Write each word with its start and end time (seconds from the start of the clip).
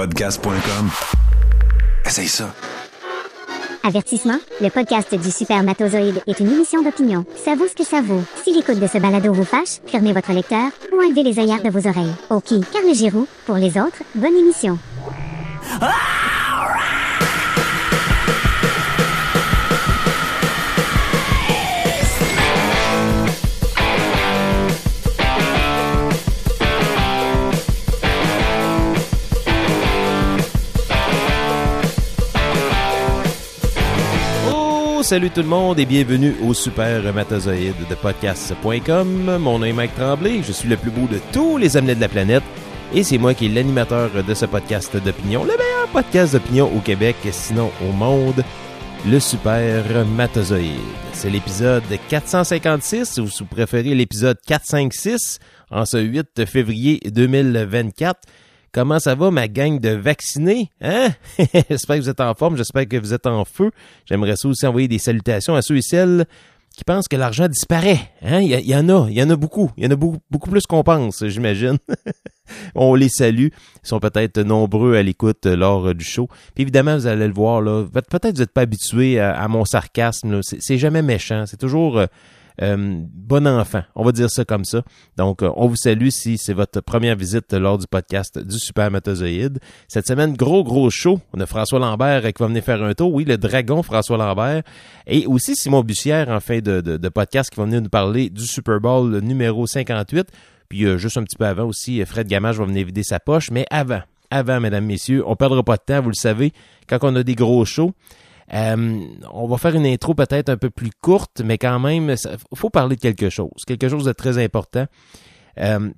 Podcast.com. 0.00 0.88
Essaye 2.06 2.26
ça. 2.26 2.54
Avertissement, 3.86 4.38
le 4.62 4.70
podcast 4.70 5.14
du 5.14 5.30
Super 5.30 5.62
Matozoïde 5.62 6.22
est 6.26 6.40
une 6.40 6.50
émission 6.50 6.82
d'opinion. 6.82 7.26
Ça 7.36 7.54
vaut 7.54 7.68
ce 7.68 7.74
que 7.74 7.84
ça 7.84 8.00
vaut. 8.00 8.22
Si 8.42 8.54
l'écoute 8.54 8.80
de 8.80 8.86
ce 8.86 8.96
balado 8.96 9.30
vous 9.34 9.44
fâche, 9.44 9.80
fermez 9.84 10.14
votre 10.14 10.32
lecteur 10.32 10.70
ou 10.90 11.02
enlevez 11.02 11.22
les 11.22 11.38
œillères 11.38 11.62
de 11.62 11.68
vos 11.68 11.86
oreilles. 11.86 12.14
Ok, 12.30 12.48
Carl 12.72 12.94
Giroux, 12.94 13.28
pour 13.44 13.56
les 13.56 13.78
autres, 13.78 14.02
bonne 14.14 14.36
émission. 14.36 14.78
Oh, 15.82 15.84
salut 35.10 35.30
tout 35.30 35.40
le 35.40 35.48
monde 35.48 35.80
et 35.80 35.86
bienvenue 35.86 36.36
au 36.40 36.54
Super 36.54 37.12
Matozoïde 37.12 37.74
de 37.90 37.96
podcast.com. 37.96 39.38
Mon 39.40 39.58
nom 39.58 39.64
est 39.64 39.72
Mike 39.72 39.96
Tremblay, 39.96 40.40
je 40.44 40.52
suis 40.52 40.68
le 40.68 40.76
plus 40.76 40.92
beau 40.92 41.08
de 41.08 41.18
tous 41.32 41.58
les 41.58 41.76
amenés 41.76 41.96
de 41.96 42.00
la 42.00 42.08
planète 42.08 42.44
et 42.94 43.02
c'est 43.02 43.18
moi 43.18 43.34
qui 43.34 43.46
est 43.46 43.48
l'animateur 43.48 44.08
de 44.22 44.34
ce 44.34 44.46
podcast 44.46 44.96
d'opinion, 44.96 45.42
le 45.42 45.56
meilleur 45.58 45.88
podcast 45.92 46.34
d'opinion 46.34 46.70
au 46.72 46.78
Québec, 46.78 47.16
sinon 47.32 47.72
au 47.82 47.90
monde, 47.90 48.44
le 49.04 49.18
Super 49.18 49.82
Matozoïde. 50.06 50.78
C'est 51.12 51.30
l'épisode 51.30 51.82
456 52.08 53.18
ou 53.18 53.26
si 53.26 53.40
vous 53.40 53.46
préférez 53.46 53.96
l'épisode 53.96 54.38
456 54.46 55.40
en 55.72 55.86
ce 55.86 55.96
8 55.96 56.46
février 56.46 57.00
2024. 57.12 58.20
Comment 58.72 59.00
ça 59.00 59.16
va, 59.16 59.32
ma 59.32 59.48
gang 59.48 59.80
de 59.80 59.90
vaccinés? 59.90 60.70
Hein? 60.80 61.10
j'espère 61.70 61.96
que 61.96 62.02
vous 62.02 62.08
êtes 62.08 62.20
en 62.20 62.34
forme, 62.34 62.56
j'espère 62.56 62.86
que 62.86 62.96
vous 62.96 63.12
êtes 63.12 63.26
en 63.26 63.44
feu. 63.44 63.72
J'aimerais 64.06 64.34
aussi 64.44 64.66
envoyer 64.66 64.86
des 64.86 64.98
salutations 64.98 65.56
à 65.56 65.62
ceux 65.62 65.76
et 65.76 65.82
celles 65.82 66.24
qui 66.76 66.84
pensent 66.84 67.08
que 67.08 67.16
l'argent 67.16 67.48
disparaît. 67.48 67.98
Hein? 68.22 68.40
Il 68.42 68.52
y, 68.52 68.76
en 68.76 68.88
a, 68.88 69.08
il 69.10 69.18
y 69.18 69.22
en 69.22 69.30
a 69.30 69.34
beaucoup. 69.34 69.72
Il 69.76 69.84
y 69.84 69.86
en 69.88 69.90
a 69.90 69.96
beaucoup, 69.96 70.50
plus 70.50 70.66
qu'on 70.66 70.84
pense, 70.84 71.26
j'imagine. 71.26 71.78
On 72.76 72.94
les 72.94 73.08
salue. 73.08 73.48
Ils 73.82 73.88
sont 73.88 73.98
peut-être 73.98 74.40
nombreux 74.40 74.94
à 74.94 75.02
l'écoute 75.02 75.46
lors 75.46 75.92
du 75.92 76.04
show. 76.04 76.28
Puis 76.54 76.62
évidemment, 76.62 76.96
vous 76.96 77.08
allez 77.08 77.26
le 77.26 77.34
voir, 77.34 77.60
là. 77.60 77.84
Peut-être 77.92 78.36
vous 78.36 78.40
n'êtes 78.40 78.52
pas 78.52 78.62
habitué 78.62 79.18
à, 79.18 79.48
mon 79.48 79.64
sarcasme. 79.64 80.40
c'est 80.42 80.78
jamais 80.78 81.02
méchant. 81.02 81.44
C'est 81.46 81.58
toujours... 81.58 81.98
euh, 81.98 82.06
euh, 82.62 83.00
bon 83.14 83.46
enfant, 83.46 83.82
on 83.94 84.04
va 84.04 84.12
dire 84.12 84.30
ça 84.30 84.44
comme 84.44 84.64
ça. 84.64 84.82
Donc, 85.16 85.42
euh, 85.42 85.50
on 85.56 85.66
vous 85.66 85.76
salue 85.76 86.08
si 86.08 86.38
c'est 86.38 86.52
votre 86.52 86.80
première 86.80 87.16
visite 87.16 87.52
lors 87.52 87.78
du 87.78 87.86
podcast 87.86 88.38
du 88.38 88.58
Super 88.58 88.90
Matozoïde. 88.90 89.58
Cette 89.88 90.06
semaine, 90.06 90.34
gros, 90.34 90.64
gros 90.64 90.90
show. 90.90 91.20
On 91.32 91.40
a 91.40 91.46
François 91.46 91.78
Lambert 91.78 92.22
qui 92.22 92.42
va 92.42 92.46
venir 92.46 92.62
faire 92.62 92.82
un 92.82 92.94
tour. 92.94 93.12
Oui, 93.12 93.24
le 93.24 93.38
dragon 93.38 93.82
François 93.82 94.16
Lambert. 94.16 94.62
Et 95.06 95.26
aussi 95.26 95.56
Simon 95.56 95.82
Bussière 95.82 96.28
en 96.28 96.40
fin 96.40 96.60
de, 96.60 97.08
podcast 97.08 97.50
qui 97.50 97.56
va 97.56 97.64
venir 97.64 97.80
nous 97.82 97.88
parler 97.88 98.30
du 98.30 98.46
Super 98.46 98.80
Bowl 98.80 99.18
numéro 99.20 99.66
58. 99.66 100.28
Puis, 100.68 100.84
euh, 100.84 100.98
juste 100.98 101.16
un 101.16 101.24
petit 101.24 101.36
peu 101.36 101.46
avant 101.46 101.64
aussi, 101.64 102.04
Fred 102.04 102.28
Gamache 102.28 102.56
va 102.56 102.64
venir 102.64 102.86
vider 102.86 103.02
sa 103.02 103.18
poche. 103.18 103.50
Mais 103.50 103.66
avant, 103.70 104.02
avant, 104.30 104.60
mesdames, 104.60 104.84
messieurs, 104.84 105.24
on 105.26 105.34
perdra 105.34 105.62
pas 105.62 105.76
de 105.76 105.82
temps, 105.84 106.00
vous 106.00 106.10
le 106.10 106.14
savez, 106.14 106.52
quand 106.88 106.98
on 107.02 107.16
a 107.16 107.22
des 107.22 107.34
gros 107.34 107.64
shows. 107.64 107.92
Euh, 108.52 109.00
on 109.32 109.46
va 109.46 109.58
faire 109.58 109.74
une 109.74 109.86
intro 109.86 110.14
peut-être 110.14 110.48
un 110.48 110.56
peu 110.56 110.70
plus 110.70 110.90
courte, 111.00 111.40
mais 111.44 111.58
quand 111.58 111.78
même, 111.78 112.10
il 112.10 112.58
faut 112.58 112.70
parler 112.70 112.96
de 112.96 113.00
quelque 113.00 113.30
chose. 113.30 113.62
Quelque 113.66 113.88
chose 113.88 114.04
de 114.04 114.12
très 114.12 114.42
important. 114.42 114.86
Euh, 115.58 115.90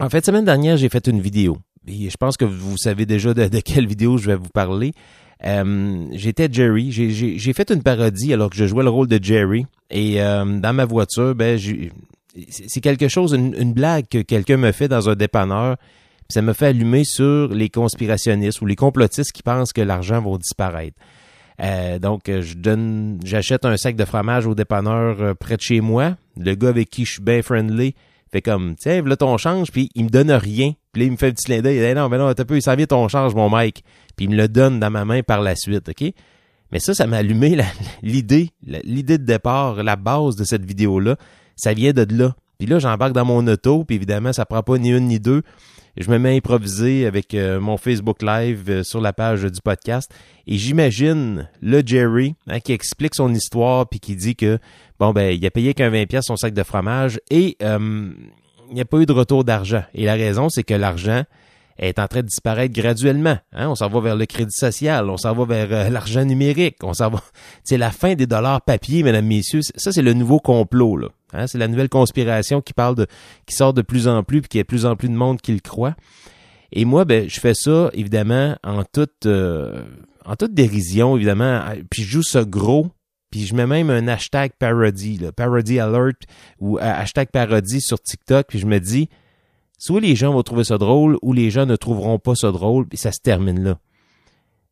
en 0.00 0.08
fait, 0.08 0.24
semaine 0.24 0.44
dernière, 0.44 0.76
j'ai 0.76 0.88
fait 0.88 1.06
une 1.06 1.20
vidéo. 1.20 1.58
Et 1.86 2.10
je 2.10 2.16
pense 2.16 2.36
que 2.36 2.44
vous 2.44 2.76
savez 2.76 3.06
déjà 3.06 3.34
de, 3.34 3.60
quelle 3.60 3.86
vidéo 3.86 4.18
je 4.18 4.26
vais 4.26 4.36
vous 4.36 4.48
parler. 4.48 4.92
Euh, 5.44 6.06
J'étais 6.12 6.48
Jerry. 6.50 6.90
J'ai 6.90 7.52
fait 7.52 7.70
une 7.70 7.82
parodie 7.82 8.32
alors 8.32 8.50
que 8.50 8.56
je 8.56 8.66
jouais 8.66 8.84
le 8.84 8.90
rôle 8.90 9.08
de 9.08 9.22
Jerry. 9.22 9.66
Et 9.90 10.22
euh, 10.22 10.44
dans 10.44 10.72
ma 10.72 10.84
voiture, 10.84 11.34
ben, 11.34 11.58
c'est 12.48 12.80
quelque 12.80 13.08
chose, 13.08 13.32
une, 13.32 13.72
blague 13.72 14.06
que 14.08 14.22
quelqu'un 14.22 14.56
me 14.56 14.72
fait 14.72 14.88
dans 14.88 15.08
un 15.08 15.14
dépanneur. 15.14 15.76
Ça 16.28 16.42
me 16.42 16.52
fait 16.52 16.66
allumer 16.66 17.04
sur 17.04 17.48
les 17.48 17.68
conspirationnistes 17.68 18.60
ou 18.60 18.66
les 18.66 18.76
complotistes 18.76 19.32
qui 19.32 19.42
pensent 19.42 19.72
que 19.72 19.80
l'argent 19.80 20.22
va 20.22 20.38
disparaître. 20.38 20.96
Euh, 21.60 21.98
donc, 21.98 22.22
je 22.26 22.54
donne, 22.54 23.20
j'achète 23.24 23.64
un 23.64 23.76
sac 23.76 23.96
de 23.96 24.04
fromage 24.04 24.46
au 24.46 24.54
dépanneur 24.54 25.20
euh, 25.20 25.34
près 25.34 25.56
de 25.56 25.62
chez 25.62 25.80
moi. 25.80 26.16
Le 26.38 26.54
gars 26.54 26.68
avec 26.68 26.88
qui 26.88 27.04
je 27.04 27.12
suis 27.12 27.22
bien 27.22 27.42
friendly 27.42 27.94
fait 28.32 28.42
comme, 28.42 28.76
tiens, 28.76 29.02
là 29.02 29.16
ton 29.16 29.36
change, 29.38 29.72
puis 29.72 29.90
il 29.94 30.04
me 30.04 30.08
donne 30.08 30.30
rien. 30.30 30.72
Puis 30.92 31.02
là, 31.02 31.06
il 31.06 31.12
me 31.12 31.16
fait 31.16 31.28
un 31.28 31.32
petit 31.32 31.46
clin 31.46 31.62
d'œil. 31.62 31.76
Il 31.76 31.86
dit, 31.86 31.94
non, 31.94 32.08
mais 32.08 32.18
non, 32.18 32.32
t'as 32.32 32.44
peu, 32.44 32.56
il 32.56 32.62
s'en 32.62 32.76
vient 32.76 32.86
ton 32.86 33.08
change, 33.08 33.34
mon 33.34 33.50
mec. 33.50 33.82
Puis 34.16 34.26
il 34.26 34.30
me 34.30 34.36
le 34.36 34.48
donne 34.48 34.78
dans 34.78 34.90
ma 34.90 35.04
main 35.04 35.22
par 35.22 35.40
la 35.42 35.56
suite, 35.56 35.88
OK? 35.88 36.12
Mais 36.72 36.78
ça, 36.78 36.94
ça 36.94 37.06
m'a 37.06 37.18
allumé 37.18 37.58
l'idée, 38.02 38.50
l'idée 38.62 39.18
de 39.18 39.24
départ, 39.24 39.82
la 39.82 39.96
base 39.96 40.36
de 40.36 40.44
cette 40.44 40.64
vidéo-là. 40.64 41.16
Ça 41.56 41.74
vient 41.74 41.92
de 41.92 42.06
là. 42.14 42.34
Puis 42.58 42.68
là, 42.68 42.78
j'embarque 42.78 43.12
dans 43.12 43.24
mon 43.24 43.46
auto, 43.48 43.84
puis 43.84 43.96
évidemment, 43.96 44.32
ça 44.32 44.44
prend 44.44 44.62
pas 44.62 44.78
ni 44.78 44.90
une 44.90 45.08
ni 45.08 45.18
deux. 45.18 45.42
Je 45.96 46.10
me 46.10 46.18
mets 46.18 46.30
à 46.30 46.32
improviser 46.32 47.06
avec 47.06 47.34
euh, 47.34 47.60
mon 47.60 47.76
Facebook 47.76 48.22
Live 48.22 48.64
euh, 48.68 48.82
sur 48.82 49.00
la 49.00 49.12
page 49.12 49.42
du 49.42 49.60
podcast. 49.60 50.12
Et 50.46 50.56
j'imagine 50.56 51.48
le 51.60 51.82
Jerry 51.84 52.34
hein, 52.46 52.60
qui 52.60 52.72
explique 52.72 53.14
son 53.14 53.32
histoire 53.34 53.88
puis 53.88 54.00
qui 54.00 54.16
dit 54.16 54.36
que 54.36 54.58
bon 54.98 55.12
ben 55.12 55.34
il 55.36 55.44
a 55.44 55.50
payé 55.50 55.74
qu'un 55.74 55.90
20 55.90 56.06
pièces 56.06 56.26
son 56.26 56.36
sac 56.36 56.54
de 56.54 56.62
fromage 56.62 57.20
et 57.30 57.56
euh, 57.62 58.12
il 58.68 58.74
n'y 58.74 58.80
a 58.80 58.84
pas 58.84 58.98
eu 58.98 59.06
de 59.06 59.12
retour 59.12 59.44
d'argent. 59.44 59.82
Et 59.94 60.04
la 60.04 60.14
raison, 60.14 60.48
c'est 60.48 60.62
que 60.62 60.74
l'argent 60.74 61.24
est 61.78 61.98
en 61.98 62.06
train 62.06 62.20
de 62.20 62.26
disparaître 62.26 62.74
graduellement. 62.74 63.38
Hein? 63.52 63.68
On 63.68 63.74
s'en 63.74 63.88
va 63.88 64.00
vers 64.00 64.16
le 64.16 64.26
crédit 64.26 64.54
social, 64.54 65.08
on 65.08 65.16
s'en 65.16 65.34
va 65.34 65.44
vers 65.44 65.68
euh, 65.72 65.90
l'argent 65.90 66.24
numérique, 66.24 66.76
on 66.82 66.92
s'en 66.92 67.10
va. 67.10 67.22
C'est 67.64 67.78
la 67.78 67.90
fin 67.90 68.14
des 68.14 68.26
dollars 68.26 68.62
papier, 68.62 69.02
mesdames, 69.02 69.26
messieurs. 69.26 69.62
Ça, 69.62 69.92
c'est 69.92 70.02
le 70.02 70.12
nouveau 70.12 70.40
complot, 70.40 70.96
là. 70.96 71.08
Hein? 71.32 71.46
C'est 71.46 71.58
la 71.58 71.68
nouvelle 71.68 71.88
conspiration 71.88 72.60
qui 72.60 72.72
parle 72.72 72.94
de, 72.94 73.06
qui 73.46 73.54
sort 73.54 73.72
de 73.72 73.82
plus 73.82 74.08
en 74.08 74.22
plus, 74.22 74.40
puis 74.40 74.48
qu'il 74.48 74.58
y 74.58 74.60
a 74.60 74.64
de 74.64 74.68
plus 74.68 74.86
en 74.86 74.96
plus 74.96 75.08
de 75.08 75.14
monde 75.14 75.40
qui 75.40 75.52
le 75.52 75.60
croit. 75.60 75.94
Et 76.72 76.84
moi, 76.84 77.04
ben, 77.04 77.28
je 77.28 77.40
fais 77.40 77.54
ça, 77.54 77.90
évidemment, 77.94 78.56
en 78.62 78.84
toute, 78.84 79.26
euh, 79.26 79.82
en 80.24 80.36
toute 80.36 80.54
dérision, 80.54 81.16
évidemment. 81.16 81.62
Puis 81.90 82.02
je 82.02 82.08
joue 82.08 82.22
ça 82.22 82.44
gros. 82.44 82.88
Puis 83.30 83.46
je 83.46 83.54
mets 83.54 83.66
même 83.66 83.90
un 83.90 84.08
hashtag 84.08 84.52
parody, 84.58 85.18
là, 85.18 85.30
parody 85.30 85.78
alert 85.78 86.18
ou 86.58 86.78
euh, 86.78 86.82
hashtag 86.82 87.28
parody 87.30 87.80
sur 87.80 88.00
TikTok. 88.00 88.46
Puis 88.48 88.58
je 88.58 88.66
me 88.66 88.80
dis, 88.80 89.08
soit 89.80 90.00
les 90.00 90.14
gens 90.14 90.32
vont 90.32 90.42
trouver 90.42 90.62
ça 90.62 90.78
drôle 90.78 91.18
ou 91.22 91.32
les 91.32 91.50
gens 91.50 91.66
ne 91.66 91.74
trouveront 91.74 92.18
pas 92.20 92.36
ça 92.36 92.52
drôle. 92.52 92.86
Puis 92.86 92.98
ça 92.98 93.10
se 93.10 93.18
termine 93.18 93.64
là. 93.64 93.78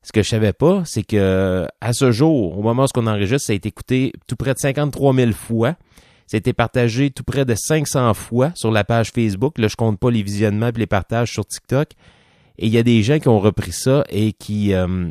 Ce 0.02 0.12
que 0.12 0.22
je 0.22 0.28
savais 0.28 0.52
pas, 0.52 0.84
c'est 0.84 1.02
que 1.02 1.66
à 1.80 1.92
ce 1.92 2.12
jour, 2.12 2.56
au 2.56 2.62
moment 2.62 2.84
où 2.84 2.98
on 2.98 3.06
enregistre, 3.08 3.48
ça 3.48 3.52
a 3.52 3.56
été 3.56 3.68
écouté 3.68 4.12
tout 4.28 4.36
près 4.36 4.54
de 4.54 4.58
53 4.58 5.14
000 5.14 5.32
fois. 5.32 5.74
Ça 6.26 6.36
a 6.36 6.38
été 6.38 6.52
partagé 6.52 7.10
tout 7.10 7.24
près 7.24 7.44
de 7.44 7.54
500 7.54 8.14
fois 8.14 8.52
sur 8.54 8.70
la 8.70 8.84
page 8.84 9.10
Facebook. 9.10 9.58
Là, 9.58 9.66
je 9.66 9.76
compte 9.76 9.98
pas 9.98 10.10
les 10.10 10.22
visionnements 10.22 10.68
et 10.68 10.78
les 10.78 10.86
partages 10.86 11.32
sur 11.32 11.46
TikTok. 11.46 11.88
Et 12.58 12.66
il 12.66 12.72
y 12.72 12.78
a 12.78 12.82
des 12.82 13.02
gens 13.02 13.18
qui 13.18 13.28
ont 13.28 13.40
repris 13.40 13.72
ça 13.72 14.04
et 14.10 14.32
qui 14.34 14.74
euh, 14.74 15.10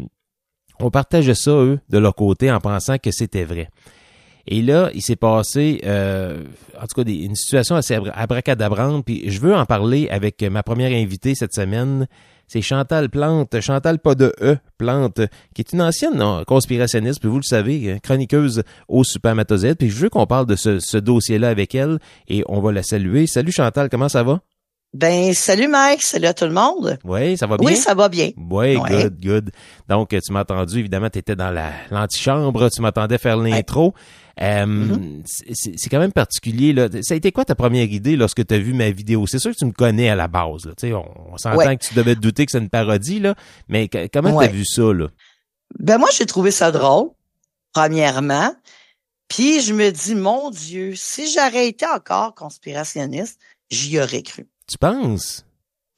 ont 0.80 0.92
partagé 0.92 1.34
ça, 1.34 1.52
eux, 1.52 1.80
de 1.90 1.98
leur 1.98 2.14
côté, 2.14 2.52
en 2.52 2.60
pensant 2.60 2.98
que 2.98 3.10
c'était 3.12 3.46
vrai. 3.46 3.70
Et 4.48 4.62
là, 4.62 4.90
il 4.94 5.02
s'est 5.02 5.18
passé, 5.18 5.82
euh, 5.86 6.44
en 6.78 6.88
tout 6.88 6.96
cas, 6.96 7.04
des, 7.04 7.16
une 7.16 7.36
situation 7.36 7.76
assez 7.76 7.98
abracadabrante. 8.14 9.06
Puis 9.06 9.30
je 9.30 9.42
veux 9.42 9.54
en 9.54 9.66
parler 9.66 10.08
avec 10.10 10.42
ma 10.44 10.64
première 10.64 10.92
invitée 10.92 11.36
cette 11.36 11.54
semaine. 11.54 12.08
C'est 12.48 12.62
Chantal 12.62 13.10
Plante, 13.10 13.60
Chantal 13.60 14.00
pas 14.00 14.16
de 14.16 14.34
E, 14.42 14.58
Plante, 14.78 15.20
qui 15.54 15.62
est 15.62 15.74
une 15.74 15.82
ancienne 15.82 16.16
non, 16.16 16.46
conspirationniste, 16.46 17.20
puis 17.20 17.28
vous 17.28 17.40
le 17.40 17.44
savez, 17.44 18.00
chroniqueuse 18.02 18.64
au 18.88 19.04
Supermatozoïde. 19.04 19.76
Puis 19.76 19.90
je 19.90 19.98
veux 19.98 20.10
qu'on 20.10 20.26
parle 20.26 20.46
de 20.46 20.56
ce, 20.56 20.80
ce 20.80 20.98
dossier-là 20.98 21.50
avec 21.50 21.76
elle 21.76 22.00
et 22.30 22.46
on 22.48 22.62
va 22.62 22.72
la 22.72 22.84
saluer. 22.84 23.28
Salut 23.28 23.52
Chantal, 23.52 23.90
comment 23.90 24.08
ça 24.08 24.24
va? 24.24 24.40
Ben, 24.94 25.34
salut 25.34 25.68
Mike, 25.68 26.02
salut 26.02 26.28
à 26.28 26.34
tout 26.34 26.46
le 26.46 26.54
monde. 26.54 26.98
Oui, 27.04 27.38
ça 27.38 27.46
va 27.46 27.58
bien? 27.58 27.68
Oui, 27.68 27.76
ça 27.76 27.94
va 27.94 28.08
bien. 28.08 28.32
Oui, 28.38 28.78
ouais. 28.78 28.90
good, 28.90 29.22
good. 29.22 29.52
Donc, 29.90 30.10
tu 30.10 30.32
m'as 30.32 30.42
entendu, 30.42 30.80
évidemment, 30.80 31.10
tu 31.10 31.20
étais 31.20 31.36
dans 31.36 31.52
la 31.52 31.72
l'antichambre, 31.92 32.72
tu 32.72 32.82
m'attendais 32.82 33.18
faire 33.18 33.36
l'intro. 33.36 33.88
Ouais. 33.88 33.92
Euh, 34.40 34.66
mm 34.66 35.24
-hmm. 35.24 35.76
C'est 35.78 35.90
quand 35.90 36.00
même 36.00 36.14
particulier. 36.14 36.74
Là. 36.74 36.90
Ça 37.02 37.14
a 37.14 37.18
été 37.18 37.32
quoi 37.32 37.46
ta 37.46 37.56
première 37.56 37.90
idée 37.92 38.16
lorsque 38.16 38.46
tu 38.46 38.54
as 38.54 38.60
vu 38.60 38.74
ma 38.74 38.92
vidéo? 38.92 39.26
C'est 39.26 39.40
sûr 39.40 39.52
que 39.52 39.58
tu 39.58 39.66
me 39.66 39.72
connais 39.72 40.10
à 40.10 40.16
la 40.16 40.28
base. 40.28 40.66
Là. 40.66 40.74
On, 40.96 41.34
on 41.34 41.38
s'entend 41.38 41.58
ouais. 41.58 41.78
que 41.78 41.86
tu 41.86 41.96
devais 41.96 42.16
te 42.16 42.22
douter 42.22 42.46
que 42.46 42.52
c'est 42.52 42.60
une 42.60 42.70
parodie, 42.70 43.20
là, 43.20 43.36
mais 43.68 43.90
comment 44.14 44.36
ouais. 44.36 44.48
tu 44.48 44.54
as 44.54 44.58
vu 44.58 44.66
ça? 44.66 44.94
Là? 44.94 45.08
Ben 45.80 45.98
moi, 45.98 46.10
j'ai 46.16 46.26
trouvé 46.26 46.52
ça 46.52 46.72
drôle, 46.72 47.10
premièrement. 47.74 48.54
Puis 49.28 49.60
je 49.62 49.74
me 49.74 49.90
dis, 49.92 50.16
mon 50.16 50.52
Dieu, 50.52 50.96
si 50.96 51.30
j'aurais 51.32 51.68
été 51.68 51.86
encore 51.86 52.34
conspirationniste, 52.34 53.40
j'y 53.70 54.00
aurais 54.00 54.24
cru. 54.24 54.48
Tu 54.68 54.78
penses? 54.78 55.46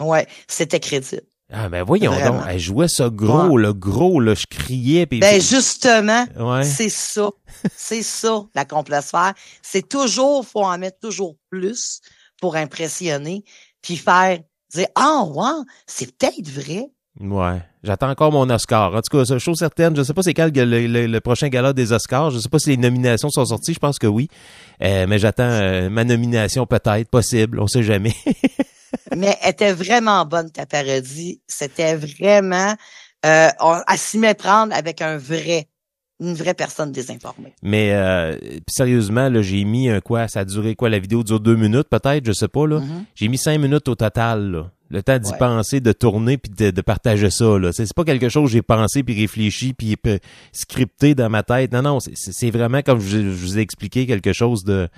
Ouais, 0.01 0.27
c'était 0.47 0.79
crédible. 0.79 1.27
Ah 1.51 1.67
ben 1.67 1.83
voyons 1.83 2.11
Vraiment. 2.11 2.39
donc, 2.39 2.47
elle 2.47 2.59
jouait 2.59 2.87
ça 2.87 3.09
gros, 3.09 3.55
ouais. 3.55 3.61
le 3.61 3.73
gros, 3.73 4.19
là, 4.19 4.35
je 4.35 4.45
criais. 4.47 5.07
Pis... 5.07 5.19
Ben 5.19 5.41
justement, 5.41 6.25
ouais. 6.37 6.63
c'est 6.63 6.89
ça, 6.89 7.29
c'est 7.75 8.03
ça 8.03 8.43
la 8.53 8.65
complosphère. 8.65 9.33
C'est 9.63 9.87
toujours, 9.87 10.45
faut 10.45 10.63
en 10.63 10.77
mettre 10.77 10.99
toujours 10.99 11.35
plus 11.49 12.01
pour 12.39 12.55
impressionner, 12.55 13.43
puis 13.81 13.97
faire 13.97 14.39
dire 14.73 14.87
ah 14.95 15.23
oh, 15.23 15.33
ouais, 15.35 15.65
c'est 15.87 16.15
peut-être 16.15 16.47
vrai. 16.49 16.91
Ouais. 17.19 17.61
J'attends 17.83 18.09
encore 18.09 18.31
mon 18.31 18.49
Oscar. 18.49 18.93
En 18.93 19.01
tout 19.01 19.17
cas, 19.17 19.39
chose 19.39 19.57
certaine, 19.57 19.95
je 19.95 20.03
sais 20.03 20.13
pas 20.13 20.21
c'est 20.21 20.33
quand 20.33 20.49
le, 20.53 20.87
le, 20.87 21.07
le, 21.07 21.21
prochain 21.21 21.47
gala 21.47 21.73
des 21.73 21.91
Oscars. 21.91 22.29
Je 22.29 22.39
sais 22.39 22.49
pas 22.49 22.59
si 22.59 22.69
les 22.69 22.77
nominations 22.77 23.29
sont 23.29 23.45
sorties. 23.45 23.73
Je 23.73 23.79
pense 23.79 23.97
que 23.97 24.07
oui. 24.07 24.27
Euh, 24.83 25.05
mais 25.07 25.17
j'attends 25.17 25.43
euh, 25.43 25.89
ma 25.89 26.03
nomination 26.03 26.65
peut-être, 26.65 27.09
possible. 27.09 27.59
On 27.59 27.67
sait 27.67 27.83
jamais. 27.83 28.13
mais 29.15 29.37
elle 29.41 29.51
était 29.51 29.73
vraiment 29.73 30.25
bonne, 30.25 30.51
ta 30.51 30.65
parodie. 30.65 31.41
C'était 31.47 31.95
vraiment 31.95 32.75
euh, 33.25 33.49
à 33.61 33.97
s'y 33.97 34.17
méprendre 34.17 34.73
avec 34.73 35.01
un 35.01 35.17
vrai 35.17 35.67
une 36.21 36.33
vraie 36.33 36.53
personne 36.53 36.91
désinformée. 36.91 37.53
Mais 37.63 37.93
euh, 37.93 38.35
sérieusement, 38.67 39.29
là, 39.29 39.41
j'ai 39.41 39.63
mis 39.63 39.89
un 39.89 40.01
quoi, 40.01 40.27
ça 40.27 40.41
a 40.41 40.45
duré 40.45 40.75
quoi, 40.75 40.89
la 40.89 40.99
vidéo 40.99 41.23
dure 41.23 41.39
deux 41.39 41.55
minutes 41.55 41.87
peut-être, 41.89 42.25
je 42.25 42.33
sais 42.33 42.49
pas 42.49 42.67
là. 42.67 42.79
Mm-hmm. 42.79 43.03
J'ai 43.15 43.27
mis 43.29 43.37
cinq 43.37 43.57
minutes 43.57 43.87
au 43.87 43.95
total, 43.95 44.51
là. 44.51 44.71
Le 44.91 45.03
temps 45.03 45.19
d'y 45.19 45.33
penser, 45.33 45.81
de 45.81 45.91
tourner 45.91 46.39
puis 46.39 46.51
de, 46.51 46.71
de, 46.71 46.81
partager 46.81 47.29
ça. 47.29 47.59
Là. 47.59 47.71
C'est, 47.71 47.93
pas 47.93 48.03
quelque 48.03 48.27
chose 48.27 48.45
que 48.45 48.53
j'ai 48.53 48.63
pensé 48.63 49.03
puis 49.03 49.21
réfléchi 49.21 49.73
puis 49.73 49.95
scripté 50.51 51.13
dans 51.13 51.29
ma 51.29 51.43
tête. 51.43 51.71
Non, 51.71 51.83
non, 51.83 51.99
c'est, 51.99 52.49
vraiment 52.49 52.81
comme 52.81 52.99
je, 52.99 53.19
vous 53.19 53.59
ai 53.59 53.61
expliqué 53.61 54.07
quelque 54.07 54.33
chose 54.33 54.63
de 54.63 54.89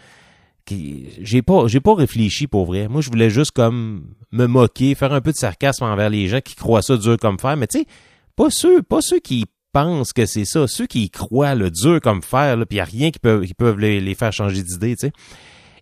j'ai 1.21 1.41
pas 1.41 1.67
j'ai 1.67 1.79
pas 1.79 1.95
réfléchi 1.95 2.47
pour 2.47 2.65
vrai. 2.65 2.87
Moi, 2.87 3.01
je 3.01 3.09
voulais 3.09 3.29
juste 3.29 3.51
comme 3.51 4.05
me 4.31 4.45
moquer, 4.45 4.95
faire 4.95 5.13
un 5.13 5.21
peu 5.21 5.31
de 5.31 5.37
sarcasme 5.37 5.83
envers 5.83 6.09
les 6.09 6.27
gens 6.27 6.41
qui 6.41 6.55
croient 6.55 6.81
ça 6.81 6.97
dur 6.97 7.17
comme 7.17 7.39
fer. 7.39 7.57
Mais 7.57 7.67
tu 7.67 7.79
sais, 7.79 7.85
pas 8.35 8.49
ceux, 8.49 8.81
pas 8.81 9.01
ceux 9.01 9.19
qui 9.19 9.45
pensent 9.73 10.13
que 10.13 10.25
c'est 10.25 10.45
ça. 10.45 10.67
Ceux 10.67 10.87
qui 10.87 11.03
y 11.03 11.09
croient, 11.09 11.55
le 11.55 11.71
dur 11.71 11.99
comme 12.01 12.21
fer, 12.21 12.55
puis 12.57 12.65
il 12.71 12.75
n'y 12.75 12.81
a 12.81 12.85
rien 12.85 13.11
qui 13.11 13.19
peut, 13.19 13.43
qui 13.45 13.53
peuvent 13.53 13.79
les, 13.79 13.99
les 13.99 14.15
faire 14.15 14.33
changer 14.33 14.63
d'idée, 14.63 14.95
tu 14.95 15.07
sais. 15.07 15.13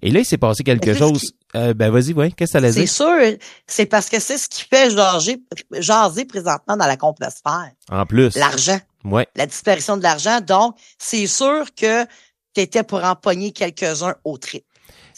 Et 0.02 0.12
là, 0.12 0.20
il 0.20 0.26
s'est 0.26 0.38
passé 0.38 0.64
quelque 0.64 0.94
chose. 0.94 1.34
Euh, 1.56 1.74
ben 1.74 1.92
vas-y, 1.92 2.14
ouais, 2.14 2.32
qu'est-ce 2.32 2.52
que 2.52 2.52
ça 2.54 2.58
allait 2.60 2.72
dire? 2.72 2.88
C'est 2.88 3.04
sûr, 3.04 3.38
c'est 3.68 3.86
parce 3.86 4.10
que 4.10 4.20
c'est 4.20 4.38
ce 4.38 4.48
qui 4.48 4.64
fait 4.64 4.90
jaser, 4.92 5.42
jaser 5.74 6.26
présentement 6.26 6.78
dans 6.78 6.86
la 6.88 6.96
complosphère. 6.96 7.72
En 7.92 8.06
plus. 8.06 8.36
L'argent. 8.36 8.80
Ouais. 9.04 9.28
La 9.36 9.46
disparition 9.46 9.98
de 9.98 10.04
l'argent. 10.04 10.40
Donc, 10.42 10.76
c'est 10.98 11.28
sûr 11.28 11.66
que 11.76 12.06
tu 12.54 12.62
étais 12.62 12.84
pour 12.84 13.04
empoigner 13.04 13.52
quelques-uns 13.52 14.16
au 14.24 14.38
trip 14.38 14.64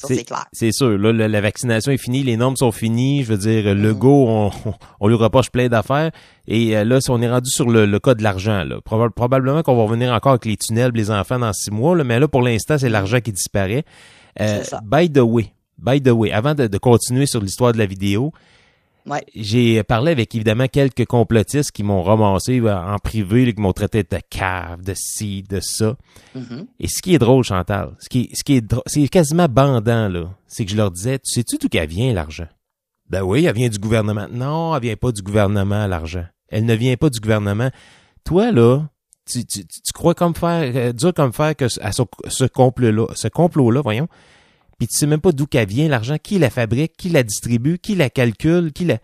c'est 0.08 0.24
clair. 0.24 0.46
C'est 0.52 0.72
sûr. 0.72 0.98
Là, 0.98 1.12
la, 1.28 1.42
vaccination 1.42 1.92
est 1.92 1.98
finie, 1.98 2.24
les 2.24 2.38
normes 2.38 2.56
sont 2.56 2.72
finies. 2.72 3.24
Je 3.24 3.34
veux 3.34 3.38
dire, 3.38 3.74
le 3.76 3.94
mm-hmm. 3.94 3.98
go, 3.98 4.26
on, 4.28 4.52
on, 5.00 5.08
lui 5.08 5.16
reproche 5.16 5.50
plein 5.50 5.68
d'affaires. 5.68 6.12
Et 6.48 6.76
euh, 6.76 6.84
là, 6.84 7.02
si 7.02 7.10
on 7.10 7.22
est 7.22 7.30
rendu 7.30 7.50
sur 7.50 7.70
le, 7.70 8.00
cas 8.00 8.14
de 8.14 8.24
l'argent, 8.24 8.64
là, 8.64 8.80
probablement 8.82 9.64
qu'on 9.64 9.76
va 9.76 9.84
revenir 9.84 10.14
encore 10.14 10.34
avec 10.34 10.46
les 10.46 10.58
tunnels, 10.58 10.92
les 10.94 11.12
enfants 11.12 11.40
dans 11.40 11.54
six 11.54 11.72
mois. 11.72 11.96
Là, 11.96 12.04
mais 12.04 12.20
là, 12.20 12.28
pour 12.28 12.42
l'instant, 12.42 12.78
c'est 12.78 12.90
l'argent 12.90 13.20
qui 13.20 13.32
disparaît. 13.32 13.84
Euh, 14.40 14.64
by 14.84 15.12
the 15.12 15.20
way, 15.20 15.54
by 15.78 16.02
the 16.02 16.10
way, 16.10 16.32
avant 16.32 16.56
de 16.56 16.78
continuer 16.78 17.26
sur 17.26 17.42
l'histoire 17.42 17.74
de 17.74 17.78
la 17.78 17.86
vidéo, 17.86 18.32
j'ai 19.36 19.84
parlé 19.84 20.12
avec 20.12 20.34
évidemment 20.36 20.68
quelques 20.68 21.06
complotistes 21.06 21.72
qui 21.72 21.84
m'ont 21.84 22.04
ramassé 22.04 22.60
euh, 22.60 22.76
en 22.76 22.98
privé, 22.98 23.54
qui 23.54 23.62
m'ont 23.62 23.74
traité 23.74 24.04
de 24.04 24.20
cave, 24.30 24.82
de 24.82 24.94
ci, 24.96 25.44
de 25.44 25.60
ça. 25.60 25.96
Mm-hmm. 26.36 26.66
Et 26.80 26.88
ce 26.88 27.02
qui 27.02 27.16
est 27.16 27.20
drôle, 27.20 27.44
Chantal, 27.44 27.96
ce 28.00 28.10
qui, 28.10 28.30
ce 28.34 28.44
qui 28.44 28.58
est 28.58 28.76
c'est 28.86 29.08
quasiment 29.08 29.48
bandant, 29.48 30.08
là, 30.08 30.30
c'est 30.48 30.66
que 30.66 30.72
je 30.72 30.78
leur 30.78 30.92
disais, 30.92 31.20
tu 31.20 31.32
sais-tu 31.32 31.58
d'où 31.58 31.70
qu'elle 31.70 31.90
vient, 31.90 32.14
l'argent? 32.14 32.48
Ben 33.10 33.24
oui, 33.24 33.46
elle 33.46 33.56
vient 33.56 33.70
du 33.70 33.80
gouvernement. 33.80 34.28
Non, 34.32 34.76
elle 34.76 34.84
vient 34.84 34.96
pas 34.96 35.12
du 35.12 35.22
gouvernement, 35.22 35.86
l'argent. 35.88 36.26
Elle 36.48 36.66
ne 36.66 36.74
vient 36.74 36.96
pas 36.96 37.10
du 37.10 37.20
gouvernement. 37.20 37.70
Toi, 38.24 38.52
là, 38.52 38.88
tu, 39.30 39.46
tu, 39.46 39.66
tu 39.66 39.94
crois 39.94 40.14
comme 40.14 40.36
faire, 40.36 40.72
euh, 40.76 40.94
dur 40.94 41.14
comme 41.14 41.34
faire 41.34 41.56
que 41.56 41.66
à 41.82 41.92
ce, 41.92 42.04
ce 42.28 42.46
complot-là, 42.46 43.08
ce 43.16 43.28
complot-là, 43.28 43.82
voyons, 43.82 44.08
puis 44.82 44.88
tu 44.88 44.98
sais 44.98 45.06
même 45.06 45.22
pas 45.22 45.32
d'où 45.32 45.46
qu'elle 45.46 45.68
vient, 45.68 45.88
l'argent, 45.88 46.18
qui 46.18 46.40
la 46.40 46.50
fabrique, 46.50 46.94
qui 46.98 47.10
la 47.10 47.22
distribue, 47.22 47.78
qui 47.78 47.94
la 47.94 48.10
calcule, 48.10 48.74
qui 48.74 48.86
la... 48.86 48.98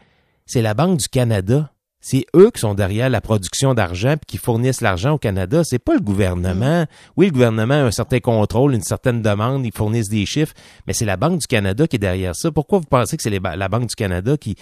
C'est 0.48 0.64
la 0.64 0.74
Banque 0.74 0.98
du 0.98 1.08
Canada. 1.08 1.72
C'est 2.00 2.26
eux 2.36 2.52
qui 2.52 2.62
sont 2.62 2.76
derrière 2.76 3.10
la 3.10 3.22
production 3.22 3.74
d'argent 3.74 4.16
puis 4.18 4.26
qui 4.28 4.38
fournissent 4.38 4.82
l'argent 4.82 5.14
au 5.14 5.18
Canada. 5.18 5.64
C'est 5.64 5.80
pas 5.80 5.96
le 5.96 6.00
gouvernement. 6.00 6.84
Mm. 6.84 6.88
Oui, 7.18 7.26
le 7.28 7.32
gouvernement 7.32 7.74
a 7.74 7.84
un 7.84 7.92
certain 7.92 8.20
contrôle, 8.20 8.74
une 8.74 8.84
certaine 8.84 9.22
demande, 9.22 9.66
ils 9.66 9.74
fournissent 9.74 10.10
des 10.10 10.26
chiffres, 10.26 10.54
mais 10.86 10.94
c'est 10.94 11.06
la 11.06 11.18
Banque 11.18 11.40
du 11.40 11.48
Canada 11.48 11.88
qui 11.88 11.96
est 11.96 12.00
derrière 12.00 12.36
ça. 12.36 12.52
Pourquoi 12.52 12.80
vous 12.80 12.86
pensez 12.86 13.18
que 13.18 13.24
c'est 13.24 13.40
la 13.40 13.70
Banque 13.70 13.88
du 13.88 13.96
Canada 13.96 14.38
qui 14.38 14.56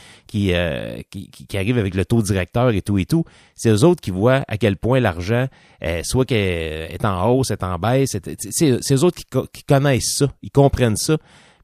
euh, 0.54 1.02
qui, 1.10 1.30
qui, 1.30 1.58
arrive 1.58 1.78
avec 1.78 1.94
le 1.94 2.06
taux 2.06 2.22
directeur 2.22 2.70
et 2.70 2.82
tout 2.82 2.98
et 2.98 3.06
tout? 3.06 3.26
C'est 3.54 3.70
eux 3.70 3.84
autres 3.84 4.02
qui 4.02 4.12
voient 4.12 4.44
à 4.48 4.58
quel 4.58 4.78
point 4.78 5.00
l'argent, 5.00 5.48
euh, 5.84 6.02
soit 6.04 6.26
qu'elle 6.26 6.92
est 6.92 7.06
en 7.06 7.30
hausse, 7.30 7.52
est 7.52 7.64
en 7.64 7.78
baisse. 7.78 8.18
C'est 8.50 8.94
eux 8.94 9.04
autres 9.04 9.18
qui, 9.18 9.26
qui 9.54 9.64
connaissent 9.64 10.16
ça, 10.16 10.32
ils 10.42 10.52
comprennent 10.52 10.98
ça. 10.98 11.18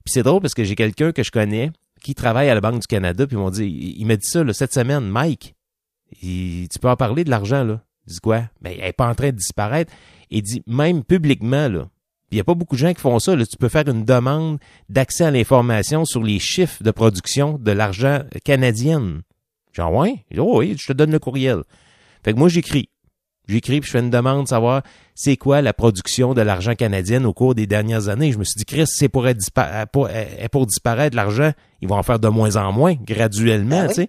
Puis 0.03 0.13
c'est 0.13 0.23
drôle 0.23 0.41
parce 0.41 0.53
que 0.53 0.63
j'ai 0.63 0.75
quelqu'un 0.75 1.12
que 1.12 1.23
je 1.23 1.31
connais 1.31 1.71
qui 2.01 2.15
travaille 2.15 2.50
à 2.50 2.56
la 2.56 2.62
Banque 2.62 2.81
du 2.81 2.88
Canada, 2.88 3.25
puis 3.27 3.35
ils 3.35 3.39
m'ont 3.39 3.50
dit, 3.50 3.95
il 3.97 4.06
m'a 4.06 4.15
dit 4.15 4.27
ça 4.27 4.44
là, 4.44 4.53
cette 4.53 4.73
semaine, 4.73 5.07
Mike, 5.07 5.56
tu 6.19 6.80
peux 6.80 6.90
en 6.90 6.96
parler 6.96 7.24
de 7.24 7.30
l'argent, 7.30 7.63
là. 7.63 7.81
Il 8.08 8.13
dit 8.13 8.19
quoi? 8.19 8.44
Ben, 8.62 8.74
elle 8.80 8.90
est 8.90 8.94
pas 8.94 9.08
en 9.08 9.16
train 9.16 9.30
de 9.30 9.38
disparaître. 9.38 9.94
Il 10.30 10.42
dit, 10.42 10.63
même 10.66 11.04
publiquement, 11.04 11.68
là, 11.68 11.88
il 12.31 12.36
n'y 12.36 12.42
a 12.42 12.44
pas 12.44 12.56
beaucoup 12.56 12.75
de 12.75 12.80
gens 12.80 12.94
qui 12.94 13.02
font 13.02 13.19
ça. 13.19 13.36
Là. 13.36 13.46
Tu 13.46 13.58
peux 13.58 13.69
faire 13.69 13.88
une 13.88 14.06
demande 14.06 14.58
d'accès 14.90 15.25
à 15.25 15.31
l'information 15.31 16.06
sur 16.06 16.24
les 16.24 16.40
chiffres 16.40 16.81
de 16.81 16.92
production 16.92 17.58
de 17.58 17.72
l'argent 17.72 18.22
canadien. 18.46 19.22
Genre, 19.74 19.94
ouais? 19.94 20.25
Oh, 20.38 20.60
oui, 20.60 20.75
je 20.80 20.88
te 20.88 20.94
donne 20.94 21.12
le 21.12 21.19
courriel. 21.19 21.63
Fait 22.24 22.34
que 22.34 22.40
moi, 22.40 22.48
j'écris. 22.48 22.90
J'écris 23.48 23.81
puis 23.81 23.88
je 23.88 23.92
fais 23.92 24.00
une 24.00 24.10
demande 24.10 24.44
de 24.44 24.48
savoir 24.48 24.81
c'est 25.14 25.36
quoi 25.36 25.62
la 25.62 25.74
production 25.74 26.34
de 26.34 26.42
l'argent 26.42 26.74
canadien 26.74 27.25
au 27.25 27.34
cours 27.34 27.54
des 27.54 27.68
dernières 27.68 28.07
années. 28.07 28.31
Je 28.31 28.38
me 28.38 28.46
suis 28.46 28.57
dit, 28.57 28.66
Chris, 28.66 28.86
c'est 28.88 29.10
pour, 29.10 29.28
pour, 29.92 30.10
pour 30.52 30.66
disparaître 30.68 31.16
l'argent, 31.16 31.52
ils 31.81 31.90
vont 31.90 31.98
en 31.98 32.04
faire 32.04 32.19
de 32.19 32.30
moins 32.30 32.56
en 32.56 32.72
moins, 32.72 32.94
graduellement, 32.94 33.81
ben 33.81 33.88
tu 33.90 33.96
sais. 33.96 34.07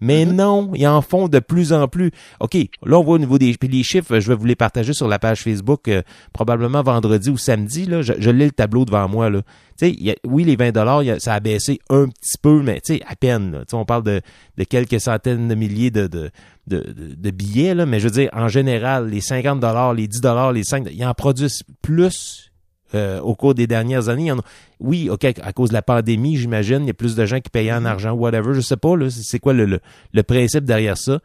Mais 0.00 0.24
mm-hmm. 0.24 0.32
non, 0.32 0.70
ils 0.74 0.86
en 0.86 1.02
font 1.02 1.28
de 1.28 1.38
plus 1.38 1.72
en 1.72 1.88
plus. 1.88 2.10
OK, 2.40 2.56
là, 2.84 2.98
on 2.98 3.02
voit 3.02 3.16
au 3.16 3.18
niveau 3.18 3.38
des 3.38 3.56
les 3.60 3.82
chiffres, 3.82 4.18
je 4.18 4.28
vais 4.28 4.34
vous 4.34 4.46
les 4.46 4.56
partager 4.56 4.92
sur 4.92 5.08
la 5.08 5.18
page 5.18 5.42
Facebook 5.42 5.88
euh, 5.88 6.02
probablement 6.32 6.82
vendredi 6.82 7.30
ou 7.30 7.36
samedi. 7.36 7.86
Là, 7.86 8.02
je, 8.02 8.12
je 8.18 8.30
lis 8.30 8.46
le 8.46 8.50
tableau 8.50 8.84
devant 8.84 9.08
moi. 9.08 9.30
Là. 9.30 9.42
Sais, 9.76 9.96
oui, 10.24 10.44
les 10.44 10.56
20 10.56 10.72
dollars, 10.72 11.02
ça 11.18 11.34
a 11.34 11.40
baissé 11.40 11.80
un 11.88 12.08
petit 12.08 12.36
peu, 12.40 12.62
mais 12.62 12.82
à 13.06 13.16
peine. 13.16 13.52
Là. 13.52 13.64
On 13.72 13.84
parle 13.84 14.02
de, 14.02 14.20
de 14.58 14.64
quelques 14.64 15.00
centaines 15.00 15.48
de 15.48 15.54
milliers 15.54 15.90
de, 15.90 16.06
de, 16.06 16.30
de, 16.66 16.84
de, 17.16 17.30
billets, 17.30 17.74
là, 17.74 17.86
mais 17.86 17.98
je 17.98 18.08
veux 18.08 18.10
dire, 18.12 18.30
en 18.32 18.48
général, 18.48 19.08
les 19.08 19.20
50 19.20 19.60
dollars, 19.60 19.94
les 19.94 20.06
10 20.06 20.20
dollars, 20.20 20.52
les 20.52 20.64
5 20.64 20.88
ils 20.92 21.04
en 21.06 21.14
produisent 21.14 21.62
plus 21.82 22.49
euh, 22.94 23.20
au 23.20 23.36
cours 23.36 23.54
des 23.54 23.68
dernières 23.68 24.08
années. 24.08 24.32
oui, 24.80 25.08
OK, 25.10 25.24
à 25.24 25.52
cause 25.52 25.68
de 25.68 25.74
la 25.74 25.82
pandémie, 25.82 26.36
j'imagine, 26.36 26.82
il 26.82 26.88
y 26.88 26.90
a 26.90 26.94
plus 26.94 27.14
de 27.14 27.24
gens 27.24 27.38
qui 27.38 27.48
payent 27.48 27.72
en 27.72 27.82
mm-hmm. 27.82 27.86
argent, 27.86 28.12
whatever, 28.12 28.52
je 28.52 28.60
sais 28.60 28.76
pas, 28.76 28.96
là, 28.96 29.08
c'est 29.10 29.38
quoi 29.38 29.52
le, 29.52 29.80
le, 30.12 30.22
principe 30.24 30.64
derrière 30.64 30.98
ça? 30.98 31.20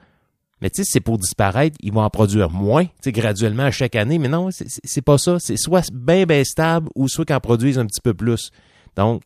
Mais 0.61 0.69
tu 0.69 0.83
sais, 0.83 0.89
c'est 0.93 0.99
pour 0.99 1.17
disparaître, 1.17 1.75
ils 1.81 1.91
vont 1.91 2.01
en 2.01 2.09
produire 2.11 2.51
moins, 2.51 2.85
tu 2.85 2.91
sais, 3.05 3.11
graduellement 3.11 3.63
à 3.63 3.71
chaque 3.71 3.95
année. 3.95 4.19
Mais 4.19 4.27
non, 4.27 4.49
c'est 4.51 5.01
pas 5.01 5.17
ça. 5.17 5.37
C'est 5.39 5.57
soit 5.57 5.91
bien, 5.91 6.25
bien 6.25 6.43
stable 6.43 6.87
ou 6.95 7.09
soit 7.09 7.25
qu'ils 7.25 7.35
en 7.35 7.39
produisent 7.39 7.79
un 7.79 7.85
petit 7.85 8.01
peu 8.01 8.13
plus. 8.13 8.51
Donc, 8.95 9.21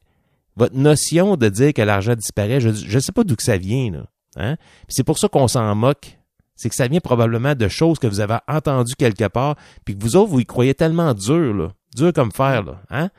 votre 0.56 0.76
notion 0.76 1.36
de 1.36 1.50
dire 1.50 1.74
que 1.74 1.82
l'argent 1.82 2.16
disparaît, 2.16 2.60
je 2.60 2.70
ne 2.70 3.00
sais 3.00 3.12
pas 3.12 3.24
d'où 3.24 3.36
que 3.36 3.44
ça 3.44 3.58
vient. 3.58 3.92
Là, 3.92 4.06
hein? 4.38 4.56
C'est 4.88 5.04
pour 5.04 5.20
ça 5.20 5.28
qu'on 5.28 5.48
s'en 5.48 5.76
moque. 5.76 6.18
C'est 6.56 6.70
que 6.70 6.76
ça 6.76 6.88
vient 6.88 7.00
probablement 7.00 7.54
de 7.54 7.68
choses 7.68 8.00
que 8.00 8.08
vous 8.08 8.22
avez 8.22 8.38
entendues 8.48 8.96
quelque 8.98 9.28
part, 9.28 9.56
puis 9.86 9.98
que 9.98 10.04
vous 10.04 10.16
autres, 10.16 10.32
vous 10.32 10.40
y 10.40 10.46
croyez 10.46 10.74
tellement 10.74 11.14
dur. 11.14 11.54
Là 11.54 11.72
dur 11.96 12.14
comme 12.14 12.32
fer, 12.32 12.64
là, 12.64 12.82
hein? 12.90 13.10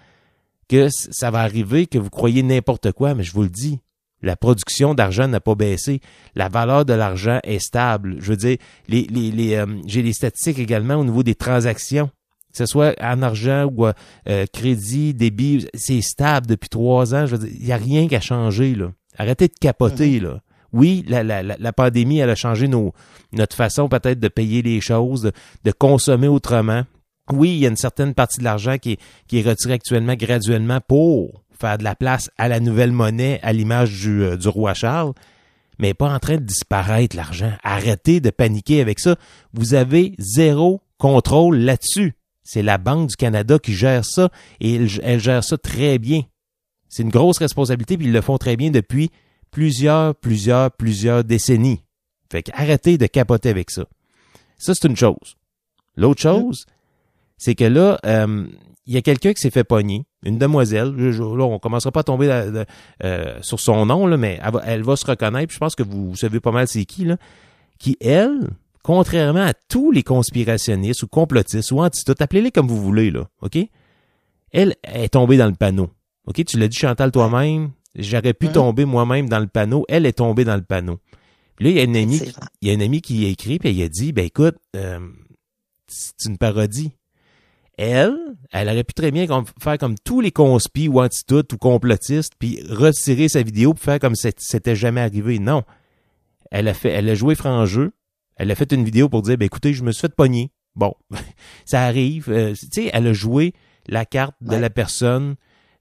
Que 0.69 0.89
ça 0.91 1.31
va 1.31 1.41
arriver 1.41 1.87
que 1.87 1.99
vous 1.99 2.11
croyez 2.11 2.43
n'importe 2.43 2.93
quoi, 2.93 3.15
mais 3.15 3.25
je 3.25 3.33
vous 3.33 3.43
le 3.43 3.49
dis, 3.49 3.81
la 4.23 4.37
production 4.37 4.95
d'argent 4.95 5.27
n'a 5.29 5.41
pas 5.41 5.55
baissé. 5.55 6.01
La 6.35 6.49
valeur 6.49 6.85
de 6.85 6.93
l'argent 6.93 7.41
est 7.43 7.59
stable. 7.59 8.17
Je 8.21 8.31
veux 8.31 8.37
dire, 8.37 8.59
les, 8.89 9.03
les, 9.11 9.31
les 9.31 9.55
euh, 9.55 9.67
j'ai 9.87 10.03
les 10.03 10.13
statistiques 10.13 10.59
également 10.59 10.97
au 10.97 11.05
niveau 11.05 11.23
des 11.23 11.35
transactions. 11.35 12.11
Que 12.53 12.59
ce 12.59 12.67
soit 12.67 12.95
en 13.01 13.23
argent 13.23 13.71
ou 13.73 13.87
euh, 13.87 14.45
crédit, 14.53 15.15
débit, 15.15 15.67
c'est 15.75 16.03
stable 16.03 16.47
depuis 16.47 16.69
trois 16.69 17.15
ans. 17.15 17.27
Je 17.27 17.37
veux 17.37 17.47
dire, 17.47 17.57
il 17.59 17.67
n'y 17.67 17.73
a 17.73 17.77
rien 17.77 18.09
qui 18.09 18.17
a 18.17 18.21
changé, 18.21 18.75
là. 18.75 18.93
Arrêtez 19.17 19.49
de 19.49 19.55
capoter, 19.61 20.19
mm-hmm. 20.19 20.23
là. 20.23 20.41
Oui, 20.73 21.05
la, 21.09 21.25
la, 21.25 21.43
la, 21.43 21.73
pandémie, 21.73 22.19
elle 22.19 22.31
a 22.31 22.37
changé 22.37 22.69
nos, 22.69 22.93
notre 23.33 23.57
façon 23.57 23.89
peut-être 23.89 24.21
de 24.21 24.29
payer 24.29 24.63
les 24.63 24.81
choses, 24.81 25.33
de 25.65 25.73
consommer 25.73 26.29
autrement 26.29 26.85
oui, 27.33 27.51
il 27.51 27.59
y 27.59 27.67
a 27.67 27.69
une 27.69 27.77
certaine 27.77 28.15
partie 28.15 28.39
de 28.39 28.45
l'argent 28.45 28.79
qui 28.79 28.93
est, 28.93 29.01
qui 29.27 29.39
est 29.39 29.49
retirée 29.49 29.75
actuellement 29.75 30.15
graduellement 30.15 30.81
pour 30.87 31.43
faire 31.61 31.79
de 31.79 31.85
la 31.85 31.95
place 31.95 32.31
à 32.39 32.49
la 32.49 32.61
nouvelle 32.61 32.93
monnaie 32.93 33.39
à 33.43 33.53
l'image 33.53 34.01
du, 34.01 34.23
euh, 34.23 34.37
du 34.37 34.49
roi 34.49 34.75
Charles, 34.75 35.13
mais 35.79 35.95
pas 35.95 36.13
en 36.13 36.19
train 36.19 36.37
de 36.37 36.43
disparaître 36.43 37.17
l'argent. 37.17 37.53
Arrêtez 37.63 38.21
de 38.21 38.31
paniquer 38.31 38.81
avec 38.81 38.99
ça. 38.99 39.17
Vous 39.53 39.75
avez 39.75 40.15
zéro 40.19 40.83
contrôle 40.99 41.57
là-dessus. 41.57 42.15
C'est 42.43 42.63
la 42.63 42.79
Banque 42.79 43.11
du 43.11 43.17
Canada 43.17 43.59
qui 43.59 43.75
gère 43.75 44.05
ça 44.05 44.31
et 44.61 44.75
elle, 44.75 45.21
gère 45.21 45.45
ça 45.45 45.57
très 45.57 45.99
bien. 45.99 46.23
C'est 46.89 47.03
une 47.03 47.11
grosse 47.11 47.39
responsabilité, 47.39 47.97
puis 47.97 48.07
ils 48.07 48.13
le 48.13 48.21
font 48.21 48.39
très 48.39 48.57
bien 48.57 48.71
depuis 48.71 49.11
plusieurs, 49.51 50.15
plusieurs, 50.17 50.73
plusieurs 50.73 51.25
décennies. 51.25 51.83
Fait 52.31 52.43
qu'arrêtez 52.43 52.99
de 52.99 53.07
capoter 53.07 53.51
avec 53.51 53.71
ça. 53.71 53.85
Ça, 54.59 54.75
c'est 54.75 54.89
une 54.89 54.97
chose. 54.97 55.37
L'autre 55.97 56.23
chose, 56.23 56.67
c'est 57.43 57.55
que 57.55 57.65
là, 57.65 57.99
euh, 58.05 58.47
il 58.87 58.95
y 58.95 58.97
a 58.97 59.03
quelqu'un 59.03 59.33
qui 59.33 59.41
s'est 59.41 59.51
fait 59.51 59.65
pogner, 59.65 60.05
une 60.25 60.37
demoiselle. 60.39 60.93
Je, 60.99 61.11
je- 61.13 61.23
là, 61.23 61.45
on 61.45 61.59
commencera 61.59 61.91
pas 61.91 62.01
à 62.01 62.05
tomber 62.05 62.29
euh, 62.31 63.39
sur 63.41 63.59
son 63.61 63.87
nom, 63.87 64.07
là, 64.07 64.17
mais 64.17 64.39
elle 64.45 64.53
va, 64.53 64.63
elle 64.67 64.83
va 64.83 64.97
se 64.97 65.07
reconnaître. 65.07 65.49
puis 65.49 65.55
je 65.55 65.59
pense 65.61 65.75
que 65.75 65.83
vous, 65.83 66.15
savez 66.17 66.41
pas 66.41 66.53
mal 66.53 66.69
c'est 66.69 66.85
qui, 66.85 67.05
là. 67.05 67.17
Qui, 67.79 67.97
elle, 68.01 68.51
contrairement 68.83 69.45
à 69.47 69.55
tous 69.55 69.91
les 69.91 70.03
conspirationnistes 70.03 71.03
ou 71.03 71.07
complotistes 71.09 71.73
ou 71.73 71.81
anti 71.81 72.03
appelez-les 72.19 72.51
comme 72.51 72.69
vous 72.69 72.81
voulez, 72.83 73.11
là, 73.11 73.27
OK? 73.41 73.57
Elle 74.53 74.75
est 74.85 75.09
tombée 75.11 75.37
dans 75.37 75.47
le 75.47 75.55
panneau. 75.55 75.89
OK? 76.27 76.45
Tu 76.45 76.59
l'as 76.59 76.69
dit, 76.69 76.77
Chantal, 76.77 77.11
toi-même. 77.11 77.71
J'aurais 77.97 78.35
pu 78.35 78.47
Mhm. 78.47 78.53
tomber 78.53 78.85
moi-même 78.85 79.29
dans 79.29 79.39
le 79.41 79.47
panneau. 79.47 79.85
Elle 79.89 80.07
est 80.07 80.13
tombée 80.19 80.45
dans 80.45 80.57
le 80.57 80.63
panneau. 80.63 80.99
Puis 81.57 81.65
là, 81.67 81.71
il 81.71 81.77
y 81.77 81.81
a 81.81 81.85
une 81.85 81.97
amie, 81.97 82.19
qui- 82.21 82.33
il 82.63 82.69
y 82.69 82.71
a 82.71 82.75
une 82.75 82.83
amie 82.83 83.01
qui 83.03 83.25
a 83.27 83.29
écrit, 83.29 83.59
puis 83.59 83.69
elle 83.71 83.85
a 83.85 83.89
dit, 83.89 84.13
ben 84.13 84.25
écoute, 84.25 84.57
euh, 84.77 84.99
c'est 85.89 86.29
une 86.29 86.39
parodie. 86.39 86.93
Elle, 87.83 88.17
elle 88.53 88.69
aurait 88.69 88.85
pu 88.85 88.93
très 88.93 89.11
bien 89.11 89.27
comme- 89.27 89.47
faire 89.63 89.79
comme 89.79 89.95
tous 90.05 90.21
les 90.21 90.31
conspis 90.33 90.89
ou 90.89 91.01
anti-tout 91.01 91.55
ou 91.55 91.57
complotistes, 91.57 92.35
puis 92.39 92.61
retirer 92.69 93.29
sa 93.29 93.43
vidéo 93.43 93.73
pour 93.73 93.83
faire 93.83 93.99
comme 93.99 94.15
si 94.15 94.29
c'était 94.37 94.77
jamais 94.77 95.01
arrivé. 95.01 95.39
Non. 95.39 95.63
Elle 96.51 96.69
a 96.69 96.75
fait, 96.75 96.91
elle 96.91 97.09
a 97.09 97.15
joué 97.15 97.35
franc 97.35 97.65
jeu. 97.65 97.93
Elle 98.37 98.51
a 98.51 98.55
fait 98.55 98.73
une 98.73 98.85
vidéo 98.85 99.09
pour 99.09 99.23
dire, 99.23 99.39
ben 99.39 99.47
écoutez, 99.47 99.73
je 99.73 99.83
me 99.83 99.93
suis 99.93 100.03
fait 100.03 100.15
pogner. 100.15 100.51
Bon, 100.77 100.93
ça 101.65 101.83
arrive. 101.85 102.27
Euh, 102.29 102.53
tu 102.55 102.67
sais, 102.71 102.91
elle 102.93 103.07
a 103.07 103.13
joué 103.13 103.55
la 103.89 104.05
carte 104.05 104.35
de 104.43 104.51
Ouais. 104.51 104.61
la 104.61 104.69
personne. 104.71 105.37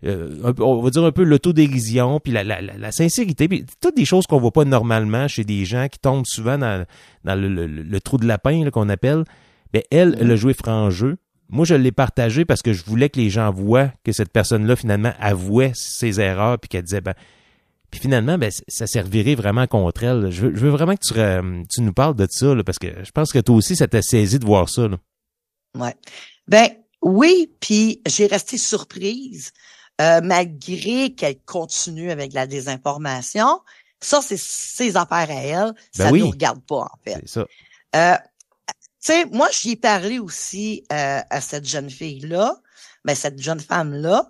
euh, 0.05 0.53
on 0.59 0.81
va 0.81 0.89
dire 0.91 1.03
un 1.03 1.11
peu 1.11 1.23
l'autodérision, 1.23 2.21
puis 2.21 2.31
la, 2.31 2.45
la, 2.45 2.61
la, 2.61 2.77
la 2.77 2.91
sincérité, 2.93 3.49
puis 3.49 3.65
toutes 3.81 3.97
des 3.97 4.05
choses 4.05 4.25
qu'on 4.27 4.39
voit 4.39 4.51
pas 4.53 4.63
normalement 4.63 5.27
chez 5.27 5.43
des 5.43 5.65
gens 5.65 5.87
qui 5.89 5.99
tombent 5.99 6.25
souvent 6.25 6.57
dans, 6.57 6.85
dans 7.25 7.35
le, 7.35 7.49
le- 7.49 7.67
le 7.67 7.99
trou 7.99 8.17
de 8.17 8.25
lapin 8.25 8.69
qu'on 8.69 8.87
appelle. 8.87 9.25
Ben 9.73 9.81
elle, 9.91 10.15
elle 10.19 10.31
a 10.31 10.35
joué 10.37 10.53
franc 10.53 10.89
jeu. 10.89 11.17
Moi, 11.49 11.65
je 11.65 11.75
l'ai 11.75 11.91
partagé 11.91 12.45
parce 12.45 12.61
que 12.61 12.73
je 12.73 12.83
voulais 12.85 13.09
que 13.09 13.19
les 13.19 13.29
gens 13.29 13.51
voient 13.51 13.91
que 14.03 14.11
cette 14.11 14.31
personne-là, 14.31 14.75
finalement, 14.75 15.13
avouait 15.19 15.71
ses 15.73 16.21
erreurs, 16.21 16.59
puis 16.59 16.69
qu'elle 16.69 16.83
disait, 16.83 17.01
ben, 17.01 17.15
puis 17.89 17.99
finalement, 17.99 18.37
ben, 18.37 18.51
ça 18.67 18.85
servirait 18.85 19.35
vraiment 19.35 19.65
contre 19.65 20.03
elle. 20.03 20.29
Je 20.29 20.41
veux, 20.45 20.55
je 20.55 20.59
veux 20.59 20.69
vraiment 20.69 20.95
que 20.95 21.01
tu, 21.01 21.65
tu 21.69 21.81
nous 21.81 21.93
parles 21.93 22.15
de 22.15 22.27
ça, 22.29 22.53
là, 22.53 22.63
parce 22.63 22.77
que 22.77 23.03
je 23.03 23.11
pense 23.11 23.31
que 23.31 23.39
toi 23.39 23.55
aussi, 23.55 23.75
ça 23.75 23.87
t'a 23.87 24.01
saisi 24.01 24.37
de 24.37 24.45
voir 24.45 24.69
ça. 24.69 24.87
Là. 24.87 24.97
Ouais. 25.75 25.95
Ben 26.47 26.69
oui, 27.01 27.51
puis 27.59 28.01
j'ai 28.07 28.27
resté 28.27 28.57
surprise 28.57 29.51
euh, 30.01 30.21
malgré 30.23 31.13
qu'elle 31.15 31.39
continue 31.45 32.11
avec 32.11 32.33
la 32.33 32.47
désinformation. 32.47 33.61
Ça, 34.01 34.21
c'est 34.21 34.39
ses 34.39 34.95
affaires 34.95 35.29
à 35.29 35.41
elle. 35.41 35.73
Ben 35.97 36.05
ça 36.05 36.11
oui. 36.11 36.21
nous 36.21 36.29
regarde 36.29 36.61
pas, 36.61 36.87
en 36.91 36.97
fait. 37.03 37.17
C'est 37.21 37.29
ça. 37.29 37.45
Euh, 37.95 38.15
tu 39.01 39.13
sais, 39.13 39.25
moi, 39.25 39.49
j'y 39.51 39.71
ai 39.71 39.75
parlé 39.75 40.19
aussi 40.19 40.83
euh, 40.91 41.21
à 41.29 41.41
cette 41.41 41.65
jeune 41.65 41.89
fille-là, 41.89 42.59
ben, 43.05 43.15
cette 43.15 43.41
jeune 43.41 43.59
femme-là, 43.59 44.29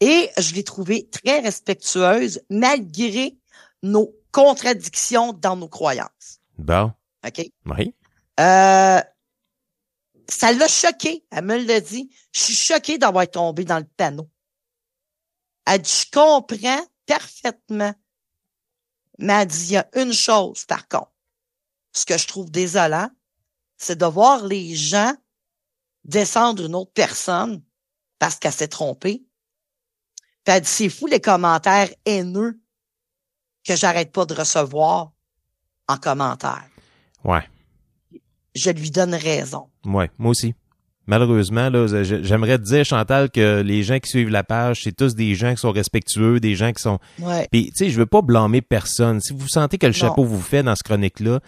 et 0.00 0.30
je 0.38 0.54
l'ai 0.54 0.64
trouvée 0.64 1.08
très 1.10 1.40
respectueuse 1.40 2.40
malgré 2.50 3.36
nos 3.82 4.14
contradictions 4.32 5.32
dans 5.32 5.56
nos 5.56 5.68
croyances. 5.68 6.40
Bon. 6.58 6.92
OK? 7.26 7.46
Oui. 7.66 7.94
Euh, 8.40 9.00
ça 10.28 10.52
l'a 10.52 10.68
choqué. 10.68 11.24
Elle 11.30 11.44
me 11.44 11.58
l'a 11.58 11.80
dit. 11.80 12.10
Je 12.32 12.40
suis 12.40 12.54
choquée 12.54 12.98
d'avoir 12.98 13.28
tombé 13.30 13.64
dans 13.64 13.78
le 13.78 13.86
panneau. 13.96 14.28
Elle 15.66 15.82
dit, 15.82 16.04
je 16.04 16.10
comprends 16.10 16.86
parfaitement. 17.06 17.94
Mais 19.18 19.32
elle 19.32 19.48
dit, 19.48 19.66
il 19.68 19.72
y 19.72 19.76
a 19.76 19.88
une 19.94 20.12
chose, 20.12 20.64
par 20.64 20.86
contre. 20.88 21.12
Ce 21.92 22.04
que 22.04 22.18
je 22.18 22.26
trouve 22.26 22.50
désolant, 22.50 23.08
c'est 23.76 23.98
de 23.98 24.06
voir 24.06 24.44
les 24.46 24.74
gens 24.74 25.12
descendre 26.04 26.64
une 26.66 26.74
autre 26.74 26.92
personne 26.94 27.62
parce 28.18 28.36
qu'elle 28.36 28.52
s'est 28.52 28.68
trompée. 28.68 29.24
Puis 30.44 30.54
elle 30.54 30.60
dit, 30.62 30.68
c'est 30.68 30.88
fou 30.88 31.06
les 31.06 31.20
commentaires 31.20 31.88
haineux 32.04 32.60
que 33.66 33.74
j'arrête 33.74 34.12
pas 34.12 34.24
de 34.26 34.34
recevoir 34.34 35.12
en 35.88 35.96
commentaire. 35.96 36.64
Ouais. 37.24 37.42
Je 38.54 38.70
lui 38.70 38.90
donne 38.90 39.14
raison. 39.14 39.68
Ouais. 39.84 40.10
Moi 40.18 40.30
aussi. 40.30 40.54
Malheureusement, 41.08 41.70
là, 41.70 41.86
j'aimerais 42.02 42.58
te 42.58 42.64
dire, 42.64 42.84
Chantal, 42.84 43.30
que 43.30 43.60
les 43.60 43.84
gens 43.84 44.00
qui 44.00 44.08
suivent 44.10 44.28
la 44.28 44.42
page, 44.42 44.82
c'est 44.82 44.90
tous 44.96 45.14
des 45.14 45.36
gens 45.36 45.52
qui 45.54 45.60
sont 45.60 45.70
respectueux, 45.70 46.40
des 46.40 46.56
gens 46.56 46.72
qui 46.72 46.82
sont 46.82 46.98
Ouais. 47.20 47.46
Puis, 47.52 47.66
tu 47.66 47.72
sais, 47.76 47.90
je 47.90 47.96
veux 47.98 48.06
pas 48.06 48.22
blâmer 48.22 48.60
personne. 48.60 49.20
Si 49.20 49.32
vous 49.32 49.46
sentez 49.46 49.78
que 49.78 49.86
le 49.86 49.92
Non. 49.92 49.98
chapeau 49.98 50.24
vous 50.24 50.40
fait 50.40 50.64
dans 50.64 50.74
ce 50.74 50.82
chronique-là, 50.82 51.38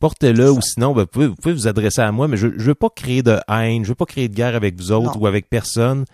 portez-le 0.00 0.50
ou 0.50 0.60
sinon, 0.60 0.92
ben, 0.94 1.02
vous, 1.02 1.06
pouvez, 1.06 1.26
vous 1.28 1.36
pouvez 1.36 1.54
vous 1.54 1.68
adresser 1.68 2.00
à 2.00 2.10
moi, 2.10 2.26
mais 2.26 2.36
je, 2.36 2.48
je 2.56 2.64
veux 2.64 2.74
pas 2.74 2.88
créer 2.90 3.22
de 3.22 3.38
haine, 3.48 3.84
je 3.84 3.90
veux 3.90 3.94
pas 3.94 4.06
créer 4.06 4.28
de 4.28 4.34
guerre 4.34 4.56
avec 4.56 4.76
vous 4.76 4.90
autres 4.90 5.14
Non. 5.16 5.22
ou 5.22 5.26
avec 5.26 5.48
personne. 5.48 6.04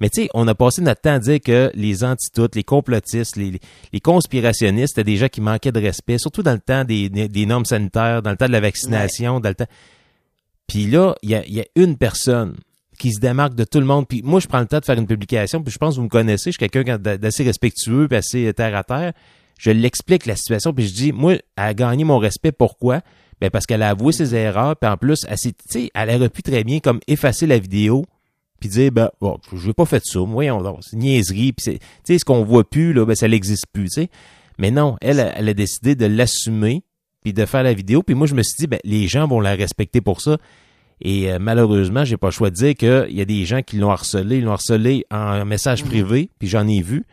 Mais 0.00 0.08
tu 0.10 0.22
sais, 0.22 0.28
on 0.34 0.48
a 0.48 0.54
passé 0.54 0.80
notre 0.82 1.00
temps 1.02 1.12
à 1.14 1.18
dire 1.18 1.38
que 1.40 1.70
les 1.74 2.02
anti-toutes, 2.02 2.56
les 2.56 2.64
complotistes, 2.64 3.36
les, 3.36 3.60
les 3.92 4.00
conspirationnistes, 4.00 4.94
c'était 4.96 5.04
des 5.04 5.16
gens 5.16 5.28
qui 5.28 5.40
manquaient 5.40 5.70
de 5.70 5.80
respect, 5.80 6.18
surtout 6.18 6.42
dans 6.42 6.54
le 6.54 6.58
temps 6.58 6.84
des, 6.84 7.08
des, 7.08 7.46
normes 7.46 7.64
sanitaires, 7.66 8.22
dans 8.22 8.30
le 8.30 8.36
temps 8.36 8.46
de 8.46 8.52
la 8.52 8.60
vaccination, 8.60 9.38
dans 9.38 9.50
le 9.50 9.54
temps... 9.54 9.66
Puis 10.66 10.86
là, 10.86 11.14
il 11.22 11.30
y 11.30 11.34
a, 11.34 11.44
il 11.46 11.54
y 11.54 11.60
a 11.60 11.64
une 11.76 11.96
personne 11.96 12.56
qui 12.98 13.12
se 13.12 13.20
démarque 13.20 13.54
de 13.54 13.64
tout 13.64 13.78
le 13.78 13.86
monde. 13.86 14.06
Puis 14.08 14.22
moi, 14.24 14.40
je 14.40 14.46
prends 14.46 14.60
le 14.60 14.66
temps 14.66 14.78
de 14.80 14.84
faire 14.84 14.98
une 14.98 15.06
publication, 15.06 15.62
puis 15.62 15.72
je 15.72 15.78
pense 15.78 15.94
que 15.94 16.00
vous 16.00 16.04
me 16.04 16.08
connaissez, 16.08 16.50
je 16.50 16.58
suis 16.58 16.68
quelqu'un 16.68 16.98
d'a- 16.98 17.18
d'assez 17.18 17.44
respectueux, 17.44 18.08
puis 18.08 18.16
assez 18.16 18.52
terre 18.54 18.74
à 18.76 18.82
terre. 18.84 19.12
Je 19.58 19.70
l'explique 19.70 20.26
la 20.26 20.34
situation, 20.34 20.72
puis 20.72 20.88
je 20.88 20.94
dis, 20.94 21.12
moi, 21.12 21.34
elle 21.34 21.42
a 21.56 21.74
gagné 21.74 22.02
mon 22.04 22.18
respect. 22.18 22.50
Pourquoi? 22.52 23.02
Ben 23.42 23.50
parce 23.50 23.66
qu'elle 23.66 23.82
a 23.82 23.88
avoué 23.90 24.12
ses 24.12 24.34
erreurs, 24.36 24.76
puis 24.76 24.88
en 24.88 24.96
plus, 24.96 25.26
elle, 25.28 25.36
s'est- 25.36 25.50
tu 25.50 25.64
sais, 25.68 25.90
elle 25.94 26.10
aurait 26.14 26.28
pu 26.28 26.42
très 26.42 26.62
bien 26.62 26.78
comme 26.78 27.00
effacer 27.08 27.46
la 27.46 27.58
vidéo, 27.58 28.04
puis 28.60 28.68
dire, 28.70 28.92
ben, 28.92 29.10
bon, 29.20 29.36
je 29.52 29.66
n'ai 29.66 29.72
pas 29.74 29.84
fait 29.84 30.00
ça, 30.04 30.20
voyons 30.20 30.62
donc, 30.62 30.78
c'est 30.82 30.92
une 30.94 31.00
niaiserie, 31.02 31.52
puis 31.52 31.64
c'est, 31.64 31.78
tu 31.80 31.84
sais, 32.04 32.18
ce 32.20 32.24
qu'on 32.24 32.44
voit 32.44 32.62
plus, 32.62 32.92
là, 32.92 33.04
ben, 33.04 33.16
ça 33.16 33.26
n'existe 33.26 33.66
plus, 33.72 33.88
tu 33.88 34.02
sais. 34.02 34.08
Mais 34.58 34.70
non, 34.70 34.96
elle, 35.00 35.32
elle 35.36 35.48
a 35.48 35.54
décidé 35.54 35.96
de 35.96 36.06
l'assumer, 36.06 36.84
puis 37.24 37.32
de 37.32 37.44
faire 37.44 37.64
la 37.64 37.74
vidéo, 37.74 38.04
puis 38.04 38.14
moi, 38.14 38.28
je 38.28 38.34
me 38.34 38.42
suis 38.44 38.54
dit, 38.60 38.66
ben, 38.68 38.78
les 38.84 39.08
gens 39.08 39.26
vont 39.26 39.40
la 39.40 39.54
respecter 39.56 40.00
pour 40.00 40.20
ça. 40.20 40.38
Et 41.00 41.32
euh, 41.32 41.38
malheureusement, 41.40 42.04
j'ai 42.04 42.16
pas 42.16 42.28
le 42.28 42.32
choix 42.32 42.50
de 42.50 42.54
dire 42.54 42.74
qu'il 42.76 43.16
y 43.16 43.20
a 43.20 43.24
des 43.24 43.44
gens 43.44 43.62
qui 43.62 43.76
l'ont 43.76 43.90
harcelé, 43.90 44.36
ils 44.38 44.44
l'ont 44.44 44.52
harcelé 44.52 45.04
en 45.10 45.44
message 45.44 45.82
privé, 45.82 46.30
puis 46.38 46.46
j'en 46.46 46.68
ai 46.68 46.80
vu. 46.80 47.04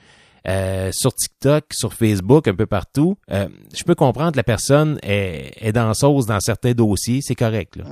Euh, 0.47 0.89
sur 0.93 1.13
TikTok, 1.13 1.65
sur 1.73 1.93
Facebook, 1.93 2.47
un 2.47 2.55
peu 2.55 2.65
partout. 2.65 3.17
Euh, 3.29 3.47
je 3.75 3.83
peux 3.83 3.93
comprendre 3.95 4.31
que 4.31 4.37
la 4.37 4.43
personne 4.43 4.97
est, 5.03 5.51
est 5.59 5.73
dans 5.73 5.93
sauce 5.93 6.25
dans 6.25 6.39
certains 6.39 6.71
dossiers, 6.71 7.19
c'est 7.21 7.35
correct. 7.35 7.75
Là. 7.75 7.83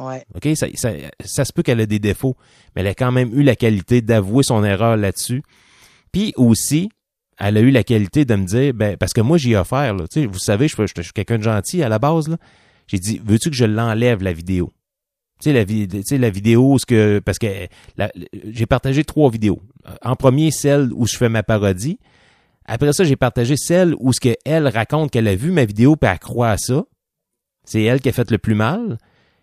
Ouais. 0.42 0.56
Ça, 0.56 0.68
ça, 0.76 0.92
ça 1.26 1.44
se 1.44 1.52
peut 1.52 1.62
qu'elle 1.62 1.82
a 1.82 1.86
des 1.86 2.00
défauts, 2.00 2.38
mais 2.74 2.82
elle 2.82 2.88
a 2.88 2.94
quand 2.94 3.12
même 3.12 3.38
eu 3.38 3.44
la 3.44 3.56
qualité 3.58 4.02
d'avouer 4.02 4.44
son 4.44 4.64
erreur 4.64 4.96
là-dessus. 4.96 5.44
Puis 6.14 6.34
aussi, 6.38 6.90
elle 7.38 7.58
a 7.58 7.60
eu 7.60 7.70
la 7.70 7.84
qualité 7.84 8.24
de 8.24 8.36
me 8.36 8.46
dire, 8.46 8.74
ben, 8.74 8.96
parce 8.96 9.12
que 9.14 9.20
moi, 9.22 9.38
j'y 9.38 9.52
ai 9.52 9.58
offert, 9.58 9.94
là. 9.94 10.08
Tu 10.08 10.22
sais, 10.22 10.26
vous 10.26 10.40
savez, 10.40 10.70
je, 10.70 10.76
suis- 10.76 10.84
je 10.96 11.02
suis 11.02 11.14
quelqu'un 11.14 11.38
de 11.38 11.44
gentil 11.44 11.84
à 11.84 11.90
la 11.90 12.00
base, 12.00 12.30
là. 12.30 12.38
J'ai 12.88 12.98
dit, 13.00 13.22
veux-tu 13.26 13.50
que 13.50 13.56
je 13.58 13.66
l'enlève, 13.66 14.24
la 14.24 14.32
vidéo? 14.32 14.72
Tu 15.42 15.52
sais, 15.52 15.54
la, 15.54 15.66
tu 15.66 15.88
sais, 16.06 16.18
la 16.18 16.30
vidéo, 16.30 16.78
ce 16.80 16.86
que, 16.86 17.20
parce 17.20 17.38
que 17.40 17.48
la- 17.98 18.12
j'ai 18.46 18.66
partagé 18.66 19.04
trois 19.04 19.30
vidéos. 19.30 19.62
En 20.02 20.16
premier, 20.16 20.50
celle 20.50 20.92
où 20.94 21.06
je 21.06 21.18
fais 21.18 21.30
ma 21.30 21.44
parodie. 21.44 22.00
Après 22.68 22.92
ça, 22.94 23.04
j'ai 23.04 23.16
partagé 23.16 23.56
celle 23.58 23.96
où 24.00 24.12
ce 24.14 24.20
qu'elle 24.20 24.68
raconte 24.68 25.12
qu'elle 25.12 25.28
a 25.28 25.36
vu 25.36 25.52
ma 25.52 25.66
vidéo 25.66 25.96
puis 25.96 26.10
elle 26.12 26.20
croit 26.20 26.50
à 26.52 26.58
ça. 26.58 26.84
C'est 27.66 27.84
elle 27.84 28.00
qui 28.02 28.10
a 28.10 28.12
fait 28.12 28.30
le 28.32 28.38
plus 28.38 28.56
mal. 28.56 28.98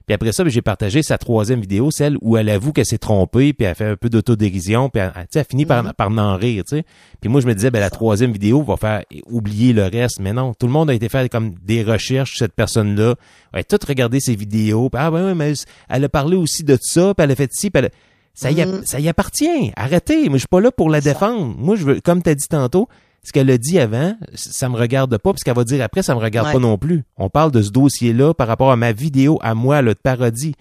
Puis 0.06 0.12
après 0.12 0.32
ça, 0.32 0.44
ben, 0.44 0.50
j'ai 0.50 0.60
partagé 0.60 1.02
sa 1.02 1.16
troisième 1.16 1.62
vidéo, 1.62 1.90
celle 1.90 2.18
où 2.20 2.36
elle 2.36 2.50
avoue 2.50 2.74
qu'elle 2.74 2.84
s'est 2.84 2.98
trompée, 2.98 3.54
puis 3.54 3.66
elle 3.66 3.74
fait 3.74 3.86
un 3.86 3.96
peu 3.96 4.10
d'autodérision, 4.10 4.90
puis 4.90 5.00
elle, 5.00 5.12
elle, 5.16 5.26
elle 5.34 5.44
finit 5.50 5.64
par, 5.64 5.94
par 5.94 6.10
en 6.10 6.36
rire, 6.36 6.62
tu 6.68 6.76
sais. 6.76 6.84
Puis 7.22 7.30
moi, 7.30 7.40
je 7.40 7.46
me 7.46 7.54
disais, 7.54 7.70
ben, 7.70 7.80
la 7.80 7.88
troisième 7.88 8.30
vidéo 8.30 8.62
va 8.62 8.76
faire 8.76 9.02
oublier 9.26 9.72
le 9.72 9.84
reste. 9.84 10.20
Mais 10.20 10.34
non, 10.34 10.52
tout 10.52 10.66
le 10.66 10.72
monde 10.72 10.90
a 10.90 10.94
été 10.94 11.08
faire 11.08 11.26
comme 11.30 11.54
des 11.62 11.82
recherches 11.82 12.32
sur 12.32 12.38
cette 12.40 12.52
personne-là. 12.52 13.14
Elle 13.54 13.60
a 13.60 13.64
tout 13.64 13.78
regardé 13.88 14.20
ses 14.20 14.34
vidéos. 14.36 14.90
Puis, 14.90 15.00
ah, 15.02 15.10
ben, 15.10 15.24
ouais, 15.28 15.34
mais 15.34 15.54
elle 15.88 16.04
a 16.04 16.08
parlé 16.10 16.36
aussi 16.36 16.64
de 16.64 16.76
ça, 16.82 17.14
puis 17.14 17.24
elle 17.24 17.30
a 17.30 17.34
fait 17.34 17.50
ci, 17.54 17.70
puis 17.70 17.78
elle 17.78 17.86
a- 17.86 17.90
Ça, 18.36 18.50
y, 18.50 18.60
a- 18.60 18.66
Mhm. 18.66 18.82
ça 18.84 18.98
y 19.00 19.08
appartient. 19.08 19.72
Arrêtez. 19.76 20.24
Moi, 20.28 20.34
je 20.34 20.38
suis 20.40 20.48
pas 20.48 20.60
là 20.60 20.72
pour 20.72 20.90
la 20.90 21.00
défendre. 21.00 21.54
Moi, 21.56 21.76
je 21.76 21.84
veux, 21.84 22.00
comme 22.00 22.20
tu 22.20 22.28
as 22.30 22.34
dit 22.34 22.48
tantôt, 22.48 22.88
ce 23.24 23.32
qu'elle 23.32 23.50
a 23.50 23.58
dit 23.58 23.78
avant, 23.78 24.14
ça 24.34 24.68
me 24.68 24.76
regarde 24.76 25.16
pas, 25.18 25.32
puis 25.32 25.40
ce 25.40 25.44
qu'elle 25.44 25.56
va 25.56 25.64
dire 25.64 25.82
après, 25.82 26.02
ça 26.02 26.14
me 26.14 26.20
regarde 26.20 26.46
Ouais. 26.48 26.52
pas 26.52 26.58
non 26.60 26.78
plus. 26.78 27.02
On 27.16 27.28
parle 27.30 27.50
de 27.50 27.62
ce 27.62 27.70
dossier-là 27.70 28.34
par 28.34 28.46
rapport 28.46 28.70
à 28.70 28.76
ma 28.76 28.92
vidéo, 28.92 29.38
à 29.42 29.54
moi, 29.54 29.82
là, 29.82 29.94
de 29.94 29.98
parodie. 29.98 30.54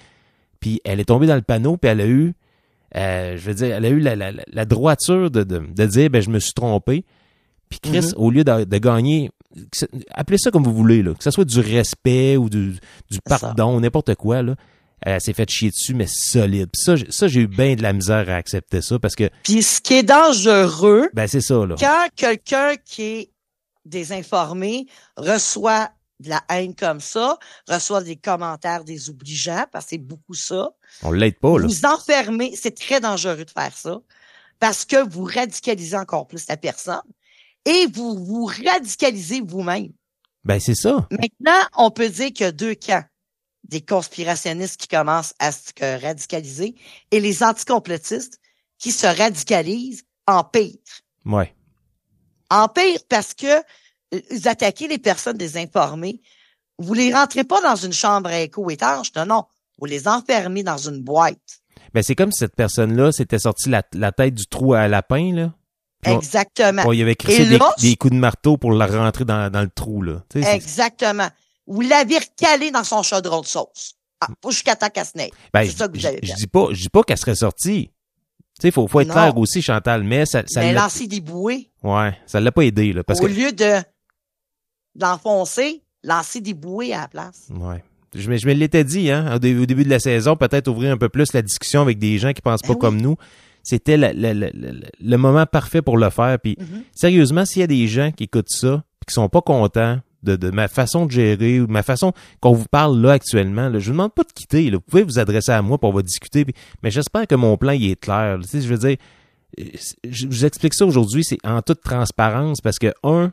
Puis 0.60 0.79
elle 0.86 1.00
est 1.00 1.05
tombée 1.05 1.27
dans 1.27 1.36
le 1.36 1.41
panneau, 1.41 1.77
puis 1.77 1.91
elle 1.91 2.01
a 2.01 2.08
eu, 2.08 2.34
euh, 2.96 3.36
je 3.38 3.46
veux 3.46 3.53
dire, 3.53 3.75
elle 3.75 3.86
a 3.86 3.89
eu 3.89 4.00
la, 4.00 4.15
la, 4.15 4.32
la- 4.32 4.43
la 4.51 4.65
droiture 4.65 5.29
de, 5.29 5.43
de, 5.43 5.60
de 5.60 5.86
dire, 5.86 6.10
ben, 6.10 6.22
je 6.22 6.29
me 6.29 6.39
suis 6.39 6.53
trompé. 6.53 7.03
Puis 7.70 7.79
Chris, 7.82 8.08
Mhm. 8.08 8.13
au 8.17 8.32
lieu 8.32 8.43
de, 8.43 8.63
de 8.63 8.77
gagner, 8.77 9.29
appelez 10.13 10.38
ça 10.38 10.51
comme 10.51 10.63
vous 10.63 10.74
voulez, 10.74 11.03
là, 11.03 11.13
que 11.13 11.24
ce 11.24 11.32
soit 11.32 11.43
du 11.46 11.60
respect 11.60 12.38
ou 12.38 12.50
du, 12.50 12.75
du 13.12 13.20
pardon, 13.25 13.79
n'importe 13.79 14.15
quoi, 14.15 14.41
là, 14.41 14.55
elle 15.05 15.22
s'est 15.22 15.33
fait 15.33 15.50
chier 15.50 15.69
dessus, 15.69 15.93
mais 15.93 16.07
solide. 16.07 16.69
Puis 16.74 16.81
ça, 16.81 16.95
j'ai- 16.95 17.12
ça, 17.12 17.27
j'ai 17.27 17.41
eu 17.41 17.48
bien 17.48 17.75
de 17.75 17.81
la 17.81 17.93
misère 17.93 18.29
à 18.29 18.36
accepter 18.36 18.81
ça 18.81 18.98
parce 19.00 19.15
que, 19.15 19.29
Puis 19.43 19.62
ce 19.63 19.79
qui 19.81 19.95
est 19.95 20.03
dangereux, 20.03 21.10
ben, 21.13 21.27
c'est 21.27 21.41
ça, 21.41 21.65
là. 21.65 21.75
quand 21.79 22.07
quelqu'un 22.15 22.75
qui 22.86 23.01
est 23.03 23.29
désinformé 23.86 24.88
reçoit 25.17 25.89
de 26.19 26.29
la 26.29 26.41
haine 26.50 26.74
comme 26.75 27.00
ça, 27.01 27.38
reçoit 27.67 28.01
des 28.03 28.15
commentaires 28.15 28.83
désobligeants, 28.83 29.65
parce 29.72 29.86
que 29.86 29.89
c'est 29.91 29.98
beaucoup 29.98 30.33
ça. 30.36 30.69
On 31.01 31.12
l'aide 31.12 31.38
pas, 31.39 31.57
là. 31.60 31.65
Vous 31.67 31.86
enfermez, 31.86 32.55
c'est 32.55 32.77
très 32.77 33.01
dangereux 33.01 33.43
de 33.43 33.50
faire 33.51 33.75
ça, 33.75 34.00
parce 34.60 34.86
que 34.86 35.05
vous 35.10 35.25
radicalisez 35.25 35.98
encore 35.98 36.27
plus 36.27 36.45
la 36.48 36.55
personne 36.55 37.01
et 37.65 37.88
vous 37.93 38.24
vous 38.24 38.45
radicalisez 38.45 39.41
vous-même. 39.41 39.89
Ben, 40.45 40.60
c'est 40.60 40.75
ça. 40.75 41.07
Maintenant, 41.12 41.60
on 41.77 41.91
peut 41.91 42.10
dire 42.10 42.27
qu'il 42.27 42.45
y 42.45 42.50
a 42.50 42.51
deux 42.51 42.75
camps. 42.75 43.03
Des 43.74 43.82
conspirationnistes 43.82 44.80
qui 44.80 44.88
commencent 44.88 45.34
à 45.39 45.51
se 45.51 45.72
radicaliser 46.06 46.75
et 47.10 47.20
les 47.20 47.42
anticomplotistes 47.42 48.39
qui 48.77 48.92
se 48.92 49.08
radicalisent 49.08 50.03
en 50.27 50.44
pire. 50.44 50.77
Ouais. 51.25 51.56
En 52.51 52.68
pire 52.68 53.00
parce 53.10 53.34
que 53.34 53.48
euh, 53.48 54.22
vous 54.30 54.48
attaquez 54.48 54.88
les 54.88 55.00
personnes 55.00 55.38
désinformées. 55.38 56.22
Vous 56.77 56.94
les 56.94 57.12
rentrez 57.12 57.44
pas 57.44 57.62
dans 57.62 57.75
une 57.75 57.94
chambre 57.94 58.30
à 58.30 58.42
écho 58.42 58.70
étanche, 58.70 59.08
non, 59.15 59.25
non. 59.25 59.44
Vous 59.80 59.86
les 59.88 60.08
enfermez 60.08 60.62
dans 60.62 60.77
une 60.77 61.01
boîte. 61.01 61.62
Ben, 61.96 62.03
c'est 62.03 62.13
comme 62.13 62.32
si 62.32 62.38
cette 62.38 62.56
personne-là 62.56 63.12
s'était 63.12 63.39
sorti 63.39 63.70
la, 63.70 63.82
la 63.94 64.12
tête 64.12 64.36
du 64.36 64.46
trou 64.46 64.75
à 64.75 64.88
lapin, 64.88 65.34
là. 65.34 65.53
On- 66.06 66.20
Exactement. 66.20 66.84
on 66.86 66.92
y 66.92 67.01
avait 67.01 67.15
crissé 67.15 67.48
des, 67.80 67.96
coups 67.96 68.13
de 68.13 68.20
marteau 68.20 68.58
pour 68.58 68.72
la 68.74 68.86
rentrer 68.86 69.25
dans, 69.25 69.50
dans 69.50 69.62
le 69.62 69.70
trou, 69.70 70.03
là. 70.03 70.24
Tu 70.30 70.42
sais, 70.44 70.46
c'est- 70.46 70.56
Exactement. 70.58 71.30
Vous 71.67 71.82
l'avez 71.82 72.17
recalé 72.20 72.72
dans 72.72 72.84
son 72.84 73.03
chaudron 73.03 73.41
de 73.41 73.46
sauce. 73.46 73.93
Ah, 74.22 74.27
pas 74.41 74.50
jusqu'à 74.51 74.75
temps 74.75 74.89
qu'elle 74.89 75.05
se. 75.05 75.12
Ben, 75.15 75.29
c'est 75.65 75.72
ça 75.77 75.88
que 75.88 75.93
vous 75.93 76.00
je, 76.00 76.08
avez 76.08 76.20
je 76.24 76.34
dis 76.34 76.48
pas, 76.48 76.67
je 76.72 76.82
dis 76.82 76.89
pas 76.89 77.03
qu'elle 77.03 77.17
serait 77.17 77.36
sortie. 77.36 77.89
Tu 78.60 78.67
sais, 78.67 78.72
faut, 78.72 78.88
faut 78.88 79.00
être 79.01 79.08
Non. 79.10 79.13
clair 79.15 79.38
aussi, 79.38 79.62
Chantal, 79.62 80.03
mais 80.03 80.25
ça, 80.25 80.43
ça 80.48 80.62
Mais 80.62 80.74
l'a, 80.74 80.84
lancer 80.84 81.08
des 81.08 81.20
bouées, 81.22 81.72
ouais, 81.84 82.17
ça 82.27 82.39
l'a 82.39 82.51
pas 82.51 82.62
aidé, 82.63 82.93
là, 82.93 83.03
parce 83.03 83.20
au 83.20 83.24
que, 83.24 83.32
lieu 83.32 83.51
de 83.51 83.82
d'enfoncer, 84.96 85.82
lancer 86.03 86.41
des 86.41 86.53
bouées 86.53 86.93
à 86.93 87.01
la 87.01 87.08
place. 87.08 87.48
ouais. 87.50 87.84
Je, 88.15 88.29
me- 88.29 88.38
je 88.38 88.46
me 88.46 88.53
l'étais 88.53 88.84
dit, 88.84 89.10
hein, 89.10 89.36
au, 89.36 89.39
dé- 89.39 89.58
au 89.58 89.65
début 89.65 89.84
de 89.84 89.89
la 89.89 90.00
saison, 90.00 90.36
peut-être 90.36 90.67
ouvrir 90.67 90.91
un 90.93 90.98
peu 90.98 91.10
plus 91.10 91.34
la 91.34 91.41
discussion 91.41 91.82
avec 91.82 91.98
des 91.98 92.20
gens 92.20 92.32
qui 92.32 92.41
pensent 92.43 92.62
pas 92.62 92.67
Ben 92.70 92.74
oui. 92.75 92.79
comme 92.79 93.01
nous. 93.01 93.15
C'était 93.63 93.98
la- 93.98 94.13
la- 94.13 94.36
la- 94.36 94.51
le 94.53 95.17
moment 95.17 95.48
parfait 95.48 95.82
pour 95.82 95.98
le 95.98 96.12
faire. 96.12 96.38
Puis, 96.39 96.55
Mhm. 96.60 96.84
sérieusement, 96.93 97.43
s'il 97.46 97.62
y 97.62 97.63
a 97.63 97.67
des 97.67 97.88
gens 97.88 98.12
qui 98.12 98.25
écoutent 98.25 98.51
ça, 98.51 98.84
qui 99.08 99.13
sont 99.15 99.29
pas 99.29 99.41
contents 99.41 100.00
de, 100.24 100.50
ma 100.51 100.68
façon 100.68 101.06
de 101.06 101.12
gérer 101.12 101.60
ou 101.60 101.68
ma 101.68 101.84
façon 101.84 102.13
qu'on 102.39 102.53
vous 102.53 102.68
parle 102.70 103.00
là 103.01 103.12
actuellement, 103.12 103.70
là, 103.70 103.80
je 103.80 103.88
vous 103.88 103.92
demande 103.92 104.13
pas 104.13 104.24
de 104.24 104.32
quitter. 104.34 104.70
Là. 104.70 104.77
Vous 104.77 104.89
pouvez 104.89 105.03
vous 105.03 105.20
adresser 105.20 105.51
à 105.51 105.62
moi 105.62 105.77
pour 105.77 105.94
on 105.94 106.01
discuter. 106.01 106.46
mais 106.82 106.92
j'espère 106.92 107.27
que 107.27 107.36
mon 107.36 107.58
plan 107.58 107.72
il 107.72 107.92
est 107.92 108.00
clair. 108.00 108.39
Tu 108.42 108.48
sais, 108.48 108.62
je 108.62 108.68
veux 108.68 108.77
dire, 108.77 108.98
euh, 109.60 109.63
je 110.10 110.27
vous 110.27 110.46
explique 110.46 110.74
ça 110.74 110.86
aujourd'hui, 110.86 111.24
c'est 111.24 111.38
en 111.44 111.62
toute 111.62 111.82
transparence 111.82 112.62
parce 112.62 112.80
que 112.80 112.94
un, 113.03 113.32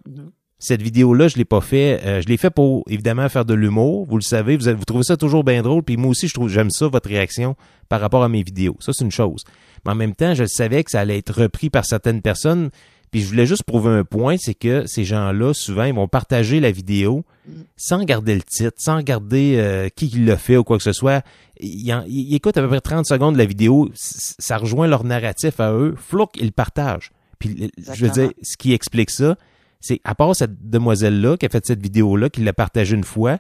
cette 0.61 0.83
vidéo-là, 0.83 1.29
je 1.29 1.37
l'ai 1.37 1.47
pas 1.47 1.63
fait. 1.63 2.01
euh, 2.05 2.21
je 2.21 2.29
l'ai 2.29 2.37
fait 2.37 2.51
pour 2.51 2.85
évidemment 2.89 3.29
faire 3.29 3.47
de 3.47 3.55
l'humour. 3.55 4.07
Vous 4.07 4.17
le 4.17 4.23
savez, 4.23 4.57
vous, 4.57 4.71
vous 4.71 4.85
trouvez 4.85 5.05
ça 5.05 5.17
toujours 5.17 5.43
bien 5.43 5.63
drôle. 5.63 5.83
Puis 5.83 5.97
moi 5.97 6.11
aussi, 6.11 6.29
je 6.29 6.35
trouve 6.35 6.49
j'aime 6.49 6.71
ça 6.71 6.87
votre 6.87 7.09
réaction 7.09 7.57
par 7.89 8.01
rapport 8.01 8.23
à 8.23 8.29
mes 8.29 8.43
vidéos. 8.43 8.77
Ça, 8.81 8.93
c'est 8.93 9.05
une 9.05 9.11
chose. 9.11 9.43
Mais 9.85 9.93
en 9.93 9.95
même 9.95 10.15
temps, 10.15 10.35
je 10.35 10.45
savais 10.45 10.85
que 10.85 10.91
ça 10.91 11.01
allait 11.01 11.19
être 11.19 11.33
repris 11.43 11.71
par 11.71 11.87
certaines 11.87 12.21
personnes. 12.21 12.71
Puis 13.11 13.23
je 13.23 13.27
voulais 13.29 13.47
juste 13.47 13.65
prouver 13.65 13.91
un 13.91 14.05
point, 14.05 14.37
c'est 14.39 14.55
que 14.55 14.87
ces 14.87 15.05
gens-là, 15.05 15.53
souvent, 15.53 15.83
ils 15.85 15.95
vont 15.95 16.07
partager 16.07 16.61
la 16.61 16.71
vidéo 16.71 17.25
sans 17.77 17.99
regarder 17.99 18.35
le 18.37 18.43
titre, 18.43 18.77
sans 18.79 18.97
regarder 18.97 19.55
euh, 19.59 19.89
qui 19.89 20.07
l'a 20.21 20.37
fait 20.37 20.57
ou 20.57 20.63
quoi 20.63 20.77
que 20.77 20.85
ce 20.85 20.93
soit. 20.93 21.25
Ils, 21.59 21.93
en- 21.93 22.05
ils 22.07 22.35
écoutent 22.37 22.57
à 22.57 22.63
peu 22.63 22.69
près 22.69 22.81
30 22.81 23.07
secondes 23.07 23.35
de 23.35 23.39
la 23.39 23.47
vidéo, 23.47 23.91
ça 23.95 24.57
rejoint 24.59 24.87
leur 24.87 25.03
narratif 25.03 25.59
à 25.59 25.73
eux, 25.73 25.95
flouc, 25.97 26.29
ils 26.37 26.47
le 26.47 26.51
partagent. 26.53 27.11
Puis 27.41 27.71
je 27.93 28.05
veux 28.07 28.11
dire, 28.13 28.31
ce 28.43 28.57
qui 28.57 28.73
explique 28.75 29.11
ça, 29.11 29.37
c'est 29.81 30.01
à 30.05 30.15
part 30.15 30.37
cette 30.37 30.69
demoiselle-là 30.71 31.37
qui 31.37 31.47
a 31.47 31.49
fait 31.49 31.67
cette 31.67 31.83
vidéo-là, 31.83 32.31
qui 32.31 32.43
l'a 32.43 32.53
partagée 32.53 32.95
une 32.95 33.03
fois, 33.03 33.39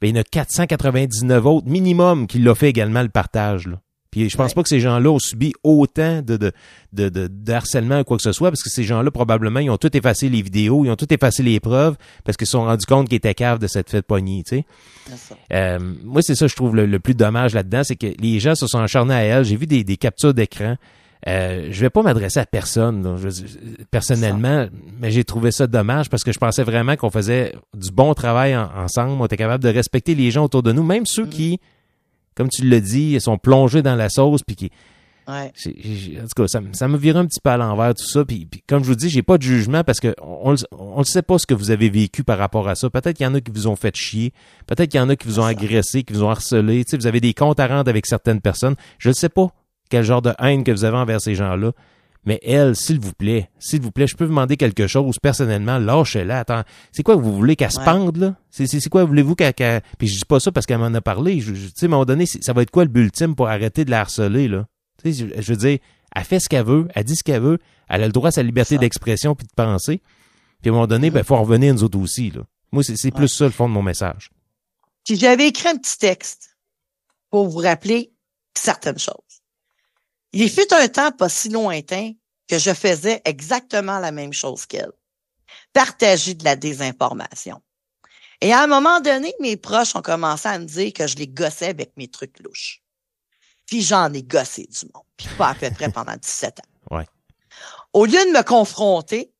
ben, 0.00 0.08
il 0.08 0.14
y 0.16 0.18
en 0.18 0.20
a 0.20 0.24
499 0.24 1.44
autres 1.46 1.68
minimum 1.68 2.26
qui 2.26 2.38
l'ont 2.38 2.54
fait 2.54 2.68
également 2.70 3.02
le 3.02 3.08
partage. 3.10 3.66
Là. 3.66 3.80
Puis 4.14 4.30
je 4.30 4.36
pense 4.36 4.50
Ouais. 4.50 4.54
pas 4.54 4.62
que 4.62 4.68
ces 4.68 4.78
gens-là 4.78 5.10
ont 5.10 5.18
subi 5.18 5.52
autant 5.64 6.22
de, 6.22 6.36
de, 6.36 6.52
de, 6.92 7.08
de, 7.08 7.26
de 7.28 7.52
harcèlement 7.52 7.98
ou 7.98 8.04
quoi 8.04 8.16
que 8.16 8.22
ce 8.22 8.30
soit, 8.30 8.48
parce 8.52 8.62
que 8.62 8.70
ces 8.70 8.84
gens-là, 8.84 9.10
probablement, 9.10 9.58
ils 9.58 9.70
ont 9.70 9.76
tout 9.76 9.94
effacé 9.96 10.28
les 10.28 10.40
vidéos, 10.40 10.84
ils 10.84 10.90
ont 10.90 10.94
tout 10.96 11.12
effacé 11.12 11.42
les 11.42 11.58
preuves, 11.58 11.96
parce 12.22 12.36
qu'ils 12.36 12.46
se 12.46 12.52
sont 12.52 12.64
rendus 12.64 12.86
compte 12.86 13.08
qu'ils 13.08 13.16
étaient 13.16 13.34
caves 13.34 13.58
de 13.58 13.66
cette 13.66 13.90
fête 13.90 14.06
poignée, 14.06 14.44
tu 14.46 14.58
sais. 14.58 14.64
C'est 15.06 15.16
ça. 15.18 15.34
Euh, 15.52 15.78
moi, 16.04 16.22
c'est 16.22 16.36
ça, 16.36 16.46
je 16.46 16.54
trouve 16.54 16.76
le, 16.76 16.86
le 16.86 17.00
plus 17.00 17.14
dommage 17.14 17.54
là-dedans, 17.54 17.82
c'est 17.82 17.96
que 17.96 18.06
les 18.20 18.38
gens 18.38 18.54
se 18.54 18.68
sont 18.68 18.78
acharnés 18.78 19.14
à 19.14 19.22
elle. 19.22 19.44
J'ai 19.44 19.56
vu 19.56 19.66
des, 19.66 19.82
des 19.82 19.96
captures 19.96 20.32
d'écran. 20.32 20.76
Euh, 21.26 21.68
je 21.70 21.80
vais 21.80 21.88
pas 21.90 22.02
m'adresser 22.02 22.38
à 22.38 22.44
personne, 22.46 23.16
je 23.20 23.28
dire, 23.28 23.46
personnellement, 23.90 24.66
mais 25.00 25.10
j'ai 25.10 25.24
trouvé 25.24 25.52
ça 25.52 25.66
dommage 25.66 26.10
parce 26.10 26.22
que 26.22 26.32
je 26.32 26.38
pensais 26.38 26.62
vraiment 26.62 26.96
qu'on 26.96 27.10
faisait 27.10 27.54
du 27.74 27.90
bon 27.90 28.12
travail 28.14 28.54
en- 28.56 28.68
ensemble. 28.76 29.12
On 29.20 29.24
était 29.24 29.38
capable 29.38 29.64
de 29.64 29.70
respecter 29.70 30.14
les 30.14 30.30
gens 30.30 30.44
autour 30.44 30.62
de 30.62 30.70
nous, 30.72 30.82
même 30.82 31.06
ceux 31.06 31.26
qui, 31.26 31.60
comme 32.34 32.48
tu 32.48 32.68
l'as 32.68 32.80
dit, 32.80 33.20
sont 33.20 33.38
plongés 33.38 33.82
dans 33.82 33.94
la 33.96 34.08
sauce, 34.08 34.42
puis 34.46 34.56
qui, 34.56 34.70
Ouais. 35.26 35.50
en 36.18 36.22
tout 36.24 36.28
cas, 36.42 36.48
ça, 36.48 36.60
me- 36.60 36.74
ça 36.74 36.86
me 36.86 36.98
vire 36.98 37.16
un 37.16 37.24
petit 37.24 37.40
peu 37.42 37.48
à 37.48 37.56
l'envers 37.56 37.94
tout 37.94 38.06
ça. 38.06 38.24
Puis, 38.26 38.44
puis 38.44 38.62
comme 38.66 38.82
je 38.84 38.88
vous 38.90 38.94
dis, 38.94 39.08
j'ai 39.08 39.22
pas 39.22 39.38
de 39.38 39.42
jugement 39.42 39.82
parce 39.82 39.98
que 39.98 40.14
on, 40.20 40.50
le- 40.50 40.58
on 40.78 40.98
ne 40.98 41.04
sait 41.04 41.22
pas 41.22 41.38
ce 41.38 41.46
que 41.46 41.54
vous 41.54 41.70
avez 41.70 41.88
vécu 41.88 42.24
par 42.24 42.36
rapport 42.36 42.68
à 42.68 42.74
ça. 42.74 42.90
Peut-être 42.90 43.16
qu'il 43.16 43.24
y 43.24 43.26
en 43.26 43.34
a 43.34 43.40
qui 43.40 43.50
vous 43.50 43.66
ont 43.66 43.76
fait 43.76 43.96
chier. 43.96 44.34
Peut-être 44.66 44.90
qu'il 44.90 45.00
y 45.00 45.02
en 45.02 45.08
a 45.08 45.16
qui 45.16 45.26
vous 45.26 45.40
ont 45.40 45.44
agressé, 45.44 46.02
qui 46.02 46.12
vous 46.12 46.24
ont 46.24 46.28
harcelé. 46.30 46.84
Tu 46.84 46.90
sais, 46.90 46.96
vous 46.98 47.06
avez 47.06 47.20
des 47.20 47.32
comptes 47.32 47.58
à 47.58 47.66
rendre 47.66 47.88
avec 47.88 48.04
certaines 48.04 48.42
personnes. 48.42 48.74
Je 48.98 49.08
ne 49.08 49.14
sais 49.14 49.30
pas 49.30 49.48
quel 49.88 50.04
genre 50.04 50.20
de 50.20 50.32
haine 50.40 50.62
que 50.62 50.72
vous 50.72 50.84
avez 50.84 50.98
envers 50.98 51.22
ces 51.22 51.34
gens-là. 51.34 51.72
Mais 52.26 52.40
elle, 52.42 52.74
s'il 52.74 52.98
vous 53.00 53.12
plaît, 53.12 53.50
s'il 53.58 53.82
vous 53.82 53.90
plaît, 53.90 54.06
je 54.06 54.16
peux 54.16 54.24
vous 54.24 54.30
demander 54.30 54.56
quelque 54.56 54.86
chose 54.86 55.18
personnellement, 55.20 55.78
lâchez-la. 55.78 56.40
Attends, 56.40 56.62
c'est 56.90 57.02
quoi 57.02 57.16
vous 57.16 57.34
voulez 57.34 57.54
qu'elle 57.56 57.70
se 57.70 57.80
pende 57.80 58.16
là? 58.16 58.34
C'est 58.50 58.66
c'est 58.66 58.80
c'est 58.80 58.88
quoi 58.88 59.04
voulez-vous 59.04 59.34
qu'elle 59.34 59.52
qu'elle- 59.52 59.82
Puis 59.98 60.08
je 60.08 60.14
dis 60.18 60.24
pas 60.24 60.40
ça 60.40 60.50
parce 60.50 60.64
qu'elle 60.64 60.78
m'en 60.78 60.86
a 60.94 61.00
parlé. 61.02 61.40
Je, 61.40 61.52
je- 61.54 61.66
tu 61.66 61.72
sais, 61.76 61.84
à 61.84 61.88
un 61.88 61.90
moment 61.90 62.04
donné, 62.06 62.24
ça 62.26 62.52
va 62.54 62.62
être 62.62 62.70
quoi 62.70 62.84
le 62.84 62.90
but 62.90 63.02
ultime 63.02 63.34
pour 63.34 63.48
arrêter 63.48 63.84
de 63.84 63.90
la 63.90 64.00
harceler 64.00 64.48
là? 64.48 64.66
Tu 65.02 65.12
sais, 65.12 65.28
je, 65.36 65.42
je 65.42 65.52
veux 65.52 65.58
dire, 65.58 65.78
elle 66.16 66.24
fait 66.24 66.40
ce 66.40 66.48
qu'elle 66.48 66.64
veut, 66.64 66.88
elle 66.94 67.04
dit 67.04 67.16
ce 67.16 67.22
qu'elle 67.24 67.42
veut, 67.42 67.58
elle 67.88 68.02
a 68.02 68.06
le 68.06 68.12
droit 68.12 68.28
à 68.28 68.32
sa 68.32 68.42
liberté 68.42 68.78
d'expression 68.78 69.34
puis 69.34 69.46
de 69.46 69.52
penser. 69.54 70.00
Puis 70.62 70.70
à 70.70 70.72
un 70.72 70.74
moment 70.76 70.86
donné, 70.86 71.10
ben 71.10 71.22
faut 71.24 71.34
en 71.34 71.42
revenir 71.42 71.74
nous 71.74 71.84
autres 71.84 71.98
aussi 71.98 72.30
là. 72.30 72.40
Moi, 72.72 72.82
c'est 72.82 72.96
c'est 72.96 73.10
plus 73.10 73.28
ça 73.28 73.44
le 73.44 73.50
fond 73.50 73.68
de 73.68 73.74
mon 73.74 73.82
message. 73.82 74.30
Puis 75.04 75.16
j'avais 75.16 75.48
écrit 75.48 75.68
un 75.68 75.76
petit 75.76 75.98
texte 75.98 76.56
pour 77.30 77.48
vous 77.48 77.58
rappeler 77.58 78.12
certaines 78.56 78.98
choses. 78.98 79.33
Il 80.36 80.50
fut 80.50 80.72
un 80.74 80.88
temps 80.88 81.12
pas 81.12 81.28
si 81.28 81.48
lointain 81.48 82.12
que 82.48 82.58
je 82.58 82.74
faisais 82.74 83.22
exactement 83.24 84.00
la 84.00 84.10
même 84.10 84.32
chose 84.32 84.66
qu'elle. 84.66 84.92
Partager 85.72 86.34
de 86.34 86.44
la 86.44 86.56
désinformation. 86.56 87.62
Et 88.40 88.52
à 88.52 88.62
un 88.62 88.66
moment 88.66 89.00
donné, 89.00 89.32
mes 89.40 89.56
proches 89.56 89.94
ont 89.94 90.02
commencé 90.02 90.48
à 90.48 90.58
me 90.58 90.64
dire 90.64 90.92
que 90.92 91.06
je 91.06 91.14
les 91.16 91.28
gossais 91.28 91.68
avec 91.68 91.96
mes 91.96 92.08
trucs 92.08 92.40
louches. 92.40 92.82
Puis 93.66 93.82
j'en 93.82 94.12
ai 94.12 94.24
gossé 94.24 94.66
du 94.66 94.86
monde. 94.92 95.04
Puis 95.16 95.28
pas 95.38 95.50
à 95.50 95.54
peu 95.54 95.70
près 95.70 95.88
pendant 95.88 96.16
17 96.16 96.60
ans. 96.60 96.62
Ouais. 96.90 97.06
Au 97.94 98.04
lieu 98.04 98.12
de 98.12 98.36
me 98.36 98.42
confronter, 98.42 99.32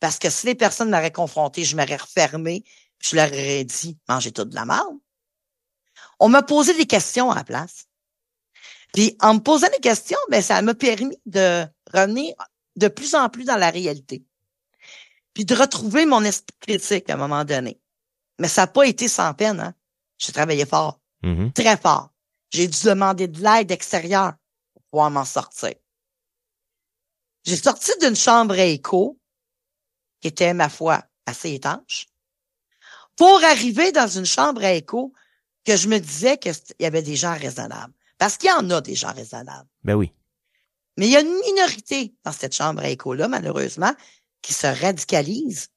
parce 0.00 0.18
que 0.18 0.30
si 0.30 0.46
les 0.46 0.56
personnes 0.56 0.90
m'auraient 0.90 1.12
confronté, 1.12 1.62
je 1.62 1.76
m'aurais 1.76 1.96
refermé, 1.96 2.64
je 2.98 3.14
leur 3.14 3.28
aurais 3.28 3.64
dit, 3.64 3.96
mangez 4.08 4.32
tout 4.32 4.44
de 4.44 4.54
la 4.54 4.64
merde. 4.64 4.96
On 6.18 6.28
m'a 6.28 6.42
posé 6.42 6.74
des 6.74 6.86
questions 6.86 7.30
à 7.30 7.36
la 7.36 7.44
place. 7.44 7.87
Puis 8.92 9.16
en 9.20 9.34
me 9.34 9.40
posant 9.40 9.68
des 9.68 9.80
questions, 9.80 10.18
ben 10.30 10.42
ça 10.42 10.60
m'a 10.62 10.74
permis 10.74 11.16
de 11.26 11.64
revenir 11.92 12.34
de 12.76 12.88
plus 12.88 13.14
en 13.14 13.28
plus 13.28 13.44
dans 13.44 13.56
la 13.56 13.70
réalité. 13.70 14.24
Puis 15.34 15.44
de 15.44 15.54
retrouver 15.54 16.06
mon 16.06 16.22
esprit 16.24 16.56
critique 16.60 17.10
à 17.10 17.14
un 17.14 17.16
moment 17.16 17.44
donné. 17.44 17.80
Mais 18.38 18.48
ça 18.48 18.62
n'a 18.62 18.66
pas 18.68 18.86
été 18.86 19.08
sans 19.08 19.34
peine, 19.34 19.60
hein. 19.60 19.74
J'ai 20.18 20.32
travaillé 20.32 20.66
fort, 20.66 21.00
Mhm. 21.22 21.52
très 21.52 21.76
fort. 21.76 22.10
J'ai 22.50 22.66
dû 22.66 22.78
demander 22.84 23.28
de 23.28 23.42
l'aide 23.42 23.70
extérieure 23.70 24.34
pour 24.74 24.82
pouvoir 24.90 25.10
m'en 25.10 25.24
sortir. 25.24 25.74
J'ai 27.44 27.56
sorti 27.56 27.92
d'une 28.00 28.16
chambre 28.16 28.54
à 28.54 28.64
écho, 28.64 29.18
qui 30.20 30.28
était, 30.28 30.54
ma 30.54 30.68
foi, 30.68 31.04
assez 31.26 31.52
étanche, 31.54 32.06
pour 33.16 33.42
arriver 33.44 33.92
dans 33.92 34.08
une 34.08 34.24
chambre 34.24 34.64
à 34.64 34.72
écho 34.72 35.12
que 35.64 35.76
je 35.76 35.88
me 35.88 35.98
disais 35.98 36.38
qu'il 36.38 36.52
y 36.80 36.86
avait 36.86 37.02
des 37.02 37.16
gens 37.16 37.36
raisonnables. 37.36 37.92
Parce 38.18 38.36
qu'il 38.36 38.50
y 38.50 38.52
en 38.52 38.68
a 38.70 38.80
des 38.80 38.94
gens 38.94 39.12
raisonnables. 39.12 39.68
Ben 39.84 39.94
oui. 39.94 40.12
Mais 40.96 41.06
il 41.06 41.12
y 41.12 41.16
a 41.16 41.20
une 41.20 41.40
minorité 41.46 42.14
dans 42.24 42.32
cette 42.32 42.54
chambre 42.54 42.82
à 42.82 42.88
écho-là, 42.88 43.28
malheureusement, 43.28 43.94
qui 44.42 44.52
se 44.52 44.66
radicalise 44.66 45.68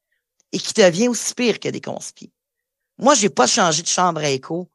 et 0.51 0.57
qui 0.57 0.73
devient 0.73 1.07
aussi 1.07 1.33
pire 1.35 1.59
que 1.59 1.69
des 1.69 1.81
conspires. 1.81 2.31
Moi, 2.97 3.13
j'ai 3.13 3.29
pas 3.29 3.47
changé 3.47 3.83
de 3.83 3.87
chambre 3.87 4.21
à 4.21 4.29
écho 4.29 4.71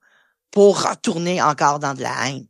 pour 0.51 0.83
retourner 0.83 1.43
encore 1.43 1.81
dans 1.81 1.95
de 1.95 2.03
la 2.03 2.29
haine. 2.29 2.47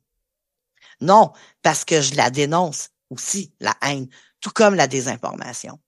Non, 1.01 1.33
parce 1.63 1.85
que 1.85 2.01
je 2.01 2.15
la 2.15 2.31
dénonce 2.31 2.91
aussi, 3.11 3.53
la 3.61 3.75
haine, 3.83 4.09
tout 4.41 4.51
comme 4.51 4.75
la 4.75 4.87
désinformation. 4.87 5.81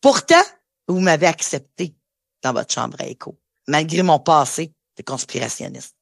Pourtant, 0.00 0.42
vous 0.88 1.00
m'avez 1.00 1.26
accepté 1.26 1.94
dans 2.42 2.52
votre 2.52 2.72
chambre 2.72 3.00
à 3.00 3.06
écho, 3.06 3.38
malgré 3.68 4.02
mon 4.02 4.18
passé 4.18 4.74
de 4.96 5.02
conspirationniste. 5.02 5.96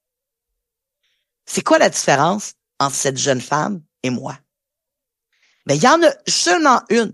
C'est 1.53 1.63
quoi 1.63 1.79
la 1.79 1.91
différence 1.91 2.55
entre 2.79 2.95
cette 2.95 3.19
jeune 3.19 3.41
femme 3.41 3.83
et 4.05 4.11
moi? 4.11 4.39
Mais 5.67 5.77
il 5.77 5.83
y 5.83 5.89
en 5.89 6.01
a 6.01 6.13
seulement 6.29 6.81
une. 6.91 7.13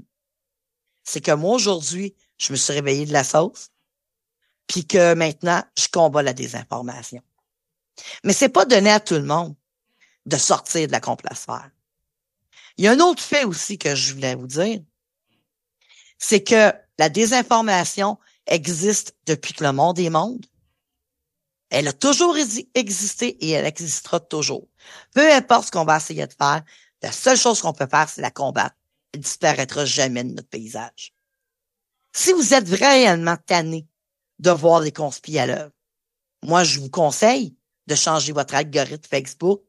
C'est 1.05 1.22
que 1.22 1.33
moi, 1.33 1.55
aujourd'hui, 1.55 2.14
je 2.37 2.53
me 2.53 2.57
suis 2.59 2.75
réveillé 2.75 3.07
de 3.07 3.14
la 3.14 3.25
sauce. 3.25 3.70
puis 4.66 4.87
que 4.87 5.14
maintenant, 5.14 5.62
je 5.79 5.88
combats 5.88 6.22
la 6.22 6.33
désinformation. 6.33 7.22
Mais 8.25 8.33
c'est 8.33 8.49
pas 8.49 8.64
donné 8.64 8.90
à 8.90 9.01
tout 9.01 9.14
le 9.14 9.22
monde 9.22 9.55
de 10.27 10.37
sortir 10.37 10.87
de 10.87 10.92
la 10.92 11.01
complosphère. 11.01 11.70
Il 12.77 12.85
y 12.85 12.88
a 12.88 12.92
un 12.92 13.01
autre 13.01 13.22
fait 13.22 13.44
aussi 13.44 13.79
que 13.79 13.94
je 13.94 14.12
voulais 14.12 14.35
vous 14.35 14.49
dire, 14.49 14.81
c'est 16.18 16.42
que 16.42 16.72
la 16.99 17.09
désinformation 17.09 18.18
existe 18.46 19.16
depuis 19.27 19.55
que 19.55 19.64
le 19.64 19.72
monde 19.72 19.99
est 19.99 20.11
monde. 20.11 20.44
Elle 21.71 21.89
a 21.89 21.93
toujours 21.93 22.37
existé 22.75 23.29
et 23.45 23.51
elle 23.51 23.67
existera 23.67 24.21
toujours. 24.21 24.69
Peu 25.13 25.33
importe 25.33 25.67
ce 25.67 25.71
qu'on 25.73 25.85
va 25.85 25.97
essayer 25.97 26.27
de 26.27 26.33
faire, 26.33 26.63
la 27.03 27.13
seule 27.13 27.37
chose 27.37 27.61
qu'on 27.61 27.73
peut 27.73 27.89
faire, 27.91 28.09
c'est 28.09 28.23
la 28.23 28.31
combattre. 28.31 28.77
Elle 29.13 29.21
disparaîtra 29.21 29.85
jamais 29.85 30.25
de 30.25 30.31
notre 30.31 30.49
paysage. 30.49 31.13
Si 32.13 32.33
vous 32.33 32.55
êtes 32.55 32.69
réellement 32.69 33.37
tanné 33.37 33.87
de 34.39 34.51
voir 34.51 34.81
les 34.81 34.93
conspires 34.93 35.43
à 35.43 35.47
l'œuvre, 35.47 35.73
moi, 36.43 36.65
je 36.65 36.81
vous 36.81 36.91
conseille 36.91 37.57
de 37.87 37.95
changer 37.95 38.33
votre 38.33 38.55
algorithme 38.55 39.09
Facebook 39.09 39.63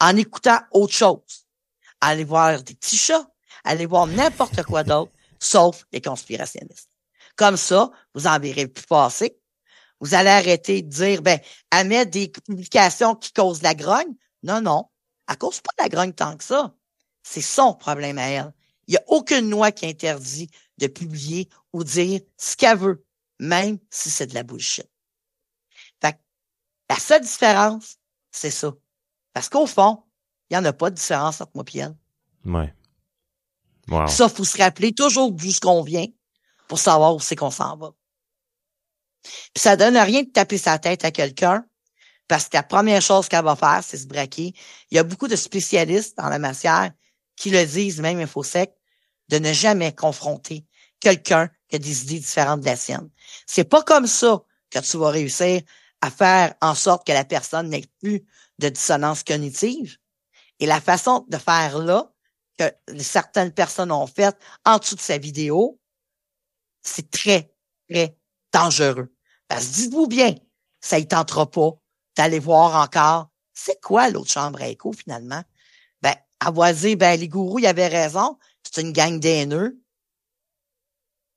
en 0.00 0.16
écoutant 0.16 0.60
autre 0.70 0.94
chose. 0.94 1.46
Allez 2.00 2.24
voir 2.24 2.62
des 2.62 2.74
petits 2.74 2.96
chats, 2.96 3.26
allez 3.64 3.86
voir 3.86 4.06
n'importe 4.06 4.62
quoi 4.64 4.82
d'autre, 4.82 5.12
sauf 5.38 5.86
les 5.92 6.00
conspirationnistes. 6.00 6.90
Comme 7.36 7.56
ça, 7.56 7.90
vous 8.14 8.26
en 8.26 8.38
verrez 8.38 8.66
plus 8.66 8.86
passer. 8.86 9.38
Vous 10.02 10.14
allez 10.14 10.30
arrêter 10.30 10.82
de 10.82 10.88
dire, 10.88 11.22
ben, 11.22 11.38
à 11.70 11.84
mettre 11.84 12.10
des 12.10 12.28
publications 12.28 13.14
qui 13.14 13.32
causent 13.32 13.62
la 13.62 13.76
grogne? 13.76 14.14
Non, 14.42 14.60
non. 14.60 14.88
Elle 15.28 15.38
cause 15.38 15.60
pas 15.60 15.70
la 15.78 15.88
grogne 15.88 16.12
tant 16.12 16.36
que 16.36 16.42
ça. 16.42 16.74
C'est 17.22 17.40
son 17.40 17.72
problème 17.72 18.18
à 18.18 18.28
elle. 18.28 18.52
Il 18.88 18.92
n'y 18.92 18.96
a 18.96 19.04
aucune 19.06 19.48
loi 19.48 19.70
qui 19.70 19.86
interdit 19.86 20.50
de 20.78 20.88
publier 20.88 21.48
ou 21.72 21.84
dire 21.84 22.20
ce 22.36 22.56
qu'elle 22.56 22.78
veut, 22.78 23.06
même 23.38 23.78
si 23.90 24.10
c'est 24.10 24.26
de 24.26 24.34
la 24.34 24.42
bullshit. 24.42 24.90
Fait 26.00 26.18
la 26.90 26.96
seule 26.98 27.22
différence, 27.22 27.98
c'est 28.32 28.50
ça. 28.50 28.72
Parce 29.32 29.48
qu'au 29.48 29.66
fond, 29.66 30.02
il 30.50 30.54
n'y 30.54 30.58
en 30.58 30.64
a 30.64 30.72
pas 30.72 30.90
de 30.90 30.96
différence 30.96 31.40
entre 31.40 31.52
moi 31.54 31.64
et 31.72 31.78
elle. 31.78 31.96
Ouais. 32.44 32.74
Wow. 33.86 34.08
Ça, 34.08 34.28
faut 34.28 34.44
se 34.44 34.58
rappeler 34.58 34.92
toujours 34.92 35.30
d'où 35.30 35.52
ce 35.52 35.60
qu'on 35.60 35.82
vient 35.82 36.06
pour 36.66 36.80
savoir 36.80 37.14
où 37.14 37.20
c'est 37.20 37.36
qu'on 37.36 37.52
s'en 37.52 37.76
va. 37.76 37.92
Puis 39.22 39.62
ça 39.62 39.76
donne 39.76 39.96
rien 39.96 40.22
de 40.22 40.30
taper 40.30 40.58
sa 40.58 40.78
tête 40.78 41.04
à 41.04 41.10
quelqu'un 41.10 41.64
parce 42.28 42.44
que 42.48 42.56
la 42.56 42.62
première 42.62 43.02
chose 43.02 43.28
qu'elle 43.28 43.44
va 43.44 43.56
faire, 43.56 43.82
c'est 43.84 43.98
se 43.98 44.06
braquer. 44.06 44.54
Il 44.90 44.96
y 44.96 44.98
a 44.98 45.04
beaucoup 45.04 45.28
de 45.28 45.36
spécialistes 45.36 46.16
dans 46.16 46.28
la 46.28 46.38
matière 46.38 46.90
qui 47.36 47.50
le 47.50 47.64
disent, 47.64 48.00
même 48.00 48.18
InfoSec, 48.20 48.72
de 49.28 49.38
ne 49.38 49.52
jamais 49.52 49.94
confronter 49.94 50.64
quelqu'un 51.00 51.50
qui 51.68 51.76
a 51.76 51.78
des 51.78 52.04
idées 52.04 52.20
différentes 52.20 52.60
de 52.60 52.66
la 52.66 52.76
sienne. 52.76 53.10
C'est 53.46 53.64
pas 53.64 53.82
comme 53.82 54.06
ça 54.06 54.42
que 54.70 54.78
tu 54.78 54.96
vas 54.96 55.10
réussir 55.10 55.62
à 56.00 56.10
faire 56.10 56.54
en 56.60 56.74
sorte 56.74 57.06
que 57.06 57.12
la 57.12 57.24
personne 57.24 57.68
n'ait 57.68 57.84
plus 58.00 58.24
de 58.58 58.68
dissonance 58.68 59.22
cognitive. 59.22 59.98
Et 60.58 60.66
la 60.66 60.80
façon 60.80 61.26
de 61.28 61.36
faire 61.36 61.78
là, 61.78 62.12
que 62.58 62.64
certaines 62.98 63.52
personnes 63.52 63.92
ont 63.92 64.06
fait 64.06 64.36
en 64.64 64.78
dessous 64.78 64.96
de 64.96 65.00
sa 65.00 65.18
vidéo, 65.18 65.78
c'est 66.82 67.10
très, 67.10 67.52
très 67.90 68.16
dangereux. 68.52 69.14
Parce 69.48 69.66
que 69.66 69.74
dites-vous 69.74 70.06
bien, 70.06 70.34
ça 70.80 70.98
y 70.98 71.06
tentera 71.06 71.50
pas 71.50 71.70
d'aller 72.16 72.38
voir 72.38 72.82
encore 72.82 73.28
c'est 73.54 73.80
quoi 73.80 74.10
l'autre 74.10 74.30
chambre 74.30 74.60
à 74.62 74.68
écho 74.68 74.92
finalement? 74.92 75.42
Ben, 76.00 76.14
avoiser, 76.40 76.96
ben, 76.96 77.18
les 77.18 77.28
gourous, 77.28 77.58
ils 77.58 77.66
avaient 77.66 77.88
raison. 77.88 78.38
C'est 78.62 78.82
une 78.82 78.92
gang 78.92 79.20
d'aineux. 79.20 79.78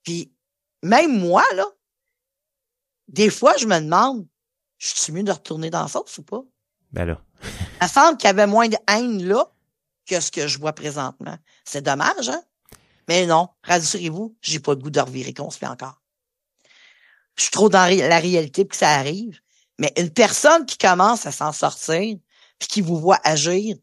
Puis, 0.03 0.33
même 0.81 1.19
moi, 1.19 1.43
là, 1.55 1.65
des 3.07 3.29
fois, 3.29 3.55
je 3.57 3.65
me 3.65 3.79
demande, 3.79 4.27
je 4.77 4.87
suis 4.87 5.13
mieux 5.13 5.23
de 5.23 5.31
retourner 5.31 5.69
dans 5.69 5.83
la 5.83 5.87
sauce 5.87 6.17
ou 6.17 6.23
pas? 6.23 6.43
Ben 6.91 7.05
là. 7.05 7.21
Il 7.81 7.87
semble 7.89 8.17
qu'il 8.17 8.27
y 8.27 8.29
avait 8.29 8.47
moins 8.47 8.67
de 8.67 8.77
haine 8.87 9.23
là 9.23 9.51
que 10.05 10.19
ce 10.19 10.31
que 10.31 10.47
je 10.47 10.57
vois 10.59 10.73
présentement. 10.73 11.37
C'est 11.63 11.81
dommage, 11.81 12.29
hein? 12.29 12.43
Mais 13.07 13.25
non, 13.25 13.49
rassurez-vous, 13.63 14.35
j'ai 14.41 14.59
pas 14.59 14.73
le 14.73 14.79
goût 14.79 14.89
de 14.89 14.99
revirer 14.99 15.33
qu'on 15.33 15.49
se 15.49 15.57
fait 15.57 15.67
encore. 15.67 16.01
Je 17.35 17.43
suis 17.43 17.51
trop 17.51 17.69
dans 17.69 17.85
la 17.85 18.19
réalité 18.19 18.63
pour 18.63 18.71
que 18.71 18.77
ça 18.77 18.91
arrive. 18.91 19.39
Mais 19.79 19.91
une 19.97 20.09
personne 20.09 20.65
qui 20.65 20.77
commence 20.77 21.25
à 21.25 21.31
s'en 21.31 21.51
sortir, 21.51 22.17
puis 22.59 22.67
qui 22.67 22.81
vous 22.81 22.97
voit 22.97 23.19
agir, 23.23 23.75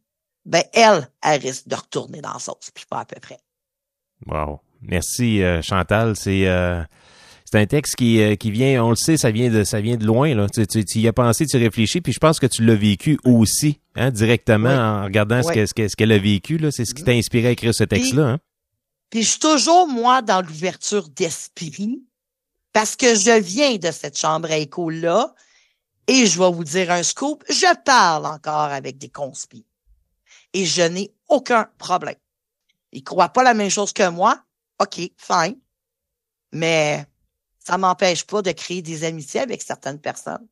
ben 0.45 0.63
elle, 0.73 1.09
elle 1.23 1.41
risque 1.41 1.69
de 1.69 1.77
retourner 1.77 2.21
dans 2.21 2.33
la 2.33 2.39
sauce, 2.39 2.71
puis 2.75 2.85
pas 2.89 3.01
à 3.01 3.05
peu 3.05 3.21
près. 3.21 3.39
Wow. 4.27 4.61
Merci 4.81 5.43
euh, 5.43 5.63
Chantal, 5.63 6.17
c'est 6.17 6.47
euh, 6.49 6.83
c'est 7.45 7.59
un 7.59 7.67
texte 7.67 7.97
qui, 7.97 8.21
euh, 8.21 8.35
qui 8.35 8.51
vient, 8.51 8.83
on 8.83 8.91
le 8.91 8.97
sait, 8.97 9.17
ça 9.17 9.31
vient 9.31 9.51
de 9.51 9.63
ça 9.63 9.81
vient 9.81 9.97
de 9.97 10.05
loin 10.05 10.35
là. 10.35 10.49
Tu, 10.49 10.67
tu, 10.67 10.85
tu 10.85 10.99
y 10.99 11.07
as 11.07 11.13
pensé, 11.13 11.47
tu 11.47 11.57
réfléchis, 11.57 12.01
puis 12.01 12.13
je 12.13 12.19
pense 12.19 12.41
que 12.41 12.47
tu 12.47 12.65
l'as 12.65 12.75
vécu 12.75 13.19
aussi, 13.25 13.79
hein, 13.95 14.11
directement 14.11 14.71
en 14.71 15.05
regardant 15.05 15.43
ce 15.43 15.53
qu'elle 15.53 15.69
ce 15.69 15.95
qu'elle 15.95 16.13
a 16.13 16.19
vécu 16.19 16.59
là. 16.59 16.71
C'est 16.73 16.85
ce 16.85 16.95
qui 16.95 17.05
t'a 17.05 17.13
inspiré 17.13 17.49
à 17.49 17.51
écrire 17.53 17.75
ce 17.75 17.85
texte-là. 17.85 18.27
Hein? 18.27 18.39
Puis 19.11 19.23
je 19.23 19.31
suis 19.31 19.41
toujours 19.41 19.87
moi 19.87 20.23
dans 20.23 20.41
l'ouverture 20.41 21.09
d'esprit 21.11 22.03
parce 22.73 22.97
que 22.97 23.15
je 23.15 23.39
viens 23.39 23.77
de 23.77 23.91
cette 23.91 24.19
chambre 24.19 24.51
à 24.51 24.57
écho 24.57 24.91
là 24.91 25.35
et 26.07 26.27
je 26.27 26.39
vais 26.39 26.51
vous 26.51 26.65
dire 26.65 26.91
un 26.91 27.03
scoop, 27.03 27.45
je 27.49 27.77
parle 27.85 28.27
encore 28.27 28.71
avec 28.71 28.99
des 28.99 29.11
conspires 29.11 29.65
et 30.53 30.65
je 30.65 30.83
n'ai 30.83 31.15
aucun 31.29 31.71
problème. 31.79 32.17
Ils 32.93 33.05
croient 33.05 33.31
pas 33.31 33.43
la 33.43 33.55
même 33.55 33.71
chose 33.71 33.93
que 33.93 34.09
moi. 34.09 34.43
OK, 34.79 35.01
fine. 35.17 35.59
Mais 36.53 37.07
ça 37.59 37.79
m'empêche 37.79 38.25
pas 38.25 38.43
de 38.43 38.53
créer 38.53 38.83
des 38.83 39.05
amitiés 39.05 39.41
avec 39.41 39.63
certaines 39.63 40.01
personnes. 40.01 40.47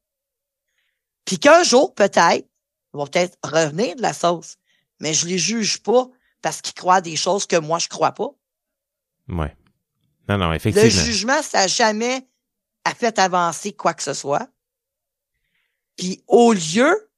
Puis 1.25 1.39
qu'un 1.39 1.63
jour, 1.63 1.95
peut-être, 1.95 2.49
ils 2.95 2.97
vont 2.97 3.07
peut-être 3.07 3.37
revenir 3.45 3.97
de 3.97 4.03
la 4.03 4.13
sauce. 4.13 4.57
Mais 5.01 5.13
je 5.13 5.27
les 5.27 5.39
juge 5.39 5.83
pas 5.83 6.09
parce 6.41 6.63
qu'ils 6.63 6.75
croient 6.75 7.01
des 7.01 7.17
choses 7.17 7.47
que 7.47 7.57
moi, 7.57 7.79
je 7.79 7.89
crois 7.89 8.13
pas. 8.13 8.31
Ouais. 9.29 9.55
Non, 10.29 10.39
non, 10.39 10.53
effectivement. 10.53 10.85
Le 10.85 10.91
jugement, 10.91 11.43
ça 11.43 11.61
n'a 11.61 11.67
jamais 11.67 12.27
a 12.85 12.95
fait 12.95 13.19
avancer 13.19 13.73
quoi 13.73 13.95
que 13.95 14.03
ce 14.03 14.15
soit. 14.15 14.49
Puis 15.97 16.23
au 16.27 16.53
lieu, 16.53 17.11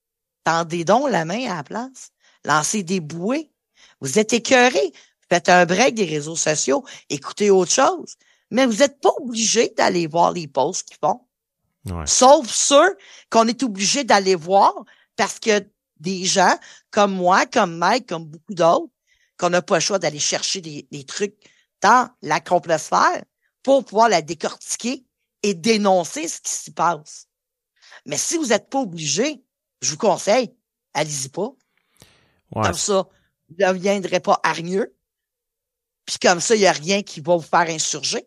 tendez 0.45 0.85
donc 0.85 1.11
la 1.11 1.25
main 1.25 1.51
à 1.51 1.57
la 1.57 1.63
place. 1.63 2.11
Lancez 2.45 2.83
des 2.83 3.01
bouées. 3.01 3.51
Vous 4.01 4.19
êtes 4.19 4.33
écœuré. 4.33 4.93
Faites 5.29 5.49
un 5.49 5.65
break 5.65 5.95
des 5.95 6.05
réseaux 6.05 6.37
sociaux. 6.37 6.85
Écoutez 7.09 7.51
autre 7.51 7.71
chose. 7.71 8.17
Mais 8.51 8.67
vous 8.67 8.77
n'êtes 8.77 9.01
pas 9.01 9.13
obligé 9.21 9.73
d'aller 9.77 10.07
voir 10.07 10.33
les 10.33 10.49
posts 10.49 10.89
qu'ils 10.89 10.99
font. 11.03 11.21
Ouais. 11.87 12.07
Sauf 12.07 12.51
ceux 12.51 12.97
qu'on 13.31 13.49
est 13.49 13.63
obligé 13.63 14.05
d'aller 14.05 14.35
voir 14.35 14.75
parce 15.17 15.39
que 15.39 15.65
des 15.99 16.25
gens 16.25 16.59
comme 16.91 17.15
moi, 17.15 17.47
comme 17.47 17.77
Mike, 17.77 18.09
comme 18.09 18.27
beaucoup 18.27 18.55
d'autres, 18.55 18.93
qu'on 19.39 19.51
n'a 19.51 19.63
pas 19.63 19.77
le 19.77 19.81
choix 19.81 19.99
d'aller 19.99 20.19
chercher 20.19 20.61
des, 20.61 20.87
des, 20.91 21.05
trucs 21.05 21.35
dans 21.83 22.09
la 22.23 22.41
complosphère 22.41 23.23
pour 23.63 23.85
pouvoir 23.85 24.09
la 24.09 24.23
décortiquer 24.23 25.05
et 25.43 25.55
dénoncer 25.55 26.29
ce 26.29 26.41
qui 26.41 26.53
s'y 26.53 26.71
passe. 26.71 27.27
Mais 28.07 28.17
si 28.17 28.37
vous 28.37 28.47
n'êtes 28.47 28.71
pas 28.71 28.81
obligé, 28.81 29.43
je 29.81 29.91
vous 29.91 29.99
conseille, 29.99 30.55
allez-y 30.95 31.29
pas. 31.29 31.51
Ouais. 32.55 32.63
Comme 32.63 32.75
ça, 32.75 33.07
vous 33.49 33.57
ne 33.59 33.73
deviendrez 33.73 34.21
pas 34.21 34.41
hargneux. 34.43 34.95
Puis 36.07 36.17
comme 36.21 36.41
ça, 36.41 36.55
il 36.55 36.61
n'y 36.61 36.67
a 36.67 36.73
rien 36.73 37.03
qui 37.03 37.21
va 37.21 37.37
vous 37.37 37.43
faire 37.43 37.69
insurger. 37.69 38.27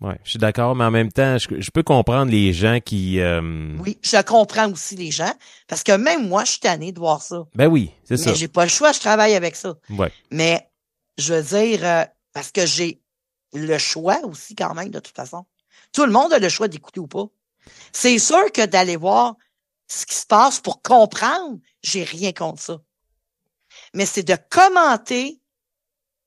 Ouais, 0.00 0.18
je 0.24 0.30
suis 0.30 0.38
d'accord, 0.40 0.74
mais 0.74 0.84
en 0.84 0.90
même 0.90 1.12
temps, 1.12 1.38
je, 1.38 1.60
je 1.60 1.70
peux 1.70 1.84
comprendre 1.84 2.30
les 2.30 2.52
gens 2.52 2.80
qui. 2.84 3.20
Euh... 3.20 3.76
Oui, 3.78 3.98
je 4.02 4.20
comprends 4.22 4.70
aussi 4.70 4.96
les 4.96 5.12
gens, 5.12 5.32
parce 5.68 5.84
que 5.84 5.92
même 5.92 6.28
moi, 6.28 6.44
je 6.44 6.50
suis 6.52 6.60
tanné 6.60 6.90
de 6.90 6.98
voir 6.98 7.22
ça. 7.22 7.44
Ben 7.54 7.68
oui, 7.68 7.92
c'est 8.02 8.16
ça. 8.16 8.30
Mais 8.30 8.36
j'ai 8.36 8.48
pas 8.48 8.64
le 8.64 8.70
choix, 8.70 8.90
je 8.90 8.98
travaille 8.98 9.34
avec 9.34 9.54
ça. 9.54 9.76
Ouais. 9.90 10.12
Mais 10.32 10.68
je 11.18 11.34
veux 11.34 11.42
dire, 11.42 11.84
euh, 11.84 12.04
parce 12.32 12.50
que 12.50 12.66
j'ai 12.66 13.00
le 13.52 13.78
choix 13.78 14.20
aussi 14.24 14.54
quand 14.54 14.74
même, 14.74 14.90
de 14.90 15.00
toute 15.00 15.16
façon. 15.16 15.44
Tout 15.92 16.06
le 16.06 16.12
monde 16.12 16.32
a 16.32 16.38
le 16.38 16.48
choix 16.48 16.68
d'écouter 16.68 17.00
ou 17.00 17.06
pas. 17.06 17.26
C'est 17.92 18.18
sûr 18.18 18.50
que 18.52 18.66
d'aller 18.66 18.96
voir 18.96 19.36
ce 19.86 20.06
qui 20.06 20.14
se 20.14 20.26
passe 20.26 20.60
pour 20.60 20.82
comprendre, 20.82 21.58
j'ai 21.82 22.04
rien 22.04 22.32
contre 22.32 22.60
ça. 22.60 22.80
Mais 23.92 24.06
c'est 24.06 24.22
de 24.22 24.36
commenter 24.50 25.40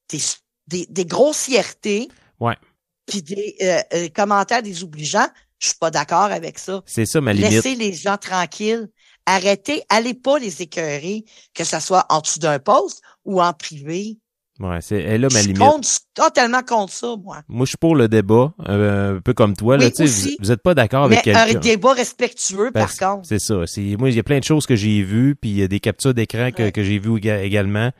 des, 0.09 0.21
des, 0.67 0.85
des 0.87 1.05
grossièretés. 1.05 2.09
Ouais. 2.39 2.57
Puis 3.05 3.21
des 3.21 3.55
euh, 3.61 3.81
euh, 3.93 4.09
commentaires 4.09 4.61
désobligeants. 4.61 5.27
Je 5.59 5.69
suis 5.69 5.77
pas 5.77 5.91
d'accord 5.91 6.31
avec 6.31 6.59
ça. 6.59 6.83
C'est 6.85 7.05
ça 7.05 7.19
ma 7.19 7.33
limite. 7.33 7.51
Laissez 7.51 7.75
les 7.75 7.93
gens 7.93 8.17
tranquilles. 8.17 8.89
Arrêtez, 9.25 9.83
allez 9.89 10.13
pas 10.13 10.39
les 10.39 10.61
écœurer, 10.61 11.25
que 11.53 11.63
ce 11.63 11.79
soit 11.79 12.05
en 12.09 12.21
dessous 12.21 12.39
d'un 12.39 12.59
poste 12.59 13.01
ou 13.25 13.41
en 13.41 13.53
privé. 13.53 14.17
Ouais, 14.59 14.79
c'est 14.81 14.99
elle 15.01 15.21
là 15.21 15.27
ma 15.31 15.39
je 15.41 15.47
limite. 15.47 15.59
compte 15.61 15.87
totalement 16.15 16.63
contre 16.63 16.91
ça, 16.91 17.15
moi. 17.23 17.41
Moi, 17.47 17.65
je 17.65 17.69
suis 17.69 17.77
pour 17.77 17.95
le 17.95 18.07
débat, 18.07 18.53
euh, 18.67 19.17
un 19.17 19.21
peu 19.21 19.33
comme 19.33 19.55
toi. 19.55 19.77
Là, 19.77 19.85
Oui, 19.85 19.91
tu 19.91 19.97
sais, 19.97 20.03
aussi. 20.05 20.29
vous, 20.39 20.45
vous 20.45 20.51
êtes 20.51 20.63
pas 20.63 20.73
d'accord 20.73 21.03
avec 21.03 21.23
Mais 21.25 21.35
un 21.35 21.45
quelqu'un. 21.45 21.59
débat 21.59 21.93
respectueux, 21.93 22.71
Ben, 22.73 22.85
par 22.87 22.95
contre. 22.95 23.27
C'est 23.27 23.39
ça. 23.39 23.55
C'est 23.67 23.95
moi, 23.99 24.09
il 24.09 24.15
y 24.15 24.19
a 24.19 24.23
plein 24.23 24.39
de 24.39 24.43
choses 24.43 24.65
que 24.65 24.75
j'ai 24.75 25.03
vues, 25.03 25.35
puis 25.39 25.51
il 25.51 25.57
y 25.57 25.63
a 25.63 25.67
des 25.67 25.79
captures 25.79 26.13
d'écran 26.15 26.49
que, 26.51 26.63
Ouais. 26.63 26.71
que 26.71 26.83
j'ai 26.83 26.97
vues 26.99 27.17
éga- 27.17 27.43
également. 27.43 27.91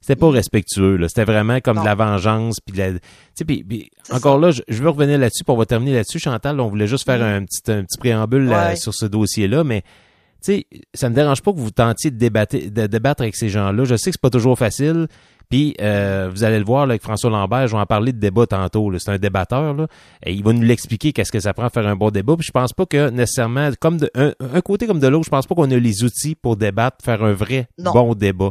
c'était 0.00 0.14
pas 0.16 0.30
respectueux. 0.30 0.96
Là. 0.96 1.08
C'était 1.08 1.24
vraiment 1.24 1.58
comme 1.60 1.76
Non. 1.76 1.82
de 1.82 1.86
la 1.88 1.96
vengeance. 1.96 2.60
Puis, 2.64 2.76
la- 2.78 2.92
tu 2.92 2.98
sais, 3.34 3.44
puis- 3.44 3.64
puis 3.64 3.90
encore 4.12 4.38
là, 4.38 4.52
je, 4.52 4.62
je 4.68 4.80
veux 4.80 4.88
revenir 4.88 5.18
là-dessus, 5.18 5.42
puis 5.44 5.52
on 5.52 5.56
va 5.58 5.66
terminer 5.66 5.92
là-dessus. 5.92 6.20
Chantal, 6.20 6.60
on 6.60 6.68
voulait 6.68 6.86
juste 6.86 7.04
faire 7.04 7.20
un 7.22 7.44
petit, 7.44 7.60
un 7.72 7.82
petit 7.82 7.98
préambule 7.98 8.44
là, 8.44 8.76
sur 8.76 8.94
ce 8.94 9.06
dossier-là, 9.06 9.64
mais 9.64 9.82
tu 10.40 10.52
sais, 10.52 10.66
ça 10.94 11.10
me 11.10 11.16
dérange 11.16 11.42
pas 11.42 11.52
que 11.52 11.58
vous 11.58 11.72
tentiez 11.72 12.12
de, 12.12 12.16
débattre, 12.16 12.56
de 12.56 12.86
débattre 12.86 13.22
avec 13.22 13.34
ces 13.34 13.48
gens-là. 13.48 13.84
Je 13.84 13.96
sais 13.96 14.10
que 14.10 14.14
c'est 14.14 14.20
pas 14.20 14.30
toujours 14.30 14.56
facile. 14.56 15.08
Puis 15.50 15.74
euh, 15.80 16.28
vous 16.30 16.44
allez 16.44 16.58
le 16.58 16.64
voir 16.64 16.86
là, 16.86 16.92
avec 16.92 17.02
François 17.02 17.30
Lambert, 17.30 17.68
je 17.68 17.72
vais 17.74 17.80
en 17.80 17.86
parler 17.86 18.12
de 18.12 18.18
débat 18.18 18.46
tantôt. 18.46 18.92
C'est 18.98 19.10
un 19.10 19.18
débatteur 19.18 19.72
là, 19.74 19.86
et 20.24 20.32
il 20.34 20.44
va 20.44 20.52
nous 20.52 20.62
l'expliquer 20.62 21.12
qu'est-ce 21.12 21.32
que 21.32 21.40
ça 21.40 21.54
prend 21.54 21.64
à 21.66 21.70
faire 21.70 21.86
un 21.86 21.96
bon 21.96 22.10
débat. 22.10 22.36
Puis 22.36 22.46
je 22.46 22.52
pense 22.52 22.72
pas 22.74 22.84
que 22.84 23.08
nécessairement, 23.10 23.70
comme 23.80 23.96
de, 23.96 24.10
un, 24.14 24.32
un 24.40 24.60
côté 24.60 24.86
comme 24.86 25.00
de 25.00 25.06
l'autre, 25.08 25.24
je 25.24 25.30
pense 25.30 25.46
pas 25.46 25.54
qu'on 25.54 25.70
a 25.70 25.76
les 25.76 26.04
outils 26.04 26.34
pour 26.34 26.56
débattre, 26.56 26.98
faire 27.02 27.22
un 27.24 27.32
vrai 27.32 27.66
Non. 27.78 27.92
bon 27.92 28.14
débat. 28.14 28.50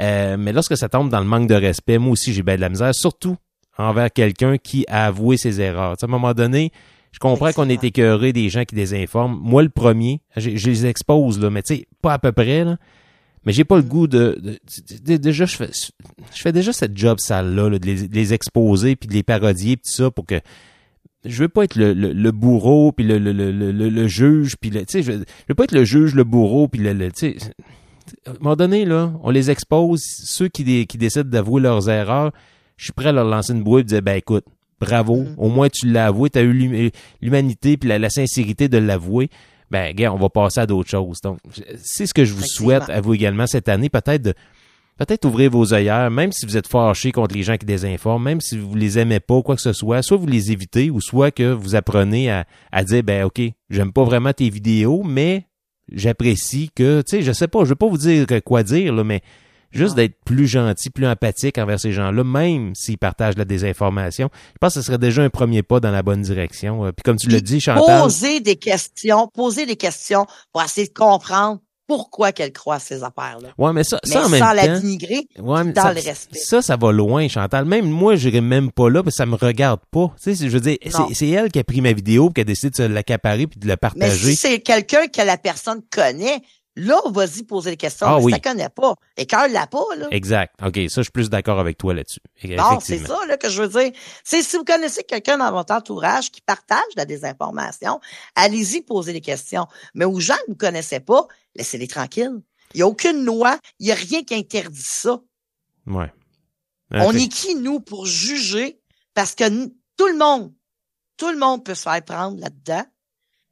Euh, 0.00 0.36
mais 0.38 0.52
lorsque 0.52 0.76
ça 0.76 0.88
tombe 0.88 1.08
dans 1.10 1.20
le 1.20 1.26
manque 1.26 1.48
de 1.48 1.54
respect, 1.54 1.98
moi 1.98 2.12
aussi 2.12 2.32
j'ai 2.32 2.42
bien 2.42 2.56
de 2.56 2.60
la 2.60 2.68
misère, 2.68 2.94
surtout 2.94 3.36
envers 3.76 4.12
quelqu'un 4.12 4.58
qui 4.58 4.84
a 4.88 5.06
avoué 5.06 5.36
ses 5.36 5.60
erreurs. 5.60 5.92
À 6.00 6.04
un 6.04 6.08
moment 6.08 6.34
donné, 6.34 6.70
je 7.10 7.18
comprends 7.18 7.52
qu'on 7.52 7.68
est 7.68 7.82
écœuré 7.82 8.32
des 8.32 8.48
gens 8.48 8.64
qui 8.64 8.74
désinforment. 8.74 9.38
Moi, 9.40 9.62
le 9.62 9.70
premier, 9.70 10.20
je, 10.36 10.50
je 10.56 10.66
les 10.68 10.86
expose, 10.86 11.40
là, 11.40 11.48
mais 11.50 11.62
tu 11.62 11.76
sais, 11.76 11.86
pas 12.02 12.12
à 12.12 12.18
peu 12.18 12.32
près, 12.32 12.64
là. 12.64 12.76
Mais 13.48 13.54
j'ai 13.54 13.64
pas 13.64 13.76
le 13.76 13.82
goût 13.82 14.06
de, 14.06 14.38
de- 14.42 14.50
de- 14.50 15.12
de- 15.12 15.16
déjà 15.16 15.46
je 15.46 15.56
fais 15.56 15.70
je 15.72 16.40
fais 16.42 16.52
déjà 16.52 16.70
cette 16.74 16.94
job 16.94 17.18
sale 17.18 17.54
là, 17.54 17.70
de, 17.70 17.82
les, 17.86 18.06
de 18.06 18.14
les 18.14 18.34
exposer 18.34 18.94
puis 18.94 19.08
de 19.08 19.14
les 19.14 19.22
parodier 19.22 19.76
puis 19.78 19.84
tout 19.90 19.96
ça 20.02 20.10
pour 20.10 20.26
que 20.26 20.38
je 21.24 21.42
veux 21.42 21.48
pas 21.48 21.64
être 21.64 21.74
le, 21.76 21.94
le, 21.94 22.12
le 22.12 22.30
bourreau 22.30 22.92
puis 22.92 23.06
le, 23.06 23.18
le, 23.18 23.32
le, 23.32 23.50
le, 23.50 23.72
le- 23.72 23.88
le 23.88 24.06
juge 24.06 24.56
puis 24.60 24.68
le 24.68 24.80
tu 24.80 24.98
sais 24.98 25.02
je, 25.02 25.12
veux- 25.12 25.18
je 25.24 25.44
veux 25.48 25.54
pas 25.54 25.64
être 25.64 25.72
le 25.72 25.84
juge 25.84 26.14
le 26.14 26.24
bourreau 26.24 26.68
puis 26.68 26.82
le, 26.82 26.92
le 26.92 27.10
tu 27.10 27.32
sais 27.32 27.36
à 28.26 28.32
un 28.32 28.34
moment 28.40 28.54
donné 28.54 28.84
là 28.84 29.14
on 29.22 29.30
les 29.30 29.50
expose 29.50 30.02
ceux 30.02 30.48
qui 30.48 30.62
dé- 30.64 30.84
qui 30.84 30.98
décident 30.98 31.24
d'avouer 31.30 31.62
leurs 31.62 31.88
erreurs 31.88 32.32
je 32.76 32.84
suis 32.84 32.92
prêt 32.92 33.08
à 33.08 33.12
leur 33.12 33.24
lancer 33.24 33.54
une 33.54 33.62
bouée 33.62 33.80
et 33.80 33.84
dire 33.84 34.02
ben 34.02 34.16
écoute 34.16 34.44
bravo 34.78 35.22
Mhm. 35.22 35.34
au 35.38 35.48
moins 35.48 35.70
tu 35.70 35.88
l'as 35.88 36.06
avoué 36.06 36.28
tu 36.28 36.38
as 36.38 36.42
eu 36.42 36.52
l'hum- 36.52 36.90
l'humanité 37.22 37.78
puis 37.78 37.88
la, 37.88 37.98
la 37.98 38.10
sincérité 38.10 38.68
de 38.68 38.76
l'avouer 38.76 39.30
ben 39.70 39.94
gars, 39.94 40.12
on 40.12 40.18
va 40.18 40.28
passer 40.28 40.60
à 40.60 40.66
d'autres 40.66 40.90
choses. 40.90 41.20
Donc, 41.20 41.38
c'est 41.82 42.06
ce 42.06 42.14
que 42.14 42.24
je 42.24 42.32
vous 42.32 42.46
souhaite 42.46 42.88
à 42.88 43.00
vous 43.00 43.14
également 43.14 43.46
cette 43.46 43.68
année, 43.68 43.88
peut-être 43.88 44.22
de 44.22 44.34
peut-être 44.98 45.24
ouvrir 45.24 45.50
vos 45.50 45.72
œillères, 45.72 46.10
même 46.10 46.32
si 46.32 46.44
vous 46.44 46.56
êtes 46.56 46.66
fâché 46.66 47.12
contre 47.12 47.34
les 47.34 47.42
gens 47.42 47.56
qui 47.56 47.66
désinforment, 47.66 48.24
même 48.24 48.40
si 48.40 48.58
vous 48.58 48.74
les 48.74 48.98
aimez 48.98 49.20
pas, 49.20 49.40
quoi 49.42 49.54
que 49.54 49.62
ce 49.62 49.72
soit, 49.72 50.02
soit 50.02 50.16
vous 50.16 50.26
les 50.26 50.50
évitez 50.50 50.90
ou 50.90 51.00
soit 51.00 51.30
que 51.30 51.52
vous 51.52 51.76
apprenez 51.76 52.30
à, 52.30 52.46
à 52.72 52.84
dire 52.84 53.02
ben 53.02 53.24
ok, 53.24 53.40
j'aime 53.70 53.92
pas 53.92 54.04
vraiment 54.04 54.32
tes 54.32 54.50
vidéos, 54.50 55.04
mais 55.04 55.46
j'apprécie 55.92 56.70
que, 56.74 57.02
tu 57.02 57.16
sais, 57.16 57.22
je 57.22 57.32
sais 57.32 57.48
pas, 57.48 57.60
je 57.64 57.70
veux 57.70 57.76
pas 57.76 57.88
vous 57.88 57.98
dire 57.98 58.26
quoi 58.44 58.62
dire 58.62 58.92
là, 58.92 59.04
mais 59.04 59.22
juste 59.70 59.90
Non. 59.90 59.96
d'être 59.96 60.16
plus 60.24 60.46
gentil, 60.46 60.90
plus 60.90 61.06
empathique 61.06 61.58
envers 61.58 61.78
ces 61.80 61.92
gens-là, 61.92 62.24
même 62.24 62.74
s'ils 62.74 62.98
partagent 62.98 63.36
la 63.36 63.44
désinformation. 63.44 64.30
Je 64.52 64.58
pense 64.60 64.74
que 64.74 64.80
ce 64.80 64.86
serait 64.86 64.98
déjà 64.98 65.22
un 65.22 65.30
premier 65.30 65.62
pas 65.62 65.80
dans 65.80 65.90
la 65.90 66.02
bonne 66.02 66.22
direction. 66.22 66.84
Euh, 66.86 66.92
Puis 66.92 67.02
comme 67.04 67.16
tu 67.16 67.28
Puis 67.28 67.42
dit, 67.42 67.60
Chantal, 67.60 68.02
Poser 68.02 68.40
des 68.40 68.56
questions, 68.56 69.28
poser 69.28 69.66
des 69.66 69.76
questions 69.76 70.26
pour 70.52 70.62
essayer 70.62 70.86
de 70.88 70.92
comprendre 70.92 71.60
pourquoi 71.86 72.32
qu'elle 72.32 72.52
croit 72.52 72.74
à 72.74 72.78
ces 72.80 73.02
affaires-là. 73.02 73.48
ouais, 73.56 73.72
mais 73.72 73.82
ça, 73.82 73.98
Mais 74.04 74.12
ça 74.12 74.20
en 74.20 74.24
sans 74.24 74.28
même 74.28 74.56
la 74.56 74.78
dénigrer, 74.78 75.26
Ouais, 75.38 75.64
mais 75.64 75.72
dans 75.72 75.84
ça, 75.84 75.94
le 75.94 76.00
respect. 76.02 76.38
Ça, 76.38 76.60
ça 76.60 76.76
va 76.76 76.92
loin, 76.92 77.26
Chantal. 77.28 77.64
Même 77.64 77.88
moi, 77.88 78.14
j'irai 78.14 78.42
même 78.42 78.70
pas 78.70 78.90
là, 78.90 79.02
parce 79.02 79.14
que 79.16 79.22
ça 79.22 79.24
me 79.26 79.36
regarde 79.36 79.80
pas. 79.90 80.12
Tu 80.22 80.34
sais, 80.36 80.48
je 80.48 80.52
veux 80.52 80.60
dire, 80.60 80.76
c'est 81.14 81.28
elle 81.30 81.50
qui 81.50 81.58
a 81.58 81.64
pris 81.64 81.80
ma 81.80 81.94
vidéo, 81.94 82.26
puis 82.28 82.34
qui 82.34 82.40
a 82.42 82.44
décidé 82.44 82.70
de 82.70 82.76
se 82.76 82.82
l'accaparer 82.82 83.46
puis 83.46 83.58
de 83.58 83.66
la 83.66 83.72
mais 83.72 83.76
partager. 83.78 84.30
si 84.32 84.36
c'est 84.36 84.60
quelqu'un 84.60 85.06
que 85.06 85.22
la 85.22 85.38
personne 85.38 85.80
connaît, 85.90 86.42
là, 86.78 87.00
vas-y 87.06 87.42
poser 87.42 87.70
des 87.70 87.76
questions. 87.76 88.06
Ah 88.06 88.18
mais 88.18 88.24
oui. 88.24 88.32
si 88.32 88.40
tu 88.40 88.48
connais 88.48 88.68
pas, 88.68 88.94
écœure-la 89.16 89.66
pas, 89.66 89.84
là. 89.96 90.06
Exact. 90.10 90.54
OK, 90.62 90.76
ça, 90.88 91.00
je 91.00 91.02
suis 91.02 91.10
plus 91.12 91.28
d'accord 91.28 91.58
avec 91.58 91.76
toi 91.76 91.92
là-dessus. 91.92 92.20
Non, 92.44 92.78
c'est 92.80 92.94
Effectivement. 92.94 93.20
ça 93.20 93.26
là, 93.26 93.36
que 93.36 93.48
je 93.48 93.62
veux 93.62 93.68
dire. 93.68 93.92
C'est 94.24 94.42
si 94.42 94.56
vous 94.56 94.64
connaissez 94.64 95.02
quelqu'un 95.02 95.38
dans 95.38 95.50
votre 95.50 95.74
entourage 95.74 96.30
qui 96.30 96.40
partage 96.40 96.78
la 96.96 97.04
désinformation, 97.04 98.00
allez-y 98.34 98.80
poser 98.82 99.12
des 99.12 99.20
questions. 99.20 99.66
Mais 99.94 100.04
aux 100.04 100.20
gens 100.20 100.36
que 100.46 100.52
vous 100.52 100.56
connaissez 100.56 101.00
pas, 101.00 101.26
laissez-les 101.56 101.88
tranquilles. 101.88 102.40
Il 102.74 102.78
n'y 102.78 102.82
a 102.82 102.86
aucune 102.86 103.24
loi, 103.24 103.58
il 103.78 103.86
n'y 103.86 103.92
a 103.92 103.96
rien 103.96 104.22
qui 104.22 104.34
interdit 104.34 104.80
ça. 104.80 105.20
Ouais. 105.86 106.12
On 106.90 107.12
est 107.12 107.28
qui, 107.28 107.54
nous, 107.54 107.80
pour 107.80 108.06
juger? 108.06 108.80
Parce 109.14 109.34
que 109.34 109.66
tout 109.96 110.06
le 110.06 110.16
monde, 110.16 110.52
tout 111.16 111.30
le 111.30 111.38
monde 111.38 111.64
peut 111.64 111.74
se 111.74 111.82
faire 111.82 112.04
prendre 112.04 112.38
là-dedans. 112.40 112.84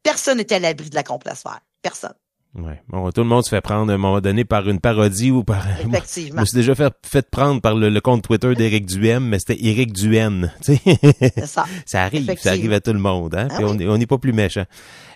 Personne 0.03 0.39
n'est 0.39 0.53
à 0.53 0.59
l'abri 0.59 0.91
de 0.91 0.95
la 0.95 1.03
complosphère. 1.03 1.61
Personne. 1.83 2.15
Ouais. 2.59 2.81
Bon, 2.89 3.11
tout 3.11 3.21
le 3.21 3.27
monde 3.27 3.45
se 3.45 3.51
fait 3.51 3.61
prendre 3.61 3.93
à 3.93 3.95
un 3.95 3.99
moment 3.99 4.21
donné 4.23 4.45
par 4.47 4.67
une 4.69 4.81
parodie 4.81 5.31
ou 5.31 5.45
par. 5.45 5.65
Moi, 5.65 5.75
je 5.83 5.89
Effectivement. 5.89 6.41
me 6.41 6.47
suis 6.47 6.57
déjà 6.57 6.75
fait, 6.75 6.93
fait 7.05 7.29
prendre 7.31 7.61
par 7.61 7.75
le, 7.75 7.91
le 7.91 8.01
compte 8.01 8.23
Twitter 8.23 8.55
d'Éric 8.55 8.87
Duhem, 8.87 9.25
mais 9.29 9.39
c'était 9.39 9.63
Éric 9.63 9.93
sais, 10.63 10.81
C'est 10.83 11.47
ça. 11.47 11.67
ça 11.85 12.03
arrive, 12.03 12.25
ça 12.25 12.33
Effectivement. 12.33 12.53
arrive 12.59 12.73
à 12.73 12.81
tout 12.81 12.93
le 12.95 12.99
monde. 12.99 13.35
Hein? 13.35 13.49
Ah 13.51 13.55
Puis 13.57 13.65
on 13.67 13.73
oui. 13.77 13.85
est- 13.85 13.89
on 13.89 13.99
n'est 13.99 14.07
pas 14.07 14.17
plus 14.19 14.33
méchant. 14.33 14.65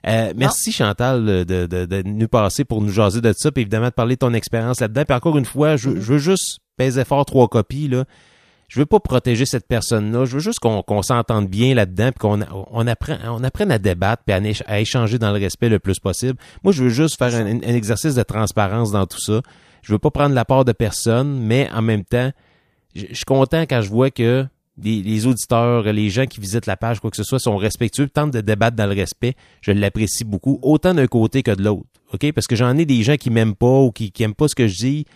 Euh, 0.07 0.33
merci 0.37 0.71
Chantal 0.73 1.25
de, 1.25 1.45
de, 1.45 1.67
de, 1.67 1.85
de 1.87 2.03
nous 2.07 2.29
passer 2.29 2.65
pour 2.65 2.83
nous 2.83 2.91
jaser 2.93 3.21
de 3.23 3.33
ça, 3.37 3.51
puis 3.51 3.63
évidemment 3.63 3.87
de 3.89 3.93
parler 3.95 4.17
de 4.17 4.21
ton 4.21 4.35
expérience 4.35 4.81
là-dedans. 4.81 5.05
Puis 5.09 5.17
encore 5.17 5.39
une 5.39 5.45
fois, 5.47 5.77
je, 5.77 5.89
Mm-hmm. 5.91 5.95
je 6.01 6.13
veux 6.13 6.19
juste 6.19 6.59
peser 6.77 7.05
fort 7.05 7.25
trois 7.25 7.49
copies 7.49 7.89
là. 7.89 8.05
Je 8.71 8.79
veux 8.79 8.87
pas 8.87 9.01
protéger 9.01 9.47
cette 9.47 9.67
personne-là. 9.67 10.27
Je 10.27 10.35
veux 10.35 10.39
juste 10.39 10.61
qu'on 10.61 11.03
s'entende 11.03 11.49
bien 11.49 11.75
là-dedans, 11.75 12.13
puis 12.13 12.21
qu'on 12.21 12.87
apprenne 12.87 13.73
à 13.73 13.79
débattre, 13.81 14.23
puis 14.25 14.33
à, 14.33 14.41
éch- 14.41 14.63
à 14.67 14.79
échanger 14.79 15.19
dans 15.19 15.33
le 15.33 15.41
respect 15.41 15.69
le 15.69 15.81
plus 15.81 15.99
possible. 15.99 16.39
Moi, 16.63 16.73
je 16.73 16.85
veux 16.85 16.89
juste 16.89 17.19
faire 17.19 17.35
un, 17.35 17.61
exercice 17.63 18.15
de 18.15 18.23
transparence 18.23 18.93
dans 18.93 19.07
tout 19.07 19.19
ça. 19.21 19.43
Je 19.83 19.91
veux 19.91 19.99
pas 19.99 20.13
prendre 20.13 20.37
la 20.37 20.45
part 20.45 20.65
de 20.65 20.71
personne, 20.71 21.41
mais 21.41 21.69
en 21.75 21.83
même 21.83 22.05
temps, 22.05 22.31
je 22.95 23.07
suis 23.13 23.25
content 23.25 23.63
quand 23.63 23.83
je 23.83 23.89
vois 23.89 24.13
que 24.13 24.47
les, 24.81 25.03
les 25.03 25.27
auditeurs, 25.27 25.83
les 25.93 26.09
gens 26.09 26.27
qui 26.27 26.39
visitent 26.39 26.67
la 26.67 26.77
page, 26.77 27.01
quoi 27.01 27.11
que 27.11 27.17
ce 27.17 27.25
soit, 27.25 27.41
sont 27.41 27.57
respectueux, 27.57 28.09
tentent 28.09 28.33
de 28.33 28.41
débattre 28.41 28.77
dans 28.77 28.87
le 28.87 28.95
respect. 28.95 29.35
Je 29.63 29.73
l'apprécie 29.73 30.23
beaucoup, 30.23 30.61
autant 30.63 30.95
d'un 30.95 31.09
côté 31.09 31.43
que 31.43 31.51
de 31.51 31.65
l'autre. 31.65 31.89
OK? 32.13 32.31
Parce 32.33 32.47
que 32.47 32.55
j'en 32.55 32.79
ai 32.79 32.85
des 32.85 33.03
gens 33.03 33.17
qui 33.17 33.31
m'aiment 33.31 33.57
pas 33.57 33.81
ou 33.81 33.91
qui, 33.91 34.13
qui 34.13 34.23
aiment 34.23 34.35
pas 34.35 34.47
ce 34.47 34.55
que 34.55 34.69
je 34.69 34.77
dis, 34.77 35.07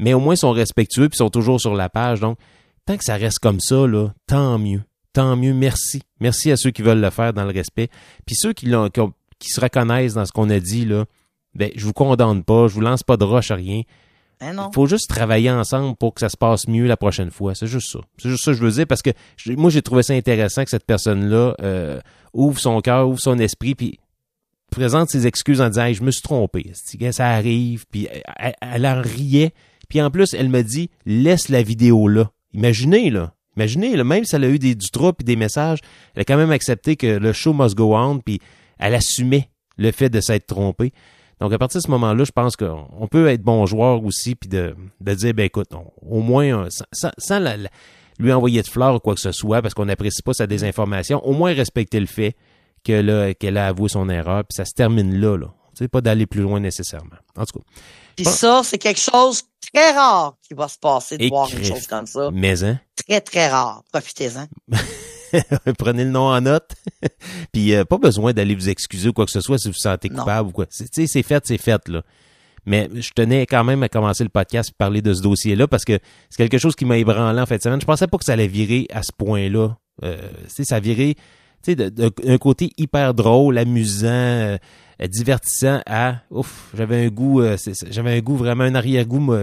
mais 0.00 0.14
au 0.14 0.18
moins 0.18 0.34
sont 0.34 0.50
respectueux 0.50 1.08
puis 1.08 1.16
sont 1.16 1.30
toujours 1.30 1.60
sur 1.60 1.74
la 1.74 1.88
page. 1.88 2.18
Donc, 2.18 2.38
tant 2.86 2.96
que 2.96 3.04
ça 3.04 3.16
reste 3.16 3.38
comme 3.38 3.60
ça, 3.60 3.86
là, 3.86 4.12
tant 4.26 4.58
mieux. 4.58 4.82
Tant 5.12 5.36
mieux. 5.36 5.54
Merci. 5.54 6.02
Merci 6.20 6.50
à 6.50 6.56
ceux 6.56 6.70
qui 6.70 6.82
veulent 6.82 7.00
le 7.00 7.10
faire 7.10 7.32
dans 7.32 7.44
le 7.44 7.52
respect. 7.52 7.88
Puis 8.26 8.34
ceux 8.36 8.52
qui, 8.52 8.66
l'ont- 8.66 8.88
qui, 8.90 9.00
ont- 9.00 9.12
qui 9.38 9.48
se 9.50 9.60
reconnaissent 9.60 10.14
dans 10.14 10.24
ce 10.26 10.32
qu'on 10.32 10.50
a 10.50 10.58
dit, 10.58 10.84
là, 10.84 11.04
ben, 11.54 11.70
je 11.76 11.84
vous 11.84 11.92
condamne 11.92 12.42
pas, 12.42 12.66
je 12.66 12.74
vous 12.74 12.80
lance 12.80 13.02
pas 13.04 13.16
de 13.16 13.24
roche 13.24 13.50
à 13.50 13.54
rien. 13.54 13.82
Non? 14.42 14.68
Il 14.70 14.74
faut 14.74 14.86
juste 14.86 15.08
travailler 15.08 15.50
ensemble 15.50 15.96
pour 15.96 16.12
que 16.14 16.20
ça 16.20 16.28
se 16.28 16.36
passe 16.36 16.66
mieux 16.68 16.86
la 16.86 16.96
prochaine 16.96 17.30
fois. 17.30 17.54
C'est 17.54 17.68
juste 17.68 17.90
ça. 17.92 18.00
C'est 18.18 18.28
juste 18.28 18.44
ça 18.44 18.50
que 18.50 18.58
je 18.58 18.62
veux 18.64 18.72
dire 18.72 18.86
parce 18.86 19.00
que 19.02 19.10
je- 19.36 19.52
moi, 19.52 19.70
j'ai 19.70 19.80
trouvé 19.80 20.02
ça 20.02 20.12
intéressant 20.14 20.64
que 20.64 20.70
cette 20.70 20.84
personne-là 20.84 21.54
euh, 21.62 22.00
ouvre 22.32 22.58
son 22.58 22.80
cœur, 22.80 23.08
ouvre 23.08 23.20
son 23.20 23.38
esprit, 23.38 23.74
puis 23.76 23.98
présente 24.70 25.08
ses 25.10 25.26
excuses 25.28 25.60
en 25.60 25.68
disant 25.68 25.84
Hey, 25.84 25.94
je 25.94 26.02
me 26.02 26.10
suis 26.10 26.22
trompé. 26.22 26.72
Ça 27.12 27.28
arrive, 27.30 27.84
puis 27.90 28.08
elle, 28.38 28.54
elle 28.60 28.86
en 28.86 29.00
riait. 29.00 29.54
Puis 29.88 30.02
en 30.02 30.10
plus, 30.10 30.34
elle 30.34 30.48
me 30.48 30.62
dit 30.62 30.90
laisse 31.06 31.48
la 31.48 31.62
vidéo 31.62 32.08
là. 32.08 32.30
Imaginez 32.54 33.10
là. 33.10 33.34
Imaginez, 33.56 33.94
là, 33.96 34.02
même 34.02 34.24
si 34.24 34.34
elle 34.34 34.44
a 34.44 34.48
eu 34.48 34.58
du 34.58 34.74
trouble 34.90 35.18
et 35.20 35.24
des 35.24 35.36
messages, 35.36 35.78
elle 36.16 36.22
a 36.22 36.24
quand 36.24 36.36
même 36.36 36.50
accepté 36.50 36.96
que 36.96 37.06
le 37.06 37.32
show 37.32 37.52
must 37.52 37.76
go 37.76 37.94
on, 37.96 38.18
puis 38.18 38.40
elle 38.80 38.94
assumait 38.96 39.48
le 39.78 39.92
fait 39.92 40.08
de 40.08 40.20
s'être 40.20 40.46
trompée. 40.46 40.92
Donc, 41.40 41.52
à 41.52 41.58
partir 41.58 41.80
de 41.80 41.84
ce 41.86 41.90
moment-là, 41.92 42.24
je 42.24 42.32
pense 42.32 42.56
qu'on 42.56 42.88
on 42.98 43.06
peut 43.06 43.28
être 43.28 43.42
bon 43.42 43.64
joueur 43.66 44.04
aussi, 44.04 44.34
puis 44.34 44.48
de, 44.48 44.74
de 45.00 45.14
dire, 45.14 45.34
ben 45.34 45.44
écoute, 45.44 45.68
au 46.02 46.20
moins, 46.20 46.64
euh, 46.64 46.66
sans, 46.70 46.84
sans- 46.92 47.12
sans 47.18 47.38
la- 47.38 47.56
la- 47.56 47.68
lui 48.18 48.32
envoyer 48.32 48.60
de 48.62 48.66
fleurs 48.68 48.94
ou 48.96 48.98
quoi 48.98 49.14
que 49.14 49.20
ce 49.20 49.30
soit, 49.32 49.60
parce 49.62 49.74
qu'on 49.74 49.84
n'apprécie 49.86 50.22
pas 50.22 50.32
sa 50.32 50.46
désinformation, 50.48 51.24
au 51.24 51.32
moins 51.32 51.52
respecter 51.52 52.00
le 52.00 52.06
fait 52.06 52.34
que 52.84 52.92
là, 52.92 53.34
qu'elle 53.34 53.56
a 53.56 53.68
avoué 53.68 53.88
son 53.88 54.08
erreur, 54.08 54.42
puis 54.44 54.54
ça 54.56 54.64
se 54.64 54.72
termine 54.74 55.14
là, 55.20 55.36
là. 55.36 55.46
Tu 55.76 55.84
sais, 55.84 55.88
pas 55.88 56.00
d'aller 56.00 56.26
plus 56.26 56.42
loin 56.42 56.60
nécessairement. 56.60 57.16
En 57.36 57.44
tout 57.44 57.58
cas, 57.58 57.64
Puis 58.16 58.24
ça, 58.26 58.62
c'est 58.64 58.78
quelque 58.78 59.00
chose 59.00 59.42
très 59.72 59.92
rare 59.92 60.34
qui 60.46 60.54
va 60.54 60.68
se 60.68 60.78
passer 60.78 61.18
de 61.18 61.24
Et 61.24 61.28
voir 61.28 61.48
une 61.52 61.64
chose 61.64 61.86
comme 61.86 62.06
ça. 62.06 62.30
mais 62.32 62.62
hein, 62.64 62.78
Très, 63.06 63.20
très 63.20 63.48
rare. 63.48 63.82
Profitez-en. 63.92 64.46
prenez 65.78 66.04
le 66.04 66.10
nom 66.10 66.28
en 66.32 66.40
note. 66.40 66.70
puis 67.52 67.74
euh, 67.74 67.84
pas 67.84 67.98
besoin 67.98 68.32
d'aller 68.32 68.54
vous 68.54 68.68
excuser 68.68 69.08
ou 69.08 69.12
quoi 69.12 69.24
que 69.26 69.32
ce 69.32 69.40
soit 69.40 69.58
si 69.58 69.68
vous 69.68 69.72
vous 69.74 69.78
sentez 69.80 70.08
Non. 70.08 70.20
coupable 70.20 70.48
ou 70.48 70.52
quoi. 70.52 70.66
C'est- 70.70 70.84
Tu 70.90 71.02
sais, 71.02 71.06
c'est 71.06 71.22
fait, 71.22 71.42
c'est 71.46 71.58
fait, 71.58 71.88
là. 71.88 72.02
Mais 72.66 72.88
je 72.94 73.10
tenais 73.14 73.44
quand 73.46 73.62
même 73.62 73.82
à 73.82 73.88
commencer 73.90 74.24
le 74.24 74.30
podcast 74.30 74.70
et 74.70 74.74
parler 74.78 75.02
de 75.02 75.12
ce 75.12 75.20
dossier-là 75.20 75.68
parce 75.68 75.84
que 75.84 75.98
c'est 76.30 76.36
quelque 76.38 76.56
chose 76.58 76.74
qui 76.74 76.86
m'a 76.86 76.96
ébranlé 76.96 77.38
en 77.40 77.44
semaine. 77.46 77.80
Je 77.80 77.84
pensais 77.86 78.06
pas 78.06 78.16
que 78.16 78.24
ça 78.24 78.32
allait 78.32 78.46
virer 78.46 78.86
à 78.90 79.02
ce 79.02 79.10
point-là. 79.16 79.76
Euh, 80.02 80.16
tu 80.48 80.54
sais, 80.54 80.64
ça 80.64 80.80
virait 80.80 81.14
tu 81.64 81.74
sais, 81.74 81.90
d'un 81.90 82.38
côté 82.38 82.70
hyper 82.76 83.14
drôle, 83.14 83.58
amusant, 83.58 84.08
euh, 84.08 84.56
divertissant 85.08 85.80
à 85.86 86.16
ouf, 86.30 86.70
j'avais 86.76 87.06
un 87.06 87.08
goût, 87.08 87.40
euh, 87.40 87.56
j'avais 87.90 88.16
un 88.16 88.20
goût 88.20 88.36
vraiment 88.36 88.64
un 88.64 88.74
arrière-goût 88.74 89.34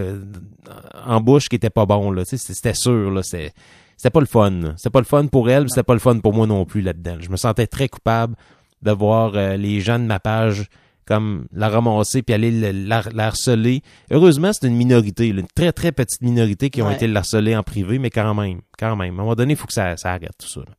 en 1.05 1.21
bouche 1.21 1.49
qui 1.49 1.55
était 1.55 1.69
pas 1.69 1.85
bon 1.85 2.11
là. 2.11 2.23
C'était 2.25 2.73
sûr 2.73 3.11
là, 3.11 3.21
c'était 3.23 4.09
pas 4.11 4.19
le 4.19 4.25
fun. 4.25 4.73
C'était 4.77 4.89
pas 4.89 4.99
le 4.99 5.05
fun 5.05 5.27
pour 5.27 5.49
elle, 5.49 5.63
puis 5.63 5.71
c'était 5.71 5.83
pas 5.83 5.93
le 5.93 5.99
fun 5.99 6.17
pour 6.19 6.33
moi 6.33 6.47
non 6.47 6.65
plus 6.65 6.81
là-dedans. 6.81 7.17
Je 7.19 7.29
me 7.29 7.37
sentais 7.37 7.67
très 7.67 7.89
coupable 7.89 8.35
de 8.81 8.91
voir 8.91 9.33
euh, 9.35 9.57
les 9.57 9.81
gens 9.81 9.99
de 9.99 10.05
ma 10.05 10.19
page 10.19 10.65
comme 11.05 11.45
la 11.51 11.67
ramasser 11.67 12.21
puis 12.21 12.33
aller 12.33 12.51
le- 12.51 12.87
la, 12.87 13.03
la 13.13 13.27
harceler. 13.27 13.81
Heureusement, 14.11 14.51
c'est 14.53 14.67
une 14.67 14.75
minorité, 14.75 15.33
là, 15.33 15.41
une 15.41 15.47
très 15.53 15.71
très 15.73 15.91
petite 15.91 16.21
minorité 16.21 16.69
qui 16.69 16.81
ont 16.81 16.87
Ouais. 16.87 16.95
été 16.95 17.07
le 17.07 17.15
harceler 17.15 17.55
en 17.55 17.63
privé, 17.63 17.99
mais 17.99 18.09
quand 18.09 18.33
même, 18.33 18.61
quand 18.79 18.95
même. 18.95 19.11
À 19.19 19.21
un 19.21 19.23
moment 19.23 19.35
donné, 19.35 19.53
il 19.53 19.55
faut 19.57 19.67
que 19.67 19.73
ça, 19.73 19.97
ça 19.97 20.11
arrête 20.11 20.31
tout 20.39 20.47
ça. 20.47 20.61
là. 20.61 20.73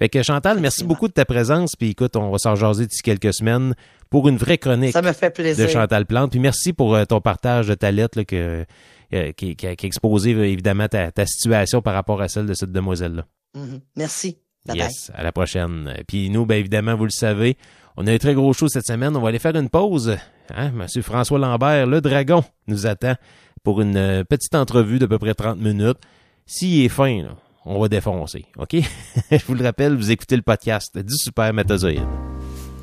Fait 0.00 0.08
que 0.08 0.22
Chantal, 0.22 0.60
merci 0.60 0.82
beaucoup 0.82 1.08
de 1.08 1.12
ta 1.12 1.26
présence. 1.26 1.76
Puis 1.76 1.90
écoute, 1.90 2.16
on 2.16 2.30
va 2.30 2.38
s'en 2.38 2.54
jaser 2.54 2.86
d'ici 2.86 3.02
quelques 3.02 3.34
semaines 3.34 3.74
pour 4.08 4.30
une 4.30 4.38
vraie 4.38 4.56
chronique 4.56 4.92
Ça 4.92 5.02
me 5.02 5.12
fait 5.12 5.38
de. 5.38 5.66
Chantal 5.66 6.06
Plante. 6.06 6.30
Puis 6.30 6.40
merci 6.40 6.72
pour 6.72 6.94
euh, 6.94 7.04
ton 7.04 7.20
partage 7.20 7.68
de 7.68 7.74
ta 7.74 7.90
lettre 7.90 8.16
là, 8.16 8.24
que, 8.24 8.64
euh, 9.12 9.32
qui, 9.32 9.56
qui 9.56 9.66
a, 9.66 9.76
qui 9.76 9.84
a 9.84 9.86
exposé 9.86 10.32
euh, 10.32 10.46
évidemment 10.46 10.88
ta, 10.88 11.12
ta 11.12 11.26
situation 11.26 11.82
par 11.82 11.92
rapport 11.92 12.22
à 12.22 12.28
celle 12.28 12.46
de 12.46 12.54
cette 12.54 12.72
demoiselle-là. 12.72 13.26
Mhm. 13.54 13.80
Merci. 13.96 14.38
Bye 14.64 14.78
yes, 14.78 15.12
à 15.14 15.22
la 15.22 15.32
prochaine. 15.32 15.92
Puis 16.08 16.30
nous, 16.30 16.46
ben 16.46 16.54
évidemment, 16.54 16.96
vous 16.96 17.04
le 17.04 17.10
savez, 17.10 17.58
on 17.98 18.06
a 18.06 18.12
un 18.12 18.18
très 18.18 18.32
gros 18.32 18.54
show 18.54 18.68
cette 18.68 18.86
semaine. 18.86 19.14
On 19.14 19.20
va 19.20 19.28
aller 19.28 19.38
faire 19.38 19.54
une 19.54 19.68
pause. 19.68 20.16
Hein? 20.48 20.70
Monsieur 20.70 21.02
François 21.02 21.38
Lambert, 21.38 21.86
le 21.86 22.00
dragon, 22.00 22.42
nous 22.68 22.86
attend 22.86 23.16
pour 23.62 23.82
une 23.82 24.24
petite 24.24 24.54
entrevue 24.54 24.98
d'à 24.98 25.08
peu 25.08 25.18
près 25.18 25.34
30 25.34 25.58
minutes. 25.58 25.98
S'il 26.46 26.86
est 26.86 26.88
fin, 26.88 27.22
là, 27.22 27.36
on 27.64 27.80
va 27.80 27.88
défoncer. 27.88 28.46
OK? 28.56 28.76
Je 29.30 29.44
vous 29.46 29.54
le 29.54 29.64
rappelle, 29.64 29.96
vous 29.96 30.10
écoutez 30.10 30.36
le 30.36 30.42
podcast 30.42 30.96
du 30.98 31.14
Super 31.16 31.52
Métazoïde. 31.52 32.06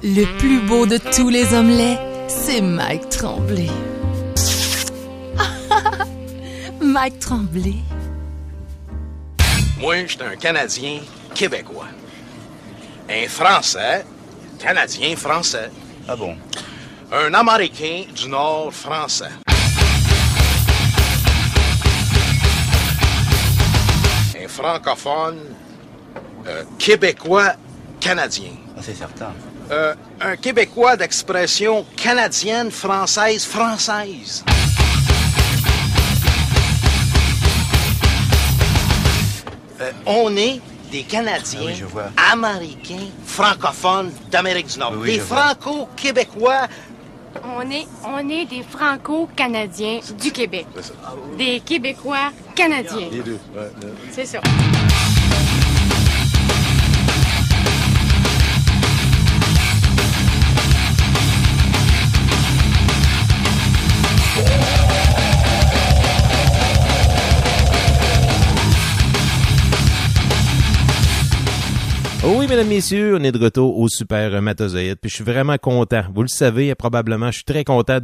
Le 0.04 0.26
plus 0.38 0.62
beau 0.62 0.86
de 0.86 0.98
tous 1.16 1.30
les 1.30 1.54
omelets, 1.54 1.98
c'est 2.28 2.62
Mike 2.62 3.10
Tremblay. 3.10 3.70
Mike 6.82 7.20
Tremblay. 7.20 7.76
Moi, 9.80 10.06
j'étais 10.06 10.24
un 10.24 10.36
Canadien 10.36 11.00
québécois. 11.34 11.88
Un 13.10 13.28
Français, 13.28 14.06
Canadien 14.60 15.16
français. 15.16 15.72
Ah 16.08 16.16
bon? 16.16 16.36
Un 17.12 17.34
Américain 17.34 18.04
du 18.14 18.28
Nord 18.28 18.74
français. 18.74 19.30
Un 24.40 24.48
francophone 24.48 25.40
euh, 26.48 26.64
québécois 26.78 27.54
canadien. 28.00 28.52
Ah, 28.78 28.82
c'est 28.82 28.96
certain. 28.96 29.34
Euh, 29.72 29.96
un 30.22 30.36
Québécois 30.38 30.96
d'expression 30.96 31.86
canadienne, 31.98 32.72
française, 32.72 33.44
française. 33.46 34.44
Euh, 39.82 39.92
on 40.06 40.36
est 40.38 40.62
des 40.92 41.04
Canadiens 41.04 41.60
Ah 41.62 41.66
oui, 41.66 41.76
je 41.76 41.86
vois. 41.86 42.10
américains 42.32 43.08
francophones 43.26 44.12
d'Amérique 44.32 44.68
du 44.68 44.80
Nord. 44.80 44.94
Oui, 44.94 45.00
oui, 45.02 45.14
des 45.16 45.20
franco-québécois. 45.20 46.68
On 47.44 47.70
est, 47.72 47.88
on 48.06 48.30
est 48.30 48.46
des 48.46 48.64
Franco-Canadiens 48.64 50.00
du 50.20 50.32
Québec. 50.32 50.66
Des 51.38 51.60
Québécois 51.60 52.32
canadiens. 52.56 53.08
Les 53.12 53.22
deux. 53.22 53.40
C'est 54.12 54.26
ça. 54.26 54.40
Oui, 72.36 72.48
mesdames, 72.48 72.68
messieurs, 72.68 73.16
on 73.20 73.24
est 73.24 73.32
de 73.32 73.38
retour 73.42 73.78
au 73.80 73.88
Super 73.88 74.42
Matozoïde. 74.42 74.98
Puis 75.02 75.10
je 75.10 75.16
suis 75.16 75.24
vraiment 75.24 75.58
content. 75.58 76.04
Vous 76.14 76.22
le 76.24 76.28
savez, 76.28 76.74
probablement, 76.76 77.28
je 77.28 77.38
suis 77.38 77.44
très 77.46 77.64
content 77.64 78.00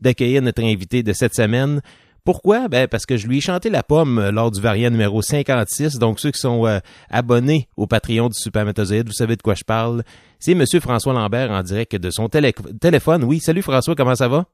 d'accueillir 0.00 0.42
notre 0.42 0.62
invité 0.62 1.02
de 1.02 1.12
cette 1.12 1.34
semaine. 1.34 1.80
Pourquoi? 2.24 2.68
Ben, 2.68 2.88
parce 2.88 3.04
que 3.04 3.16
je 3.16 3.26
lui 3.26 3.38
ai 3.38 3.40
chanté 3.40 3.68
la 3.70 3.82
pomme 3.82 4.18
euh, 4.18 4.30
lors 4.30 4.50
du 4.50 4.60
variant 4.60 4.90
numéro 4.90 5.20
56. 5.20 5.98
Donc, 5.98 6.20
ceux 6.20 6.30
qui 6.30 6.40
sont 6.40 6.66
euh, 6.66 6.78
abonnés 7.10 7.68
au 7.76 7.86
Patreon 7.86 8.28
du 8.28 8.38
Super 8.38 8.64
Matozoïde, 8.64 9.06
vous 9.06 9.12
savez 9.12 9.36
de 9.36 9.42
quoi 9.42 9.54
je 9.54 9.64
parle. 9.64 10.02
C'est 10.38 10.54
Monsieur 10.54 10.80
François 10.80 11.12
Lambert 11.12 11.50
en 11.50 11.62
direct 11.62 11.96
de 11.96 12.10
son 12.10 12.28
télé- 12.28 12.54
téléphone. 12.80 13.24
Oui, 13.24 13.40
salut 13.40 13.60
François, 13.62 13.94
comment 13.94 14.14
ça 14.14 14.28
va? 14.28 14.46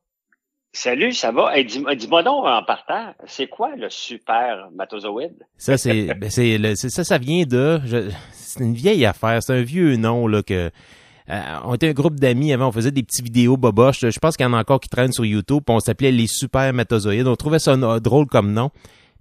Salut, 0.73 1.13
ça 1.13 1.31
va? 1.33 1.57
Hey, 1.57 1.65
dis- 1.65 1.85
dis-moi 1.97 2.23
donc 2.23 2.45
en 2.45 2.63
partant, 2.65 3.13
c'est 3.27 3.49
quoi 3.49 3.71
le 3.77 3.89
super 3.91 4.69
matozoïde? 4.75 5.45
Ça, 5.59 5.77
c'est, 5.77 6.15
ben, 6.15 6.31
c'est- 6.31 6.89
ça, 6.91 7.05
ça 7.05 7.19
vient 7.19 7.45
de, 7.45 7.81
je- 7.85 8.09
c'est 8.51 8.65
une 8.65 8.75
vieille 8.75 9.05
affaire, 9.07 9.43
c'est 9.43 9.55
un 9.55 9.63
vieux 9.63 9.97
nom, 9.97 10.27
là, 10.27 10.43
que, 10.43 10.71
euh, 11.31 11.43
on 11.65 11.75
était 11.75 11.89
un 11.89 11.93
groupe 11.93 12.19
d'amis 12.19 12.53
avant, 12.53 12.69
on 12.69 12.73
faisait 12.73 12.91
des 12.91 13.03
petits 13.03 13.23
vidéos 13.23 13.57
boboches. 13.57 14.01
Je 14.01 14.19
pense 14.19 14.37
qu'il 14.37 14.45
y 14.45 14.49
en 14.49 14.53
a 14.53 14.59
encore 14.59 14.81
qui 14.81 14.89
traînent 14.89 15.13
sur 15.13 15.25
YouTube. 15.25 15.63
on 15.69 15.81
s'appelait 15.81 16.11
les 16.11 16.27
super 16.27 16.73
matozoïdes. 16.73 17.29
On 17.29 17.37
trouvait 17.37 17.61
ça 17.61 17.77
drôle 18.01 18.27
comme 18.27 18.53
nom. 18.53 18.71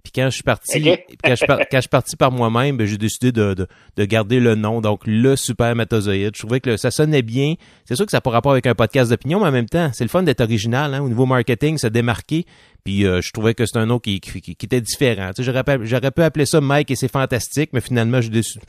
Puis 0.02 0.12
quand 0.14 0.24
je 0.30 0.34
suis 0.34 0.42
parti, 0.42 0.82
quand, 1.24 1.34
je, 1.34 1.44
par- 1.46 1.58
quand 1.58 1.76
je 1.76 1.80
suis 1.80 1.88
parti 1.88 2.16
par 2.16 2.32
moi-même, 2.32 2.76
ben, 2.76 2.86
j'ai 2.86 2.98
décidé 2.98 3.32
de, 3.32 3.54
de, 3.54 3.66
de 3.96 4.04
garder 4.04 4.40
le 4.40 4.54
nom, 4.54 4.80
donc 4.80 5.02
le 5.06 5.36
super 5.36 5.74
matozoïde. 5.76 6.32
Je 6.34 6.40
trouvais 6.40 6.60
que 6.60 6.70
le- 6.70 6.76
ça 6.76 6.90
sonnait 6.90 7.22
bien. 7.22 7.54
C'est 7.84 7.96
sûr 7.96 8.04
que 8.06 8.10
ça 8.10 8.16
n'a 8.18 8.20
pas 8.22 8.30
rapport 8.30 8.52
avec 8.52 8.66
un 8.66 8.74
podcast 8.74 9.10
d'opinion, 9.10 9.40
mais 9.40 9.46
en 9.48 9.52
même 9.52 9.68
temps, 9.68 9.90
c'est 9.92 10.04
le 10.04 10.10
fun 10.10 10.22
d'être 10.22 10.40
original, 10.40 10.94
hein, 10.94 11.02
au 11.02 11.08
niveau 11.08 11.26
marketing, 11.26 11.76
se 11.78 11.86
démarquer. 11.86 12.46
Puis 12.82 13.04
euh, 13.04 13.20
je 13.20 13.30
trouvais 13.32 13.52
que 13.52 13.66
c'était 13.66 13.78
un 13.80 13.84
nom 13.84 13.98
qui, 13.98 14.20
qui, 14.20 14.40
qui 14.40 14.56
était 14.66 14.80
différent. 14.80 15.32
Tu 15.36 15.44
sais, 15.44 15.52
j'aurais, 15.52 15.64
pu- 15.64 15.86
j'aurais 15.86 16.10
pu 16.10 16.22
appeler 16.22 16.46
ça 16.46 16.62
Mike 16.62 16.90
et 16.90 16.96
c'est 16.96 17.12
fantastique, 17.12 17.70
mais 17.74 17.82
finalement, 17.82 18.22
j'ai 18.22 18.30
décidé 18.30 18.60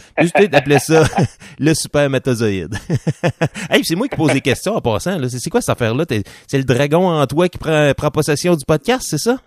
d'appeler 0.49 0.79
ça 0.79 1.05
le 1.59 1.73
super 1.73 2.09
matozoïde. 2.09 2.75
hey, 3.69 3.85
c'est 3.85 3.95
moi 3.95 4.09
qui 4.09 4.17
pose 4.17 4.33
des 4.33 4.41
questions 4.41 4.75
en 4.75 4.81
passant. 4.81 5.17
C'est, 5.29 5.39
c'est 5.39 5.49
quoi 5.49 5.61
cette 5.61 5.69
affaire-là? 5.69 6.03
C'est 6.47 6.57
le 6.57 6.65
dragon 6.65 7.07
en 7.09 7.25
toi 7.25 7.47
qui 7.47 7.57
prend, 7.57 7.93
prend 7.95 8.11
possession 8.11 8.55
du 8.55 8.65
podcast, 8.65 9.05
c'est 9.09 9.17
ça? 9.17 9.37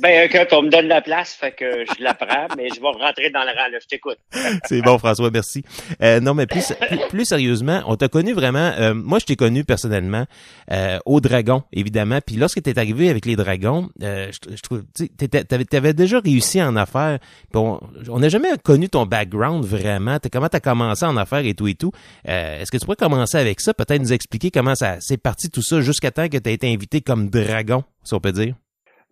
Ben, 0.00 0.28
écoute, 0.30 0.48
on 0.52 0.62
me 0.62 0.68
donne 0.70 0.86
la 0.86 1.00
place, 1.00 1.32
fait 1.34 1.52
que 1.52 1.84
je 1.84 2.02
la 2.02 2.14
prends, 2.14 2.46
mais 2.56 2.68
je 2.74 2.80
vais 2.80 2.86
rentrer 2.86 3.30
dans 3.30 3.40
le 3.42 3.48
rang, 3.50 3.68
là, 3.70 3.78
je 3.80 3.86
t'écoute. 3.86 4.18
C'est 4.64 4.80
bon, 4.82 4.98
François, 4.98 5.30
merci. 5.30 5.64
Euh, 6.02 6.20
non, 6.20 6.34
mais 6.34 6.46
plus, 6.46 6.72
plus, 7.10 7.24
sérieusement, 7.24 7.82
on 7.86 7.96
t'a 7.96 8.08
connu 8.08 8.32
vraiment. 8.32 8.72
euh, 8.78 8.94
moi, 8.94 9.18
je 9.18 9.26
t'ai 9.26 9.36
connu 9.36 9.64
personnellement 9.64 10.24
euh, 10.70 10.98
au 11.06 11.20
Dragon, 11.20 11.62
évidemment. 11.72 12.18
Puis 12.24 12.36
lorsque 12.36 12.62
t'es 12.62 12.78
arrivé 12.78 13.08
avec 13.10 13.26
les 13.26 13.34
Dragons, 13.36 13.88
euh, 14.02 14.30
je, 14.32 14.56
je 14.56 14.60
trouve, 14.62 14.82
tu 14.96 15.08
t'avais, 15.08 15.64
t'avais 15.64 15.92
déjà 15.94 16.20
réussi 16.20 16.62
en 16.62 16.76
affaires. 16.76 17.18
Puis 17.52 17.60
on 17.60 18.18
n'a 18.18 18.28
jamais 18.28 18.48
connu 18.62 18.88
ton 18.88 19.06
background 19.06 19.64
vraiment. 19.64 20.18
T'as- 20.18 20.28
comment 20.30 20.48
t'as 20.48 20.60
commencé 20.60 21.04
en 21.04 21.16
affaires 21.16 21.44
et 21.44 21.54
tout 21.54 21.66
et 21.68 21.74
tout. 21.74 21.92
Euh, 22.28 22.60
est-ce 22.60 22.70
que 22.70 22.76
tu 22.76 22.84
pourrais 22.84 22.96
commencer 22.96 23.36
avec 23.38 23.60
ça, 23.60 23.74
peut-être 23.74 24.00
nous 24.00 24.12
expliquer 24.12 24.50
comment 24.50 24.74
ça 24.74 24.96
c'est 25.00 25.16
parti 25.16 25.50
tout 25.50 25.62
ça 25.62 25.80
jusqu'à 25.80 26.10
temps 26.10 26.28
que 26.28 26.38
t'as 26.38 26.50
été 26.50 26.72
invité 26.72 27.00
comme 27.00 27.30
Dragon, 27.30 27.82
si 28.04 28.14
on 28.14 28.20
peut 28.20 28.32
dire. 28.32 28.54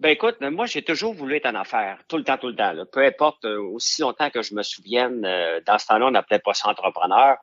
Ben, 0.00 0.08
écoute, 0.08 0.40
moi, 0.40 0.64
j'ai 0.64 0.80
toujours 0.80 1.12
voulu 1.12 1.36
être 1.36 1.46
en 1.46 1.54
affaires, 1.54 1.98
tout 2.08 2.16
le 2.16 2.24
temps, 2.24 2.38
tout 2.38 2.46
le 2.48 2.56
temps, 2.56 2.72
là. 2.72 2.86
Peu 2.90 3.04
importe, 3.04 3.44
euh, 3.44 3.60
aussi 3.60 4.00
longtemps 4.00 4.30
que 4.30 4.40
je 4.40 4.54
me 4.54 4.62
souvienne, 4.62 5.26
euh, 5.26 5.60
dans 5.66 5.76
ce 5.76 5.86
temps-là, 5.88 6.06
on 6.06 6.10
n'appelait 6.10 6.38
pas 6.38 6.54
ça 6.54 6.70
entrepreneur, 6.70 7.36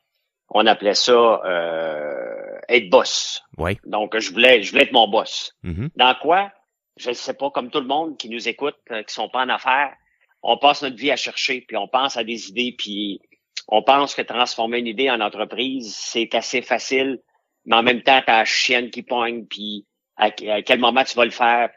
on 0.50 0.66
appelait 0.66 0.96
ça 0.96 1.12
euh, 1.12 2.58
être 2.68 2.90
boss. 2.90 3.44
Oui. 3.60 3.78
Donc, 3.86 4.18
je 4.18 4.32
voulais, 4.32 4.64
je 4.64 4.72
voulais 4.72 4.86
être 4.86 4.92
mon 4.92 5.08
boss. 5.08 5.54
Mhm. 5.62 5.92
Dans 5.96 6.16
quoi? 6.16 6.52
Je 6.98 7.10
ne 7.10 7.14
sais 7.14 7.36
pas, 7.36 7.52
comme 7.52 7.70
tout 7.70 7.80
le 7.80 7.86
monde 7.86 8.18
qui 8.18 8.28
nous 8.28 8.50
écoute, 8.50 8.78
euh, 8.90 9.04
qui 9.04 9.14
sont 9.14 9.30
pas 9.30 9.44
en 9.44 9.50
affaires, 9.50 9.94
on 10.42 10.58
passe 10.58 10.82
notre 10.82 10.96
vie 10.96 11.12
à 11.12 11.16
chercher, 11.16 11.62
puis 11.62 11.78
on 11.78 11.88
pense 11.88 12.18
à 12.18 12.24
des 12.24 12.50
idées, 12.50 12.74
puis 12.76 13.22
on 13.68 13.84
pense 13.84 14.16
que 14.16 14.24
transformer 14.24 14.80
une 14.80 14.88
idée 14.88 15.12
en 15.12 15.22
entreprise, 15.22 15.96
c'est 15.96 16.34
assez 16.34 16.64
facile, 16.64 17.20
mais 17.66 17.76
en 17.76 17.84
même 17.84 18.02
temps, 18.02 18.22
t'as 18.26 18.40
la 18.40 18.46
chienne 18.46 18.90
qui 18.90 19.04
pogne, 19.04 19.46
puis 19.46 19.86
à, 20.16 20.32
à 20.50 20.62
quel 20.64 20.80
moment 20.80 21.04
tu 21.04 21.16
vas 21.16 21.26
le 21.26 21.32
faire. 21.32 21.70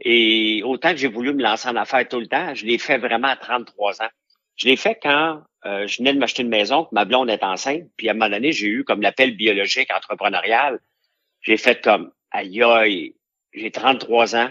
Et 0.00 0.62
autant 0.64 0.90
que 0.90 0.96
j'ai 0.96 1.08
voulu 1.08 1.32
me 1.34 1.42
lancer 1.42 1.68
en 1.68 1.76
affaires 1.76 2.06
tout 2.08 2.20
le 2.20 2.26
temps, 2.26 2.54
je 2.54 2.66
l'ai 2.66 2.78
fait 2.78 2.98
vraiment 2.98 3.28
à 3.28 3.36
33 3.36 4.02
ans. 4.02 4.08
Je 4.56 4.66
l'ai 4.66 4.76
fait 4.76 4.98
quand 5.02 5.42
euh, 5.66 5.86
je 5.86 5.98
venais 5.98 6.12
de 6.12 6.18
m'acheter 6.18 6.42
une 6.42 6.48
maison, 6.48 6.84
que 6.84 6.90
ma 6.94 7.04
blonde 7.04 7.30
est 7.30 7.42
enceinte, 7.42 7.84
puis 7.96 8.08
à 8.08 8.12
un 8.12 8.14
moment 8.14 8.30
donné, 8.30 8.52
j'ai 8.52 8.66
eu 8.68 8.84
comme 8.84 9.02
l'appel 9.02 9.36
biologique 9.36 9.92
entrepreneurial. 9.92 10.78
J'ai 11.40 11.56
fait 11.56 11.82
comme, 11.82 12.12
aïe 12.30 12.62
aïe, 12.62 13.14
j'ai 13.52 13.70
33 13.70 14.36
ans, 14.36 14.50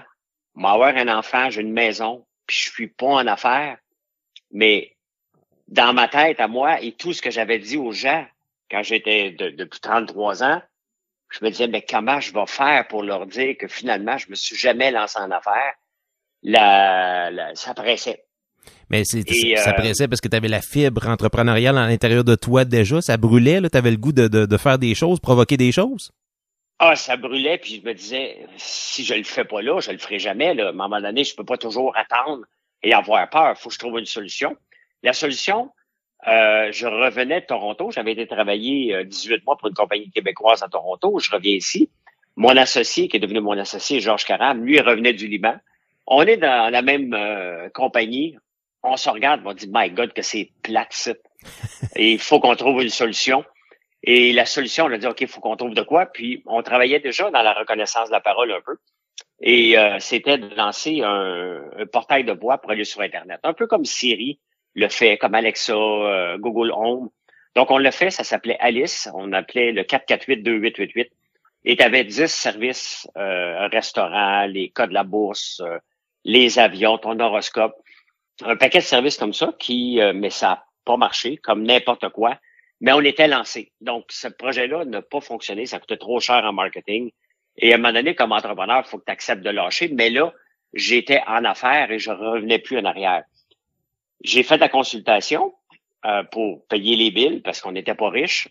m'avoir 0.56 0.95
un 0.95 1.08
enfant, 1.08 1.49
j'ai 1.49 1.62
une 1.62 1.73
maison, 1.73 2.25
puis 2.47 2.58
je 2.58 2.71
suis 2.71 2.88
pas 2.88 3.08
en 3.08 3.27
affaires. 3.27 3.77
Mais 4.51 4.95
dans 5.67 5.93
ma 5.93 6.08
tête 6.08 6.39
à 6.39 6.47
moi 6.47 6.82
et 6.82 6.91
tout 6.93 7.13
ce 7.13 7.21
que 7.21 7.32
j'avais 7.32 7.60
dit 7.60 7.77
aux 7.77 7.91
gens 7.91 8.25
quand 8.69 8.84
j'étais 8.84 9.32
de- 9.32 9.49
depuis 9.49 9.79
33 9.79 10.43
ans, 10.43 10.62
je 11.39 11.43
me 11.43 11.49
disais, 11.49 11.67
mais 11.67 11.83
comment 11.87 12.19
je 12.19 12.33
vais 12.33 12.45
faire 12.47 12.87
pour 12.87 13.03
leur 13.03 13.25
dire 13.25 13.55
que 13.59 13.67
finalement, 13.67 14.17
je 14.17 14.29
me 14.29 14.35
suis 14.35 14.55
jamais 14.55 14.91
lancé 14.91 15.19
en 15.19 15.31
affaires? 15.31 15.73
La, 16.43 17.31
la- 17.31 17.55
ça 17.55 17.73
pressait. 17.73 18.25
Mais 18.89 19.03
c'est, 19.05 19.23
Et, 19.29 19.55
ça 19.57 19.71
euh, 19.71 19.73
pressait 19.73 20.07
parce 20.07 20.21
que 20.21 20.27
tu 20.27 20.35
avais 20.35 20.47
la 20.47 20.61
fibre 20.61 21.07
entrepreneuriale 21.07 21.77
à 21.77 21.88
l'intérieur 21.88 22.23
de 22.23 22.36
toi 22.36 22.65
déjà. 22.65 23.01
Ça 23.01 23.17
brûlait. 23.17 23.61
Tu 23.69 23.77
avais 23.77 23.91
le 23.91 23.97
goût 23.97 24.11
de, 24.11 24.27
de, 24.27 24.45
de 24.45 24.57
faire 24.57 24.77
des 24.77 24.93
choses, 24.93 25.19
provoquer 25.19 25.57
des 25.57 25.71
choses? 25.71 26.11
Ah, 26.79 26.95
ça 26.95 27.15
brûlait, 27.15 27.57
puis 27.59 27.79
je 27.81 27.88
me 27.88 27.93
disais, 27.93 28.45
si 28.57 29.05
je 29.05 29.13
le 29.13 29.23
fais 29.23 29.45
pas 29.45 29.61
là, 29.61 29.79
je 29.79 29.91
le 29.91 29.97
ferai 29.97 30.19
jamais. 30.19 30.53
Là. 30.53 30.67
À 30.67 30.69
un 30.69 30.73
moment 30.73 30.99
donné, 30.99 31.23
je 31.23 31.34
peux 31.36 31.45
pas 31.45 31.57
toujours 31.57 31.95
attendre 31.95 32.45
et 32.81 32.93
avoir 32.93 33.29
peur. 33.29 33.57
faut 33.57 33.69
que 33.69 33.75
je 33.75 33.79
trouve 33.79 33.99
une 33.99 34.05
solution. 34.05 34.57
La 35.01 35.13
solution, 35.13 35.71
euh, 36.28 36.71
je 36.71 36.88
revenais 36.88 37.41
de 37.41 37.45
Toronto. 37.45 37.91
J'avais 37.91 38.13
été 38.13 38.28
travailler 38.28 38.95
euh, 38.95 39.03
18 39.03 39.45
mois 39.45 39.57
pour 39.57 39.67
une 39.67 39.74
compagnie 39.74 40.09
québécoise 40.09 40.63
à 40.63 40.67
Toronto. 40.67 41.19
Je 41.19 41.30
reviens 41.32 41.53
ici. 41.53 41.89
Mon 42.36 42.55
associé, 42.57 43.07
qui 43.07 43.17
est 43.17 43.19
devenu 43.19 43.41
mon 43.41 43.57
associé, 43.57 43.99
Georges 43.99 44.26
Caram, 44.26 44.63
lui, 44.63 44.80
revenait 44.80 45.13
du 45.13 45.28
Liban. 45.28 45.55
On 46.07 46.24
est 46.24 46.38
dans 46.38 46.71
la 46.71 46.82
même 46.82 47.13
euh, 47.13 47.69
compagnie. 47.74 48.38
On 48.82 48.97
se 48.97 49.09
regarde, 49.09 49.41
on 49.45 49.53
dit, 49.53 49.69
my 49.71 49.89
God, 49.89 50.13
que 50.13 50.21
c'est 50.21 50.51
plate, 50.61 51.09
Et 51.95 52.13
il 52.13 52.19
faut 52.19 52.39
qu'on 52.39 52.55
trouve 52.55 52.82
une 52.82 52.89
solution. 52.89 53.43
Et 54.01 54.34
la 54.34 54.45
solution, 54.45 54.86
on 54.86 54.91
a 54.91 54.97
dit, 54.97 55.07
OK, 55.07 55.21
il 55.21 55.28
faut 55.28 55.39
qu'on 55.39 55.55
trouve 55.55 55.74
de 55.74 55.82
quoi. 55.82 56.05
Puis, 56.05 56.43
on 56.45 56.61
travaillait 56.61 56.99
déjà 56.99 57.30
dans 57.32 57.41
la 57.41 57.53
reconnaissance 57.53 58.09
de 58.09 58.13
la 58.13 58.19
parole 58.19 58.51
un 58.51 58.61
peu. 58.61 58.78
Et 59.41 59.78
euh, 59.78 59.97
c'était 59.99 60.38
de 60.38 60.53
lancer 60.55 61.01
un, 61.01 61.86
portail 61.91 62.24
de 62.24 62.34
voix 62.34 62.57
pour 62.57 62.71
aller 62.71 62.86
sur 62.86 63.01
Internet. 63.01 63.39
Un 63.43 63.53
peu 63.53 63.67
comme 63.67 63.86
Siri 63.86 64.39
le 64.76 64.88
fait, 64.89 65.17
comme 65.17 65.36
Alexa, 65.36 65.74
euh, 65.74 66.38
Google 66.38 66.71
Home. 66.71 67.09
Donc, 67.55 67.71
on 67.71 67.78
l'a 67.78 67.91
fait, 67.91 68.09
ça 68.09 68.24
s'appelait 68.24 68.57
Alice. 68.59 69.09
On 69.13 69.32
appelait 69.34 69.71
le 69.71 69.84
448-2888. 69.84 71.09
Et 71.65 71.78
tu 71.78 71.84
avais 71.84 72.03
10 72.03 72.28
services, 72.28 73.07
euh, 73.17 73.67
restaurant, 73.67 74.45
les 74.45 74.69
codes 74.69 74.89
de 74.89 74.93
la 74.93 75.03
bourse, 75.03 75.61
euh, 75.63 75.78
les 76.26 76.59
avions, 76.59 76.97
ton 76.97 77.19
horoscope. 77.19 77.76
Un 78.43 78.55
paquet 78.55 78.80
de 78.80 78.84
services 78.84 79.17
comme 79.17 79.34
ça 79.34 79.53
qui, 79.59 79.99
mais 80.15 80.32
ça 80.32 80.47
n'a 80.47 80.65
pas 80.86 80.97
marché, 80.97 81.38
comme 81.38 81.63
n'importe 81.63 82.09
quoi. 82.09 82.38
Mais 82.82 82.91
on 82.91 83.01
était 83.01 83.28
lancé. 83.28 83.71
Donc, 83.80 84.05
ce 84.09 84.28
projet-là 84.28 84.86
n'a 84.86 85.01
pas 85.01 85.21
fonctionné. 85.21 85.67
Ça 85.67 85.80
coûtait 85.80 85.97
trop 85.97 86.19
cher 86.19 86.43
en 86.43 86.51
marketing. 86.51 87.11
Et 87.57 87.71
à 87.71 87.76
un 87.76 87.78
moment 87.78 87.93
donné, 87.93 88.15
comme 88.15 88.32
entrepreneur, 88.32 88.82
il 88.84 88.89
faut 88.89 88.97
que 88.97 89.05
tu 89.05 89.11
acceptes 89.11 89.43
de 89.43 89.51
lâcher. 89.51 89.89
Mais 89.89 90.09
là, 90.09 90.34
j'étais 90.74 91.21
en 91.28 91.45
affaires 91.45 91.91
et 91.91 91.99
je 91.99 92.11
revenais 92.11 92.59
plus 92.59 92.80
en 92.80 92.86
arrière. 92.86 93.24
J'ai 94.24 94.43
fait 94.43 94.57
la 94.57 94.69
consultation 94.69 95.53
euh, 96.05 96.24
pour 96.24 96.65
payer 96.67 96.95
les 96.95 97.11
billes 97.11 97.41
parce 97.41 97.61
qu'on 97.61 97.74
n'était 97.74 97.95
pas 97.95 98.09
riches. 98.09 98.47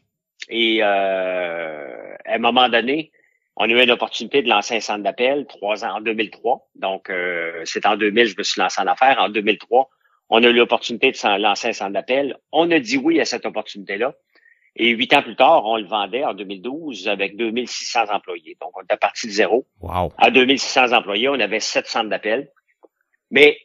Et 0.49 0.83
euh, 0.83 2.15
à 2.25 2.35
un 2.35 2.39
moment 2.39 2.69
donné, 2.69 3.11
on 3.57 3.65
a 3.65 3.69
eu 3.69 3.83
une 3.83 3.91
opportunité 3.91 4.43
de 4.43 4.49
lancer 4.49 4.77
un 4.77 4.81
centre 4.81 5.03
d'appel 5.03 5.47
trois 5.47 5.85
ans 5.85 5.97
en 5.97 6.01
2003. 6.01 6.69
Donc, 6.75 7.11
euh, 7.11 7.63
c'est 7.65 7.87
en 7.87 7.97
2000 7.97 8.29
je 8.29 8.35
me 8.37 8.43
suis 8.43 8.61
lancé 8.61 8.81
en 8.81 8.87
affaires. 8.87 9.19
En 9.21 9.29
2003, 9.29 9.89
on 10.31 10.43
a 10.43 10.47
eu 10.47 10.53
l'opportunité 10.53 11.11
de 11.11 11.43
lancer 11.43 11.69
un 11.69 11.73
centre 11.73 11.93
d'appel. 11.93 12.37
On 12.53 12.71
a 12.71 12.79
dit 12.79 12.97
oui 12.97 13.21
à 13.21 13.25
cette 13.25 13.47
opportunité-là. 13.47 14.15
Et 14.75 14.89
huit 14.89 15.13
ans 15.13 15.23
plus 15.23 15.37
tard, 15.37 15.67
on 15.67 15.77
le 15.77 15.85
vendait 15.87 16.25
en 16.25 16.33
2012 16.33 17.09
avec 17.09 17.37
2600 17.37 18.05
employés. 18.11 18.57
Donc, 18.61 18.71
on 18.77 18.83
était 18.83 18.97
parti 18.97 19.27
de 19.27 19.33
zéro. 19.33 19.67
Wow. 19.81 20.13
À 20.17 20.31
2600 20.31 20.93
employés, 20.93 21.29
on 21.29 21.39
avait 21.39 21.61
700 21.61 22.05
d'appels. 22.05 22.51
Mais 23.31 23.59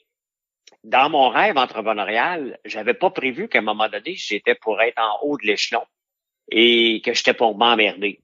dans 0.83 1.09
mon 1.09 1.29
rêve 1.29 1.57
entrepreneurial, 1.57 2.59
j'avais 2.65 2.93
pas 2.93 3.09
prévu 3.09 3.47
qu'à 3.47 3.59
un 3.59 3.63
moment 3.63 3.89
donné, 3.89 4.15
j'étais 4.15 4.55
pour 4.55 4.81
être 4.81 4.99
en 4.99 5.19
haut 5.23 5.37
de 5.37 5.45
l'échelon 5.45 5.83
et 6.49 7.01
que 7.03 7.13
j'étais 7.13 7.33
pour 7.33 7.57
m'emmerder. 7.57 8.21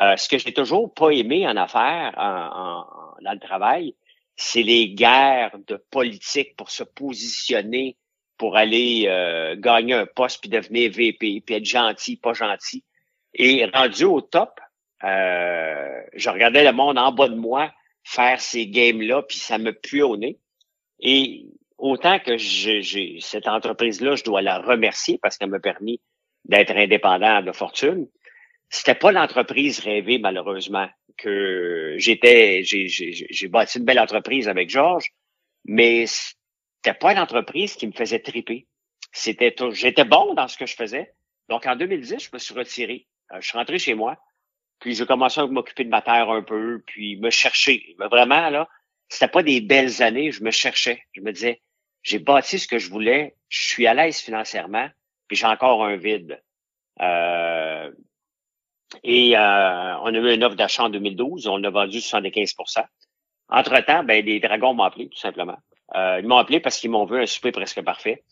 Euh, 0.00 0.16
ce 0.16 0.28
que 0.28 0.38
j'ai 0.38 0.52
toujours 0.52 0.92
pas 0.92 1.10
aimé 1.10 1.46
en 1.46 1.56
affaires, 1.56 2.14
en, 2.16 2.84
dans 3.22 3.32
le 3.32 3.38
travail, 3.38 3.94
c'est 4.36 4.62
les 4.62 4.90
guerres 4.90 5.56
de 5.66 5.76
politique 5.90 6.56
pour 6.56 6.70
se 6.70 6.82
positionner 6.82 7.96
pour 8.36 8.56
aller 8.56 9.04
euh, 9.06 9.56
gagner 9.56 9.94
un 9.94 10.06
poste 10.06 10.40
puis 10.40 10.50
devenir 10.50 10.90
VP, 10.90 11.40
puis 11.40 11.54
être 11.54 11.64
gentil, 11.64 12.16
pas 12.16 12.34
gentil. 12.34 12.84
Et 13.34 13.64
rendu 13.66 14.04
au 14.04 14.20
top, 14.20 14.60
euh, 15.04 16.02
je 16.14 16.30
regardais 16.30 16.64
le 16.64 16.72
monde 16.72 16.98
en 16.98 17.12
bas 17.12 17.28
de 17.28 17.34
moi 17.34 17.72
faire 18.02 18.40
ces 18.40 18.66
games-là, 18.66 19.22
puis 19.22 19.38
ça 19.38 19.58
me 19.58 19.72
pue 19.72 20.02
au 20.02 20.16
nez. 20.16 20.38
Et 21.00 21.46
autant 21.78 22.18
que 22.18 22.36
j'ai 22.36 23.18
cette 23.20 23.48
entreprise-là, 23.48 24.14
je 24.14 24.24
dois 24.24 24.42
la 24.42 24.58
remercier 24.58 25.18
parce 25.20 25.36
qu'elle 25.36 25.50
m'a 25.50 25.60
permis 25.60 26.00
d'être 26.44 26.72
indépendant 26.72 27.42
de 27.42 27.52
fortune. 27.52 28.08
C'était 28.68 28.94
pas 28.94 29.12
l'entreprise 29.12 29.80
rêvée, 29.80 30.18
malheureusement, 30.18 30.88
que 31.16 31.94
j'étais, 31.98 32.62
j'ai 32.64 33.48
bâti 33.48 33.78
une 33.78 33.84
belle 33.84 34.00
entreprise 34.00 34.48
avec 34.48 34.68
Georges, 34.68 35.12
mais 35.64 36.06
c'était 36.06 36.98
pas 36.98 37.12
une 37.12 37.18
entreprise 37.18 37.76
qui 37.76 37.86
me 37.86 37.92
faisait 37.92 38.18
triper. 38.18 38.66
C'était 39.12 39.54
j'étais 39.72 40.04
bon 40.04 40.34
dans 40.34 40.48
ce 40.48 40.58
que 40.58 40.66
je 40.66 40.74
faisais. 40.74 41.14
Donc 41.48 41.66
en 41.66 41.76
2010, 41.76 42.24
je 42.24 42.30
me 42.32 42.38
suis 42.38 42.54
retiré. 42.54 43.06
Euh, 43.32 43.40
je 43.40 43.48
suis 43.48 43.56
rentré 43.56 43.78
chez 43.78 43.94
moi, 43.94 44.18
puis 44.80 44.94
j'ai 44.94 45.06
commencé 45.06 45.40
à 45.40 45.46
m'occuper 45.46 45.84
de 45.84 45.88
ma 45.88 46.02
terre 46.02 46.28
un 46.30 46.42
peu, 46.42 46.82
puis 46.86 47.16
me 47.16 47.30
chercher. 47.30 47.94
Vraiment 47.98 48.50
là, 48.50 48.68
c'était 49.08 49.28
pas 49.28 49.42
des 49.42 49.60
belles 49.60 50.02
années, 50.02 50.32
je 50.32 50.42
me 50.42 50.50
cherchais. 50.50 51.02
Je 51.12 51.20
me 51.20 51.32
disais, 51.32 51.60
j'ai 52.02 52.18
bâti 52.18 52.58
ce 52.58 52.68
que 52.68 52.78
je 52.78 52.90
voulais, 52.90 53.36
je 53.48 53.66
suis 53.66 53.86
à 53.86 53.94
l'aise 53.94 54.18
financièrement, 54.18 54.88
puis 55.28 55.36
j'ai 55.36 55.46
encore 55.46 55.84
un 55.84 55.96
vide. 55.96 56.42
Euh, 57.00 57.90
et 59.02 59.36
euh, 59.36 59.98
on 60.00 60.14
a 60.14 60.18
eu 60.18 60.34
une 60.34 60.44
offre 60.44 60.56
d'achat 60.56 60.84
en 60.84 60.90
2012, 60.90 61.46
on 61.48 61.62
a 61.64 61.70
vendu 61.70 61.98
75% 61.98 62.84
Entre-temps, 63.48 64.04
ben, 64.04 64.24
les 64.24 64.38
dragons 64.40 64.74
m'ont 64.74 64.84
appelé, 64.84 65.08
tout 65.08 65.18
simplement. 65.18 65.56
Euh, 65.94 66.20
ils 66.20 66.26
m'ont 66.26 66.36
appelé 66.36 66.60
parce 66.60 66.78
qu'ils 66.78 66.90
m'ont 66.90 67.04
vu 67.04 67.20
un 67.20 67.26
souper 67.26 67.52
presque 67.52 67.82
parfait 67.82 68.22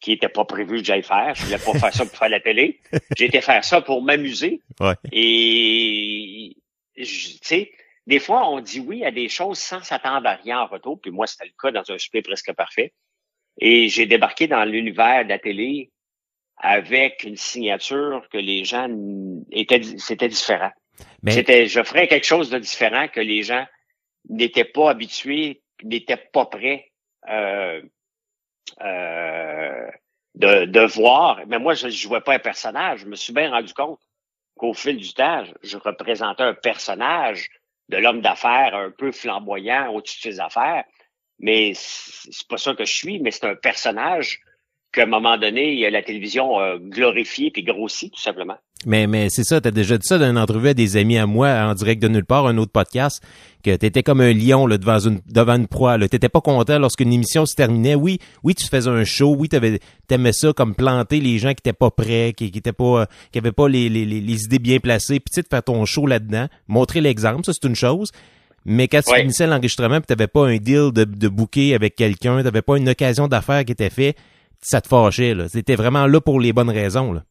qui 0.00 0.12
était 0.12 0.28
pas 0.28 0.44
prévu 0.44 0.78
que 0.78 0.84
j'aille 0.84 1.02
faire. 1.02 1.34
Je 1.34 1.44
voulais 1.44 1.58
pas 1.58 1.72
faire 1.78 1.94
ça 1.94 2.04
pour 2.04 2.16
faire 2.16 2.28
la 2.28 2.40
télé. 2.40 2.80
J'ai 3.16 3.26
été 3.26 3.40
faire 3.40 3.64
ça 3.64 3.80
pour 3.80 4.02
m'amuser. 4.02 4.60
Ouais. 4.78 4.94
Et 5.10 6.56
tu 6.96 7.04
sais, 7.04 7.72
des 8.06 8.20
fois, 8.20 8.48
on 8.48 8.60
dit 8.60 8.80
oui 8.80 9.04
à 9.04 9.10
des 9.10 9.28
choses 9.28 9.58
sans 9.58 9.82
s'attendre 9.82 10.28
à 10.28 10.34
rien 10.36 10.60
en 10.60 10.66
retour. 10.66 11.00
Puis 11.00 11.10
moi, 11.10 11.26
c'était 11.26 11.46
le 11.46 11.52
cas 11.60 11.72
dans 11.72 11.90
un 11.90 11.98
souper 11.98 12.22
presque 12.22 12.52
parfait. 12.52 12.92
Et 13.58 13.88
j'ai 13.88 14.06
débarqué 14.06 14.46
dans 14.46 14.64
l'univers 14.64 15.24
de 15.24 15.30
la 15.30 15.38
télé 15.38 15.90
avec 16.58 17.24
une 17.24 17.36
signature 17.36 18.26
que 18.30 18.38
les 18.38 18.64
gens 18.64 18.88
étaient, 19.50 19.82
c'était 19.98 20.28
différent. 20.28 20.70
Mais... 21.22 21.32
C'était, 21.32 21.66
je 21.66 21.82
ferais 21.82 22.06
quelque 22.06 22.26
chose 22.26 22.48
de 22.48 22.58
différent 22.58 23.08
que 23.08 23.20
les 23.20 23.42
gens 23.42 23.66
n'étaient 24.28 24.64
pas 24.64 24.90
habitués, 24.90 25.62
n'étaient 25.82 26.16
pas 26.16 26.46
prêts 26.46 26.92
euh, 27.28 27.82
euh, 28.82 29.90
de, 30.34 30.64
de 30.64 30.80
voir. 30.80 31.40
Mais 31.48 31.58
moi, 31.58 31.74
je 31.74 31.86
ne 31.86 31.92
jouais 31.92 32.20
pas 32.20 32.34
un 32.34 32.38
personnage. 32.38 33.00
Je 33.00 33.06
me 33.06 33.16
suis 33.16 33.32
bien 33.32 33.50
rendu 33.50 33.74
compte 33.74 34.00
qu'au 34.56 34.74
fil 34.74 34.96
du 34.96 35.12
temps, 35.12 35.44
je 35.62 35.76
représentais 35.76 36.44
un 36.44 36.54
personnage 36.54 37.50
de 37.88 37.96
l'homme 37.96 38.20
d'affaires 38.20 38.74
un 38.74 38.90
peu 38.90 39.12
flamboyant 39.12 39.92
au-dessus 39.92 40.28
de 40.28 40.32
ses 40.32 40.40
affaires. 40.40 40.84
Mais 41.38 41.72
c'est 41.74 42.48
pas 42.48 42.56
ça 42.56 42.74
que 42.74 42.84
je 42.84 42.92
suis, 42.92 43.20
mais 43.20 43.30
c'est 43.30 43.46
un 43.46 43.54
personnage 43.54 44.40
qu'à 44.92 45.02
un 45.02 45.06
moment 45.06 45.36
donné, 45.36 45.88
la 45.90 46.02
télévision 46.02 46.58
a 46.58 46.78
glorifié 46.78 47.50
puis 47.50 47.62
grossi, 47.62 48.10
tout 48.10 48.20
simplement. 48.20 48.56
Mais, 48.84 49.06
mais 49.06 49.28
c'est 49.30 49.42
ça, 49.42 49.60
tu 49.60 49.68
as 49.68 49.70
déjà 49.70 49.96
dit 49.96 50.06
ça 50.06 50.18
dans 50.18 50.30
une 50.30 50.38
entrevue 50.38 50.68
à 50.68 50.74
des 50.74 50.96
amis 50.96 51.16
à 51.18 51.26
moi 51.26 51.48
en 51.48 51.74
direct 51.74 52.00
de 52.02 52.08
nulle 52.08 52.24
part, 52.24 52.46
un 52.46 52.58
autre 52.58 52.72
podcast, 52.72 53.22
que 53.64 53.74
tu 53.74 53.86
étais 53.86 54.02
comme 54.02 54.20
un 54.20 54.32
lion 54.32 54.66
là, 54.66 54.76
devant, 54.78 54.98
une, 54.98 55.20
devant 55.26 55.56
une 55.56 55.66
proie. 55.66 55.96
Tu 55.98 56.04
n'étais 56.04 56.28
pas 56.28 56.40
content 56.40 56.78
lorsqu'une 56.78 57.12
émission 57.12 57.46
se 57.46 57.54
terminait. 57.54 57.94
Oui, 57.94 58.18
oui, 58.44 58.54
tu 58.54 58.66
faisais 58.66 58.90
un 58.90 59.04
show, 59.04 59.34
oui, 59.36 59.48
tu 59.48 59.58
aimais 60.10 60.32
ça 60.32 60.52
comme 60.52 60.74
planter 60.74 61.20
les 61.20 61.38
gens 61.38 61.48
qui 61.48 61.60
étaient 61.60 61.72
pas 61.72 61.90
prêts, 61.90 62.32
qui, 62.36 62.50
qui 62.50 62.58
étaient 62.58 62.72
pas 62.72 63.06
qui 63.32 63.38
avaient 63.38 63.52
pas 63.52 63.68
les, 63.68 63.88
les, 63.88 64.04
les 64.04 64.44
idées 64.44 64.58
bien 64.58 64.78
placées, 64.78 65.20
puis 65.20 65.30
tu 65.32 65.36
sais, 65.36 65.42
de 65.42 65.48
faire 65.48 65.62
ton 65.62 65.84
show 65.86 66.06
là-dedans, 66.06 66.46
montrer 66.68 67.00
l'exemple, 67.00 67.44
ça 67.44 67.52
c'est 67.52 67.66
une 67.66 67.74
chose. 67.74 68.12
Mais 68.68 68.88
quand 68.88 69.00
tu 69.00 69.14
finissais 69.14 69.46
l'enregistrement 69.46 70.00
tu 70.00 70.06
n'avais 70.10 70.26
pas 70.26 70.44
un 70.44 70.56
deal 70.56 70.90
de, 70.92 71.04
de 71.04 71.28
booker 71.28 71.74
avec 71.74 71.94
quelqu'un, 71.94 72.38
tu 72.38 72.44
n'avais 72.44 72.62
pas 72.62 72.76
une 72.76 72.88
occasion 72.88 73.26
d'affaires 73.28 73.64
qui 73.64 73.72
était 73.72 73.90
faite, 73.90 74.16
ça 74.60 74.80
te 74.80 74.88
fâchait. 74.88 75.34
Là. 75.34 75.48
C'était 75.48 75.76
vraiment 75.76 76.06
là 76.06 76.20
pour 76.20 76.40
les 76.40 76.52
bonnes 76.52 76.70
raisons. 76.70 77.12
Là. 77.12 77.22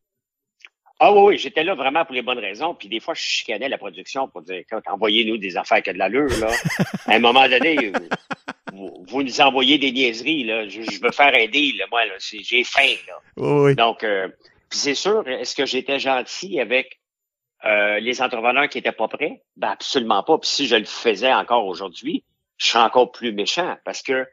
Ah 0.99 1.11
oui, 1.11 1.21
oui, 1.25 1.37
j'étais 1.37 1.63
là 1.63 1.75
vraiment 1.75 2.05
pour 2.05 2.15
les 2.15 2.21
bonnes 2.21 2.39
raisons. 2.39 2.73
Puis 2.73 2.87
des 2.87 2.99
fois, 2.99 3.13
je 3.13 3.21
chicanais 3.21 3.67
la 3.67 3.77
production 3.77 4.27
pour 4.27 4.41
dire 4.41 4.63
envoyez-nous 4.87 5.37
des 5.37 5.57
affaires 5.57 5.83
qui 5.83 5.89
ont 5.89 5.93
de 5.93 5.99
l'allure. 5.99 6.29
Là. 6.39 6.47
à 7.07 7.15
un 7.15 7.19
moment 7.19 7.47
donné, 7.49 7.91
vous, 8.73 9.23
nous 9.23 9.41
envoyez 9.41 9.77
des 9.77 9.91
niaiseries. 9.91 10.43
Là. 10.43 10.67
Je, 10.67 10.79
veux 11.01 11.11
faire 11.11 11.33
un 11.35 11.47
deal, 11.47 11.77
là, 11.77 11.85
moi, 11.91 12.05
là. 12.05 12.13
j'ai 12.19 12.63
faim. 12.63 12.95
Là. 13.07 13.13
Oui. 13.37 13.75
Donc, 13.75 14.03
euh, 14.03 14.29
c'est 14.69 14.95
sûr, 14.95 15.27
est-ce 15.27 15.55
que 15.55 15.65
j'étais 15.65 15.99
gentil 15.99 16.59
avec 16.59 16.99
euh, 17.65 17.99
les 17.99 18.21
entrepreneurs 18.21 18.69
qui 18.69 18.77
étaient 18.77 18.91
pas 18.91 19.07
prêts? 19.07 19.41
Ben 19.57 19.69
absolument 19.69 20.23
pas. 20.23 20.37
Puis 20.37 20.49
si 20.49 20.67
je 20.67 20.75
le 20.75 20.85
faisais 20.85 21.33
encore 21.33 21.65
aujourd'hui, 21.65 22.23
je 22.57 22.67
serais 22.67 22.83
encore 22.83 23.11
plus 23.11 23.33
méchant 23.33 23.75
parce 23.83 24.01
que 24.01 24.27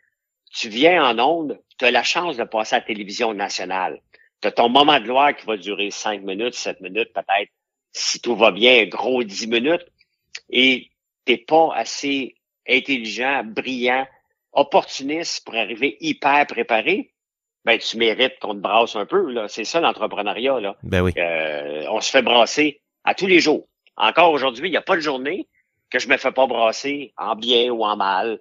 tu 0.52 0.68
viens 0.68 1.04
en 1.04 1.18
onde, 1.18 1.58
tu 1.78 1.84
as 1.84 1.90
la 1.90 2.02
chance 2.02 2.36
de 2.36 2.44
passer 2.44 2.76
à 2.76 2.78
la 2.78 2.84
télévision 2.84 3.34
nationale. 3.34 4.00
Tu 4.40 4.48
as 4.48 4.52
ton 4.52 4.68
moment 4.68 4.98
de 4.98 5.04
gloire 5.04 5.34
qui 5.34 5.46
va 5.46 5.56
durer 5.56 5.90
cinq 5.90 6.22
minutes, 6.22 6.54
sept 6.54 6.80
minutes, 6.80 7.12
peut-être, 7.14 7.50
si 7.92 8.20
tout 8.20 8.36
va 8.36 8.50
bien, 8.50 8.86
gros 8.86 9.22
dix 9.22 9.46
minutes, 9.46 9.86
et 10.50 10.90
t'es 11.24 11.38
pas 11.38 11.70
assez 11.74 12.36
intelligent, 12.68 13.42
brillant, 13.44 14.06
opportuniste 14.52 15.44
pour 15.44 15.54
arriver 15.54 15.96
hyper 16.00 16.46
préparé, 16.46 17.12
ben 17.64 17.78
tu 17.78 17.96
mérites 17.96 18.38
qu'on 18.40 18.54
te 18.54 18.60
brasse 18.60 18.96
un 18.96 19.06
peu. 19.06 19.30
là. 19.30 19.48
C'est 19.48 19.64
ça 19.64 19.80
l'entrepreneuriat. 19.80 20.60
là. 20.60 20.76
Ben 20.82 21.00
oui. 21.00 21.12
Euh, 21.16 21.86
on 21.90 22.00
se 22.00 22.10
fait 22.10 22.22
brasser 22.22 22.80
à 23.04 23.14
tous 23.14 23.26
les 23.26 23.40
jours. 23.40 23.66
Encore 23.96 24.32
aujourd'hui, 24.32 24.68
il 24.68 24.72
n'y 24.72 24.76
a 24.76 24.82
pas 24.82 24.96
de 24.96 25.00
journée 25.00 25.48
que 25.90 25.98
je 25.98 26.08
me 26.08 26.16
fais 26.16 26.32
pas 26.32 26.46
brasser 26.46 27.12
en 27.16 27.36
bien 27.36 27.70
ou 27.70 27.84
en 27.84 27.96
mal. 27.96 28.40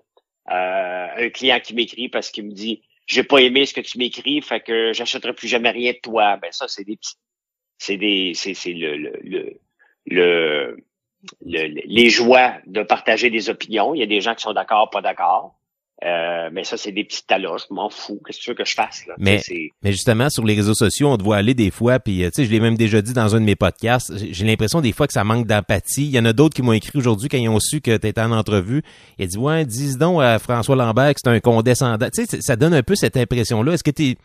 Euh, 0.50 1.08
un 1.18 1.30
client 1.30 1.60
qui 1.60 1.76
m'écrit 1.76 2.10
parce 2.10 2.32
qu'il 2.32 2.46
me 2.46 2.52
dit 2.52 2.82
j'ai 3.06 3.24
pas 3.24 3.40
aimé 3.40 3.66
ce 3.66 3.74
que 3.74 3.82
tu 3.82 3.98
m'écris, 3.98 4.42
fait 4.42 4.62
que 4.62 4.94
j'achèterai 4.94 5.34
plus 5.34 5.48
jamais 5.48 5.70
rien 5.70 5.92
de 5.92 6.00
toi. 6.02 6.38
Ben 6.38 6.52
ça, 6.52 6.68
c'est 6.68 6.84
des 6.84 6.96
petits, 6.96 7.16
c'est 7.78 7.98
des, 7.98 8.32
c'est, 8.34 8.54
c'est 8.54 8.74
le, 8.74 8.96
le, 8.98 9.60
le, 10.06 10.78
les 11.42 12.10
joies 12.10 12.54
de 12.66 12.84
partager 12.84 13.30
des 13.30 13.50
opinions. 13.50 13.94
Il 13.94 14.00
y 14.00 14.04
a 14.04 14.08
des 14.08 14.22
gens 14.22 14.34
qui 14.34 14.44
sont 14.44 14.54
d'accord, 14.54 14.90
pas 14.90 15.02
d'accord. 15.02 15.60
Euh, 16.04 16.50
mais 16.52 16.64
ça, 16.64 16.78
c'est 16.78 16.92
des 16.92 17.04
petites 17.04 17.28
taloches, 17.28 17.64
je 17.70 17.74
m'en 17.74 17.90
fous. 17.90 18.20
Qu'est-ce 18.26 18.40
que 18.40 18.44
tu 18.44 18.50
veux 18.50 18.56
que 18.56 18.66
je 18.66 18.74
fasse? 18.74 19.06
Là? 19.06 19.14
Mais, 19.20 19.40
mais 19.84 19.92
justement, 19.92 20.30
sur 20.30 20.44
les 20.44 20.56
réseaux 20.56 20.74
sociaux, 20.74 21.10
on 21.10 21.18
te 21.18 21.24
voit 21.24 21.38
aller 21.38 21.54
des 21.54 21.70
fois, 21.70 22.00
puis 22.00 22.24
euh, 22.24 22.30
tu 22.30 22.38
sais, 22.38 22.46
je 22.46 22.52
l'ai 22.52 22.60
même 22.60 22.76
déjà 22.76 23.02
dit 23.02 23.14
dans 23.14 23.36
un 23.36 23.40
de 23.40 23.46
mes 23.46 23.56
podcasts, 23.56 24.12
j'ai 24.32 24.46
l'impression 24.46 24.82
des 24.82 24.94
fois 24.94 25.06
que 25.06 25.14
ça 25.14 25.24
manque 25.24 25.46
d'empathie. 25.46 26.06
Il 26.06 26.12
y 26.12 26.20
en 26.20 26.26
a 26.26 26.34
d'autres 26.34 26.56
qui 26.56 26.64
m'ont 26.64 26.74
écrit 26.74 26.98
aujourd'hui 26.98 27.30
quand 27.30 27.38
ils 27.38 27.50
ont 27.50 27.60
su 27.60 27.82
que 27.82 27.96
tu 27.96 28.08
étais 28.08 28.22
en 28.22 28.32
entrevue. 28.32 28.82
Ils 29.20 29.28
dit 29.28 29.38
Ouais, 29.38 29.64
dis 29.64 29.96
donc 29.96 30.24
à 30.24 30.40
François 30.40 30.76
Lambert 30.76 31.14
que 31.14 31.20
c'est 31.24 31.30
un 31.30 31.40
condescendant. 31.40 32.10
Tu 32.10 32.26
sais, 32.26 32.42
ça 32.42 32.56
donne 32.56 32.74
un 32.74 32.84
peu 32.84 32.96
cette 32.96 33.18
impression-là. 33.18 33.74
Est-ce 33.74 33.84
que 33.84 33.92
tu 33.92 34.16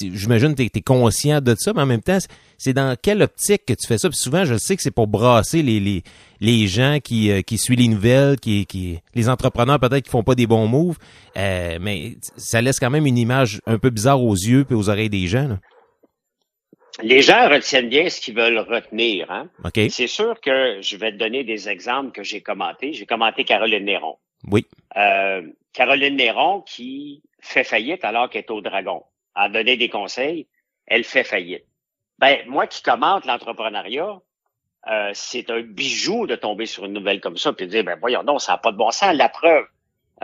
j'imagine 0.00 0.54
que 0.54 0.62
tu 0.62 0.78
es, 0.78 0.82
conscient 0.82 1.40
de 1.40 1.54
ça, 1.58 1.72
mais 1.72 1.82
en 1.82 1.86
même 1.86 2.02
temps, 2.02 2.18
c'est 2.62 2.74
dans 2.74 2.96
quelle 3.00 3.22
optique 3.22 3.66
que 3.66 3.72
tu 3.72 3.88
fais 3.88 3.98
ça? 3.98 4.08
Puis 4.08 4.18
souvent, 4.18 4.44
je 4.44 4.56
sais 4.56 4.76
que 4.76 4.82
c'est 4.82 4.92
pour 4.92 5.08
brasser 5.08 5.62
les, 5.62 5.80
les, 5.80 6.04
les 6.40 6.68
gens 6.68 6.98
qui, 7.02 7.32
euh, 7.32 7.42
qui 7.42 7.58
suivent 7.58 7.80
les 7.80 7.88
nouvelles, 7.88 8.38
qui, 8.38 8.66
qui 8.66 9.00
les 9.16 9.28
entrepreneurs 9.28 9.80
peut-être 9.80 10.04
qui 10.04 10.10
font 10.10 10.22
pas 10.22 10.36
des 10.36 10.46
bons 10.46 10.68
moves, 10.68 10.96
euh, 11.36 11.78
mais 11.80 12.12
ça 12.36 12.62
laisse 12.62 12.78
quand 12.78 12.90
même 12.90 13.04
une 13.04 13.18
image 13.18 13.60
un 13.66 13.78
peu 13.78 13.90
bizarre 13.90 14.22
aux 14.22 14.36
yeux 14.36 14.64
et 14.70 14.74
aux 14.74 14.88
oreilles 14.88 15.10
des 15.10 15.26
gens. 15.26 15.58
Les 17.02 17.20
gens 17.20 17.48
retiennent 17.48 17.88
bien 17.88 18.08
ce 18.08 18.20
qu'ils 18.20 18.36
veulent 18.36 18.60
retenir. 18.60 19.28
Hein? 19.32 19.48
Okay. 19.64 19.88
C'est 19.88 20.06
sûr 20.06 20.40
que 20.40 20.78
je 20.80 20.96
vais 20.96 21.10
te 21.10 21.16
donner 21.16 21.42
des 21.42 21.68
exemples 21.68 22.12
que 22.12 22.22
j'ai 22.22 22.42
commentés. 22.42 22.92
J'ai 22.92 23.06
commenté 23.06 23.42
Caroline 23.42 23.84
Néron. 23.84 24.18
Oui. 24.48 24.66
Euh, 24.96 25.42
Caroline 25.72 26.14
Néron 26.14 26.60
qui 26.60 27.24
fait 27.40 27.64
faillite 27.64 28.04
alors 28.04 28.30
qu'elle 28.30 28.42
est 28.42 28.50
au 28.52 28.60
Dragon 28.60 29.02
à 29.34 29.48
donner 29.48 29.76
des 29.76 29.88
conseils, 29.88 30.46
elle 30.86 31.02
fait 31.02 31.24
faillite. 31.24 31.64
Ben, 32.22 32.38
moi 32.46 32.68
qui 32.68 32.84
commente 32.84 33.26
l'entrepreneuriat, 33.26 34.20
euh, 34.86 35.10
c'est 35.12 35.50
un 35.50 35.60
bijou 35.60 36.28
de 36.28 36.36
tomber 36.36 36.66
sur 36.66 36.84
une 36.84 36.92
nouvelle 36.92 37.20
comme 37.20 37.36
ça, 37.36 37.52
puis 37.52 37.66
de 37.66 37.72
dire, 37.72 37.82
ben 37.82 37.98
voyons 37.98 38.22
non, 38.22 38.38
ça 38.38 38.52
n'a 38.52 38.58
pas 38.58 38.70
de 38.70 38.76
bon 38.76 38.92
sens. 38.92 39.12
La 39.16 39.28
preuve, 39.28 39.66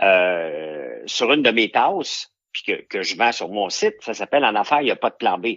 euh, 0.01 1.03
sur 1.05 1.33
une 1.33 1.43
de 1.43 1.51
mes 1.51 1.69
tasses, 1.69 2.31
puis 2.53 2.63
que, 2.63 2.81
que 2.83 3.03
je 3.03 3.17
vends 3.17 3.33
sur 3.33 3.49
mon 3.49 3.69
site, 3.69 3.95
ça 3.99 4.13
s'appelle 4.13 4.45
En 4.45 4.55
affaires, 4.55 4.79
il 4.79 4.85
n'y 4.85 4.91
a 4.91 4.95
pas 4.95 5.09
de 5.09 5.15
plan 5.15 5.37
B. 5.37 5.47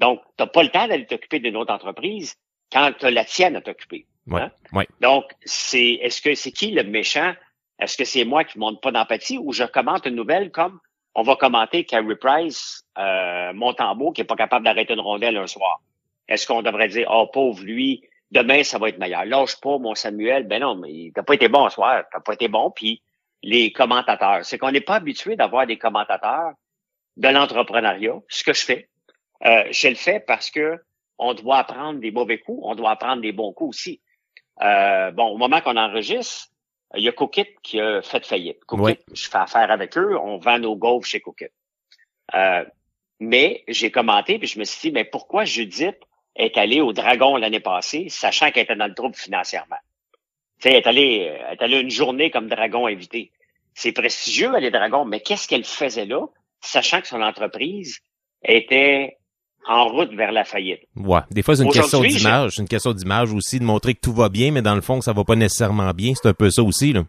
Donc, 0.00 0.22
tu 0.38 0.42
n'as 0.42 0.46
pas 0.46 0.62
le 0.62 0.70
temps 0.70 0.88
d'aller 0.88 1.04
t'occuper 1.04 1.40
d'une 1.40 1.58
autre 1.58 1.74
entreprise 1.74 2.36
quand 2.72 2.90
tu 2.98 3.04
as 3.04 3.10
la 3.10 3.26
tienne 3.26 3.56
à 3.56 3.60
t'occuper. 3.60 4.06
Ouais, 4.26 4.40
hein? 4.40 4.84
Donc, 5.02 5.24
c'est 5.44 5.98
est-ce 6.00 6.22
que 6.22 6.34
c'est 6.34 6.52
qui 6.52 6.70
le 6.70 6.84
méchant? 6.84 7.34
Est-ce 7.78 7.98
que 7.98 8.06
c'est 8.06 8.24
moi 8.24 8.44
qui 8.44 8.58
monte 8.58 8.80
pas 8.80 8.92
d'empathie 8.92 9.36
ou 9.36 9.52
je 9.52 9.64
commente 9.64 10.06
une 10.06 10.14
nouvelle 10.14 10.52
comme 10.52 10.80
on 11.14 11.22
va 11.22 11.36
commenter 11.36 11.84
Carey 11.84 12.16
Price, 12.16 12.84
euh, 12.98 13.52
qui 14.14 14.20
est 14.20 14.24
pas 14.24 14.36
capable 14.36 14.64
d'arrêter 14.64 14.94
une 14.94 15.00
rondelle 15.00 15.36
un 15.36 15.46
soir. 15.46 15.80
Est-ce 16.28 16.46
qu'on 16.46 16.62
devrait 16.62 16.88
dire, 16.88 17.08
oh, 17.10 17.28
pauvre 17.32 17.62
lui, 17.62 18.02
demain, 18.30 18.64
ça 18.64 18.78
va 18.78 18.88
être 18.88 18.98
meilleur? 18.98 19.24
Lâche 19.24 19.60
pas, 19.60 19.78
mon 19.78 19.94
Samuel. 19.94 20.46
Ben 20.46 20.60
non, 20.60 20.76
mais 20.76 21.10
t'as 21.14 21.22
pas 21.22 21.34
été 21.34 21.48
bon 21.48 21.68
ce 21.68 21.74
soir. 21.74 22.04
T'as 22.10 22.20
pas 22.20 22.34
été 22.34 22.48
bon. 22.48 22.70
Puis 22.70 23.02
les 23.42 23.72
commentateurs. 23.72 24.44
C'est 24.44 24.58
qu'on 24.58 24.70
n'est 24.70 24.80
pas 24.80 24.96
habitué 24.96 25.36
d'avoir 25.36 25.66
des 25.66 25.76
commentateurs 25.76 26.52
de 27.16 27.28
l'entrepreneuriat. 27.28 28.20
Ce 28.28 28.44
que 28.44 28.52
je 28.52 28.64
fais. 28.64 28.88
Euh, 29.44 29.64
je 29.70 29.88
le 29.88 29.96
fais 29.96 30.20
parce 30.20 30.50
que 30.50 30.80
on 31.18 31.34
doit 31.34 31.58
apprendre 31.58 32.00
des 32.00 32.10
mauvais 32.10 32.38
coups. 32.38 32.60
On 32.62 32.74
doit 32.74 32.92
apprendre 32.92 33.20
des 33.20 33.32
bons 33.32 33.52
coups 33.52 33.70
aussi. 33.70 34.00
Euh, 34.62 35.10
bon, 35.10 35.26
au 35.26 35.36
moment 35.36 35.60
qu'on 35.60 35.76
enregistre, 35.76 36.48
il 36.94 37.02
y 37.02 37.08
a 37.08 37.12
Cookit 37.12 37.56
qui 37.62 37.80
a 37.80 38.02
fait 38.02 38.24
faillite. 38.26 38.64
Cookit, 38.64 38.98
je 39.12 39.28
fais 39.28 39.38
affaire 39.38 39.70
avec 39.70 39.96
eux, 39.96 40.16
on 40.18 40.38
vend 40.38 40.58
nos 40.58 40.76
gaufres 40.76 41.06
chez 41.06 41.20
Cookit. 41.20 41.46
Euh, 42.34 42.64
mais 43.20 43.64
j'ai 43.68 43.90
commenté, 43.90 44.38
puis 44.38 44.48
je 44.48 44.58
me 44.58 44.64
suis 44.64 44.90
dit, 44.90 44.94
mais 44.94 45.04
pourquoi 45.04 45.44
Judith 45.44 45.98
est 46.34 46.56
allée 46.56 46.80
au 46.80 46.92
Dragon 46.92 47.36
l'année 47.36 47.60
passée, 47.60 48.08
sachant 48.08 48.50
qu'elle 48.50 48.64
était 48.64 48.76
dans 48.76 48.86
le 48.86 48.94
trouble 48.94 49.14
financièrement? 49.14 49.76
Tu 50.60 50.68
sais, 50.68 50.70
elle 50.70 50.76
est 50.76 50.86
allée, 50.86 51.16
elle 51.18 51.52
est 51.52 51.62
allée 51.62 51.80
une 51.80 51.90
journée 51.90 52.30
comme 52.30 52.48
Dragon 52.48 52.86
invité. 52.86 53.32
C'est 53.74 53.92
prestigieux, 53.92 54.52
elle 54.56 54.64
est 54.64 54.70
Dragon, 54.70 55.04
mais 55.04 55.20
qu'est-ce 55.20 55.48
qu'elle 55.48 55.64
faisait 55.64 56.04
là, 56.04 56.26
sachant 56.60 57.00
que 57.00 57.08
son 57.08 57.22
entreprise 57.22 58.00
était 58.44 59.18
en 59.66 59.88
route 59.88 60.12
vers 60.14 60.32
la 60.32 60.44
faillite. 60.44 60.80
Ouais. 60.96 61.20
Des 61.30 61.42
fois, 61.42 61.56
c'est 61.56 61.62
une 61.64 61.70
question 61.70 62.00
d'image. 62.00 62.52
C'est 62.56 62.62
une 62.62 62.68
question 62.68 62.92
d'image 62.92 63.32
aussi, 63.32 63.58
de 63.58 63.64
montrer 63.64 63.94
que 63.94 64.00
tout 64.00 64.12
va 64.12 64.28
bien, 64.28 64.50
mais 64.50 64.62
dans 64.62 64.74
le 64.74 64.80
fond, 64.80 64.98
que 64.98 65.04
ça 65.04 65.12
va 65.12 65.24
pas 65.24 65.36
nécessairement 65.36 65.90
bien. 65.92 66.12
C'est 66.14 66.28
un 66.28 66.34
peu 66.34 66.50
ça 66.50 66.62
aussi, 66.62 66.92
là. 66.92 67.04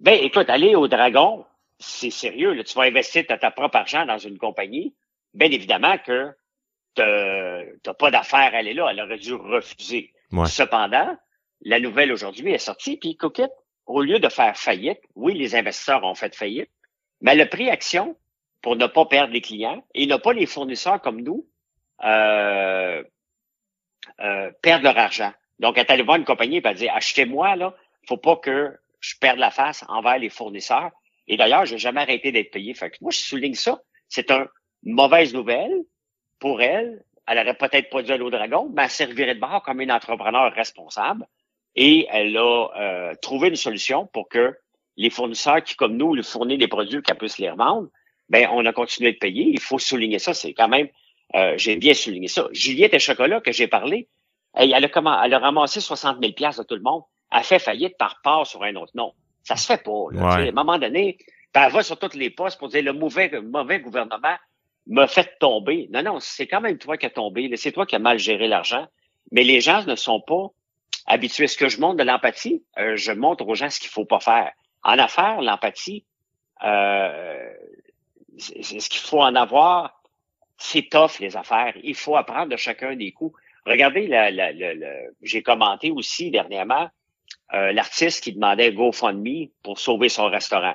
Ben, 0.00 0.18
écoute, 0.22 0.50
aller 0.50 0.74
au 0.74 0.88
Dragon, 0.88 1.44
c'est 1.78 2.10
sérieux. 2.10 2.52
Là. 2.52 2.64
Tu 2.64 2.74
vas 2.74 2.84
investir 2.84 3.26
ta, 3.26 3.38
ta 3.38 3.50
propre 3.50 3.76
argent 3.76 4.04
dans 4.04 4.18
une 4.18 4.38
compagnie. 4.38 4.94
Bien 5.32 5.50
évidemment 5.50 5.96
que 5.98 6.34
t'as 6.94 7.94
pas 7.94 8.10
d'affaire 8.10 8.54
à 8.54 8.58
aller 8.58 8.74
là. 8.74 8.88
Elle 8.90 9.00
aurait 9.00 9.18
dû 9.18 9.34
refuser. 9.34 10.12
Cependant, 10.46 11.16
la 11.62 11.80
nouvelle 11.80 12.12
aujourd'hui 12.12 12.50
est 12.50 12.58
sortie, 12.58 12.96
puis 12.96 13.16
Cookit, 13.16 13.48
au 13.86 14.02
lieu 14.02 14.18
de 14.18 14.28
faire 14.28 14.56
faillite, 14.56 15.00
oui, 15.14 15.34
les 15.34 15.54
investisseurs 15.54 16.04
ont 16.04 16.14
fait 16.14 16.34
faillite, 16.34 16.70
mais 17.20 17.34
le 17.34 17.48
prix 17.48 17.70
action 17.70 18.16
pour 18.62 18.76
ne 18.76 18.86
pas 18.86 19.06
perdre 19.06 19.32
les 19.32 19.40
clients 19.40 19.84
et 19.94 20.06
ne 20.06 20.16
pas 20.16 20.32
les 20.32 20.46
fournisseurs 20.46 21.00
comme 21.00 21.20
nous 21.20 21.46
euh, 22.04 23.02
euh, 24.20 24.50
perdre 24.62 24.84
leur 24.84 24.98
argent. 24.98 25.32
Donc, 25.58 25.78
elle 25.78 25.86
est 25.86 25.90
allée 25.90 26.02
voir 26.02 26.16
une 26.16 26.24
compagnie 26.24 26.58
et 26.58 26.62
elle 26.64 26.74
dit 26.74 26.88
Achetez-moi, 26.88 27.56
là, 27.56 27.74
faut 28.06 28.16
pas 28.16 28.36
que 28.36 28.76
je 29.00 29.14
perde 29.20 29.38
la 29.38 29.50
face 29.50 29.84
envers 29.88 30.18
les 30.18 30.28
fournisseurs. 30.28 30.90
Et 31.28 31.36
d'ailleurs, 31.36 31.66
j'ai 31.66 31.78
jamais 31.78 32.00
arrêté 32.00 32.32
d'être 32.32 32.50
payé. 32.50 32.74
Fait 32.74 32.92
moi, 33.00 33.10
je 33.10 33.18
souligne 33.18 33.54
ça. 33.54 33.80
C'est 34.08 34.30
une 34.30 34.46
mauvaise 34.82 35.34
nouvelle 35.34 35.74
pour 36.38 36.62
elle. 36.62 37.04
Elle 37.26 37.38
aurait 37.38 37.56
peut-être 37.56 37.90
pas 37.90 38.02
dû 38.02 38.12
aller 38.12 38.22
au 38.22 38.30
dragon, 38.30 38.70
mais 38.72 38.84
elle 38.84 38.90
servirait 38.90 39.34
de 39.34 39.40
bord 39.40 39.62
comme 39.62 39.80
une 39.80 39.90
entrepreneur 39.90 40.52
responsable. 40.52 41.26
Et 41.74 42.06
elle 42.10 42.36
a 42.36 42.68
euh, 42.76 43.14
trouvé 43.20 43.48
une 43.48 43.56
solution 43.56 44.06
pour 44.06 44.28
que 44.28 44.56
les 44.96 45.10
fournisseurs 45.10 45.62
qui, 45.62 45.74
comme 45.74 45.96
nous, 45.96 46.14
lui 46.14 46.22
fournissent 46.22 46.58
des 46.58 46.68
produits 46.68 47.02
qu'elle 47.02 47.18
puisse 47.18 47.38
les 47.38 47.50
revendre, 47.50 47.88
ben 48.28 48.48
on 48.52 48.64
a 48.66 48.72
continué 48.72 49.12
de 49.12 49.18
payer. 49.18 49.44
Il 49.52 49.60
faut 49.60 49.78
souligner 49.78 50.18
ça. 50.18 50.34
C'est 50.34 50.52
quand 50.52 50.68
même, 50.68 50.88
euh, 51.34 51.54
j'ai 51.56 51.76
bien 51.76 51.94
souligné 51.94 52.28
ça. 52.28 52.48
Juliette 52.52 52.94
et 52.94 52.98
Chocolat, 52.98 53.40
que 53.40 53.52
j'ai 53.52 53.68
parlé, 53.68 54.08
elle, 54.54 54.74
a, 54.74 54.88
comment, 54.88 55.22
elle 55.22 55.34
a 55.34 55.38
ramassé 55.38 55.80
60 55.80 56.18
000 56.20 56.32
de 56.32 56.62
tout 56.62 56.74
le 56.74 56.82
monde. 56.82 57.02
Elle 57.30 57.42
fait 57.44 57.58
faillite 57.58 57.96
par 57.98 58.20
part 58.22 58.46
sur 58.46 58.62
un 58.62 58.74
autre 58.76 58.92
nom. 58.94 59.12
Ça 59.42 59.56
se 59.56 59.66
fait 59.66 59.82
pas. 59.82 60.06
Là, 60.12 60.28
À 60.28 60.38
un 60.38 60.52
moment 60.52 60.78
donné, 60.78 61.18
elle 61.54 61.72
va 61.72 61.82
sur 61.82 61.98
toutes 61.98 62.14
les 62.14 62.30
postes 62.30 62.58
pour 62.58 62.68
dire 62.68 62.82
le 62.82 62.92
mauvais, 62.92 63.30
mauvais 63.42 63.80
gouvernement 63.80 64.36
m'a 64.86 65.06
fait 65.06 65.38
tomber. 65.40 65.88
Non, 65.92 66.02
non, 66.02 66.20
c'est 66.20 66.46
quand 66.46 66.60
même 66.60 66.78
toi 66.78 66.96
qui 66.96 67.06
as 67.06 67.10
tombé. 67.10 67.50
C'est 67.56 67.72
toi 67.72 67.86
qui 67.86 67.96
as 67.96 67.98
mal 67.98 68.18
géré 68.18 68.46
l'argent. 68.46 68.86
Mais 69.32 69.42
les 69.42 69.60
gens 69.60 69.84
ne 69.84 69.96
sont 69.96 70.20
pas 70.20 70.48
habitués. 71.06 71.48
Ce 71.48 71.56
que 71.56 71.68
je 71.68 71.80
montre 71.80 71.96
de 71.96 72.04
l'empathie, 72.04 72.62
euh, 72.78 72.96
je 72.96 73.12
montre 73.12 73.46
aux 73.46 73.54
gens 73.54 73.70
ce 73.70 73.80
qu'il 73.80 73.90
faut 73.90 74.04
pas 74.04 74.20
faire. 74.20 74.52
En 74.84 74.98
affaires, 74.98 75.40
l'empathie, 75.40 76.04
euh, 76.64 77.52
ce 78.38 78.88
qu'il 78.88 79.00
faut 79.00 79.20
en 79.20 79.34
avoir. 79.34 80.00
C'est 80.58 80.88
tough, 80.88 81.20
les 81.20 81.36
affaires. 81.36 81.74
Il 81.82 81.94
faut 81.94 82.16
apprendre 82.16 82.50
de 82.50 82.56
chacun 82.56 82.96
des 82.96 83.12
coups. 83.12 83.38
Regardez, 83.66 84.06
la, 84.06 84.30
j'ai 85.22 85.42
commenté 85.42 85.90
aussi 85.90 86.30
dernièrement 86.30 86.88
euh, 87.54 87.72
l'artiste 87.72 88.22
qui 88.22 88.32
demandait 88.32 88.72
GoFundMe 88.72 89.48
pour 89.62 89.78
sauver 89.78 90.08
son 90.08 90.26
restaurant. 90.26 90.74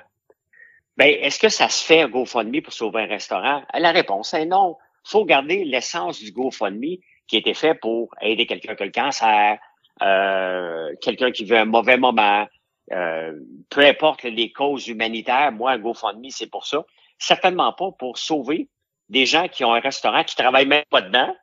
Ben, 0.97 1.07
est-ce 1.22 1.39
que 1.39 1.49
ça 1.49 1.70
se 1.70 1.86
fait 1.86 2.01
un 2.01 2.09
GoFundMe 2.09 2.62
pour 2.62 2.74
sauver 2.74 3.03
un 3.03 3.07
restaurant? 3.07 3.64
La 3.74 3.91
réponse 3.91 4.34
est 4.34 4.45
non. 4.45 4.78
Il 5.05 5.09
faut 5.09 5.26
garder 5.26 5.64
l'essence 5.64 6.20
du 6.20 6.32
GoFundMe 6.32 6.97
qui 7.28 7.38
été 7.38 7.53
fait 7.53 7.76
pour 7.76 8.14
aider 8.22 8.45
quelqu'un 8.45 8.76
qui 8.76 8.84
a 8.84 8.86
le 8.86 8.91
cancer, 8.91 9.57
euh, 10.01 10.93
quelqu'un 11.01 11.32
qui 11.32 11.45
veut 11.45 11.57
un 11.57 11.66
mauvais 11.66 11.97
moment, 11.97 12.45
euh, 12.91 13.34
peu 13.70 13.82
importe 13.82 14.24
les 14.24 14.51
causes 14.51 14.88
humanitaires, 14.88 15.51
moi, 15.51 15.72
un 15.72 15.80
GoFundMe, 15.80 16.30
c'est 16.30 16.49
pour 16.49 16.66
ça 16.66 16.86
certainement 17.22 17.72
pas 17.72 17.91
pour 17.91 18.17
sauver 18.17 18.67
des 19.09 19.26
gens 19.26 19.47
qui 19.47 19.63
ont 19.63 19.74
un 19.74 19.80
restaurant, 19.80 20.24
qui 20.24 20.36
travaillent 20.36 20.67
même 20.67 20.84
pas 20.89 21.01
dedans, 21.01 21.36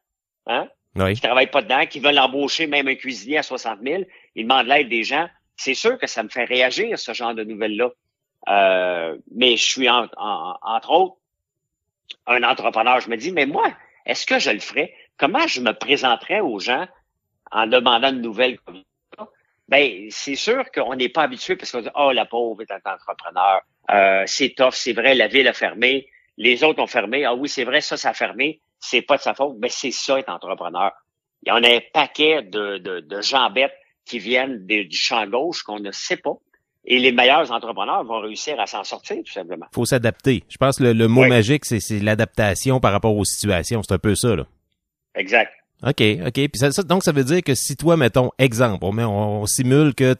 hein? 0.46 0.68
Oui. 0.96 1.14
qui 1.14 1.20
travaillent 1.20 1.50
pas 1.50 1.62
dedans, 1.62 1.86
qui 1.86 2.00
veulent 2.00 2.18
embaucher 2.18 2.66
même 2.66 2.88
un 2.88 2.96
cuisinier 2.96 3.38
à 3.38 3.42
60 3.42 3.78
000. 3.82 4.02
Ils 4.34 4.42
demandent 4.44 4.66
l'aide 4.66 4.88
des 4.88 5.04
gens. 5.04 5.28
C'est 5.56 5.74
sûr 5.74 5.98
que 5.98 6.06
ça 6.06 6.22
me 6.22 6.28
fait 6.28 6.44
réagir, 6.44 6.98
ce 6.98 7.12
genre 7.12 7.34
de 7.34 7.44
nouvelles-là. 7.44 7.90
Euh, 8.48 9.16
mais 9.32 9.56
je 9.56 9.64
suis, 9.64 9.88
entre 9.88 10.90
autres, 10.90 11.16
un 12.26 12.42
entrepreneur. 12.42 13.00
Je 13.00 13.10
me 13.10 13.16
dis, 13.16 13.30
mais 13.30 13.46
moi, 13.46 13.72
est-ce 14.06 14.26
que 14.26 14.38
je 14.38 14.50
le 14.50 14.60
ferais? 14.60 14.92
Comment 15.16 15.46
je 15.46 15.60
me 15.60 15.72
présenterais 15.72 16.40
aux 16.40 16.58
gens 16.58 16.86
en 17.52 17.66
demandant 17.66 18.08
une 18.08 18.22
nouvelle 18.22 18.58
comme 18.60 18.76
ça? 18.76 18.82
Ben, 19.68 20.08
c'est 20.10 20.34
sûr 20.34 20.70
qu'on 20.70 20.94
n'est 20.94 21.10
pas 21.10 21.22
habitué 21.22 21.56
parce 21.56 21.72
qu'on 21.72 21.82
dit, 21.82 21.90
oh, 21.94 22.10
la 22.12 22.24
pauvre 22.24 22.62
est 22.62 22.70
un 22.70 22.80
entrepreneur. 22.90 23.60
Euh, 23.90 24.22
c'est 24.26 24.54
tough, 24.54 24.72
c'est 24.72 24.92
vrai, 24.92 25.14
la 25.14 25.28
ville 25.28 25.46
a 25.48 25.52
fermé, 25.52 26.08
les 26.36 26.64
autres 26.64 26.82
ont 26.82 26.86
fermé. 26.86 27.24
Ah 27.24 27.34
oui, 27.34 27.48
c'est 27.48 27.64
vrai, 27.64 27.80
ça, 27.80 27.96
ça 27.96 28.10
a 28.10 28.14
fermé. 28.14 28.60
C'est 28.80 29.02
pas 29.02 29.16
de 29.16 29.22
sa 29.22 29.34
faute. 29.34 29.56
Mais 29.60 29.68
c'est 29.68 29.90
ça, 29.90 30.18
être 30.18 30.30
entrepreneur. 30.30 30.92
Il 31.42 31.50
y 31.50 31.52
en 31.52 31.62
a 31.62 31.68
un 31.68 31.80
paquet 31.92 32.42
de, 32.42 32.78
de, 32.78 33.00
de 33.00 33.20
gens 33.20 33.50
bêtes 33.50 33.74
qui 34.04 34.18
viennent 34.18 34.66
du 34.66 34.88
champ 34.92 35.26
gauche 35.26 35.62
qu'on 35.62 35.80
ne 35.80 35.90
sait 35.90 36.16
pas. 36.16 36.34
Et 36.84 36.98
les 36.98 37.12
meilleurs 37.12 37.52
entrepreneurs 37.52 38.02
vont 38.04 38.20
réussir 38.20 38.58
à 38.58 38.66
s'en 38.66 38.82
sortir, 38.82 39.18
tout 39.22 39.32
simplement. 39.32 39.66
faut 39.74 39.84
s'adapter. 39.84 40.42
Je 40.48 40.56
pense 40.56 40.78
que 40.78 40.84
le, 40.84 41.08
mot 41.08 41.26
magique, 41.26 41.66
c'est 41.66 41.98
l'adaptation 41.98 42.80
par 42.80 42.92
rapport 42.92 43.14
aux 43.14 43.24
situations. 43.24 43.82
C'est 43.82 43.94
un 43.94 43.98
peu 43.98 44.14
ça, 44.14 44.34
là. 44.34 44.46
Exact. 45.14 45.52
OK, 45.86 46.02
OK. 46.26 46.32
Puis 46.32 46.50
ça, 46.56 46.72
ça- 46.72 46.82
donc, 46.82 47.04
ça 47.04 47.12
veut 47.12 47.22
dire 47.24 47.42
que 47.42 47.54
si 47.54 47.76
toi, 47.76 47.96
mettons, 47.96 48.30
exemple, 48.38 48.84
on, 48.84 48.98
on, 48.98 49.42
on 49.42 49.46
simule 49.46 49.94
que 49.94 50.14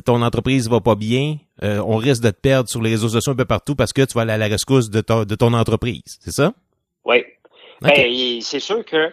ton 0.00 0.22
entreprise 0.22 0.68
va 0.70 0.80
pas 0.80 0.94
bien, 0.94 1.36
euh, 1.62 1.82
on 1.86 1.96
risque 1.96 2.22
de 2.22 2.30
te 2.30 2.40
perdre 2.40 2.68
sur 2.68 2.80
les 2.82 2.90
réseaux 2.90 3.08
sociaux 3.10 3.32
un 3.32 3.36
peu 3.36 3.44
partout 3.44 3.74
parce 3.76 3.92
que 3.92 4.02
tu 4.02 4.14
vas 4.14 4.22
aller 4.22 4.32
à 4.32 4.38
la 4.38 4.46
rescousse 4.48 4.88
de, 4.90 5.00
ton- 5.02 5.24
de 5.24 5.34
ton 5.34 5.52
entreprise. 5.52 6.02
C'est 6.20 6.30
ça? 6.32 6.54
Oui. 7.04 7.24
Ben, 7.82 8.40
c'est 8.40 8.60
sûr 8.60 8.84
que 8.86 9.10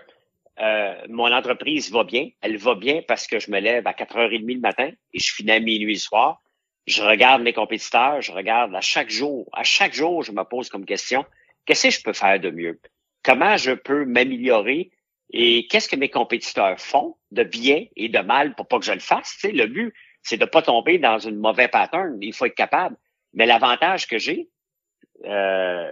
euh, 0.61 0.93
mon 1.09 1.31
entreprise 1.33 1.91
va 1.91 2.03
bien. 2.05 2.29
Elle 2.41 2.57
va 2.57 2.75
bien 2.75 3.01
parce 3.07 3.27
que 3.27 3.39
je 3.39 3.51
me 3.51 3.59
lève 3.59 3.85
à 3.85 3.91
4h30 3.91 4.53
le 4.55 4.59
matin 4.61 4.89
et 5.13 5.19
je 5.19 5.33
finis 5.33 5.51
à 5.51 5.59
minuit 5.59 5.93
le 5.95 5.99
soir. 5.99 6.41
Je 6.87 7.01
regarde 7.01 7.41
mes 7.41 7.53
compétiteurs, 7.53 8.21
je 8.21 8.31
regarde 8.31 8.73
à 8.75 8.81
chaque 8.81 9.09
jour. 9.09 9.49
À 9.53 9.63
chaque 9.63 9.93
jour, 9.93 10.23
je 10.23 10.31
me 10.31 10.43
pose 10.43 10.69
comme 10.69 10.85
question, 10.85 11.25
qu'est-ce 11.65 11.87
que 11.87 11.93
je 11.93 12.01
peux 12.03 12.13
faire 12.13 12.39
de 12.39 12.49
mieux? 12.51 12.79
Comment 13.23 13.57
je 13.57 13.71
peux 13.71 14.05
m'améliorer? 14.05 14.91
Et 15.33 15.67
qu'est-ce 15.67 15.89
que 15.89 15.95
mes 15.95 16.09
compétiteurs 16.09 16.79
font 16.79 17.15
de 17.31 17.43
bien 17.43 17.85
et 17.95 18.07
de 18.07 18.19
mal 18.19 18.53
pour 18.53 18.67
pas 18.67 18.77
que 18.77 18.85
je 18.85 18.93
le 18.93 18.99
fasse? 18.99 19.35
Le 19.43 19.65
but, 19.65 19.93
c'est 20.21 20.37
de 20.37 20.45
pas 20.45 20.61
tomber 20.61 20.99
dans 20.99 21.17
une 21.17 21.37
mauvaise 21.37 21.69
pattern. 21.71 22.17
Il 22.21 22.33
faut 22.33 22.45
être 22.45 22.55
capable. 22.55 22.95
Mais 23.33 23.47
l'avantage 23.47 24.07
que 24.07 24.19
j'ai, 24.19 24.49
euh, 25.25 25.91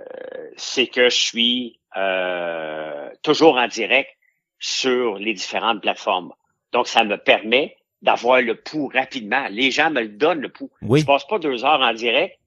c'est 0.58 0.86
que 0.88 1.10
je 1.10 1.16
suis 1.16 1.80
euh, 1.98 3.10
toujours 3.24 3.58
en 3.58 3.68
direct 3.68 4.12
sur 4.60 5.18
les 5.18 5.34
différentes 5.34 5.82
plateformes. 5.82 6.34
Donc, 6.72 6.88
ça 6.88 7.04
me 7.04 7.18
permet 7.18 7.76
d'avoir 8.04 8.42
le 8.42 8.56
pouls 8.56 8.92
rapidement. 8.94 9.48
Les 9.50 9.72
gens 9.72 9.90
me 9.90 10.02
le 10.02 10.10
donnent, 10.10 10.42
le 10.42 10.50
pouls. 10.50 10.72
Oui. 10.84 11.02
Je 11.02 11.06
passe 11.06 11.26
pas 11.26 11.40
deux 11.40 11.66
heures 11.66 11.82
en 11.82 11.94
direct 11.94 12.38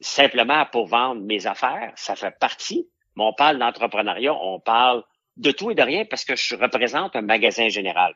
simplement 0.00 0.66
pour 0.66 0.86
vendre 0.86 1.20
mes 1.22 1.46
affaires. 1.46 1.92
Ça 1.96 2.14
fait 2.14 2.36
partie. 2.38 2.88
Mais 3.16 3.24
on 3.24 3.32
parle 3.32 3.58
d'entrepreneuriat, 3.58 4.34
on 4.34 4.60
parle 4.60 5.04
de 5.36 5.50
tout 5.50 5.70
et 5.70 5.74
de 5.74 5.82
rien 5.82 6.04
parce 6.04 6.24
que 6.24 6.36
je 6.36 6.56
représente 6.56 7.16
un 7.16 7.22
magasin 7.22 7.68
général. 7.68 8.14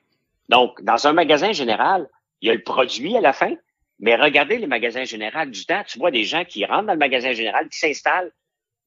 Donc, 0.48 0.82
dans 0.82 1.06
un 1.06 1.12
magasin 1.12 1.52
général, 1.52 2.08
il 2.40 2.48
y 2.48 2.50
a 2.50 2.54
le 2.54 2.62
produit 2.62 3.16
à 3.16 3.20
la 3.20 3.32
fin, 3.32 3.54
mais 3.98 4.16
regardez 4.16 4.58
les 4.58 4.66
magasins 4.66 5.04
généraux 5.04 5.46
du 5.46 5.66
temps, 5.66 5.82
tu 5.86 5.98
vois 5.98 6.10
des 6.10 6.24
gens 6.24 6.44
qui 6.44 6.64
rentrent 6.64 6.86
dans 6.86 6.92
le 6.92 6.98
magasin 6.98 7.32
général, 7.32 7.68
qui 7.68 7.78
s'installent, 7.78 8.32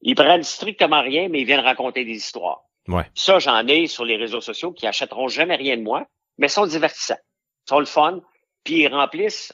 ils 0.01 0.15
prennent 0.15 0.43
strictement 0.43 1.01
rien, 1.01 1.27
mais 1.29 1.41
ils 1.41 1.45
viennent 1.45 1.59
raconter 1.59 2.05
des 2.05 2.13
histoires. 2.13 2.63
Ouais. 2.87 3.03
Ça, 3.13 3.39
j'en 3.39 3.67
ai 3.67 3.87
sur 3.87 4.05
les 4.05 4.15
réseaux 4.15 4.41
sociaux 4.41 4.71
qui 4.71 4.87
achèteront 4.87 5.27
jamais 5.27 5.55
rien 5.55 5.77
de 5.77 5.83
moi, 5.83 6.07
mais 6.37 6.47
sont 6.47 6.65
divertissants, 6.65 7.19
sont 7.67 7.79
le 7.79 7.85
fun, 7.85 8.21
puis 8.63 8.81
ils 8.81 8.87
remplissent 8.87 9.53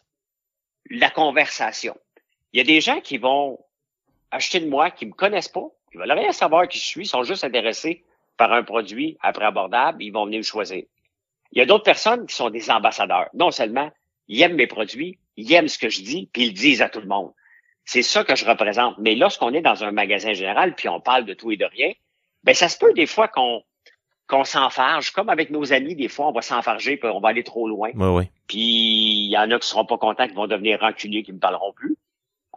la 0.89 1.09
conversation. 1.09 1.97
Il 2.53 2.59
y 2.59 2.61
a 2.61 2.63
des 2.63 2.79
gens 2.79 3.01
qui 3.01 3.17
vont 3.17 3.59
acheter 4.31 4.59
de 4.59 4.69
moi, 4.69 4.91
qui 4.91 5.05
me 5.05 5.11
connaissent 5.11 5.49
pas, 5.49 5.67
qui 5.91 5.97
veulent 5.97 6.11
rien 6.11 6.31
savoir 6.31 6.67
qui 6.67 6.79
je 6.79 6.85
suis, 6.85 7.05
sont 7.05 7.23
juste 7.23 7.43
intéressés 7.43 8.05
par 8.37 8.53
un 8.53 8.63
produit 8.63 9.17
prix 9.21 9.43
abordable, 9.43 10.03
ils 10.03 10.11
vont 10.11 10.25
venir 10.25 10.39
me 10.39 10.43
choisir. 10.43 10.83
Il 11.51 11.59
y 11.59 11.61
a 11.61 11.65
d'autres 11.65 11.83
personnes 11.83 12.25
qui 12.27 12.35
sont 12.35 12.49
des 12.49 12.69
ambassadeurs. 12.69 13.29
Non 13.33 13.51
seulement 13.51 13.91
ils 14.27 14.41
aiment 14.41 14.55
mes 14.55 14.67
produits, 14.67 15.19
ils 15.37 15.51
aiment 15.53 15.67
ce 15.67 15.77
que 15.77 15.89
je 15.89 16.01
dis, 16.01 16.29
puis 16.31 16.43
ils 16.43 16.47
le 16.47 16.53
disent 16.53 16.81
à 16.81 16.89
tout 16.89 16.99
le 16.99 17.07
monde. 17.07 17.31
C'est 17.85 18.01
ça 18.01 18.23
que 18.23 18.35
je 18.35 18.45
représente. 18.45 18.97
Mais 18.97 19.15
lorsqu'on 19.15 19.53
est 19.53 19.61
dans 19.61 19.83
un 19.83 19.91
magasin 19.91 20.33
général, 20.33 20.75
puis 20.75 20.89
on 20.89 20.99
parle 20.99 21.25
de 21.25 21.33
tout 21.33 21.51
et 21.51 21.57
de 21.57 21.65
rien, 21.65 21.93
ben 22.43 22.53
ça 22.53 22.67
se 22.67 22.77
peut 22.77 22.93
des 22.93 23.05
fois 23.05 23.27
qu'on 23.27 23.63
qu'on 24.27 24.43
s'enfarge. 24.43 25.11
Comme 25.11 25.29
avec 25.29 25.49
nos 25.51 25.71
amis, 25.71 25.95
des 25.95 26.09
fois, 26.09 26.27
on 26.27 26.33
va 26.33 26.41
s'enfarger, 26.41 26.97
puis 26.97 27.09
on 27.09 27.21
va 27.21 27.29
aller 27.29 27.43
trop 27.43 27.67
loin. 27.67 27.91
Ouais, 27.93 28.09
ouais. 28.09 28.31
Puis 28.47 28.57
il 28.59 29.31
y 29.31 29.37
en 29.37 29.49
a 29.51 29.59
qui 29.59 29.67
seront 29.67 29.85
pas 29.85 29.97
contents, 29.97 30.27
qui 30.27 30.33
vont 30.33 30.47
devenir 30.47 30.81
rancuniers, 30.81 31.23
qui 31.23 31.31
me 31.31 31.39
parleront 31.39 31.71
plus. 31.71 31.97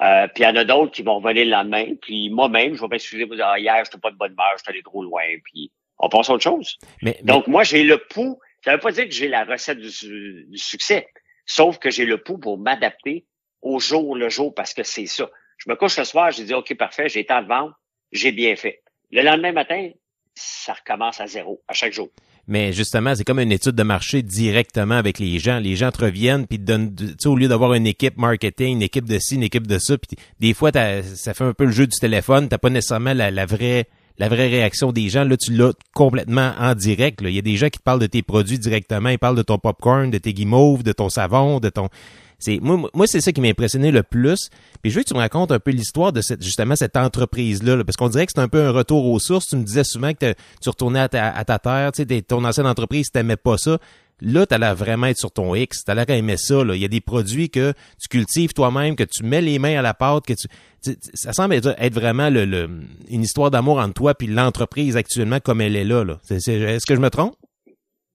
Euh, 0.02 0.26
puis 0.28 0.42
il 0.42 0.46
y 0.46 0.48
en 0.48 0.56
a 0.56 0.64
d'autres 0.64 0.92
qui 0.92 1.02
vont 1.02 1.20
venir 1.20 1.44
le 1.44 1.50
lendemain. 1.50 1.94
Puis 2.00 2.30
moi-même, 2.30 2.74
je 2.74 2.80
vais 2.80 2.88
m'excuser, 2.88 3.24
vous 3.24 3.34
dire, 3.34 3.46
ah, 3.48 3.58
hier, 3.58 3.84
j'étais 3.84 3.98
pas 3.98 4.10
de 4.10 4.16
bonne 4.16 4.32
humeur, 4.32 4.52
j'étais 4.56 4.70
allé 4.70 4.82
trop 4.82 5.02
loin. 5.02 5.22
Puis 5.44 5.70
on 5.98 6.08
passe 6.08 6.30
à 6.30 6.34
autre 6.34 6.42
chose. 6.44 6.78
Mais, 7.02 7.18
mais- 7.22 7.32
Donc 7.32 7.46
moi, 7.46 7.62
j'ai 7.64 7.82
le 7.82 7.98
pouls. 7.98 8.38
Ça 8.64 8.72
veut 8.72 8.80
pas 8.80 8.92
dire 8.92 9.04
que 9.04 9.10
j'ai 9.12 9.28
la 9.28 9.44
recette 9.44 9.78
du, 9.78 9.90
su- 9.90 10.46
du 10.48 10.58
succès, 10.58 11.08
sauf 11.46 11.78
que 11.78 11.90
j'ai 11.90 12.04
le 12.04 12.18
pouls 12.22 12.38
pour 12.38 12.58
m'adapter 12.58 13.24
au 13.62 13.78
jour 13.80 14.16
le 14.16 14.28
jour 14.28 14.54
parce 14.54 14.74
que 14.74 14.82
c'est 14.82 15.06
ça. 15.06 15.30
Je 15.58 15.68
me 15.70 15.76
couche 15.76 15.98
le 15.98 16.04
soir, 16.04 16.30
j'ai 16.30 16.44
dit 16.44 16.54
OK, 16.54 16.74
parfait, 16.76 17.08
j'ai 17.08 17.24
tant 17.26 17.42
de 17.42 17.46
vente, 17.48 17.72
j'ai 18.12 18.32
bien 18.32 18.56
fait. 18.56 18.82
Le 19.10 19.22
lendemain 19.22 19.52
matin, 19.52 19.90
ça 20.34 20.74
recommence 20.74 21.20
à 21.20 21.26
zéro 21.26 21.62
à 21.68 21.72
chaque 21.74 21.92
jour. 21.92 22.08
Mais 22.50 22.72
justement, 22.72 23.14
c'est 23.14 23.22
comme 23.22 23.38
une 23.38 23.52
étude 23.52 23.76
de 23.76 23.84
marché 23.84 24.22
directement 24.22 24.96
avec 24.96 25.20
les 25.20 25.38
gens. 25.38 25.60
Les 25.60 25.76
gens 25.76 25.92
te 25.92 26.04
reviennent 26.04 26.48
puis 26.48 26.58
te 26.58 26.64
donnent, 26.64 26.92
tu 26.96 27.06
sais, 27.16 27.28
au 27.28 27.36
lieu 27.36 27.46
d'avoir 27.46 27.74
une 27.74 27.86
équipe 27.86 28.18
marketing, 28.18 28.72
une 28.72 28.82
équipe 28.82 29.04
de 29.04 29.20
ci, 29.20 29.36
une 29.36 29.44
équipe 29.44 29.68
de 29.68 29.78
ça, 29.78 29.96
puis 29.96 30.18
des 30.40 30.52
fois, 30.52 30.72
ça 30.72 31.32
fait 31.32 31.44
un 31.44 31.54
peu 31.54 31.66
le 31.66 31.70
jeu 31.70 31.86
du 31.86 31.96
téléphone. 31.96 32.48
T'as 32.48 32.58
pas 32.58 32.68
nécessairement 32.68 33.14
la, 33.14 33.30
la 33.30 33.46
vraie, 33.46 33.86
la 34.18 34.28
vraie 34.28 34.48
réaction 34.48 34.90
des 34.90 35.08
gens. 35.08 35.22
Là, 35.22 35.36
tu 35.36 35.52
l'as 35.52 35.72
complètement 35.94 36.52
en 36.58 36.74
direct. 36.74 37.20
là. 37.20 37.28
Il 37.28 37.36
y 37.36 37.38
a 37.38 37.42
des 37.42 37.56
gens 37.56 37.68
qui 37.68 37.78
parlent 37.78 38.00
de 38.00 38.08
tes 38.08 38.22
produits 38.22 38.58
directement. 38.58 39.10
Ils 39.10 39.18
parlent 39.18 39.36
de 39.36 39.42
ton 39.42 39.58
popcorn, 39.58 40.10
de 40.10 40.18
tes 40.18 40.34
guimauves, 40.34 40.82
de 40.82 40.92
ton 40.92 41.08
savon, 41.08 41.60
de 41.60 41.68
ton. 41.68 41.88
C'est 42.40 42.58
moi, 42.60 42.88
moi 42.94 43.06
c'est 43.06 43.20
ça 43.20 43.30
qui 43.32 43.40
m'a 43.40 43.48
impressionné 43.48 43.90
le 43.90 44.02
plus. 44.02 44.48
Puis 44.82 44.90
je 44.90 44.96
veux 44.96 45.02
que 45.04 45.08
tu 45.08 45.14
me 45.14 45.18
racontes 45.20 45.52
un 45.52 45.60
peu 45.60 45.70
l'histoire 45.70 46.12
de 46.12 46.20
cette 46.22 46.42
justement 46.42 46.74
cette 46.74 46.96
entreprise 46.96 47.62
là, 47.62 47.82
parce 47.84 47.96
qu'on 47.96 48.08
dirait 48.08 48.26
que 48.26 48.32
c'est 48.34 48.40
un 48.40 48.48
peu 48.48 48.62
un 48.64 48.70
retour 48.72 49.06
aux 49.06 49.18
sources. 49.20 49.46
Tu 49.48 49.56
me 49.56 49.62
disais 49.64 49.84
souvent 49.84 50.12
que 50.14 50.34
tu 50.62 50.68
retournais 50.68 51.00
à 51.00 51.08
ta, 51.08 51.58
terre, 51.58 51.92
tu 51.92 52.04
sais, 52.08 52.22
ton 52.22 52.44
ancienne 52.44 52.66
entreprise, 52.66 53.10
t'aimais 53.10 53.36
pas 53.36 53.58
ça. 53.58 53.78
Là, 54.22 54.44
t'as 54.44 54.58
l'air 54.58 54.74
vraiment 54.74 55.06
être 55.06 55.16
sur 55.18 55.30
ton 55.32 55.54
X, 55.54 55.82
t'as 55.84 55.94
l'air 55.94 56.10
aimer 56.10 56.36
ça. 56.36 56.62
Là. 56.62 56.74
Il 56.74 56.82
y 56.82 56.84
a 56.84 56.88
des 56.88 57.00
produits 57.00 57.48
que 57.48 57.72
tu 57.98 58.08
cultives 58.08 58.52
toi-même, 58.52 58.94
que 58.94 59.04
tu 59.04 59.22
mets 59.24 59.40
les 59.40 59.58
mains 59.58 59.78
à 59.78 59.82
la 59.82 59.94
pâte, 59.94 60.26
que 60.26 60.34
tu, 60.34 60.46
tu- 60.82 60.98
tu- 60.98 61.10
ça 61.14 61.32
semble 61.32 61.54
être, 61.54 61.94
vraiment 61.94 62.28
le, 62.28 62.44
le- 62.44 62.68
une 63.08 63.22
histoire 63.22 63.50
d'amour 63.50 63.78
entre 63.78 63.94
toi 63.94 64.14
puis 64.14 64.26
l'entreprise 64.26 64.94
actuellement 64.96 65.40
comme 65.40 65.62
elle 65.62 65.74
est 65.74 65.84
là. 65.84 66.04
là. 66.04 66.18
Est-ce 66.28 66.84
que 66.84 66.94
je 66.94 67.00
me 67.00 67.08
trompe? 67.08 67.34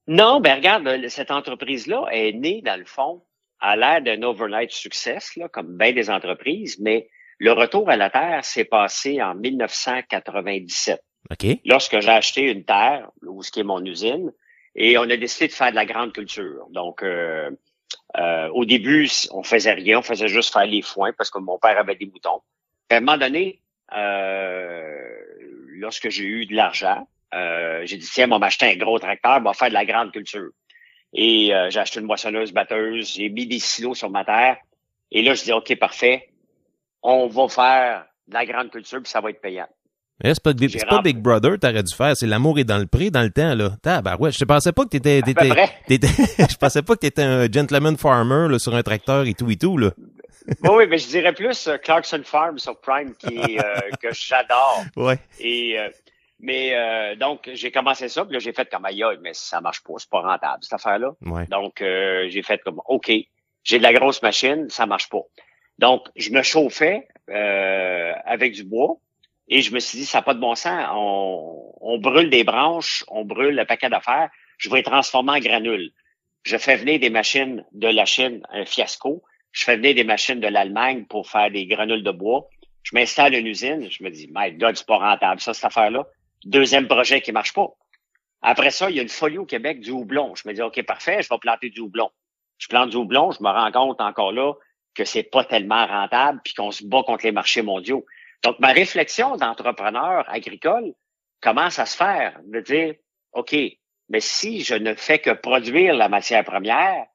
Non, 0.08 0.40
ben 0.42 0.58
regarde, 0.58 0.88
cette 1.10 1.32
entreprise-là 1.32 2.06
est 2.12 2.34
née, 2.34 2.62
dans 2.64 2.78
le 2.78 2.86
fond, 2.86 3.22
à 3.60 3.76
l'ère 3.76 4.02
d'un 4.02 4.22
overnight 4.24 4.72
success, 4.72 5.36
là, 5.36 5.50
comme 5.50 5.78
bien 5.78 5.94
des 5.94 6.10
entreprises, 6.10 6.80
mais 6.80 7.10
le 7.40 7.52
retour 7.52 7.90
à 7.90 7.98
la 7.98 8.10
Terre 8.10 8.44
s'est 8.44 8.66
passé 8.66 9.22
en 9.22 9.36
1997, 9.36 11.02
OK. 11.32 11.46
lorsque 11.66 12.00
j'ai 12.00 12.10
acheté 12.10 12.52
une 12.52 12.64
terre, 12.64 13.10
où 13.24 13.44
ce 13.44 13.52
qui 13.52 13.62
est 13.62 13.64
mon 13.64 13.84
usine, 13.84 14.32
et 14.76 14.98
on 14.98 15.04
a 15.04 15.18
décidé 15.18 15.48
de 15.48 15.54
faire 15.54 15.72
de 15.72 15.76
la 15.76 15.86
grande 15.86 16.14
culture. 16.14 16.68
Donc, 16.70 17.02
euh, 17.02 17.50
euh, 18.18 18.50
au 18.54 18.66
début, 18.66 19.10
on 19.32 19.44
faisait 19.44 19.74
rien, 19.74 20.00
on 20.00 20.02
faisait 20.02 20.28
juste 20.28 20.54
faire 20.54 20.66
les 20.66 20.82
foins 20.82 21.12
parce 21.18 21.30
que 21.30 21.40
mon 21.40 21.58
père 21.58 21.78
avait 21.78 21.96
des 21.96 22.06
moutons. 22.06 22.42
À 22.90 22.98
un 22.98 23.00
moment 23.00 23.18
donné, 23.18 23.62
euh, 23.96 25.20
lorsque 25.80 26.10
j'ai 26.10 26.24
eu 26.24 26.46
de 26.46 26.56
l'argent, 26.56 27.08
euh, 27.34 27.82
j'ai 27.86 27.98
dit, 27.98 28.10
tiens, 28.12 28.28
on 28.28 28.36
va 28.36 28.40
m'acheter 28.40 28.68
un 28.68 28.76
gros 28.76 29.00
tracteur, 29.00 29.38
on 29.40 29.44
va 29.44 29.54
faire 29.54 29.70
de 29.70 29.74
la 29.74 29.86
grande 29.86 30.12
culture. 30.12 30.50
Et 31.16 31.54
euh, 31.54 31.70
j'ai 31.70 31.80
acheté 31.80 32.02
une 32.02 32.06
moissonneuse 32.06 32.52
batteuse, 32.52 33.14
j'ai 33.16 33.30
mis 33.30 33.48
des 33.48 33.60
silos 33.60 33.96
sur 33.96 34.10
ma 34.10 34.26
terre. 34.26 34.58
Et 35.12 35.22
là, 35.22 35.34
je 35.34 35.44
dis, 35.44 35.54
OK, 35.54 35.74
parfait, 35.80 36.30
on 37.02 37.28
va 37.28 37.48
faire 37.48 38.06
de 38.28 38.34
la 38.34 38.46
grande 38.46 38.70
culture, 38.70 39.02
puis 39.02 39.10
ça 39.10 39.22
va 39.22 39.30
être 39.30 39.42
payant. 39.42 39.68
Là, 40.24 40.34
c'est 40.34 40.42
pas, 40.42 40.54
pas 40.90 41.02
Big 41.02 41.18
Brother 41.18 41.60
t'aurais 41.60 41.84
dû 41.84 41.94
faire, 41.94 42.16
c'est 42.16 42.26
l'amour 42.26 42.58
est 42.58 42.64
dans 42.64 42.78
le 42.78 42.86
pré 42.86 43.10
dans 43.10 43.22
le 43.22 43.32
temps 43.32 43.54
là. 43.54 44.02
bah 44.02 44.16
ouais, 44.18 44.32
je 44.32 44.46
pensais 44.46 44.72
pas 44.72 44.86
que 44.86 44.98
t'étais, 44.98 45.20
je 45.90 46.56
pensais 46.56 46.82
pas 46.82 46.96
que 46.96 47.02
t'étais 47.02 47.22
un 47.22 47.52
gentleman 47.52 47.98
farmer 47.98 48.48
là, 48.50 48.58
sur 48.58 48.74
un 48.76 48.82
tracteur 48.82 49.28
et 49.28 49.34
tout 49.34 49.52
et 49.52 49.58
tout 49.58 49.78
là. 49.78 49.92
oui, 50.48 50.70
oui, 50.72 50.88
mais 50.90 51.00
je 51.00 51.10
dirais 51.10 51.34
plus 51.34 51.68
euh, 51.68 51.76
Clarkson 51.78 52.22
Farm 52.24 52.58
sur 52.60 52.80
Prime, 52.80 53.14
qui 53.16 53.36
est, 53.36 53.60
euh, 53.60 53.80
que 54.02 54.08
j'adore. 54.14 54.86
Ouais. 54.96 55.20
Et 55.42 55.78
euh, 55.78 55.90
mais 56.40 56.76
euh, 56.76 57.16
donc 57.16 57.50
j'ai 57.54 57.72
commencé 57.72 58.10
ça, 58.10 58.26
puis 58.26 58.34
là 58.34 58.40
j'ai 58.40 58.54
fait 58.54 58.70
comme 58.70 58.86
aïe, 58.86 59.04
mais 59.22 59.34
ça 59.34 59.62
marche 59.62 59.84
pas, 59.84 59.94
c'est 59.98 60.10
pas 60.10 60.22
rentable 60.22 60.64
cette 60.64 60.74
affaire-là. 60.74 61.12
Ouais. 61.22 61.46
Donc 61.48 61.82
euh, 61.82 62.28
j'ai 62.30 62.44
fait 62.44 62.62
comme 62.64 62.82
OK, 62.88 63.12
j'ai 63.64 63.78
de 63.78 63.84
la 63.84 63.94
grosse 63.94 64.22
machine, 64.22 64.70
ça 64.70 64.86
marche 64.86 65.10
pas. 65.10 65.22
Donc 65.80 66.08
je 66.16 66.32
me 66.32 66.42
chauffais 66.42 67.08
euh, 67.30 68.14
avec 68.26 68.54
du 68.54 68.64
bois 68.64 68.98
et 69.48 69.62
je 69.62 69.74
me 69.74 69.80
suis 69.80 70.00
dit 70.00 70.06
ça 70.06 70.20
n'a 70.20 70.22
pas 70.24 70.34
de 70.34 70.40
bon 70.40 70.56
sens, 70.56 70.86
on, 70.92 71.74
on 71.82 71.98
brûle 72.00 72.30
des 72.30 72.44
branches, 72.44 73.04
on 73.08 73.24
brûle 73.26 73.56
le 73.56 73.66
paquet 73.66 73.90
d'affaires, 73.90 74.30
je 74.58 74.70
vais 74.70 74.78
les 74.78 74.84
transformer 74.84 75.34
en 75.34 75.40
granules. 75.40 75.92
Je 76.44 76.58
fais 76.58 76.76
venir 76.76 77.00
des 77.00 77.10
machines 77.10 77.66
de 77.72 77.88
la 77.88 78.06
Chine, 78.06 78.42
un 78.52 78.66
fiasco. 78.66 79.24
Je 79.52 79.64
fais 79.64 79.78
venir 79.78 79.96
des 79.96 80.04
machines 80.04 80.40
de 80.40 80.48
l'Allemagne 80.48 81.06
pour 81.06 81.28
faire 81.28 81.50
des 81.50 81.66
granules 81.66 82.04
de 82.04 82.12
bois. 82.12 82.48
Je 82.84 82.96
m'installe 82.96 83.34
une 83.34 83.48
usine. 83.48 83.90
Je 83.90 84.04
me 84.04 84.12
dis, 84.12 84.30
my 84.32 84.52
God, 84.52 84.76
c'est 84.76 84.86
pas 84.86 84.98
rentable, 84.98 85.42
ça, 85.42 85.56
cette 85.56 85.66
affaire-là. 85.66 86.06
Deuxième 86.46 86.88
projet 86.88 87.22
qui 87.22 87.32
marche 87.32 87.54
pas. 87.54 87.70
Après 88.44 88.70
ça, 88.70 88.92
il 88.92 88.96
y 88.96 89.00
a 89.00 89.02
une 89.02 89.10
folie 89.10 89.40
au 89.40 89.46
Québec 89.46 89.80
du 89.80 89.90
houblon. 89.90 90.36
Je 90.36 90.48
me 90.48 90.54
dis, 90.54 90.62
OK, 90.62 90.80
parfait, 90.84 91.24
je 91.24 91.30
vais 91.30 91.40
planter 91.40 91.72
du 91.72 91.80
houblon. 91.80 92.12
Je 92.60 92.68
plante 92.68 92.92
du 92.92 92.98
houblon, 92.98 93.32
je 93.32 93.42
me 93.42 93.50
rends 93.50 93.72
compte 93.72 94.00
encore 94.00 94.32
là 94.32 94.54
que 94.94 95.04
c'est 95.04 95.24
pas 95.24 95.44
tellement 95.44 95.86
rentable 95.88 96.40
puis 96.44 96.54
qu'on 96.54 96.72
se 96.72 96.86
bat 96.86 97.04
contre 97.04 97.26
les 97.26 97.32
marchés 97.32 97.64
mondiaux. 97.64 98.06
Donc, 98.44 98.60
ma 98.60 98.72
réflexion 98.72 99.36
d'entrepreneur 99.36 100.24
agricole 100.30 100.94
commence 101.42 101.80
à 101.80 101.86
se 101.86 101.98
faire, 101.98 102.40
de 102.46 102.62
dire, 102.62 102.94
OK, 103.34 103.56
mais 104.10 104.20
si 104.20 104.62
je 104.62 104.76
ne 104.76 104.94
fais 104.94 105.20
que 105.20 105.32
produire 105.32 105.96
la 105.96 106.10
matière 106.10 106.46
première, 106.46 107.08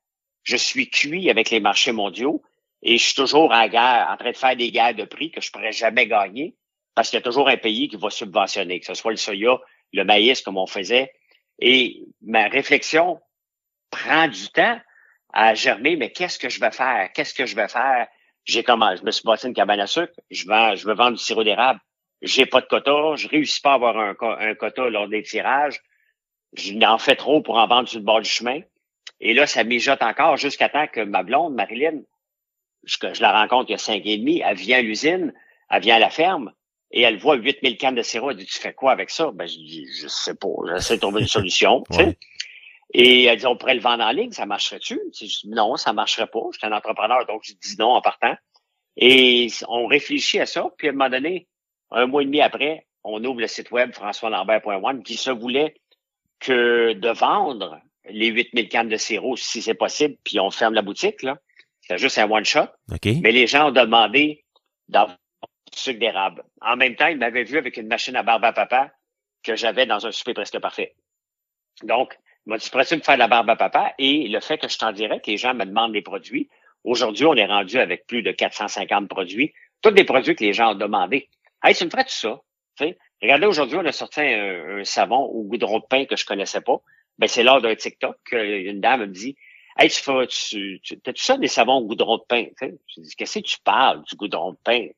je 0.43 0.57
suis 0.57 0.91
cuit 0.91 1.31
avec 1.31 1.51
les 1.51 1.61
marchés 1.61 1.93
mondiaux 1.93 2.43
et 2.83 2.99
je 2.99 3.05
suis 3.05 3.15
toujours 3.15 3.53
en 3.53 3.69
guerre, 3.69 4.09
en 4.11 4.17
train 4.17 4.33
de 4.33 4.37
faire 4.37 4.57
des 4.57 4.73
guerres 4.73 4.95
de 4.95 5.05
prix 5.05 5.31
que 5.31 5.41
je 5.41 5.53
pourrais 5.53 5.73
jamais 5.73 6.07
gagner 6.07 6.57
parce 6.95 7.11
qu'il 7.11 7.19
y 7.19 7.23
a 7.23 7.25
toujours 7.25 7.49
un 7.49 7.57
pays 7.57 7.89
qui 7.89 7.97
va 7.97 8.11
subventionner, 8.11 8.81
que 8.81 8.87
ce 8.87 8.95
soit 8.95 9.13
le 9.13 9.17
soya, 9.17 9.59
le 9.93 10.05
maïs 10.05 10.43
comme 10.43 10.59
on 10.59 10.67
faisait. 10.67 11.13
Et 11.59 12.05
ma 12.23 12.49
réflexion 12.49 13.21
prend 13.91 14.29
du 14.29 14.49
temps 14.49 14.81
à 15.33 15.55
germer, 15.55 15.97
mais 15.97 16.11
qu'est-ce 16.11 16.39
que 16.39 16.49
je 16.49 16.61
vais 16.61 16.71
faire? 16.71 17.11
Qu'est-ce 17.15 17.35
que 17.35 17.47
je 17.47 17.55
vais 17.55 17.69
faire? 17.69 18.09
J'ai 18.45 18.65
comment? 18.65 18.97
Je 18.97 19.05
me 19.05 19.11
suis 19.11 19.25
bâti 19.25 19.47
une 19.47 19.55
cabane 19.55 19.81
à 19.81 19.87
sucre, 19.87 20.15
je 20.31 20.47
vais, 20.47 20.77
je 20.77 20.87
veux 20.87 20.95
vendre 20.95 21.17
du 21.17 21.23
sirop 21.23 21.45
d'érable. 21.45 21.81
J'ai 22.23 22.47
pas 22.47 22.61
de 22.61 22.67
quota, 22.67 23.17
je 23.17 23.29
réussis 23.29 23.61
pas 23.61 23.73
à 23.73 23.75
avoir 23.75 23.97
un, 23.97 24.15
un 24.21 24.55
quota 24.55 24.89
lors 24.89 25.09
des 25.09 25.23
tirages. 25.23 25.81
Je 26.55 26.75
n'en 26.75 26.99
fais 26.99 27.17
trop 27.17 27.41
pour 27.41 27.57
en 27.57 27.67
vendre 27.67 27.89
sur 27.89 27.99
le 27.99 28.05
bord 28.05 28.21
du 28.21 28.29
chemin. 28.29 28.61
Et 29.21 29.35
là, 29.35 29.47
ça 29.47 29.65
mijote 29.65 30.03
encore 30.03 30.37
jusqu'à 30.37 30.69
temps 30.69 30.87
que 30.87 31.01
ma 31.01 31.23
blonde, 31.23 31.55
Marilyn, 31.55 32.01
je, 32.85 32.97
je 33.13 33.21
la 33.23 33.33
rencontre 33.33 33.71
il 33.71 33.73
y 33.73 33.75
a 33.75 33.79
cinq 33.79 34.03
et 34.05 34.19
demi, 34.19 34.43
elle 34.45 34.57
vient 34.57 34.79
à 34.79 34.83
l'usine, 34.83 35.33
elle 35.71 35.83
vient 35.83 35.97
à 35.97 35.99
la 35.99 36.11
ferme, 36.11 36.53
et 36.91 37.03
elle 37.03 37.19
voit 37.19 37.37
8000 37.37 37.77
cannes 37.77 37.95
de 37.95 38.03
sirop. 38.03 38.31
Elle 38.31 38.39
dit, 38.39 38.47
tu 38.47 38.59
fais 38.59 38.73
quoi 38.73 38.93
avec 38.93 39.11
ça? 39.11 39.31
Ben, 39.33 39.47
je 39.47 39.57
dis, 39.57 39.87
je 40.01 40.09
sais 40.09 40.35
pas, 40.35 40.49
j'essaie 40.75 40.97
de 40.97 41.01
trouver 41.01 41.23
une 41.23 41.29
solution. 41.29 41.85
tu 41.91 41.97
sais. 41.97 42.19
Et 42.93 43.25
elle 43.25 43.39
dit, 43.39 43.47
on 43.47 43.57
pourrait 43.57 43.77
le 43.77 43.81
vendre 43.81 44.03
en 44.03 44.11
ligne, 44.11 44.33
ça 44.33 44.47
marcherait-tu? 44.47 45.01
non, 45.45 45.77
ça 45.77 45.93
marcherait 45.93 46.27
pas. 46.27 46.41
J'étais 46.53 46.67
un 46.67 46.73
entrepreneur, 46.73 47.25
donc 47.27 47.43
je 47.45 47.53
dis 47.53 47.77
non 47.79 47.91
en 47.91 48.01
partant. 48.01 48.35
Et 48.97 49.49
on 49.69 49.87
réfléchit 49.87 50.41
à 50.41 50.47
ça, 50.47 50.69
puis 50.77 50.89
à 50.89 50.91
un 50.91 50.95
moment 50.95 51.11
donné, 51.11 51.47
un 51.93 52.07
mois 52.07 52.23
et 52.23 52.25
demi 52.25 52.41
après, 52.41 52.87
on 53.05 53.23
ouvre 53.25 53.41
le 53.41 53.47
site 53.47 53.71
web 53.71 53.93
françoislambert.one 53.93 55.03
qui 55.05 55.17
se 55.17 55.31
voulait 55.31 55.75
que 56.41 56.93
de 56.95 57.09
vendre 57.11 57.81
les 58.09 58.29
8000 58.29 58.69
cannes 58.69 58.89
de 58.89 58.97
sirop 58.97 59.37
si 59.37 59.63
c'est 59.63 59.75
possible, 59.75 60.17
puis 60.25 60.41
on 60.41 60.51
ferme 60.51 60.75
la 60.75 60.83
boutique, 60.83 61.23
là. 61.23 61.39
C'est 61.83 61.99
juste 61.99 62.19
un 62.19 62.31
one-shot. 62.31 62.69
Mais 63.05 63.33
les 63.33 63.47
gens 63.47 63.69
ont 63.69 63.73
demandé 63.73 64.45
d'avoir 64.89 65.17
sucre 65.75 66.01
d'érable. 66.01 66.45
En 66.61 66.77
même 66.77 66.97
temps, 66.97 67.07
ils 67.07 67.19
m'avaient 67.19 67.45
vu 67.45 67.59
avec 67.59 67.77
une 67.77 67.87
machine 67.87 68.17
à 68.17 68.23
barbe 68.23 68.45
à 68.45 68.53
papa 68.53 68.93
que 69.43 69.57
j'avais 69.57 69.87
dans 69.87 70.07
un 70.07 70.13
souper 70.13 70.35
presque 70.35 70.59
parfait. 70.59 70.95
Donc, 71.83 72.19
moi, 72.47 72.59
tu 72.59 72.71
pourrais 72.71 72.85
me 72.93 73.01
faire 73.01 73.17
la 73.17 73.29
barbe 73.29 73.51
à 73.51 73.57
papa? 73.57 73.95
Et 73.99 74.29
le 74.29 74.41
fait 74.41 74.59
que 74.59 74.69
je 74.69 74.79
t'en 74.79 74.93
dirais 74.93 75.21
que 75.21 75.31
les 75.31 75.37
gens 75.37 75.55
me 75.55 75.65
demandent 75.65 75.93
des 75.93 76.03
produits. 76.03 76.49
Aujourd'hui, 76.85 77.27
on 77.27 77.35
est 77.35 77.47
rendu 77.47 77.79
avec 77.79 78.07
plus 78.07 78.23
de 78.23 78.33
450 78.33 79.09
produits. 79.09 79.53
Tous 79.83 79.91
des 79.91 80.05
produits 80.05 80.35
que 80.35 80.45
les 80.45 80.53
gens 80.53 80.73
ont 80.73 80.79
demandé. 80.79 81.29
Hey, 81.63 81.75
tu 81.75 81.85
me 81.85 81.91
ferais 81.91 82.05
tout 82.05 82.11
ça? 82.11 82.41
Regardez, 83.23 83.47
aujourd'hui, 83.47 83.77
on 83.77 83.85
a 83.85 83.93
sorti 83.93 84.21
un, 84.21 84.83
savon 84.85 85.19
au 85.19 85.43
goudron 85.45 85.79
de 85.79 85.85
pain 85.85 86.07
que 86.07 86.17
je 86.17 86.25
connaissais 86.25 86.63
pas. 86.63 86.81
Ben, 87.19 87.27
c'est 87.27 87.43
lors 87.43 87.61
d'un 87.61 87.75
TikTok 87.75 88.17
qu'une 88.25 88.81
dame 88.81 89.03
me 89.03 89.07
dit, 89.09 89.37
Hey, 89.79 89.89
tu 89.89 90.03
fais, 90.03 90.27
tu, 90.27 90.81
tu 90.83 90.99
as-tu 91.07 91.23
ça 91.23 91.39
des 91.39 91.49
savons 91.49 91.77
au 91.77 91.87
goudron 91.87 92.19
de 92.19 92.23
pain? 92.29 92.47
Je 92.61 93.01
dis, 93.01 93.15
qu'est-ce 93.17 93.39
que 93.39 93.45
tu 93.45 93.59
parles 93.61 94.03
du 94.05 94.17
goudron 94.17 94.53
de 94.53 94.59
pain? 94.65 94.89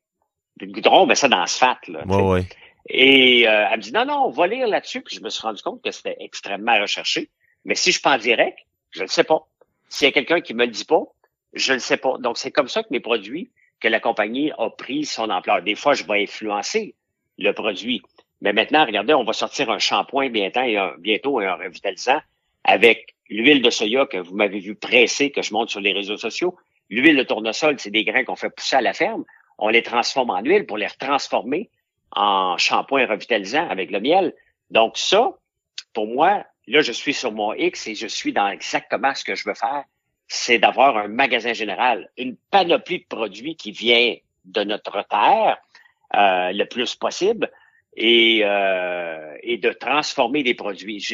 Du 0.57 0.67
goudron, 0.67 1.07
ben 1.07 1.15
ça 1.15 1.29
dans 1.29 1.39
l'asphalte, 1.39 1.89
là. 1.89 2.05
Ouais, 2.07 2.23
ouais. 2.23 2.47
Et 2.89 3.49
euh, 3.49 3.67
elle 3.71 3.79
me 3.79 3.83
dit, 3.83 3.93
non, 3.93 4.05
non, 4.05 4.25
on 4.27 4.31
va 4.31 4.47
lire 4.47 4.67
là-dessus. 4.67 5.01
Puis 5.01 5.17
je 5.17 5.23
me 5.23 5.31
suis 5.31 5.43
rendu 5.43 5.63
compte 5.63 5.83
que 5.83 5.91
c'était 5.91 6.17
extrêmement 6.21 6.79
recherché. 6.81 7.31
Mais 7.65 7.75
si 7.75 7.93
je 7.93 8.01
pas 8.01 8.15
en 8.15 8.19
direct, 8.19 8.59
je 8.91 9.03
ne 9.03 9.09
sais 9.09 9.25
pas. 9.25 9.47
S'il 9.89 10.07
y 10.07 10.09
a 10.09 10.13
quelqu'un 10.13 10.41
qui 10.41 10.55
me 10.55 10.65
le 10.65 10.71
dit 10.71 10.85
pas, 10.85 11.05
je 11.53 11.73
ne 11.73 11.79
sais 11.79 11.97
pas. 11.97 12.17
Donc, 12.19 12.39
c'est 12.39 12.51
comme 12.51 12.69
ça 12.69 12.83
que 12.83 12.89
mes 12.91 13.01
produits, 13.01 13.51
que 13.81 13.89
la 13.89 14.01
compagnie 14.01 14.53
a 14.59 14.71
pris 14.71 15.05
son 15.05 15.31
ampleur. 15.31 15.63
Des 15.63 15.75
fois, 15.75 15.95
je 15.95 16.05
vais 16.05 16.23
influencer 16.23 16.95
le 17.39 17.53
produit. 17.53 18.03
Mais 18.41 18.53
maintenant, 18.53 18.85
regardez, 18.85 19.15
on 19.15 19.25
va 19.25 19.33
sortir 19.33 19.71
un 19.71 19.79
shampoing 19.79 20.31
bientôt 20.31 20.63
et 20.63 20.77
un, 20.77 20.95
bientôt 20.99 21.41
et 21.41 21.47
un 21.47 21.55
revitalisant 21.55 22.21
avec 22.65 23.15
l'huile 23.29 23.63
de 23.63 23.71
soya 23.71 24.07
que 24.07 24.19
vous 24.19 24.35
m'avez 24.35 24.59
vu 24.59 24.75
presser, 24.75 25.31
que 25.31 25.43
je 25.43 25.53
monte 25.53 25.71
sur 25.71 25.81
les 25.81 25.93
réseaux 25.93 26.17
sociaux. 26.17 26.57
L'huile 26.91 27.17
de 27.17 27.23
tournesol, 27.23 27.79
c'est 27.79 27.91
des 27.91 28.05
grains 28.05 28.25
qu'on 28.25 28.37
fait 28.37 28.51
pousser 28.51 28.77
à 28.77 28.81
la 28.81 28.93
ferme. 28.93 29.25
On 29.59 29.69
les 29.69 29.83
transforme 29.83 30.31
en 30.31 30.41
huile 30.41 30.67
pour 30.67 30.79
les 30.79 30.89
transformer 30.99 31.71
en 32.11 32.59
shampoing 32.59 33.07
revitalisant 33.07 33.69
avec 33.69 33.91
le 33.91 34.01
miel. 34.01 34.35
Donc 34.71 34.99
ça, 34.99 35.37
pour 35.93 36.07
moi, 36.07 36.45
là, 36.67 36.83
je 36.83 36.93
suis 36.93 37.15
sur 37.15 37.33
mon 37.33 37.53
X 37.55 37.87
et 37.87 37.95
je 37.95 38.07
suis 38.07 38.33
dans 38.33 38.49
exactement 38.49 39.15
ce 39.15 39.25
que 39.25 39.35
je 39.35 39.45
veux 39.49 39.55
faire. 39.55 39.85
C'est 40.29 40.59
d'avoir 40.59 40.97
un 40.97 41.09
magasin 41.09 41.53
général, 41.53 42.11
une 42.17 42.37
panoplie 42.51 43.01
de 43.01 43.07
produits 43.07 43.57
qui 43.57 43.71
vient 43.73 44.17
de 44.45 44.65
notre 44.65 45.07
terre 45.09 45.59
euh, 46.15 46.53
le 46.53 46.65
plus 46.65 46.95
possible 46.95 47.51
et, 47.97 48.41
euh, 48.45 49.37
et 49.43 49.59
de 49.59 49.71
transformer 49.73 50.43
des 50.43 50.55
produits. 50.55 51.05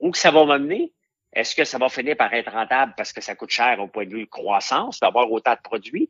Où 0.00 0.10
que 0.10 0.18
ça 0.18 0.30
va 0.30 0.44
m'amener? 0.44 0.92
Est-ce 1.32 1.56
que 1.56 1.64
ça 1.64 1.78
va 1.78 1.88
finir 1.88 2.16
par 2.16 2.32
être 2.32 2.52
rentable 2.52 2.94
parce 2.96 3.12
que 3.12 3.20
ça 3.20 3.34
coûte 3.34 3.50
cher 3.50 3.80
au 3.80 3.88
point 3.88 4.06
de 4.06 4.10
vue 4.10 4.26
croissance 4.26 5.00
d'avoir 5.00 5.30
autant 5.30 5.54
de 5.54 5.60
produits? 5.62 6.08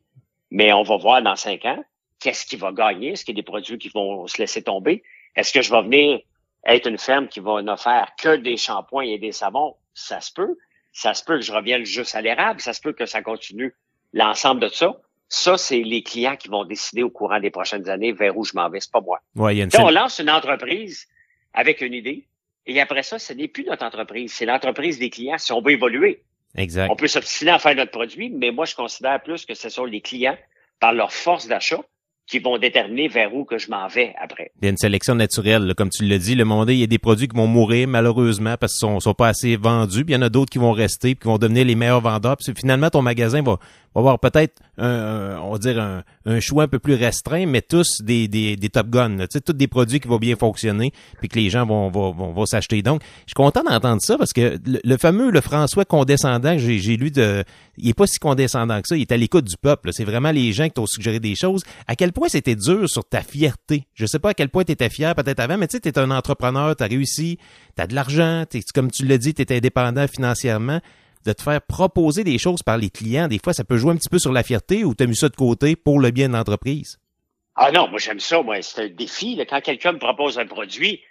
Mais 0.55 0.71
on 0.71 0.83
va 0.83 0.95
voir 0.95 1.21
dans 1.21 1.35
cinq 1.35 1.65
ans 1.65 1.83
qu'est-ce 2.21 2.45
qui 2.45 2.55
va 2.55 2.71
gagner? 2.71 3.09
Est-ce 3.09 3.25
qu'il 3.25 3.35
y 3.35 3.39
a 3.39 3.41
des 3.41 3.45
produits 3.45 3.77
qui 3.77 3.89
vont 3.89 4.25
se 4.25 4.37
laisser 4.37 4.63
tomber? 4.63 5.03
Est-ce 5.35 5.51
que 5.51 5.61
je 5.61 5.69
vais 5.69 5.81
venir 5.81 6.21
être 6.65 6.87
une 6.87 6.97
ferme 6.97 7.27
qui 7.27 7.41
va 7.41 7.61
ne 7.61 7.75
faire 7.75 8.13
que 8.17 8.37
des 8.37 8.55
shampoings 8.55 9.03
et 9.03 9.19
des 9.19 9.33
savons? 9.33 9.75
Ça 9.93 10.21
se 10.21 10.31
peut. 10.31 10.55
Ça 10.93 11.13
se 11.13 11.25
peut 11.25 11.35
que 11.35 11.43
je 11.43 11.51
revienne 11.51 11.83
juste 11.83 12.15
à 12.15 12.21
l'érable. 12.21 12.61
Ça 12.61 12.71
se 12.71 12.79
peut 12.79 12.93
que 12.93 13.05
ça 13.05 13.21
continue 13.21 13.75
l'ensemble 14.13 14.61
de 14.61 14.69
ça. 14.69 14.95
Ça, 15.27 15.57
c'est 15.57 15.83
les 15.83 16.03
clients 16.03 16.37
qui 16.37 16.47
vont 16.47 16.63
décider 16.63 17.03
au 17.03 17.09
courant 17.09 17.41
des 17.41 17.51
prochaines 17.51 17.89
années 17.89 18.13
vers 18.13 18.37
où 18.37 18.45
je 18.45 18.53
m'en 18.55 18.69
vais. 18.69 18.79
C'est 18.79 18.93
pas 18.93 19.01
moi. 19.01 19.19
Ouais, 19.35 19.57
une 19.57 19.69
on 19.77 19.89
lance 19.89 20.19
une 20.19 20.29
entreprise 20.29 21.05
avec 21.53 21.81
une 21.81 21.93
idée. 21.93 22.27
Et 22.65 22.79
après 22.79 23.03
ça, 23.03 23.19
ce 23.19 23.33
n'est 23.33 23.49
plus 23.49 23.65
notre 23.65 23.83
entreprise. 23.83 24.31
C'est 24.31 24.45
l'entreprise 24.45 24.99
des 24.99 25.09
clients 25.09 25.37
si 25.37 25.51
on 25.51 25.61
veut 25.61 25.73
évoluer. 25.73 26.23
Exact. 26.55 26.89
On 26.91 26.95
peut 26.95 27.07
s'obstiner 27.07 27.51
à 27.51 27.59
faire 27.59 27.75
notre 27.75 27.91
produit, 27.91 28.29
mais 28.29 28.51
moi, 28.51 28.65
je 28.65 28.75
considère 28.75 29.21
plus 29.21 29.45
que 29.45 29.53
ce 29.53 29.69
sont 29.69 29.85
les 29.85 30.01
clients, 30.01 30.37
par 30.79 30.93
leur 30.93 31.11
force 31.11 31.47
d'achat, 31.47 31.81
qui 32.27 32.39
vont 32.39 32.57
déterminer 32.57 33.07
vers 33.07 33.33
où 33.35 33.45
que 33.45 33.57
je 33.57 33.69
m'en 33.69 33.87
vais 33.87 34.13
après. 34.19 34.51
Il 34.61 34.65
y 34.65 34.67
a 34.67 34.71
une 34.71 34.77
sélection 34.77 35.13
naturelle, 35.13 35.73
comme 35.77 35.89
tu 35.89 36.03
l'as 36.03 36.17
dit. 36.17 36.33
Le 36.33 36.43
monde, 36.43 36.69
il 36.69 36.77
y 36.77 36.83
a 36.83 36.87
des 36.87 36.97
produits 36.97 37.27
qui 37.27 37.35
vont 37.35 37.47
mourir 37.47 37.87
malheureusement 37.87 38.55
parce 38.59 38.73
qu'ils 38.73 38.87
sont, 38.87 38.99
sont 38.99 39.13
pas 39.13 39.27
assez 39.27 39.55
vendus. 39.55 40.03
Puis 40.03 40.13
il 40.13 40.15
y 40.15 40.17
en 40.17 40.23
a 40.23 40.29
d'autres 40.29 40.49
qui 40.49 40.57
vont 40.57 40.71
rester 40.71 41.13
puis 41.13 41.21
qui 41.21 41.27
vont 41.27 41.37
devenir 41.37 41.65
les 41.65 41.75
meilleurs 41.75 42.01
vendeurs. 42.01 42.37
Puis 42.37 42.51
finalement, 42.57 42.89
ton 42.89 43.03
magasin 43.03 43.43
va, 43.43 43.59
va 43.93 43.99
avoir 43.99 44.19
peut-être 44.19 44.59
un, 44.77 45.37
on 45.41 45.51
va 45.51 45.57
dire 45.57 45.81
un, 45.81 46.03
un, 46.25 46.39
choix 46.39 46.63
un 46.63 46.67
peu 46.67 46.79
plus 46.79 46.95
restreint, 46.95 47.45
mais 47.45 47.61
tous 47.61 48.01
des, 48.01 48.27
des, 48.27 48.55
des 48.55 48.69
top 48.69 48.87
guns. 48.87 49.17
Tu 49.17 49.25
sais, 49.31 49.41
tous 49.41 49.53
des 49.53 49.67
produits 49.67 49.99
qui 49.99 50.07
vont 50.07 50.17
bien 50.17 50.35
fonctionner 50.35 50.91
puis 51.19 51.29
que 51.29 51.39
les 51.39 51.49
gens 51.49 51.65
vont, 51.65 51.89
vont, 51.89 52.11
vont, 52.11 52.45
s'acheter. 52.45 52.81
Donc, 52.81 53.01
je 53.01 53.29
suis 53.29 53.33
content 53.35 53.63
d'entendre 53.63 54.01
ça 54.01 54.17
parce 54.17 54.33
que 54.33 54.57
le, 54.65 54.97
fameux 54.97 55.31
le 55.31 55.41
François 55.41 55.85
condescendant 55.85 56.53
que 56.53 56.59
j'ai 56.59 56.97
lu 56.97 57.11
de, 57.11 57.43
il 57.77 57.89
est 57.89 57.93
pas 57.93 58.07
si 58.07 58.19
condescendant 58.19 58.81
que 58.81 58.87
ça. 58.87 58.97
Il 58.97 59.01
est 59.01 59.11
à 59.11 59.17
l'écoute 59.17 59.45
du 59.45 59.57
peuple. 59.57 59.91
C'est 59.93 60.03
vraiment 60.03 60.31
les 60.31 60.51
gens 60.53 60.65
qui 60.65 60.73
t'ont 60.73 60.85
suggéré 60.85 61.19
des 61.19 61.35
choses. 61.35 61.63
À 61.87 61.95
quel 61.95 62.11
point 62.11 62.27
c'était 62.27 62.55
dur 62.55 62.89
sur 62.89 63.05
ta 63.05 63.21
fierté? 63.21 63.87
Je 63.93 64.05
sais 64.05 64.19
pas 64.19 64.29
à 64.29 64.33
quel 64.33 64.49
point 64.49 64.63
tu 64.63 64.71
étais 64.71 64.89
fier 64.89 65.15
peut-être 65.15 65.39
avant, 65.39 65.57
mais 65.57 65.67
tu 65.67 65.77
sais, 65.77 65.81
tu 65.81 65.89
es 65.89 65.99
un 65.99 66.11
entrepreneur, 66.11 66.75
tu 66.75 66.83
as 66.83 66.87
réussi, 66.87 67.37
tu 67.75 67.81
as 67.81 67.87
de 67.87 67.95
l'argent, 67.95 68.43
comme 68.73 68.91
tu 68.91 69.05
l'as 69.05 69.17
dit, 69.17 69.33
tu 69.33 69.41
es 69.41 69.57
indépendant 69.57 70.05
financièrement 70.07 70.81
de 71.25 71.33
te 71.33 71.41
faire 71.41 71.61
proposer 71.61 72.23
des 72.23 72.37
choses 72.37 72.61
par 72.63 72.77
les 72.77 72.89
clients, 72.89 73.27
des 73.27 73.39
fois, 73.43 73.53
ça 73.53 73.63
peut 73.63 73.77
jouer 73.77 73.93
un 73.93 73.97
petit 73.97 74.09
peu 74.09 74.19
sur 74.19 74.31
la 74.31 74.43
fierté 74.43 74.83
ou 74.83 74.93
tu 74.93 75.07
mis 75.07 75.15
ça 75.15 75.29
de 75.29 75.35
côté 75.35 75.75
pour 75.75 75.99
le 75.99 76.11
bien 76.11 76.29
de 76.29 76.33
l'entreprise? 76.33 76.99
Ah 77.55 77.71
non, 77.71 77.87
moi 77.87 77.99
j'aime 77.99 78.19
ça, 78.19 78.41
moi, 78.41 78.61
c'est 78.61 78.83
un 78.83 78.89
défi. 78.89 79.41
Quand 79.49 79.61
quelqu'un 79.61 79.93
me 79.93 79.99
propose 79.99 80.37
un 80.37 80.45
produit, 80.45 81.01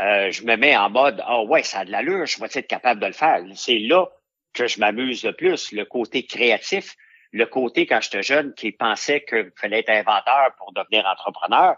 euh, 0.00 0.30
je 0.30 0.44
me 0.44 0.56
mets 0.56 0.76
en 0.76 0.90
mode 0.90 1.22
Ah 1.26 1.42
ouais, 1.42 1.62
ça 1.62 1.80
a 1.80 1.84
de 1.84 1.90
l'allure, 1.90 2.26
je 2.26 2.38
vais 2.38 2.46
être 2.46 2.66
capable 2.66 3.00
de 3.00 3.06
le 3.06 3.12
faire. 3.12 3.42
C'est 3.54 3.78
là 3.78 4.06
que 4.52 4.66
je 4.66 4.78
m'amuse 4.78 5.24
le 5.24 5.32
plus, 5.32 5.72
le 5.72 5.84
côté 5.84 6.24
créatif, 6.26 6.94
le 7.32 7.46
côté 7.46 7.86
quand 7.86 8.00
j'étais 8.00 8.22
jeune 8.22 8.54
qui 8.54 8.70
pensait 8.70 9.24
qu'il 9.24 9.50
fallait 9.56 9.80
être 9.80 9.90
inventeur 9.90 10.50
pour 10.58 10.72
devenir 10.72 11.06
entrepreneur, 11.06 11.76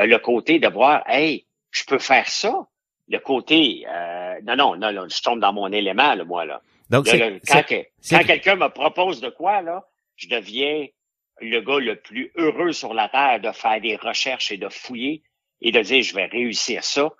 euh, 0.00 0.06
le 0.06 0.18
côté 0.18 0.58
de 0.58 0.68
voir 0.68 1.02
Hey, 1.06 1.46
je 1.70 1.84
peux 1.84 1.98
faire 1.98 2.28
ça? 2.28 2.66
Le 3.08 3.18
côté 3.18 3.86
euh, 3.88 4.40
non, 4.42 4.56
non, 4.56 4.76
non, 4.76 4.92
non, 4.92 5.08
je 5.08 5.22
tombe 5.22 5.40
dans 5.40 5.52
mon 5.52 5.70
élément, 5.70 6.14
là, 6.14 6.24
moi, 6.24 6.44
là. 6.44 6.60
Donc, 6.90 7.06
quand, 7.06 7.62
quelqu'un 8.24 8.56
me 8.56 8.68
propose 8.68 9.20
de 9.20 9.28
quoi, 9.28 9.62
là, 9.62 9.86
je 10.16 10.28
deviens 10.28 10.86
le 11.40 11.60
gars 11.60 11.78
le 11.78 11.96
plus 11.96 12.32
heureux 12.36 12.72
sur 12.72 12.94
la 12.94 13.08
Terre 13.08 13.40
de 13.40 13.52
faire 13.52 13.80
des 13.80 13.96
recherches 13.96 14.50
et 14.52 14.56
de 14.56 14.68
fouiller 14.68 15.22
et 15.60 15.72
de 15.72 15.80
dire 15.80 16.02
je 16.02 16.14
vais 16.14 16.26
réussir 16.26 16.84
ça. 16.84 17.10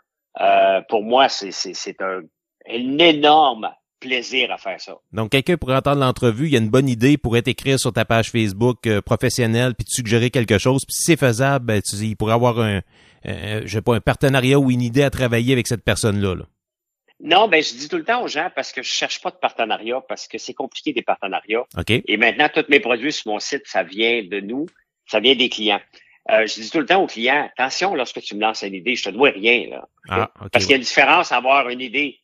Euh, 0.41 0.81
pour 0.89 1.03
moi, 1.03 1.29
c'est 1.29 2.01
un, 2.01 2.21
un 2.69 2.99
énorme 2.99 3.71
plaisir 4.01 4.53
à 4.53 4.59
faire 4.59 4.81
ça. 4.81 4.97
Donc, 5.13 5.31
quelqu'un 5.31 5.57
pourrait 5.57 5.77
entendre 5.77 6.01
l'entrevue, 6.01 6.47
il 6.47 6.53
y 6.53 6.57
a 6.57 6.61
une 6.61 6.69
bonne 6.69 6.89
idée, 6.89 7.17
pourrait 7.17 7.43
t'écrire 7.43 7.79
sur 7.79 7.93
ta 7.93 8.05
page 8.05 8.31
Facebook 8.31 8.87
euh, 8.87 9.01
professionnelle, 9.01 9.75
puis 9.75 9.85
te 9.85 9.91
suggérer 9.91 10.31
quelque 10.31 10.59
chose. 10.59 10.85
Puis 10.85 10.95
si 10.95 11.05
c'est 11.05 11.19
faisable, 11.19 11.65
ben, 11.65 11.83
tu, 11.83 11.97
il 11.97 12.17
pourrait 12.17 12.35
avoir 12.35 12.61
un, 12.61 12.83
je 13.25 13.67
sais 13.67 13.83
pas, 13.83 13.97
un 13.97 14.01
partenariat 14.01 14.59
ou 14.59 14.71
une 14.71 14.83
idée 14.83 15.03
à 15.03 15.11
travailler 15.11 15.53
avec 15.53 15.67
cette 15.67 15.83
personne-là. 15.83 16.35
là. 16.35 16.45
Non, 17.21 17.49
ben 17.49 17.63
je 17.63 17.75
dis 17.75 17.89
tout 17.89 17.97
le 17.97 18.05
temps 18.05 18.23
aux 18.23 18.29
gens 18.29 18.51
parce 18.55 18.73
que 18.73 18.83
je 18.83 18.91
cherche 18.91 19.21
pas 19.23 19.31
de 19.31 19.37
partenariat 19.37 20.01
parce 20.07 20.29
que 20.29 20.39
c'est 20.39 20.55
compliqué 20.55 20.93
des 20.93 21.03
partenariats. 21.03 21.65
Et 21.89 22.17
maintenant, 22.17 22.49
tous 22.53 22.67
mes 22.69 22.81
produits 22.81 23.13
sur 23.13 23.33
mon 23.33 23.39
site, 23.39 23.63
ça 23.65 23.83
vient 23.83 24.23
de 24.23 24.41
nous, 24.41 24.67
ça 25.07 25.21
vient 25.21 25.35
des 25.35 25.49
clients. 25.49 25.81
Euh, 26.31 26.47
je 26.47 26.61
dis 26.61 26.71
tout 26.71 26.81
le 26.81 26.87
temps 26.87 27.03
aux 27.03 27.07
clients, 27.07 27.49
attention 27.57 27.95
lorsque 27.95 28.21
tu 28.21 28.35
me 28.35 28.41
lances 28.41 28.63
une 28.63 28.75
idée, 28.75 28.97
je 28.97 29.05
te 29.05 29.11
dois 29.11 29.31
rien 29.31 29.69
là. 29.71 29.89
Ah, 30.09 30.31
parce 30.53 30.65
qu'il 30.65 30.73
y 30.73 30.75
a 30.75 30.77
une 30.77 30.83
différence 30.83 31.33
à 31.33 31.37
avoir 31.37 31.69
une 31.69 31.81
idée 31.81 32.21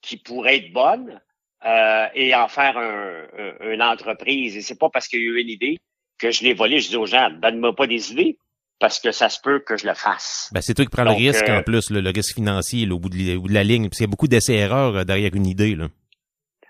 qui 0.00 0.16
pourrait 0.16 0.56
être 0.56 0.72
bonne 0.72 1.20
euh, 1.64 2.06
et 2.14 2.34
en 2.34 2.48
faire 2.48 2.76
un, 2.76 3.26
une 3.70 3.82
entreprise. 3.82 4.56
Et 4.56 4.62
c'est 4.62 4.78
pas 4.78 4.88
parce 4.90 5.06
qu'il 5.06 5.20
y 5.20 5.22
a 5.22 5.26
eu 5.26 5.40
une 5.40 5.50
idée 5.50 5.78
que 6.18 6.30
je 6.30 6.42
l'ai 6.42 6.54
volée. 6.54 6.80
Je 6.80 6.88
dis 6.88 6.96
aux 6.96 7.06
gens, 7.06 7.30
donne-moi 7.30 7.74
pas 7.76 7.86
des 7.86 8.10
idées. 8.12 8.38
Parce 8.78 8.98
que 9.00 9.12
ça 9.12 9.28
se 9.28 9.40
peut 9.40 9.60
que 9.60 9.76
je 9.76 9.86
le 9.86 9.94
fasse. 9.94 10.50
Ben, 10.52 10.60
c'est 10.60 10.74
toi 10.74 10.84
qui 10.84 10.90
prends 10.90 11.04
Donc, 11.04 11.18
le 11.18 11.26
risque 11.26 11.48
euh, 11.48 11.58
en 11.58 11.62
plus, 11.62 11.90
le, 11.90 12.00
le 12.00 12.10
risque 12.10 12.34
financier 12.34 12.86
là, 12.86 12.94
au 12.94 12.98
bout 12.98 13.08
de, 13.08 13.16
li- 13.16 13.36
au 13.36 13.42
bout 13.42 13.48
de 13.48 13.54
la 13.54 13.64
ligne, 13.64 13.84
parce 13.88 13.98
qu'il 13.98 14.04
y 14.04 14.08
a 14.08 14.10
beaucoup 14.10 14.28
d'essais-erreurs 14.28 14.96
euh, 14.96 15.04
derrière 15.04 15.34
une 15.34 15.46
idée. 15.46 15.74
Là. 15.74 15.88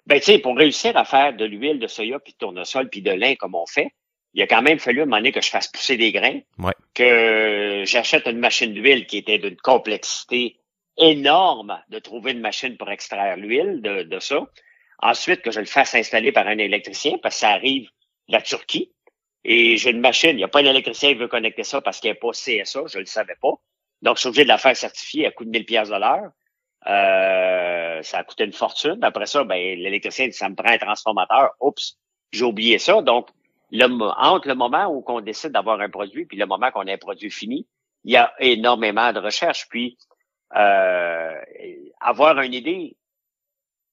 Ben, 0.06 0.18
tu 0.18 0.26
sais, 0.26 0.38
pour 0.38 0.56
réussir 0.56 0.96
à 0.96 1.04
faire 1.04 1.34
de 1.34 1.44
l'huile 1.44 1.78
de 1.78 1.86
soya, 1.86 2.18
puis 2.18 2.34
de 2.34 2.38
tournesol, 2.38 2.88
puis 2.90 3.00
de 3.02 3.10
lin 3.10 3.34
comme 3.36 3.54
on 3.54 3.66
fait, 3.66 3.88
il 4.34 4.42
a 4.42 4.46
quand 4.46 4.62
même 4.62 4.78
fallu 4.78 5.00
à 5.00 5.02
un 5.02 5.06
moment 5.06 5.16
donné 5.18 5.32
que 5.32 5.40
je 5.40 5.48
fasse 5.48 5.68
pousser 5.68 5.96
des 5.96 6.12
grains, 6.12 6.40
Ouais. 6.58 6.72
que 6.94 7.82
j'achète 7.86 8.26
une 8.26 8.38
machine 8.38 8.74
d'huile 8.74 9.06
qui 9.06 9.18
était 9.18 9.38
d'une 9.38 9.56
complexité 9.56 10.58
énorme 10.96 11.80
de 11.88 11.98
trouver 11.98 12.32
une 12.32 12.40
machine 12.40 12.76
pour 12.76 12.90
extraire 12.90 13.36
l'huile 13.36 13.80
de, 13.82 14.02
de 14.02 14.18
ça. 14.20 14.40
Ensuite, 15.00 15.42
que 15.42 15.50
je 15.50 15.60
le 15.60 15.66
fasse 15.66 15.94
installer 15.94 16.32
par 16.32 16.46
un 16.46 16.58
électricien, 16.58 17.16
parce 17.22 17.34
que 17.36 17.40
ça 17.40 17.50
arrive 17.50 17.88
de 18.28 18.32
la 18.32 18.40
Turquie. 18.42 18.92
Et 19.44 19.76
j'ai 19.76 19.90
une 19.90 20.00
machine, 20.00 20.30
il 20.30 20.36
n'y 20.36 20.44
a 20.44 20.48
pas 20.48 20.60
un 20.60 20.64
électricien 20.64 21.10
qui 21.10 21.16
veut 21.16 21.28
connecter 21.28 21.64
ça 21.64 21.80
parce 21.80 22.00
qu'il 22.00 22.10
n'y 22.10 22.16
a 22.16 22.20
pas 22.20 22.30
CSA, 22.30 22.82
je 22.86 22.96
ne 22.96 23.00
le 23.00 23.06
savais 23.06 23.36
pas. 23.40 23.52
Donc, 24.02 24.16
je 24.16 24.20
suis 24.20 24.28
obligé 24.28 24.44
de 24.44 24.48
la 24.48 24.58
faire 24.58 24.76
certifier 24.76 25.26
à 25.26 25.30
coût 25.30 25.44
de 25.44 25.50
1000 25.50 25.64
pièces 25.66 25.88
de. 25.88 25.96
Euh, 26.86 28.02
ça 28.02 28.18
a 28.18 28.24
coûté 28.24 28.44
une 28.44 28.52
fortune. 28.52 28.98
Après 29.02 29.26
ça, 29.26 29.44
ben, 29.44 29.78
l'électricien 29.78 30.26
dit, 30.26 30.32
ça 30.32 30.48
me 30.48 30.54
prend 30.54 30.68
un 30.68 30.78
transformateur. 30.78 31.52
Oups, 31.60 31.96
j'ai 32.32 32.44
oublié 32.44 32.78
ça. 32.78 33.00
Donc, 33.02 33.28
entre 33.72 34.48
le 34.48 34.54
moment 34.54 34.86
où 34.86 35.02
on 35.06 35.20
décide 35.20 35.52
d'avoir 35.52 35.80
un 35.80 35.88
produit 35.88 36.26
puis 36.26 36.36
le 36.36 36.46
moment 36.46 36.70
qu'on 36.70 36.86
a 36.86 36.92
un 36.92 36.98
produit 36.98 37.30
fini, 37.30 37.66
il 38.04 38.12
y 38.12 38.16
a 38.16 38.32
énormément 38.38 39.12
de 39.12 39.20
recherche. 39.20 39.66
Puis, 39.68 39.96
euh, 40.56 41.40
avoir 42.00 42.40
une 42.40 42.54
idée, 42.54 42.96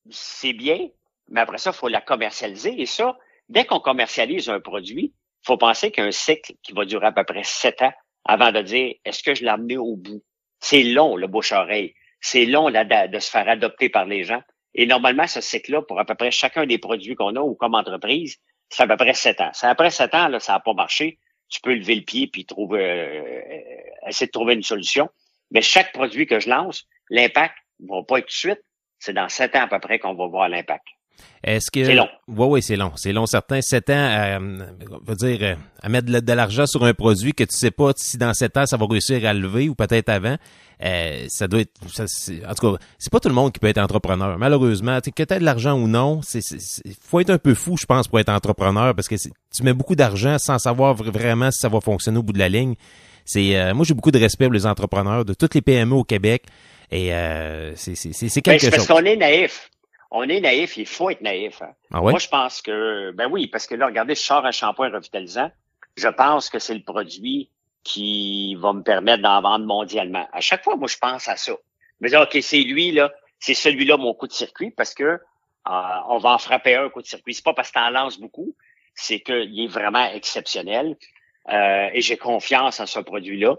c'est 0.09 0.53
bien, 0.53 0.89
mais 1.29 1.41
après 1.41 1.57
ça, 1.57 1.71
il 1.71 1.77
faut 1.77 1.87
la 1.87 2.01
commercialiser. 2.01 2.81
Et 2.81 2.85
ça, 2.85 3.17
dès 3.47 3.65
qu'on 3.65 3.79
commercialise 3.79 4.49
un 4.49 4.59
produit, 4.59 5.13
faut 5.43 5.57
penser 5.57 5.91
qu'il 5.91 6.03
y 6.03 6.05
a 6.05 6.07
un 6.07 6.11
cycle 6.11 6.53
qui 6.63 6.73
va 6.73 6.85
durer 6.85 7.07
à 7.07 7.11
peu 7.11 7.23
près 7.23 7.43
sept 7.43 7.81
ans 7.81 7.93
avant 8.25 8.51
de 8.51 8.61
dire 8.61 8.95
est-ce 9.05 9.23
que 9.23 9.33
je 9.33 9.43
l'ai 9.43 9.49
amené 9.49 9.77
au 9.77 9.95
bout? 9.95 10.23
C'est 10.59 10.83
long, 10.83 11.15
le 11.15 11.27
bouche-oreille. 11.27 11.95
C'est 12.19 12.45
long 12.45 12.67
là, 12.67 12.83
de, 12.83 13.11
de 13.11 13.19
se 13.19 13.31
faire 13.31 13.49
adopter 13.49 13.89
par 13.89 14.05
les 14.05 14.23
gens. 14.23 14.41
Et 14.73 14.85
normalement, 14.85 15.27
ce 15.27 15.41
cycle-là, 15.41 15.81
pour 15.81 15.99
à 15.99 16.05
peu 16.05 16.15
près 16.15 16.31
chacun 16.31 16.65
des 16.65 16.77
produits 16.77 17.15
qu'on 17.15 17.35
a 17.35 17.41
ou 17.41 17.55
comme 17.55 17.75
entreprise, 17.75 18.37
c'est 18.69 18.83
à 18.83 18.87
peu 18.87 18.95
près 18.95 19.13
sept 19.13 19.41
ans. 19.41 19.51
Après 19.63 19.89
sept 19.89 20.13
ans, 20.15 20.27
là, 20.27 20.39
ça 20.39 20.53
n'a 20.53 20.59
pas 20.59 20.73
marché. 20.73 21.19
Tu 21.49 21.59
peux 21.59 21.73
lever 21.73 21.95
le 21.95 22.03
pied 22.03 22.27
puis 22.27 22.45
trouver, 22.45 22.81
euh, 22.81 24.07
essayer 24.07 24.27
de 24.27 24.31
trouver 24.31 24.53
une 24.53 24.63
solution. 24.63 25.09
Mais 25.51 25.61
chaque 25.61 25.91
produit 25.91 26.25
que 26.25 26.39
je 26.39 26.49
lance, 26.49 26.85
l'impact 27.09 27.55
ne 27.81 27.89
va 27.89 28.03
pas 28.03 28.19
être 28.19 28.25
tout 28.25 28.29
de 28.29 28.53
suite. 28.53 28.61
C'est 28.99 29.13
dans 29.13 29.27
sept 29.27 29.55
ans 29.55 29.63
à 29.63 29.67
peu 29.67 29.79
près 29.79 29.99
qu'on 29.99 30.13
va 30.13 30.27
voir 30.27 30.47
l'impact. 30.47 30.85
Est-ce 31.43 31.71
que 31.71 31.83
C'est 31.83 31.95
long. 31.95 32.07
Oui, 32.27 32.45
oui, 32.49 32.61
c'est 32.61 32.75
long. 32.75 32.91
C'est 32.95 33.11
long, 33.13 33.25
certain. 33.25 33.61
Sept 33.61 33.89
ans, 33.89 33.93
à, 33.95 34.39
on 34.39 35.03
va 35.03 35.15
dire, 35.15 35.39
euh, 35.41 35.55
à 35.81 35.89
mettre 35.89 36.07
de, 36.11 36.19
de 36.19 36.33
l'argent 36.33 36.67
sur 36.67 36.83
un 36.83 36.93
produit 36.93 37.33
que 37.33 37.43
tu 37.43 37.57
sais 37.57 37.71
pas 37.71 37.93
si 37.95 38.17
dans 38.19 38.31
sept 38.35 38.57
ans 38.57 38.65
ça 38.67 38.77
va 38.77 38.85
réussir 38.87 39.25
à 39.27 39.33
lever 39.33 39.67
ou 39.67 39.73
peut-être 39.73 40.09
avant. 40.09 40.35
euh, 40.83 41.25
ça 41.29 41.47
doit 41.47 41.61
être, 41.61 41.71
ça, 41.91 42.03
en 42.47 42.53
tout 42.53 42.71
cas, 42.73 42.83
c'est 42.99 43.11
pas 43.11 43.19
tout 43.19 43.29
le 43.29 43.33
monde 43.33 43.51
qui 43.51 43.59
peut 43.59 43.67
être 43.67 43.79
entrepreneur. 43.79 44.37
Malheureusement, 44.37 44.99
que 44.99 45.23
tu 45.23 45.39
de 45.39 45.43
l'argent 45.43 45.73
ou 45.79 45.87
non, 45.87 46.21
c'est, 46.23 46.41
faut 47.01 47.19
être 47.19 47.31
un 47.31 47.39
peu 47.39 47.55
fou, 47.55 47.75
je 47.75 47.87
pense, 47.87 48.07
pour 48.07 48.19
être 48.19 48.29
entrepreneur 48.29 48.93
parce 48.93 49.07
que 49.07 49.15
tu 49.15 49.63
mets 49.63 49.73
beaucoup 49.73 49.95
d'argent 49.95 50.37
sans 50.37 50.59
savoir 50.59 50.95
vr- 50.95 51.11
vraiment 51.11 51.49
si 51.49 51.57
ça 51.59 51.69
va 51.69 51.81
fonctionner 51.81 52.19
au 52.19 52.23
bout 52.23 52.33
de 52.33 52.39
la 52.39 52.49
ligne. 52.49 52.75
C'est, 53.25 53.55
euh, 53.59 53.73
moi, 53.73 53.83
j'ai 53.83 53.95
beaucoup 53.95 54.11
de 54.11 54.19
respect 54.19 54.45
pour 54.45 54.53
les 54.53 54.67
entrepreneurs 54.67 55.25
de 55.25 55.33
toutes 55.33 55.55
les 55.55 55.61
PME 55.61 55.95
au 55.95 56.03
Québec 56.03 56.43
et 56.91 57.15
euh, 57.15 57.73
c'est, 57.75 57.93
Ben, 57.93 58.41
quelque 58.43 58.69
parce 58.69 58.75
chose. 58.77 58.87
qu'on 58.87 59.05
est 59.05 59.15
naïf. 59.15 59.70
On 60.11 60.27
est 60.27 60.41
naïf, 60.41 60.75
il 60.77 60.85
faut 60.85 61.09
être 61.09 61.21
naïf. 61.21 61.61
hein. 61.61 61.71
Ah 61.93 62.01
ouais? 62.01 62.11
Moi, 62.11 62.19
je 62.19 62.27
pense 62.27 62.61
que, 62.61 63.11
ben 63.11 63.27
oui, 63.31 63.47
parce 63.47 63.65
que 63.65 63.75
là, 63.75 63.85
regardez, 63.85 64.13
je 64.15 64.19
sors 64.21 64.45
un 64.45 64.51
shampoing 64.51 64.89
revitalisant. 64.89 65.49
Je 65.95 66.07
pense 66.09 66.49
que 66.49 66.59
c'est 66.59 66.73
le 66.73 66.83
produit 66.83 67.49
qui 67.83 68.55
va 68.55 68.73
me 68.73 68.83
permettre 68.83 69.23
d'en 69.23 69.41
vendre 69.41 69.65
mondialement. 69.65 70.27
À 70.33 70.41
chaque 70.41 70.63
fois, 70.63 70.75
moi, 70.75 70.87
je 70.87 70.97
pense 70.97 71.27
à 71.27 71.37
ça. 71.37 71.53
Mais 72.01 72.09
là, 72.09 72.23
OK, 72.23 72.37
c'est 72.41 72.59
lui, 72.61 72.91
là, 72.91 73.11
c'est 73.39 73.53
celui-là 73.53 73.97
mon 73.97 74.13
coup 74.13 74.27
de 74.27 74.33
circuit 74.33 74.71
parce 74.71 74.93
que 74.93 75.03
euh, 75.03 75.19
on 76.09 76.17
va 76.17 76.31
en 76.33 76.37
frapper 76.37 76.75
un 76.75 76.89
coup 76.89 77.01
de 77.01 77.07
circuit. 77.07 77.33
C'est 77.33 77.43
pas 77.43 77.53
parce 77.53 77.69
que 77.69 77.79
t'en 77.79 77.89
lances 77.89 78.19
beaucoup, 78.19 78.55
c'est 78.93 79.21
qu'il 79.21 79.59
est 79.59 79.67
vraiment 79.67 80.05
exceptionnel. 80.11 80.97
Euh, 81.49 81.89
et 81.93 82.01
j'ai 82.01 82.17
confiance 82.17 82.79
en 82.79 82.85
ce 82.85 82.99
produit-là. 82.99 83.55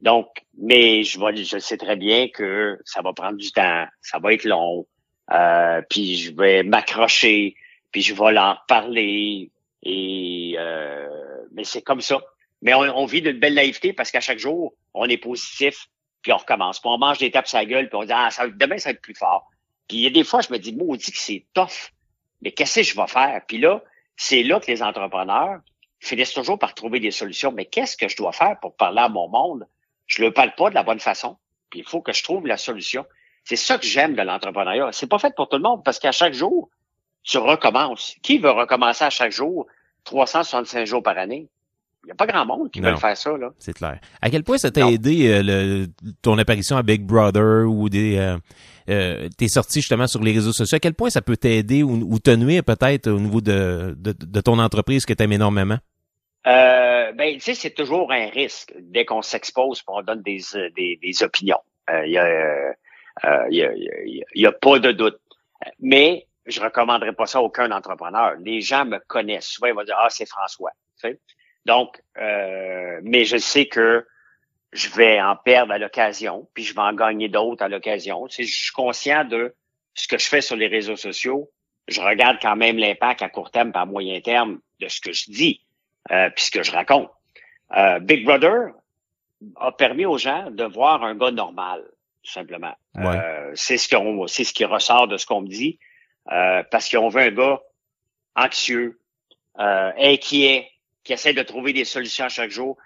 Donc, 0.00 0.28
mais 0.56 1.02
je, 1.02 1.20
vais, 1.20 1.36
je 1.44 1.58
sais 1.58 1.76
très 1.76 1.96
bien 1.96 2.28
que 2.28 2.78
ça 2.84 3.02
va 3.02 3.12
prendre 3.12 3.36
du 3.36 3.50
temps, 3.52 3.84
ça 4.00 4.18
va 4.18 4.32
être 4.32 4.44
long, 4.44 4.86
euh, 5.32 5.82
puis 5.88 6.16
je 6.16 6.34
vais 6.34 6.62
m'accrocher, 6.62 7.54
puis 7.92 8.02
je 8.02 8.14
vais 8.14 8.32
leur 8.32 8.64
parler, 8.66 9.50
et 9.82 10.54
euh, 10.58 11.08
mais 11.52 11.64
c'est 11.64 11.82
comme 11.82 12.00
ça. 12.00 12.20
Mais 12.60 12.74
on, 12.74 13.06
vit 13.06 13.22
d'une 13.22 13.38
belle 13.38 13.54
naïveté 13.54 13.92
parce 13.92 14.10
qu'à 14.10 14.20
chaque 14.20 14.40
jour, 14.40 14.74
on 14.92 15.08
est 15.08 15.16
positif, 15.18 15.88
puis 16.22 16.32
on 16.32 16.38
recommence. 16.38 16.80
Puis 16.80 16.90
on 16.90 16.98
mange 16.98 17.18
des 17.18 17.30
tapes 17.30 17.46
sa 17.46 17.64
gueule, 17.64 17.88
puis 17.88 17.98
on 17.98 18.04
dit 18.04 18.12
ah 18.12 18.30
ça, 18.30 18.48
demain 18.48 18.78
ça 18.78 18.88
va 18.88 18.94
être 18.94 19.02
plus 19.02 19.14
fort. 19.14 19.48
Puis 19.86 19.98
il 19.98 20.02
y 20.02 20.06
a 20.06 20.10
des 20.10 20.24
fois, 20.24 20.40
je 20.40 20.52
me 20.52 20.58
dis 20.58 20.74
maudit 20.74 21.12
que 21.12 21.18
c'est 21.18 21.46
tough, 21.54 21.92
mais 22.42 22.52
qu'est-ce 22.52 22.80
que 22.80 22.82
je 22.82 22.96
vais 22.96 23.06
faire? 23.06 23.40
Puis 23.46 23.58
là, 23.58 23.82
c'est 24.16 24.42
là 24.42 24.58
que 24.58 24.66
les 24.66 24.82
entrepreneurs 24.82 25.60
finissent 26.00 26.32
toujours 26.32 26.58
par 26.58 26.74
trouver 26.74 27.00
des 27.00 27.10
solutions. 27.10 27.52
Mais 27.52 27.66
qu'est-ce 27.66 27.96
que 27.96 28.08
je 28.08 28.16
dois 28.16 28.32
faire 28.32 28.58
pour 28.60 28.76
parler 28.76 29.00
à 29.00 29.08
mon 29.08 29.28
monde? 29.28 29.66
Je 30.06 30.22
le 30.22 30.32
parle 30.32 30.54
pas 30.56 30.70
de 30.70 30.74
la 30.74 30.82
bonne 30.82 31.00
façon. 31.00 31.36
Puis 31.70 31.80
il 31.80 31.86
faut 31.86 32.00
que 32.00 32.12
je 32.12 32.22
trouve 32.22 32.46
la 32.46 32.56
solution. 32.56 33.04
C'est 33.48 33.56
ça 33.56 33.78
que 33.78 33.86
j'aime 33.86 34.14
de 34.14 34.20
l'entrepreneuriat. 34.20 34.90
C'est 34.92 35.06
pas 35.06 35.18
fait 35.18 35.34
pour 35.34 35.48
tout 35.48 35.56
le 35.56 35.62
monde 35.62 35.82
parce 35.82 35.98
qu'à 35.98 36.12
chaque 36.12 36.34
jour, 36.34 36.68
tu 37.22 37.38
recommences. 37.38 38.14
Qui 38.22 38.36
veut 38.36 38.50
recommencer 38.50 39.04
à 39.04 39.08
chaque 39.10 39.32
jour 39.32 39.66
365 40.04 40.84
jours 40.86 41.02
par 41.02 41.16
année? 41.16 41.48
Il 42.04 42.08
n'y 42.08 42.12
a 42.12 42.14
pas 42.14 42.26
grand 42.26 42.44
monde 42.44 42.70
qui 42.70 42.82
Non. 42.82 42.90
veut 42.90 42.96
faire 42.98 43.16
ça. 43.16 43.36
Là. 43.38 43.48
C'est 43.58 43.72
clair. 43.72 44.00
À 44.20 44.28
quel 44.28 44.44
point 44.44 44.58
ça 44.58 44.70
t'a 44.70 44.86
aidé 44.90 45.28
euh, 45.32 45.42
le, 45.42 45.86
ton 46.20 46.36
apparition 46.36 46.76
à 46.76 46.82
Big 46.82 47.02
Brother 47.02 47.66
ou 47.66 47.88
des 47.88 48.18
euh, 48.18 48.36
euh, 48.90 49.28
tes 49.38 49.48
sorties 49.48 49.80
justement 49.80 50.06
sur 50.06 50.22
les 50.22 50.32
réseaux 50.32 50.52
sociaux? 50.52 50.76
À 50.76 50.80
quel 50.80 50.92
point 50.94 51.08
ça 51.08 51.22
peut 51.22 51.38
t'aider 51.38 51.82
ou, 51.82 51.94
ou 52.06 52.18
te 52.18 52.30
nuire 52.30 52.62
peut-être 52.64 53.08
au 53.10 53.18
niveau 53.18 53.40
de, 53.40 53.94
de, 53.98 54.12
de 54.12 54.40
ton 54.42 54.58
entreprise 54.58 55.06
que 55.06 55.14
tu 55.14 55.22
aimes 55.22 55.32
énormément? 55.32 55.78
Euh, 56.46 57.12
ben, 57.12 57.34
tu 57.36 57.40
sais, 57.40 57.54
c'est 57.54 57.70
toujours 57.74 58.12
un 58.12 58.28
risque 58.28 58.74
dès 58.78 59.06
qu'on 59.06 59.22
s'expose, 59.22 59.80
qu'on 59.82 60.02
donne 60.02 60.20
des, 60.22 60.40
euh, 60.54 60.68
des, 60.76 60.98
des 61.02 61.22
opinions. 61.22 61.60
Euh, 61.90 62.06
Il 62.06 62.12
y, 62.12 62.18
a, 62.18 62.74
euh, 63.24 63.28
euh, 63.28 63.46
il 63.50 63.56
y, 63.56 63.62
a, 63.62 63.72
il 63.74 64.22
a- 64.22 64.26
il 64.34 64.46
a 64.46 64.52
pas 64.52 64.78
de 64.78 64.92
doute. 64.92 65.20
Mais 65.80 66.26
je 66.46 66.60
recommanderais 66.60 67.12
pas 67.12 67.26
ça 67.26 67.38
à 67.38 67.42
aucun 67.42 67.70
entrepreneur. 67.72 68.34
Les 68.40 68.60
gens 68.60 68.84
me 68.84 68.98
connaissent. 68.98 69.46
Souvent, 69.48 69.68
ils 69.68 69.74
vont 69.74 69.84
dire 69.84 69.96
Ah, 69.98 70.08
c'est 70.10 70.26
François. 70.28 70.72
Tu 71.00 71.08
sais? 71.10 71.20
Donc, 71.66 72.00
euh, 72.18 73.00
mais 73.02 73.24
je 73.24 73.36
sais 73.36 73.66
que 73.66 74.06
je 74.72 74.88
vais 74.90 75.20
en 75.20 75.34
perdre 75.36 75.72
à 75.72 75.78
l'occasion, 75.78 76.48
puis 76.54 76.62
je 76.64 76.74
vais 76.74 76.80
en 76.80 76.92
gagner 76.92 77.28
d'autres 77.28 77.62
à 77.64 77.68
l'occasion. 77.68 78.26
Je 78.28 78.42
suis 78.44 78.72
conscient 78.72 79.24
de 79.24 79.54
ce 79.94 80.06
que 80.08 80.18
je 80.18 80.28
fais 80.28 80.40
sur 80.40 80.56
les 80.56 80.66
réseaux 80.68 80.96
sociaux. 80.96 81.50
Je 81.88 82.00
regarde 82.02 82.36
quand 82.40 82.54
même 82.56 82.76
l'impact 82.78 83.22
à 83.22 83.28
court 83.30 83.50
terme, 83.50 83.72
par 83.72 83.86
moyen 83.86 84.20
terme, 84.20 84.60
de 84.80 84.88
ce 84.88 85.00
que 85.00 85.12
je 85.12 85.30
dis, 85.30 85.62
euh, 86.10 86.28
puis 86.36 86.44
ce 86.44 86.50
que 86.50 86.62
je 86.62 86.70
raconte. 86.70 87.10
Euh, 87.76 87.98
Big 87.98 88.24
Brother 88.24 88.72
a 89.56 89.72
permis 89.72 90.04
aux 90.06 90.18
gens 90.18 90.50
de 90.50 90.64
voir 90.64 91.02
un 91.02 91.14
gars 91.14 91.30
normal, 91.30 91.82
tout 92.28 92.34
simplement. 92.34 92.74
Ouais. 92.94 93.06
Euh, 93.06 93.52
c'est 93.54 93.78
ce 93.78 93.88
qu'on, 93.88 94.26
c'est 94.26 94.44
ce 94.44 94.52
qui 94.52 94.66
ressort 94.66 95.08
de 95.08 95.16
ce 95.16 95.24
qu'on 95.24 95.40
me 95.40 95.48
dit, 95.48 95.78
euh, 96.30 96.62
parce 96.70 96.90
qu'on 96.90 97.08
veut 97.08 97.22
un 97.22 97.30
gars 97.30 97.62
anxieux, 98.36 99.00
euh, 99.58 99.92
inquiet, 99.98 100.70
qui 101.04 101.14
essaie 101.14 101.32
de 101.32 101.42
trouver 101.42 101.72
des 101.72 101.86
solutions 101.86 102.26
à 102.26 102.28
chaque 102.28 102.50
jour, 102.50 102.76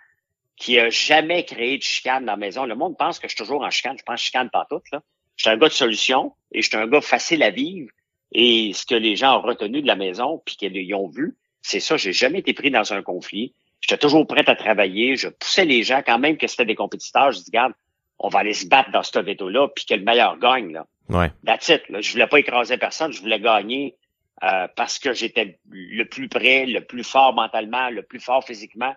qui 0.57 0.78
a 0.78 0.90
jamais 0.90 1.45
créé 1.45 1.76
de 1.76 1.82
chicane 1.82 2.24
dans 2.24 2.32
la 2.32 2.36
maison. 2.36 2.64
Le 2.66 2.76
monde 2.76 2.97
pense 2.97 3.18
que 3.18 3.26
je 3.26 3.34
suis 3.34 3.45
toujours 3.45 3.62
en 3.62 3.70
chicane. 3.70 3.99
Je 3.99 4.05
pense 4.05 4.20
chicane 4.20 4.49
pas 4.49 4.64
toute, 4.70 4.88
là. 4.93 5.03
Je 5.34 5.45
suis 5.45 5.51
un 5.51 5.57
gars 5.57 5.68
de 5.68 5.72
solution 5.72 6.34
et 6.53 6.62
je 6.62 6.68
suis 6.68 6.76
un 6.76 6.86
gars 6.86 7.01
facile 7.01 7.43
à 7.43 7.51
vivre. 7.51 7.90
Et 8.32 8.72
ce 8.74 8.86
que 8.86 8.95
les 8.95 9.16
gens 9.16 9.38
ont 9.38 9.43
retenu 9.43 9.82
de 9.82 9.86
la 9.86 9.97
maison 9.97 10.40
puis 10.45 10.57
qu'ils 10.57 10.95
ont 10.95 11.09
vu, 11.09 11.36
c'est 11.62 11.80
ça. 11.80 11.97
J'ai 11.97 12.12
jamais 12.12 12.40
été 12.40 12.53
pris 12.53 12.70
dans 12.70 12.93
un 12.93 13.03
conflit. 13.03 13.55
J'étais 13.80 13.99
toujours 13.99 14.26
prêt 14.26 14.49
à 14.49 14.55
travailler. 14.55 15.16
Je 15.16 15.28
poussais 15.28 15.64
les 15.64 15.82
gens 15.82 16.03
quand 16.07 16.18
même 16.18 16.36
que 16.36 16.47
c'était 16.47 16.66
des 16.66 16.76
compétiteurs. 16.76 17.32
Je 17.32 17.38
dis, 17.38 17.45
regarde, 17.49 17.72
on 18.23 18.29
va 18.29 18.39
aller 18.39 18.55
se 18.55 18.66
battre 18.66 18.91
dans 18.91 19.03
ce 19.03 19.18
veto-là 19.18 19.68
puis 19.68 19.85
que 19.85 19.95
le 19.95 20.03
meilleur 20.03 20.39
gagne, 20.39 20.73
là. 20.73 20.87
Ouais. 21.09 21.31
That's 21.45 21.68
it. 21.68 21.89
Là. 21.89 22.01
Je 22.01 22.11
voulais 22.12 22.27
pas 22.27 22.39
écraser 22.39 22.79
personne, 22.79 23.12
je 23.12 23.20
voulais 23.20 23.41
gagner 23.41 23.97
euh, 24.43 24.66
parce 24.77 24.99
que 24.99 25.12
j'étais 25.12 25.59
le 25.70 26.05
plus 26.05 26.29
près, 26.29 26.64
le 26.64 26.81
plus 26.81 27.05
fort 27.05 27.35
mentalement, 27.35 27.91
le 27.91 28.03
plus 28.03 28.20
fort 28.20 28.45
physiquement, 28.45 28.95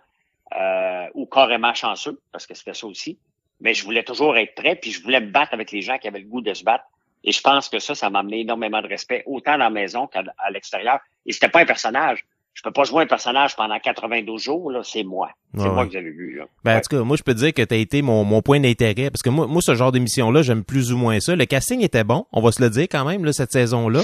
euh, 0.56 1.08
ou 1.14 1.26
carrément 1.26 1.74
chanceux, 1.74 2.22
parce 2.32 2.46
que 2.46 2.54
c'était 2.54 2.74
ça 2.74 2.88
aussi. 2.88 3.18
Mais 3.60 3.74
je 3.74 3.84
voulais 3.84 4.04
toujours 4.04 4.38
être 4.38 4.56
prêt, 4.56 4.76
puis 4.76 4.92
je 4.92 5.02
voulais 5.02 5.20
me 5.20 5.32
battre 5.32 5.54
avec 5.54 5.72
les 5.72 5.82
gens 5.82 5.98
qui 5.98 6.08
avaient 6.08 6.20
le 6.20 6.28
goût 6.28 6.42
de 6.42 6.54
se 6.54 6.64
battre. 6.64 6.86
Et 7.24 7.32
je 7.32 7.42
pense 7.42 7.70
que 7.70 7.80
ça, 7.80 7.96
ça 7.96 8.10
m'a 8.10 8.20
amené 8.20 8.42
énormément 8.42 8.82
de 8.82 8.88
respect, 8.88 9.24
autant 9.26 9.54
dans 9.54 9.66
la 9.66 9.70
maison 9.72 10.08
qu'à 10.08 10.24
l'extérieur. 10.52 11.00
Et 11.26 11.34
c'était 11.34 11.50
pas 11.50 11.62
un 11.62 11.66
personnage. 11.66 12.26
Je 12.56 12.62
peux 12.64 12.72
pas 12.72 12.86
jouer 12.86 13.04
un 13.04 13.06
personnage 13.06 13.54
pendant 13.58 13.78
92 13.78 14.42
jours, 14.42 14.72
là, 14.72 14.80
c'est 14.82 15.04
moi. 15.04 15.30
C'est 15.56 15.64
Ouais, 15.64 15.70
moi 15.72 15.86
que 15.86 15.92
vous 15.92 15.98
avez 15.98 16.10
vu, 16.10 16.38
là. 16.38 16.46
Ben, 16.64 16.78
en 16.78 16.82
tout 16.82 16.96
cas, 16.96 17.04
moi, 17.04 17.18
je 17.18 17.24
peux 17.24 17.34
te 17.34 17.40
dire 17.40 17.54
que 17.54 17.62
tu 17.62 17.74
as 17.74 17.78
été 17.78 18.02
mon, 18.02 18.24
mon 18.24 18.42
point 18.42 18.62
d'intérêt. 18.62 19.10
Parce 19.10 19.22
que 19.22 19.30
moi, 19.30 19.46
moi, 19.46 19.62
ce 19.62 19.76
genre 19.76 19.92
d'émission-là, 19.92 20.42
j'aime 20.42 20.64
plus 20.64 20.94
ou 20.94 20.98
moins 20.98 21.20
ça. 21.20 21.36
Le 21.36 21.46
casting 21.46 21.82
était 21.82 22.06
bon, 22.06 22.26
on 22.32 22.42
va 22.42 22.54
se 22.54 22.62
le 22.62 22.70
dire 22.70 22.88
quand 22.90 23.04
même, 23.04 23.26
là, 23.26 23.34
cette 23.34 23.52
saison-là. 23.52 24.04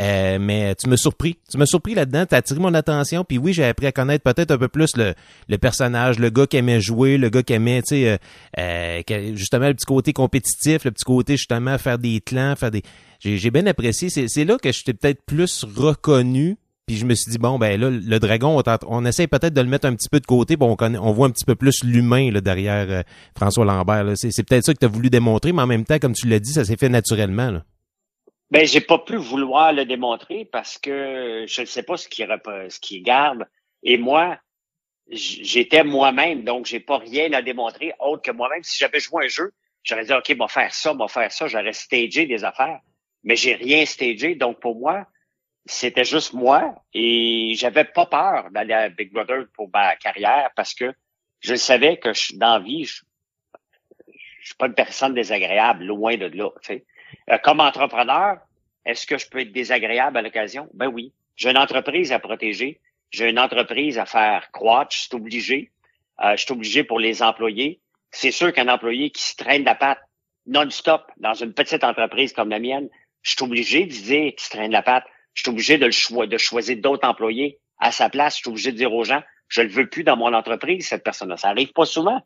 Euh, 0.00 0.38
mais 0.40 0.74
tu 0.74 0.88
me 0.88 0.96
surpris. 0.96 1.38
Tu 1.48 1.58
m'as 1.58 1.66
surpris 1.66 1.94
là-dedans, 1.94 2.26
tu 2.26 2.34
as 2.34 2.38
attiré 2.38 2.58
mon 2.58 2.74
attention. 2.74 3.22
Puis 3.22 3.38
oui, 3.38 3.52
j'ai 3.52 3.64
appris 3.64 3.86
à 3.86 3.92
connaître 3.92 4.24
peut-être 4.24 4.50
un 4.50 4.58
peu 4.58 4.68
plus 4.68 4.96
le, 4.96 5.14
le 5.48 5.58
personnage, 5.58 6.18
le 6.18 6.30
gars 6.30 6.48
qui 6.48 6.56
aimait 6.56 6.80
jouer, 6.80 7.18
le 7.18 7.28
gars 7.28 7.44
qui 7.44 7.52
aimait, 7.52 7.82
tu 7.82 7.94
sais, 7.94 8.08
euh, 8.08 8.16
euh, 8.58 9.36
justement, 9.36 9.68
le 9.68 9.74
petit 9.74 9.86
côté 9.86 10.12
compétitif, 10.12 10.84
le 10.84 10.90
petit 10.90 11.04
côté, 11.04 11.36
justement, 11.36 11.78
faire 11.78 11.98
des 11.98 12.20
clans, 12.20 12.56
faire 12.56 12.72
des... 12.72 12.82
J'ai 13.20 13.38
j'ai 13.38 13.52
bien 13.52 13.66
apprécié. 13.66 14.10
C'est 14.10 14.26
c'est 14.26 14.44
là 14.44 14.56
que 14.58 14.72
je 14.72 14.82
t'ai 14.82 14.92
peut-être 14.92 15.24
plus 15.24 15.64
reconnu 15.64 16.56
puis 16.92 17.00
je 17.00 17.06
me 17.06 17.14
suis 17.14 17.30
dit 17.30 17.38
bon 17.38 17.58
ben 17.58 17.80
là 17.80 17.88
le 17.90 18.18
dragon 18.18 18.62
on, 18.86 19.04
essaie 19.06 19.26
peut-être 19.26 19.54
de 19.54 19.60
le 19.62 19.66
mettre 19.66 19.86
un 19.86 19.94
petit 19.94 20.10
peu 20.10 20.20
de 20.20 20.26
côté 20.26 20.58
pour 20.58 20.68
on 20.68 20.76
connaît, 20.76 20.98
on 20.98 21.12
voit 21.12 21.26
un 21.26 21.30
petit 21.30 21.46
peu 21.46 21.54
plus 21.54 21.82
l'humain 21.82 22.30
derrière 22.32 22.86
euh, 22.90 23.02
François 23.34 23.64
Lambert. 23.64 24.12
C'est 24.16 24.46
peut-être 24.46 24.64
ça 24.64 24.74
que 24.74 24.78
tu 24.78 24.84
as 24.84 24.88
voulu 24.88 25.08
démontrer 25.08 25.52
mais 25.52 25.62
en 25.62 25.66
même 25.66 25.84
temps 25.84 25.98
comme 25.98 26.12
tu 26.12 26.28
l'as 26.28 26.38
dit 26.38 26.52
ça 26.52 26.64
s'est 26.64 26.76
fait 26.76 26.90
naturellement 26.90 27.50
là. 27.50 27.64
Ben, 28.50 28.66
j'ai 28.66 28.82
pas 28.82 28.98
pu 28.98 29.16
vouloir 29.16 29.72
le 29.72 29.86
démontrer 29.86 30.44
parce 30.44 30.76
que 30.76 31.46
je 31.48 31.60
ne 31.62 31.66
sais 31.66 31.82
pas 31.82 31.96
ce 31.96 32.06
qui, 32.06 32.22
rep- 32.24 32.68
ce 32.68 32.78
qui 32.78 33.00
garde. 33.00 33.46
Et 33.82 33.96
moi, 33.96 34.36
j'étais 35.10 35.84
moi-même, 35.84 36.44
donc 36.44 36.66
j'ai 36.66 36.80
pas 36.80 36.98
rien 36.98 37.32
à 37.32 37.40
démontrer 37.40 37.94
autre 37.98 38.20
que 38.20 38.30
moi-même. 38.30 38.62
Si 38.62 38.78
j'avais 38.78 39.00
joué 39.00 39.24
un 39.24 39.28
jeu, 39.28 39.54
j'aurais 39.82 40.04
dit, 40.04 40.12
OK, 40.12 40.36
va 40.36 40.48
faire 40.48 40.74
ça, 40.74 40.92
va 40.92 41.08
faire 41.08 41.32
ça. 41.32 41.46
J'aurais 41.46 41.72
stagé 41.72 42.26
des 42.26 42.44
affaires. 42.44 42.80
Mais 43.24 43.36
j'ai 43.36 43.54
rien 43.54 43.86
stagé. 43.86 44.34
Donc, 44.34 44.60
pour 44.60 44.78
moi, 44.78 45.06
c'était 45.66 46.04
juste 46.04 46.32
moi. 46.32 46.74
Et 46.92 47.54
j'avais 47.56 47.84
pas 47.84 48.06
peur 48.06 48.50
d'aller 48.50 48.74
à 48.74 48.88
Big 48.88 49.12
Brother 49.12 49.44
pour 49.54 49.70
ma 49.72 49.96
carrière 49.96 50.50
parce 50.56 50.74
que 50.74 50.92
je 51.40 51.54
savais 51.54 51.98
que 51.98 52.12
je, 52.12 52.36
dans 52.36 52.54
la 52.54 52.60
vie, 52.60 52.84
je, 52.84 53.02
je 54.40 54.46
suis 54.46 54.54
pas 54.56 54.66
une 54.66 54.74
personne 54.74 55.14
désagréable, 55.14 55.84
loin 55.84 56.16
de 56.16 56.26
là. 56.26 56.50
tu 56.62 56.74
sais. 56.74 56.84
Euh, 57.30 57.38
comme 57.38 57.60
entrepreneur, 57.60 58.38
est-ce 58.84 59.06
que 59.06 59.18
je 59.18 59.28
peux 59.28 59.40
être 59.40 59.52
désagréable 59.52 60.16
à 60.16 60.22
l'occasion? 60.22 60.68
Ben 60.74 60.88
oui. 60.88 61.12
J'ai 61.36 61.50
une 61.50 61.58
entreprise 61.58 62.12
à 62.12 62.18
protéger. 62.18 62.80
J'ai 63.10 63.30
une 63.30 63.38
entreprise 63.38 63.98
à 63.98 64.06
faire 64.06 64.50
croître. 64.52 64.94
Je 64.94 65.02
suis 65.02 65.14
obligé. 65.14 65.70
Euh, 66.22 66.36
je 66.36 66.44
suis 66.44 66.52
obligé 66.52 66.84
pour 66.84 66.98
les 66.98 67.22
employés. 67.22 67.80
C'est 68.10 68.30
sûr 68.30 68.52
qu'un 68.52 68.68
employé 68.68 69.10
qui 69.10 69.22
se 69.22 69.36
traîne 69.36 69.64
la 69.64 69.74
patte 69.74 70.00
non-stop 70.46 71.10
dans 71.18 71.34
une 71.34 71.54
petite 71.54 71.84
entreprise 71.84 72.32
comme 72.32 72.50
la 72.50 72.58
mienne, 72.58 72.88
je 73.22 73.30
suis 73.30 73.42
obligé 73.42 73.86
de 73.86 73.92
dire 73.92 74.32
qu'il 74.32 74.40
se 74.40 74.50
traîne 74.50 74.72
la 74.72 74.82
patte. 74.82 75.04
Je 75.34 75.42
suis 75.42 75.50
obligé 75.50 75.78
de, 75.78 75.86
le 75.86 76.26
de 76.26 76.38
choisir 76.38 76.76
d'autres 76.78 77.08
employés 77.08 77.58
à 77.78 77.90
sa 77.92 78.08
place. 78.10 78.36
Je 78.36 78.40
suis 78.42 78.50
obligé 78.50 78.72
de 78.72 78.76
dire 78.76 78.92
aux 78.92 79.04
gens, 79.04 79.22
je 79.48 79.62
le 79.62 79.68
veux 79.68 79.88
plus 79.88 80.04
dans 80.04 80.16
mon 80.16 80.32
entreprise, 80.32 80.86
cette 80.86 81.04
personne-là. 81.04 81.36
Ça 81.36 81.48
arrive 81.48 81.72
pas 81.72 81.84
souvent, 81.84 82.20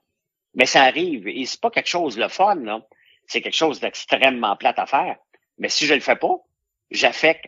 mais 0.55 0.67
ça 0.67 0.83
arrive. 0.83 1.27
Et 1.29 1.45
c'est 1.47 1.61
pas 1.61 1.71
quelque 1.71 1.89
chose 1.89 2.17
de 2.17 2.29
fun, 2.29 2.57
là. 2.57 2.81
C'est 3.27 3.41
quelque 3.41 3.57
chose 3.57 3.81
d'extrêmement 3.81 4.57
plate 4.57 4.79
à 4.79 4.87
faire. 4.87 5.17
Mais 5.59 5.69
si 5.69 5.87
je 5.87 5.95
le 5.95 6.01
fais 6.01 6.17
pas, 6.17 6.37
j'affecte 6.91 7.47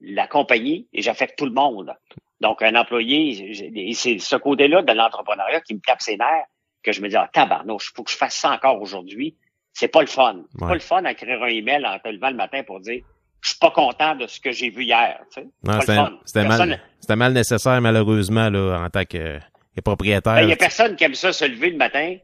la 0.00 0.26
compagnie 0.26 0.88
et 0.92 1.02
j'affecte 1.02 1.36
tout 1.38 1.44
le 1.46 1.52
monde. 1.52 1.94
Donc, 2.40 2.62
un 2.62 2.74
employé, 2.76 3.92
c'est 3.94 4.18
ce 4.18 4.36
côté-là 4.36 4.82
de 4.82 4.92
l'entrepreneuriat 4.92 5.60
qui 5.60 5.74
me 5.74 5.80
tape 5.80 6.00
ses 6.00 6.16
nerfs, 6.16 6.46
que 6.82 6.92
je 6.92 7.02
me 7.02 7.08
dis, 7.08 7.16
ah, 7.16 7.28
tabarnouche, 7.32 7.92
faut 7.94 8.04
que 8.04 8.10
je 8.10 8.16
fasse 8.16 8.36
ça 8.36 8.52
encore 8.52 8.80
aujourd'hui. 8.80 9.36
C'est 9.72 9.88
pas 9.88 10.00
le 10.00 10.06
fun. 10.06 10.44
C'est 10.52 10.62
Ouais. 10.62 10.68
pas 10.68 10.74
le 10.74 10.80
fun 10.80 11.04
à 11.04 11.12
écrire 11.12 11.42
un 11.42 11.48
email 11.48 11.84
en 11.84 11.98
te 11.98 12.08
levant 12.08 12.30
le 12.30 12.36
matin 12.36 12.62
pour 12.62 12.80
dire, 12.80 13.02
je 13.40 13.50
suis 13.50 13.58
pas 13.58 13.70
content 13.70 14.14
de 14.14 14.26
ce 14.26 14.40
que 14.40 14.52
j'ai 14.52 14.70
vu 14.70 14.84
hier. 14.84 15.20
Tu 15.32 15.40
c'était 16.24 16.44
mal 16.44 16.80
mal 17.16 17.32
nécessaire 17.32 17.80
malheureusement 17.80 18.50
là 18.50 18.80
en 18.84 18.90
tant 18.90 19.04
que, 19.04 19.38
que 19.38 19.80
propriétaire. 19.82 20.34
Ben, 20.34 20.42
Il 20.42 20.48
y 20.48 20.52
a 20.52 20.56
personne 20.56 20.96
qui 20.96 21.04
aime 21.04 21.14
ça 21.14 21.32
se 21.32 21.44
lever 21.44 21.70
le 21.70 21.76
matin, 21.76 22.16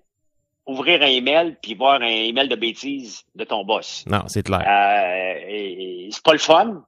ouvrir 0.67 1.03
un 1.03 1.07
email 1.07 1.57
puis 1.63 1.75
voir 1.75 2.01
un 2.01 2.07
email 2.07 2.49
de 2.49 2.57
bêtises 2.57 3.25
de 3.35 3.45
ton 3.45 3.65
boss. 3.65 4.05
Non, 4.07 4.25
c'est 4.27 4.43
clair. 4.43 4.61
Euh, 4.67 6.09
c'est 6.11 6.23
pas 6.23 6.33
le 6.33 6.39
fun, 6.39 6.85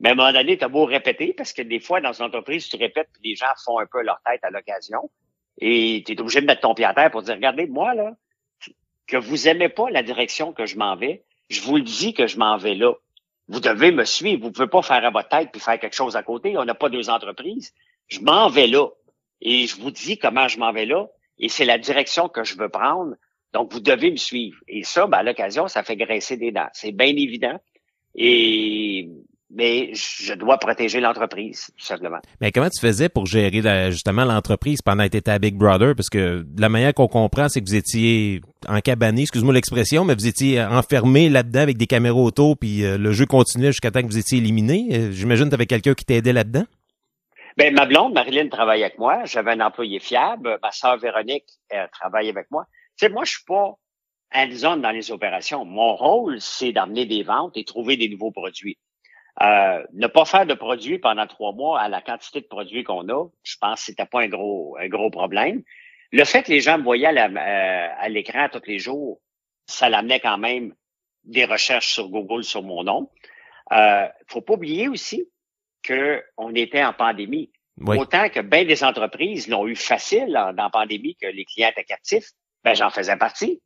mais 0.00 0.10
à 0.10 0.12
un 0.12 0.14
moment 0.14 0.32
donné, 0.32 0.56
t'as 0.56 0.68
beau 0.68 0.86
répéter, 0.86 1.34
parce 1.36 1.52
que 1.52 1.62
des 1.62 1.78
fois, 1.78 2.00
dans 2.00 2.12
une 2.12 2.24
entreprise, 2.24 2.68
tu 2.68 2.76
répètes, 2.76 3.08
puis 3.12 3.30
les 3.30 3.36
gens 3.36 3.46
font 3.64 3.78
un 3.78 3.86
peu 3.86 4.02
leur 4.02 4.20
tête 4.24 4.42
à 4.42 4.50
l'occasion, 4.50 5.10
et 5.58 6.02
tu 6.06 6.12
es 6.12 6.20
obligé 6.20 6.40
de 6.40 6.46
mettre 6.46 6.62
ton 6.62 6.74
pied 6.74 6.86
à 6.86 6.94
terre 6.94 7.10
pour 7.10 7.22
dire, 7.22 7.34
regardez, 7.34 7.66
moi, 7.66 7.94
là, 7.94 8.12
que 9.06 9.18
vous 9.18 9.46
aimez 9.48 9.68
pas 9.68 9.90
la 9.90 10.02
direction 10.02 10.52
que 10.52 10.64
je 10.64 10.78
m'en 10.78 10.96
vais, 10.96 11.24
je 11.50 11.60
vous 11.60 11.76
le 11.76 11.82
dis 11.82 12.14
que 12.14 12.26
je 12.26 12.38
m'en 12.38 12.56
vais 12.56 12.74
là. 12.74 12.94
Vous 13.50 13.58
devez 13.58 13.90
me 13.90 14.04
suivre. 14.04 14.42
Vous 14.42 14.52
pouvez 14.52 14.68
pas 14.68 14.80
faire 14.80 15.04
à 15.04 15.10
votre 15.10 15.28
tête 15.28 15.50
puis 15.50 15.60
faire 15.60 15.78
quelque 15.78 15.96
chose 15.96 16.14
à 16.14 16.22
côté. 16.22 16.56
On 16.56 16.64
n'a 16.64 16.74
pas 16.74 16.88
deux 16.88 17.10
entreprises. 17.10 17.74
Je 18.06 18.20
m'en 18.20 18.48
vais 18.48 18.68
là. 18.68 18.86
Et 19.40 19.66
je 19.66 19.80
vous 19.80 19.90
dis 19.90 20.18
comment 20.18 20.46
je 20.46 20.58
m'en 20.58 20.72
vais 20.72 20.86
là. 20.86 21.06
Et 21.38 21.48
c'est 21.48 21.64
la 21.64 21.76
direction 21.76 22.28
que 22.28 22.44
je 22.44 22.56
veux 22.56 22.68
prendre. 22.68 23.16
Donc, 23.52 23.72
vous 23.72 23.80
devez 23.80 24.12
me 24.12 24.16
suivre. 24.16 24.56
Et 24.68 24.84
ça, 24.84 25.08
ben, 25.08 25.18
à 25.18 25.22
l'occasion, 25.24 25.66
ça 25.66 25.82
fait 25.82 25.96
graisser 25.96 26.36
des 26.36 26.52
dents. 26.52 26.68
C'est 26.72 26.92
bien 26.92 27.08
évident. 27.16 27.58
Et, 28.14 29.08
mais 29.52 29.90
je 29.94 30.32
dois 30.34 30.58
protéger 30.58 31.00
l'entreprise, 31.00 31.70
tout 31.76 31.84
simplement. 31.84 32.18
Mais 32.40 32.52
comment 32.52 32.68
tu 32.68 32.80
faisais 32.80 33.08
pour 33.08 33.26
gérer 33.26 33.60
la- 33.60 33.90
justement 33.90 34.24
l'entreprise 34.24 34.80
pendant 34.82 35.04
que 35.04 35.10
tu 35.10 35.16
étais 35.16 35.30
à 35.30 35.38
Big 35.38 35.56
Brother? 35.56 35.94
Parce 35.96 36.08
que 36.08 36.42
de 36.42 36.60
la 36.60 36.68
manière 36.68 36.94
qu'on 36.94 37.08
comprend, 37.08 37.48
c'est 37.48 37.60
que 37.60 37.66
vous 37.66 37.74
étiez 37.74 38.40
encabané, 38.68 39.22
excuse-moi 39.22 39.52
l'expression, 39.54 40.04
mais 40.04 40.14
vous 40.14 40.26
étiez 40.26 40.62
enfermé 40.62 41.28
là-dedans 41.28 41.60
avec 41.60 41.76
des 41.78 41.86
caméras 41.86 42.18
auto, 42.20 42.54
puis 42.54 42.84
euh, 42.84 42.96
le 42.98 43.12
jeu 43.12 43.26
continuait 43.26 43.72
jusqu'à 43.72 43.90
temps 43.90 44.02
que 44.02 44.06
vous 44.06 44.18
étiez 44.18 44.38
éliminé. 44.38 44.88
Euh, 44.92 45.10
J'imagine 45.12 45.46
que 45.46 45.50
tu 45.50 45.54
avais 45.54 45.66
quelqu'un 45.66 45.94
qui 45.94 46.04
t'aidait 46.04 46.32
là-dedans? 46.32 46.64
Ben, 47.56 47.74
ma 47.74 47.84
blonde, 47.86 48.14
Marilyn, 48.14 48.48
travaille 48.48 48.84
avec 48.84 48.98
moi. 48.98 49.24
J'avais 49.24 49.50
un 49.50 49.60
employé 49.60 49.98
fiable. 49.98 50.58
Ma 50.62 50.70
sœur 50.70 50.96
Véronique, 50.98 51.44
elle 51.68 51.88
travaille 51.92 52.28
avec 52.28 52.46
moi. 52.50 52.66
Tu 52.96 53.06
sais, 53.06 53.12
moi, 53.12 53.24
je 53.24 53.32
suis 53.32 53.44
pas 53.44 53.74
hands-on 54.32 54.76
dans 54.76 54.92
les 54.92 55.10
opérations. 55.10 55.64
Mon 55.64 55.96
rôle, 55.96 56.40
c'est 56.40 56.70
d'amener 56.72 57.06
des 57.06 57.24
ventes 57.24 57.56
et 57.56 57.64
trouver 57.64 57.96
des 57.96 58.08
nouveaux 58.08 58.30
produits. 58.30 58.78
Euh, 59.42 59.82
ne 59.94 60.06
pas 60.06 60.26
faire 60.26 60.44
de 60.44 60.52
produits 60.52 60.98
pendant 60.98 61.26
trois 61.26 61.52
mois 61.52 61.80
à 61.80 61.88
la 61.88 62.02
quantité 62.02 62.42
de 62.42 62.46
produits 62.46 62.84
qu'on 62.84 63.08
a, 63.08 63.26
je 63.42 63.56
pense 63.58 63.80
que 63.80 63.86
c'était 63.86 64.04
pas 64.04 64.20
un 64.20 64.28
gros, 64.28 64.76
un 64.78 64.88
gros 64.88 65.10
problème. 65.10 65.62
Le 66.12 66.24
fait 66.24 66.42
que 66.42 66.50
les 66.50 66.60
gens 66.60 66.76
me 66.76 66.82
voyaient 66.82 67.16
à 67.16 67.26
euh, 68.04 68.08
l'écran 68.08 68.48
tous 68.52 68.66
les 68.66 68.78
jours, 68.78 69.20
ça 69.66 69.88
l'amenait 69.88 70.20
quand 70.20 70.36
même 70.36 70.74
des 71.24 71.46
recherches 71.46 71.94
sur 71.94 72.08
Google 72.10 72.44
sur 72.44 72.62
mon 72.62 72.82
nom. 72.84 73.10
Euh, 73.72 74.08
faut 74.26 74.42
pas 74.42 74.54
oublier 74.54 74.88
aussi 74.88 75.26
que 75.82 76.22
on 76.36 76.54
était 76.54 76.84
en 76.84 76.92
pandémie. 76.92 77.50
Oui. 77.78 77.96
Autant 77.98 78.28
que 78.28 78.40
bien 78.40 78.64
des 78.64 78.84
entreprises 78.84 79.48
l'ont 79.48 79.66
eu 79.66 79.76
facile 79.76 80.36
en- 80.36 80.52
dans 80.52 80.64
la 80.64 80.70
pandémie 80.70 81.16
que 81.16 81.28
les 81.28 81.46
clients 81.46 81.70
étaient 81.70 81.84
captifs, 81.84 82.28
ben 82.62 82.74
j'en 82.74 82.90
faisais 82.90 83.16
partie. 83.16 83.62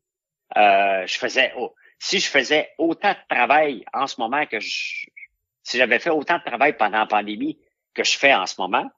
Euh, 0.57 1.05
je 1.07 1.19
faisais 1.19 1.53
oh, 1.57 1.75
si 1.99 2.21
je 2.21 2.29
faisais 2.29 2.69
autant 2.79 3.11
de 3.13 3.35
travail 3.35 3.85
en 3.93 4.07
ce 4.07 4.21
moment 4.21 4.47
que 4.47 4.61
je 4.61 5.07
si 5.65 5.77
j'avais 5.79 5.99
fait 5.99 6.11
autant 6.11 6.39
de 6.39 6.45
travail 6.45 6.77
pendant 6.77 6.99
la 6.99 7.07
pandémie 7.07 7.59
que 7.95 8.05
je 8.05 8.17
fais 8.17 8.33
en 8.35 8.47
ce 8.47 8.55
moment, 8.61 8.89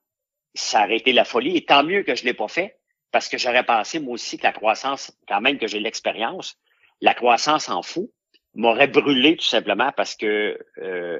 ça 0.55 0.85
aurait 0.85 0.97
été 0.99 1.12
la 1.12 1.25
folie. 1.25 1.57
Et 1.57 1.64
tant 1.64 1.83
mieux 1.83 2.03
que 2.03 2.14
je 2.14 2.25
l'ai 2.25 2.35
pas 2.35 2.49
fait, 2.49 2.79
parce 3.12 3.29
que 3.29 3.39
j'aurais 3.39 3.64
pensé 3.64 4.01
moi 4.01 4.12
aussi 4.14 4.37
que 4.37 4.43
la 4.43 4.53
croissance, 4.53 5.17
quand 5.29 5.41
même 5.41 5.59
que 5.59 5.67
j'ai 5.67 5.81
l'expérience, 5.81 6.59
la 7.01 7.14
croissance 7.14 7.69
en 7.71 7.83
fou 7.83 8.11
m'aurait 8.55 8.89
brûlé 8.89 9.37
tout 9.37 9.45
simplement 9.45 9.93
parce 9.97 10.14
que 10.17 10.59
euh, 10.79 11.19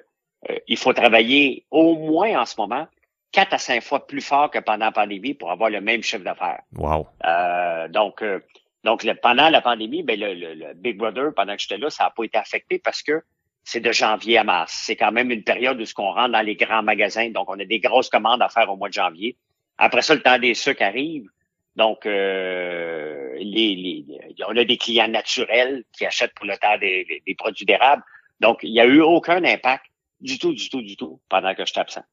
euh, 0.51 0.59
il 0.67 0.77
faut 0.77 0.93
travailler 0.93 1.67
au 1.71 1.95
moins 1.97 2.41
en 2.41 2.47
ce 2.47 2.55
moment 2.59 2.87
quatre 3.33 3.53
à 3.55 3.59
cinq 3.59 3.83
fois 3.83 4.07
plus 4.07 4.23
fort 4.23 4.51
que 4.51 4.59
pendant 4.59 4.87
la 4.87 4.93
pandémie 4.93 5.35
pour 5.35 5.51
avoir 5.51 5.69
le 5.71 5.81
même 5.81 6.03
chiffre 6.03 6.25
d'affaires. 6.25 6.63
Wow. 6.73 7.07
Euh, 7.27 7.89
donc, 7.89 8.23
euh, 8.23 8.41
donc 8.85 9.05
le- 9.05 9.15
pendant 9.15 9.51
la 9.51 9.61
pandémie, 9.61 10.03
ben 10.03 10.19
le, 10.19 10.33
le- 10.35 10.55
le 10.55 10.75
Big 10.75 10.97
Brother, 10.97 11.35
pendant 11.35 11.55
que 11.55 11.61
j'étais 11.63 11.77
là, 11.77 11.91
ça 11.91 12.05
n'a 12.05 12.11
pas 12.11 12.25
été 12.25 12.39
affecté 12.39 12.79
parce 12.79 13.03
que 13.03 13.23
c'est 13.69 13.81
de 13.81 13.91
janvier 13.91 14.39
à 14.39 14.45
mars. 14.45 14.83
C'est 14.87 14.95
quand 14.97 15.11
même 15.11 15.31
une 15.33 15.43
période 15.43 15.81
où 15.81 15.85
ce 15.85 15.93
qu'on 15.93 16.12
rentre 16.12 16.31
dans 16.33 16.41
les 16.41 16.55
grands 16.55 16.85
magasins. 16.85 17.31
Donc, 17.31 17.51
on 17.51 17.59
a 17.59 17.64
des 17.64 17.81
grosses 17.81 18.09
commandes 18.09 18.41
à 18.41 18.49
faire 18.49 18.71
au 18.71 18.77
mois 18.77 18.89
de 18.89 18.95
janvier. 18.95 19.37
Après 19.77 20.03
ça, 20.03 20.14
le 20.14 20.23
temps 20.23 20.39
des 20.39 20.55
sucres 20.55 20.83
arrive. 20.83 21.27
Donc, 21.75 22.07
euh, 22.07 23.35
les, 23.39 23.75
les, 23.75 24.05
on 24.49 24.57
a 24.57 24.64
des 24.64 24.77
clients 24.79 25.09
naturels 25.09 25.85
qui 25.93 26.07
achètent 26.07 26.33
pour 26.35 26.47
le 26.47 26.57
temps 26.57 26.79
des, 26.79 27.05
des- 27.05 27.23
des 27.27 27.35
produits 27.35 27.67
d'érable. 27.67 28.03
Donc, 28.41 28.61
il 28.62 28.71
n'y 28.73 28.81
a 28.81 28.87
eu 28.87 29.01
aucun 29.01 29.43
impact 29.45 29.85
du 30.21 30.39
tout, 30.39 30.55
du 30.55 30.69
tout, 30.71 30.81
du 30.81 30.97
tout 30.97 31.21
pendant 31.29 31.53
que 31.55 31.67
j'étais 31.67 31.81
absent. 31.81 32.05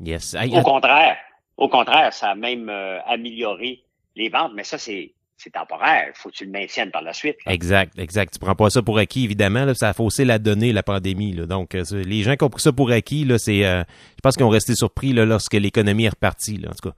Yes. 0.00 0.34
Au 0.34 0.62
contraire, 0.62 1.18
au 1.58 1.68
contraire, 1.68 2.12
ça 2.12 2.30
a 2.30 2.34
même 2.34 2.68
euh, 2.70 3.00
amélioré 3.04 3.84
les 4.16 4.30
ventes, 4.30 4.52
mais 4.54 4.64
ça, 4.64 4.78
c'est 4.78 5.12
c'est 5.42 5.50
temporaire. 5.50 6.04
Il 6.08 6.12
faut 6.18 6.28
que 6.30 6.34
tu 6.34 6.44
le 6.44 6.50
maintiennes 6.50 6.90
par 6.90 7.02
la 7.02 7.12
suite. 7.12 7.36
là. 7.46 7.52
Exact, 7.52 7.98
exact. 7.98 8.32
Tu 8.34 8.38
prends 8.38 8.54
pas 8.54 8.70
ça 8.70 8.82
pour 8.82 8.98
acquis, 8.98 9.24
évidemment. 9.24 9.64
Là, 9.64 9.74
ça 9.74 9.88
a 9.88 9.92
faussé 9.92 10.24
la 10.24 10.38
donnée, 10.38 10.72
la 10.72 10.82
pandémie. 10.82 11.32
Là. 11.32 11.46
Donc, 11.46 11.74
euh, 11.74 11.82
les 12.04 12.22
gens 12.22 12.36
qui 12.36 12.44
ont 12.44 12.50
pris 12.50 12.62
ça 12.62 12.72
pour 12.72 12.90
acquis, 12.90 13.24
là, 13.24 13.38
c'est, 13.38 13.64
euh, 13.64 13.82
je 14.16 14.20
pense 14.22 14.36
qu'ils 14.36 14.44
ont 14.46 14.48
resté 14.50 14.74
surpris 14.74 15.12
là, 15.12 15.24
lorsque 15.24 15.54
l'économie 15.54 16.04
est 16.04 16.10
repartie. 16.10 16.58
Là, 16.58 16.68
en 16.70 16.74
tout 16.74 16.88
cas, 16.90 16.94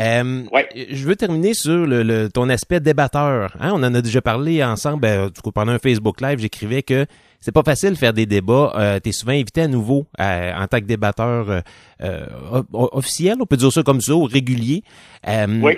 Euh, 0.00 0.42
Ouais. 0.52 0.68
je 0.90 1.06
veux 1.06 1.14
terminer 1.14 1.54
sur 1.54 1.86
le, 1.86 2.02
le- 2.02 2.28
ton 2.28 2.48
aspect 2.48 2.80
débatteur. 2.80 3.54
Hein? 3.60 3.70
On 3.74 3.82
en 3.84 3.94
a 3.94 4.02
déjà 4.02 4.20
parlé 4.20 4.64
ensemble. 4.64 5.00
Ben, 5.02 5.26
en 5.26 5.30
tout 5.30 5.40
cas, 5.42 5.50
pendant 5.52 5.70
un 5.72 5.78
Facebook 5.78 6.20
Live, 6.20 6.40
j'écrivais 6.40 6.82
que 6.82 7.06
c'est 7.44 7.52
pas 7.52 7.62
facile 7.62 7.90
de 7.90 7.94
faire 7.96 8.14
des 8.14 8.24
débats. 8.24 8.72
Euh, 8.74 8.98
tu 9.02 9.10
es 9.10 9.12
souvent 9.12 9.32
invité 9.32 9.60
à 9.60 9.68
nouveau 9.68 10.06
euh, 10.18 10.52
en 10.54 10.66
tant 10.66 10.78
que 10.80 10.84
débatteur 10.86 11.50
euh, 11.50 11.60
euh, 12.02 12.26
officiel, 12.72 13.36
on 13.40 13.44
peut 13.44 13.58
dire 13.58 13.70
ça 13.70 13.82
comme 13.82 14.00
ça, 14.00 14.14
ou 14.14 14.24
régulier. 14.24 14.82
Euh, 15.28 15.46
Oui. 15.62 15.74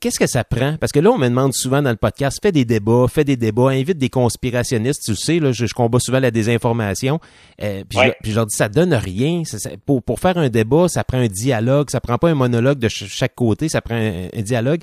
Qu'est-ce 0.00 0.18
que 0.18 0.26
ça 0.26 0.44
prend? 0.44 0.76
Parce 0.78 0.92
que 0.92 0.98
là, 1.00 1.10
on 1.10 1.18
me 1.18 1.28
demande 1.28 1.52
souvent 1.52 1.82
dans 1.82 1.90
le 1.90 1.96
podcast, 1.96 2.38
fais 2.42 2.52
des 2.52 2.64
débats, 2.64 3.04
fais 3.08 3.24
des 3.24 3.36
débats, 3.36 3.68
invite 3.68 3.98
des 3.98 4.08
conspirationnistes, 4.08 5.02
tu 5.04 5.10
le 5.10 5.16
sais, 5.16 5.38
là, 5.40 5.52
je, 5.52 5.66
je 5.66 5.74
combats 5.74 6.00
souvent 6.00 6.20
la 6.20 6.30
désinformation. 6.30 7.20
Euh, 7.62 7.84
puis, 7.88 7.98
Ouais. 7.98 8.14
je, 8.24 8.30
je 8.30 8.36
leur 8.36 8.46
dis, 8.46 8.56
ça 8.56 8.68
donne 8.70 8.94
rien. 8.94 9.42
Ça- 9.44 9.58
ça- 9.58 9.70
pour, 9.84 10.02
pour 10.02 10.20
faire 10.20 10.38
un 10.38 10.48
débat, 10.48 10.88
ça 10.88 11.04
prend 11.04 11.18
un 11.18 11.28
dialogue, 11.28 11.90
ça 11.90 12.00
prend 12.00 12.16
pas 12.16 12.30
un 12.30 12.34
monologue 12.34 12.78
de 12.78 12.88
ch- 12.88 13.10
chaque 13.10 13.34
côté, 13.34 13.68
ça 13.68 13.82
prend 13.82 13.94
un, 13.96 14.28
un 14.34 14.42
dialogue. 14.42 14.80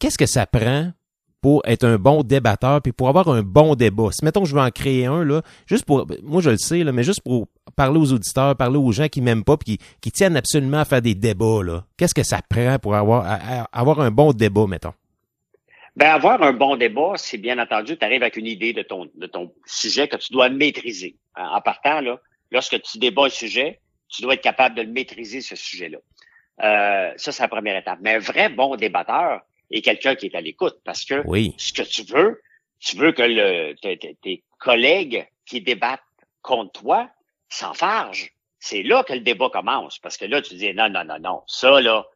Qu'est-ce 0.00 0.18
que 0.18 0.26
ça 0.26 0.44
prend 0.46 0.90
pour 1.42 1.60
être 1.66 1.84
un 1.84 1.96
bon 1.98 2.22
débatteur, 2.22 2.80
puis 2.80 2.92
pour 2.92 3.08
avoir 3.08 3.28
un 3.28 3.42
bon 3.42 3.74
débat. 3.74 4.08
Si 4.12 4.24
mettons 4.24 4.46
je 4.46 4.54
veux 4.54 4.62
en 4.62 4.70
créer 4.70 5.04
un, 5.04 5.24
là, 5.24 5.42
juste 5.66 5.84
pour 5.84 6.06
moi 6.22 6.40
je 6.40 6.50
le 6.50 6.56
sais, 6.56 6.84
là, 6.84 6.92
mais 6.92 7.02
juste 7.02 7.20
pour 7.20 7.48
parler 7.76 7.98
aux 7.98 8.12
auditeurs, 8.12 8.56
parler 8.56 8.78
aux 8.78 8.92
gens 8.92 9.08
qui 9.08 9.20
m'aiment 9.20 9.44
pas 9.44 9.58
puis 9.58 9.76
qui, 9.76 9.84
qui 10.00 10.12
tiennent 10.12 10.36
absolument 10.36 10.78
à 10.78 10.84
faire 10.86 11.02
des 11.02 11.14
débats, 11.14 11.62
là. 11.62 11.84
Qu'est-ce 11.98 12.14
que 12.14 12.22
ça 12.22 12.40
prend 12.48 12.78
pour 12.78 12.94
avoir 12.94 13.26
avoir 13.72 14.00
un 14.00 14.10
bon 14.10 14.32
débat, 14.32 14.66
mettons? 14.66 14.94
Ben, 15.96 16.08
avoir 16.08 16.42
un 16.42 16.54
bon 16.54 16.76
débat, 16.76 17.12
c'est 17.16 17.36
bien 17.36 17.58
entendu, 17.58 17.98
tu 17.98 18.04
arrives 18.04 18.22
avec 18.22 18.36
une 18.38 18.46
idée 18.46 18.72
de 18.72 18.80
ton, 18.80 19.10
de 19.14 19.26
ton 19.26 19.52
sujet 19.66 20.08
que 20.08 20.16
tu 20.16 20.32
dois 20.32 20.48
maîtriser. 20.48 21.16
En, 21.36 21.56
en 21.56 21.60
partant, 21.60 22.00
là, 22.00 22.18
lorsque 22.50 22.80
tu 22.80 22.98
débats 22.98 23.26
un 23.26 23.28
sujet, 23.28 23.80
tu 24.08 24.22
dois 24.22 24.34
être 24.34 24.42
capable 24.42 24.74
de 24.74 24.82
le 24.82 24.88
maîtriser, 24.88 25.40
ce 25.40 25.56
sujet-là. 25.56 25.98
Euh, 26.62 27.12
ça, 27.16 27.32
c'est 27.32 27.42
la 27.42 27.48
première 27.48 27.76
étape. 27.76 27.98
Mais 28.02 28.14
un 28.14 28.18
vrai 28.18 28.48
bon 28.48 28.76
débatteur 28.76 29.40
est 29.72 29.82
quelqu'un 29.82 30.14
qui 30.14 30.26
est 30.26 30.34
à 30.34 30.40
l'écoute 30.40 30.78
parce 30.84 31.04
que 31.04 31.22
Oui. 31.26 31.54
ce 31.58 31.72
que 31.72 31.82
tu 31.82 32.02
veux, 32.04 32.40
tu 32.80 32.96
veux 32.96 33.12
que 33.12 33.22
le, 33.22 33.74
tes, 33.80 34.42
collègues 34.58 35.26
qui 35.46 35.60
débattent 35.60 36.00
contre 36.42 36.80
toi 36.80 37.08
s'enfargent. 37.48 38.30
C'est 38.58 38.82
là 38.82 39.02
que 39.04 39.12
le 39.12 39.20
débat 39.20 39.50
commence. 39.50 39.98
Parce 39.98 40.16
que 40.16 40.24
là, 40.24 40.40
tu 40.40 40.54
dis 40.54 40.72
non, 40.72 40.88
non, 40.88 41.04
non, 41.04 41.18
non. 41.18 41.42
Ça, 41.46 41.80
là, 41.80 42.06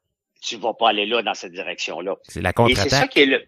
tu 0.41 0.57
vas 0.57 0.75
pas 0.75 0.91
aller 0.91 1.07
là 1.07 1.23
dans 1.23 1.35
cette 1.35 1.53
direction-là. 1.53 2.17
C'est 2.23 2.41
la 2.41 2.51
Et 2.51 2.53
c'est 2.53 2.75
ça 2.75 2.83
contre-attaque. 2.85 3.11
qui 3.11 3.21
est 3.23 3.27
le, 3.27 3.45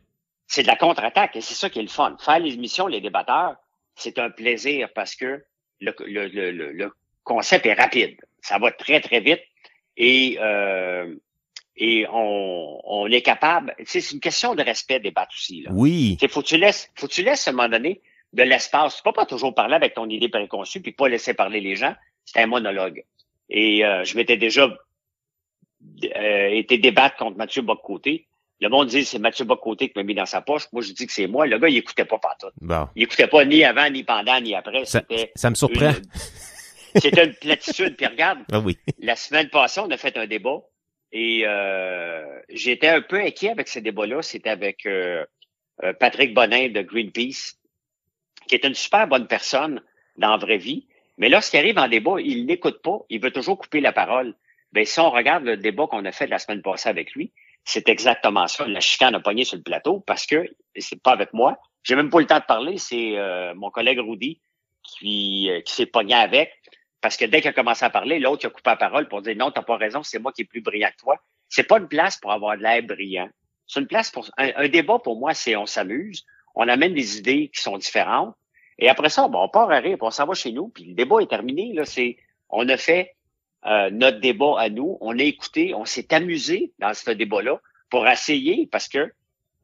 c'est 0.47 0.63
de 0.63 0.67
la 0.67 0.77
contre-attaque 0.77 1.37
et 1.37 1.41
c'est 1.41 1.55
ça 1.55 1.71
qui 1.71 1.79
est 1.79 1.83
le 1.83 1.89
fun. 1.89 2.17
Faire 2.21 2.41
les 2.41 2.55
émissions, 2.55 2.87
les 2.89 3.01
débatteurs, 3.01 3.57
c'est 3.95 4.19
un 4.19 4.31
plaisir 4.31 4.89
parce 4.95 5.15
que 5.15 5.45
le, 5.81 5.95
le, 6.01 6.27
le, 6.27 6.51
le- 6.51 6.73
le 6.73 6.93
concept 7.25 7.67
est 7.67 7.75
rapide. 7.75 8.17
Ça 8.41 8.59
va 8.59 8.73
très, 8.73 9.01
très 9.01 9.21
vite 9.21 9.43
et, 9.97 10.39
euh, 10.41 11.15
et 11.81 12.07
on, 12.13 12.81
on 12.85 13.07
est 13.07 13.23
capable, 13.23 13.75
c'est 13.85 14.11
une 14.11 14.21
question 14.21 14.55
de 14.55 14.63
respect 14.63 14.99
débattre 15.01 15.33
aussi, 15.35 15.63
là. 15.63 15.71
Oui. 15.73 16.17
Sais, 16.21 16.29
faut 16.29 16.43
que 16.43 16.49
tu 16.49 16.57
laisses, 16.59 16.91
faut 16.97 17.07
que 17.07 17.13
tu 17.13 17.23
laisses 17.23 17.47
à 17.47 17.51
un 17.53 17.55
moment 17.55 17.69
donné 17.69 18.01
de 18.33 18.43
l'espace. 18.43 18.97
Tu 18.97 19.03
peux 19.03 19.13
pas 19.13 19.27
toujours 19.27 19.55
parler 19.55 19.75
avec 19.77 19.95
ton 19.95 20.09
idée 20.09 20.29
préconçue 20.29 20.81
puis 20.83 20.93
pas 20.93 21.09
laisser 21.09 21.35
parler 21.35 21.61
les 21.61 21.77
gens. 21.77 21.95
C'est 22.25 22.41
un 22.41 22.47
monologue. 22.47 23.05
Et 23.49 23.85
euh, 23.85 24.05
je 24.05 24.17
m'étais 24.17 24.37
déjà 24.37 24.69
euh, 26.17 26.49
été 26.51 26.79
débattre 26.79 27.17
contre 27.17 27.37
Mathieu 27.37 27.63
Boccoté. 27.63 28.27
Le 28.61 28.69
monde 28.69 28.89
dit 28.89 29.05
c'est 29.05 29.19
Mathieu 29.21 29.45
Boccoté 29.45 29.89
qui 29.89 29.99
m'a 29.99 30.03
mis 30.03 30.15
dans 30.15 30.27
sa 30.27 30.41
poche. 30.43 30.65
Moi, 30.73 30.83
je 30.83 30.93
dis 30.93 31.07
que 31.07 31.13
c'est 31.13 31.27
moi. 31.29 31.47
Le 31.47 31.59
gars, 31.59 31.69
il 31.69 31.77
écoutait 31.77 32.05
pas 32.05 32.19
partout. 32.19 32.49
Bon. 32.61 32.89
Il 32.97 33.05
écoutait 33.05 33.29
pas 33.29 33.45
ni 33.45 33.63
avant, 33.65 33.89
ni 33.89 34.03
pendant, 34.05 34.41
ni 34.41 34.55
après. 34.55 34.85
Ça, 34.85 35.01
me 35.51 35.55
surprend. 35.55 35.91
une- 35.91 37.01
C'était 37.01 37.25
une 37.25 37.35
platitude. 37.35 37.97
Puis 37.97 38.07
regarde, 38.07 38.41
Ah 38.53 38.59
oui. 38.59 38.77
la 38.99 39.15
semaine 39.15 39.49
passée, 39.49 39.81
on 39.81 39.91
a 39.91 39.97
fait 39.97 40.17
un 40.19 40.27
débat 40.27 40.61
et 41.13 41.43
euh, 41.47 42.41
j'étais 42.51 42.89
un 42.89 43.01
peu 43.01 43.17
inquiet 43.21 43.51
avec 43.51 43.69
ce 43.69 43.79
débat-là. 43.79 44.23
C'était 44.23 44.51
avec 44.51 44.87
euh, 44.87 45.25
euh, 45.83 45.93
Patrick 45.93 46.35
Bonin 46.35 46.69
de 46.69 46.83
Greenpeace, 46.83 47.57
qui 48.47 48.55
est 48.55 48.65
une 48.65 48.75
super 48.75 49.09
bonne 49.09 49.27
personne 49.27 49.83
dans 50.17 50.31
la 50.31 50.37
vraie 50.37 50.59
vie. 50.59 50.87
Mais 51.17 51.29
lorsqu'il 51.29 51.59
arrive 51.59 51.79
en 51.79 51.89
débat, 51.89 52.21
il 52.21 52.47
n'écoute 52.47 52.83
pas. 52.83 52.99
Il 53.09 53.21
veut 53.21 53.31
toujours 53.31 53.59
couper 53.59 53.81
la 53.81 53.93
parole. 53.93 54.35
Ben, 54.73 54.85
si 54.85 55.01
on 55.01 55.11
regarde 55.11 55.45
le 55.45 55.57
débat 55.57 55.87
qu'on 55.87 56.05
a 56.05 56.13
fait 56.13 56.27
la 56.27 56.39
semaine 56.39 56.63
passée 56.63 56.89
avec 56.89 57.13
lui, 57.13 57.33
c'est 57.65 57.89
exactement 57.89 58.47
ça. 58.47 58.67
La 58.67 58.81
chicane 58.81 59.15
a 59.15 59.21
pogné 59.21 59.45
sur 59.45 59.57
le 59.57 59.63
plateau 59.63 60.01
parce 60.01 60.27
que 60.27 60.47
c'est 60.77 61.03
pas 61.03 61.13
avec 61.13 61.33
moi. 61.33 61.59
J'ai 61.83 61.97
même 61.97 62.11
pas 62.11 62.21
le 62.21 62.27
temps 62.27 62.39
de 62.39 62.45
parler. 62.45 62.79
C'est 62.79 63.17
euh, 63.17 63.55
mon 63.55 63.71
collègue 63.71 63.99
Rudy 63.99 64.41
qui, 64.83 65.51
euh, 65.51 65.61
qui 65.63 65.73
s'est 65.73 65.87
pogné 65.87 66.15
avec. 66.15 66.53
Parce 67.01 67.17
que 67.17 67.25
dès 67.25 67.41
qu'il 67.41 67.51
a 67.51 67.53
commencé 67.53 67.85
à 67.85 67.91
parler, 67.91 68.19
l'autre 68.19 68.47
a 68.47 68.51
coupé 68.51 68.71
la 68.71 68.77
parole 68.77 69.09
pour 69.09 69.23
dire 69.23 69.37
non, 69.37 69.51
t'as 69.51 69.63
pas 69.63 69.77
raison, 69.77 70.03
c'est 70.03 70.19
moi 70.19 70.33
qui 70.33 70.43
est 70.43 70.47
plus 70.47 70.61
brillant 70.61 70.91
que 70.91 71.03
toi. 71.03 71.17
C'est 71.49 71.67
pas 71.67 71.79
une 71.79 71.89
place 71.89 72.17
pour 72.17 72.33
avoir 72.33 72.57
de 72.57 72.63
l'air 72.63 72.83
brillant. 72.83 73.29
C'est 73.67 73.81
une 73.81 73.87
place 73.87 74.11
pour 74.11 74.29
un, 74.37 74.51
un 74.57 74.69
débat 74.69 74.99
pour 74.99 75.19
moi, 75.19 75.35
c'est 75.35 75.55
on 75.55 75.67
s'amuse, 75.67 76.25
on 76.55 76.69
amène 76.69 76.95
des 76.95 77.19
idées 77.19 77.51
qui 77.55 77.63
sont 77.63 77.79
différentes. 77.79 78.35
Et 78.79 78.89
après 78.89 79.11
ça, 79.11 79.29
bon, 79.29 79.43
on 79.43 79.49
part 79.49 79.71
à 79.71 79.79
rire, 79.79 79.99
on 80.01 80.11
s'en 80.11 80.27
va 80.27 80.35
chez 80.35 80.53
nous, 80.53 80.69
puis 80.69 80.85
le 80.85 80.95
débat 80.95 81.21
est 81.21 81.31
terminé. 81.31 81.73
Là, 81.73 81.85
c'est 81.85 82.17
on 82.49 82.69
a 82.69 82.77
fait 82.77 83.15
euh, 83.67 83.91
notre 83.91 84.21
débat 84.21 84.55
à 84.59 84.69
nous, 84.69 84.99
on 85.01 85.19
a 85.19 85.23
écouté, 85.23 85.75
on 85.75 85.85
s'est 85.85 86.13
amusé 86.15 86.73
dans 86.79 86.95
ce 86.95 87.11
débat-là 87.11 87.61
pour 87.91 88.07
essayer, 88.07 88.69
parce 88.71 88.89
que 88.89 89.13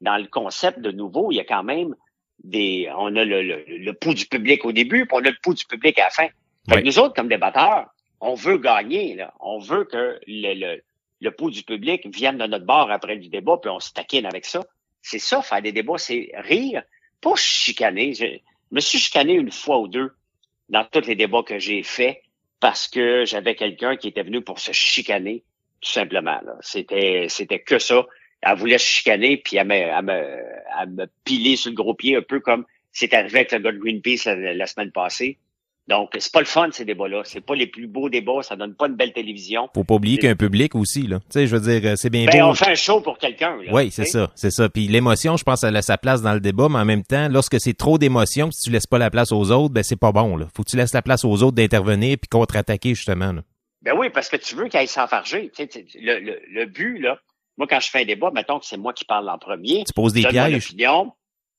dans 0.01 0.17
le 0.17 0.27
concept 0.27 0.79
de 0.79 0.91
nouveau, 0.91 1.31
il 1.31 1.35
y 1.35 1.39
a 1.39 1.45
quand 1.45 1.63
même 1.63 1.95
des. 2.43 2.89
On 2.97 3.15
a 3.15 3.23
le, 3.23 3.41
le, 3.41 3.63
le 3.67 3.93
pouls 3.93 4.13
du 4.13 4.25
public 4.25 4.65
au 4.65 4.71
début, 4.71 5.05
puis 5.05 5.17
on 5.17 5.25
a 5.25 5.29
le 5.29 5.37
pouls 5.41 5.53
du 5.53 5.65
public 5.65 5.97
à 5.99 6.05
la 6.05 6.09
fin. 6.09 6.27
Fait 6.69 6.77
Oui. 6.77 6.81
que 6.81 6.87
nous 6.87 6.99
autres, 6.99 7.13
comme 7.15 7.27
débatteurs, 7.29 7.87
on 8.21 8.33
veut 8.33 8.57
gagner, 8.57 9.15
là. 9.15 9.33
On 9.39 9.59
veut 9.59 9.85
que 9.85 10.19
le, 10.27 10.53
le, 10.53 10.81
le 11.21 11.31
pouls 11.31 11.51
du 11.51 11.63
public 11.63 12.07
vienne 12.07 12.37
de 12.37 12.45
notre 12.47 12.65
bord 12.65 12.89
après 12.91 13.15
le 13.15 13.27
débat, 13.27 13.57
puis 13.61 13.69
on 13.69 13.79
se 13.79 13.93
taquine 13.93 14.25
avec 14.25 14.45
ça. 14.45 14.63
C'est 15.01 15.19
ça, 15.19 15.41
faire 15.41 15.61
des 15.61 15.71
débats, 15.71 15.97
c'est 15.97 16.31
rire, 16.35 16.83
pas 17.21 17.35
chicaner. 17.35 18.13
Je, 18.13 18.25
me 18.71 18.79
suis 18.79 18.97
chicané 18.97 19.33
une 19.33 19.51
fois 19.51 19.79
ou 19.79 19.87
deux 19.87 20.11
dans 20.69 20.83
tous 20.85 21.05
les 21.07 21.15
débats 21.15 21.43
que 21.43 21.59
j'ai 21.59 21.83
faits 21.83 22.19
parce 22.59 22.87
que 22.87 23.25
j'avais 23.25 23.55
quelqu'un 23.55 23.95
qui 23.95 24.07
était 24.07 24.23
venu 24.23 24.41
pour 24.41 24.59
se 24.59 24.71
chicaner, 24.71 25.43
tout 25.81 25.91
simplement. 25.91 26.39
C'était, 26.61 27.27
c'était 27.29 27.59
que 27.59 27.77
ça. 27.77 28.05
Elle 28.41 28.57
voulait 28.57 28.79
se 28.79 28.85
chicaner, 28.87 29.37
puis 29.37 29.57
elle 29.57 29.67
me, 29.67 29.75
elle 29.75 30.03
me, 30.03 30.43
elle 30.81 30.89
me 30.89 31.05
piler 31.23 31.55
sur 31.55 31.69
le 31.69 31.75
gros 31.75 31.93
pied, 31.93 32.15
un 32.15 32.21
peu 32.23 32.39
comme 32.39 32.65
c'est 32.91 33.13
arrivé 33.13 33.39
avec 33.39 33.51
le 33.51 33.59
gars 33.59 33.71
de 33.71 33.77
Greenpeace 33.77 34.25
la, 34.25 34.53
la 34.53 34.65
semaine 34.67 34.91
passée. 34.91 35.37
Donc, 35.87 36.09
c'est 36.17 36.31
pas 36.31 36.39
le 36.39 36.45
fun, 36.47 36.69
ces 36.71 36.83
débats-là. 36.83 37.21
C'est 37.25 37.41
pas 37.45 37.53
les 37.53 37.67
plus 37.67 37.85
beaux 37.85 38.09
débats. 38.09 38.41
Ça 38.41 38.55
donne 38.55 38.73
pas 38.73 38.87
une 38.87 38.95
belle 38.95 39.13
télévision. 39.13 39.69
Faut 39.75 39.83
pas 39.83 39.93
oublier 39.95 40.17
qu'il 40.17 40.25
y 40.25 40.29
a 40.29 40.31
un 40.31 40.35
public 40.35 40.73
aussi, 40.73 41.03
là. 41.03 41.19
Tu 41.19 41.25
sais, 41.29 41.47
je 41.47 41.55
veux 41.55 41.61
dire, 41.79 41.91
euh, 41.91 41.95
c'est 41.95 42.09
bien 42.09 42.25
Ben, 42.25 42.41
beau. 42.41 42.47
on 42.47 42.53
fait 42.55 42.71
un 42.71 42.75
show 42.75 43.01
pour 43.01 43.19
quelqu'un. 43.19 43.55
Oui, 43.71 43.91
c'est 43.91 44.05
ça, 44.05 44.31
c'est 44.33 44.49
ça. 44.49 44.67
Puis 44.67 44.87
l'émotion, 44.87 45.37
je 45.37 45.43
pense, 45.43 45.63
elle 45.63 45.75
a 45.75 45.83
sa 45.83 45.99
place 45.99 46.23
dans 46.23 46.33
le 46.33 46.39
débat, 46.39 46.69
mais 46.69 46.79
en 46.79 46.85
même 46.85 47.03
temps, 47.03 47.27
lorsque 47.29 47.59
c'est 47.59 47.75
trop 47.77 47.99
d'émotion, 47.99 48.49
si 48.49 48.63
tu 48.63 48.71
laisses 48.71 48.87
pas 48.87 48.97
la 48.97 49.11
place 49.11 49.31
aux 49.31 49.51
autres, 49.51 49.73
ben 49.75 49.83
c'est 49.83 49.95
pas 49.99 50.11
bon. 50.11 50.37
Là. 50.37 50.47
Faut 50.55 50.63
que 50.63 50.69
tu 50.71 50.75
laisses 50.77 50.93
la 50.93 51.03
place 51.03 51.23
aux 51.23 51.43
autres 51.43 51.55
d'intervenir 51.55 52.17
puis 52.19 52.29
contre-attaquer 52.29 52.95
justement. 52.95 53.31
Là. 53.33 53.41
Ben 53.83 53.93
oui, 53.95 54.09
parce 54.11 54.29
que 54.29 54.37
tu 54.37 54.55
veux 54.55 54.67
qu'il 54.67 54.79
aille 54.79 54.87
s'enfarger. 54.87 55.51
Tu 55.55 55.63
sais, 55.63 55.67
tu- 55.67 55.99
le, 56.01 56.19
le, 56.19 56.39
le 56.51 56.65
but, 56.65 56.97
là, 56.97 57.19
moi, 57.59 57.67
quand 57.69 57.79
je 57.79 57.91
fais 57.91 58.01
un 58.01 58.05
débat, 58.05 58.31
mettons 58.33 58.57
que 58.57 58.65
c'est 58.65 58.77
moi 58.77 58.91
qui 58.91 59.05
parle 59.05 59.29
en 59.29 59.37
premier. 59.37 59.83
Tu 59.85 59.93
poses 59.93 60.13
des 60.13 60.23
pièges. 60.23 60.73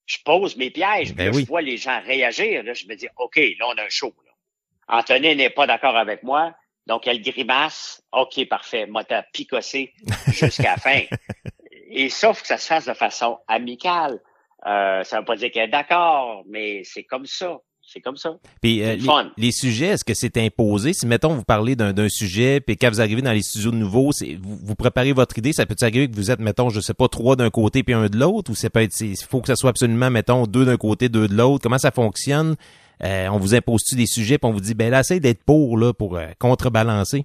Je 0.06 0.18
pose 0.24 0.56
mes 0.56 0.70
pièges. 0.70 1.14
Ben 1.14 1.34
oui. 1.34 1.42
Je 1.42 1.46
vois 1.46 1.62
les 1.62 1.76
gens 1.76 2.00
réagir. 2.00 2.62
Là, 2.62 2.72
je 2.74 2.86
me 2.86 2.94
dis, 2.94 3.08
OK, 3.16 3.36
là, 3.36 3.66
on 3.68 3.78
a 3.78 3.82
un 3.82 3.88
show. 3.88 4.14
Là. 4.24 4.98
Anthony 4.98 5.34
n'est 5.34 5.50
pas 5.50 5.66
d'accord 5.66 5.96
avec 5.96 6.22
moi. 6.22 6.54
Donc, 6.86 7.06
elle 7.08 7.20
grimace. 7.20 8.02
OK, 8.12 8.48
parfait. 8.48 8.86
Moi, 8.86 9.04
t'as 9.04 9.22
picossé 9.22 9.92
jusqu'à 10.28 10.72
la 10.72 10.76
fin. 10.76 11.00
Et 11.90 12.08
sauf 12.08 12.42
que 12.42 12.46
ça 12.46 12.58
se 12.58 12.66
fasse 12.66 12.86
de 12.86 12.94
façon 12.94 13.38
amicale. 13.48 14.20
Euh, 14.66 15.02
ça 15.04 15.18
veut 15.18 15.24
pas 15.24 15.36
dire 15.36 15.50
qu'elle 15.50 15.68
est 15.68 15.72
d'accord, 15.72 16.42
mais 16.46 16.82
c'est 16.84 17.04
comme 17.04 17.26
ça. 17.26 17.58
C'est 17.86 18.00
comme 18.00 18.16
ça. 18.16 18.36
Puis 18.60 18.82
euh, 18.82 18.96
les, 18.96 19.00
fun. 19.00 19.30
les 19.36 19.52
sujets, 19.52 19.86
est-ce 19.86 20.04
que 20.04 20.12
c'est 20.12 20.36
imposé? 20.38 20.92
Si 20.92 21.06
mettons 21.06 21.34
vous 21.34 21.44
parlez 21.44 21.76
d'un 21.76 22.08
sujet, 22.08 22.60
puis 22.60 22.76
quand 22.76 22.88
vous 22.90 23.00
arrivez 23.00 23.22
dans 23.22 23.32
les 23.32 23.42
studios 23.42 23.70
de 23.70 23.76
nouveau, 23.76 24.10
vous, 24.10 24.58
vous 24.62 24.74
préparez 24.74 25.12
votre 25.12 25.38
idée, 25.38 25.52
ça 25.52 25.66
peut 25.66 25.76
arriver 25.80 26.08
que 26.10 26.16
vous 26.16 26.30
êtes, 26.32 26.40
mettons, 26.40 26.68
je 26.68 26.80
sais 26.80 26.94
pas, 26.94 27.08
trois 27.08 27.36
d'un 27.36 27.50
côté 27.50 27.84
puis 27.84 27.94
un 27.94 28.08
de 28.08 28.16
l'autre, 28.18 28.50
ou 28.50 28.56
ça 28.56 28.70
peut 28.70 28.80
être, 28.82 29.00
il 29.00 29.16
faut 29.16 29.40
que 29.40 29.46
ça 29.46 29.54
soit 29.54 29.70
absolument, 29.70 30.10
mettons, 30.10 30.46
deux 30.46 30.64
d'un 30.64 30.76
côté, 30.76 31.08
deux 31.08 31.28
de 31.28 31.34
l'autre? 31.34 31.62
Comment 31.62 31.78
ça 31.78 31.92
fonctionne? 31.92 32.56
Euh, 33.04 33.28
on 33.28 33.38
vous 33.38 33.54
impose-tu 33.54 33.94
des 33.94 34.06
sujets, 34.06 34.38
puis 34.38 34.48
on 34.48 34.52
vous 34.52 34.60
dit, 34.60 34.74
ben 34.74 34.90
là, 34.90 35.00
essaye 35.00 35.20
d'être 35.20 35.44
pour 35.44 35.78
là 35.78 35.92
pour 35.92 36.16
euh, 36.16 36.26
contrebalancer. 36.40 37.24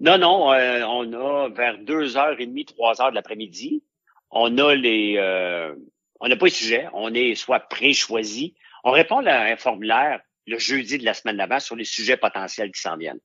Non, 0.00 0.16
non, 0.16 0.52
euh, 0.52 0.82
on 0.86 1.12
a 1.12 1.48
vers 1.50 1.78
deux 1.78 2.16
heures 2.16 2.40
et 2.40 2.46
demie, 2.46 2.64
trois 2.64 3.00
heures 3.02 3.10
de 3.10 3.14
l'après-midi. 3.14 3.82
On 4.30 4.56
a 4.58 4.74
les, 4.74 5.16
euh, 5.18 5.74
on 6.20 6.28
n'a 6.28 6.36
pas 6.36 6.46
les 6.46 6.52
sujets. 6.52 6.86
On 6.94 7.12
est 7.12 7.34
soit 7.34 7.60
pré-choisi. 7.60 8.54
On 8.84 8.90
répond 8.90 9.24
à 9.26 9.42
un 9.44 9.56
formulaire 9.56 10.20
le 10.46 10.58
jeudi 10.58 10.98
de 10.98 11.04
la 11.04 11.14
semaine 11.14 11.36
d'avant 11.36 11.60
sur 11.60 11.76
les 11.76 11.84
sujets 11.84 12.16
potentiels 12.16 12.72
qui 12.72 12.80
s'en 12.80 12.96
viennent. 12.96 13.20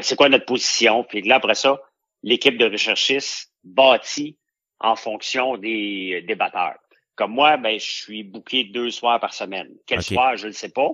C'est 0.00 0.16
quoi 0.16 0.28
notre 0.28 0.46
position? 0.46 1.04
Puis 1.04 1.22
là, 1.22 1.36
après 1.36 1.54
ça, 1.54 1.80
l'équipe 2.22 2.58
de 2.58 2.66
recherchistes 2.70 3.52
bâtit 3.64 4.38
en 4.80 4.96
fonction 4.96 5.56
des 5.56 6.24
débatteurs. 6.26 6.78
Comme 7.14 7.32
moi, 7.32 7.56
ben, 7.56 7.78
je 7.78 7.90
suis 7.90 8.24
booké 8.24 8.64
deux 8.64 8.90
soirs 8.90 9.20
par 9.20 9.32
semaine. 9.32 9.70
Quel 9.86 10.02
soir, 10.02 10.36
je 10.36 10.44
ne 10.44 10.48
le 10.48 10.52
sais 10.52 10.70
pas. 10.70 10.90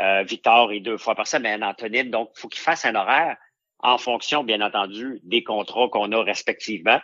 Euh, 0.00 0.22
Victor 0.24 0.72
est 0.72 0.80
deux 0.80 0.96
fois 0.96 1.14
par 1.14 1.26
semaine, 1.26 1.62
Antonine. 1.62 2.10
Donc, 2.10 2.30
il 2.36 2.40
faut 2.40 2.48
qu'il 2.48 2.60
fasse 2.60 2.84
un 2.84 2.94
horaire 2.94 3.36
en 3.78 3.98
fonction, 3.98 4.42
bien 4.42 4.60
entendu, 4.60 5.20
des 5.22 5.44
contrats 5.44 5.88
qu'on 5.88 6.10
a 6.12 6.22
respectivement 6.22 7.00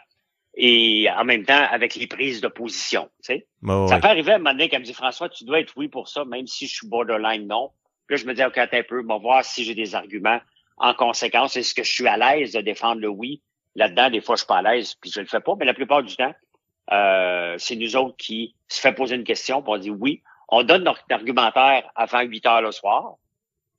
et 0.61 1.09
en 1.17 1.25
même 1.25 1.45
temps 1.45 1.67
avec 1.71 1.95
les 1.95 2.09
prises 2.09 2.41
de 2.41 2.49
position. 2.49 3.09
Tu 3.23 3.35
sais. 3.35 3.47
Bon, 3.63 3.87
Ça 3.87 4.01
peut 4.01 4.09
arriver 4.09 4.33
à 4.33 4.35
un 4.35 4.39
moment 4.39 4.51
donné 4.51 4.69
qu'elle 4.69 4.81
me 4.81 4.85
dit 4.85 4.93
François, 4.93 5.29
tu 5.29 5.45
dois 5.45 5.61
être 5.61 5.73
oui 5.77 5.87
pour 5.87 6.09
ça, 6.09 6.25
même 6.25 6.49
si 6.49 6.67
je 6.67 6.75
suis 6.75 6.89
borderline 6.89 7.47
non. 7.47 7.71
Puis 8.07 8.17
là, 8.17 8.23
je 8.23 8.27
me 8.27 8.35
dis, 8.35 8.43
OK, 8.43 8.59
attends 8.59 8.79
un 8.79 8.83
peu, 8.83 9.01
on 9.01 9.07
va 9.07 9.19
voir 9.19 9.45
si 9.45 9.63
j'ai 9.63 9.77
des 9.77 9.95
arguments 9.95 10.41
en 10.79 10.95
conséquence. 10.95 11.57
Est-ce 11.57 11.75
que 11.75 11.85
je 11.85 11.93
suis 11.93 12.09
à 12.09 12.17
l'aise 12.17 12.53
de 12.53 12.61
défendre 12.61 13.01
le 13.01 13.09
oui? 13.09 13.41
Là-dedans, 13.77 14.11
des 14.11 14.21
fois, 14.21 14.35
je 14.35 14.41
suis 14.41 14.47
pas 14.49 14.59
à 14.59 14.63
l'aise, 14.63 14.95
puis 14.95 15.13
je 15.13 15.21
le 15.21 15.27
fais 15.27 15.41
pas, 15.41 15.55
mais 15.57 15.65
la 15.65 15.75
plupart 15.75 16.03
du 16.03 16.17
temps, 16.17 16.35
euh, 16.91 17.55
c'est 17.59 17.77
nous 17.77 17.95
autres 17.95 18.17
qui 18.17 18.57
se 18.67 18.81
fait 18.81 18.93
poser 18.93 19.15
une 19.15 19.25
question, 19.25 19.63
puis 19.63 19.73
on 19.73 19.79
dit 19.79 19.91
oui. 19.91 20.23
On 20.49 20.65
donne 20.65 20.83
notre 20.83 21.05
argumentaire 21.11 21.89
avant 21.95 22.23
8 22.23 22.47
heures 22.47 22.63
le 22.63 22.73
soir, 22.73 23.15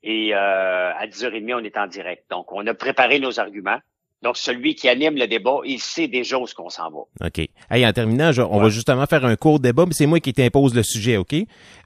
et 0.01 0.33
euh, 0.33 0.93
à 0.93 1.07
10h30, 1.07 1.55
on 1.55 1.63
est 1.63 1.77
en 1.77 1.87
direct. 1.87 2.23
Donc, 2.29 2.53
on 2.53 2.65
a 2.67 2.73
préparé 2.73 3.19
nos 3.19 3.39
arguments. 3.39 3.79
Donc, 4.21 4.35
celui 4.37 4.75
qui 4.75 4.89
anime 4.89 5.15
le 5.15 5.27
débat, 5.27 5.59
il 5.63 5.79
sait 5.79 6.07
déjà 6.09 6.37
où 6.37 6.45
ce 6.45 6.53
qu'on 6.53 6.69
s'en 6.69 6.91
va. 6.91 7.27
OK. 7.27 7.39
Hey, 7.71 7.85
en 7.87 7.93
terminant, 7.93 8.33
je- 8.33 8.41
on 8.41 8.59
va 8.59 8.67
justement 8.69 9.05
faire 9.05 9.23
un 9.23 9.35
court 9.37 9.59
débat, 9.61 9.85
mais 9.85 9.93
c'est 9.93 10.07
moi 10.07 10.19
qui 10.19 10.33
t'impose 10.33 10.75
le 10.75 10.83
sujet, 10.83 11.15
OK? 11.15 11.33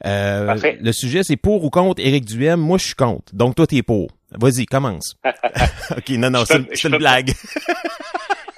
Euh, 0.06 0.48
Parfait. 0.48 0.78
Le 0.82 0.92
sujet, 0.92 1.22
c'est 1.24 1.38
pour 1.38 1.64
ou 1.64 1.70
contre 1.70 2.02
Éric 2.04 2.26
Duhem? 2.26 2.60
Moi, 2.60 2.80
je 2.80 2.86
suis 2.86 2.96
contre. 2.96 3.36
Donc, 3.36 3.56
toi, 3.56 3.68
t'es 3.68 3.84
pour. 3.84 4.10
Vas-y, 4.32 4.66
commence. 4.66 5.16
OK, 5.96 6.10
non, 6.12 6.32
non, 6.32 6.44
c'est 6.46 6.84
une 6.84 6.98
blague. 6.98 7.32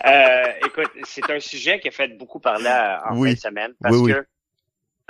Euh, 0.05 0.43
écoute, 0.63 0.91
c'est 1.03 1.27
un 1.31 1.39
sujet 1.39 1.79
qui 1.79 1.87
a 1.87 1.91
fait 1.91 2.09
beaucoup 2.15 2.39
parler 2.39 2.69
en 3.09 3.17
Oui. 3.17 3.29
fin 3.29 3.33
de 3.33 3.39
semaine 3.39 3.71
parce 3.81 3.95
Oui, 3.95 4.01
oui. 4.03 4.11
que 4.13 4.17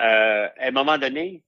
euh, 0.02 0.48
à 0.58 0.68
un 0.68 0.72
moment 0.72 0.98
donné, 0.98 1.44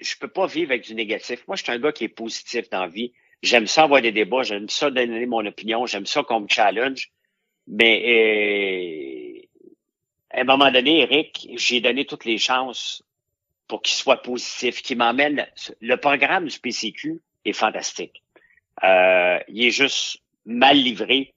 je 0.00 0.14
peux 0.20 0.28
pas 0.28 0.46
vivre 0.46 0.70
avec 0.70 0.84
du 0.84 0.94
négatif. 0.94 1.40
Moi, 1.48 1.56
je 1.56 1.64
suis 1.64 1.72
un 1.72 1.78
gars 1.80 1.90
qui 1.90 2.04
est 2.04 2.08
positif 2.08 2.70
dans 2.70 2.82
la 2.82 2.86
vie. 2.86 3.12
J'aime 3.42 3.66
ça 3.66 3.84
avoir 3.84 4.02
des 4.02 4.12
débats, 4.12 4.42
j'aime 4.42 4.68
ça 4.68 4.90
donner 4.90 5.26
mon 5.26 5.44
opinion, 5.46 5.86
j'aime 5.86 6.06
ça 6.06 6.22
qu'on 6.22 6.40
me 6.40 6.48
challenge. 6.48 7.10
Mais 7.66 8.02
euh, 8.06 9.48
à 10.30 10.40
un 10.40 10.44
moment 10.44 10.70
donné, 10.70 11.00
Eric, 11.00 11.48
j'ai 11.54 11.80
donné 11.80 12.04
toutes 12.04 12.24
les 12.24 12.38
chances 12.38 13.02
pour 13.68 13.82
qu'il 13.82 13.96
soit 13.96 14.22
positif, 14.22 14.82
qu'il 14.82 14.98
m'emmène. 14.98 15.46
Le 15.80 15.96
programme 15.96 16.46
du 16.46 16.58
PCQ 16.58 17.20
est 17.44 17.52
fantastique. 17.52 18.22
Euh, 18.82 19.38
il 19.48 19.66
est 19.66 19.70
juste 19.70 20.22
mal 20.46 20.76
livré 20.76 21.34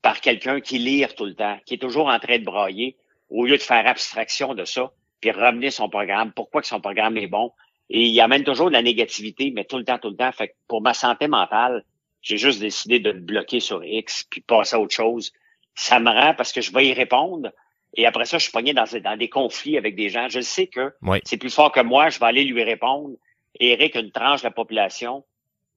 par 0.00 0.20
quelqu'un 0.20 0.60
qui 0.60 0.78
lire 0.78 1.14
tout 1.14 1.24
le 1.24 1.34
temps, 1.34 1.58
qui 1.66 1.74
est 1.74 1.78
toujours 1.78 2.08
en 2.08 2.18
train 2.18 2.38
de 2.38 2.44
brailler, 2.44 2.96
au 3.28 3.46
lieu 3.46 3.56
de 3.56 3.62
faire 3.62 3.86
abstraction 3.86 4.54
de 4.54 4.64
ça, 4.64 4.92
puis 5.20 5.30
ramener 5.30 5.70
son 5.70 5.88
programme, 5.88 6.32
pourquoi 6.32 6.60
que 6.60 6.66
son 6.66 6.80
programme 6.80 7.16
est 7.16 7.28
bon? 7.28 7.52
Et 7.90 8.02
il 8.04 8.20
amène 8.20 8.44
toujours 8.44 8.68
de 8.68 8.72
la 8.72 8.82
négativité, 8.82 9.50
mais 9.54 9.64
tout 9.64 9.76
le 9.78 9.84
temps, 9.84 9.98
tout 9.98 10.10
le 10.10 10.16
temps. 10.16 10.32
Fait 10.32 10.48
que 10.48 10.52
pour 10.68 10.80
ma 10.82 10.94
santé 10.94 11.28
mentale, 11.28 11.84
j'ai 12.22 12.38
juste 12.38 12.60
décidé 12.60 13.00
de 13.00 13.10
le 13.10 13.20
bloquer 13.20 13.60
sur 13.60 13.84
X, 13.84 14.24
puis 14.30 14.40
passer 14.40 14.76
à 14.76 14.80
autre 14.80 14.94
chose. 14.94 15.32
Ça 15.74 15.98
me 16.00 16.10
rend 16.10 16.34
parce 16.34 16.52
que 16.52 16.60
je 16.60 16.72
vais 16.72 16.86
y 16.86 16.92
répondre. 16.92 17.50
Et 17.94 18.06
après 18.06 18.24
ça, 18.24 18.38
je 18.38 18.44
suis 18.44 18.52
pogné 18.52 18.72
dans, 18.72 18.84
dans 19.02 19.16
des 19.18 19.28
conflits 19.28 19.76
avec 19.76 19.96
des 19.96 20.08
gens. 20.08 20.28
Je 20.28 20.40
sais 20.40 20.66
que 20.66 20.92
Oui. 21.02 21.18
c'est 21.24 21.36
plus 21.36 21.54
fort 21.54 21.72
que 21.72 21.80
moi, 21.80 22.08
je 22.08 22.18
vais 22.18 22.26
aller 22.26 22.44
lui 22.44 22.62
répondre. 22.62 23.16
Et 23.60 23.72
Eric, 23.72 23.96
une 23.96 24.10
tranche 24.10 24.40
de 24.40 24.46
la 24.46 24.50
population 24.50 25.24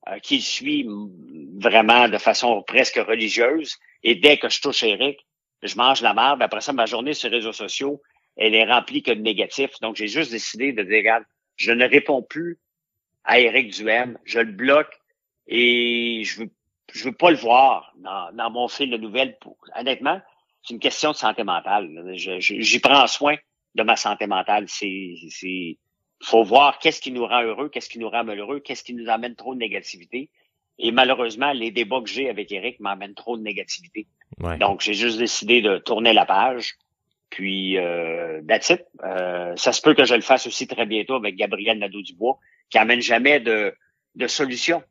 euh, 0.08 0.20
qui 0.20 0.36
le 0.38 0.42
suit 0.42 0.88
vraiment 1.58 2.08
de 2.08 2.18
façon 2.18 2.62
presque 2.66 2.98
religieuse. 3.06 3.76
Et 4.04 4.16
dès 4.16 4.38
que 4.38 4.48
je 4.48 4.62
touche 4.62 4.84
Eric, 4.84 5.26
je 5.64 5.76
mange 5.76 6.02
la 6.02 6.14
merde. 6.14 6.42
Après 6.42 6.62
ça, 6.62 6.72
ma 6.72 6.86
journée 6.86 7.14
sur 7.14 7.30
les 7.30 7.38
réseaux 7.38 7.52
sociaux, 7.54 8.02
elle 8.38 8.56
est 8.56 8.66
remplie 8.66 9.02
que 9.02 9.12
de 9.12 9.22
négatifs. 9.22 9.80
Donc, 9.82 9.96
j'ai 9.96 10.08
juste 10.08 10.32
décidé 10.32 10.72
de 10.74 10.84
dire, 10.84 10.98
regarde, 10.98 11.24
je 11.56 11.72
ne 11.72 11.86
réponds 11.86 12.22
plus 12.22 12.60
à 13.24 13.40
Eric 13.40 13.72
Duhem. 13.74 14.18
Je 14.24 14.40
le 14.40 14.52
bloque 14.52 14.94
et 15.48 16.24
je 16.26 16.42
veux, 16.42 16.50
je 16.94 17.04
veux 17.06 17.12
pas 17.14 17.32
le 17.32 17.38
voir 17.38 17.94
dans, 17.98 18.32
dans 18.34 18.50
mon 18.52 18.68
fil 18.68 18.90
de 18.90 18.98
nouvelles. 18.98 19.38
Pour, 19.40 19.58
honnêtement, 19.76 20.22
c'est 20.64 20.74
une 20.74 20.80
question 20.80 21.12
de 21.12 21.16
santé 21.16 21.44
mentale. 21.44 21.90
Je- 22.16 22.40
je- 22.40 22.60
J'y 22.60 22.80
prends 22.80 23.08
soin 23.08 23.36
de 23.76 23.84
ma 23.84 23.96
santé 23.96 24.28
mentale. 24.28 24.66
C'est, 24.68 25.16
c'est, 25.30 25.78
faut 26.24 26.44
voir 26.44 26.80
qu'est-ce 26.80 27.02
qui 27.02 27.12
nous 27.12 27.26
rend 27.26 27.44
heureux, 27.44 27.70
qu'est-ce 27.70 27.90
qui 27.90 28.00
nous 28.00 28.10
rend 28.10 28.24
malheureux, 28.24 28.60
qu'est-ce 28.60 28.84
qui 28.84 28.94
nous 28.94 29.10
amène 29.10 29.36
trop 29.36 29.54
de 29.54 29.60
négativité. 29.60 30.30
Et 30.78 30.92
malheureusement, 30.92 31.54
les 31.54 31.72
débats 31.72 32.02
que 32.02 32.10
j'ai 32.10 32.30
avec 32.30 32.52
Eric 32.52 32.80
m'amènent 32.80 33.14
trop 33.16 33.38
de 33.38 33.42
négativité. 33.44 34.08
Ouais. 34.40 34.58
Donc, 34.58 34.82
j'ai 34.82 34.94
juste 34.94 35.18
décidé 35.18 35.62
de 35.62 35.78
tourner 35.78 36.12
la 36.14 36.26
page. 36.26 36.74
Puis, 37.30 37.78
euh. 37.78 38.42
Euh, 39.04 39.56
ça 39.56 39.74
se 39.74 39.82
peut 39.82 39.94
que 39.94 40.06
je 40.06 40.16
le 40.16 40.22
fasse 40.22 40.48
aussi 40.48 40.68
très 40.68 40.86
bientôt 40.86 41.16
avec 41.16 41.36
Gabriel 41.36 41.80
Nadeau-Dubois, 41.80 42.40
qui 42.70 42.78
amène 42.78 43.02
jamais 43.02 43.40
de, 43.40 43.74
de 44.16 44.28
solution. 44.28 44.84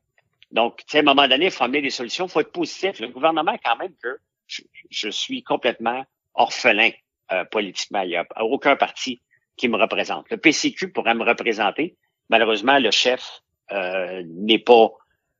Donc, 0.51 0.78
tu 0.78 0.85
sais, 0.89 0.98
à 0.98 1.01
un 1.01 1.05
moment 1.05 1.28
donné, 1.28 1.47
il 1.47 1.51
faut 1.51 1.65
amener 1.65 1.82
des 1.82 1.90
solutions, 1.90 2.27
il 2.27 2.31
faut 2.31 2.40
être 2.40 2.52
positif. 2.52 3.01
Le 3.01 3.09
gouvernement, 3.09 3.56
quand 3.65 3.77
même, 3.77 3.93
que 4.02 4.19
je, 4.47 4.62
je 4.90 5.09
suis 5.09 5.43
complètement 5.43 6.05
orphelin 6.35 6.90
euh, 7.32 7.44
politiquement. 7.44 8.02
Il 8.02 8.09
n'y 8.09 8.16
a 8.16 8.27
aucun 8.40 8.77
parti 8.77 9.20
qui 9.56 9.69
me 9.69 9.77
représente. 9.77 10.28
Le 10.31 10.36
PCQ 10.36 10.93
pourrait 10.93 11.15
me 11.15 11.24
représenter. 11.24 11.97
Malheureusement, 12.28 12.78
le 12.78 12.90
chef 12.90 13.43
euh, 13.73 14.23
n'est 14.27 14.59
pas 14.59 14.90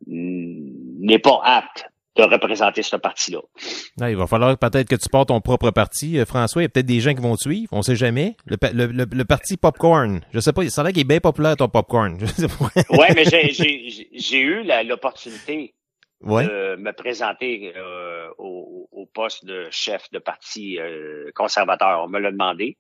n'est 0.06 1.18
pas 1.18 1.40
apte 1.44 1.86
de 2.16 2.22
représenter 2.22 2.82
ce 2.82 2.96
parti-là. 2.96 3.40
Ouais, 4.00 4.12
il 4.12 4.16
va 4.16 4.26
falloir 4.26 4.56
peut-être 4.56 4.88
que 4.88 4.94
tu 4.94 5.08
portes 5.08 5.28
ton 5.28 5.40
propre 5.40 5.70
parti, 5.72 6.18
euh, 6.18 6.24
François. 6.24 6.62
Il 6.62 6.64
y 6.64 6.66
a 6.66 6.68
peut-être 6.68 6.86
des 6.86 7.00
gens 7.00 7.12
qui 7.14 7.20
vont 7.20 7.34
te 7.34 7.40
suivre. 7.42 7.68
On 7.72 7.82
sait 7.82 7.96
jamais. 7.96 8.36
Le, 8.46 8.56
le, 8.72 8.86
le, 8.86 9.04
le 9.10 9.24
parti 9.24 9.56
Popcorn. 9.56 10.20
Je 10.32 10.38
sais 10.40 10.52
pas. 10.52 10.68
Ça 10.68 10.82
a 10.82 10.84
l'air 10.84 10.92
qu'il 10.92 11.00
est 11.02 11.04
bien 11.04 11.18
populaire, 11.20 11.56
ton 11.56 11.68
Popcorn. 11.68 12.16
Ouais, 12.90 13.14
mais 13.14 13.24
j'ai- 13.24 14.40
eu 14.40 14.62
l'opportunité 14.86 15.74
Ouais. 16.20 16.46
de 16.46 16.76
me 16.76 16.92
présenter 16.92 17.72
euh, 17.76 18.28
au, 18.38 18.88
au 18.92 19.04
poste 19.06 19.44
de 19.44 19.66
chef 19.70 20.10
de 20.10 20.18
parti 20.18 20.78
euh, 20.78 21.30
conservateur. 21.34 22.04
On 22.04 22.08
me 22.08 22.18
l'a 22.18 22.30
demandé. 22.30 22.78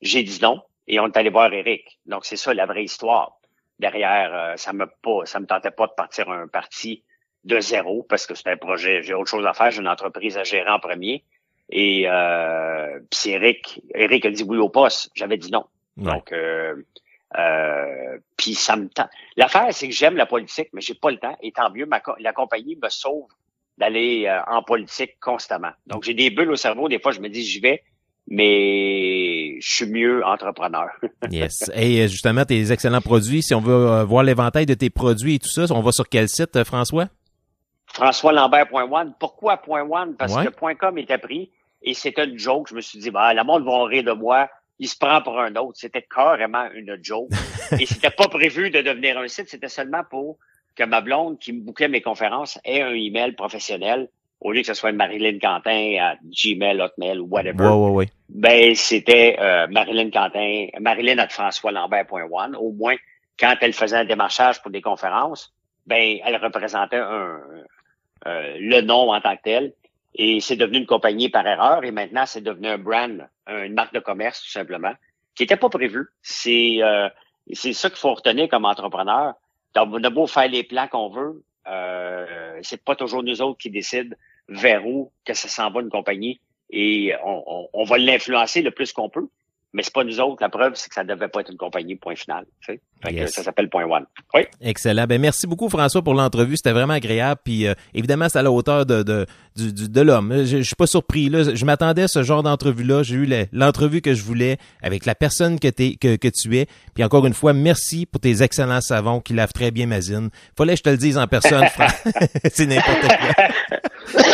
J'ai 0.00 0.22
dit 0.22 0.38
non 0.40 0.62
et 0.86 0.98
on 1.00 1.06
est 1.08 1.16
allé 1.16 1.28
voir 1.30 1.52
Eric. 1.52 1.98
Donc 2.06 2.24
c'est 2.24 2.36
ça 2.36 2.54
la 2.54 2.64
vraie 2.64 2.84
histoire. 2.84 3.32
Derrière, 3.78 4.30
euh, 4.32 4.56
ça 4.56 4.72
me 4.72 4.86
pas, 5.02 5.26
ça 5.26 5.40
me 5.40 5.46
tentait 5.46 5.70
pas 5.72 5.88
de 5.88 5.92
partir 5.94 6.30
un 6.30 6.46
parti 6.48 7.04
de 7.46 7.60
zéro 7.60 8.02
parce 8.08 8.26
que 8.26 8.34
c'est 8.34 8.48
un 8.50 8.56
projet. 8.56 9.02
J'ai 9.02 9.14
autre 9.14 9.30
chose 9.30 9.46
à 9.46 9.54
faire. 9.54 9.70
J'ai 9.70 9.80
une 9.80 9.88
entreprise 9.88 10.36
à 10.36 10.44
gérer 10.44 10.68
en 10.68 10.78
premier. 10.78 11.24
Et 11.70 12.04
euh, 12.06 12.98
puis 13.10 13.18
c'est 13.20 13.30
Eric. 13.30 13.80
Eric 13.94 14.26
a 14.26 14.30
dit 14.30 14.44
oui 14.46 14.58
au 14.58 14.68
poste. 14.68 15.10
J'avais 15.14 15.36
dit 15.38 15.50
non. 15.50 15.64
Ouais. 15.96 16.12
Donc 16.12 16.32
euh, 16.32 16.74
euh, 17.38 18.18
puis 18.36 18.54
ça 18.54 18.76
me 18.76 18.88
tente. 18.88 19.08
L'affaire, 19.36 19.66
c'est 19.72 19.88
que 19.88 19.94
j'aime 19.94 20.16
la 20.16 20.26
politique, 20.26 20.68
mais 20.72 20.80
j'ai 20.80 20.94
pas 20.94 21.10
le 21.10 21.18
temps. 21.18 21.36
Et 21.42 21.52
tant 21.52 21.70
mieux, 21.70 21.86
ma 21.86 22.00
co- 22.00 22.14
la 22.20 22.32
compagnie 22.32 22.76
me 22.82 22.88
sauve 22.88 23.28
d'aller 23.78 24.26
euh, 24.26 24.38
en 24.46 24.62
politique 24.62 25.18
constamment. 25.20 25.72
Donc, 25.86 26.04
j'ai 26.04 26.14
des 26.14 26.30
bulles 26.30 26.50
au 26.50 26.56
cerveau. 26.56 26.88
Des 26.88 26.98
fois, 26.98 27.12
je 27.12 27.20
me 27.20 27.28
dis, 27.28 27.42
j'y 27.44 27.60
vais, 27.60 27.82
mais 28.28 29.56
je 29.60 29.74
suis 29.74 29.86
mieux 29.86 30.24
entrepreneur. 30.24 30.88
Yes. 31.30 31.70
Et 31.74 32.00
euh, 32.02 32.06
justement, 32.08 32.44
tes 32.44 32.70
excellents 32.72 33.00
produits, 33.00 33.42
si 33.42 33.54
on 33.54 33.60
veut 33.60 33.74
euh, 33.88 34.04
voir 34.04 34.22
l'éventail 34.22 34.64
de 34.64 34.74
tes 34.74 34.90
produits 34.90 35.34
et 35.34 35.38
tout 35.38 35.48
ça, 35.48 35.64
on 35.70 35.80
va 35.80 35.90
sur 35.92 36.08
quel 36.08 36.28
site, 36.28 36.54
euh, 36.56 36.64
François? 37.96 38.32
FrançoisLambert.one. 38.32 39.14
Pourquoi 39.18 39.60
.one? 39.66 40.16
Parce 40.16 40.34
Ouais. 40.36 40.46
que 40.46 40.74
.com 40.74 40.98
était 40.98 41.18
pris 41.18 41.50
et 41.82 41.94
c'était 41.94 42.24
une 42.24 42.38
joke. 42.38 42.68
Je 42.70 42.74
me 42.74 42.80
suis 42.80 42.98
dit, 42.98 43.10
bah, 43.10 43.32
le 43.34 43.42
monde 43.44 43.64
va 43.64 43.84
rire 43.84 44.04
de 44.04 44.12
moi. 44.12 44.48
Il 44.78 44.88
se 44.88 44.96
prend 44.98 45.22
pour 45.22 45.40
un 45.40 45.54
autre. 45.56 45.78
C'était 45.78 46.02
carrément 46.02 46.68
une 46.74 46.98
joke. 47.02 47.30
et 47.80 47.86
c'était 47.86 48.10
pas 48.10 48.28
prévu 48.28 48.70
de 48.70 48.82
devenir 48.82 49.18
un 49.18 49.28
site. 49.28 49.48
C'était 49.48 49.68
seulement 49.68 50.02
pour 50.08 50.36
que 50.74 50.84
ma 50.84 51.00
blonde 51.00 51.38
qui 51.38 51.52
me 51.52 51.60
bouquait 51.62 51.88
mes 51.88 52.02
conférences 52.02 52.58
ait 52.64 52.82
un 52.82 52.92
email 52.92 53.32
professionnel 53.32 54.08
au 54.40 54.52
lieu 54.52 54.60
que 54.60 54.66
ce 54.66 54.74
soit 54.74 54.92
Marilyn 54.92 55.38
Quentin 55.38 55.96
à 55.98 56.16
Gmail, 56.22 56.80
Hotmail 56.80 57.18
ou 57.20 57.26
whatever. 57.26 57.64
Ouais, 57.64 57.72
ouais, 57.74 57.90
ouais. 57.90 58.08
Ben, 58.28 58.74
c'était 58.74 59.36
euh, 59.40 59.66
Marilyn 59.70 60.10
Quentin, 60.10 60.66
Marilyn 60.78 61.18
at 61.18 61.28
FrançoisLambert.one. 61.28 62.54
Au 62.56 62.70
moins, 62.72 62.96
quand 63.40 63.54
elle 63.62 63.72
faisait 63.72 63.96
un 63.96 64.04
démarchage 64.04 64.60
pour 64.60 64.70
des 64.70 64.82
conférences, 64.82 65.54
ben, 65.86 66.18
elle 66.24 66.36
représentait 66.36 66.98
un, 66.98 67.40
le 68.26 68.80
nom 68.80 69.12
en 69.12 69.20
tant 69.20 69.36
que 69.36 69.42
tel. 69.42 69.72
Et 70.14 70.40
c'est 70.40 70.56
devenu 70.56 70.78
une 70.78 70.86
compagnie 70.86 71.28
par 71.28 71.46
erreur. 71.46 71.84
Et 71.84 71.90
maintenant, 71.90 72.24
c'est 72.26 72.40
devenu 72.40 72.68
un 72.68 72.78
brand, 72.78 73.28
une 73.48 73.74
marque 73.74 73.92
de 73.94 74.00
commerce, 74.00 74.42
tout 74.42 74.50
simplement, 74.50 74.92
qui 75.34 75.42
n'était 75.42 75.56
pas 75.56 75.68
prévu. 75.68 76.06
C'est 76.22 76.78
euh, 76.82 77.08
c'est 77.52 77.72
ça 77.72 77.90
qu'il 77.90 77.98
faut 77.98 78.14
retenir 78.14 78.48
comme 78.48 78.64
entrepreneur. 78.64 79.34
On 79.76 80.02
a 80.02 80.10
beau 80.10 80.26
faire 80.26 80.48
les 80.48 80.64
plans 80.64 80.88
qu'on 80.88 81.10
veut, 81.10 81.44
euh, 81.68 82.58
c'est 82.62 82.82
pas 82.82 82.96
toujours 82.96 83.22
nous 83.22 83.42
autres 83.42 83.58
qui 83.58 83.70
décident 83.70 84.16
vers 84.48 84.86
où 84.86 85.12
que 85.24 85.34
ça 85.34 85.48
s'en 85.48 85.70
va 85.70 85.80
une 85.80 85.90
compagnie 85.90 86.40
et 86.70 87.12
on, 87.24 87.68
on, 87.72 87.84
va 87.84 87.98
l'influencer 87.98 88.62
le 88.62 88.70
plus 88.70 88.92
qu'on 88.92 89.08
peut. 89.08 89.28
Mais 89.72 89.82
c'est 89.82 89.92
pas 89.92 90.04
nous 90.04 90.20
autres. 90.20 90.38
La 90.40 90.48
preuve, 90.48 90.74
c'est 90.74 90.88
que 90.88 90.94
ça 90.94 91.04
devait 91.04 91.28
pas 91.28 91.40
être 91.40 91.50
une 91.50 91.58
compagnie, 91.58 91.96
point 91.96 92.16
final. 92.16 92.46
Tu? 92.60 92.80
Yes. 93.10 93.32
ça 93.34 93.42
s'appelle 93.44 93.68
point 93.68 93.84
one. 93.84 94.04
Oui. 94.34 94.42
Excellent. 94.60 95.06
Ben 95.06 95.20
merci 95.20 95.46
beaucoup 95.46 95.68
François 95.68 96.02
pour 96.02 96.14
l'entrevue, 96.14 96.56
c'était 96.56 96.72
vraiment 96.72 96.94
agréable. 96.94 97.40
Puis 97.44 97.66
euh, 97.66 97.74
évidemment, 97.94 98.28
c'est 98.28 98.38
à 98.38 98.42
la 98.42 98.50
hauteur 98.50 98.84
de 98.86 99.02
de 99.02 99.26
du, 99.54 99.72
du- 99.72 99.88
de 99.88 100.00
l'homme. 100.00 100.32
Je, 100.44 100.58
je 100.58 100.62
suis 100.62 100.74
pas 100.74 100.86
surpris 100.88 101.28
là. 101.28 101.54
Je 101.54 101.64
m'attendais 101.64 102.02
à 102.02 102.08
ce 102.08 102.22
genre 102.22 102.42
d'entrevue 102.42 102.84
là. 102.84 103.02
J'ai 103.02 103.14
eu 103.16 103.26
le- 103.26 103.46
l'entrevue 103.52 104.00
que 104.00 104.12
je 104.14 104.22
voulais 104.22 104.56
avec 104.82 105.06
la 105.06 105.14
personne 105.14 105.60
que 105.60 105.68
t'es 105.68 105.94
que, 106.00 106.16
que 106.16 106.28
tu 106.28 106.56
es. 106.58 106.66
Puis 106.94 107.04
encore 107.04 107.26
une 107.26 107.34
fois, 107.34 107.52
merci 107.52 108.06
pour 108.06 108.20
tes 108.20 108.42
excellents 108.42 108.80
savons 108.80 109.20
qui 109.20 109.34
lavent 109.34 109.52
très 109.52 109.70
bien 109.70 109.86
ma 109.86 110.00
zine. 110.00 110.30
Fallait 110.56 110.72
que 110.72 110.78
je 110.78 110.82
te 110.82 110.90
le 110.90 110.96
dise 110.96 111.16
en 111.18 111.26
personne, 111.28 111.64
Fran. 111.68 111.86
c'est 112.52 112.66
n'importe 112.66 113.00
quoi. 113.06 113.44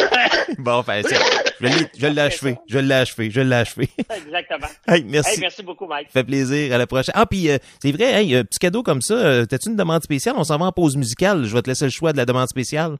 Bon, 0.58 0.72
enfin, 0.74 1.00
je 1.02 1.66
l'ai- 1.66 1.72
je 1.98 2.06
l'ai 2.06 2.20
achevé, 2.20 2.56
je 2.68 2.78
l'ai 2.78 2.94
achevé, 2.94 3.30
je 3.30 3.40
l'ai 3.40 3.56
achevé. 3.56 3.88
Exactement. 3.98 4.66
Hey, 4.86 5.02
merci. 5.08 5.32
Hey, 5.34 5.38
merci 5.40 5.62
beaucoup, 5.62 5.86
Mike. 5.86 6.08
Ça 6.08 6.20
fait 6.20 6.24
plaisir. 6.24 6.74
À 6.74 6.78
la 6.78 6.86
prochaine. 6.86 7.14
Ah, 7.16 7.24
puis 7.26 7.48
euh, 7.48 7.56
c'est 7.80 7.90
vrai, 7.92 8.22
hey, 8.22 8.36
un 8.36 8.44
petit 8.52 8.58
cadeau 8.58 8.82
comme 8.82 9.00
ça, 9.02 9.14
euh, 9.14 9.44
t'as-tu 9.46 9.68
une 9.70 9.76
demande 9.76 10.02
spéciale? 10.02 10.34
On 10.36 10.44
s'en 10.44 10.58
va 10.58 10.66
en 10.66 10.72
pause 10.72 10.96
musicale. 10.96 11.44
Je 11.44 11.54
vais 11.54 11.62
te 11.62 11.68
laisser 11.70 11.86
le 11.86 11.90
choix 11.90 12.12
de 12.12 12.18
la 12.18 12.26
demande 12.26 12.48
spéciale. 12.48 12.96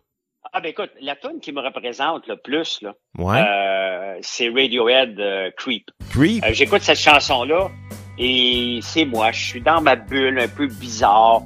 Ah 0.52 0.60
ben 0.60 0.68
écoute, 0.70 0.90
la 1.00 1.14
tune 1.16 1.40
qui 1.40 1.52
me 1.52 1.60
représente 1.60 2.26
le 2.26 2.36
plus, 2.36 2.80
là, 2.82 2.92
Ouais. 3.18 3.40
euh, 3.40 4.18
c'est 4.22 4.48
Radiohead 4.48 5.18
euh, 5.20 5.50
Creep. 5.56 5.84
Creep. 6.10 6.44
Euh, 6.44 6.48
J'écoute 6.52 6.82
cette 6.82 6.98
chanson-là 6.98 7.70
et 8.18 8.80
c'est 8.82 9.04
moi. 9.04 9.32
Je 9.32 9.44
suis 9.44 9.60
dans 9.60 9.80
ma 9.80 9.96
bulle 9.96 10.38
un 10.38 10.48
peu 10.48 10.66
bizarre 10.66 11.42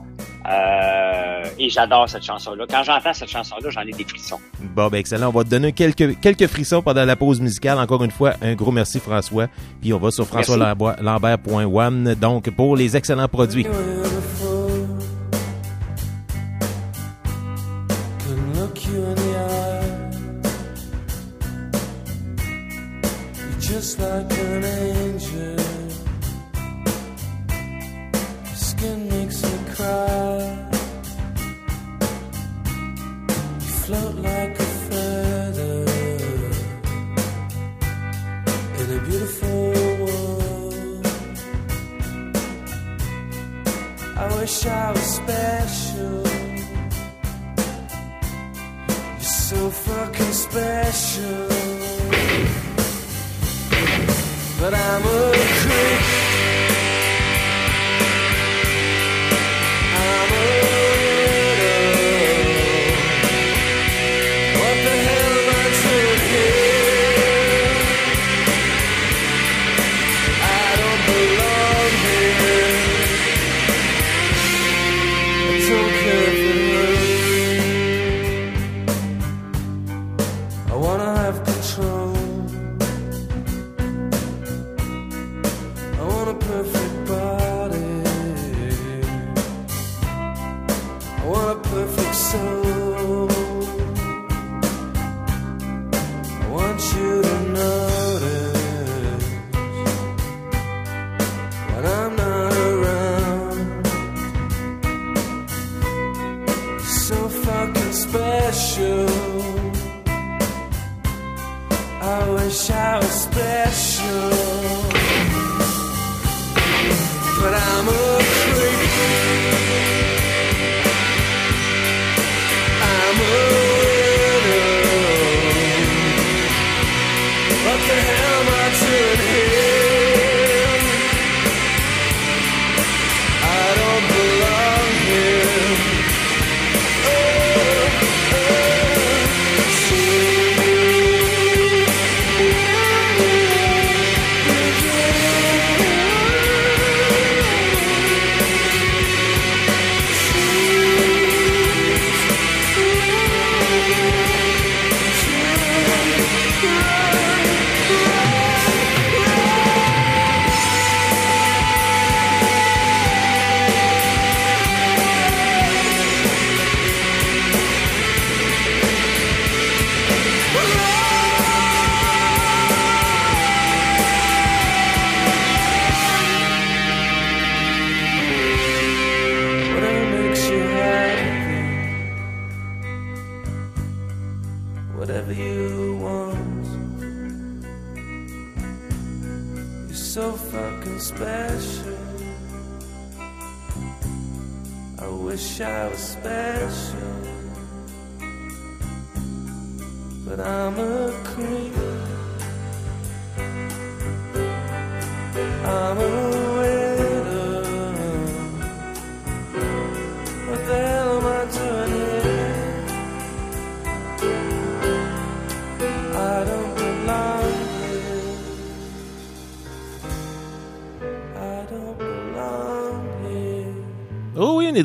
euh, 0.49 1.45
et 1.59 1.69
j'adore 1.71 2.09
cette 2.09 2.23
chanson-là. 2.23 2.67
Quand 2.69 2.85
j'entends 2.85 3.13
cette 3.13 3.29
chanson-là, 3.31 3.71
j'en 3.71 3.81
ai 3.81 3.91
des 3.91 4.05
frissons. 4.05 4.39
Bon, 4.61 4.89
ben 4.89 4.99
excellent. 4.99 5.29
On 5.29 5.33
va 5.33 5.43
te 5.45 5.49
donner 5.49 5.73
quelques, 5.73 6.21
quelques 6.21 6.47
frissons 6.47 6.83
pendant 6.83 7.05
la 7.05 7.17
pause 7.17 7.41
musicale. 7.41 7.79
Encore 7.79 8.05
une 8.05 8.13
fois, 8.13 8.35
un 8.43 8.55
gros 8.55 8.71
merci 8.71 9.01
François. 9.01 9.49
Puis 9.81 9.93
on 9.93 9.99
va 9.99 10.11
sur 10.13 10.27
françoislambert.one 10.27 12.15
donc 12.15 12.51
pour 12.51 12.77
les 12.77 12.97
excellents 12.97 13.29
produits. 13.29 13.65
Can 13.65 13.73
look 18.55 18.85
you 18.87 19.03
in 19.05 19.15
the 19.15 19.37
eye. 19.37 19.83
You're 23.51 23.61
just 23.61 23.99
like 23.99 24.36
special. 50.57 51.49
But 54.59 54.73
I'm 54.73 55.05
a 55.05 55.46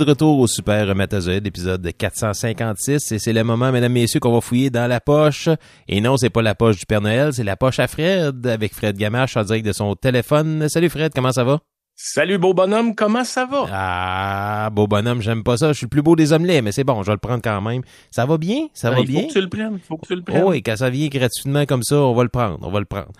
de 0.06 0.10
retour 0.10 0.40
au 0.40 0.48
Super 0.48 0.96
Matazoïde, 0.96 1.46
épisode 1.46 1.88
456. 1.98 3.12
Et 3.12 3.20
c'est 3.20 3.34
le 3.34 3.44
moment, 3.44 3.72
mesdames, 3.72 3.92
messieurs, 3.92 4.20
qu'on 4.20 4.34
va 4.34 4.42
fouiller 4.42 4.70
dans 4.70 4.88
la 4.88 5.00
poche. 5.00 5.50
Et 5.88 6.02
non, 6.02 6.18
c'est 6.18 6.30
pas 6.30 6.42
la 6.42 6.56
poche 6.56 6.78
du 6.78 6.86
Père 6.86 7.02
Noël, 7.02 7.34
c'est 7.34 7.44
la 7.44 7.56
poche 7.56 7.80
à 7.80 7.88
Fred, 7.88 8.46
avec 8.48 8.74
Fred 8.74 8.98
Gamache 8.98 9.38
en 9.38 9.44
direct 9.44 9.66
de 9.66 9.74
son 9.74 9.96
téléphone. 9.96 10.68
Salut 10.70 10.90
Fred, 10.90 11.12
comment 11.14 11.32
ça 11.32 11.44
va? 11.44 11.60
Salut 11.96 12.40
beau 12.40 12.54
bonhomme, 12.56 12.96
comment 12.96 13.24
ça 13.24 13.46
va? 13.46 13.66
Ah, 13.72 14.70
beau 14.72 14.88
bonhomme, 14.88 15.22
j'aime 15.22 15.44
pas 15.44 15.58
ça. 15.58 15.68
Je 15.72 15.78
suis 15.78 15.86
le 15.86 15.90
plus 15.90 16.02
beau 16.02 16.16
des 16.16 16.34
omelets, 16.34 16.62
mais 16.64 16.72
c'est 16.72 16.84
bon, 16.84 17.04
je 17.04 17.08
vais 17.08 17.14
le 17.14 17.20
prendre 17.20 17.42
quand 17.44 17.62
même. 17.62 17.84
Ça 18.10 18.26
va 18.26 18.38
bien? 18.40 18.68
Ça 18.74 18.90
va 18.90 18.96
Ben, 18.96 19.02
il 19.04 19.08
bien? 19.08 19.22
faut 19.22 19.28
que 19.28 19.34
tu 19.34 19.42
le 19.42 19.50
prennes, 19.50 19.74
il 19.76 19.80
faut 19.88 19.98
que 19.98 20.08
tu 20.08 20.16
le 20.16 20.24
prennes. 20.24 20.44
Oh, 20.44 20.54
et 20.54 20.62
quand 20.64 20.78
ça 20.78 20.90
vient 20.90 21.08
gratuitement 21.10 21.66
comme 21.66 21.84
ça, 21.84 21.98
on 21.98 22.16
va 22.16 22.24
le 22.24 22.30
prendre, 22.30 22.58
on 22.64 22.72
va 22.72 22.80
le 22.80 22.86
prendre. 22.86 23.12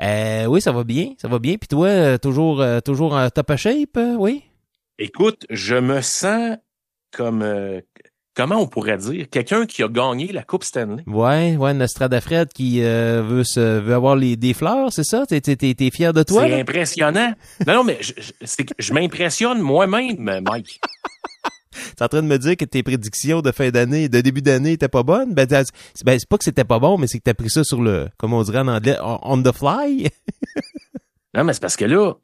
Euh, 0.00 0.46
oui, 0.46 0.62
ça 0.62 0.72
va 0.72 0.84
bien, 0.84 1.10
ça 1.20 1.28
va 1.28 1.38
bien. 1.38 1.56
Puis 1.56 1.68
toi, 1.68 1.88
euh, 1.88 2.16
toujours, 2.18 2.62
euh, 2.62 2.80
toujours 2.80 3.12
en 3.12 3.28
top 3.28 3.54
shape, 3.56 3.96
euh, 3.98 4.14
oui? 4.18 4.44
Écoute, 5.02 5.46
je 5.48 5.76
me 5.76 6.02
sens 6.02 6.58
comme, 7.10 7.40
euh, 7.40 7.80
comment 8.36 8.56
on 8.56 8.66
pourrait 8.66 8.98
dire, 8.98 9.30
quelqu'un 9.30 9.64
qui 9.64 9.82
a 9.82 9.88
gagné 9.88 10.30
la 10.30 10.42
Coupe 10.42 10.62
Stanley. 10.62 11.02
Ouais, 11.06 11.56
ouais, 11.56 11.72
Nostrada 11.72 12.20
Fred 12.20 12.52
qui 12.52 12.82
euh, 12.84 13.22
veut 13.26 13.42
se, 13.44 13.78
veut 13.80 13.94
avoir 13.94 14.14
les, 14.14 14.36
des 14.36 14.52
fleurs, 14.52 14.92
c'est 14.92 15.04
ça? 15.04 15.24
T'es, 15.26 15.40
t'es, 15.40 15.56
t'es, 15.56 15.72
t'es 15.74 15.90
fier 15.90 16.12
de 16.12 16.22
toi? 16.22 16.44
C'est 16.46 16.60
impressionnant. 16.60 17.32
non, 17.66 17.76
non, 17.76 17.84
mais 17.84 17.98
je, 18.02 18.12
je- 18.78 18.92
m'impressionne 18.92 19.60
moi-même, 19.60 20.40
Mike. 20.46 20.80
T'es 21.96 22.04
en 22.04 22.08
train 22.08 22.22
de 22.22 22.26
me 22.26 22.36
dire 22.36 22.56
que 22.58 22.64
tes 22.66 22.82
prédictions 22.82 23.40
de 23.42 23.52
fin 23.52 23.70
d'année, 23.70 24.08
de 24.08 24.20
début 24.20 24.42
d'année 24.42 24.72
étaient 24.72 24.88
pas 24.88 25.02
bonnes? 25.02 25.32
Ben, 25.34 25.46
ben, 25.46 25.64
c'est 25.94 26.28
pas 26.28 26.36
que 26.36 26.44
c'était 26.44 26.64
pas 26.64 26.78
bon, 26.78 26.98
mais 26.98 27.06
c'est 27.06 27.18
que 27.18 27.24
t'as 27.24 27.32
pris 27.34 27.48
ça 27.48 27.64
sur 27.64 27.80
le, 27.80 28.08
comme 28.18 28.34
on 28.34 28.42
dirait 28.42 28.58
en 28.58 28.68
anglais, 28.68 28.96
on 29.00 29.40
the 29.42 29.52
fly? 29.52 30.08
Non, 31.34 31.44
mais 31.44 31.52
c'est 31.54 31.60
parce 31.60 31.76
que 31.76 31.84
là, 31.84 32.14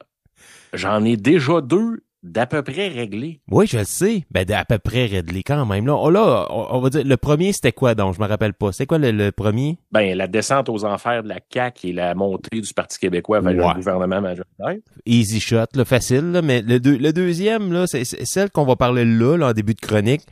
j'en 0.73 1.05
ai 1.05 1.17
déjà 1.17 1.61
deux 1.61 2.03
d'à 2.27 2.47
peu 2.47 2.63
près 2.63 2.89
réglés. 2.89 3.41
oui, 3.51 3.67
je 3.67 3.79
le 3.79 3.85
sais. 3.85 4.25
Ben, 4.31 4.45
à 4.53 4.65
peu 4.65 4.79
près 4.79 5.07
réglé 5.07 5.43
quand 5.43 5.65
même. 5.67 5.87
Là, 5.87 5.95
oh, 5.97 6.11
là 6.11 6.47
on, 6.51 6.77
on 6.77 6.81
va 6.81 6.91
dire, 6.91 7.05
le 7.05 7.17
premier, 7.17 7.53
c'était 7.53 7.73
quoi 7.73 7.95
donc? 7.95 8.15
Je 8.15 8.21
me 8.21 8.27
rappelle 8.27 8.53
pas. 8.55 8.73
C'était 8.73 8.87
quoi 8.87 8.99
le, 8.99 9.11
le 9.13 9.33
premier? 9.33 9.79
Ben, 9.93 10.17
la 10.17 10.27
descente 10.27 10.69
aux 10.69 10.85
enfers 10.85 11.23
de 11.23 11.29
la 11.29 11.39
CAQ 11.53 11.89
et 11.89 11.93
la 11.93 12.15
montée 12.15 12.61
du 12.61 12.75
Parti 12.75 12.99
québécois 12.99 13.41
vers 13.41 13.55
Ouais. 13.57 13.69
le 13.69 13.75
gouvernement 13.77 14.21
majoritaire. 14.21 14.77
Easy 15.07 15.41
shot, 15.41 15.65
là, 15.75 15.85
facile, 15.85 16.33
là, 16.33 16.43
mais 16.43 16.63
le, 16.63 16.81
deux- 16.81 16.99
le 16.99 17.13
deuxième, 17.13 17.73
là, 17.73 17.87
c'est 17.87 18.05
c'est 18.05 18.25
celle 18.27 18.51
qu'on 18.51 18.65
va 18.65 18.77
parler 18.77 19.05
là, 19.05 19.37
là, 19.37 19.49
en 19.49 19.53
début 19.53 19.75
de 19.75 19.81
chronique. 19.81 20.23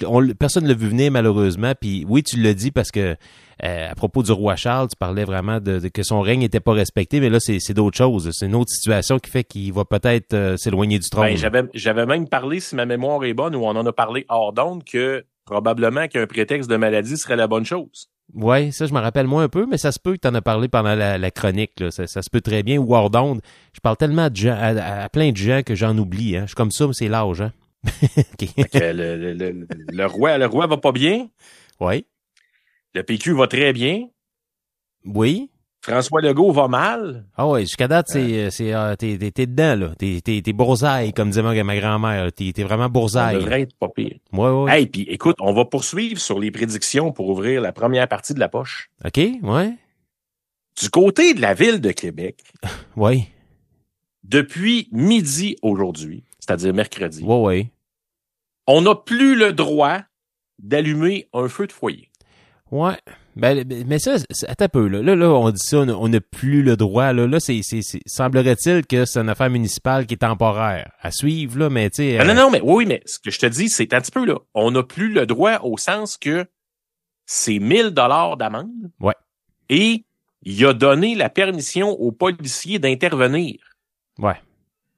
Je- 0.00 0.06
on 0.06 0.20
l- 0.20 0.34
personne 0.34 0.64
ne 0.64 0.68
l'a 0.68 0.74
vu 0.74 0.88
venir, 0.88 1.10
malheureusement. 1.10 1.72
Puis 1.80 2.04
oui, 2.08 2.22
tu 2.22 2.40
l'as 2.40 2.54
dit 2.54 2.70
parce 2.70 2.90
que 2.90 3.16
euh, 3.62 3.90
à 3.90 3.94
propos 3.94 4.22
du 4.22 4.32
roi 4.32 4.56
Charles, 4.56 4.88
tu 4.88 4.96
parlais 4.96 5.24
vraiment 5.24 5.60
de, 5.60 5.78
de 5.78 5.88
que 5.88 6.02
son 6.02 6.20
règne 6.20 6.40
n'était 6.40 6.60
pas 6.60 6.72
respecté, 6.72 7.20
mais 7.20 7.30
là, 7.30 7.38
c'est 7.40 7.58
c'est 7.60 7.74
d'autres 7.74 7.96
choses. 7.96 8.28
C'est 8.32 8.46
une 8.46 8.54
autre 8.56 8.70
situation 8.70 9.18
qui 9.18 9.30
fait 9.30 9.44
qu'il 9.44 9.72
va 9.72 9.84
peut-être 9.84 10.34
euh, 10.34 10.56
s'éloigner 10.56 10.98
du 10.98 11.08
trône. 11.08 11.28
Ben, 11.50 11.68
j'avais, 11.74 12.06
même 12.06 12.28
parlé, 12.28 12.60
si 12.60 12.74
ma 12.74 12.84
mémoire 12.86 13.24
est 13.24 13.34
bonne, 13.34 13.54
ou 13.54 13.64
on 13.64 13.68
en 13.76 13.86
a 13.86 13.92
parlé 13.92 14.26
hors 14.28 14.52
d'onde, 14.52 14.82
que 14.84 15.24
probablement 15.44 16.08
qu'un 16.08 16.26
prétexte 16.26 16.68
de 16.68 16.76
maladie 16.76 17.16
serait 17.16 17.36
la 17.36 17.46
bonne 17.46 17.64
chose. 17.64 18.08
Ouais, 18.32 18.70
ça, 18.72 18.86
je 18.86 18.94
me 18.94 18.98
rappelle 19.00 19.26
moins 19.26 19.44
un 19.44 19.48
peu, 19.50 19.66
mais 19.66 19.76
ça 19.76 19.92
se 19.92 19.98
peut 20.00 20.14
que 20.14 20.20
tu 20.22 20.28
en 20.28 20.34
as 20.34 20.40
parlé 20.40 20.66
pendant 20.68 20.94
la, 20.94 21.18
la 21.18 21.30
chronique. 21.30 21.78
Là. 21.78 21.90
Ça, 21.90 22.06
ça 22.06 22.22
se 22.22 22.30
peut 22.30 22.40
très 22.40 22.62
bien. 22.62 22.78
Ou 22.78 22.94
hors 22.94 23.10
d'onde. 23.10 23.40
Je 23.74 23.80
parle 23.80 23.98
tellement 23.98 24.30
de 24.30 24.36
gens, 24.36 24.56
à, 24.58 25.02
à 25.04 25.08
plein 25.10 25.30
de 25.30 25.36
gens 25.36 25.60
que 25.64 25.74
j'en 25.74 25.96
oublie. 25.98 26.34
Hein. 26.36 26.42
Je 26.44 26.46
suis 26.48 26.54
comme 26.54 26.70
ça, 26.70 26.86
mais 26.86 26.94
c'est 26.94 27.08
l'âge. 27.08 27.42
Hein? 27.42 27.52
OK. 27.86 28.48
Fait 28.56 28.68
que 28.68 28.78
le, 28.78 29.16
le, 29.16 29.32
le, 29.34 29.66
le 29.92 30.06
roi, 30.06 30.38
le 30.38 30.46
roi 30.46 30.66
va 30.66 30.76
pas 30.76 30.92
bien. 30.92 31.28
Ouais. 31.80 32.04
Le 32.94 33.02
PQ 33.02 33.34
va 33.34 33.46
très 33.46 33.72
bien. 33.72 34.08
Oui. 35.04 35.50
François 35.82 36.22
Legault 36.22 36.50
va 36.50 36.66
mal. 36.66 37.26
Ah 37.36 37.46
ouais, 37.46 37.60
jusqu'à 37.62 37.86
date, 37.88 38.06
c'est, 38.08 38.50
c'est, 38.50 38.72
ah, 38.72 38.96
t'es, 38.96 39.18
t'es, 39.18 39.46
dedans, 39.46 39.78
là. 39.78 39.94
T'es, 39.98 40.20
t'es, 40.24 40.40
t'es 40.42 40.52
boursaille, 40.54 41.12
comme 41.12 41.28
disait 41.28 41.42
ma, 41.42 41.76
grand-mère. 41.78 42.32
T'es, 42.32 42.52
t'es 42.54 42.62
vraiment 42.62 42.84
Ça 42.84 42.88
boursaille. 42.88 43.34
devrait 43.36 43.60
être 43.62 43.76
pas 43.76 43.88
pire. 43.94 44.16
Ouais, 44.32 44.48
ouais. 44.48 44.78
Hey, 44.80 44.86
puis 44.86 45.02
écoute, 45.02 45.36
on 45.40 45.52
va 45.52 45.66
poursuivre 45.66 46.18
sur 46.18 46.38
les 46.38 46.50
prédictions 46.50 47.12
pour 47.12 47.28
ouvrir 47.28 47.60
la 47.60 47.72
première 47.72 48.08
partie 48.08 48.32
de 48.32 48.40
la 48.40 48.48
poche. 48.48 48.88
OK, 49.04 49.18
ouais. 49.42 49.74
Du 50.80 50.88
côté 50.88 51.34
de 51.34 51.42
la 51.42 51.52
ville 51.52 51.82
de 51.82 51.90
Québec, 51.92 52.38
Ouais. 52.96 53.28
depuis 54.22 54.88
midi 54.90 55.56
aujourd'hui, 55.60 56.24
c'est-à-dire 56.46 56.74
mercredi, 56.74 57.22
Ouais, 57.22 57.40
ouais. 57.40 57.70
on 58.66 58.82
n'a 58.82 58.94
plus 58.94 59.34
le 59.36 59.52
droit 59.52 60.00
d'allumer 60.62 61.28
un 61.32 61.48
feu 61.48 61.66
de 61.66 61.72
foyer. 61.72 62.10
Ouais. 62.70 62.96
Ben, 63.36 63.66
mais 63.86 63.98
ça, 63.98 64.16
c'est- 64.30 64.48
attends 64.48 64.66
un 64.66 64.68
peu, 64.68 64.86
là. 64.88 65.02
Là, 65.02 65.16
là, 65.16 65.28
on 65.30 65.50
dit 65.50 65.60
ça, 65.60 65.78
on 65.78 66.08
n'a 66.08 66.20
plus 66.20 66.62
le 66.62 66.76
droit, 66.76 67.12
là. 67.12 67.26
Là, 67.26 67.40
c'est, 67.40 67.60
c'est, 67.62 67.82
c'est- 67.82 68.00
semblerait-il 68.06 68.86
que 68.86 69.04
c'est 69.04 69.18
une 69.18 69.28
affaire 69.28 69.50
municipale 69.50 70.06
qui 70.06 70.14
est 70.14 70.18
temporaire. 70.18 70.92
À 71.00 71.10
suivre, 71.10 71.58
là, 71.58 71.68
mais 71.70 71.90
tu 71.90 71.96
sais. 71.96 72.18
Ah, 72.18 72.22
euh, 72.22 72.26
non, 72.26 72.34
non, 72.34 72.50
mais 72.50 72.60
oui, 72.60 72.74
oui, 72.74 72.86
mais 72.86 73.02
ce 73.06 73.18
que 73.18 73.30
je 73.32 73.38
te 73.40 73.46
dis, 73.46 73.68
c'est 73.68 73.92
un 73.92 74.00
petit 74.00 74.12
peu 74.12 74.24
là. 74.24 74.36
On 74.54 74.70
n'a 74.70 74.82
plus 74.84 75.12
le 75.12 75.26
droit 75.26 75.58
au 75.64 75.76
sens 75.78 76.16
que 76.16 76.46
c'est 77.26 77.58
1000 77.58 77.90
dollars 77.90 78.36
d'amende. 78.36 78.70
Ouais. 79.00 79.14
Et 79.68 80.04
il 80.42 80.64
a 80.66 80.72
donné 80.72 81.14
la 81.16 81.28
permission 81.28 81.88
aux 81.90 82.12
policiers 82.12 82.78
d'intervenir. 82.78 83.56
Ouais. 84.18 84.36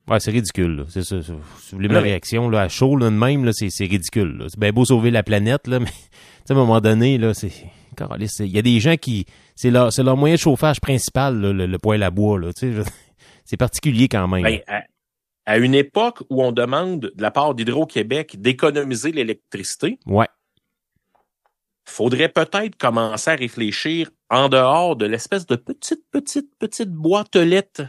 Ouais, 0.08 0.20
c'est 0.20 0.30
ridicule, 0.30 0.76
là. 0.76 0.84
C'est 0.88 1.02
ça. 1.02 1.20
Si 1.22 1.32
vous 1.32 1.38
voulez 1.72 1.88
ma 1.88 2.00
réaction, 2.00 2.48
là, 2.48 2.62
à 2.62 2.68
chaud, 2.68 2.96
là, 2.96 3.06
de 3.06 3.16
même, 3.16 3.44
là, 3.44 3.52
c'est, 3.52 3.70
c'est 3.70 3.86
ridicule, 3.86 4.36
là. 4.38 4.46
C'est 4.48 4.58
bien 4.58 4.70
beau 4.72 4.84
sauver 4.84 5.10
la 5.10 5.22
planète, 5.24 5.66
là, 5.66 5.78
mais, 5.80 5.86
tu 5.86 5.92
sais, 6.44 6.52
à 6.52 6.56
un 6.56 6.56
moment 6.56 6.80
donné, 6.80 7.18
là, 7.18 7.34
c'est, 7.34 7.50
il 8.40 8.46
y 8.46 8.58
a 8.58 8.62
des 8.62 8.78
gens 8.78 8.96
qui, 8.96 9.26
c'est 9.56 9.70
leur, 9.70 9.92
c'est 9.92 10.02
leur 10.04 10.16
moyen 10.16 10.36
de 10.36 10.40
chauffage 10.40 10.80
principal, 10.80 11.40
là, 11.40 11.52
le, 11.52 11.66
le 11.66 11.78
poêle 11.78 12.02
à 12.02 12.10
bois, 12.10 12.38
là, 12.38 12.52
tu 12.52 12.72
sais. 12.72 12.82
C'est 13.48 13.56
particulier 13.56 14.08
quand 14.08 14.26
même. 14.26 14.42
Ben, 14.42 14.60
à, 14.66 14.82
à 15.46 15.58
une 15.58 15.74
époque 15.76 16.24
où 16.30 16.42
on 16.42 16.50
demande 16.50 16.98
de 17.14 17.22
la 17.22 17.30
part 17.30 17.54
d'Hydro-Québec 17.54 18.40
d'économiser 18.40 19.12
l'électricité, 19.12 20.00
Ouais. 20.04 20.26
faudrait 21.84 22.28
peut-être 22.28 22.74
commencer 22.76 23.30
à 23.30 23.34
réfléchir 23.36 24.10
en 24.30 24.48
dehors 24.48 24.96
de 24.96 25.06
l'espèce 25.06 25.46
de 25.46 25.54
petite, 25.54 26.02
petite, 26.10 26.48
petite 26.58 26.90
boîtelette 26.90 27.82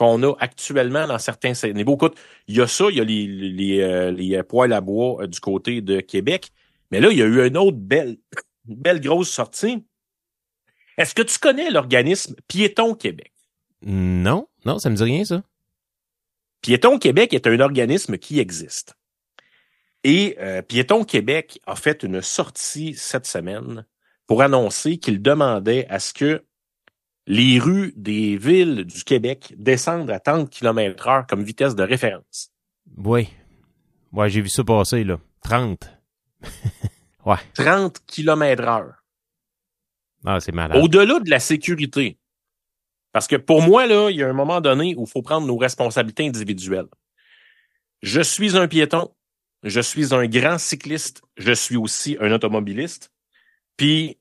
qu'on 0.00 0.22
a 0.22 0.34
actuellement 0.38 1.06
dans 1.06 1.18
certains 1.18 1.52
niveaux. 1.74 1.94
Écoute, 1.94 2.18
il 2.48 2.56
y 2.56 2.62
a 2.62 2.66
ça, 2.66 2.86
il 2.88 2.96
y 2.96 3.00
a 3.02 3.04
les, 3.04 3.26
les, 3.26 3.80
euh, 3.82 4.10
les 4.10 4.34
euh, 4.34 4.42
poêles 4.42 4.72
à 4.72 4.80
bois 4.80 5.22
euh, 5.22 5.26
du 5.26 5.40
côté 5.40 5.82
de 5.82 6.00
Québec, 6.00 6.52
mais 6.90 7.00
là, 7.00 7.10
il 7.10 7.18
y 7.18 7.22
a 7.22 7.26
eu 7.26 7.46
une 7.46 7.58
autre 7.58 7.76
belle, 7.76 8.16
belle 8.64 9.02
grosse 9.02 9.28
sortie. 9.28 9.84
Est-ce 10.96 11.14
que 11.14 11.20
tu 11.20 11.38
connais 11.38 11.70
l'organisme 11.70 12.34
Piéton 12.48 12.94
Québec? 12.94 13.34
Non, 13.82 14.48
non, 14.64 14.78
ça 14.78 14.88
me 14.88 14.96
dit 14.96 15.02
rien, 15.02 15.22
ça. 15.22 15.42
Piéton 16.62 16.98
Québec 16.98 17.34
est 17.34 17.46
un 17.46 17.60
organisme 17.60 18.16
qui 18.16 18.40
existe. 18.40 18.94
Et 20.02 20.38
euh, 20.40 20.62
Piéton 20.62 21.04
Québec 21.04 21.60
a 21.66 21.76
fait 21.76 22.04
une 22.04 22.22
sortie 22.22 22.94
cette 22.94 23.26
semaine 23.26 23.84
pour 24.26 24.40
annoncer 24.40 24.96
qu'il 24.96 25.20
demandait 25.20 25.86
à 25.90 25.98
ce 25.98 26.14
que 26.14 26.42
les 27.30 27.60
rues 27.60 27.92
des 27.94 28.36
villes 28.36 28.84
du 28.84 29.04
Québec 29.04 29.54
descendent 29.56 30.10
à 30.10 30.18
30 30.18 30.50
km 30.50 31.06
heure 31.06 31.26
comme 31.28 31.44
vitesse 31.44 31.76
de 31.76 31.84
référence. 31.84 32.50
Oui. 32.96 33.28
Ouais, 34.12 34.28
j'ai 34.28 34.40
vu 34.40 34.48
ça 34.48 34.64
passer, 34.64 35.04
là. 35.04 35.20
30. 35.44 35.96
ouais. 37.26 37.36
30 37.54 38.00
km 38.04 38.64
heure. 38.64 38.94
Ah, 40.26 40.40
c'est 40.40 40.50
malade. 40.50 40.76
Au-delà 40.82 41.20
de 41.20 41.30
la 41.30 41.38
sécurité. 41.38 42.18
Parce 43.12 43.28
que 43.28 43.36
pour 43.36 43.62
moi, 43.62 43.86
là, 43.86 44.10
il 44.10 44.16
y 44.16 44.24
a 44.24 44.28
un 44.28 44.32
moment 44.32 44.60
donné 44.60 44.96
où 44.96 45.04
il 45.04 45.08
faut 45.08 45.22
prendre 45.22 45.46
nos 45.46 45.56
responsabilités 45.56 46.26
individuelles. 46.26 46.88
Je 48.02 48.22
suis 48.22 48.56
un 48.56 48.66
piéton, 48.66 49.14
je 49.62 49.80
suis 49.80 50.12
un 50.12 50.26
grand 50.26 50.58
cycliste, 50.58 51.22
je 51.36 51.52
suis 51.52 51.76
aussi 51.76 52.16
un 52.20 52.32
automobiliste. 52.32 53.12
Puis 53.76 54.18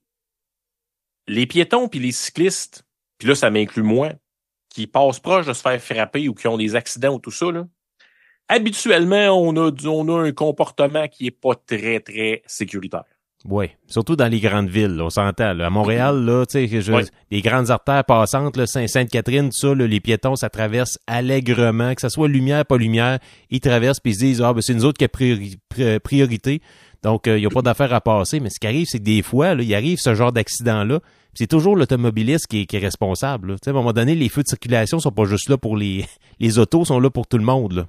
les 1.27 1.47
piétons 1.47 1.87
puis 1.87 1.99
les 1.99 2.11
cyclistes, 2.11 2.85
puis 3.19 3.27
là, 3.27 3.35
ça 3.35 3.51
m'inclut 3.51 3.83
moi, 3.83 4.09
qui 4.69 4.87
passent 4.87 5.19
proche 5.19 5.45
de 5.45 5.53
se 5.53 5.61
faire 5.61 5.79
frapper 5.81 6.27
ou 6.29 6.33
qui 6.33 6.47
ont 6.47 6.57
des 6.57 6.75
accidents 6.75 7.13
ou 7.13 7.19
tout 7.19 7.31
ça, 7.31 7.51
là, 7.51 7.65
habituellement, 8.47 9.29
on 9.39 9.55
a, 9.57 9.71
on 9.87 10.07
a 10.17 10.21
un 10.27 10.31
comportement 10.31 11.07
qui 11.07 11.27
est 11.27 11.31
pas 11.31 11.53
très, 11.55 11.99
très 11.99 12.41
sécuritaire. 12.47 13.03
Oui, 13.45 13.67
surtout 13.87 14.17
dans 14.17 14.27
les 14.27 14.41
grandes 14.41 14.67
villes, 14.67 14.97
là, 14.97 15.05
on 15.05 15.09
s'entend. 15.09 15.53
là. 15.53 15.67
À 15.67 15.69
Montréal, 15.69 16.25
là, 16.25 16.45
tu 16.45 16.67
sais, 16.67 16.91
Ouais. 16.91 17.03
les 17.31 17.41
grandes 17.41 17.71
artères 17.71 18.03
passantes, 18.03 18.57
là, 18.57 18.67
Saint- 18.67 18.85
Sainte-Catherine, 18.87 19.45
tout 19.49 19.57
ça, 19.69 19.73
là, 19.73 19.87
les 19.87 20.01
piétons, 20.01 20.35
ça 20.35 20.49
traverse 20.49 20.97
allègrement, 21.07 21.95
que 21.95 22.01
ça 22.01 22.09
soit 22.09 22.27
lumière, 22.27 22.65
pas 22.65 22.75
lumière, 22.75 23.19
ils 23.49 23.61
traversent 23.61 24.01
puis 24.01 24.11
ils 24.11 24.15
se 24.15 24.19
disent 24.19 24.41
ah 24.41 24.53
ben 24.53 24.59
c'est 24.61 24.73
nous 24.73 24.83
autres 24.83 24.97
qui 24.97 25.05
a 25.05 25.07
priori- 25.07 25.55
pri- 25.73 25.99
priorité, 25.99 26.61
donc 27.01 27.29
euh, 27.29 27.37
il 27.37 27.41
n'y 27.41 27.45
a 27.47 27.49
pas 27.49 27.61
d'affaires 27.61 27.93
à 27.93 28.01
passer. 28.01 28.41
Mais 28.41 28.49
ce 28.49 28.59
qui 28.59 28.67
arrive, 28.67 28.87
c'est 28.89 28.99
que 28.99 29.03
des 29.05 29.21
fois, 29.21 29.55
là, 29.55 29.63
il 29.63 29.73
arrive 29.73 29.99
ce 29.99 30.13
genre 30.15 30.33
d'accident-là, 30.33 30.99
puis 30.99 31.07
c'est 31.33 31.47
toujours 31.47 31.75
l'automobiliste 31.75 32.47
qui 32.47 32.61
est, 32.61 32.65
qui 32.65 32.75
est 32.75 32.79
responsable. 32.79 33.49
là. 33.51 33.53
Tu 33.55 33.59
sais, 33.65 33.69
à 33.69 33.73
un 33.73 33.75
moment 33.77 33.93
donné, 33.93 34.15
les 34.15 34.29
feux 34.29 34.43
de 34.43 34.47
circulation 34.47 34.99
sont 34.99 35.11
pas 35.11 35.25
juste 35.25 35.49
là 35.49 35.57
pour 35.57 35.77
les 35.77 36.05
les 36.39 36.59
autos, 36.59 36.85
sont 36.85 36.99
là 36.99 37.09
pour 37.09 37.27
tout 37.27 37.37
le 37.37 37.43
monde. 37.45 37.73
Là. 37.73 37.87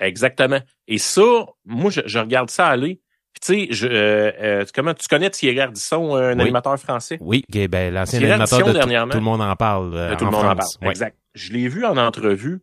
Exactement. 0.00 0.60
Et 0.86 0.98
ça, 0.98 1.22
moi, 1.64 1.90
je, 1.90 2.00
je 2.06 2.18
regarde 2.18 2.50
ça 2.50 2.68
aller. 2.68 3.00
Puis 3.32 3.68
tu 3.68 3.76
sais, 3.76 3.86
euh, 3.86 4.32
euh, 4.40 4.64
comment 4.74 4.94
tu 4.94 5.06
connais 5.08 5.30
Thierry 5.30 5.60
Ardisson, 5.60 6.14
un 6.16 6.34
Oui. 6.36 6.42
animateur 6.42 6.78
français? 6.78 7.18
Oui, 7.20 7.44
ok, 7.52 7.68
ben 7.68 7.92
l'ancien 7.92 8.20
animateur 8.20 8.58
Ardisson, 8.60 8.72
dernièrement. 8.72 9.12
tout 9.12 9.18
le 9.18 9.24
monde 9.24 9.42
en 9.42 9.54
parle. 9.54 9.94
euh, 9.94 10.12
Euh, 10.12 10.16
tout 10.16 10.24
le 10.24 10.30
monde 10.30 10.46
en 10.46 10.56
parle. 10.56 10.68
Exact. 10.82 11.16
Je 11.34 11.52
l'ai 11.52 11.68
vu 11.68 11.84
en 11.84 11.96
entrevue 11.96 12.60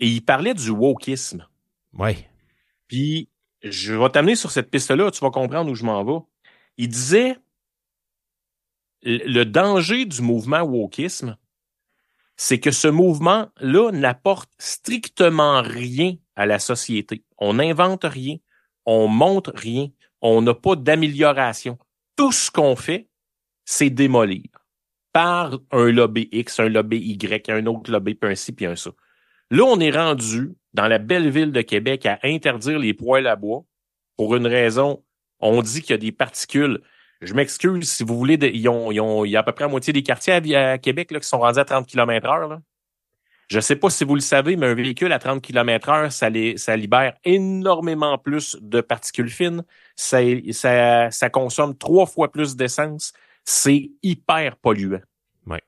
et 0.00 0.06
il 0.08 0.22
parlait 0.22 0.54
du 0.54 0.70
wokisme. 0.70 1.46
Ouais. 1.98 2.16
Puis 2.88 3.28
je 3.62 3.94
vais 3.94 4.08
t'amener 4.10 4.36
sur 4.36 4.50
cette 4.50 4.70
piste-là, 4.70 5.10
tu 5.10 5.20
vas 5.20 5.30
comprendre 5.30 5.70
où 5.70 5.74
je 5.74 5.84
m'en 5.84 6.02
vais. 6.04 6.24
Il 6.78 6.88
disait 6.88 7.36
le 9.06 9.44
danger 9.44 10.04
du 10.04 10.20
mouvement 10.20 10.62
wokisme, 10.62 11.36
c'est 12.36 12.60
que 12.60 12.70
ce 12.70 12.88
mouvement-là 12.88 13.92
n'apporte 13.92 14.50
strictement 14.58 15.62
rien 15.62 16.16
à 16.34 16.44
la 16.44 16.58
société. 16.58 17.24
On 17.38 17.54
n'invente 17.54 18.04
rien, 18.04 18.36
on 18.84 19.08
montre 19.08 19.52
rien, 19.54 19.88
on 20.20 20.42
n'a 20.42 20.54
pas 20.54 20.76
d'amélioration. 20.76 21.78
Tout 22.16 22.32
ce 22.32 22.50
qu'on 22.50 22.76
fait, 22.76 23.08
c'est 23.64 23.90
démolir 23.90 24.44
par 25.12 25.58
un 25.70 25.90
lobby 25.90 26.28
X, 26.30 26.60
un 26.60 26.68
lobby 26.68 26.98
Y, 26.98 27.48
un 27.48 27.64
autre 27.66 27.90
lobby, 27.90 28.14
puis 28.14 28.30
un 28.30 28.34
ci, 28.34 28.52
puis 28.52 28.66
un 28.66 28.76
ça. 28.76 28.90
Là, 29.50 29.64
on 29.64 29.80
est 29.80 29.90
rendu 29.90 30.52
dans 30.74 30.88
la 30.88 30.98
belle 30.98 31.30
ville 31.30 31.52
de 31.52 31.62
Québec 31.62 32.04
à 32.04 32.18
interdire 32.22 32.78
les 32.78 32.92
poêles 32.92 33.26
à 33.26 33.36
bois 33.36 33.64
pour 34.16 34.36
une 34.36 34.46
raison. 34.46 35.02
On 35.40 35.62
dit 35.62 35.80
qu'il 35.80 35.92
y 35.92 35.94
a 35.94 35.98
des 35.98 36.12
particules. 36.12 36.82
Je 37.26 37.34
m'excuse 37.34 37.90
si 37.90 38.04
vous 38.04 38.16
voulez, 38.16 38.36
de- 38.36 38.46
ils 38.48 38.68
ont, 38.68 38.90
ils 38.92 39.00
ont- 39.00 39.24
il 39.24 39.30
y 39.32 39.36
a 39.36 39.40
à 39.40 39.42
peu 39.42 39.52
près 39.52 39.64
la 39.64 39.68
moitié 39.70 39.92
des 39.92 40.02
quartiers 40.02 40.32
à, 40.54 40.70
à 40.72 40.78
Québec 40.78 41.10
là, 41.10 41.20
qui 41.20 41.28
sont 41.28 41.38
rendus 41.38 41.58
à 41.58 41.64
30 41.64 41.86
km 41.86 42.28
heure. 42.28 42.60
Je 43.48 43.60
sais 43.60 43.76
pas 43.76 43.90
si 43.90 44.02
vous 44.04 44.14
le 44.16 44.20
savez, 44.20 44.56
mais 44.56 44.66
un 44.66 44.74
véhicule 44.74 45.12
à 45.12 45.18
30 45.20 45.40
km 45.40 45.88
heure, 45.88 46.10
ça, 46.12 46.28
les- 46.30 46.56
ça 46.56 46.76
libère 46.76 47.14
énormément 47.24 48.18
plus 48.18 48.56
de 48.60 48.80
particules 48.80 49.30
fines. 49.30 49.62
Ça, 49.94 50.18
ça, 50.50 51.10
ça 51.10 51.30
consomme 51.30 51.76
trois 51.76 52.06
fois 52.06 52.32
plus 52.32 52.56
d'essence. 52.56 53.12
C'est 53.44 53.90
hyper 54.02 54.56
polluant. 54.56 55.00
Ouais. 55.46 55.62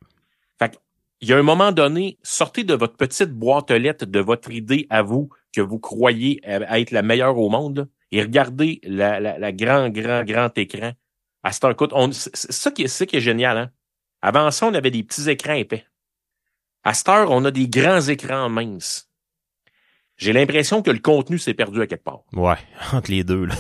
Fait 0.59 0.77
il 1.21 1.29
y 1.29 1.33
a 1.33 1.37
un 1.39 1.43
moment 1.43 1.73
donné, 1.73 2.17
sortez 2.23 2.63
de 2.65 2.75
votre 2.75 2.97
petite 2.97 3.31
boîte 3.33 3.71
aux 3.73 3.79
lettres 3.79 4.07
de 4.07 4.21
votre 4.21 4.51
idée 4.53 4.87
à 4.91 5.03
vous 5.03 5.29
que 5.53 5.61
vous 5.61 5.79
croyez 5.81 6.41
à- 6.45 6.79
être 6.81 6.91
la 6.93 7.03
meilleure 7.03 7.39
au 7.39 7.49
monde 7.49 7.89
et 8.13 8.23
regardez 8.23 8.81
la, 8.85 9.19
la, 9.21 9.39
la 9.39 9.53
grand, 9.53 9.89
grand, 9.89 10.23
grand 10.25 10.57
écran. 10.59 10.93
À 11.43 11.53
cet 11.53 11.65
écoute, 11.65 11.91
on, 11.93 12.11
c'est 12.13 12.53
ça 12.53 12.71
qui 12.71 12.83
est, 12.83 12.89
ça 12.89 13.07
qui 13.07 13.17
est 13.17 13.21
génial, 13.21 13.59
hein. 13.59 13.71
Avant 14.21 14.51
ça, 14.51 14.67
on 14.67 14.75
avait 14.75 14.91
des 14.91 15.05
petits 15.05 15.31
écrans 15.31 15.53
épais. 15.53 15.87
À 16.83 16.95
cette 16.95 17.09
heure, 17.09 17.31
on 17.31 17.45
a 17.45 17.51
des 17.51 17.69
grands 17.69 18.01
écrans 18.01 18.49
minces. 18.49 19.09
J'ai 20.17 20.33
l'impression 20.33 20.83
que 20.83 20.91
le 20.91 20.99
contenu 20.99 21.39
s'est 21.39 21.55
perdu 21.55 21.81
à 21.81 21.87
quelque 21.87 22.03
part. 22.03 22.23
Ouais, 22.33 22.57
entre 22.93 23.11
les 23.11 23.23
deux. 23.23 23.45
Là. 23.45 23.55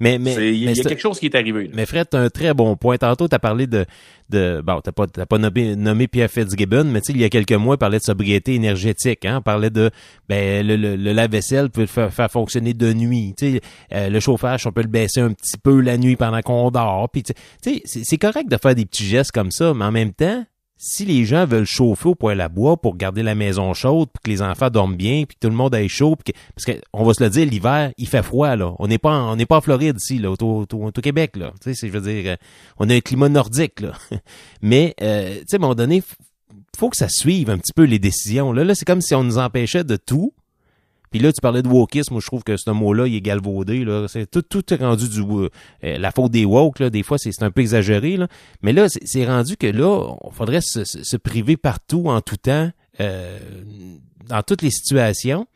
Mais 0.00 0.18
mais, 0.18 0.34
Il 0.52 0.64
y 0.64 0.80
a 0.80 0.84
quelque 0.84 1.00
chose 1.00 1.18
qui 1.18 1.26
est 1.26 1.34
arrivé. 1.34 1.64
là. 1.64 1.70
Mais 1.74 1.86
Fred, 1.86 2.08
t'as 2.10 2.20
un 2.20 2.30
très 2.30 2.54
bon 2.54 2.76
point. 2.76 2.96
Tantôt, 2.96 3.28
t'as 3.28 3.38
parlé 3.38 3.66
de, 3.66 3.84
de 4.30 4.62
bon, 4.64 4.80
t'as 4.80 4.92
pas, 4.92 5.06
t'as 5.06 5.26
pas 5.26 5.38
nommé, 5.38 5.76
nommé 5.76 6.08
Pierre 6.08 6.30
Fitzgibbon, 6.30 6.84
mais 6.84 7.00
tu 7.00 7.06
sais, 7.06 7.12
il 7.12 7.20
y 7.20 7.24
a 7.24 7.28
quelques 7.28 7.52
mois, 7.52 7.74
il 7.76 7.78
parlait 7.78 7.98
de 7.98 8.04
sobriété 8.04 8.54
énergétique, 8.54 9.24
hein. 9.24 9.38
On 9.38 9.42
parlait 9.42 9.70
de, 9.70 9.90
ben, 10.28 10.66
le, 10.66 10.76
le, 10.76 10.96
le 10.96 11.12
lave-vaisselle 11.12 11.70
peut 11.70 11.82
le 11.82 11.86
faire, 11.86 12.12
faire 12.12 12.30
fonctionner 12.30 12.74
de 12.74 12.92
nuit. 12.92 13.34
Tu 13.36 13.52
sais, 13.54 13.60
euh, 13.92 14.08
le 14.08 14.20
chauffage, 14.20 14.66
on 14.66 14.72
peut 14.72 14.82
le 14.82 14.88
baisser 14.88 15.20
un 15.20 15.32
petit 15.32 15.56
peu 15.62 15.80
la 15.80 15.98
nuit 15.98 16.16
pendant 16.16 16.40
qu'on 16.40 16.70
dort. 16.70 17.08
Puis, 17.12 17.22
tu 17.22 17.34
sais, 17.62 17.82
c'est 17.84 18.18
correct 18.18 18.50
de 18.50 18.56
faire 18.60 18.74
des 18.74 18.86
petits 18.86 19.06
gestes 19.06 19.32
comme 19.32 19.50
ça, 19.50 19.72
mais 19.74 19.84
en 19.84 19.92
même 19.92 20.12
temps, 20.12 20.44
si 20.78 21.04
les 21.04 21.24
gens 21.24 21.46
veulent 21.46 21.66
chauffer 21.66 22.10
au 22.10 22.14
poêle 22.14 22.40
à 22.40 22.48
bois 22.48 22.76
pour 22.76 22.96
garder 22.96 23.22
la 23.22 23.34
maison 23.34 23.72
chaude, 23.74 24.08
puis 24.12 24.22
que 24.24 24.30
les 24.30 24.42
enfants 24.42 24.70
dorment 24.70 24.96
bien, 24.96 25.24
puis 25.24 25.36
que 25.36 25.40
tout 25.40 25.50
le 25.50 25.56
monde 25.56 25.74
aille 25.74 25.88
chaud, 25.88 26.16
que, 26.16 26.32
parce 26.54 26.64
que 26.64 26.80
on 26.92 27.04
va 27.04 27.14
se 27.14 27.22
le 27.22 27.30
dire, 27.30 27.46
l'hiver, 27.46 27.92
il 27.96 28.08
fait 28.08 28.22
froid 28.22 28.54
là. 28.56 28.74
On 28.78 28.86
n'est 28.86 28.98
pas, 28.98 29.22
on 29.22 29.36
n'est 29.36 29.46
pas 29.46 29.56
en 29.56 29.60
Floride 29.60 29.96
ici 29.98 30.18
là, 30.18 30.30
au, 30.30 30.66
Québec 31.02 31.36
là. 31.36 31.52
Tu 31.62 31.74
sais, 31.74 31.88
je 31.88 31.92
veux 31.92 32.00
dire, 32.00 32.32
euh, 32.32 32.36
on 32.78 32.90
a 32.90 32.94
un 32.94 33.00
climat 33.00 33.28
nordique 33.28 33.80
là. 33.80 33.92
Mais 34.62 34.94
euh, 35.00 35.38
tu 35.40 35.44
sais, 35.48 35.56
à 35.56 35.58
un 35.58 35.60
moment 35.60 35.74
donné, 35.74 36.02
faut 36.76 36.90
que 36.90 36.96
ça 36.96 37.08
suive 37.08 37.50
un 37.50 37.58
petit 37.58 37.72
peu 37.74 37.84
les 37.84 37.98
décisions. 37.98 38.52
Là, 38.52 38.64
là, 38.64 38.74
c'est 38.74 38.84
comme 38.84 39.00
si 39.00 39.14
on 39.14 39.24
nous 39.24 39.38
empêchait 39.38 39.84
de 39.84 39.96
tout. 39.96 40.32
Puis 41.10 41.20
là, 41.20 41.32
tu 41.32 41.40
parlais 41.40 41.62
de 41.62 41.68
wokisme, 41.68 42.14
moi 42.14 42.20
je 42.20 42.26
trouve 42.26 42.42
que 42.42 42.56
ce 42.56 42.70
mot-là, 42.70 43.06
il 43.06 43.14
est 43.14 43.20
galvaudé. 43.20 43.84
Là. 43.84 44.06
C'est, 44.08 44.30
tout, 44.30 44.42
tout 44.42 44.72
est 44.72 44.76
rendu 44.76 45.08
du 45.08 45.22
euh, 45.22 45.48
la 45.82 46.10
faute 46.10 46.32
des 46.32 46.44
woke, 46.44 46.80
là. 46.80 46.90
Des 46.90 47.02
fois, 47.02 47.16
c'est, 47.18 47.30
un 47.42 47.50
peu 47.50 47.60
exagéré. 47.60 48.16
Là. 48.16 48.28
Mais 48.62 48.72
là, 48.72 48.88
c'est, 48.88 49.26
rendu 49.26 49.56
que 49.56 49.66
là, 49.66 50.16
on 50.20 50.30
faudrait 50.30 50.60
se, 50.60 50.84
se- 50.84 51.16
priver 51.16 51.56
partout, 51.56 52.04
en 52.06 52.20
tout 52.20 52.36
temps, 52.36 52.70
euh, 53.00 53.38
dans 54.28 54.42
toutes 54.42 54.62
les 54.62 54.70
situations. 54.70 55.46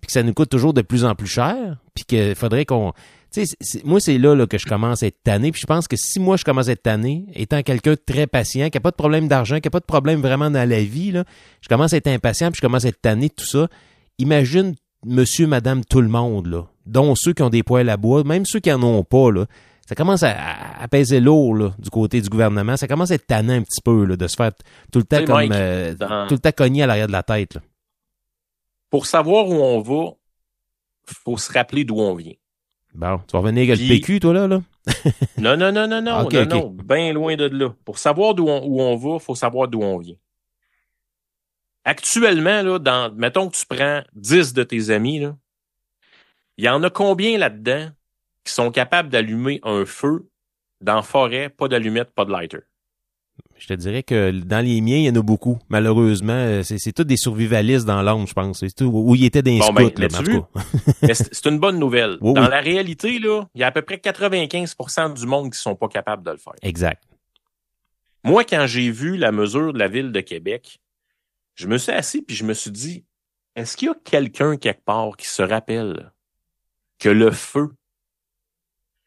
Puis 0.00 0.08
que 0.08 0.12
ça 0.12 0.22
nous 0.22 0.34
coûte 0.34 0.50
toujours 0.50 0.74
de 0.74 0.82
plus 0.82 1.04
en 1.04 1.14
plus 1.14 1.28
cher. 1.28 1.78
Puis 1.94 2.04
qu'il 2.04 2.34
faudrait 2.34 2.66
qu'on. 2.66 2.92
Tu 3.32 3.46
sais, 3.46 3.82
moi, 3.84 4.00
c'est 4.00 4.18
là, 4.18 4.34
là 4.34 4.46
que 4.46 4.58
je 4.58 4.66
commence 4.66 5.02
à 5.02 5.06
être 5.06 5.22
tanné. 5.24 5.50
Puis 5.50 5.62
je 5.62 5.66
pense 5.66 5.88
que 5.88 5.96
si 5.96 6.20
moi, 6.20 6.36
je 6.36 6.44
commence 6.44 6.68
à 6.68 6.72
être 6.72 6.82
tanné, 6.82 7.26
étant 7.34 7.62
quelqu'un 7.62 7.92
de 7.92 8.00
très 8.04 8.26
patient, 8.26 8.68
qui 8.70 8.76
n'a 8.76 8.80
pas 8.80 8.90
de 8.90 8.96
problème 8.96 9.28
d'argent, 9.28 9.60
qui 9.60 9.66
n'a 9.66 9.70
pas 9.70 9.80
de 9.80 9.84
problème 9.84 10.20
vraiment 10.20 10.50
dans 10.50 10.68
la 10.68 10.82
vie, 10.82 11.10
là, 11.10 11.24
je 11.60 11.68
commence 11.68 11.94
à 11.94 11.96
être 11.96 12.06
impatient, 12.08 12.50
puis 12.50 12.58
je 12.58 12.66
commence 12.66 12.84
à 12.84 12.88
être 12.88 13.00
tanné 13.00 13.28
de 13.28 13.34
tout 13.34 13.46
ça. 13.46 13.68
Imagine 14.18 14.74
monsieur, 15.04 15.46
madame, 15.46 15.84
tout 15.84 16.00
le 16.00 16.08
monde, 16.08 16.46
là, 16.46 16.66
dont 16.86 17.14
ceux 17.16 17.32
qui 17.32 17.42
ont 17.42 17.50
des 17.50 17.62
poêles 17.62 17.88
à 17.90 17.96
bois, 17.96 18.24
même 18.24 18.44
ceux 18.46 18.60
qui 18.60 18.72
en 18.72 18.82
ont 18.82 19.02
pas, 19.04 19.30
là. 19.30 19.46
Ça 19.86 19.94
commence 19.94 20.22
à, 20.22 20.34
à- 20.80 20.88
peser 20.88 21.20
lourd 21.20 21.54
là, 21.56 21.74
du 21.78 21.90
côté 21.90 22.22
du 22.22 22.30
gouvernement. 22.30 22.76
Ça 22.78 22.88
commence 22.88 23.10
à 23.10 23.16
être 23.16 23.26
tannant 23.26 23.52
un 23.52 23.60
petit 23.62 23.82
peu 23.84 24.04
là, 24.06 24.16
de 24.16 24.26
se 24.26 24.34
faire 24.36 24.52
tout 24.90 24.98
le 24.98 25.04
temps 25.04 25.18
comme 25.26 25.34
Mike, 25.34 25.52
euh, 25.52 25.94
dans- 25.94 26.26
tout 26.26 26.34
le 26.34 26.38
temps 26.40 26.52
cogné 26.56 26.82
à 26.82 26.86
l'arrière 26.86 27.06
de 27.06 27.12
la 27.12 27.22
tête. 27.22 27.54
là. 27.56 27.60
Pour 28.88 29.04
savoir 29.06 29.46
où 29.48 29.54
on 29.54 29.80
va, 29.82 30.12
faut 31.24 31.36
se 31.36 31.52
rappeler 31.52 31.84
d'où 31.84 31.98
on 31.98 32.14
vient. 32.14 32.32
Bon, 32.94 33.18
tu 33.26 33.32
vas 33.32 33.40
revenir 33.40 33.64
avec 33.64 33.80
le 33.80 33.88
PQ, 33.88 34.20
toi, 34.20 34.32
là, 34.32 34.46
là? 34.46 34.62
Non, 35.36 35.56
non, 35.56 35.72
non, 35.72 35.86
non, 35.88 36.00
non, 36.00 36.20
Ok, 36.24 36.32
non, 36.32 36.46
non, 36.46 36.70
bien 36.70 37.12
loin 37.12 37.36
de 37.36 37.44
là. 37.46 37.74
Pour 37.84 37.98
savoir 37.98 38.34
d'où 38.34 38.46
on, 38.48 38.64
où 38.64 38.80
on 38.80 38.96
va, 38.96 39.18
faut 39.18 39.34
savoir 39.34 39.68
d'où 39.68 39.82
on 39.82 39.98
vient. 39.98 40.14
Actuellement, 41.84 42.62
là, 42.62 42.78
dans, 42.78 43.14
mettons 43.14 43.48
que 43.48 43.56
tu 43.56 43.66
prends 43.66 44.02
10 44.14 44.54
de 44.54 44.62
tes 44.62 44.90
amis, 44.90 45.20
là, 45.20 45.36
il 46.56 46.64
y 46.64 46.68
en 46.68 46.82
a 46.82 46.90
combien 46.90 47.36
là-dedans 47.38 47.90
qui 48.44 48.52
sont 48.52 48.70
capables 48.70 49.08
d'allumer 49.08 49.60
un 49.64 49.84
feu 49.84 50.28
dans 50.80 50.96
la 50.96 51.02
forêt, 51.02 51.48
pas 51.48 51.68
d'allumette, 51.68 52.10
pas 52.14 52.24
de 52.24 52.30
lighter? 52.30 52.60
Je 53.56 53.66
te 53.66 53.74
dirais 53.74 54.02
que 54.02 54.30
dans 54.30 54.64
les 54.64 54.80
miens, 54.80 54.96
il 54.96 55.04
y 55.04 55.10
en 55.10 55.14
a 55.14 55.22
beaucoup. 55.22 55.58
Malheureusement, 55.68 56.32
euh, 56.32 56.62
c'est, 56.62 56.78
c'est 56.78 56.92
tous 56.92 57.04
des 57.04 57.16
survivalistes 57.16 57.86
dans 57.86 58.02
l'ombre, 58.02 58.28
je 58.28 58.34
pense. 58.34 58.60
C'est 58.60 58.74
tout, 58.74 58.84
où 58.92 59.14
ils 59.14 59.24
étaient 59.24 59.42
des 59.42 59.58
Bon, 59.58 59.64
scouts, 59.66 59.74
ben, 59.74 59.84
là, 59.84 59.92
mais 59.98 60.14
en 60.14 60.20
l'as-tu 60.20 60.32
tout 60.32 60.42
cas. 60.42 60.92
Mais 61.02 61.14
c'est 61.14 61.34
c'est 61.34 61.48
une 61.48 61.58
bonne 61.58 61.78
nouvelle. 61.78 62.18
Oui, 62.20 62.34
dans 62.34 62.42
oui. 62.42 62.50
la 62.50 62.60
réalité, 62.60 63.18
là, 63.18 63.44
il 63.54 63.60
y 63.60 63.64
a 63.64 63.68
à 63.68 63.72
peu 63.72 63.82
près 63.82 63.96
95% 63.96 65.14
du 65.14 65.26
monde 65.26 65.52
qui 65.52 65.58
sont 65.58 65.74
pas 65.74 65.88
capables 65.88 66.22
de 66.24 66.30
le 66.32 66.36
faire. 66.36 66.54
Exact. 66.62 67.02
Moi, 68.24 68.44
quand 68.44 68.66
j'ai 68.66 68.90
vu 68.90 69.16
la 69.16 69.32
mesure 69.32 69.72
de 69.72 69.78
la 69.78 69.88
ville 69.88 70.10
de 70.10 70.20
Québec, 70.20 70.80
je 71.54 71.66
me 71.66 71.78
suis 71.78 71.92
assis 71.92 72.22
puis 72.22 72.34
je 72.36 72.44
me 72.44 72.54
suis 72.54 72.70
dit, 72.70 73.04
est-ce 73.56 73.76
qu'il 73.76 73.88
y 73.88 73.90
a 73.90 73.94
quelqu'un 74.04 74.56
quelque 74.56 74.84
part 74.84 75.16
qui 75.16 75.28
se 75.28 75.42
rappelle 75.42 76.12
que 76.98 77.08
le 77.08 77.30
feu, 77.30 77.68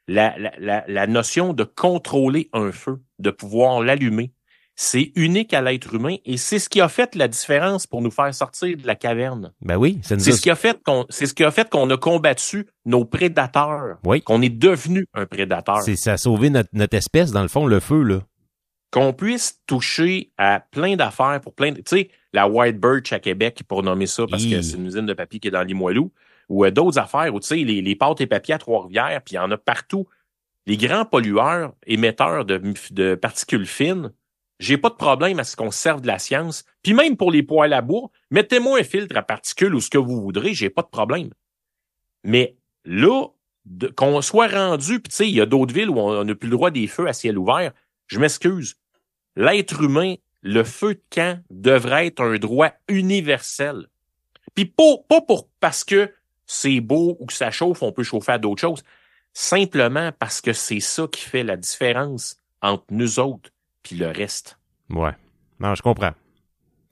la, 0.08 0.38
la, 0.38 0.52
la, 0.60 0.84
la 0.88 1.08
notion 1.08 1.54
de 1.54 1.64
contrôler 1.64 2.50
un 2.54 2.72
feu, 2.72 3.02
de 3.20 3.30
pouvoir 3.30 3.82
l'allumer, 3.82 4.32
c'est 4.80 5.12
unique 5.16 5.54
à 5.56 5.62
l'être 5.62 5.96
humain 5.96 6.18
et 6.24 6.38
c'est 6.38 6.60
ce 6.60 6.70
qui 6.70 6.80
a 6.82 6.88
fait 6.88 7.16
la 7.16 7.28
différence 7.28 7.88
pour 7.88 8.02
nous 8.02 8.12
faire 8.12 8.34
sortir 8.34 8.78
de 8.78 8.86
la 8.86 8.96
caverne. 8.96 9.52
Ben 9.62 9.76
oui, 9.76 10.00
C'est 10.04 10.20
ce 10.20 10.40
qui 10.40 10.52
a 10.52 10.56
fait 10.56 10.82
qu'on, 10.84 11.06
c'est 11.10 11.26
ce 11.26 11.34
qui 11.34 11.44
a 11.44 11.50
fait 11.50 11.68
qu'on 11.68 11.90
a 11.90 11.98
combattu 11.98 12.68
nos 12.86 13.04
prédateurs, 13.04 13.98
Oui. 14.06 14.22
qu'on 14.22 14.42
est 14.44 14.50
devenu 14.56 15.08
un 15.16 15.26
prédateur 15.26 15.82
c'est, 15.82 15.96
ça 15.96 16.14
a 16.14 16.18
sauvé 16.18 16.52
notre, 16.52 16.70
notre 16.74 16.96
espèce, 16.96 17.32
dans 17.32 17.42
le 17.42 17.48
fond, 17.48 17.66
le 17.66 17.80
feu, 17.80 18.04
là. 18.04 18.20
qu'on 18.92 19.14
puisse 19.14 19.60
toucher 19.66 20.32
à 20.38 20.60
plein 20.60 20.96
d'affaires 20.96 21.42
pour 21.42 21.56
plein 21.56 21.72
de, 21.72 21.78
tu 21.78 21.84
sais, 21.88 22.10
la 22.38 22.48
White 22.48 22.80
Birch 22.80 23.12
à 23.14 23.20
Québec, 23.20 23.64
pour 23.68 23.82
nommer 23.82 24.06
ça, 24.06 24.28
parce 24.30 24.46
que 24.46 24.62
c'est 24.62 24.78
une 24.78 24.86
usine 24.86 25.08
de 25.08 25.14
papier 25.14 25.40
qui 25.40 25.48
est 25.48 25.52
dans 25.52 25.64
Limoilou, 25.64 26.12
ou 26.50 26.66
euh, 26.66 26.70
d'autres 26.70 27.00
affaires, 27.00 27.34
ou 27.34 27.40
tu 27.40 27.48
sais, 27.48 27.56
les, 27.56 27.82
les 27.82 27.96
pâtes 27.96 28.22
et 28.22 28.28
papiers 28.28 28.54
à 28.54 28.60
Trois-Rivières, 28.60 29.22
puis 29.26 29.34
il 29.34 29.38
y 29.38 29.40
en 29.40 29.50
a 29.50 29.58
partout. 29.58 30.08
Les 30.68 30.78
grands 30.78 31.06
pollueurs, 31.06 31.74
émetteurs 31.88 32.46
de, 32.46 32.62
de 32.92 33.16
particules 33.16 33.66
fines, 33.66 34.12
j'ai 34.60 34.78
pas 34.78 34.90
de 34.90 34.96
problème 34.96 35.40
à 35.40 35.44
ce 35.44 35.56
qu'on 35.56 35.72
se 35.72 35.80
serve 35.80 36.02
de 36.02 36.08
la 36.08 36.20
science. 36.20 36.64
Puis 36.84 36.94
même 36.94 37.18
pour 37.18 37.32
les 37.32 37.42
poêles 37.42 37.74
à 37.74 37.82
bois, 37.82 38.12
mettez-moi 38.30 38.80
un 38.80 38.84
filtre 38.84 39.18
à 39.18 39.24
particules 39.24 39.74
ou 39.74 39.82
ce 39.82 39.90
que 39.90 39.98
vous 39.98 40.22
voudrez, 40.22 40.54
j'ai 40.54 40.70
pas 40.70 40.84
de 40.84 40.88
problème. 40.88 41.30
Mais 42.24 42.56
là, 42.86 43.28
qu'on 43.96 44.22
soit 44.22 44.48
rendu, 44.48 45.00
puis 45.00 45.10
tu 45.10 45.16
sais, 45.16 45.28
il 45.28 45.36
y 45.36 45.42
a 45.42 45.46
d'autres 45.48 45.74
villes 45.74 45.90
où 45.90 46.00
on 46.00 46.24
n'a 46.24 46.36
plus 46.36 46.50
le 46.50 46.56
droit 46.56 46.70
des 46.70 46.88
feux 46.88 47.08
à 47.08 47.14
ciel 47.14 47.38
ouvert. 47.38 47.72
Je 48.08 48.20
m'excuse. 48.20 48.76
L'être 49.36 49.82
humain, 49.82 50.16
le 50.48 50.64
feu 50.64 50.96
de 50.96 51.02
camp 51.10 51.42
devrait 51.52 52.08
être 52.08 52.22
un 52.22 52.38
droit 52.38 52.72
universel. 52.88 53.88
Puis 54.56 54.66
pas, 54.66 54.96
pas 55.10 55.22
pour 55.22 55.50
parce 55.60 55.84
que 55.84 56.14
c'est 56.46 56.80
beau 56.80 57.18
ou 57.20 57.26
que 57.26 57.34
ça 57.34 57.52
chauffe, 57.52 57.84
on 57.84 57.92
peut 57.92 58.04
chauffer 58.04 58.32
à 58.32 58.38
d'autres 58.38 58.62
choses. 58.62 58.82
Simplement 59.34 60.12
parce 60.18 60.40
que 60.40 60.54
c'est 60.54 60.80
ça 60.80 61.06
qui 61.12 61.22
fait 61.22 61.44
la 61.44 61.58
différence 61.58 62.38
entre 62.62 62.86
nous 62.92 63.20
autres 63.20 63.50
puis 63.84 63.98
le 63.98 64.08
reste. 64.08 64.58
Ouais. 64.90 65.12
Non, 65.60 65.76
je 65.76 65.82
comprends. 65.82 66.14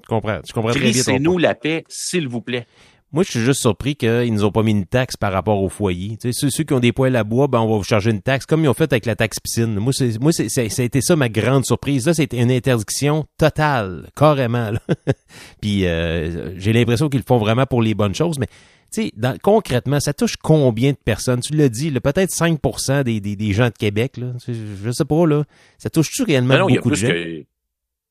Je 0.03 0.07
comprends. 0.07 0.41
Je 0.45 0.53
comprends 0.53 0.73
point. 0.73 1.39
la 1.39 1.55
paix, 1.55 1.85
s'il 1.87 2.27
vous 2.27 2.41
plaît. 2.41 2.67
Moi, 3.15 3.23
je 3.23 3.31
suis 3.31 3.39
juste 3.39 3.61
surpris 3.61 3.95
qu'ils 3.95 4.31
nous 4.33 4.43
ont 4.45 4.51
pas 4.51 4.61
mis 4.61 4.71
une 4.71 4.85
taxe 4.85 5.15
par 5.15 5.31
rapport 5.31 5.59
au 5.63 5.69
foyer. 5.69 6.17
Tu 6.21 6.31
sais, 6.31 6.39
ceux, 6.39 6.49
ceux 6.51 6.63
qui 6.65 6.73
ont 6.73 6.79
des 6.79 6.91
poêles 6.91 7.15
à 7.15 7.23
bois, 7.23 7.47
ben, 7.47 7.59
on 7.61 7.67
va 7.71 7.77
vous 7.77 7.83
charger 7.83 8.11
une 8.11 8.21
taxe, 8.21 8.45
comme 8.45 8.63
ils 8.63 8.67
ont 8.67 8.73
fait 8.73 8.91
avec 8.91 9.05
la 9.07 9.15
taxe 9.15 9.39
piscine. 9.39 9.73
Moi, 9.79 9.93
c'est, 9.93 10.19
moi, 10.19 10.31
c'est, 10.33 10.49
c'est- 10.49 10.69
ça 10.69 10.81
a 10.81 10.85
été 10.85 10.99
ça 11.01 11.15
ma 11.15 11.29
grande 11.29 11.65
surprise. 11.65 12.05
Là, 12.05 12.13
c'était 12.13 12.37
une 12.37 12.51
interdiction 12.51 13.25
totale, 13.37 14.09
carrément. 14.15 14.69
là. 14.71 14.79
Puis, 15.61 15.85
euh, 15.87 16.53
j'ai 16.59 16.73
l'impression 16.73 17.09
qu'ils 17.09 17.21
le 17.21 17.25
font 17.25 17.37
vraiment 17.37 17.65
pour 17.65 17.81
les 17.81 17.93
bonnes 17.93 18.13
choses, 18.15 18.37
mais 18.37 18.47
tu 18.93 19.03
sais, 19.03 19.11
dans- 19.15 19.37
concrètement, 19.41 19.99
ça 19.99 20.13
touche 20.13 20.35
combien 20.37 20.91
de 20.91 20.97
personnes? 20.97 21.39
Tu 21.39 21.53
l'as 21.55 21.69
dit, 21.69 21.89
là, 21.91 22.01
peut-être 22.01 22.31
5 22.31 22.59
des, 23.05 23.19
des, 23.21 23.35
des 23.37 23.53
gens 23.53 23.67
de 23.67 23.73
Québec. 23.79 24.17
Là. 24.17 24.33
Je, 24.47 24.91
sais 24.91 25.05
pas, 25.05 25.25
là. 25.25 25.43
Ça 25.77 25.89
touche-tu 25.89 26.23
réellement 26.23 26.55
Non, 26.55 26.59
non, 26.61 26.69
il 26.69 26.73
y 26.75 26.77
a 26.77 26.81
beaucoup 26.81 26.89
de 26.91 26.95
plus 26.95 27.07
gens? 27.07 27.13
que. 27.13 27.43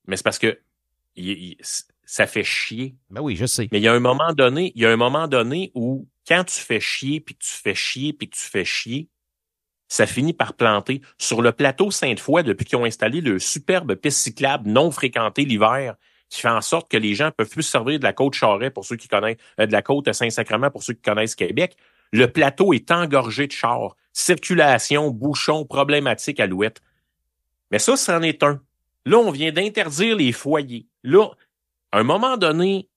Mais 0.06 0.16
c'est 0.16 0.24
parce 0.24 0.39
que 0.39 0.59
il- 1.16 1.28
il- 1.31 1.56
ça 2.06 2.26
fait 2.26 2.44
chier. 2.44 2.97
Ben 3.10 3.20
oui, 3.20 3.36
je 3.36 3.47
sais. 3.47 3.68
Mais 3.72 3.78
il 3.78 3.85
y 3.85 3.89
a 3.89 3.93
un 3.93 4.01
moment 4.01 4.32
donné, 4.32 4.72
il 4.74 4.82
y 4.82 4.86
a 4.86 4.90
un 4.90 4.97
moment 4.97 5.28
donné 5.28 5.72
où 5.74 6.06
quand 6.26 6.44
tu 6.44 6.59
fais 6.59 6.81
chier, 6.81 7.20
puis 7.20 7.35
que 7.35 7.44
tu 7.44 7.52
fais 7.52 7.74
chier, 7.74 8.12
puis 8.12 8.28
que 8.28 8.36
tu 8.36 8.43
fais 8.43 8.64
chier, 8.64 9.09
ça 9.89 10.06
finit 10.06 10.32
par 10.32 10.55
planter. 10.55 11.02
Sur 11.18 11.43
le 11.43 11.52
plateau 11.52 11.90
Sainte-Foy, 11.90 12.43
depuis 12.43 12.64
qu'ils 12.64 12.78
ont 12.78 12.85
installé 12.85 13.20
le 13.20 13.39
superbe 13.39 13.94
piste 13.94 14.18
cyclable 14.18 14.68
non 14.68 14.90
fréquentée 14.90 15.44
l'hiver, 15.44 15.97
qui 16.31 16.40
fait 16.40 16.48
en 16.48 16.62
sorte 16.62 16.90
que 16.90 16.97
les 16.97 17.14
gens 17.14 17.31
peuvent 17.31 17.48
plus 17.48 17.62
se 17.62 17.70
servir 17.70 17.98
de 17.98 18.05
la 18.05 18.12
côte 18.12 18.35
Charret 18.35 18.70
pour 18.70 18.85
ceux 18.85 18.97
qui 18.97 19.09
connaissent, 19.09 19.36
euh, 19.60 19.66
de 19.66 19.72
la 19.72 19.82
côte 19.82 20.12
Saint-Sacrement 20.12 20.70
pour 20.70 20.82
ceux 20.82 20.94
qui 20.94 21.02
connaissent 21.02 21.35
Québec. 21.35 21.76
Le 22.12 22.26
plateau 22.31 22.72
est 22.72 22.90
engorgé 22.90 23.47
de 23.47 23.52
chars. 23.52 23.97
Circulation, 24.12 25.10
bouchons, 25.10 25.64
problématiques, 25.64 26.40
alouettes. 26.40 26.81
Mais 27.70 27.78
ça, 27.78 27.97
c'en 27.97 28.22
est 28.22 28.43
un. 28.43 28.60
Là, 29.05 29.18
on 29.18 29.31
vient 29.31 29.52
d'interdire 29.52 30.16
les 30.16 30.32
foyers. 30.32 30.86
Là, 31.02 31.28
à 31.94 31.98
un 32.00 32.02
moment 32.02 32.36
donné, 32.36 32.88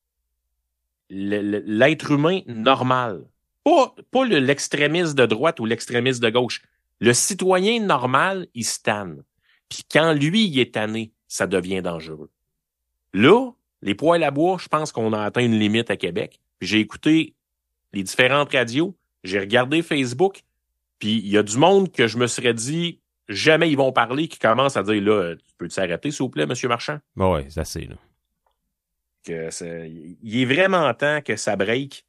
l'être 1.11 2.11
humain 2.11 2.39
normal, 2.47 3.25
pas, 3.63 3.93
pas 4.09 4.25
le- 4.25 4.39
l'extrémiste 4.39 5.15
de 5.15 5.27
droite 5.27 5.59
ou 5.59 5.65
l'extrémiste 5.65 6.19
de 6.21 6.31
gauche, 6.31 6.63
le 6.99 7.13
citoyen 7.13 7.79
normal, 7.79 8.47
il 8.55 8.65
se 8.65 8.81
tanne. 8.81 9.23
Puis 9.69 9.83
quand 9.89 10.13
lui, 10.13 10.47
il 10.47 10.59
est 10.59 10.73
tanné, 10.73 11.11
ça 11.27 11.45
devient 11.45 11.83
dangereux. 11.83 12.31
Là, 13.13 13.51
les 13.83 13.93
poils 13.93 14.23
à 14.23 14.31
bois, 14.31 14.57
je 14.59 14.67
pense 14.67 14.91
qu'on 14.91 15.13
a 15.13 15.21
atteint 15.25 15.45
une 15.45 15.59
limite 15.59 15.91
à 15.91 15.95
Québec. 15.97 16.39
J'ai 16.59 16.79
écouté 16.79 17.35
les 17.93 18.01
différentes 18.01 18.51
radios, 18.51 18.97
j'ai 19.23 19.39
regardé 19.39 19.83
Facebook, 19.83 20.41
puis 20.97 21.19
il 21.19 21.27
y 21.27 21.37
a 21.37 21.43
du 21.43 21.57
monde 21.59 21.91
que 21.91 22.07
je 22.07 22.17
me 22.17 22.25
serais 22.25 22.55
dit 22.55 22.99
jamais 23.29 23.69
ils 23.69 23.77
vont 23.77 23.91
parler 23.91 24.27
qui 24.27 24.39
commence 24.39 24.75
à 24.75 24.81
dire 24.81 25.03
là, 25.03 25.35
tu 25.35 25.53
peux 25.59 25.67
t'arrêter 25.67 26.09
s'il 26.09 26.23
vous 26.23 26.29
plaît, 26.29 26.47
Monsieur 26.47 26.67
Marchand? 26.67 26.97
Bon, 27.15 27.35
ouais, 27.35 27.45
c'est 27.49 27.59
assez, 27.59 27.81
là. 27.81 27.95
Il 29.27 30.41
est 30.41 30.45
vraiment 30.45 30.93
temps 30.93 31.19
que 31.23 31.35
ça 31.35 31.55
break. 31.55 32.03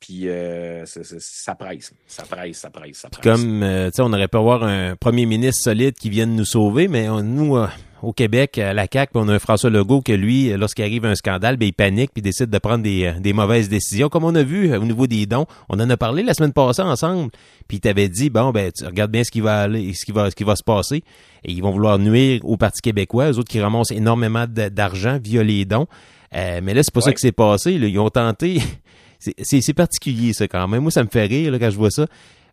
Puis 0.00 0.28
euh, 0.28 0.84
ça 0.84 1.54
presse, 1.54 1.94
ça 2.06 2.24
presse, 2.24 2.58
ça 2.58 2.68
presse, 2.68 2.98
ça 2.98 3.08
presse. 3.08 3.22
Comme, 3.24 3.62
euh, 3.62 3.86
tu 3.86 3.92
sais, 3.96 4.02
on 4.02 4.12
aurait 4.12 4.28
pu 4.28 4.36
avoir 4.36 4.62
un 4.62 4.96
premier 4.96 5.24
ministre 5.24 5.62
solide 5.62 5.94
qui 5.94 6.10
vienne 6.10 6.36
nous 6.36 6.44
sauver, 6.44 6.88
mais 6.88 7.08
on- 7.08 7.22
nous, 7.22 7.56
euh, 7.56 7.68
au 8.02 8.12
Québec, 8.12 8.58
à 8.58 8.74
la 8.74 8.86
CAQ, 8.92 9.12
on 9.14 9.28
a 9.30 9.34
un 9.34 9.38
François 9.38 9.70
Legault 9.70 10.02
que 10.02 10.12
lui, 10.12 10.50
lorsqu'il 10.58 10.84
arrive 10.84 11.06
un 11.06 11.14
scandale, 11.14 11.56
ben, 11.56 11.68
il 11.68 11.72
panique 11.72 12.10
puis 12.12 12.20
décide 12.20 12.50
de 12.50 12.58
prendre 12.58 12.82
des, 12.84 13.06
euh, 13.06 13.18
des 13.18 13.32
mauvaises 13.32 13.70
décisions, 13.70 14.10
comme 14.10 14.24
on 14.24 14.34
a 14.34 14.42
vu 14.42 14.70
euh, 14.70 14.78
au 14.78 14.84
niveau 14.84 15.06
des 15.06 15.24
dons. 15.24 15.46
On 15.70 15.80
en 15.80 15.88
a 15.88 15.96
parlé 15.96 16.22
la 16.22 16.34
semaine 16.34 16.52
passée 16.52 16.82
ensemble, 16.82 17.30
puis 17.66 17.78
il 17.78 17.80
t'avait 17.80 18.10
dit, 18.10 18.28
bon, 18.28 18.50
ben, 18.50 18.70
tu 18.76 18.84
regardes 18.84 19.10
bien 19.12 19.24
ce 19.24 19.30
qui 19.30 19.40
va 19.40 19.62
aller, 19.62 19.94
ce 19.94 20.04
qui 20.04 20.12
va, 20.12 20.28
ce 20.30 20.36
qui 20.36 20.44
va 20.44 20.54
se 20.54 20.64
passer, 20.64 20.96
et 21.44 21.50
ils 21.52 21.62
vont 21.62 21.70
vouloir 21.70 21.98
nuire 21.98 22.40
au 22.44 22.58
Parti 22.58 22.82
québécois, 22.82 23.30
eux 23.30 23.38
autres 23.38 23.48
qui 23.50 23.60
ramassent 23.60 23.90
énormément 23.92 24.44
d'argent 24.46 25.18
via 25.22 25.42
les 25.42 25.64
dons. 25.64 25.86
Euh, 26.34 26.60
mais 26.62 26.74
là, 26.74 26.82
c'est 26.82 26.92
pas 26.92 27.00
ça 27.00 27.12
qui 27.12 27.20
s'est 27.20 27.32
passé. 27.32 27.78
là. 27.78 27.86
Ils 27.86 27.98
ont 27.98 28.10
tenté. 28.10 28.60
C'est- 29.18 29.72
particulier, 29.72 30.32
ça, 30.34 30.46
quand 30.48 30.68
même. 30.68 30.82
Moi, 30.82 30.90
ça 30.90 31.02
me 31.02 31.08
fait 31.08 31.24
rire 31.24 31.50
là, 31.52 31.58
quand 31.58 31.70
je 31.70 31.76
vois 31.76 31.90
ça. 31.90 32.06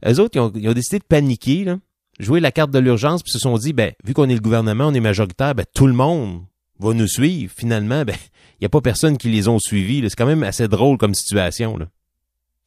Eux 0.05 0.19
autres, 0.19 0.37
ils 0.37 0.39
ont, 0.39 0.51
ils 0.55 0.69
ont 0.69 0.73
décidé 0.73 0.99
de 0.99 1.03
paniquer, 1.03 1.65
là, 1.65 1.77
jouer 2.19 2.39
la 2.39 2.51
carte 2.51 2.71
de 2.71 2.79
l'urgence, 2.79 3.23
puis 3.23 3.31
se 3.31 3.39
sont 3.39 3.57
dit, 3.57 3.73
ben, 3.73 3.91
vu 4.05 4.13
qu'on 4.13 4.29
est 4.29 4.33
le 4.35 4.39
gouvernement, 4.39 4.87
on 4.87 4.93
est 4.93 4.99
majoritaire, 5.01 5.53
ben, 5.53 5.65
tout 5.75 5.85
le 5.87 5.93
monde 5.93 6.43
va 6.79 6.93
nous 6.93 7.07
suivre. 7.07 7.53
Finalement, 7.55 8.05
ben, 8.05 8.15
il 8.59 8.61
n'y 8.61 8.65
a 8.65 8.69
pas 8.69 8.79
personne 8.81 9.17
qui 9.17 9.29
les 9.29 9.47
ont 9.49 9.59
suivis. 9.59 10.01
là. 10.01 10.09
C'est 10.09 10.15
quand 10.15 10.25
même 10.25 10.43
assez 10.43 10.67
drôle 10.67 10.97
comme 10.97 11.13
situation. 11.13 11.77
Là. 11.77 11.87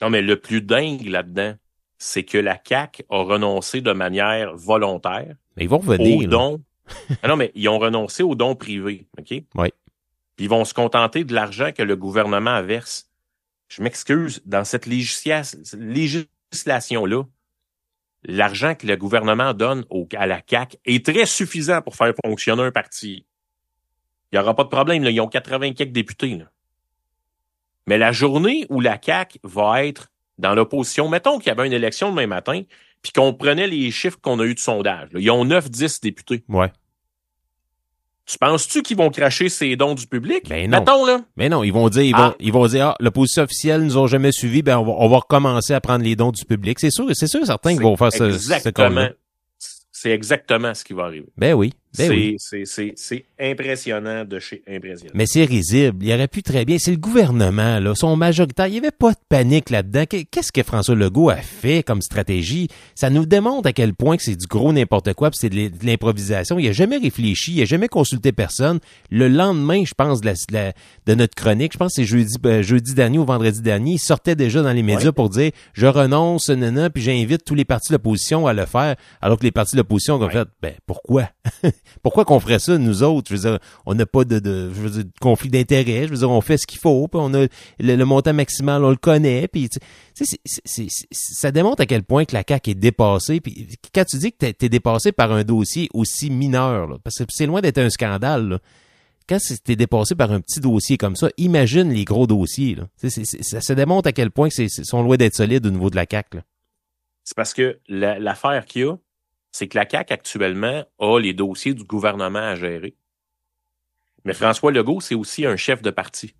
Non, 0.02 0.10
mais 0.10 0.20
le 0.20 0.38
plus 0.38 0.60
dingue 0.60 1.06
là-dedans, 1.06 1.54
c'est 1.96 2.24
que 2.24 2.36
la 2.36 2.58
CAQ 2.62 3.04
a 3.08 3.22
renoncé 3.22 3.80
de 3.80 3.92
manière 3.92 4.54
volontaire 4.54 5.34
Mais 5.56 5.64
ils 5.64 5.68
vont 5.68 5.78
revenir. 5.78 6.18
aux 6.18 6.24
dons. 6.26 6.60
Ah 7.22 7.28
non, 7.28 7.36
mais 7.36 7.50
ils 7.54 7.66
ont 7.70 7.78
renoncé 7.78 8.22
aux 8.22 8.34
dons 8.34 8.54
privés, 8.54 9.06
OK? 9.18 9.42
Oui. 9.54 9.68
Puis 10.36 10.46
ils 10.46 10.48
vont 10.50 10.64
se 10.64 10.74
contenter 10.74 11.24
de 11.24 11.34
l'argent 11.34 11.70
que 11.72 11.82
le 11.82 11.96
gouvernement 11.96 12.62
verse. 12.62 13.08
Je 13.68 13.82
m'excuse, 13.82 14.42
dans 14.44 14.64
cette 14.64 14.86
législa- 14.86 15.56
législation-là, 15.76 17.22
l'argent 18.24 18.74
que 18.74 18.86
le 18.86 18.96
gouvernement 18.96 19.54
donne 19.54 19.84
à 20.16 20.26
la 20.26 20.42
CAQ 20.48 20.76
est 20.84 21.04
très 21.04 21.26
suffisant 21.26 21.82
pour 21.82 21.96
faire 21.96 22.12
fonctionner 22.24 22.62
un 22.62 22.70
parti. 22.72 23.26
Il 24.32 24.38
n'y 24.38 24.42
aura 24.42 24.54
pas 24.54 24.64
de 24.64 24.68
problème, 24.68 25.02
là. 25.04 25.10
ils 25.10 25.20
ont 25.20 25.28
80 25.28 25.72
quelques 25.74 25.92
députés. 25.92 26.38
Mais 27.86 27.98
la 27.98 28.12
journée 28.12 28.66
où 28.70 28.80
la 28.80 28.98
CAQ 29.00 29.38
va 29.44 29.84
être 29.84 30.10
dans 30.38 30.54
l'opposition, 30.54 31.08
mettons 31.08 31.38
qu'il 31.38 31.48
y 31.48 31.50
avait 31.50 31.66
une 31.66 31.72
élection 31.72 32.10
demain 32.10 32.26
matin, 32.26 32.62
puis 33.02 33.12
qu'on 33.12 33.34
prenait 33.34 33.66
les 33.68 33.90
chiffres 33.90 34.18
qu'on 34.20 34.40
a 34.40 34.44
eu 34.44 34.54
de 34.54 34.58
sondage. 34.58 35.10
Ils 35.14 35.30
ont 35.30 35.44
9-10 35.44 36.00
députés. 36.02 36.44
Ouais. 36.48 36.72
Tu 38.26 38.38
penses-tu 38.38 38.82
qu'ils 38.82 38.96
vont 38.96 39.10
cracher 39.10 39.50
ces 39.50 39.76
dons 39.76 39.94
du 39.94 40.06
public? 40.06 40.48
Ben 40.48 40.70
non. 40.70 40.78
Mettons, 40.78 41.04
là. 41.04 41.20
Mais 41.36 41.50
non, 41.50 41.62
ils 41.62 41.72
vont 41.72 41.88
dire, 41.90 42.02
ils 42.02 42.14
Ah. 42.16 42.28
vont, 42.28 42.34
ils 42.40 42.52
vont 42.52 42.66
dire, 42.66 42.86
ah, 42.86 42.96
l'opposition 42.98 43.42
officielle 43.42 43.82
nous 43.82 43.98
ont 43.98 44.06
jamais 44.06 44.32
suivis, 44.32 44.62
ben, 44.62 44.78
on 44.78 44.84
va, 44.84 44.92
on 44.96 45.08
va 45.10 45.18
recommencer 45.18 45.74
à 45.74 45.80
prendre 45.82 46.02
les 46.04 46.16
dons 46.16 46.32
du 46.32 46.44
public. 46.46 46.78
C'est 46.80 46.90
sûr, 46.90 47.04
c'est 47.12 47.26
sûr, 47.26 47.44
certains 47.44 47.76
qui 47.76 47.82
vont 47.82 47.96
faire 47.98 48.12
ce, 48.12 48.24
exactement, 48.24 49.08
c'est 49.92 50.10
exactement 50.10 50.72
ce 50.72 50.84
qui 50.84 50.94
va 50.94 51.04
arriver. 51.04 51.26
Ben 51.36 51.52
oui, 51.54 51.74
ben 51.96 52.08
c'est, 52.08 52.14
oui. 52.14 52.34
c'est, 52.38 52.64
c'est, 52.64 52.92
c'est 52.96 53.24
impressionnant 53.40 54.24
de 54.24 54.38
chez 54.38 54.62
impressionnant. 54.68 55.12
Mais 55.14 55.26
c'est 55.26 55.44
risible. 55.44 56.04
Il 56.04 56.12
aurait 56.12 56.28
pu 56.28 56.42
très 56.42 56.64
bien. 56.64 56.78
C'est 56.78 56.90
le 56.90 56.96
gouvernement, 56.96 57.78
là. 57.78 57.94
Son 57.94 58.16
majoritaire. 58.16 58.66
Il 58.66 58.72
n'y 58.72 58.78
avait 58.78 58.90
pas 58.90 59.12
de 59.12 59.18
panique 59.28 59.70
là-dedans. 59.70 60.04
Qu'est- 60.08 60.24
Qu'est-ce 60.24 60.52
que 60.52 60.62
François 60.62 60.94
Legault 60.94 61.30
a 61.30 61.36
fait 61.36 61.82
comme 61.82 62.02
stratégie? 62.02 62.68
Ça 62.94 63.10
nous 63.10 63.26
démontre 63.26 63.68
à 63.68 63.72
quel 63.72 63.94
point 63.94 64.16
que 64.16 64.22
c'est 64.22 64.36
du 64.36 64.46
gros 64.46 64.72
n'importe 64.72 65.12
quoi 65.14 65.30
puis 65.30 65.38
c'est 65.40 65.48
de 65.50 65.54
l'im- 65.56 65.70
de 65.70 65.86
l'improvisation. 65.86 66.58
Il 66.58 66.68
a 66.68 66.72
jamais 66.72 66.96
réfléchi. 66.96 67.52
Il 67.54 67.62
a 67.62 67.64
jamais 67.64 67.88
consulté 67.88 68.32
personne. 68.32 68.80
Le 69.10 69.28
lendemain, 69.28 69.84
je 69.84 69.94
pense, 69.94 70.20
de, 70.20 70.32
la- 70.52 71.14
notre 71.14 71.34
chronique, 71.34 71.72
je 71.72 71.78
pense 71.78 71.92
que 71.92 72.02
c'est 72.02 72.04
jeudi, 72.06 72.34
euh, 72.46 72.62
jeudi 72.62 72.94
dernier 72.94 73.18
ou 73.18 73.24
vendredi 73.24 73.60
dernier, 73.62 73.92
il 73.92 73.98
sortait 73.98 74.34
déjà 74.34 74.62
dans 74.62 74.72
les 74.72 74.82
médias 74.82 75.06
Ouais. 75.06 75.12
pour 75.12 75.28
dire, 75.30 75.50
je 75.74 75.86
renonce, 75.86 76.48
nana, 76.50 76.90
puis 76.90 77.02
j'invite 77.02 77.44
tous 77.44 77.54
les 77.54 77.64
partis 77.64 77.90
de 77.90 77.94
l'opposition 77.94 78.46
à 78.46 78.52
le 78.52 78.66
faire. 78.66 78.96
Alors 79.20 79.38
que 79.38 79.44
les 79.44 79.50
partis 79.52 79.76
de 79.76 79.80
l'opposition 79.80 80.14
ont 80.16 80.28
fait, 80.30 80.48
ben, 80.62 80.72
pourquoi? 80.86 81.28
pourquoi 82.02 82.24
qu'on 82.24 82.40
ferait 82.40 82.58
ça, 82.58 82.78
nous 82.78 83.02
autres? 83.02 83.28
Je 83.30 83.36
veux 83.36 83.50
dire, 83.50 83.58
on 83.86 83.94
n'a 83.94 84.06
pas 84.06 84.24
de, 84.24 84.38
de, 84.38 84.70
je 84.74 84.80
veux 84.80 84.90
dire, 84.90 85.04
conflit 85.20 85.48
d'intérêt. 85.50 86.04
Je 86.06 86.10
veux 86.12 86.18
dire, 86.18 86.30
on 86.30 86.40
fait 86.40 86.56
ce 86.58 86.66
qu'il 86.66 86.78
faut, 86.80 87.08
puis 87.08 87.20
on 87.22 87.32
a 87.34 87.46
le, 87.78 88.04
montant 88.04 88.32
maximal, 88.34 88.84
on 88.84 88.90
le 88.90 88.96
connaît, 88.96 89.48
puis 89.48 89.68
ça 91.12 91.50
démontre 91.50 91.82
à 91.82 91.86
quel 91.86 92.02
point 92.02 92.24
que 92.24 92.34
la 92.34 92.42
CAQ 92.46 92.70
est 92.70 92.74
dépassée. 92.74 93.40
Puis 93.40 93.68
quand 93.94 94.04
tu 94.04 94.18
dis 94.18 94.32
que 94.32 94.38
t'es 94.38 94.54
es 94.66 94.68
dépassé 94.68 95.12
par 95.12 95.32
un 95.32 95.44
dossier 95.44 95.88
aussi 95.92 96.30
mineur, 96.30 96.98
parce 97.02 97.18
que 97.18 97.24
c'est 97.28 97.46
loin 97.46 97.60
d'être 97.60 97.78
un 97.78 97.90
scandale, 97.90 98.48
là. 98.48 98.58
quand 99.28 99.38
t'es 99.64 99.76
dépassé 99.76 100.14
par 100.14 100.32
un 100.32 100.40
petit 100.40 100.60
dossier 100.60 100.96
comme 100.96 101.16
ça, 101.16 101.28
imagine 101.36 101.90
les 101.90 102.04
gros 102.04 102.26
dossiers. 102.26 102.76
Là. 102.76 102.88
Ça, 103.60 103.74
démontre 103.74 104.08
à 104.08 104.12
quel 104.12 104.30
point 104.30 104.48
que 104.48 104.54
c'est 104.54 104.68
sont 104.68 105.02
loin 105.02 105.16
d'être 105.16 105.34
solides 105.34 105.66
au 105.66 105.70
niveau 105.70 105.90
de 105.90 105.96
la 105.96 106.06
CAQ. 106.10 106.38
C'est 107.24 107.36
parce 107.36 107.54
que 107.54 107.78
la- 107.88 108.18
l'affaire 108.18 108.64
qu'il 108.66 108.82
y 108.82 108.84
a, 108.84 108.96
c'est 109.54 109.68
que 109.68 109.78
la 109.78 109.88
CAQ 109.88 110.12
actuellement 110.12 110.84
a 110.98 111.18
les 111.20 111.32
dossiers 111.32 111.74
du 111.74 111.84
gouvernement 111.84 112.40
à 112.40 112.56
gérer. 112.56 112.96
Mais 114.24 114.34
François 114.34 114.72
Legault, 114.72 115.00
c'est 115.00 115.14
aussi 115.14 115.46
un 115.46 115.54
chef 115.54 115.80
de 115.80 115.90
parti. 115.90 116.34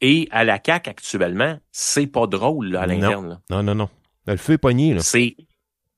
Et 0.00 0.26
à 0.32 0.42
la 0.42 0.58
CAQ 0.60 0.90
actuellement, 0.90 1.60
c'est 1.70 2.08
pas 2.08 2.26
drôle 2.26 2.70
là, 2.70 2.80
à 2.82 2.86
l'interne. 2.88 3.40
Non, 3.50 3.62
non, 3.62 3.76
non. 3.76 3.88
Le 4.26 4.36
feu 4.36 4.54
est 4.54 4.58
pogné. 4.58 4.94
Là. 4.94 5.00
C'est 5.00 5.36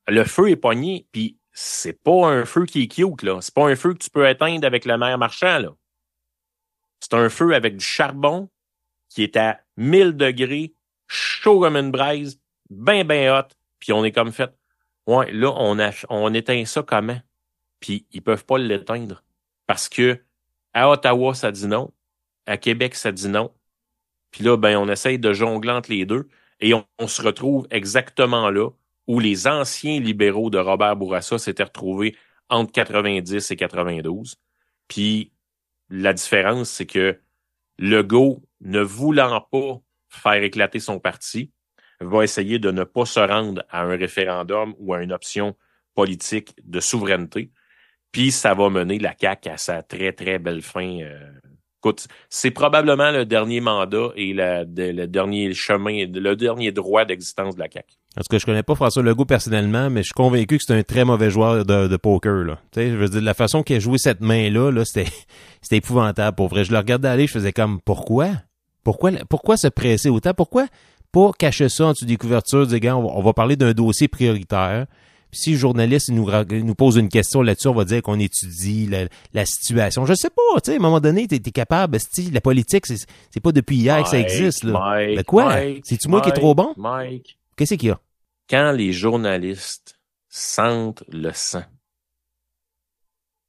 le 0.09 0.25
feu 0.25 0.51
est 0.51 0.57
pogné, 0.57 1.07
puis 1.11 1.39
c'est 1.53 2.03
pas 2.03 2.27
un 2.27 2.45
feu 2.45 2.67
qui 2.67 2.83
est 2.83 2.89
cute 2.89 3.23
là. 3.23 3.41
C'est 3.41 3.55
pas 3.55 3.67
un 3.67 3.75
feu 3.75 3.95
que 3.95 4.05
tu 4.05 4.11
peux 4.11 4.29
éteindre 4.29 4.67
avec 4.67 4.85
le 4.85 4.99
maire 4.99 5.17
marchand 5.17 5.59
là. 5.59 5.71
C'est 7.01 7.15
un 7.15 7.31
feu 7.31 7.55
avec 7.55 7.79
du 7.79 7.85
charbon 7.85 8.51
qui 9.09 9.23
est 9.23 9.39
à 9.39 9.61
1000 9.79 10.13
degrés, 10.13 10.75
chaud 11.07 11.61
comme 11.61 11.77
une 11.77 11.91
braise, 11.91 12.39
ben 12.69 13.07
ben 13.07 13.31
hot, 13.31 13.49
puis 13.79 13.95
on 13.95 14.05
est 14.05 14.13
comme 14.13 14.33
fait. 14.33 14.53
Ouais, 15.07 15.31
là 15.33 15.53
on 15.57 15.79
on 16.11 16.35
éteint 16.35 16.65
ça 16.65 16.83
comment? 16.83 17.21
Puis 17.81 18.07
ils 18.13 18.23
peuvent 18.23 18.45
pas 18.45 18.59
l'éteindre 18.59 19.25
parce 19.67 19.89
que 19.89 20.25
à 20.75 20.91
Ottawa 20.91 21.35
ça 21.35 21.53
dit 21.53 21.67
non, 21.67 21.93
à 22.47 22.57
Québec 22.59 22.95
ça 22.95 23.13
dit 23.13 23.29
non. 23.29 23.55
Puis 24.31 24.45
là 24.45 24.57
ben 24.57 24.77
on 24.79 24.89
essaye 24.89 25.19
de 25.19 25.33
jongler 25.33 25.73
entre 25.73 25.91
les 25.91 26.07
deux 26.07 26.29
et 26.61 26.75
on, 26.75 26.87
on 26.99 27.09
se 27.09 27.23
retrouve 27.23 27.67
exactement 27.71 28.51
là 28.51 28.71
où 29.07 29.21
les 29.21 29.47
anciens 29.47 30.01
libéraux 30.01 30.51
de 30.51 30.59
Robert 30.59 30.97
Bourassa 30.97 31.39
s'étaient 31.39 31.65
retrouvés 31.65 32.17
entre 32.49 32.73
90 32.73 33.51
et 33.51 33.57
92. 33.57 34.37
Puis 34.89 35.33
la 35.91 36.13
différence, 36.13 36.71
c'est 36.71 36.87
que 36.87 37.21
Legault, 37.79 38.43
ne 38.61 38.81
voulant 38.81 39.41
pas 39.41 39.81
faire 40.09 40.43
éclater 40.43 40.81
son 40.81 40.99
parti, 40.99 41.53
va 42.01 42.25
essayer 42.25 42.59
de 42.59 42.71
ne 42.71 42.85
pas 42.85 43.05
se 43.05 43.21
rendre 43.21 43.63
à 43.71 43.83
un 43.83 43.97
référendum 43.97 44.75
ou 44.79 44.95
à 44.95 45.03
une 45.03 45.13
option 45.13 45.57
politique 45.95 46.55
de 46.65 46.81
souveraineté. 46.81 47.51
Puis 48.13 48.31
ça 48.31 48.55
va 48.55 48.71
mener 48.71 48.99
la 48.99 49.15
CAQ 49.19 49.49
à 49.49 49.57
sa 49.57 49.83
très, 49.83 50.13
très 50.13 50.39
belle 50.39 50.63
fin. 50.63 51.01
euh. 51.01 51.19
Écoute, 51.81 52.09
c'est 52.31 52.51
probablement 52.51 53.11
le 53.11 53.25
dernier 53.25 53.61
mandat 53.61 54.09
et 54.17 54.33
le 54.35 55.07
dernier 55.07 55.53
chemin, 55.55 56.07
le 56.07 56.35
dernier 56.35 56.73
droit 56.73 57.05
d'existence 57.05 57.55
de 57.55 57.61
la 57.61 57.69
CAQ. 57.71 57.95
Tout 58.17 58.23
cas, 58.31 58.39
je 58.39 58.47
connais 58.47 58.63
pas 58.63 58.75
François 58.75 59.03
Legault 59.03 59.27
personnellement, 59.27 59.91
mais 59.91 60.01
je 60.01 60.07
suis 60.07 60.15
convaincu 60.15 60.57
que 60.57 60.65
c'est 60.67 60.75
un 60.75 60.83
très 60.83 61.05
mauvais 61.05 61.31
joueur 61.31 61.67
de, 61.67 61.97
poker. 61.97 62.45
Là. 62.45 62.59
Je 62.75 62.97
veux 62.97 63.09
dire, 63.09 63.21
la 63.21 63.35
façon 63.35 63.63
qu'il 63.63 63.77
a 63.77 63.79
joué 63.79 63.99
cette 63.99 64.23
main-là, 64.23 64.71
là, 64.71 64.85
c'était, 64.87 65.11
c'était 65.61 65.77
épouvantable. 65.77 66.35
Pour 66.35 66.49
vrai, 66.49 66.65
je 66.65 66.73
le 66.73 66.79
regardais 66.79 67.09
aller, 67.09 67.27
je 67.27 67.33
faisais 67.33 67.53
comme 67.53 67.81
pourquoi, 67.83 68.31
pourquoi, 68.85 69.13
pourquoi 69.29 69.59
se 69.59 69.69
presser 69.69 70.09
autant, 70.09 70.33
pourquoi 70.33 70.67
pas 71.13 71.31
cacher 71.39 71.69
ça 71.69 71.87
en 71.87 71.93
dessous 71.93 72.05
des 72.05 72.17
couvertures, 72.17 72.67
gars, 72.67 72.97
on 72.97 73.23
va, 73.23 73.33
parler 73.33 73.57
d'un 73.57 73.73
dossier 73.73 74.09
prioritaire. 74.09 74.87
Puis 75.31 75.41
si 75.41 75.51
le 75.53 75.57
journaliste 75.59 76.11
nous, 76.11 76.75
pose 76.75 76.97
une 76.97 77.09
question 77.09 77.43
là-dessus, 77.43 77.69
on 77.69 77.75
va 77.75 77.85
dire 77.85 78.01
qu'on 78.03 78.19
étudie 78.19 78.87
la, 78.87 79.07
la 79.33 79.45
situation. 79.45 80.07
Je 80.07 80.15
sais 80.15 80.31
pas, 80.31 80.61
tu 80.61 80.67
sais, 80.67 80.73
à 80.73 80.77
un 80.77 80.79
moment 80.83 81.01
donné, 81.01 81.27
t'es 81.27 81.37
es 81.37 81.51
capable, 81.51 81.97
esti, 81.97 82.31
la 82.31 82.41
politique, 82.41 82.87
c'est 82.87 83.41
pas 83.43 83.53
depuis 83.53 83.77
hier 83.77 84.03
que 84.03 84.09
ça 84.09 84.19
existe. 84.19 84.65
Là. 84.65 84.73
Mike, 84.73 85.19
De 85.19 85.23
quoi? 85.23 85.57
C'est-tu 85.85 86.09
moi 86.09 86.21
qui 86.21 86.29
est 86.29 86.33
trop 86.33 86.55
bon? 86.55 86.73
Mike, 86.77 87.39
Qu'est-ce 87.57 87.75
qu'il 87.75 87.89
y 87.89 87.93
a? 87.93 88.01
quand 88.49 88.73
les 88.73 88.93
journalistes 88.93 89.99
sentent 90.29 91.05
le 91.09 91.33
sang, 91.33 91.65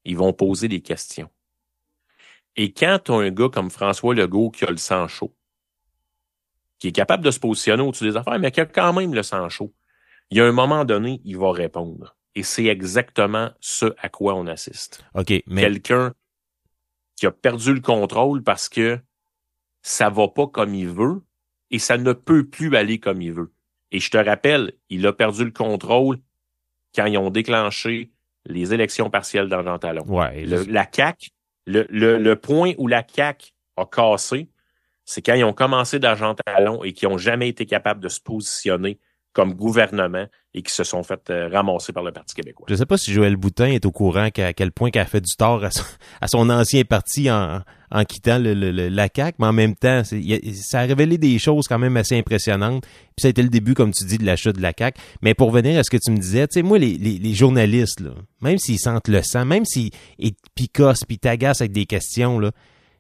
ils 0.06 0.18
vont 0.18 0.34
poser 0.34 0.68
des 0.68 0.82
questions. 0.82 1.30
Et 2.56 2.74
quand 2.74 3.00
tu 3.06 3.12
as 3.12 3.16
un 3.16 3.30
gars 3.30 3.50
comme 3.50 3.70
François 3.70 4.16
Legault 4.16 4.50
qui 4.50 4.66
a 4.66 4.72
le 4.72 4.78
sang 4.78 5.08
chaud, 5.08 5.36
qui 6.80 6.90
est 6.90 6.92
capable 6.92 7.24
de 7.24 7.32
se 7.32 7.40
positionner 7.40 7.84
au-dessus 7.84 8.04
des 8.06 8.18
affaires, 8.18 8.40
mais 8.40 8.52
qui 8.52 8.62
a 8.62 8.66
quand 8.66 8.94
même 8.94 9.14
le 9.14 9.24
sang 9.24 9.48
chaud, 9.50 9.74
il 10.30 10.38
y 10.38 10.42
a 10.42 10.46
un 10.46 10.52
moment 10.52 10.86
donné, 10.86 11.22
il 11.26 11.38
va 11.38 11.52
répondre. 11.52 12.16
Et 12.36 12.44
c'est 12.44 12.66
exactement 12.66 13.50
ce 13.60 13.96
à 14.00 14.10
quoi 14.10 14.36
on 14.36 14.46
assiste. 14.48 15.04
OK, 15.16 15.34
mais 15.48 15.62
Quelqu'un 15.62 16.14
qui 17.16 17.26
a 17.26 17.32
perdu 17.32 17.74
le 17.74 17.80
contrôle 17.82 18.44
parce 18.44 18.70
que 18.70 19.00
ça 19.82 20.10
va 20.10 20.28
pas 20.28 20.48
comme 20.48 20.76
il 20.76 20.88
veut 20.90 21.22
et 21.72 21.80
ça 21.80 21.98
ne 21.98 22.14
peut 22.14 22.46
plus 22.46 22.76
aller 22.76 23.00
comme 23.00 23.22
il 23.22 23.34
veut. 23.34 23.52
Et 23.92 24.00
je 24.00 24.12
te 24.12 24.18
rappelle, 24.18 24.74
il 24.90 25.06
a 25.08 25.14
perdu 25.14 25.46
le 25.46 25.52
contrôle 25.52 26.18
quand 26.96 27.06
ils 27.06 27.18
ont 27.18 27.30
déclenché 27.32 28.12
les 28.46 28.74
élections 28.74 29.10
partielles 29.10 29.50
dans 29.50 29.64
Jean 29.64 29.80
Talon. 29.80 30.06
ouais, 30.08 30.46
Le- 30.46 30.64
la 30.66 30.88
CAQ, 30.92 31.30
le, 31.66 31.86
le, 31.90 32.18
le 32.18 32.36
point 32.36 32.74
où 32.78 32.88
la 32.88 33.04
CAQ 33.08 33.52
a 33.78 33.86
cassé, 33.86 34.48
c'est 35.08 35.22
quand 35.22 35.34
ils 35.34 35.46
ont 35.46 35.54
commencé 35.54 36.00
d'argent 36.00 36.36
talon 36.36 36.84
et 36.84 36.92
qui 36.92 37.08
ont 37.08 37.18
jamais 37.18 37.48
été 37.48 37.66
capables 37.66 38.02
de 38.02 38.10
se 38.10 38.20
positionner 38.20 39.00
comme 39.32 39.54
gouvernement 39.54 40.26
et 40.54 40.64
qui 40.64 40.74
se 40.74 40.84
sont 40.84 41.04
fait 41.04 41.30
euh, 41.30 41.48
ramasser 41.48 41.94
par 41.94 42.04
le 42.04 42.12
Parti 42.12 42.36
québécois. 42.36 42.66
Je 42.70 42.76
sais 42.76 42.86
pas 42.86 42.98
si 42.98 43.14
Joël 43.14 43.38
Boutin 43.38 43.68
est 43.68 43.86
au 43.86 43.92
courant 43.92 44.30
qu'à 44.32 44.52
quel 44.52 44.72
point 44.72 44.90
qu'elle 44.90 45.04
a 45.04 45.06
fait 45.06 45.22
du 45.22 45.36
tort 45.38 45.64
à 46.22 46.28
son, 46.28 46.50
ancien 46.50 46.84
parti 46.84 47.30
en, 47.32 47.62
quittant 48.06 48.38
la 48.42 49.08
CAQ, 49.16 49.38
mais 49.40 49.46
en 49.46 49.54
même 49.54 49.76
temps, 49.76 50.02
ça 50.04 50.80
a 50.80 50.82
révélé 50.82 51.18
des 51.18 51.40
choses 51.40 51.68
quand 51.68 51.80
même 51.80 51.96
assez 51.96 52.18
impressionnantes. 52.18 52.84
Puis 52.84 53.22
ça 53.22 53.28
a 53.28 53.30
été 53.30 53.44
le 53.44 53.50
début, 53.50 53.76
comme 53.76 53.92
tu 53.92 54.04
dis, 54.04 54.18
de 54.18 54.26
l'achat 54.26 54.52
de 54.52 54.62
la 54.62 54.74
CAQ. 54.78 55.00
Mais 55.22 55.36
pour 55.36 55.50
revenir 55.50 55.80
à 55.80 55.84
ce 55.84 55.92
que 55.92 55.98
tu 55.98 56.12
me 56.12 56.18
disais, 56.18 56.48
tu 56.48 56.56
sais, 56.56 56.64
moi, 56.64 56.80
les, 56.80 57.34
journalistes, 57.34 58.02
même 58.42 58.58
s'ils 58.58 58.80
sentent 58.80 59.08
le 59.08 59.22
sang, 59.22 59.46
même 59.46 59.64
s'ils 59.64 59.92
picossent 60.56 61.06
puis 61.06 61.20
t'agacent 61.20 61.62
avec 61.62 61.72
des 61.72 61.86
questions, 61.86 62.40
là, 62.40 62.52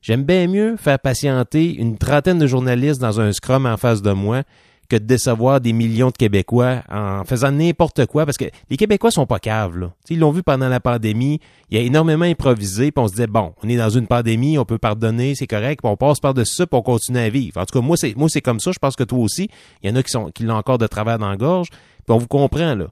j'aime 0.07 0.23
bien 0.23 0.47
mieux 0.47 0.77
faire 0.77 0.99
patienter 0.99 1.75
une 1.75 1.97
trentaine 1.97 2.39
de 2.39 2.47
journalistes 2.47 3.01
dans 3.01 3.19
un 3.19 3.33
scrum 3.33 3.65
en 3.65 3.75
face 3.75 4.01
de 4.01 4.11
moi 4.11 4.43
que 4.89 4.95
de 4.95 5.03
décevoir 5.03 5.59
des 5.59 5.73
millions 5.73 6.11
de 6.11 6.15
Québécois 6.15 6.81
en 6.89 7.25
faisant 7.25 7.51
n'importe 7.51 8.05
quoi, 8.05 8.25
parce 8.25 8.37
que 8.37 8.45
les 8.69 8.77
Québécois 8.77 9.11
sont 9.11 9.25
pas 9.25 9.39
caves, 9.39 9.77
là. 9.77 9.91
Ils 10.09 10.19
l'ont 10.19 10.31
vu 10.31 10.43
pendant 10.43 10.69
la 10.69 10.79
pandémie, 10.79 11.41
il 11.69 11.77
y 11.77 11.81
a 11.81 11.83
énormément 11.83 12.23
improvisé, 12.23 12.93
puis 12.93 13.03
on 13.03 13.09
se 13.09 13.15
disait, 13.15 13.27
bon, 13.27 13.53
on 13.61 13.67
est 13.67 13.75
dans 13.75 13.89
une 13.89 14.07
pandémie, 14.07 14.57
on 14.57 14.63
peut 14.63 14.77
pardonner, 14.77 15.35
c'est 15.35 15.45
correct, 15.45 15.81
puis 15.83 15.91
on 15.91 15.97
passe 15.97 16.21
par-dessus 16.21 16.55
ça, 16.55 16.65
puis 16.65 16.77
on 16.77 16.83
continue 16.83 17.19
à 17.19 17.27
vivre. 17.27 17.59
En 17.59 17.65
tout 17.65 17.77
cas, 17.77 17.85
moi, 17.85 17.97
c'est 17.97 18.15
moi 18.15 18.29
c'est 18.29 18.39
comme 18.39 18.61
ça, 18.61 18.71
je 18.71 18.79
pense 18.79 18.95
que 18.95 19.03
toi 19.03 19.19
aussi, 19.19 19.49
il 19.83 19.89
y 19.89 19.91
en 19.91 19.97
a 19.97 20.03
qui 20.03 20.11
sont 20.11 20.31
qui 20.31 20.43
l'ont 20.43 20.55
encore 20.55 20.77
de 20.77 20.87
travers 20.87 21.19
dans 21.19 21.29
la 21.29 21.35
gorge, 21.35 21.67
puis 21.69 22.15
on 22.15 22.17
vous 22.17 22.27
comprend, 22.27 22.75
là. 22.75 22.87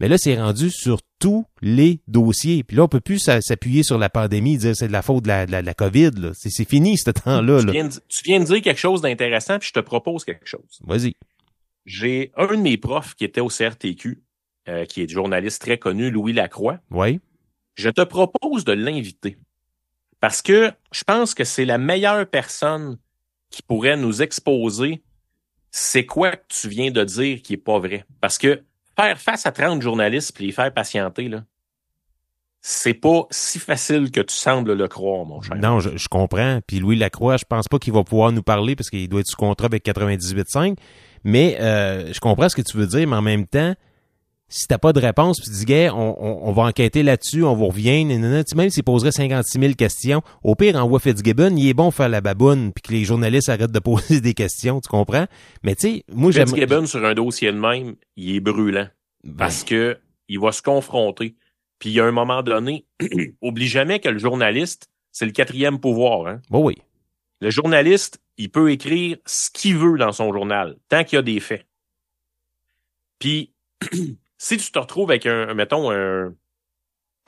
Mais 0.00 0.08
là, 0.08 0.16
c'est 0.18 0.40
rendu 0.40 0.70
sur 0.70 1.00
tous 1.18 1.44
les 1.60 2.00
dossiers. 2.08 2.64
Puis 2.64 2.76
là, 2.76 2.84
on 2.84 2.88
peut 2.88 3.00
plus 3.00 3.18
s'a- 3.18 3.40
s'appuyer 3.42 3.82
sur 3.82 3.98
la 3.98 4.08
pandémie, 4.08 4.56
dire 4.56 4.74
c'est 4.74 4.88
de 4.88 4.92
la 4.92 5.02
faute 5.02 5.24
de 5.24 5.28
la, 5.28 5.44
de 5.46 5.52
la, 5.52 5.60
de 5.60 5.66
la 5.66 5.74
COVID. 5.74 6.30
C'est 6.32 6.68
fini, 6.68 6.96
ce 6.96 7.10
temps-là. 7.10 7.60
Tu 7.60 7.66
Là. 7.66 7.72
viens, 7.72 7.84
de, 7.88 7.94
tu 8.08 8.22
viens 8.24 8.40
de 8.40 8.44
dire 8.46 8.62
quelque 8.62 8.78
chose 8.80 9.02
d'intéressant, 9.02 9.58
puis 9.58 9.68
je 9.68 9.74
te 9.74 9.80
propose 9.84 10.24
quelque 10.24 10.46
chose. 10.46 10.80
Vas-y. 10.84 11.14
J'ai 11.84 12.32
un 12.36 12.46
de 12.48 12.56
mes 12.62 12.76
profs 12.78 13.14
qui 13.14 13.24
était 13.24 13.40
au 13.40 13.48
CRTQ, 13.48 14.22
euh, 14.68 14.84
qui 14.86 15.02
est 15.02 15.08
journaliste 15.08 15.60
très 15.62 15.78
connu, 15.78 16.10
Louis 16.10 16.32
Lacroix. 16.32 16.78
Oui. 16.90 17.20
Je 17.74 17.90
te 17.90 18.02
propose 18.02 18.64
de 18.64 18.72
l'inviter. 18.72 19.36
Parce 20.20 20.42
que 20.42 20.72
je 20.92 21.04
pense 21.04 21.34
que 21.34 21.44
c'est 21.44 21.64
la 21.64 21.78
meilleure 21.78 22.26
personne 22.26 22.98
qui 23.50 23.62
pourrait 23.62 23.96
nous 23.96 24.22
exposer 24.22 25.02
c'est 25.70 26.04
quoi 26.04 26.32
que 26.32 26.44
tu 26.48 26.68
viens 26.68 26.90
de 26.90 27.04
dire 27.04 27.42
qui 27.42 27.54
est 27.54 27.56
pas 27.56 27.78
vrai. 27.78 28.04
Parce 28.20 28.38
que 28.38 28.62
faire 29.00 29.18
face 29.18 29.46
à 29.46 29.52
30 29.52 29.82
journalistes 29.82 30.32
puis 30.34 30.46
les 30.46 30.52
faire 30.52 30.72
patienter, 30.72 31.28
là, 31.28 31.44
c'est 32.62 32.94
pas 32.94 33.26
si 33.30 33.58
facile 33.58 34.10
que 34.10 34.20
tu 34.20 34.34
sembles 34.34 34.74
le 34.74 34.88
croire, 34.88 35.24
mon 35.24 35.40
cher. 35.40 35.56
Non, 35.56 35.80
je, 35.80 35.96
je 35.96 36.08
comprends. 36.08 36.60
Puis 36.66 36.78
Louis 36.78 36.96
Lacroix, 36.96 37.38
je 37.38 37.44
pense 37.48 37.68
pas 37.68 37.78
qu'il 37.78 37.94
va 37.94 38.04
pouvoir 38.04 38.32
nous 38.32 38.42
parler 38.42 38.76
parce 38.76 38.90
qu'il 38.90 39.08
doit 39.08 39.20
être 39.20 39.28
sous 39.28 39.36
contrat 39.36 39.66
avec 39.66 39.84
98.5. 39.84 40.76
Mais 41.24 41.56
euh, 41.60 42.12
je 42.12 42.20
comprends 42.20 42.48
ce 42.48 42.56
que 42.56 42.62
tu 42.62 42.76
veux 42.76 42.86
dire, 42.86 43.08
mais 43.08 43.16
en 43.16 43.22
même 43.22 43.46
temps, 43.46 43.74
si 44.50 44.66
t'as 44.66 44.78
pas 44.78 44.92
de 44.92 45.00
réponse, 45.00 45.40
puis 45.40 45.50
tu 45.50 45.56
dis, 45.56 45.64
gars, 45.64 45.94
on, 45.94 46.16
on, 46.18 46.48
on 46.48 46.52
va 46.52 46.64
enquêter 46.64 47.02
là-dessus, 47.02 47.44
on 47.44 47.54
vous 47.54 47.68
revient, 47.68 48.04
nanana. 48.04 48.44
Tu 48.44 48.56
même 48.56 48.68
s'il 48.68 48.82
poserait 48.82 49.12
56 49.12 49.58
000 49.58 49.74
questions, 49.74 50.22
au 50.42 50.56
pire, 50.56 50.76
envoie 50.76 50.98
Fitzgibbon, 50.98 51.56
il 51.56 51.68
est 51.68 51.74
bon 51.74 51.90
faire 51.90 52.08
la 52.08 52.20
baboune, 52.20 52.72
puis 52.72 52.82
que 52.82 52.92
les 52.92 53.04
journalistes 53.04 53.48
arrêtent 53.48 53.72
de 53.72 53.78
poser 53.78 54.20
des 54.20 54.34
questions, 54.34 54.80
tu 54.80 54.88
comprends? 54.88 55.26
Mais 55.62 55.76
tu 55.76 55.88
sais, 55.88 56.04
moi, 56.12 56.32
j'aime... 56.32 56.48
Fitzgibbon 56.48 56.86
sur 56.86 57.04
un 57.04 57.14
dossier 57.14 57.52
de 57.52 57.58
même, 57.58 57.94
il 58.16 58.34
est 58.34 58.40
brûlant. 58.40 58.88
Parce 59.38 59.64
que 59.64 59.98
il 60.28 60.40
va 60.40 60.52
se 60.52 60.62
confronter. 60.62 61.36
Puis 61.78 61.90
il 61.90 61.92
y 61.94 62.00
a 62.00 62.04
un 62.04 62.12
moment 62.12 62.42
donné, 62.42 62.86
oublie 63.42 63.66
jamais 63.66 64.00
que 64.00 64.08
le 64.08 64.18
journaliste, 64.18 64.90
c'est 65.12 65.26
le 65.26 65.32
quatrième 65.32 65.80
pouvoir. 65.80 66.26
Hein? 66.26 66.40
Bon, 66.50 66.64
oui. 66.64 66.76
Le 67.40 67.50
journaliste, 67.50 68.20
il 68.36 68.50
peut 68.50 68.70
écrire 68.70 69.16
ce 69.26 69.50
qu'il 69.50 69.76
veut 69.76 69.98
dans 69.98 70.12
son 70.12 70.32
journal, 70.32 70.76
tant 70.88 71.04
qu'il 71.04 71.16
y 71.16 71.18
a 71.18 71.22
des 71.22 71.40
faits. 71.40 71.66
Puis, 73.18 73.52
si 74.40 74.56
tu 74.56 74.72
te 74.72 74.78
retrouves 74.78 75.10
avec 75.10 75.26
un, 75.26 75.52
mettons, 75.52 75.90
un, 75.90 76.34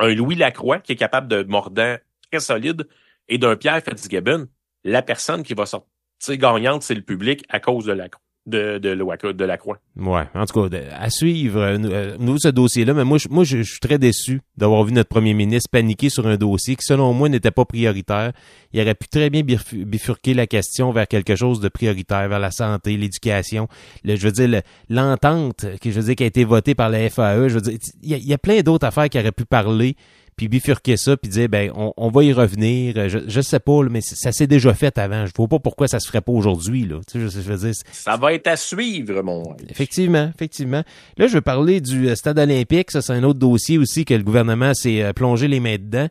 Louis 0.00 0.34
Lacroix 0.34 0.80
qui 0.80 0.92
est 0.92 0.96
capable 0.96 1.28
de 1.28 1.42
mordant 1.42 1.96
très 2.30 2.40
solide 2.40 2.88
et 3.28 3.36
d'un 3.36 3.54
Pierre 3.54 3.82
Fitzgibbon, 3.82 4.48
la 4.82 5.02
personne 5.02 5.42
qui 5.42 5.52
va 5.52 5.66
sortir 5.66 5.88
gagnante, 6.30 6.82
c'est 6.82 6.94
le 6.94 7.02
public 7.02 7.44
à 7.50 7.60
cause 7.60 7.84
de 7.84 7.92
Lacroix. 7.92 8.21
De, 8.44 8.78
de, 8.78 8.94
de, 8.96 9.32
de 9.32 9.44
Lacroix. 9.44 9.78
Ouais, 9.96 10.24
en 10.34 10.44
tout 10.46 10.68
cas, 10.68 10.76
à 10.98 11.10
suivre, 11.10 11.60
euh, 11.60 11.78
euh, 11.84 12.36
ce 12.38 12.48
dossier-là, 12.48 12.92
mais 12.92 13.04
moi, 13.04 13.16
je, 13.16 13.28
moi, 13.28 13.44
je, 13.44 13.62
suis 13.62 13.78
très 13.78 13.98
déçu 13.98 14.40
d'avoir 14.56 14.82
vu 14.82 14.92
notre 14.92 15.08
premier 15.10 15.32
ministre 15.32 15.70
paniquer 15.70 16.08
sur 16.08 16.26
un 16.26 16.36
dossier 16.36 16.74
qui, 16.74 16.84
selon 16.84 17.12
moi, 17.12 17.28
n'était 17.28 17.52
pas 17.52 17.64
prioritaire. 17.64 18.32
Il 18.72 18.80
aurait 18.80 18.96
pu 18.96 19.06
très 19.06 19.30
bien 19.30 19.42
bifur- 19.42 19.84
bifurquer 19.84 20.34
la 20.34 20.48
question 20.48 20.90
vers 20.90 21.06
quelque 21.06 21.36
chose 21.36 21.60
de 21.60 21.68
prioritaire, 21.68 22.28
vers 22.28 22.40
la 22.40 22.50
santé, 22.50 22.96
l'éducation. 22.96 23.68
Je 24.04 24.16
veux 24.16 24.32
dire, 24.32 24.48
le- 24.48 24.62
l'entente, 24.88 25.64
qui 25.80 25.90
a 25.90 26.26
été 26.26 26.42
votée 26.44 26.74
par 26.74 26.88
la 26.90 27.08
FAE, 27.10 27.48
je 27.48 27.54
veux 27.54 27.60
dire, 27.60 27.78
il 28.02 28.26
y 28.26 28.34
a 28.34 28.38
plein 28.38 28.60
d'autres 28.62 28.86
affaires 28.88 29.08
qui 29.08 29.20
auraient 29.20 29.30
pu 29.30 29.44
parler, 29.44 29.94
puis 30.36 30.48
bifurquer 30.48 30.96
ça, 30.96 31.16
puis 31.16 31.30
dire, 31.30 31.48
ben, 31.48 31.70
on, 31.74 31.92
on 31.96 32.10
va 32.10 32.24
y 32.24 32.32
revenir. 32.32 33.08
Je, 33.08 33.18
je 33.26 33.40
sais 33.40 33.60
pas, 33.60 33.82
là, 33.82 33.88
mais 33.90 34.00
ça 34.00 34.32
s'est 34.32 34.46
déjà 34.46 34.74
fait 34.74 34.96
avant. 34.98 35.26
Je 35.26 35.32
vois 35.36 35.48
pas 35.48 35.58
pourquoi 35.58 35.88
ça 35.88 36.00
se 36.00 36.08
ferait 36.08 36.20
pas 36.20 36.32
aujourd'hui, 36.32 36.86
là. 36.86 37.00
Tu 37.10 37.18
sais, 37.18 37.20
je, 37.20 37.40
je 37.40 37.52
veux 37.52 37.70
dire, 37.70 37.74
Ça 37.92 38.16
va 38.16 38.32
être 38.32 38.46
à 38.46 38.56
suivre, 38.56 39.22
mon. 39.22 39.56
Effectivement, 39.68 40.30
effectivement. 40.34 40.82
Là, 41.18 41.26
je 41.26 41.34
veux 41.34 41.40
parler 41.40 41.80
du 41.80 42.08
euh, 42.08 42.14
stade 42.14 42.38
olympique. 42.38 42.90
Ça, 42.90 43.02
c'est 43.02 43.12
un 43.12 43.22
autre 43.24 43.38
dossier 43.38 43.78
aussi 43.78 44.04
que 44.04 44.14
le 44.14 44.22
gouvernement 44.22 44.74
s'est 44.74 45.02
euh, 45.02 45.12
plongé 45.12 45.48
les 45.48 45.60
mains 45.60 45.76
dedans. 45.76 46.08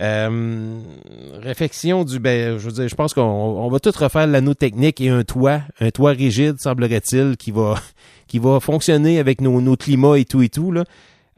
Euh, 0.00 0.78
réflexion 1.42 2.04
du, 2.04 2.20
ben, 2.20 2.56
je 2.58 2.66
veux 2.66 2.72
dire, 2.72 2.88
je 2.88 2.94
pense 2.94 3.14
qu'on 3.14 3.22
on 3.22 3.68
va 3.68 3.80
tout 3.80 3.92
refaire 3.96 4.28
l'anneau 4.28 4.54
technique 4.54 5.00
et 5.00 5.08
un 5.08 5.24
toit, 5.24 5.62
un 5.80 5.90
toit 5.90 6.12
rigide, 6.12 6.56
semblerait-il, 6.60 7.36
qui 7.36 7.50
va, 7.50 7.74
qui 8.28 8.38
va 8.38 8.60
fonctionner 8.60 9.18
avec 9.18 9.40
nos, 9.40 9.60
nos 9.60 9.76
climats 9.76 10.18
et 10.18 10.24
tout 10.24 10.42
et 10.42 10.48
tout, 10.48 10.70
là. 10.70 10.84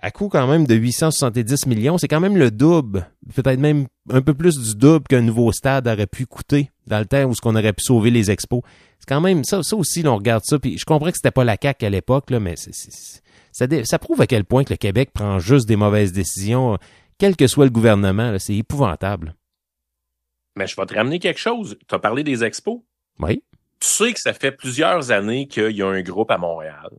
À 0.03 0.11
coût 0.11 0.29
quand 0.31 0.47
même 0.47 0.67
de 0.67 0.75
870 0.75 1.67
millions, 1.67 1.99
c'est 1.99 2.09
quand 2.09 2.21
même 2.21 2.37
le 2.39 2.51
double, 2.51 3.07
peut-être 3.35 3.61
même 3.61 3.87
un 4.11 4.23
peu 4.23 4.33
plus 4.33 4.59
du 4.59 4.75
double 4.75 5.07
qu'un 5.07 5.21
nouveau 5.21 5.53
stade 5.53 5.87
aurait 5.87 6.07
pu 6.07 6.25
coûter 6.25 6.71
dans 6.87 6.99
le 7.01 7.05
temps 7.05 7.25
où 7.25 7.35
ce 7.35 7.41
qu'on 7.43 7.55
aurait 7.55 7.75
pu 7.75 7.85
sauver 7.85 8.11
les 8.11 8.31
expos. 8.31 8.63
C'est 8.99 9.09
quand 9.09 9.21
même 9.21 9.45
ça, 9.45 9.63
ça 9.63 9.77
aussi, 9.77 10.03
là, 10.03 10.13
on 10.13 10.17
regarde 10.17 10.43
ça. 10.45 10.59
Puis 10.59 10.79
je 10.79 10.85
comprends 10.87 11.11
que 11.11 11.17
c'était 11.17 11.31
pas 11.31 11.45
la 11.45 11.57
CAQ 11.61 11.85
à 11.85 11.91
l'époque, 11.91 12.31
là, 12.31 12.41
mais 12.41 12.57
c'est- 12.57 12.73
c'est- 12.73 13.21
ça, 13.53 13.67
dé- 13.67 13.85
ça 13.85 13.99
prouve 13.99 14.23
à 14.23 14.27
quel 14.27 14.45
point 14.45 14.65
que 14.65 14.73
le 14.73 14.79
Québec 14.79 15.11
prend 15.13 15.39
juste 15.39 15.69
des 15.69 15.77
mauvaises 15.77 16.13
décisions, 16.13 16.79
quel 17.19 17.37
que 17.37 17.47
soit 17.47 17.67
le 17.67 17.71
gouvernement. 17.71 18.31
là. 18.31 18.39
C'est 18.39 18.57
épouvantable. 18.57 19.35
Mais 20.57 20.67
je 20.67 20.77
vais 20.77 20.87
te 20.87 20.95
ramener 20.95 21.19
quelque 21.19 21.41
chose. 21.41 21.77
Tu 21.89 21.95
as 21.95 21.99
parlé 21.99 22.25
des 22.25 22.43
expos. 22.43 22.81
Oui. 23.19 23.43
Tu 23.81 23.89
sais 23.89 24.13
que 24.15 24.21
ça 24.21 24.33
fait 24.33 24.53
plusieurs 24.53 25.11
années 25.11 25.47
qu'il 25.47 25.77
y 25.77 25.83
a 25.83 25.87
un 25.89 26.01
groupe 26.03 26.31
à 26.31 26.39
Montréal 26.39 26.91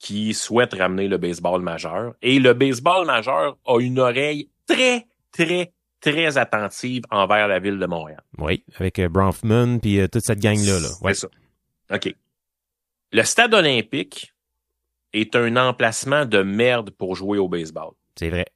qui 0.00 0.32
souhaite 0.34 0.74
ramener 0.74 1.06
le 1.06 1.18
baseball 1.18 1.62
majeur. 1.62 2.14
Et 2.22 2.40
le 2.40 2.54
baseball 2.54 3.06
majeur 3.06 3.56
a 3.66 3.78
une 3.78 4.00
oreille 4.00 4.48
très, 4.66 5.06
très, 5.30 5.72
très 6.00 6.38
attentive 6.38 7.02
envers 7.10 7.46
la 7.46 7.60
ville 7.60 7.78
de 7.78 7.86
Montréal. 7.86 8.22
Oui, 8.38 8.64
avec 8.76 8.98
euh, 8.98 9.08
Bronfman 9.08 9.78
puis 9.78 10.00
euh, 10.00 10.08
toute 10.08 10.24
cette 10.24 10.40
gang-là. 10.40 10.80
Là. 10.80 10.88
Ouais. 11.02 11.14
C'est 11.14 11.20
ça. 11.20 11.28
OK. 11.94 12.14
Le 13.12 13.22
stade 13.22 13.52
olympique 13.52 14.32
est 15.12 15.36
un 15.36 15.56
emplacement 15.56 16.24
de 16.24 16.42
merde 16.42 16.90
pour 16.90 17.14
jouer 17.14 17.38
au 17.38 17.48
baseball. 17.48 17.90
C'est 18.16 18.30
vrai. 18.30 18.46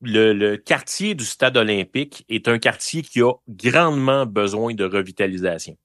Le, 0.00 0.32
le 0.32 0.56
quartier 0.56 1.14
du 1.14 1.26
stade 1.26 1.58
olympique 1.58 2.24
est 2.30 2.48
un 2.48 2.58
quartier 2.58 3.02
qui 3.02 3.20
a 3.20 3.32
grandement 3.48 4.24
besoin 4.24 4.72
de 4.72 4.84
revitalisation. 4.84 5.76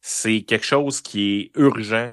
C'est 0.00 0.42
quelque 0.42 0.64
chose 0.64 1.02
qui 1.02 1.40
est 1.40 1.58
urgent. 1.58 2.12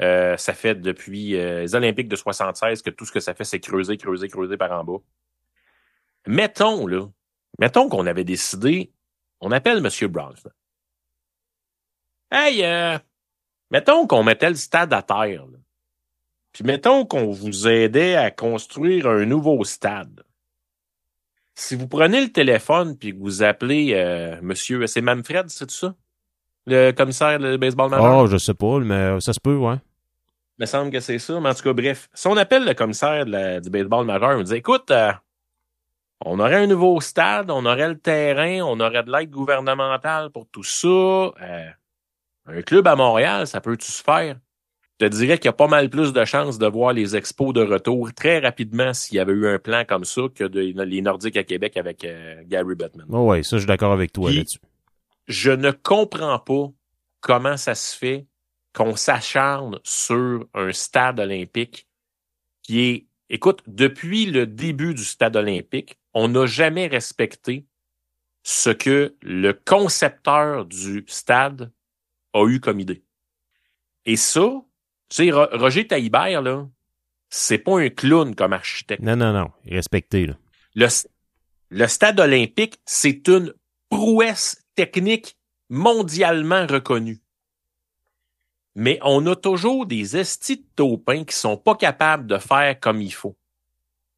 Euh, 0.00 0.36
ça 0.36 0.54
fait 0.54 0.74
depuis 0.74 1.36
euh, 1.36 1.60
les 1.60 1.74
Olympiques 1.74 2.08
de 2.08 2.16
76 2.16 2.82
que 2.82 2.90
tout 2.90 3.04
ce 3.04 3.12
que 3.12 3.20
ça 3.20 3.34
fait, 3.34 3.44
c'est 3.44 3.60
creuser, 3.60 3.96
creuser, 3.96 4.28
creuser 4.28 4.56
par 4.56 4.72
en 4.72 4.84
bas. 4.84 4.98
Mettons, 6.26 6.86
là, 6.86 7.08
mettons 7.58 7.88
qu'on 7.88 8.06
avait 8.06 8.24
décidé, 8.24 8.92
on 9.40 9.52
appelle 9.52 9.78
M. 9.84 10.08
Brown. 10.08 10.34
Hey, 12.30 12.64
euh, 12.64 12.98
mettons 13.70 14.06
qu'on 14.06 14.22
mettait 14.22 14.48
le 14.48 14.56
stade 14.56 14.92
à 14.94 15.02
terre. 15.02 15.46
là. 15.46 15.58
Puis 16.52 16.64
mettons 16.64 17.04
qu'on 17.06 17.30
vous 17.30 17.66
aidait 17.66 18.16
à 18.16 18.30
construire 18.30 19.06
un 19.08 19.24
nouveau 19.24 19.64
stade. 19.64 20.24
Si 21.54 21.76
vous 21.76 21.88
prenez 21.88 22.20
le 22.20 22.32
téléphone 22.32 22.96
puis 22.96 23.12
que 23.12 23.18
vous 23.18 23.42
appelez 23.42 23.92
euh, 23.94 24.40
monsieur, 24.42 24.86
c'est 24.86 25.00
Manfred, 25.00 25.48
c'est 25.50 25.66
tout 25.66 25.74
ça? 25.74 25.94
Le 26.66 26.92
commissaire 26.92 27.38
de 27.38 27.56
baseball 27.56 27.90
majeur? 27.90 28.16
Oh, 28.18 28.26
je 28.26 28.36
sais 28.36 28.54
pas, 28.54 28.78
mais 28.78 29.20
ça 29.20 29.32
se 29.32 29.40
peut, 29.40 29.56
ouais. 29.56 29.76
Il 30.58 30.62
me 30.62 30.66
semble 30.66 30.90
que 30.92 31.00
c'est 31.00 31.18
ça. 31.18 31.40
Mais 31.40 31.48
en 31.48 31.54
tout 31.54 31.62
cas, 31.62 31.72
bref, 31.72 32.08
si 32.14 32.26
on 32.28 32.36
appelle 32.36 32.64
le 32.64 32.74
commissaire 32.74 33.24
de 33.26 33.30
la- 33.32 33.60
du 33.60 33.68
baseball 33.70 34.04
majeur, 34.06 34.38
on 34.38 34.42
dit 34.42 34.54
écoute, 34.54 34.90
euh, 34.90 35.10
on 36.24 36.38
aurait 36.38 36.56
un 36.62 36.66
nouveau 36.66 37.00
stade, 37.00 37.50
on 37.50 37.66
aurait 37.66 37.88
le 37.88 37.98
terrain, 37.98 38.60
on 38.64 38.78
aurait 38.78 39.02
de 39.02 39.10
l'aide 39.10 39.30
gouvernementale 39.30 40.30
pour 40.30 40.46
tout 40.46 40.62
ça. 40.62 40.86
Euh, 40.88 41.68
un 42.46 42.62
club 42.62 42.86
à 42.86 42.94
Montréal, 42.94 43.46
ça 43.46 43.60
peut-tu 43.60 43.90
se 43.90 44.02
faire? 44.02 44.36
Je 45.00 45.06
te 45.06 45.10
dirais 45.12 45.38
qu'il 45.38 45.46
y 45.46 45.48
a 45.48 45.52
pas 45.54 45.66
mal 45.66 45.90
plus 45.90 46.12
de 46.12 46.24
chances 46.24 46.58
de 46.58 46.66
voir 46.68 46.92
les 46.92 47.16
expos 47.16 47.52
de 47.52 47.62
retour 47.62 48.12
très 48.14 48.38
rapidement 48.38 48.94
s'il 48.94 49.16
y 49.16 49.20
avait 49.20 49.32
eu 49.32 49.48
un 49.48 49.58
plan 49.58 49.84
comme 49.88 50.04
ça 50.04 50.22
que 50.32 50.44
de- 50.44 50.60
les 50.84 51.02
Nordiques 51.02 51.36
à 51.36 51.42
Québec 51.42 51.76
avec 51.76 52.04
euh, 52.04 52.42
Gary 52.46 52.76
Bettman. 52.76 53.06
Oh, 53.10 53.22
ouais, 53.30 53.42
ça, 53.42 53.56
je 53.56 53.62
suis 53.62 53.66
d'accord 53.66 53.92
avec 53.92 54.12
toi 54.12 54.30
là-dessus. 54.36 54.58
Je 55.26 55.50
ne 55.50 55.70
comprends 55.70 56.38
pas 56.38 56.68
comment 57.20 57.56
ça 57.56 57.74
se 57.74 57.96
fait 57.96 58.26
qu'on 58.74 58.96
s'acharne 58.96 59.78
sur 59.84 60.46
un 60.54 60.72
stade 60.72 61.20
olympique 61.20 61.86
qui 62.62 62.80
est, 62.80 63.06
écoute, 63.28 63.62
depuis 63.66 64.26
le 64.26 64.46
début 64.46 64.94
du 64.94 65.04
stade 65.04 65.36
olympique, 65.36 65.98
on 66.14 66.28
n'a 66.28 66.46
jamais 66.46 66.86
respecté 66.86 67.66
ce 68.42 68.70
que 68.70 69.14
le 69.22 69.52
concepteur 69.52 70.64
du 70.64 71.04
stade 71.06 71.70
a 72.32 72.46
eu 72.46 72.60
comme 72.60 72.80
idée. 72.80 73.04
Et 74.04 74.16
ça, 74.16 74.40
tu 75.08 75.16
sais, 75.16 75.30
Ro- 75.30 75.48
Roger 75.52 75.86
Taillibert, 75.86 76.42
là, 76.42 76.66
c'est 77.28 77.58
pas 77.58 77.78
un 77.80 77.88
clown 77.88 78.34
comme 78.34 78.52
architecte. 78.52 79.02
Non, 79.02 79.16
non, 79.16 79.32
non. 79.32 79.50
Respecté, 79.66 80.26
là. 80.26 80.34
Le, 80.74 80.88
le 81.70 81.86
stade 81.86 82.18
olympique, 82.20 82.80
c'est 82.84 83.28
une 83.28 83.54
prouesse 83.90 84.61
technique 84.74 85.36
mondialement 85.68 86.66
reconnue. 86.66 87.20
Mais 88.74 88.98
on 89.02 89.26
a 89.26 89.36
toujours 89.36 89.86
des 89.86 90.16
estis 90.16 90.56
de 90.56 90.66
taupins 90.76 91.24
qui 91.24 91.36
sont 91.36 91.56
pas 91.56 91.74
capables 91.74 92.26
de 92.26 92.38
faire 92.38 92.78
comme 92.80 93.02
il 93.02 93.12
faut. 93.12 93.36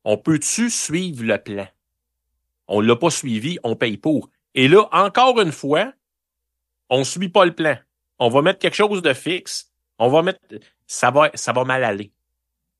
On 0.04 0.16
peut-tu 0.16 0.70
suivre 0.70 1.24
le 1.24 1.38
plan? 1.38 1.66
On 2.68 2.80
l'a 2.80 2.96
pas 2.96 3.10
suivi, 3.10 3.58
on 3.64 3.76
paye 3.76 3.96
pour. 3.96 4.30
Et 4.54 4.68
là, 4.68 4.88
encore 4.92 5.40
une 5.40 5.52
fois, 5.52 5.92
on 6.88 7.04
suit 7.04 7.28
pas 7.28 7.44
le 7.44 7.54
plan. 7.54 7.76
On 8.18 8.28
va 8.28 8.42
mettre 8.42 8.60
quelque 8.60 8.76
chose 8.76 9.02
de 9.02 9.12
fixe. 9.12 9.72
On 9.98 10.08
va 10.08 10.22
mettre, 10.22 10.40
ça 10.86 11.10
va, 11.10 11.30
ça 11.34 11.52
va 11.52 11.64
mal 11.64 11.84
aller. 11.84 12.12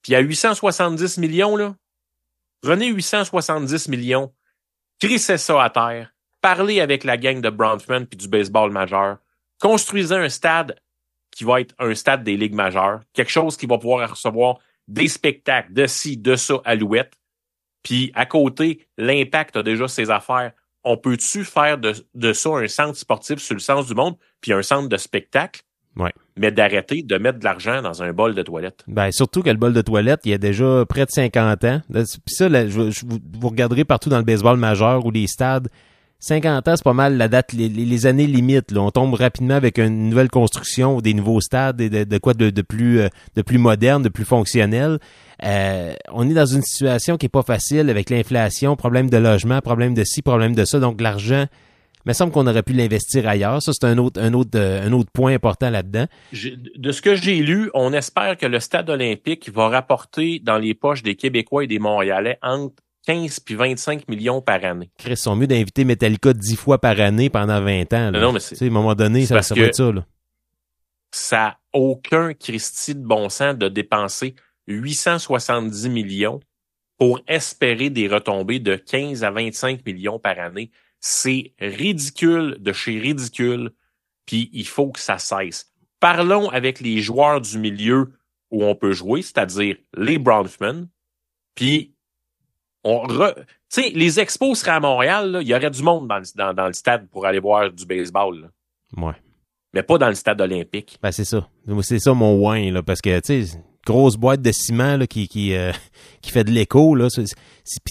Puis 0.02 0.14
à 0.14 0.20
870 0.20 1.18
millions, 1.18 1.56
là, 1.56 1.74
prenez 2.60 2.88
870 2.88 3.88
millions, 3.88 4.32
crissez 5.00 5.38
ça 5.38 5.62
à 5.62 5.70
terre, 5.70 6.13
parlez 6.44 6.80
avec 6.82 7.04
la 7.04 7.16
gang 7.16 7.40
de 7.40 7.48
Bronfman 7.48 8.04
puis 8.04 8.18
du 8.18 8.28
baseball 8.28 8.70
majeur, 8.70 9.16
construisez 9.58 10.14
un 10.14 10.28
stade 10.28 10.76
qui 11.34 11.42
va 11.44 11.62
être 11.62 11.74
un 11.78 11.94
stade 11.94 12.22
des 12.22 12.36
ligues 12.36 12.54
majeures, 12.54 13.00
quelque 13.14 13.30
chose 13.30 13.56
qui 13.56 13.64
va 13.66 13.78
pouvoir 13.78 14.10
recevoir 14.10 14.58
des 14.86 15.08
spectacles 15.08 15.72
de 15.72 15.86
ci, 15.86 16.18
de 16.18 16.36
ça, 16.36 16.56
alouette. 16.66 17.14
Puis 17.82 18.12
à 18.14 18.26
côté, 18.26 18.86
l'impact 18.98 19.56
a 19.56 19.62
déjà 19.62 19.88
ses 19.88 20.10
affaires. 20.10 20.52
On 20.84 20.98
peut-tu 20.98 21.44
faire 21.44 21.78
de, 21.78 21.94
de 22.14 22.32
ça 22.34 22.50
un 22.50 22.68
centre 22.68 22.98
sportif 22.98 23.38
sur 23.38 23.54
le 23.54 23.60
sens 23.60 23.86
du 23.86 23.94
monde, 23.94 24.16
puis 24.42 24.52
un 24.52 24.62
centre 24.62 24.88
de 24.90 24.96
spectacle, 24.98 25.62
Ouais. 25.96 26.12
mais 26.36 26.50
d'arrêter 26.50 27.02
de 27.04 27.16
mettre 27.18 27.38
de 27.38 27.44
l'argent 27.44 27.80
dans 27.80 28.02
un 28.02 28.12
bol 28.12 28.34
de 28.34 28.42
toilette? 28.42 28.82
Ben, 28.88 29.10
surtout 29.12 29.42
que 29.42 29.48
le 29.50 29.56
bol 29.56 29.72
de 29.72 29.80
toilette, 29.80 30.20
il 30.24 30.32
y 30.32 30.34
a 30.34 30.38
déjà 30.38 30.84
près 30.88 31.06
de 31.06 31.10
50 31.10 31.64
ans. 31.64 31.80
Puis 31.92 32.04
ça, 32.26 32.48
là, 32.48 32.66
je, 32.68 32.90
je- 32.90 33.06
vous, 33.06 33.18
vous 33.40 33.48
regarderez 33.48 33.84
partout 33.84 34.08
dans 34.10 34.18
le 34.18 34.24
baseball 34.24 34.56
majeur 34.58 35.06
ou 35.06 35.10
les 35.12 35.26
stades. 35.28 35.68
50 36.24 36.68
ans, 36.68 36.74
c'est 36.76 36.82
pas 36.84 36.92
mal 36.94 37.16
la 37.16 37.28
date, 37.28 37.52
les, 37.52 37.68
les- 37.68 38.06
années 38.06 38.26
limites. 38.26 38.70
Là. 38.70 38.80
On 38.80 38.90
tombe 38.90 39.14
rapidement 39.14 39.54
avec 39.54 39.78
une 39.78 40.08
nouvelle 40.08 40.30
construction 40.30 41.00
des 41.00 41.12
nouveaux 41.14 41.40
stades 41.40 41.80
et 41.80 41.90
de, 41.90 42.04
de 42.04 42.18
quoi 42.18 42.32
de, 42.34 42.50
de 42.50 42.62
plus 42.62 43.00
euh, 43.00 43.08
de 43.36 43.42
plus 43.42 43.58
moderne, 43.58 44.02
de 44.02 44.08
plus 44.08 44.24
fonctionnel. 44.24 44.98
Euh, 45.44 45.94
on 46.12 46.28
est 46.30 46.34
dans 46.34 46.46
une 46.46 46.62
situation 46.62 47.16
qui 47.18 47.26
est 47.26 47.28
pas 47.28 47.42
facile 47.42 47.90
avec 47.90 48.08
l'inflation, 48.10 48.74
problème 48.76 49.10
de 49.10 49.16
logement, 49.18 49.60
problème 49.60 49.92
de 49.94 50.02
ci, 50.04 50.22
problème 50.22 50.54
de 50.54 50.64
ça. 50.64 50.80
Donc 50.80 51.00
l'argent, 51.00 51.44
il 52.06 52.08
me 52.08 52.12
semble 52.14 52.32
qu'on 52.32 52.46
aurait 52.46 52.62
pu 52.62 52.72
l'investir 52.72 53.28
ailleurs. 53.28 53.62
Ça, 53.62 53.72
c'est 53.74 53.86
un 53.86 53.98
autre, 53.98 54.20
un 54.20 54.32
autre, 54.34 54.50
euh, 54.56 54.86
un 54.86 54.92
autre 54.92 55.10
point 55.12 55.34
important 55.34 55.70
là-dedans. 55.70 56.06
De 56.76 56.92
ce 56.92 57.02
que 57.02 57.14
j'ai 57.16 57.36
lu, 57.40 57.70
on 57.74 57.92
espère 57.92 58.36
que 58.38 58.46
le 58.46 58.60
stade 58.60 58.88
olympique 58.90 59.50
va 59.52 59.68
rapporter 59.68 60.40
dans 60.42 60.56
les 60.58 60.74
poches 60.74 61.02
des 61.02 61.16
Québécois 61.16 61.64
et 61.64 61.66
des 61.66 61.78
Montréalais 61.78 62.38
entre 62.42 62.74
15 63.06 63.40
puis 63.40 63.54
25 63.54 64.08
millions 64.08 64.40
par 64.40 64.64
année. 64.64 64.90
Chris, 64.98 65.16
sont 65.16 65.36
mieux 65.36 65.46
d'inviter 65.46 65.84
Metallica 65.84 66.32
dix 66.32 66.56
fois 66.56 66.80
par 66.80 66.98
année 67.00 67.28
pendant 67.30 67.60
20 67.60 67.92
ans. 67.92 68.10
Là. 68.10 68.20
Non, 68.20 68.32
mais 68.32 68.40
c'est- 68.40 68.54
Tu 68.54 68.58
sais, 68.60 68.64
à 68.64 68.68
un 68.68 68.70
moment 68.70 68.94
donné, 68.94 69.26
ça, 69.26 69.42
ça 69.42 69.54
va 69.54 69.62
être 69.62 69.74
ça. 69.74 69.92
Là. 69.92 70.06
Ça 71.10 71.36
n'a 71.36 71.58
aucun 71.72 72.34
Christie 72.34 72.94
de 72.94 73.04
bon 73.04 73.28
sens 73.28 73.56
de 73.56 73.68
dépenser 73.68 74.34
870 74.66 75.88
millions 75.88 76.40
pour 76.98 77.20
espérer 77.26 77.90
des 77.90 78.08
retombées 78.08 78.60
de 78.60 78.76
15 78.76 79.24
à 79.24 79.30
25 79.30 79.84
millions 79.84 80.18
par 80.18 80.38
année. 80.38 80.70
C'est 81.00 81.52
ridicule 81.60 82.56
de 82.60 82.72
chez 82.72 82.98
ridicule, 82.98 83.70
puis 84.26 84.48
il 84.52 84.66
faut 84.66 84.90
que 84.90 85.00
ça 85.00 85.18
cesse. 85.18 85.70
Parlons 86.00 86.48
avec 86.50 86.80
les 86.80 87.00
joueurs 87.02 87.40
du 87.40 87.58
milieu 87.58 88.12
où 88.50 88.64
on 88.64 88.74
peut 88.74 88.92
jouer, 88.92 89.22
c'est-à-dire 89.22 89.76
les 89.96 90.18
Bronfman, 90.18 90.86
puis 91.54 91.93
on 92.84 93.00
re... 93.00 93.34
Tu 93.34 93.82
sais, 93.82 93.90
les 93.90 94.20
expos 94.20 94.58
seraient 94.58 94.72
à 94.72 94.80
Montréal, 94.80 95.38
il 95.40 95.48
y 95.48 95.54
aurait 95.54 95.70
du 95.70 95.82
monde 95.82 96.06
dans 96.06 96.66
le, 96.66 96.72
stade 96.72 97.08
pour 97.08 97.26
aller 97.26 97.40
voir 97.40 97.70
du 97.70 97.86
baseball, 97.86 98.42
là. 98.96 99.14
Mais 99.74 99.82
pas 99.82 99.98
dans 99.98 100.08
le 100.08 100.14
stade 100.14 100.40
olympique. 100.40 100.98
Ben, 101.02 101.12
c'est 101.12 101.24
ça. 101.24 101.48
C'est 101.82 101.98
ça 101.98 102.14
mon 102.14 102.34
win, 102.48 102.72
là, 102.72 102.82
parce 102.82 103.00
que, 103.00 103.18
tu 103.20 103.44
sais, 103.44 103.58
grosse 103.84 104.16
boîte 104.16 104.40
de 104.40 104.52
ciment 104.52 104.96
là, 104.96 105.06
qui, 105.06 105.28
qui, 105.28 105.54
euh, 105.54 105.72
qui 106.22 106.30
fait 106.30 106.44
de 106.44 106.50
l'écho, 106.50 106.94
là. 106.94 107.08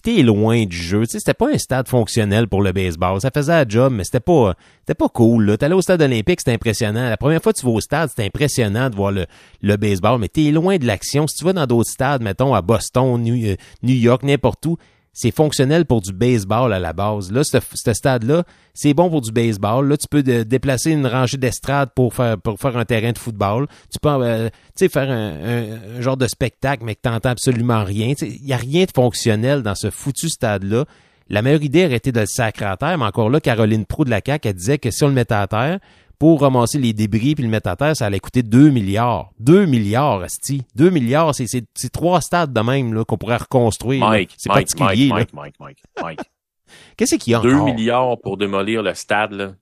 T'es 0.02 0.22
loin 0.22 0.66
du 0.66 0.76
jeu. 0.76 1.02
Tu 1.02 1.12
sais, 1.12 1.20
c'était 1.20 1.34
pas 1.34 1.50
un 1.54 1.58
stade 1.58 1.88
fonctionnel 1.88 2.48
pour 2.48 2.62
le 2.62 2.72
baseball. 2.72 3.22
Ça 3.22 3.30
faisait 3.34 3.52
la 3.52 3.68
job, 3.68 3.94
mais 3.94 4.04
c'était 4.04 4.20
pas, 4.20 4.56
c'était 4.80 4.96
pas 4.96 5.10
cool, 5.10 5.46
là. 5.46 5.58
T'allais 5.58 5.76
au 5.76 5.82
stade 5.82 6.02
olympique, 6.02 6.40
c'était 6.40 6.54
impressionnant. 6.54 7.10
La 7.10 7.18
première 7.18 7.42
fois 7.42 7.54
que 7.54 7.60
tu 7.60 7.66
vas 7.66 7.72
au 7.72 7.82
stade, 7.82 8.10
c'était 8.10 8.26
impressionnant 8.26 8.90
de 8.90 8.96
voir 8.96 9.12
le, 9.12 9.26
le 9.62 9.78
baseball, 9.78 10.20
mais 10.20 10.30
t'es 10.30 10.52
loin 10.52 10.78
de 10.78 10.86
l'action. 10.86 11.28
Si 11.28 11.38
tu 11.38 11.46
vas 11.46 11.54
dans 11.54 11.68
d'autres 11.68 11.90
stades, 11.90 12.22
mettons, 12.22 12.54
à 12.54 12.62
Boston, 12.62 13.22
New, 13.22 13.52
euh, 13.52 13.56
New 13.82 13.96
York, 13.96 14.24
n'importe 14.24 14.66
où, 14.66 14.78
c'est 15.14 15.30
fonctionnel 15.30 15.85
pour 15.85 16.02
du 16.02 16.11
baseball 16.11 16.73
à 16.73 16.80
la 16.80 16.91
base. 16.91 17.31
Là, 17.31 17.44
ce, 17.44 17.60
stade-là, 17.94 18.44
c'est 18.73 18.94
bon 18.95 19.10
pour 19.10 19.22
du 19.22 19.31
baseball. 19.31 19.88
Là, 19.88 19.95
tu 19.95 20.07
peux 20.10 20.23
déplacer 20.23 20.91
une 20.91 21.06
rangée 21.07 21.38
d'estrade 21.38 21.90
pour 21.95 22.14
faire 22.15 22.38
pour 22.40 22.60
faire 22.60 22.76
un 22.77 22.85
terrain 22.85 23.11
de 23.11 23.18
football. 23.19 23.68
Tu 23.91 23.99
peux, 24.02 24.10
euh, 24.10 24.49
tu 24.76 24.90
faire 24.90 25.10
un, 25.11 25.34
un- 25.34 25.98
un 25.98 26.02
genre 26.02 26.18
de 26.18 26.27
spectacle, 26.27 26.84
mais 26.84 26.95
que 26.95 27.02
t'entends 27.03 27.30
absolument 27.30 27.84
rien. 27.84 28.14
Il 28.22 28.45
y 28.45 28.53
a 28.53 28.57
rien 28.57 28.85
de 28.85 28.91
fonctionnel 28.94 29.61
dans 29.61 29.76
ce 29.76 29.91
foutu 29.91 30.30
stade-là. 30.30 30.85
La 31.30 31.41
meilleure 31.41 31.64
idée 31.64 31.85
aurait 31.85 31.95
été 31.95 32.11
de 32.11 32.19
le 32.19 32.26
sacrer 32.26 32.65
à 32.65 32.76
terre, 32.76 32.98
mais 32.98 33.06
encore 33.06 33.30
là, 33.30 33.40
Caroline 33.40 33.85
Proux 33.85 34.03
de 34.06 34.10
la 34.10 34.19
CAQ, 34.23 34.49
elle 34.49 34.56
disait 34.56 34.77
que 34.77 34.91
si 34.91 35.03
on 35.03 35.07
le 35.07 35.14
mettait 35.14 35.34
à 35.35 35.48
terre, 35.48 35.80
pour 36.24 36.40
ramasser 36.40 36.78
les 36.78 36.94
débris 36.94 37.36
puis 37.36 37.44
le 37.44 37.50
mettre 37.50 37.68
à 37.68 37.76
terre, 37.76 37.98
ça 37.98 38.06
allait 38.06 38.22
coûter 38.22 38.44
2 38.44 38.70
milliards. 38.70 39.34
2 39.41 39.66
milliards, 39.66 40.22
Asti. 40.22 40.64
2 40.74 40.90
milliards, 40.90 41.36
c'est, 41.36 41.48
c'est, 41.48 41.66
c'est 41.76 41.91
trois 41.91 42.22
stades 42.22 42.54
de 42.54 42.62
même 42.62 42.94
là, 42.94 43.04
qu'on 43.04 43.18
pourrait 43.18 43.36
reconstruire. 43.36 44.00
là. 44.00 44.12
Mike, 44.12 44.34
c'est 44.38 44.48
Mike, 44.48 44.74
particulier. 44.74 45.10
Mike. 45.10 45.34
Mike, 45.34 45.56
Mike, 45.60 45.80
Mike, 46.02 46.02
Mike. 46.02 46.32
Qu'est-ce 46.95 47.16
qu'il 47.16 47.34
y 47.34 47.36
a 47.36 47.41
2 47.41 47.54
encore? 47.54 47.66
milliards 47.66 48.22
pour 48.22 48.38
démolir 48.38 48.82
le 48.84 48.94
stade, 48.94 49.34
là. 49.34 49.54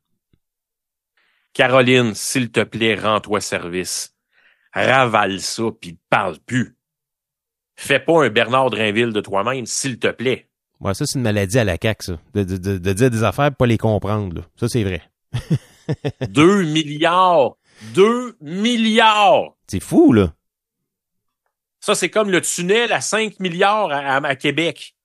Caroline, 1.53 2.13
s'il 2.13 2.51
te 2.51 2.59
plaît, 2.63 2.93
rends-toi 2.93 3.41
service. 3.41 4.13
Ravale 4.71 5.39
ça, 5.39 5.63
puis 5.81 5.97
parle 6.11 6.37
plus. 6.45 6.75
Fais 7.75 7.99
pas 7.99 8.23
un 8.23 8.29
Bernard 8.29 8.69
Drinville 8.69 9.13
de 9.13 9.21
toi-même, 9.21 9.65
s'il 9.65 9.97
te 9.97 10.11
plaît. 10.11 10.47
Ouais, 10.79 10.93
ça, 10.93 11.07
c'est 11.07 11.17
une 11.17 11.23
maladie 11.23 11.57
à 11.57 11.63
la 11.63 11.77
CAQ, 11.81 12.03
ça. 12.05 12.19
De, 12.35 12.43
de, 12.43 12.57
de, 12.57 12.77
de 12.77 12.93
dire 12.93 13.09
des 13.09 13.23
affaires 13.23 13.47
et 13.47 13.51
pas 13.51 13.65
les 13.65 13.79
comprendre. 13.79 14.35
Là. 14.35 14.41
Ça, 14.57 14.67
c'est 14.69 14.83
vrai. 14.83 15.01
2 16.29 16.63
milliards! 16.63 17.57
2 17.93 18.37
milliards! 18.41 19.55
C'est 19.67 19.79
fou, 19.79 20.13
là. 20.13 20.33
Ça, 21.79 21.95
c'est 21.95 22.09
comme 22.09 22.29
le 22.29 22.41
tunnel 22.41 22.91
à 22.91 23.01
5 23.01 23.39
milliards 23.39 23.91
à, 23.91 24.17
à- 24.17 24.25
à 24.25 24.35
Québec. 24.35 24.95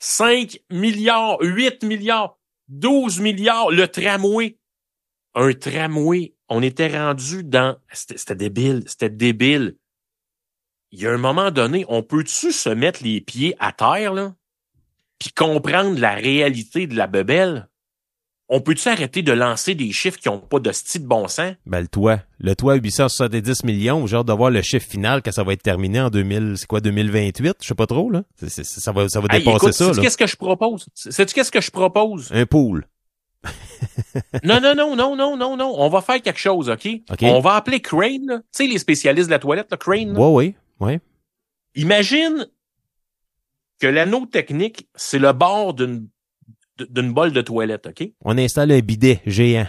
5 0.00 0.60
milliards, 0.70 1.38
8 1.40 1.82
milliards, 1.84 2.38
12 2.68 3.20
milliards, 3.20 3.70
le 3.70 3.88
tramway. 3.88 4.58
Un 5.34 5.52
tramway. 5.54 6.34
On 6.48 6.62
était 6.62 6.88
rendu 6.88 7.44
dans... 7.44 7.76
C'était 7.92 8.18
c'était 8.18 8.34
débile, 8.36 8.84
c'était 8.86 9.10
débile. 9.10 9.76
Il 10.90 11.00
y 11.00 11.06
a 11.06 11.12
un 11.12 11.18
moment 11.18 11.50
donné, 11.50 11.84
on 11.88 12.02
peut-tu 12.02 12.52
se 12.52 12.70
mettre 12.70 13.02
les 13.02 13.20
pieds 13.20 13.54
à 13.58 13.72
terre, 13.72 14.14
là? 14.14 14.34
Puis 15.18 15.32
comprendre 15.32 15.98
la 15.98 16.14
réalité 16.14 16.86
de 16.86 16.94
la 16.96 17.06
bebelle? 17.06 17.68
On 18.48 18.60
peut-tu 18.60 18.88
arrêter 18.88 19.22
de 19.22 19.32
lancer 19.32 19.74
des 19.74 19.92
chiffres 19.92 20.18
qui 20.18 20.28
ont 20.28 20.38
pas 20.40 20.58
de 20.58 20.72
style 20.72 21.02
de 21.02 21.06
bon 21.06 21.28
sens? 21.28 21.52
Ben, 21.66 21.80
le 21.80 21.88
toit. 21.88 22.20
Le 22.38 22.54
toit, 22.56 22.76
870 22.76 23.64
millions. 23.64 24.06
J'ai 24.06 24.16
hâte 24.16 24.26
de 24.26 24.32
voir 24.32 24.50
le 24.50 24.62
chiffre 24.62 24.88
final 24.88 25.22
quand 25.22 25.32
ça 25.32 25.42
va 25.44 25.52
être 25.52 25.62
terminé 25.62 26.00
en 26.00 26.08
2000, 26.10 26.54
c'est 26.56 26.66
quoi, 26.66 26.80
2028? 26.80 27.56
Je 27.60 27.66
sais 27.68 27.74
pas 27.74 27.86
trop, 27.86 28.10
là. 28.10 28.22
Ça 28.46 28.92
va, 28.92 29.08
ça 29.08 29.20
va 29.20 29.28
Hey, 29.34 29.40
dépasser 29.40 29.56
écoute, 29.56 29.72
ça, 29.74 29.84
sais-tu 29.86 29.96
là. 29.96 30.02
qu'est-ce 30.02 30.16
que 30.16 30.26
je 30.26 30.36
propose? 30.36 30.86
Sais-tu 30.94 31.34
qu'est-ce 31.34 31.50
que 31.52 31.60
je 31.60 31.70
propose? 31.70 32.30
Un 32.32 32.46
pool. 32.46 32.86
non, 34.44 34.60
non, 34.60 34.74
non, 34.74 34.96
non, 34.96 35.14
non, 35.16 35.36
non, 35.36 35.56
non. 35.56 35.74
On 35.76 35.88
va 35.88 36.00
faire 36.00 36.20
quelque 36.22 36.40
chose, 36.40 36.68
OK? 36.70 36.88
On 37.22 37.40
va 37.40 37.54
appeler 37.54 37.80
Crane, 37.80 38.26
là. 38.26 38.38
Tu 38.38 38.44
sais, 38.52 38.66
les 38.66 38.78
spécialistes 38.78 39.28
de 39.28 39.32
la 39.32 39.38
toilette, 39.38 39.70
là, 39.70 39.76
Crane. 39.76 40.12
là? 40.14 40.18
Ouais, 40.18 40.54
ouais, 40.80 40.86
ouais. 40.86 41.00
Imagine 41.74 42.46
que 43.80 43.86
l'anneau 43.86 44.26
technique, 44.26 44.88
c'est 44.96 45.18
le 45.20 45.32
bord 45.32 45.74
d'une 45.74 46.08
d'une 46.90 47.12
bolle 47.12 47.32
de 47.32 47.40
toilette, 47.42 47.86
OK? 47.86 48.08
On 48.24 48.38
installe 48.38 48.72
un 48.72 48.80
bidet 48.80 49.20
géant. 49.26 49.66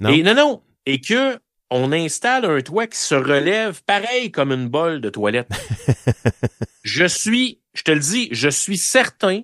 Non? 0.00 0.10
Et 0.10 0.22
non, 0.22 0.34
non. 0.34 0.62
Et 0.86 1.00
que 1.00 1.38
on 1.70 1.92
installe 1.92 2.44
un 2.44 2.60
toit 2.60 2.86
qui 2.86 2.98
se 2.98 3.14
relève 3.14 3.82
pareil 3.84 4.30
comme 4.30 4.52
une 4.52 4.68
bolle 4.68 5.00
de 5.00 5.08
toilette. 5.10 5.48
je 6.82 7.04
suis, 7.06 7.60
je 7.74 7.82
te 7.82 7.90
le 7.92 8.00
dis, 8.00 8.28
je 8.32 8.48
suis 8.48 8.76
certain 8.76 9.40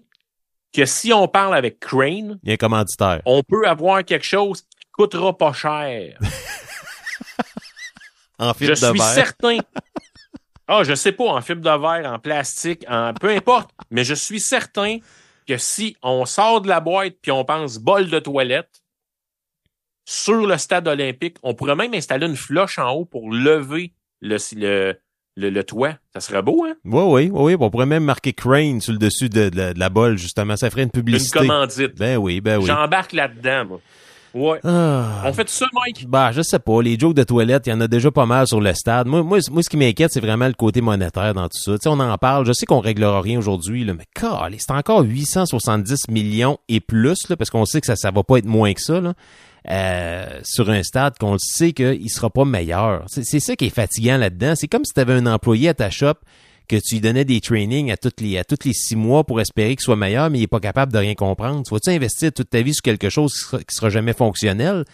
que 0.73 0.85
si 0.85 1.13
on 1.13 1.27
parle 1.29 1.55
avec 1.55 1.81
Crane, 1.81 2.39
Il 2.43 2.49
y 2.49 2.51
a 2.51 2.55
un 2.55 2.57
commanditaire. 2.57 3.23
on 3.25 3.43
peut 3.43 3.67
avoir 3.67 4.05
quelque 4.05 4.27
chose 4.27 4.61
qui 4.63 4.87
coûtera 4.93 5.37
pas 5.37 5.53
cher. 5.53 6.19
En 8.41 8.55
fibre 8.55 8.75
je 8.77 8.81
de 8.83 8.87
suis 8.91 8.99
verre. 8.99 9.15
certain. 9.15 9.59
Ah, 10.71 10.85
je 10.85 10.95
sais 10.95 11.13
pas, 11.13 11.25
en 11.25 11.41
fibre 11.41 11.63
de 11.63 11.81
verre, 11.81 12.13
en 12.13 12.19
plastique, 12.19 12.85
en 12.91 13.15
peu 13.15 13.31
importe, 13.31 13.71
mais 13.91 14.05
je 14.05 14.13
suis 14.13 14.39
certain 14.39 14.99
que 15.49 15.57
si 15.59 15.97
on 16.03 16.27
sort 16.27 16.61
de 16.61 16.69
la 16.69 16.79
boîte 16.81 17.15
puis 17.23 17.33
on 17.33 17.45
pense 17.45 17.79
bol 17.79 18.09
de 18.11 18.19
toilette 18.19 18.83
sur 20.05 20.47
le 20.47 20.57
stade 20.59 20.87
olympique, 20.89 21.37
on 21.43 21.55
pourrait 21.55 21.75
même 21.77 21.95
installer 21.95 22.27
une 22.27 22.37
floche 22.37 22.79
en 22.79 22.91
haut 22.93 23.05
pour 23.05 23.31
lever 23.33 23.93
le, 24.21 24.37
le, 24.57 24.95
le, 25.37 25.51
le 25.51 25.65
toit. 25.65 25.95
Ça 26.15 26.21
serait 26.21 26.43
beau, 26.43 26.65
hein? 26.65 26.75
Oui, 26.85 27.03
oui, 27.03 27.31
oui. 27.33 27.57
On 27.61 27.71
pourrait 27.71 27.87
même 27.87 28.05
marquer 28.05 28.33
Crane 28.33 28.81
sur 28.81 28.93
le 28.93 28.99
dessus 28.99 29.29
de, 29.29 29.49
de 29.49 29.57
la, 29.57 29.75
de 29.75 29.79
la 29.79 29.89
bolle, 29.91 30.17
justement. 30.17 30.57
Ça 30.57 30.71
ferait 30.71 30.83
une 30.83 30.87
Une 30.89 30.93
publicité. 30.93 31.39
commandite. 31.41 31.97
Ben 31.99 32.17
oui, 32.17 32.41
ben 32.41 32.59
oui. 32.59 32.67
J'embarque 32.67 33.13
là-dedans, 33.13 33.65
moi. 33.67 33.81
Ouais. 34.39 34.61
Ah. 34.65 35.23
On 35.25 35.33
fait 35.33 35.45
tout 35.45 35.53
ça, 35.53 35.67
Mike? 35.73 36.09
Bah, 36.09 36.31
je 36.33 36.43
sais 36.43 36.59
pas. 36.59 36.81
Les 36.83 36.99
jokes 36.99 37.15
de 37.15 37.25
toilette, 37.25 37.67
il 37.67 37.71
y 37.71 37.73
en 37.73 37.81
a 37.81 37.89
déjà 37.89 38.11
pas 38.11 38.27
mal 38.27 38.47
sur 38.47 38.61
le 38.61 38.73
stade. 38.75 39.07
Moi, 39.07 39.23
moi, 39.23 39.39
moi 39.51 39.63
ce 39.63 39.69
qui 39.69 39.77
m'inquiète, 39.77 40.13
c'est 40.13 40.21
vraiment 40.21 40.47
le 40.47 40.53
côté 40.55 40.81
monétaire 40.81 41.35
dans 41.35 41.49
tout 41.49 41.59
ça. 41.59 41.73
Tu 41.73 41.79
sais, 41.83 41.89
on 41.89 41.99
en 41.99 42.17
parle. 42.19 42.47
Je 42.47 42.53
sais 42.53 42.67
qu'on 42.67 42.81
réglera 42.81 43.21
rien 43.21 43.39
aujourd'hui, 43.39 43.85
là, 43.85 43.95
mais 43.95 44.05
calé, 44.15 44.57
c'est 44.59 44.73
encore 44.73 45.03
870 45.03 46.09
millions 46.09 46.59
et 46.69 46.81
plus, 46.81 47.29
là, 47.29 47.37
parce 47.37 47.51
qu'on 47.51 47.65
sait 47.65 47.81
que 47.81 47.87
ça, 47.87 47.97
ça 47.97 48.11
va 48.11 48.23
pas 48.23 48.37
être 48.39 48.47
moins 48.47 48.73
que 48.73 48.81
ça, 48.81 49.01
là. 49.01 49.15
euh, 49.71 50.41
sur 50.45 50.71
un 50.71 50.83
stade 50.83 51.19
qu'on 51.19 51.33
le 51.33 51.39
sait 51.39 51.73
qu'il 51.73 52.09
sera 52.11 52.31
pas 52.31 52.45
meilleur. 52.45 53.03
C'est 53.09 53.25
c'est 53.25 53.41
ça 53.41 53.57
qui 53.57 53.67
est 53.67 53.75
fatigant 53.75 54.17
là-dedans. 54.17 54.55
C'est 54.57 54.69
comme 54.69 54.85
si 54.85 54.93
tu 54.95 55.01
avais 55.01 55.15
un 55.15 55.27
employé 55.27 55.69
à 55.71 55.75
ta 55.75 55.91
shop 55.91 56.15
que 56.69 56.77
tu 56.77 56.97
lui 56.97 57.01
donnais 57.01 57.25
des 57.25 57.41
trainings 57.41 57.91
à 57.91 57.97
toutes 57.97 58.21
les 58.21 58.39
à 58.39 58.45
tous 58.45 58.65
les 58.65 58.73
six 58.73 58.97
mois 58.97 59.25
pour 59.25 59.41
espérer 59.41 59.71
qu'il 59.71 59.85
soit 59.85 59.97
meilleur, 59.97 60.31
mais 60.31 60.39
il 60.39 60.43
est 60.43 60.47
pas 60.47 60.61
capable 60.61 60.93
de 60.93 60.99
rien 60.99 61.15
comprendre. 61.15 61.63
Tu 61.67 61.73
vas-tu 61.73 61.91
investir 61.91 62.33
toute 62.33 62.51
ta 62.51 62.63
vie 62.63 62.75
sur 62.75 62.83
quelque 62.83 63.09
chose 63.09 63.33
qui 63.33 63.41
sera, 63.41 63.59
qui 63.59 63.75
sera 63.75 63.89
jamais 63.91 64.13
fonctionnel? 64.13 64.85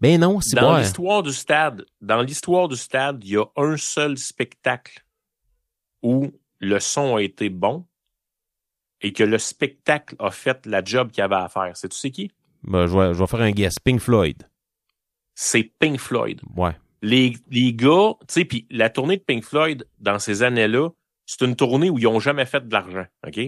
Ben 0.00 0.20
non, 0.20 0.40
c'est 0.40 0.56
Dans 0.56 0.78
l'histoire 0.78 1.22
du 1.22 1.32
stade, 1.32 1.84
dans 2.00 2.22
l'histoire 2.22 2.68
du 2.68 2.76
stade, 2.76 3.22
il 3.24 3.30
y 3.32 3.36
a 3.36 3.44
un 3.56 3.76
seul 3.76 4.16
spectacle 4.16 5.04
où 6.02 6.30
le 6.60 6.80
son 6.80 7.16
a 7.16 7.22
été 7.22 7.50
bon 7.50 7.84
et 9.00 9.12
que 9.12 9.24
le 9.24 9.38
spectacle 9.38 10.14
a 10.18 10.30
fait 10.30 10.66
la 10.66 10.82
job 10.84 11.10
qu'il 11.10 11.22
avait 11.22 11.36
à 11.36 11.48
faire. 11.48 11.76
C'est 11.76 11.88
tu 11.88 11.96
sais 11.96 12.10
qui? 12.10 12.30
Ben, 12.62 12.86
je, 12.86 12.96
vais, 12.96 13.14
je 13.14 13.18
vais 13.18 13.26
faire 13.26 13.40
un 13.40 13.50
guess. 13.50 13.78
Pink 13.78 14.00
Floyd. 14.00 14.48
C'est 15.34 15.64
Pink 15.78 15.98
Floyd. 16.00 16.40
Ouais. 16.56 16.76
Les, 17.02 17.36
les 17.50 17.72
gars, 17.74 18.14
tu 18.20 18.26
sais, 18.28 18.44
puis 18.44 18.66
la 18.70 18.90
tournée 18.90 19.16
de 19.16 19.22
Pink 19.22 19.44
Floyd 19.44 19.86
dans 20.00 20.18
ces 20.18 20.42
années-là, 20.42 20.90
c'est 21.28 21.44
une 21.44 21.54
tournée 21.56 21.90
où 21.90 21.98
ils 21.98 22.06
ont 22.06 22.20
jamais 22.20 22.46
fait 22.46 22.66
de 22.66 22.72
l'argent, 22.72 23.04
OK? 23.26 23.38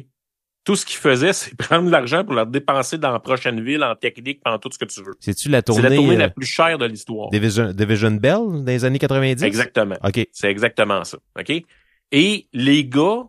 Tout 0.65 0.77
ce 0.77 0.85
qu'ils 0.85 0.99
faisaient, 0.99 1.33
c'est 1.33 1.57
prendre 1.57 1.87
de 1.87 1.91
l'argent 1.91 2.25
pour 2.25 2.35
le 2.35 2.45
dépenser 2.45 2.99
dans 2.99 3.11
la 3.11 3.19
prochaine 3.19 3.61
ville, 3.65 3.83
en 3.83 3.97
technique, 3.97 4.41
en 4.45 4.59
tout 4.59 4.69
ce 4.71 4.79
que 4.79 4.85
tu 4.85 5.03
veux. 5.03 5.15
C'est-tu 5.19 5.49
la 5.49 5.59
C'est 5.59 5.63
tournée, 5.65 5.89
la 5.89 5.97
tournée 5.97 6.15
euh, 6.15 6.19
la 6.19 6.29
plus 6.29 6.47
chère 6.47 6.77
de 6.77 6.85
l'histoire. 6.85 7.31
Division, 7.31 7.73
Division 7.73 8.11
Bell 8.11 8.39
dans 8.39 8.65
les 8.67 8.85
années 8.85 8.99
90? 8.99 9.43
Exactement. 9.43 9.97
OK. 10.05 10.29
C'est 10.31 10.51
exactement 10.51 11.03
ça. 11.05 11.17
OK? 11.39 11.53
Et 12.13 12.49
les 12.53 12.85
gars, 12.85 13.23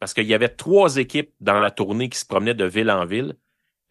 parce 0.00 0.14
qu'il 0.14 0.26
y 0.26 0.34
avait 0.34 0.48
trois 0.48 0.96
équipes 0.96 1.30
dans 1.40 1.60
la 1.60 1.70
tournée 1.70 2.08
qui 2.08 2.18
se 2.18 2.24
promenaient 2.24 2.54
de 2.54 2.64
ville 2.64 2.90
en 2.90 3.04
ville, 3.04 3.34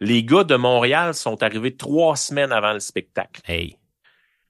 les 0.00 0.24
gars 0.24 0.42
de 0.42 0.56
Montréal 0.56 1.14
sont 1.14 1.40
arrivés 1.44 1.76
trois 1.76 2.16
semaines 2.16 2.50
avant 2.50 2.72
le 2.72 2.80
spectacle. 2.80 3.40
Hey. 3.46 3.77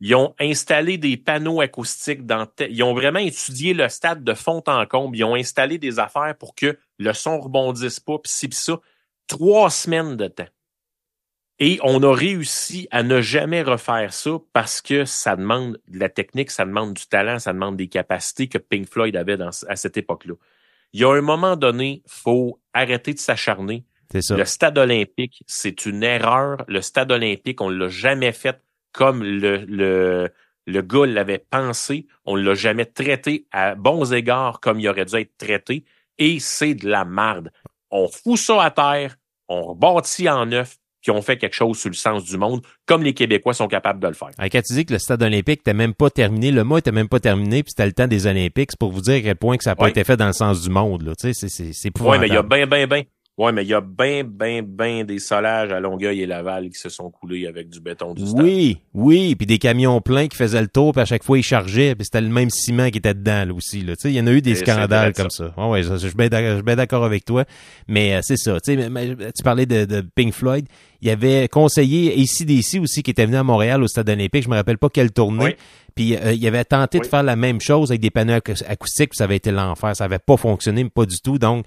Ils 0.00 0.14
ont 0.14 0.34
installé 0.38 0.96
des 0.96 1.16
panneaux 1.16 1.60
acoustiques 1.60 2.24
dans 2.24 2.46
ils 2.60 2.82
ont 2.82 2.94
vraiment 2.94 3.18
étudié 3.18 3.74
le 3.74 3.88
stade 3.88 4.22
de 4.22 4.34
fond 4.34 4.62
en 4.66 4.86
comble, 4.86 5.16
ils 5.16 5.24
ont 5.24 5.34
installé 5.34 5.78
des 5.78 5.98
affaires 5.98 6.36
pour 6.38 6.54
que 6.54 6.78
le 6.98 7.12
son 7.12 7.40
rebondisse 7.40 7.98
pas 7.98 8.18
pis 8.18 8.30
ci 8.30 8.48
pis 8.48 8.56
ça. 8.56 8.80
Trois 9.26 9.70
semaines 9.70 10.16
de 10.16 10.28
temps. 10.28 10.48
Et 11.60 11.80
on 11.82 12.02
a 12.04 12.14
réussi 12.14 12.86
à 12.92 13.02
ne 13.02 13.20
jamais 13.20 13.62
refaire 13.62 14.12
ça 14.12 14.38
parce 14.52 14.80
que 14.80 15.04
ça 15.04 15.34
demande 15.34 15.80
de 15.88 15.98
la 15.98 16.08
technique, 16.08 16.52
ça 16.52 16.64
demande 16.64 16.94
du 16.94 17.06
talent, 17.06 17.40
ça 17.40 17.52
demande 17.52 17.76
des 17.76 17.88
capacités 17.88 18.48
que 18.48 18.58
Pink 18.58 18.88
Floyd 18.88 19.16
avait 19.16 19.36
dans, 19.36 19.50
à 19.66 19.76
cette 19.76 19.96
époque-là. 19.96 20.34
Il 20.92 21.00
y 21.00 21.04
a 21.04 21.12
un 21.12 21.20
moment 21.20 21.56
donné, 21.56 22.02
faut 22.06 22.60
arrêter 22.72 23.12
de 23.12 23.18
s'acharner. 23.18 23.84
C'est 24.12 24.22
ça. 24.22 24.36
Le 24.36 24.44
stade 24.44 24.78
olympique, 24.78 25.42
c'est 25.46 25.84
une 25.84 26.04
erreur. 26.04 26.64
Le 26.68 26.80
stade 26.80 27.10
olympique, 27.10 27.60
on 27.60 27.68
l'a 27.68 27.88
jamais 27.88 28.32
fait 28.32 28.62
comme 28.98 29.22
le, 29.22 29.58
le, 29.68 30.28
le 30.66 30.82
gars 30.82 31.06
l'avait 31.06 31.38
pensé. 31.38 32.08
On 32.24 32.34
l'a 32.34 32.54
jamais 32.56 32.84
traité 32.84 33.46
à 33.52 33.76
bons 33.76 34.12
égards 34.12 34.58
comme 34.58 34.80
il 34.80 34.88
aurait 34.88 35.04
dû 35.04 35.14
être 35.14 35.36
traité. 35.38 35.84
Et 36.18 36.40
c'est 36.40 36.74
de 36.74 36.88
la 36.88 37.04
marde. 37.04 37.52
On 37.92 38.08
fout 38.08 38.36
ça 38.36 38.60
à 38.60 38.72
terre, 38.72 39.14
on 39.48 39.62
rebâtit 39.62 40.28
en 40.28 40.46
neuf, 40.46 40.78
puis 41.00 41.12
on 41.12 41.22
fait 41.22 41.38
quelque 41.38 41.54
chose 41.54 41.78
sur 41.78 41.90
le 41.90 41.94
sens 41.94 42.24
du 42.24 42.36
monde, 42.36 42.60
comme 42.86 43.04
les 43.04 43.14
Québécois 43.14 43.54
sont 43.54 43.68
capables 43.68 44.00
de 44.00 44.08
le 44.08 44.14
faire. 44.14 44.30
Ah, 44.36 44.48
Quand 44.50 44.60
tu 44.62 44.72
dis 44.72 44.84
que 44.84 44.92
le 44.94 44.98
stade 44.98 45.22
olympique 45.22 45.60
n'était 45.60 45.74
même 45.74 45.94
pas 45.94 46.10
terminé, 46.10 46.50
le 46.50 46.64
mois 46.64 46.80
était 46.80 46.90
même 46.90 47.08
pas 47.08 47.20
terminé, 47.20 47.62
puis 47.62 47.70
c'était 47.70 47.86
le 47.86 47.92
temps 47.92 48.08
des 48.08 48.26
Olympiques, 48.26 48.72
c'est 48.72 48.78
pour 48.80 48.90
vous 48.90 49.00
dire 49.00 49.14
à 49.14 49.20
quel 49.20 49.36
point 49.36 49.56
que 49.56 49.62
ça 49.62 49.70
n'a 49.70 49.76
pas 49.76 49.88
été 49.90 50.02
fait 50.02 50.16
dans 50.16 50.26
le 50.26 50.32
sens 50.32 50.60
du 50.60 50.70
monde. 50.70 51.02
Là. 51.02 51.12
Tu 51.14 51.32
sais, 51.32 51.34
c'est, 51.34 51.48
c'est, 51.48 51.72
c'est 51.72 52.00
Ouais, 52.00 52.18
mais 52.18 52.26
il 52.26 52.34
y 52.34 52.36
a 52.36 52.40
épouvantable. 52.40 52.66
ben, 52.68 52.86
ben, 52.88 53.04
Ouais, 53.38 53.52
mais 53.52 53.62
il 53.62 53.68
y 53.68 53.74
a 53.74 53.80
ben, 53.80 54.26
ben, 54.26 54.64
ben 54.66 55.04
des 55.04 55.20
solages 55.20 55.70
à 55.70 55.78
Longueuil 55.78 56.22
et 56.22 56.26
Laval 56.26 56.70
qui 56.70 56.78
se 56.78 56.88
sont 56.88 57.08
coulés 57.08 57.46
avec 57.46 57.68
du 57.70 57.78
béton 57.80 58.12
du 58.12 58.26
stade. 58.26 58.42
Oui, 58.42 58.78
oui, 58.94 59.36
puis 59.36 59.46
des 59.46 59.58
camions 59.58 60.00
pleins 60.00 60.26
qui 60.26 60.36
faisaient 60.36 60.60
le 60.60 60.66
tour, 60.66 60.90
puis 60.92 61.02
à 61.02 61.04
chaque 61.04 61.22
fois 61.22 61.38
ils 61.38 61.44
chargeaient, 61.44 61.94
puis 61.94 62.04
c'était 62.04 62.20
le 62.20 62.30
même 62.30 62.50
ciment 62.50 62.90
qui 62.90 62.98
était 62.98 63.14
dedans 63.14 63.44
là 63.46 63.54
aussi. 63.54 63.82
Là. 63.82 63.94
Tu 63.94 64.02
sais, 64.02 64.10
il 64.12 64.16
y 64.16 64.20
en 64.20 64.26
a 64.26 64.32
eu 64.32 64.42
des 64.42 64.50
Et 64.50 64.54
c'est 64.56 64.64
scandales 64.68 65.12
comme 65.12 65.30
ça. 65.30 65.54
Ouais, 65.56 65.68
ouais, 65.68 65.82
je, 65.84 65.92
je 65.96 66.08
suis 66.08 66.16
bien 66.16 66.28
d'accord, 66.28 66.50
je 66.50 66.54
suis 66.56 66.62
bien 66.64 66.74
d'accord 66.76 67.04
avec 67.04 67.24
toi, 67.24 67.44
mais 67.86 68.14
euh, 68.16 68.20
c'est 68.22 68.36
ça. 68.36 68.58
Mais- 68.66 68.90
mais 68.90 69.14
tu 69.36 69.44
parlais 69.44 69.66
de, 69.66 69.84
de 69.84 70.00
Pink 70.16 70.32
Floyd. 70.34 70.66
Il 71.00 71.06
y 71.06 71.12
avait 71.12 71.46
conseillé 71.46 72.12
ACDC 72.20 72.80
aussi 72.82 73.04
qui 73.04 73.12
était 73.12 73.24
venu 73.24 73.36
à 73.36 73.44
Montréal 73.44 73.84
au 73.84 73.86
Stade 73.86 74.10
olympique. 74.10 74.42
Je 74.42 74.48
me 74.48 74.56
rappelle 74.56 74.78
pas 74.78 74.88
quelle 74.88 75.12
tournée. 75.12 75.44
Oui. 75.44 75.54
Puis 75.94 76.16
euh, 76.16 76.32
il 76.32 76.44
avait 76.48 76.64
tenté 76.64 76.98
de 76.98 77.04
Oui. 77.04 77.08
faire 77.08 77.22
la 77.22 77.36
même 77.36 77.60
chose 77.60 77.92
avec 77.92 78.00
des 78.00 78.10
panneaux 78.10 78.32
acou- 78.34 78.64
acoustiques, 78.68 79.10
puis 79.10 79.16
ça 79.16 79.24
avait 79.24 79.36
été 79.36 79.52
l'enfer. 79.52 79.94
Ça 79.94 80.04
avait 80.04 80.18
pas 80.18 80.36
fonctionné, 80.36 80.82
mais 80.82 80.90
pas 80.90 81.06
du 81.06 81.20
tout. 81.20 81.38
Donc, 81.38 81.64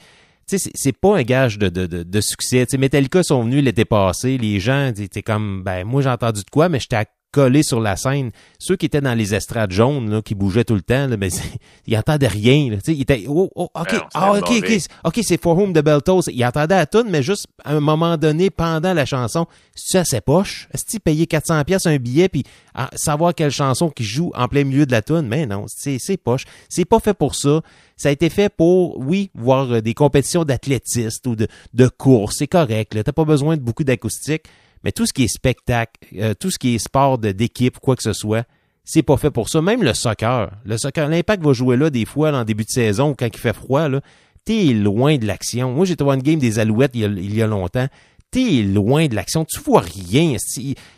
c'est- 0.57 0.91
pas 0.97 1.17
un 1.17 1.23
gage 1.23 1.57
de, 1.57 1.69
de, 1.69 1.85
de, 1.85 2.03
de 2.03 2.21
succès. 2.21 2.65
Tu 2.65 2.71
sais, 2.71 2.77
Metallica 2.77 3.23
sont 3.23 3.43
venus 3.43 3.63
l'été 3.63 3.85
passé. 3.85 4.37
Les 4.37 4.59
gens 4.59 4.87
étaient 4.97 5.21
comme, 5.23 5.63
ben, 5.63 5.83
moi 5.85 6.01
j'ai 6.01 6.09
entendu 6.09 6.41
de 6.43 6.49
quoi, 6.49 6.69
mais 6.69 6.79
j'étais 6.79 6.95
collé 7.31 7.63
sur 7.63 7.79
la 7.79 7.95
scène. 7.95 8.31
Ceux 8.59 8.75
qui 8.75 8.85
étaient 8.85 9.01
dans 9.01 9.13
les 9.13 9.33
estrades 9.33 9.71
jaunes, 9.71 10.09
là, 10.09 10.21
qui 10.21 10.35
bougeaient 10.35 10.63
tout 10.63 10.75
le 10.75 10.81
temps, 10.81 11.07
là, 11.07 11.17
ben, 11.17 11.29
c'est- 11.29 11.43
ils 11.87 11.97
entendaient 11.97 12.27
rien. 12.27 12.69
Là, 12.71 12.77
ils 12.87 13.01
étaient, 13.01 13.25
oh, 13.27 13.49
oh, 13.55 13.69
ok, 13.73 13.87
Ah 13.89 13.93
non, 13.95 14.01
ah, 14.13 14.31
ok, 14.33 14.37
ok, 14.41 14.61
mauvais. 14.61 14.77
ok, 15.05 15.19
c'est 15.23 15.41
For 15.41 15.57
Whom 15.57 15.73
the 15.73 15.83
Bell 15.83 16.01
Tolls. 16.01 16.23
Ils 16.31 16.45
entendaient 16.45 16.75
la 16.75 16.85
tune, 16.85 17.07
mais 17.09 17.23
juste 17.23 17.47
à 17.63 17.73
un 17.73 17.79
moment 17.79 18.17
donné, 18.17 18.49
pendant 18.49 18.93
la 18.93 19.05
chanson, 19.05 19.45
c'est 19.75 19.99
à 19.99 20.05
ses 20.05 20.21
poches. 20.21 20.67
Est-ce 20.73 20.85
qu'ils 20.85 20.99
payaient 20.99 21.27
400 21.27 21.63
pièces 21.63 21.85
un 21.85 21.97
billet 21.97 22.29
puis 22.29 22.43
ah, 22.75 22.89
savoir 22.95 23.33
quelle 23.33 23.51
chanson 23.51 23.89
qui 23.89 24.03
joue 24.03 24.31
en 24.35 24.47
plein 24.47 24.63
milieu 24.63 24.85
de 24.85 24.91
la 24.91 25.01
tune 25.01 25.21
Mais 25.27 25.45
non, 25.45 25.65
c'est 25.67 26.17
poche. 26.17 26.45
C'est 26.69 26.85
pas 26.85 26.99
fait 26.99 27.13
pour 27.13 27.35
ça. 27.35 27.61
Ça 27.97 28.09
a 28.09 28.11
été 28.11 28.29
fait 28.29 28.49
pour, 28.53 28.97
oui, 28.99 29.29
voir 29.35 29.71
euh, 29.71 29.81
des 29.81 29.93
compétitions 29.93 30.43
d'athlétistes 30.43 31.25
ou 31.27 31.35
de, 31.35 31.47
de 31.73 31.87
course. 31.87 32.35
C'est 32.39 32.47
correct. 32.47 32.97
T'as 33.03 33.11
pas 33.11 33.25
besoin 33.25 33.57
de 33.57 33.61
beaucoup 33.61 33.83
d'acoustique. 33.83 34.43
Mais 34.83 34.91
tout 34.91 35.05
ce 35.05 35.13
qui 35.13 35.23
est 35.23 35.27
spectacle, 35.27 35.93
euh, 36.17 36.33
tout 36.33 36.51
ce 36.51 36.57
qui 36.57 36.75
est 36.75 36.79
sport 36.79 37.17
d'équipe, 37.17 37.77
quoi 37.79 37.95
que 37.95 38.03
ce 38.03 38.13
soit, 38.13 38.45
c'est 38.83 39.03
pas 39.03 39.17
fait 39.17 39.31
pour 39.31 39.49
ça. 39.49 39.61
Même 39.61 39.83
le 39.83 39.93
soccer. 39.93 40.51
Le 40.65 40.77
soccer, 40.77 41.07
l'impact 41.07 41.43
va 41.43 41.53
jouer 41.53 41.77
là 41.77 41.89
des 41.89 42.05
fois 42.05 42.31
en 42.33 42.43
début 42.43 42.63
de 42.63 42.69
saison 42.69 43.15
quand 43.17 43.27
il 43.27 43.37
fait 43.37 43.53
froid. 43.53 43.87
Là, 43.87 44.01
t'es 44.45 44.73
loin 44.73 45.17
de 45.17 45.25
l'action. 45.25 45.71
Moi, 45.73 45.89
été 45.89 46.03
voir 46.03 46.15
une 46.15 46.23
game 46.23 46.39
des 46.39 46.59
Alouettes 46.59 46.91
il 46.95 47.01
y 47.01 47.05
a, 47.05 47.07
il 47.07 47.35
y 47.35 47.41
a 47.41 47.47
longtemps. 47.47 47.87
T'es 48.31 48.63
loin 48.63 49.07
de 49.07 49.15
l'action. 49.15 49.45
Tu 49.45 49.59
vois 49.59 49.81
rien. 49.81 50.35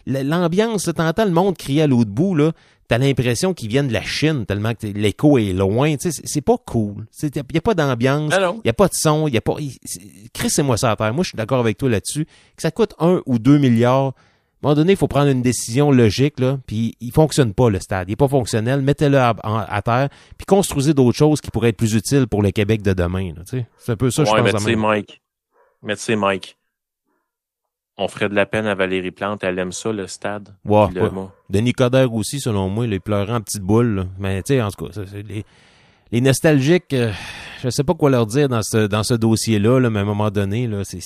L'ambiance, 0.06 0.90
t'entends 0.96 1.26
le 1.26 1.32
monde 1.32 1.58
crier 1.58 1.82
à 1.82 1.88
l'autre 1.88 2.12
bout, 2.12 2.36
là. 2.36 2.52
T'as 2.88 2.98
l'impression 2.98 3.54
qu'ils 3.54 3.70
viennent 3.70 3.88
de 3.88 3.94
la 3.94 4.02
Chine 4.04 4.46
tellement 4.46 4.74
que 4.74 4.86
l'écho 4.88 5.38
est 5.38 5.54
loin. 5.54 5.96
Tu 5.96 6.12
sais, 6.12 6.22
c'est- 6.24 6.42
pas 6.42 6.58
cool. 6.66 7.06
Il 7.22 7.30
n'y 7.52 7.58
a 7.58 7.62
pas 7.62 7.74
d'ambiance. 7.74 8.34
Il 8.58 8.62
n'y 8.66 8.70
a 8.70 8.74
pas 8.74 8.88
de 8.88 8.94
son. 8.94 9.28
Il 9.28 9.34
y 9.34 9.38
a 9.38 9.42
pas. 9.42 9.56
moi 10.64 10.78
ça 10.78 10.92
à 10.92 10.96
terre. 10.96 11.14
Moi, 11.14 11.24
je 11.24 11.30
suis 11.30 11.38
d'accord 11.38 11.60
avec 11.60 11.78
toi 11.78 11.90
là-dessus. 11.90 12.26
Que 12.26 12.62
ça 12.62 12.72
coûte 12.72 12.94
un 13.00 13.22
ou 13.26 13.40
deux 13.40 13.58
milliards. 13.58 14.08
un 14.08 14.68
moment 14.68 14.76
donné, 14.76 14.94
il 14.94 14.98
faut 14.98 15.08
prendre 15.08 15.30
une 15.30 15.42
décision 15.42 15.92
logique, 15.92 16.40
là, 16.40 16.58
puis 16.68 16.96
il 17.02 17.12
fonctionne 17.12 17.54
pas, 17.54 17.70
le 17.70 17.80
stade. 17.80 18.10
Il 18.10 18.14
est 18.14 18.18
pas 18.18 18.28
fonctionnel. 18.30 18.82
Mettez-le 18.82 19.18
à, 19.18 19.34
à 19.44 19.82
terre, 19.82 20.10
puis 20.38 20.46
construisez 20.46 20.94
d'autres 20.94 21.18
choses 21.18 21.42
qui 21.42 21.52
pourraient 21.52 21.70
être 21.70 21.78
plus 21.78 21.96
utiles 21.96 22.28
pour 22.28 22.42
le 22.42 22.52
Québec 22.52 22.82
de 22.82 22.94
demain. 22.94 23.34
là, 23.36 23.44
tu 23.50 23.58
sais. 23.60 23.68
C'est 23.78 23.92
un 23.94 23.96
peu 23.98 24.10
ça, 24.12 24.24
je 24.24 24.32
ouais, 24.32 24.42
mais 24.42 24.52
pense. 24.52 24.64
tu 24.64 24.70
à 24.70 24.74
sais. 24.74 24.76
Mike. 24.78 25.22
Mais 25.82 25.96
tu 25.96 26.02
sais, 26.04 26.16
Mike. 26.16 26.58
On 27.98 28.08
ferait 28.08 28.28
de 28.30 28.34
la 28.36 28.46
peine 28.46 28.66
à 28.66 28.74
Valérie 28.76 29.12
Plante. 29.12 29.44
Elle 29.44 29.60
aime 29.60 29.72
ça, 29.72 29.92
le 29.92 30.08
stade. 30.08 30.50
Puis 30.88 30.96
le- 30.96 31.02
Denis 31.50 31.74
Coderre 31.74 32.12
aussi, 32.14 32.40
selon 32.40 32.68
moi, 32.70 32.88
il 32.88 33.00
pleurait 33.02 33.34
en 33.34 33.42
petite 33.42 33.62
boule. 33.62 34.08
Mais 34.18 34.42
tu 34.42 34.56
sais, 34.56 34.62
en 34.62 34.70
tout 34.72 34.88
cas, 34.88 35.02
les, 35.28 35.46
les 36.12 36.22
nostalgiques, 36.22 36.94
euh, 36.94 37.12
je 37.62 37.70
sais 37.70 37.84
pas 37.84 37.94
quoi 37.94 38.10
leur 38.10 38.26
dire 38.26 38.50
dans 38.50 38.64
ce, 38.64 38.88
dans 38.88 39.04
ce 39.04 39.14
dossier-là, 39.14 39.80
là, 39.80 39.90
mais 39.92 40.00
à 40.00 40.02
un 40.02 40.06
moment 40.06 40.32
donné, 40.32 40.66
là, 40.68 40.82
c'est, 40.84 41.00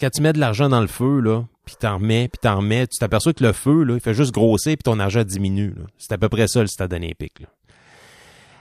quand 0.00 0.10
tu 0.10 0.20
mets 0.20 0.34
de 0.34 0.38
l'argent 0.38 0.68
dans 0.68 0.80
le 0.82 0.86
feu, 0.88 1.20
là, 1.20 1.44
puis 1.64 1.74
t'en 1.80 1.94
remets, 1.96 2.28
puis 2.28 2.38
t'en 2.40 2.56
remets, 2.58 2.86
tu 2.86 2.98
t'aperçois 2.98 3.32
que 3.32 3.42
le 3.42 3.52
feu, 3.52 3.82
là, 3.84 3.94
il 3.94 4.00
fait 4.00 4.14
juste 4.14 4.32
grossir, 4.32 4.72
puis 4.76 4.82
ton 4.84 5.00
argent 5.00 5.24
diminue. 5.24 5.74
C'est 5.96 6.12
à 6.12 6.18
peu 6.18 6.28
près 6.28 6.48
ça, 6.48 6.60
le 6.60 6.66
stade 6.68 6.92
olympique. 6.92 7.40
Là. 7.40 7.46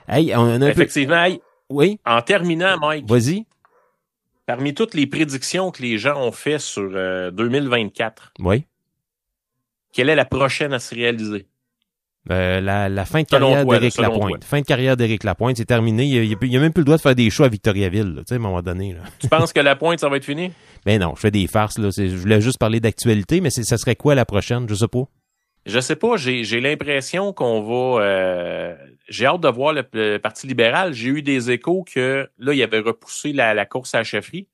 Hey, 0.07 0.34
on 0.35 0.45
a 0.47 0.53
un 0.56 0.60
peu... 0.60 0.68
Effectivement, 0.68 1.23
hey, 1.23 1.41
Oui, 1.69 1.99
en 2.06 2.22
terminant, 2.22 2.77
Mike, 2.80 3.07
vas-y. 3.10 3.45
Parmi 4.46 4.74
toutes 4.74 4.94
les 4.94 5.08
prédictions 5.08 5.72
que 5.72 5.82
les 5.82 5.98
gens 5.98 6.20
ont 6.22 6.32
fait 6.32 6.60
sur 6.60 6.90
euh, 6.94 7.32
2024, 7.32 8.34
Oui. 8.40 8.66
quelle 9.94 10.10
est 10.10 10.16
la 10.16 10.26
prochaine 10.26 10.74
à 10.74 10.80
se 10.80 10.94
réaliser? 10.96 11.48
Euh, 12.32 12.60
la, 12.60 12.90
la 12.90 13.06
fin 13.06 13.22
de 13.22 13.28
Selon 13.30 13.52
carrière 13.52 13.66
d'Éric 13.68 13.98
Lapointe. 14.00 14.40
toi. 14.40 14.48
Fin 14.50 14.60
de 14.62 14.66
carrière 14.66 14.98
d'Éric 14.98 15.24
Lapointe, 15.24 15.58
c'est 15.58 15.66
terminé. 15.66 16.06
Il 16.06 16.24
il 16.42 16.56
a- 16.56 16.60
même 16.60 16.74
plus 16.74 16.82
le 16.82 16.86
droit 16.86 16.98
de 16.98 17.02
faire 17.04 17.14
des 17.14 17.30
shows 17.30 17.44
à 17.44 17.50
Victoriaville, 17.50 18.16
là, 18.16 18.22
tu 18.22 18.30
sais, 18.30 18.34
à 18.34 18.38
un 18.38 18.42
moment 18.42 18.64
donné. 18.64 18.94
Là. 18.94 19.02
Tu 19.20 19.28
penses 19.28 19.54
que 19.54 19.60
la 19.60 19.76
pointe, 19.76 20.00
ça 20.00 20.10
va 20.10 20.18
être 20.18 20.26
fini? 20.26 20.52
Ben 20.86 21.00
non, 21.02 21.14
je 21.16 21.20
fais 21.22 21.32
des 21.32 21.46
farces. 21.48 21.78
Là. 21.78 21.90
Je 21.96 22.16
voulais 22.16 22.42
juste 22.42 22.58
parler 22.60 22.80
d'actualité, 22.80 23.42
mais 23.42 23.50
ça 23.52 23.78
serait 23.78 23.96
quoi 23.96 24.14
la 24.16 24.26
prochaine? 24.26 24.68
Je 24.70 24.74
sais 24.76 24.88
pas. 24.88 25.04
Je 25.66 25.80
sais 25.80 25.96
pas, 25.96 26.16
j'ai 26.18 26.62
l'impression 26.62 27.34
qu'on 27.34 27.62
va... 27.62 28.04
euh, 28.04 28.76
j'ai 29.10 29.26
hâte 29.26 29.42
de 29.42 29.48
voir 29.48 29.74
le, 29.74 29.84
le 29.94 30.18
Parti 30.18 30.46
libéral. 30.48 30.94
J'ai 30.94 31.10
eu 31.10 31.22
des 31.24 31.50
échos 31.52 31.84
que 31.92 32.30
là, 32.38 32.54
il 32.54 32.62
avait 32.62 32.80
repoussé 32.80 33.34
la, 33.34 33.54
la 33.56 33.66
course 33.66 33.96
à 33.96 34.00
la 34.00 34.04
chefferie, 34.04 34.48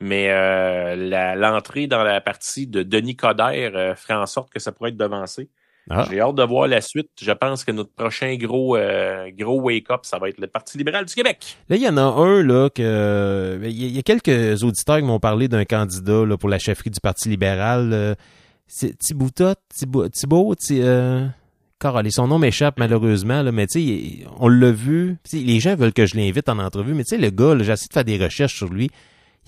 mais 0.00 0.28
euh, 0.30 1.34
l'entrée 1.36 1.86
dans 1.86 2.02
la 2.02 2.20
partie 2.22 2.66
de 2.66 2.82
Denis 2.82 3.16
Coderre 3.16 3.72
euh, 3.74 3.94
ferait 3.94 4.14
en 4.14 4.26
sorte 4.26 4.50
que 4.50 4.58
ça 4.58 4.72
pourrait 4.72 4.90
être 4.90 4.96
devancé. 4.96 5.50
Ah. 5.88 6.04
J'ai 6.10 6.20
hâte 6.20 6.34
de 6.34 6.42
voir 6.42 6.66
la 6.66 6.80
suite. 6.80 7.10
Je 7.20 7.30
pense 7.30 7.62
que 7.62 7.70
notre 7.70 7.92
prochain 7.92 8.34
gros 8.36 8.76
euh, 8.76 9.30
gros 9.38 9.60
wake-up, 9.60 10.00
ça 10.04 10.18
va 10.18 10.30
être 10.30 10.38
le 10.40 10.48
Parti 10.48 10.78
libéral 10.78 11.04
du 11.04 11.14
Québec. 11.14 11.56
Là, 11.68 11.76
il 11.76 11.82
y 11.82 11.88
en 11.88 11.96
a 11.96 12.00
un, 12.02 12.42
là, 12.42 12.68
que. 12.70 13.60
Il 13.62 13.70
y, 13.70 13.84
a- 13.84 13.88
il 13.88 13.94
y 13.96 13.98
a 13.98 14.02
quelques 14.02 14.64
auditeurs 14.64 14.96
qui 14.96 15.04
m'ont 15.04 15.20
parlé 15.20 15.46
d'un 15.48 15.64
candidat 15.64 16.24
là, 16.24 16.36
pour 16.36 16.48
la 16.48 16.58
chefferie 16.58 16.90
du 16.90 16.98
Parti 17.00 17.28
libéral. 17.28 18.16
Euh, 18.66 18.68
c'est 18.68 18.98
Thibouta, 18.98 19.54
Thibault, 19.74 20.08
Thibault, 20.08 20.54
Thi- 20.54 20.80
euh, 20.82 21.26
Carole, 21.78 22.10
son 22.10 22.26
nom 22.26 22.38
m'échappe 22.38 22.78
malheureusement, 22.78 23.42
là, 23.42 23.52
mais 23.52 23.66
tu 23.66 23.80
sais, 23.80 24.26
on 24.38 24.48
l'a 24.48 24.72
vu. 24.72 25.16
Les 25.32 25.60
gens 25.60 25.76
veulent 25.76 25.92
que 25.92 26.06
je 26.06 26.16
l'invite 26.16 26.48
en 26.48 26.58
entrevue, 26.58 26.94
mais 26.94 27.04
tu 27.04 27.16
sais, 27.16 27.20
le 27.20 27.30
gars, 27.30 27.56
j'ai 27.60 27.72
essayé 27.72 27.88
de 27.88 27.92
faire 27.92 28.04
des 28.04 28.16
recherches 28.22 28.56
sur 28.56 28.68
lui. 28.68 28.90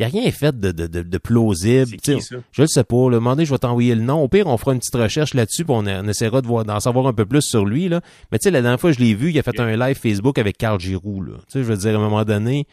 Il 0.00 0.06
n'y 0.06 0.16
a 0.18 0.20
rien 0.20 0.30
fait 0.30 0.56
de, 0.56 0.70
de, 0.70 0.86
de, 0.86 1.02
de 1.02 1.18
plausible. 1.18 1.96
Qui, 1.96 2.20
ça? 2.22 2.36
Je 2.52 2.62
le 2.62 2.68
sais 2.68 2.84
pas. 2.84 3.10
Là. 3.10 3.16
Demandez, 3.16 3.44
je 3.44 3.50
vais 3.50 3.58
t'envoyer 3.58 3.96
le 3.96 4.02
nom. 4.02 4.22
Au 4.22 4.28
pire, 4.28 4.46
on 4.46 4.56
fera 4.56 4.72
une 4.72 4.78
petite 4.78 4.94
recherche 4.94 5.34
là-dessus, 5.34 5.64
puis 5.64 5.74
on, 5.74 5.84
on 5.86 6.06
essaiera 6.06 6.40
de 6.40 6.46
voir, 6.46 6.64
d'en 6.64 6.78
savoir 6.78 7.08
un 7.08 7.12
peu 7.12 7.26
plus 7.26 7.42
sur 7.42 7.64
lui. 7.64 7.88
Là. 7.88 8.00
Mais 8.30 8.38
tu 8.38 8.44
sais, 8.44 8.52
la 8.52 8.62
dernière 8.62 8.78
fois, 8.78 8.92
je 8.92 9.00
l'ai 9.00 9.14
vu, 9.14 9.30
il 9.30 9.38
a 9.40 9.42
fait 9.42 9.58
un 9.58 9.76
live 9.76 9.96
Facebook 9.98 10.38
avec 10.38 10.56
Carl 10.56 10.78
Giroux. 10.78 11.22
Là. 11.22 11.32
Tu 11.38 11.44
sais, 11.54 11.58
je 11.64 11.68
veux 11.68 11.76
dire, 11.76 11.94
à 11.94 11.96
un 11.96 12.08
moment 12.08 12.24
donné, 12.24 12.68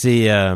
c'est... 0.00 0.30
Euh, 0.30 0.54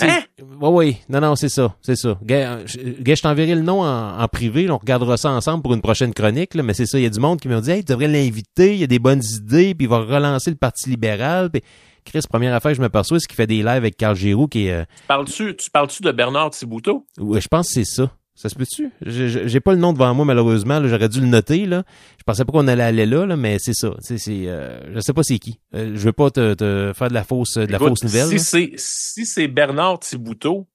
Hein? 0.00 0.20
Ouais, 0.60 0.68
oui. 0.68 0.96
Non, 1.08 1.20
non, 1.20 1.36
c'est 1.36 1.48
ça. 1.48 1.74
C'est 1.80 1.96
ça. 1.96 2.18
Gars, 2.22 2.58
je, 2.66 2.78
gars, 3.00 3.14
je 3.14 3.22
t'enverrai 3.22 3.54
le 3.54 3.62
nom 3.62 3.80
en, 3.82 4.20
en 4.20 4.28
privé. 4.28 4.66
là. 4.66 4.74
on 4.74 4.78
regardera 4.78 5.16
ça 5.16 5.30
ensemble 5.30 5.62
pour 5.62 5.72
une 5.74 5.80
prochaine 5.80 6.12
chronique. 6.12 6.54
Là. 6.54 6.62
Mais 6.62 6.74
c'est 6.74 6.84
ça, 6.86 6.98
il 6.98 7.02
y 7.02 7.06
a 7.06 7.10
du 7.10 7.18
monde 7.20 7.40
qui 7.40 7.48
m'a 7.48 7.60
dit, 7.62 7.70
hey, 7.70 7.82
tu 7.84 7.92
devrais 7.92 8.08
l'inviter, 8.08 8.74
il 8.74 8.80
y 8.80 8.84
a 8.84 8.86
des 8.86 8.98
bonnes 8.98 9.22
idées, 9.24 9.74
puis 9.74 9.86
il 9.86 9.88
va 9.88 9.98
relancer 10.00 10.50
le 10.50 10.56
Parti 10.56 10.90
libéral. 10.90 11.50
Puis, 11.50 11.62
Chris, 12.04 12.20
première 12.28 12.54
affaire 12.54 12.72
que 12.72 12.76
je 12.76 12.82
me 12.82 12.88
perçois, 12.88 13.18
c'est 13.20 13.26
qu'il 13.26 13.36
fait 13.36 13.46
des 13.46 13.56
lives 13.58 13.66
avec 13.68 13.96
Carl 13.96 14.14
Giroux, 14.16 14.48
qui 14.48 14.66
est... 14.66 14.72
euh, 14.72 14.84
Parles-tu, 15.08 15.56
tu 15.56 15.70
parles-tu 15.70 16.02
de 16.02 16.12
Bernard 16.12 16.50
Thibouteau? 16.50 17.06
Ouais, 17.18 17.40
je 17.40 17.48
pense 17.48 17.68
que 17.68 17.74
c'est 17.74 17.84
ça. 17.84 18.10
Ça 18.38 18.48
se 18.48 18.54
peut-tu? 18.54 18.92
J'ai 19.02 19.58
pas 19.58 19.72
le 19.72 19.80
nom 19.80 19.92
devant 19.92 20.14
moi, 20.14 20.24
malheureusement. 20.24 20.80
J'aurais 20.86 21.08
dû 21.08 21.20
le 21.20 21.26
noter. 21.26 21.66
Là. 21.66 21.82
Je 22.18 22.22
pensais 22.22 22.44
pas 22.44 22.52
qu'on 22.52 22.68
allait 22.68 22.84
aller 22.84 23.04
là, 23.04 23.26
là 23.26 23.36
mais 23.36 23.58
c'est 23.58 23.74
ça. 23.74 23.96
C'est, 23.98 24.20
euh, 24.28 24.94
je 24.94 25.00
sais 25.00 25.12
pas 25.12 25.24
c'est 25.24 25.40
qui. 25.40 25.58
Euh, 25.74 25.90
je 25.96 26.04
veux 26.04 26.12
pas 26.12 26.30
te, 26.30 26.54
te 26.54 26.92
faire 26.94 27.08
de 27.08 27.14
la 27.14 27.24
fausse, 27.24 27.58
de 27.58 27.72
la 27.72 27.80
fausse 27.80 28.04
nouvelle. 28.04 28.28
Si 28.28 28.38
c'est 28.38 28.72
si 28.76 29.26
c'est 29.26 29.48
Bernard 29.48 29.98
Thibouteau, 29.98 30.68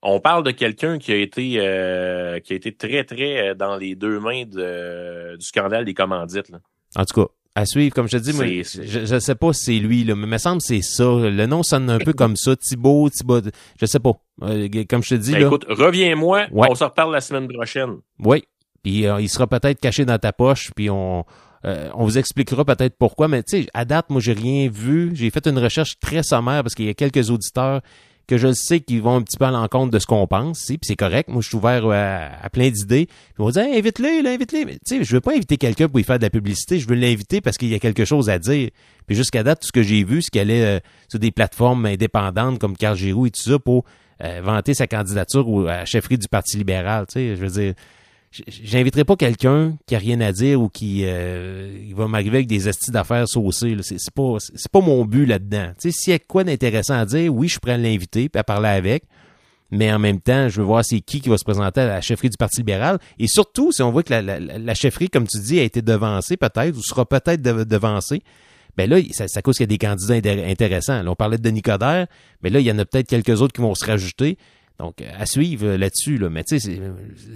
on 0.00 0.20
parle 0.20 0.44
de 0.44 0.52
quelqu'un 0.52 0.98
qui 0.98 1.10
a 1.10 1.16
été 1.16 1.54
euh, 1.56 2.38
qui 2.38 2.52
a 2.52 2.56
été 2.56 2.72
très 2.72 3.02
très 3.02 3.48
euh, 3.48 3.54
dans 3.54 3.76
les 3.76 3.96
deux 3.96 4.20
mains 4.20 4.44
de, 4.44 5.36
du 5.36 5.44
scandale 5.44 5.86
des 5.86 5.94
commandites. 5.94 6.50
Là. 6.50 6.60
En 6.94 7.04
tout 7.04 7.20
cas, 7.20 7.32
à 7.56 7.64
suivre, 7.66 7.94
comme 7.94 8.06
je 8.06 8.18
te 8.18 8.22
dis, 8.22 8.32
moi, 8.34 8.44
je, 8.46 9.06
je 9.06 9.18
sais 9.18 9.34
pas 9.34 9.52
si 9.54 9.64
c'est 9.64 9.78
lui, 9.78 10.04
là, 10.04 10.14
mais 10.14 10.24
il 10.24 10.28
me 10.28 10.38
semble 10.38 10.58
que 10.60 10.66
c'est 10.66 10.82
ça. 10.82 11.04
Le 11.04 11.46
nom 11.46 11.62
sonne 11.62 11.88
un 11.90 11.98
peu 11.98 12.12
comme 12.12 12.36
ça. 12.36 12.54
Thibaut, 12.54 13.08
Thibaut, 13.10 13.40
je 13.80 13.86
sais 13.86 13.98
pas. 13.98 14.12
Euh, 14.42 14.68
comme 14.88 15.02
je 15.02 15.08
te 15.10 15.14
dis, 15.14 15.32
Ben, 15.32 15.40
là. 15.40 15.46
écoute, 15.46 15.64
reviens-moi, 15.68 16.46
Ouais. 16.52 16.68
on 16.70 16.74
se 16.74 16.84
reparle 16.84 17.12
la 17.12 17.20
semaine 17.22 17.48
prochaine. 17.48 17.96
Oui. 18.18 18.44
Puis 18.82 19.06
euh, 19.06 19.20
il 19.20 19.28
sera 19.28 19.46
peut-être 19.46 19.80
caché 19.80 20.04
dans 20.04 20.18
ta 20.18 20.32
poche, 20.32 20.70
puis 20.76 20.90
on, 20.90 21.24
euh, 21.64 21.88
on 21.94 22.04
vous 22.04 22.18
expliquera 22.18 22.64
peut-être 22.64 22.96
pourquoi. 22.98 23.26
Mais 23.26 23.42
tu 23.42 23.62
sais, 23.62 23.66
à 23.74 23.84
date, 23.84 24.10
moi, 24.10 24.20
j'ai 24.20 24.34
rien 24.34 24.68
vu. 24.70 25.10
J'ai 25.14 25.30
fait 25.30 25.46
une 25.48 25.58
recherche 25.58 25.98
très 25.98 26.22
sommaire 26.22 26.62
parce 26.62 26.74
qu'il 26.74 26.84
y 26.84 26.90
a 26.90 26.94
quelques 26.94 27.30
auditeurs 27.30 27.80
que 28.26 28.38
je 28.38 28.52
sais 28.52 28.80
qui 28.80 28.98
vont 28.98 29.16
un 29.16 29.22
petit 29.22 29.36
peu 29.36 29.44
à 29.44 29.50
l'encontre 29.50 29.92
de 29.92 29.98
ce 29.98 30.06
qu'on 30.06 30.26
pense, 30.26 30.58
si, 30.58 30.78
puis 30.78 30.86
c'est 30.86 30.96
correct. 30.96 31.28
Moi, 31.28 31.42
je 31.42 31.48
suis 31.48 31.56
ouvert 31.56 31.86
à, 31.90 32.44
à 32.44 32.50
plein 32.50 32.70
d'idées. 32.70 33.08
On 33.38 33.46
va 33.46 33.52
dire, 33.52 33.62
Hey, 33.62 33.78
invite-le, 33.78 34.22
là, 34.22 34.30
invite-le. 34.32 34.64
Mais 34.64 34.74
tu 34.74 34.98
sais, 34.98 35.04
je 35.04 35.12
veux 35.12 35.20
pas 35.20 35.32
inviter 35.32 35.56
quelqu'un 35.56 35.88
pour 35.88 36.00
y 36.00 36.04
faire 36.04 36.18
de 36.18 36.24
la 36.24 36.30
publicité. 36.30 36.78
Je 36.78 36.88
veux 36.88 36.96
l'inviter 36.96 37.40
parce 37.40 37.56
qu'il 37.56 37.68
y 37.68 37.74
a 37.74 37.78
quelque 37.78 38.04
chose 38.04 38.28
à 38.28 38.38
dire. 38.38 38.70
Puis 39.06 39.16
jusqu'à 39.16 39.42
date, 39.42 39.60
tout 39.60 39.68
ce 39.68 39.72
que 39.72 39.82
j'ai 39.82 40.02
vu, 40.04 40.22
c'est 40.22 40.30
qu'elle 40.30 40.50
est 40.50 40.64
euh, 40.64 40.80
sur 41.08 41.18
des 41.18 41.30
plateformes 41.30 41.86
indépendantes 41.86 42.58
comme 42.58 42.76
Carl 42.76 42.96
Giroux 42.96 43.26
et 43.26 43.30
tout 43.30 43.42
ça 43.42 43.58
pour 43.58 43.84
euh, 44.24 44.40
vanter 44.42 44.74
sa 44.74 44.86
candidature 44.86 45.68
à 45.68 45.78
la 45.78 45.84
chefferie 45.84 46.18
du 46.18 46.28
Parti 46.28 46.56
libéral. 46.56 47.06
Tu 47.06 47.14
sais, 47.14 47.36
je 47.36 47.44
veux 47.44 47.62
dire, 47.62 47.74
j'inviterai 48.30 49.04
pas 49.04 49.16
quelqu'un 49.16 49.76
qui 49.86 49.94
a 49.94 49.98
rien 49.98 50.20
à 50.20 50.32
dire 50.32 50.60
ou 50.60 50.68
qui 50.68 51.02
euh, 51.04 51.78
va 51.94 52.06
m'arriver 52.08 52.38
avec 52.38 52.46
des 52.46 52.68
estis 52.68 52.90
d'affaires 52.90 53.26
saucées. 53.28 53.76
C'est 53.82 54.10
pas 54.14 54.36
pas 54.72 54.80
mon 54.80 55.04
but 55.04 55.26
là-dedans. 55.26 55.72
S'il 55.78 56.12
y 56.12 56.14
a 56.14 56.18
quoi 56.18 56.44
d'intéressant 56.44 56.94
à 56.94 57.06
dire, 57.06 57.34
oui, 57.34 57.48
je 57.48 57.52
suis 57.52 57.60
prêt 57.60 57.72
à 57.72 58.38
à 58.38 58.44
parler 58.44 58.68
avec. 58.68 59.04
Mais 59.70 59.92
en 59.92 59.98
même 59.98 60.20
temps, 60.20 60.48
je 60.48 60.60
veux 60.60 60.66
voir 60.66 60.84
c'est 60.84 61.00
qui 61.00 61.20
qui 61.20 61.28
va 61.28 61.38
se 61.38 61.44
présenter 61.44 61.80
à 61.80 61.86
la 61.86 62.00
chefferie 62.00 62.30
du 62.30 62.36
Parti 62.36 62.58
libéral. 62.58 62.98
Et 63.18 63.26
surtout, 63.26 63.72
si 63.72 63.82
on 63.82 63.90
voit 63.90 64.02
que 64.02 64.14
la, 64.14 64.74
chefferie, 64.74 65.08
comme 65.08 65.26
tu 65.26 65.40
dis, 65.40 65.58
a 65.58 65.64
été 65.64 65.82
devancée 65.82 66.36
peut-être, 66.36 66.76
ou 66.76 66.82
sera 66.82 67.04
peut-être 67.04 67.42
de- 67.42 67.64
devancée, 67.64 68.22
ben 68.76 68.88
là, 68.88 68.98
ça, 69.10 69.26
ça 69.26 69.42
cause 69.42 69.56
qu'il 69.56 69.64
y 69.64 69.64
a 69.64 69.66
des 69.68 69.78
candidats 69.78 70.14
intér- 70.14 70.48
intéressants. 70.48 71.04
On 71.06 71.16
parlait 71.16 71.38
de 71.38 71.42
Denis 71.42 71.62
Coderre, 71.62 72.06
mais 72.42 72.50
là, 72.50 72.60
il 72.60 72.66
y 72.66 72.70
en 72.70 72.78
a 72.78 72.84
peut-être 72.84 73.08
quelques 73.08 73.40
autres 73.40 73.54
qui 73.54 73.60
vont 73.62 73.74
se 73.74 73.84
rajouter. 73.84 74.38
Donc, 74.78 75.02
à 75.02 75.24
suivre 75.24 75.68
là-dessus. 75.68 76.18
Là. 76.18 76.28
Mais 76.28 76.44
tu 76.44 76.60
sais, 76.60 76.80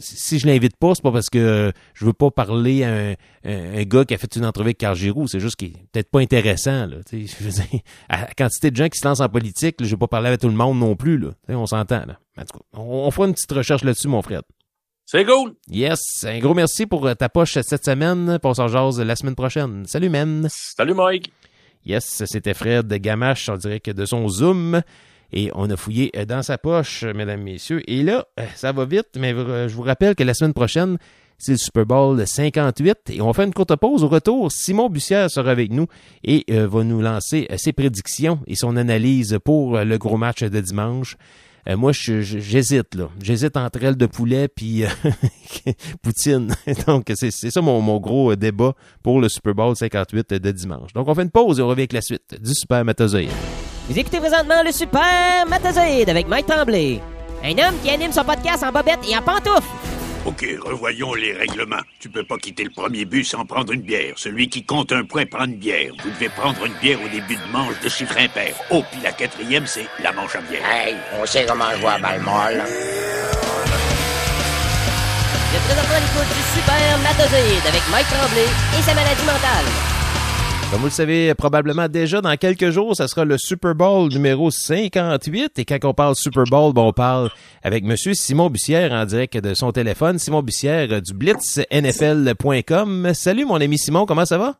si 0.00 0.38
je 0.38 0.46
l'invite 0.46 0.76
pas, 0.76 0.94
c'est 0.94 1.02
pas 1.02 1.12
parce 1.12 1.30
que 1.30 1.72
je 1.94 2.04
veux 2.04 2.12
pas 2.12 2.30
parler 2.30 2.84
à 2.84 3.16
un, 3.44 3.82
gars 3.84 4.04
qui 4.04 4.14
a 4.14 4.18
fait 4.18 4.36
une 4.36 4.44
entrevue 4.44 4.68
avec 4.68 4.78
Carl 4.78 4.96
Giroux. 4.96 5.26
C'est 5.26 5.40
juste 5.40 5.56
qu'il 5.56 5.68
est 5.68 5.86
peut-être 5.92 6.10
pas 6.10 6.20
intéressant. 6.20 6.86
Là, 6.86 6.96
tu 7.08 7.26
sais. 7.26 7.36
je 7.40 7.44
veux 7.44 7.50
dire, 7.50 7.80
à 8.08 8.22
la 8.22 8.34
quantité 8.34 8.70
de 8.70 8.76
gens 8.76 8.88
qui 8.88 8.98
se 8.98 9.06
lancent 9.06 9.20
en 9.20 9.28
politique, 9.28 9.80
là, 9.80 9.86
je 9.86 9.90
vais 9.90 9.98
pas 9.98 10.08
parler 10.08 10.28
avec 10.28 10.40
tout 10.40 10.48
le 10.48 10.54
monde 10.54 10.78
non 10.78 10.96
plus. 10.96 11.18
Là. 11.18 11.30
Tu 11.30 11.52
sais, 11.52 11.54
On 11.54 11.66
s'entend. 11.66 12.04
Là. 12.06 12.18
En 12.36 12.42
tout 12.42 12.58
cas, 12.58 12.64
on, 12.74 13.06
on 13.06 13.10
fera 13.10 13.26
une 13.26 13.34
petite 13.34 13.52
recherche 13.52 13.84
là-dessus, 13.84 14.08
mon 14.08 14.22
frère. 14.22 14.42
C'est 15.12 15.24
cool. 15.24 15.54
Yes, 15.68 16.24
un 16.24 16.38
gros 16.38 16.54
merci 16.54 16.86
pour 16.86 17.04
euh, 17.04 17.14
ta 17.14 17.28
poche 17.28 17.58
cette 17.62 17.84
semaine. 17.84 18.38
On 18.44 18.54
s'en 18.54 18.68
jase 18.68 19.00
la 19.00 19.16
semaine 19.16 19.34
prochaine. 19.34 19.84
Salut, 19.86 20.08
man. 20.08 20.46
Salut 20.48 20.94
Mike. 20.94 21.32
Yes, 21.84 22.22
c'était 22.26 22.54
Fred 22.54 22.86
Gamache 22.92 23.48
en 23.48 23.56
direct 23.56 23.90
de 23.90 24.04
son 24.04 24.28
Zoom. 24.28 24.82
Et 25.32 25.50
on 25.54 25.70
a 25.70 25.76
fouillé 25.76 26.10
euh, 26.16 26.24
dans 26.24 26.42
sa 26.42 26.58
poche, 26.58 27.04
euh, 27.04 27.12
mesdames, 27.14 27.42
messieurs. 27.42 27.82
Et 27.90 28.02
là, 28.02 28.26
euh, 28.38 28.44
ça 28.54 28.72
va 28.72 28.84
vite, 28.84 29.08
mais 29.16 29.30
je 29.32 29.74
vous 29.74 29.82
rappelle 29.82 30.14
que 30.14 30.24
la 30.24 30.34
semaine 30.34 30.52
prochaine, 30.52 30.98
c'est 31.38 31.52
le 31.52 31.58
Super 31.58 31.86
Bowl 31.86 32.26
58. 32.26 33.10
Et 33.10 33.20
on 33.20 33.32
faire 33.32 33.46
une 33.46 33.54
courte 33.54 33.74
pause. 33.76 34.04
Au 34.04 34.08
retour, 34.08 34.50
Simon 34.52 34.90
Bussière 34.90 35.30
sera 35.30 35.50
avec 35.50 35.70
nous 35.70 35.86
et 36.22 36.44
va 36.48 36.84
nous 36.84 37.00
lancer 37.00 37.48
ses 37.56 37.72
prédictions 37.72 38.40
et 38.46 38.56
son 38.56 38.76
analyse 38.76 39.38
pour 39.42 39.78
le 39.78 39.96
gros 39.96 40.18
match 40.18 40.42
de 40.42 40.60
dimanche. 40.60 41.16
Moi, 41.66 41.92
j'hésite, 41.92 42.94
là. 42.94 43.08
J'hésite 43.22 43.56
entre 43.56 43.82
aile 43.82 43.96
de 43.96 44.04
poulet 44.04 44.48
puis 44.48 44.84
Poutine. 46.02 46.54
Donc, 46.86 47.10
c'est 47.14 47.30
ça 47.30 47.62
mon, 47.62 47.98
gros 47.98 48.36
débat 48.36 48.74
pour 49.02 49.18
le 49.18 49.30
Super 49.30 49.54
Bowl 49.54 49.74
58 49.74 50.34
de 50.34 50.50
dimanche. 50.50 50.92
Donc, 50.92 51.08
on 51.08 51.14
fait 51.14 51.22
une 51.22 51.30
pause 51.30 51.58
et 51.58 51.62
on 51.62 51.68
revient 51.68 51.82
avec 51.82 51.94
la 51.94 52.02
suite 52.02 52.38
du 52.38 52.52
Super 52.52 52.84
Matozoïde. 52.84 53.30
Vous 53.90 53.98
écoutez 53.98 54.20
présentement 54.20 54.62
le 54.64 54.70
Super 54.70 55.44
Matazoïde 55.48 56.08
avec 56.08 56.28
Mike 56.28 56.46
Tremblay. 56.46 57.00
Un 57.42 57.58
homme 57.58 57.74
qui 57.82 57.90
anime 57.90 58.12
son 58.12 58.22
podcast 58.22 58.62
en 58.62 58.70
bobette 58.70 59.00
et 59.10 59.16
en 59.16 59.20
pantoufles. 59.20 59.66
OK, 60.26 60.46
revoyons 60.64 61.12
les 61.14 61.32
règlements. 61.32 61.82
Tu 61.98 62.08
peux 62.08 62.22
pas 62.22 62.36
quitter 62.36 62.62
le 62.62 62.70
premier 62.70 63.04
but 63.04 63.24
sans 63.24 63.44
prendre 63.44 63.72
une 63.72 63.80
bière. 63.80 64.12
Celui 64.14 64.48
qui 64.48 64.62
compte 64.62 64.92
un 64.92 65.02
point 65.02 65.26
prend 65.26 65.44
une 65.44 65.56
bière. 65.56 65.90
Vous 66.04 66.10
devez 66.10 66.28
prendre 66.28 66.64
une 66.64 66.72
bière 66.74 67.00
au 67.04 67.08
début 67.08 67.34
de 67.34 67.52
manche 67.52 67.80
de 67.82 67.88
chiffre 67.88 68.16
impair. 68.16 68.54
Oh, 68.70 68.84
puis 68.92 69.00
la 69.02 69.10
quatrième, 69.10 69.66
c'est 69.66 69.88
la 70.04 70.12
manche 70.12 70.36
à 70.36 70.40
bière. 70.40 70.62
Hey, 70.70 70.94
on 71.20 71.26
sait 71.26 71.44
comment 71.48 71.74
jouer 71.80 71.88
à 71.88 71.98
balle 71.98 72.20
molle. 72.20 72.62
Vous 75.48 75.56
êtes 75.56 75.62
présentement 75.62 75.96
à 75.96 75.98
l'écoute 75.98 76.30
du 76.36 76.42
Super 76.54 76.98
Matozoïde 77.02 77.66
avec 77.66 77.82
Mike 77.90 78.06
Tremblay 78.06 78.46
et 78.78 78.82
sa 78.82 78.94
maladie 78.94 79.24
mentale. 79.24 79.99
Comme 80.70 80.78
vous 80.82 80.86
le 80.86 80.92
savez 80.92 81.34
probablement 81.34 81.88
déjà, 81.88 82.20
dans 82.20 82.36
quelques 82.36 82.70
jours, 82.70 82.94
ça 82.94 83.08
sera 83.08 83.24
le 83.24 83.36
Super 83.38 83.74
Bowl 83.74 84.08
numéro 84.12 84.52
58. 84.52 85.58
Et 85.58 85.64
quand 85.64 85.84
on 85.84 85.92
parle 85.94 86.14
Super 86.14 86.44
Bowl, 86.44 86.72
bon, 86.72 86.86
on 86.88 86.92
parle 86.92 87.28
avec 87.64 87.82
Monsieur 87.82 88.14
Simon 88.14 88.50
Bussière 88.50 88.92
en 88.92 89.04
direct 89.04 89.36
de 89.36 89.52
son 89.54 89.72
téléphone. 89.72 90.20
Simon 90.20 90.42
Bussière 90.44 91.02
du 91.02 91.12
blitznfl.com. 91.12 93.10
Salut 93.14 93.44
mon 93.46 93.56
ami 93.60 93.78
Simon, 93.78 94.06
comment 94.06 94.24
ça 94.24 94.38
va? 94.38 94.54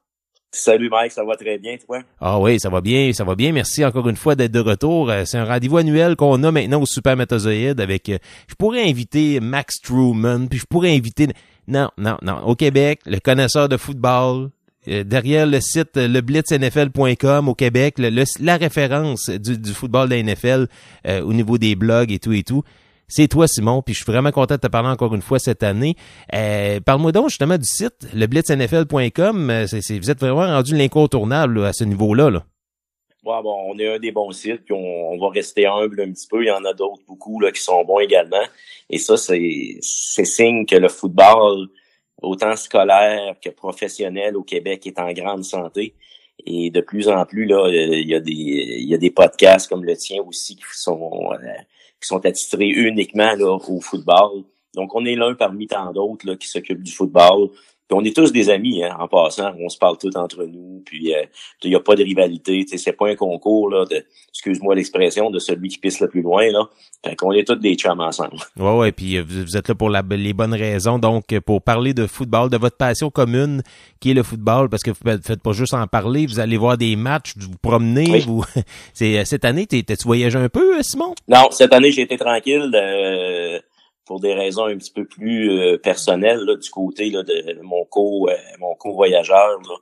Salut 0.53 0.91
Mike, 0.91 1.13
ça 1.13 1.23
va 1.25 1.37
très 1.37 1.59
bien, 1.59 1.77
toi? 1.87 2.01
Ah 2.21 2.41
oui, 2.41 2.59
ça 2.59 2.71
va 2.71 2.81
bien, 2.81 3.13
ça 3.13 3.23
va 3.23 3.37
bien. 3.37 3.53
Merci 3.53 3.85
encore 3.85 4.09
une 4.09 4.17
fois 4.17 4.35
d'être 4.35 4.51
de 4.51 4.59
retour. 4.59 5.09
Euh, 5.09 5.23
C'est 5.25 5.39
un 5.39 5.45
rendez-vous 5.45 5.77
annuel 5.77 6.17
qu'on 6.17 6.43
a 6.43 6.51
maintenant 6.51 6.83
au 6.83 6.87
Super 6.87 7.17
Métazoïde 7.17 7.81
avec... 7.81 8.09
euh, 8.09 8.19
Je 8.49 8.57
pourrais 8.57 8.83
inviter 8.83 9.39
Max 9.39 9.81
Truman, 9.81 10.49
puis 10.49 10.59
je 10.59 10.67
pourrais 10.69 10.93
inviter... 10.93 11.29
Non, 11.69 11.89
non, 11.99 12.17
non. 12.23 12.39
Au 12.47 12.57
Québec, 12.57 12.99
le 13.07 13.21
connaisseur 13.21 13.69
de 13.69 13.77
football, 13.77 14.47
euh, 14.47 14.49
derrière 14.87 15.47
le 15.47 15.61
site 15.61 15.97
euh, 15.97 16.09
leblitznfl.com 16.09 17.49
au 17.49 17.55
Québec, 17.55 17.99
le- 17.99 18.11
le- 18.11 18.25
la 18.41 18.57
référence 18.57 19.29
du, 19.31 19.59
du 19.59 19.73
football 19.73 20.09
de 20.09 20.15
la 20.15 20.23
NFL 20.23 20.67
euh, 21.07 21.23
au 21.23 21.33
niveau 21.33 21.59
des 21.59 21.75
blogs 21.77 22.11
et 22.13 22.19
tout 22.19 22.33
et 22.33 22.43
tout. 22.43 22.63
C'est 23.09 23.27
toi, 23.27 23.49
Simon, 23.49 23.83
puis 23.83 23.93
je 23.93 24.05
suis 24.05 24.11
vraiment 24.13 24.31
content 24.31 24.55
de 24.55 24.61
te 24.61 24.69
parler 24.69 24.89
encore 24.89 25.15
une 25.17 25.21
fois 25.23 25.41
cette 25.41 25.65
année. 25.65 25.97
Euh, 26.33 26.79
Parle-moi 26.81 27.11
donc 27.13 27.29
justement 27.29 27.59
du 27.59 27.65
site, 27.67 28.07
leblitznfl.com. 28.15 29.51
Euh, 29.51 29.67
vous 29.71 30.11
êtes 30.11 30.21
vraiment 30.21 30.47
rendu 30.47 30.77
l'incontournable 30.77 31.65
à 31.65 31.73
ce 31.73 31.85
niveau-là. 31.85 32.31
Là. 32.31 32.45
Ouais, 33.25 33.43
bon, 33.43 33.55
on 33.75 33.79
est 33.79 33.97
un 33.97 33.99
des 33.99 34.13
bons 34.13 34.31
sites, 34.31 34.65
puis 34.65 34.73
on, 34.75 35.13
on 35.13 35.19
va 35.19 35.29
rester 35.31 35.67
humble 35.67 36.01
un 36.01 36.11
petit 36.13 36.27
peu. 36.29 36.43
Il 36.43 36.47
y 36.47 36.51
en 36.51 36.65
a 36.65 36.73
d'autres, 36.73 37.03
beaucoup, 37.07 37.41
là, 37.41 37.51
qui 37.53 37.61
sont 37.61 37.85
bons 37.85 37.99
également. 37.99 38.41
Et 38.89 38.99
ça, 38.99 39.17
c'est 39.17 39.79
signe 39.83 40.65
que 40.65 40.77
le 40.77 40.89
football, 40.89 41.67
autant 42.23 42.57
scolaire 42.57 43.37
que 43.43 43.51
professionnel 43.51 44.37
au 44.37 44.43
Québec, 44.43 44.87
est 44.87 44.99
en 44.99 45.13
grande 45.13 45.45
santé. 45.45 45.95
Et 46.47 46.71
de 46.71 46.81
plus 46.81 47.09
en 47.09 47.25
plus, 47.27 47.45
là, 47.45 47.69
il 47.69 48.09
y 48.09 48.15
a 48.15 48.21
des, 48.21 48.33
il 48.33 48.89
y 48.89 48.95
a 48.95 48.99
des 48.99 49.11
podcasts 49.11 49.69
comme 49.69 49.85
le 49.85 49.97
tien 49.97 50.23
aussi 50.23 50.57
qui 50.57 50.63
sont, 50.73 51.33
euh, 51.33 51.37
qui 52.01 52.09
sont 52.09 52.25
attitrés 52.25 52.69
uniquement 52.69 53.35
là, 53.35 53.59
au 53.69 53.81
football. 53.81 54.45
Donc, 54.75 54.95
on 54.95 55.05
est 55.05 55.17
l'un 55.17 55.35
parmi 55.35 55.67
tant 55.67 55.93
d'autres 55.93 56.35
qui 56.35 56.49
s'occupent 56.49 56.83
du 56.83 56.93
football. 56.93 57.51
Puis 57.91 57.99
on 58.01 58.05
est 58.05 58.15
tous 58.15 58.31
des 58.31 58.51
amis, 58.51 58.85
hein, 58.85 58.97
en 59.01 59.09
passant. 59.09 59.51
On 59.59 59.69
se 59.69 59.77
parle 59.77 59.99
tous 59.99 60.15
entre 60.17 60.45
nous. 60.45 60.81
Puis 60.87 61.13
euh, 61.13 61.25
il 61.65 61.71
n'y 61.71 61.75
a 61.77 61.81
pas 61.81 61.97
de 61.97 62.05
rivalité. 62.05 62.65
tu 62.65 62.79
C'est 62.79 62.93
pas 62.93 63.09
un 63.09 63.17
concours 63.17 63.69
là, 63.69 63.85
de, 63.85 64.05
excuse-moi 64.29 64.77
l'expression, 64.77 65.29
de 65.29 65.41
celui 65.41 65.69
qui 65.71 65.79
pisse 65.79 65.99
le 65.99 66.07
plus 66.09 66.23
loin. 66.23 66.49
Là. 66.53 66.69
Fait 67.05 67.17
qu'on 67.17 67.33
est 67.33 67.45
tous 67.45 67.57
des 67.57 67.75
chums 67.75 67.99
ensemble. 68.01 68.37
Ouais, 68.61 68.77
ouais, 68.77 68.93
puis 68.93 69.17
euh, 69.17 69.25
vous, 69.27 69.57
êtes 69.57 69.67
là 69.69 69.75
pour 69.75 69.91
la- 69.91 70.05
les 70.09 70.33
bonnes 70.33 70.55
raisons. 70.55 70.99
Donc, 71.01 71.33
euh, 71.33 71.41
pour 71.41 71.63
parler 71.63 71.93
de 71.95 72.07
football, 72.07 72.49
de 72.49 72.59
votre 72.59 72.77
passion 72.77 73.11
commune, 73.11 73.63
qui 73.99 74.13
est 74.13 74.15
le 74.15 74.23
football, 74.23 74.69
parce 74.69 74.83
que 74.85 74.91
vous 74.91 75.11
ne 75.11 75.17
faites 75.19 75.43
pas 75.43 75.53
juste 75.53 75.75
en 75.75 75.87
parler, 75.89 76.27
vous 76.27 76.39
allez 76.39 76.59
voir 76.59 76.77
des 76.79 76.95
matchs, 76.95 77.33
vous 77.37 77.49
vous 77.51 77.59
promenez, 77.61 78.09
Oui. 78.11 78.21
vous. 78.27 78.45
C'est 78.95 79.25
cette 79.25 79.45
année, 79.45 79.67
t'es- 79.67 79.83
t'as-tu 79.83 80.05
voyagé 80.07 80.39
un 80.39 80.49
peu, 80.49 80.81
Simon? 80.83 81.15
Non, 81.27 81.49
cette 81.51 81.73
année, 81.73 81.91
j'ai 81.91 82.03
été 82.03 82.17
tranquille 82.19 82.71
euh, 82.75 83.59
pour 84.11 84.19
des 84.19 84.35
raisons 84.35 84.65
un 84.65 84.77
petit 84.77 84.91
peu 84.91 85.05
plus 85.05 85.53
euh, 85.53 85.79
personnelles 85.79 86.41
là, 86.41 86.57
du 86.57 86.69
côté 86.69 87.11
là, 87.11 87.23
de 87.23 87.63
mon 87.63 87.85
co 87.85 88.29
euh, 88.29 88.35
mon 88.59 88.75
co-voyageur. 88.75 89.61
là. 89.69 89.77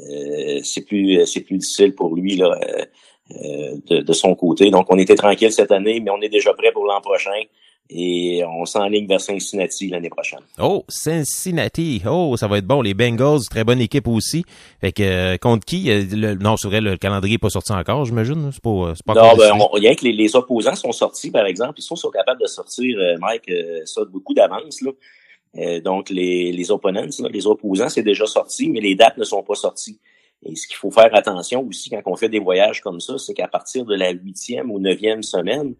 Euh, 0.00 0.60
c'est 0.62 0.80
plus 0.80 1.26
c'est 1.26 1.42
plus 1.42 1.58
difficile 1.58 1.94
pour 1.94 2.14
lui 2.14 2.36
là, 2.36 2.58
euh, 2.58 2.84
euh, 3.32 3.76
de, 3.90 4.00
de 4.00 4.12
son 4.14 4.34
côté. 4.34 4.70
Donc, 4.70 4.86
on 4.88 4.98
était 4.98 5.14
tranquille 5.14 5.52
cette 5.52 5.72
année, 5.72 6.00
mais 6.00 6.10
on 6.10 6.22
est 6.22 6.30
déjà 6.30 6.54
prêt 6.54 6.72
pour 6.72 6.86
l'an 6.86 7.02
prochain. 7.02 7.38
Et 7.88 8.42
on 8.44 8.64
s'enligne 8.64 9.06
vers 9.06 9.20
Cincinnati 9.20 9.88
l'année 9.88 10.10
prochaine. 10.10 10.40
Oh, 10.58 10.84
Cincinnati. 10.88 12.02
Oh, 12.04 12.36
ça 12.36 12.48
va 12.48 12.58
être 12.58 12.66
bon. 12.66 12.82
Les 12.82 12.94
Bengals, 12.94 13.42
très 13.48 13.62
bonne 13.62 13.80
équipe 13.80 14.08
aussi. 14.08 14.44
Fait 14.80 14.90
que 14.90 15.02
euh, 15.04 15.36
contre 15.36 15.64
qui? 15.64 15.90
Euh, 15.90 16.02
le- 16.10 16.34
non, 16.34 16.56
c'est 16.56 16.66
vrai, 16.66 16.80
le 16.80 16.96
calendrier 16.96 17.34
n'est 17.34 17.38
pas 17.38 17.50
sorti 17.50 17.72
encore, 17.72 18.04
j'imagine. 18.04 18.50
C'est 18.52 18.60
pas, 18.62 18.70
euh, 18.70 18.92
c'est 18.96 19.06
pas 19.06 19.14
Non, 19.14 19.36
ben, 19.36 19.52
on, 19.60 19.68
rien 19.68 19.94
que 19.94 20.04
les, 20.04 20.12
les 20.12 20.34
opposants 20.34 20.74
sont 20.74 20.90
sortis, 20.90 21.30
par 21.30 21.46
exemple, 21.46 21.74
ils 21.78 21.82
sont, 21.82 21.94
sont 21.94 22.10
capables 22.10 22.40
de 22.40 22.46
sortir, 22.46 22.98
euh, 22.98 23.16
Mike, 23.20 23.50
ça 23.84 24.00
de 24.00 24.10
beaucoup 24.10 24.34
d'avance. 24.34 24.80
Là. 24.82 24.90
Euh, 25.58 25.80
donc, 25.80 26.10
les, 26.10 26.50
les 26.52 26.70
opponents, 26.72 27.06
là, 27.20 27.28
les 27.30 27.46
opposants, 27.46 27.88
c'est 27.88 28.02
déjà 28.02 28.26
sorti, 28.26 28.68
mais 28.68 28.80
les 28.80 28.94
dates 28.96 29.16
ne 29.16 29.24
sont 29.24 29.42
pas 29.44 29.54
sorties. 29.54 30.00
Et 30.44 30.54
ce 30.56 30.66
qu'il 30.66 30.76
faut 30.76 30.90
faire 30.90 31.14
attention 31.14 31.66
aussi 31.66 31.88
quand 31.88 32.02
on 32.06 32.16
fait 32.16 32.28
des 32.28 32.40
voyages 32.40 32.80
comme 32.80 33.00
ça, 33.00 33.16
c'est 33.16 33.32
qu'à 33.32 33.48
partir 33.48 33.84
de 33.84 33.94
la 33.94 34.10
huitième 34.10 34.70
ou 34.70 34.78
neuvième 34.78 35.22
semaine, 35.22 35.74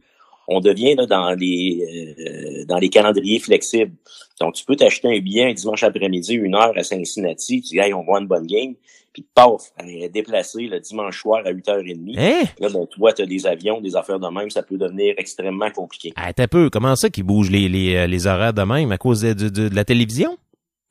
on 0.48 0.60
devient 0.60 0.94
là, 0.94 1.06
dans 1.06 1.30
les 1.32 2.14
euh, 2.18 2.64
dans 2.66 2.78
les 2.78 2.88
calendriers 2.88 3.38
flexibles. 3.38 3.92
Donc, 4.40 4.54
tu 4.54 4.64
peux 4.64 4.76
t'acheter 4.76 5.08
un 5.08 5.18
billet 5.20 5.44
un 5.44 5.52
dimanche 5.54 5.82
après-midi, 5.82 6.34
une 6.34 6.54
heure 6.54 6.72
à 6.76 6.82
Cincinnati, 6.82 7.62
tu 7.62 7.68
dis 7.74 7.78
hey, 7.78 7.94
on 7.94 8.02
voit 8.04 8.20
une 8.20 8.26
bonne 8.26 8.46
game, 8.46 8.74
puis 9.12 9.24
paf, 9.34 9.72
elle 9.78 10.02
est 10.02 10.08
déplacée 10.10 10.62
le 10.66 10.78
dimanche 10.78 11.20
soir 11.22 11.42
à 11.46 11.52
8h30. 11.52 12.14
Hein? 12.18 12.42
Là, 12.60 12.68
ben, 12.68 12.86
toi, 12.86 13.12
tu 13.14 13.22
as 13.22 13.26
des 13.26 13.46
avions, 13.46 13.80
des 13.80 13.96
affaires 13.96 14.20
de 14.20 14.28
même, 14.28 14.50
ça 14.50 14.62
peut 14.62 14.76
devenir 14.76 15.14
extrêmement 15.16 15.70
compliqué. 15.70 16.12
Ah, 16.16 16.32
t'as 16.34 16.46
peu. 16.48 16.68
Comment 16.68 16.96
ça 16.96 17.08
qu'ils 17.08 17.24
bougent 17.24 17.50
les, 17.50 17.68
les, 17.68 17.94
euh, 17.96 18.06
les 18.06 18.26
horaires 18.26 18.52
de 18.52 18.62
même 18.62 18.92
à 18.92 18.98
cause 18.98 19.22
de, 19.22 19.32
de- 19.48 19.74
la 19.74 19.84
télévision? 19.86 20.36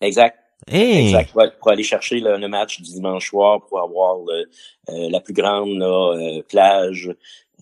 Exact. 0.01 0.35
Hein? 0.71 0.79
Exact. 0.79 1.31
Pour 1.59 1.69
aller 1.71 1.83
chercher 1.83 2.19
le, 2.19 2.37
le 2.37 2.47
match 2.47 2.77
du 2.81 2.89
dimanche 2.91 3.29
soir, 3.29 3.61
pour 3.67 3.79
avoir 3.79 4.15
le- 4.25 4.45
euh, 4.89 5.09
la 5.11 5.19
plus 5.19 5.33
grande 5.33 5.77
là, 5.77 6.13
euh, 6.17 6.41
plage 6.49 7.11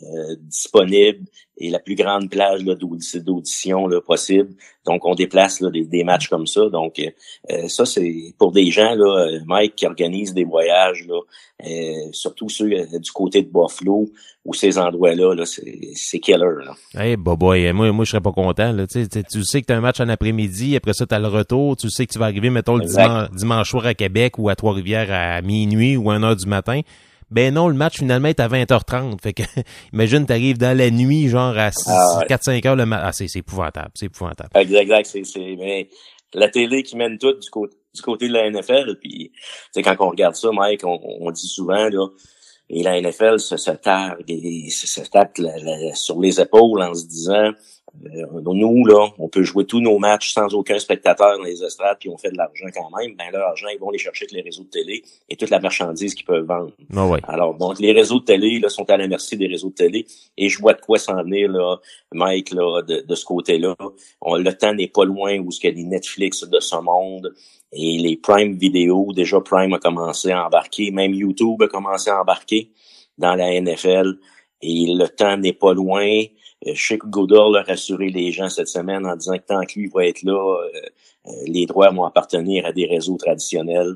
euh, 0.02 0.36
disponible 0.40 1.26
et 1.58 1.70
la 1.70 1.80
plus 1.80 1.96
grande 1.96 2.30
plage 2.30 2.64
d'audition 2.64 3.88
là, 3.88 4.02
possible. 4.02 4.56
Donc, 4.86 5.06
on 5.06 5.14
déplace 5.16 5.62
là, 5.62 5.70
des, 5.70 5.86
des 5.86 6.04
matchs 6.04 6.28
comme 6.28 6.48
ça. 6.48 6.68
Donc, 6.70 6.98
euh, 7.00 7.10
euh, 7.52 7.68
ça, 7.68 7.86
c'est 7.86 8.34
pour 8.40 8.52
des 8.52 8.72
gens, 8.72 8.96
là, 8.96 9.28
euh, 9.28 9.40
Mike, 9.46 9.76
qui 9.76 9.86
organisent 9.86 10.34
des 10.34 10.44
voyages, 10.46 11.06
là, 11.08 11.20
euh, 11.66 11.94
surtout 12.12 12.50
ceux 12.50 12.72
euh, 12.72 13.00
du 13.00 13.12
côté 13.12 13.44
de 13.44 13.50
Buffalo 13.50 14.10
ou 14.44 14.54
ces 14.54 14.78
endroits-là, 14.78 15.36
là, 15.36 15.46
c'est 15.46 15.92
c'est 15.94 16.20
killer. 16.20 16.40
Là. 16.66 16.74
Hey, 16.96 17.16
bah 17.16 17.36
boy, 17.36 17.72
moi, 17.72 17.92
moi, 17.92 18.04
je 18.04 18.12
serais 18.12 18.22
pas 18.22 18.32
content. 18.34 18.72
Là. 18.74 18.88
Tu, 18.88 19.04
sais, 19.04 19.08
tu- 19.08 19.24
tu 19.24 19.44
sais 19.46 19.62
que 19.62 19.68
t'as 19.68 19.78
un 19.78 19.82
match 19.82 20.02
en 20.02 20.10
après-midi, 20.10 20.76
après 20.76 20.94
ça, 20.94 21.06
t'as 21.06 21.20
le 21.20 21.28
retour. 21.28 21.78
Tu 21.78 21.90
sais 21.90 22.06
que 22.08 22.12
tu 22.12 22.20
vas 22.20 22.26
arriver, 22.26 22.50
mettons, 22.50 22.76
le 22.78 22.86
dimanche, 22.86 23.30
dimanche 23.32 23.70
soir 23.70 23.86
à 23.86 23.94
Québec 23.94 24.38
ou 24.40 24.50
à 24.50 24.56
Trois-Rivières 24.56 25.12
à 25.12 25.42
minuit 25.42 25.96
ou 25.96 26.10
à 26.12 26.16
1 26.16 26.24
heure 26.24 26.36
du 26.36 26.48
matin. 26.48 26.82
Ben 27.34 27.54
non, 27.54 27.68
le 27.68 27.74
match 27.76 27.98
finalement 27.98 28.28
est 28.30 28.40
à 28.40 28.48
20h30. 28.48 29.20
Fait 29.22 29.34
que 29.34 29.44
imagine, 29.94 30.26
t'arrives 30.26 30.58
dans 30.58 30.78
la 30.78 30.90
nuit, 30.92 31.28
genre 31.30 31.58
à 31.58 31.72
Ah 31.88 32.18
ouais. 32.20 32.26
4-5 32.28 32.68
heures 32.68 32.76
le 32.76 32.86
matin. 32.86 33.04
Ah, 33.08 33.12
c'est 33.12 33.28
c'est 33.28 33.40
épouvantable, 33.40 33.92
c'est 33.96 34.06
épouvantable. 34.06 34.50
Exact, 34.56 34.80
exact. 34.82 35.06
C'est, 35.08 35.24
c'est, 35.26 35.56
mais 35.58 35.90
la 36.34 36.50
télé 36.50 36.84
qui 36.84 36.96
mène 36.96 37.18
tout 37.18 37.34
du 37.34 37.50
côté, 37.50 37.76
du 37.94 38.02
côté 38.02 38.28
de 38.28 38.34
la 38.34 38.50
NFL. 38.50 38.98
Puis, 39.02 39.32
quand 39.84 39.96
on 40.00 40.10
regarde 40.10 40.36
ça, 40.36 40.50
Mike, 40.52 40.84
on, 40.84 41.00
on 41.22 41.30
dit 41.32 41.48
souvent, 41.48 41.90
là, 41.90 42.08
et 42.70 42.82
la 42.82 43.00
NFL 43.02 43.40
se, 43.40 43.58
se 43.58 43.72
targue 43.72 44.24
et 44.30 44.70
se, 44.72 44.88
se 44.88 45.02
tape 45.02 45.38
la- 45.38 45.58
la- 45.60 45.94
sur 45.96 46.20
les 46.20 46.40
épaules 46.42 46.82
en 46.82 46.94
se 46.96 47.06
disant, 47.06 47.52
nous, 48.02 48.86
là, 48.86 49.10
on 49.20 49.30
peut 49.30 49.44
jouer 49.44 49.66
tous 49.66 49.80
nos 49.80 50.00
matchs 50.00 50.34
sans 50.34 50.54
aucun 50.54 50.80
spectateur 50.80 51.38
dans 51.38 51.44
les 51.44 51.64
estrades, 51.64 51.98
puis 52.00 52.10
on 52.10 52.18
fait 52.18 52.32
de 52.32 52.38
l'argent 52.38 52.66
quand 52.74 52.90
même. 52.98 53.16
Ben, 53.16 53.26
leur 53.32 53.48
argent, 53.50 53.68
ils 53.74 53.80
vont 53.80 53.92
les 53.92 53.98
chercher 53.98 54.26
avec 54.26 54.32
les 54.34 54.42
réseaux 54.42 54.64
de 54.64 54.70
télé 54.70 55.04
et 55.30 55.36
toute 55.36 55.50
la 55.50 55.60
marchandise 55.60 56.16
qu'ils 56.16 56.26
peuvent 56.26 56.46
vendre. 56.46 56.72
Ah. 56.96 57.34
Alors, 57.34 57.54
donc, 57.56 57.80
les 57.80 57.92
réseaux 57.92 58.20
de 58.20 58.26
télé 58.26 58.60
là, 58.60 58.70
sont 58.70 58.90
à 58.90 58.98
la 58.98 59.08
merci 59.08 59.38
des 59.38 59.48
réseaux 59.48 59.70
de 59.70 59.76
télé 59.76 60.06
et 60.38 60.50
je 60.50 60.60
vois 60.60 60.74
de 60.74 60.82
quoi 60.82 60.98
s'en 60.98 61.22
venir, 61.24 61.50
là, 61.50 61.78
Mike, 62.12 62.52
là, 62.52 62.82
de, 62.82 63.02
de 63.02 63.16
ce 63.16 63.26
côté-là. 63.26 63.76
On- 64.22 64.36
le 64.36 64.54
temps 64.58 64.74
n'est 64.74 64.88
pas 64.88 65.06
loin 65.06 65.38
où 65.40 65.52
ce 65.52 65.60
qu'il 65.60 65.70
y 65.70 65.74
a 65.74 65.76
des 65.76 65.84
Netflix 65.84 66.44
de 66.44 66.60
ce 66.60 66.76
monde 66.78 67.34
et 67.72 67.98
les 68.00 68.18
Prime 68.18 68.58
Vidéo, 68.58 69.14
déjà 69.16 69.40
Prime 69.40 69.74
a 69.74 69.80
commencé 69.80 70.32
à 70.32 70.46
embarquer, 70.46 70.92
même 70.92 71.14
YouTube 71.14 71.62
a 71.62 71.68
commencé 71.68 72.10
à 72.10 72.20
embarquer 72.22 72.72
dans 73.18 73.36
la 73.36 73.54
NFL 73.60 74.18
et 74.62 74.86
le 74.94 75.08
temps 75.08 75.38
n'est 75.38 75.54
pas 75.54 75.74
loin. 75.74 76.24
Euh, 76.68 76.72
Je 76.74 76.86
sais 76.86 76.98
que 76.98 77.08
Goodall 77.08 77.58
a 77.58 77.64
rassuré 77.64 78.10
les 78.10 78.32
gens 78.32 78.50
cette 78.50 78.68
semaine 78.68 79.06
en 79.06 79.16
disant 79.16 79.38
que 79.38 79.46
tant 79.46 79.66
que 79.66 79.80
lui 79.80 79.88
va 79.94 80.06
être 80.06 80.24
là, 80.24 80.34
euh, 80.34 80.70
euh, 81.28 81.32
les 81.48 81.66
droits 81.66 81.90
vont 81.92 82.04
appartenir 82.04 82.66
à 82.66 82.72
des 82.72 82.86
réseaux 82.86 83.18
traditionnels. 83.18 83.96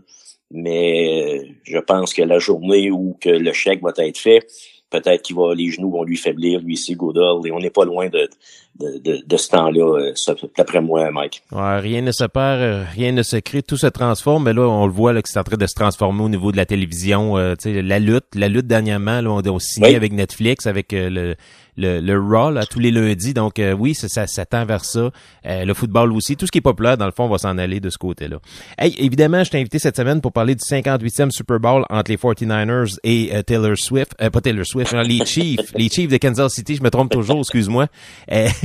Mais 0.52 1.42
je 1.64 1.78
pense 1.78 2.14
que 2.14 2.22
la 2.22 2.40
journée 2.40 2.90
où 2.90 3.18
que 3.20 3.30
le 3.30 3.52
chèque 3.52 3.82
va 3.82 3.92
être 3.98 4.18
fait, 4.18 4.48
peut-être 4.90 5.22
qu'il 5.24 5.36
va, 5.36 5.54
les 5.54 5.70
genoux 5.72 5.92
vont 5.92 6.04
lui 6.04 6.16
faiblir, 6.16 6.62
lui 6.62 6.76
ici, 6.76 6.96
Goodall, 6.96 7.46
et 7.46 7.52
on 7.52 7.60
n'est 7.60 7.70
pas 7.70 7.84
loin 7.84 8.08
de, 8.08 8.30
de, 8.80 9.00
de, 9.00 9.24
de 9.26 9.38
ce 9.38 9.50
temps-là, 9.50 10.00
euh, 10.00 10.14
d'après 10.58 10.82
moi, 10.82 11.10
Mike. 11.12 11.42
Ouais, 11.52 11.80
rien 11.80 12.02
ne 12.02 12.12
se 12.12 12.24
perd, 12.26 12.60
euh, 12.62 12.84
rien 12.96 13.12
ne 13.12 13.24
se 13.24 13.38
crée, 13.38 13.64
tout 13.64 13.78
se 13.78 13.88
transforme. 13.88 14.44
Mais 14.46 14.54
là, 14.54 14.62
on 14.62 14.86
le 14.86 14.92
voit 14.94 15.14
là, 15.14 15.22
que 15.22 15.30
c'est 15.30 15.40
en 15.40 15.44
train 15.44 15.58
de 15.58 15.68
se 15.68 15.74
transformer 15.76 16.24
au 16.24 16.30
niveau 16.30 16.52
de 16.52 16.58
la 16.58 16.66
télévision. 16.66 17.38
euh, 17.38 17.56
tu 17.56 17.74
sais, 17.74 17.82
la 17.82 18.00
lutte, 18.00 18.26
la 18.36 18.48
lutte 18.50 18.68
dernièrement, 18.68 19.22
là, 19.22 19.30
on, 19.30 19.42
on 19.48 19.60
signé 19.60 19.90
Oui. 19.90 19.96
avec 19.96 20.14
Netflix, 20.14 20.66
avec 20.68 20.94
euh, 20.94 21.10
le, 21.10 21.36
le, 21.78 22.00
le 22.02 22.20
Raw 22.20 22.52
là, 22.52 22.66
tous 22.66 22.80
les 22.80 22.92
lundis. 22.92 23.34
Donc 23.34 23.60
euh, 23.60 23.74
oui, 23.74 23.94
ça, 23.94 24.08
ça, 24.10 24.26
ça 24.28 24.46
tend 24.46 24.66
vers 24.66 24.84
ça. 24.86 25.12
Euh, 25.46 25.66
le 25.66 25.74
football 25.74 26.12
aussi, 26.14 26.36
tout 26.36 26.46
ce 26.46 26.52
qui 26.52 26.58
est 26.58 26.62
populaire, 26.62 26.98
dans 26.98 27.06
le 27.06 27.12
fond, 27.12 27.28
va 27.28 27.38
s'en 27.38 27.58
aller 27.58 27.80
de 27.80 27.90
ce 27.90 27.98
côté-là. 27.98 28.38
Hey, 28.78 28.96
évidemment, 28.98 29.44
je 29.44 29.52
t'ai 29.52 29.60
invité 29.60 29.78
cette 29.80 29.96
semaine 29.98 30.22
pour 30.22 30.32
parler 30.34 30.56
du 30.56 30.62
58e 30.64 31.30
Super 31.32 31.60
Bowl 31.60 31.86
entre 31.90 32.10
les 32.12 32.18
49ers 32.18 32.98
et 33.04 33.30
euh, 33.34 33.42
Taylor 33.44 33.78
Swift. 33.78 34.14
Euh, 34.22 34.30
pas 34.30 34.42
Taylor 34.42 34.66
Swift, 34.66 34.94
hein, 34.94 35.04
les 35.04 35.24
Chiefs. 35.26 35.72
les 35.76 35.90
Chiefs 35.90 36.10
de 36.10 36.18
Kansas 36.18 36.54
City, 36.54 36.76
je 36.76 36.84
me 36.84 36.90
trompe 36.90 37.12
toujours, 37.12 37.40
excuse-moi. 37.40 37.88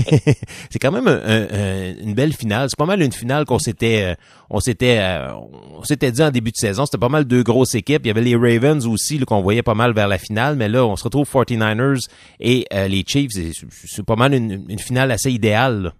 C'est 0.70 0.78
quand 0.80 0.92
même 0.92 1.08
un- 1.08 1.20
un- 1.24 1.46
un- 1.50 1.94
une 2.00 2.14
belle 2.14 2.32
finale. 2.32 2.68
C'est 2.70 2.78
pas 2.78 2.86
mal 2.86 3.02
une 3.02 3.12
finale 3.12 3.44
qu'on 3.44 3.58
s'était, 3.58 4.02
euh, 4.12 4.14
on 4.50 4.60
s'était, 4.60 4.98
euh, 5.00 5.32
on 5.78 5.82
s'était 5.84 6.12
dit 6.12 6.22
en 6.22 6.30
début 6.30 6.50
de 6.50 6.56
saison. 6.56 6.84
C'était 6.86 6.98
pas 6.98 7.08
mal 7.08 7.24
deux 7.24 7.42
grosses 7.42 7.74
équipes. 7.74 8.02
Il 8.04 8.08
y 8.08 8.10
avait 8.10 8.22
les 8.22 8.36
Ravens 8.36 8.86
aussi 8.86 9.18
qu'on 9.20 9.42
voyait 9.42 9.62
pas 9.62 9.74
mal 9.74 9.92
vers 9.94 10.08
la 10.08 10.18
finale, 10.18 10.56
mais 10.56 10.68
là, 10.68 10.84
on 10.86 10.96
se 10.96 11.04
retrouve 11.04 11.28
49ers 11.28 12.08
et 12.40 12.66
euh, 12.72 12.88
les 12.88 13.04
Chiefs. 13.06 13.32
C'est- 13.32 14.02
pas 14.04 14.16
mal 14.16 14.34
une, 14.34 14.78
finale 14.78 15.10
assez 15.10 15.30
idéale. 15.30 15.92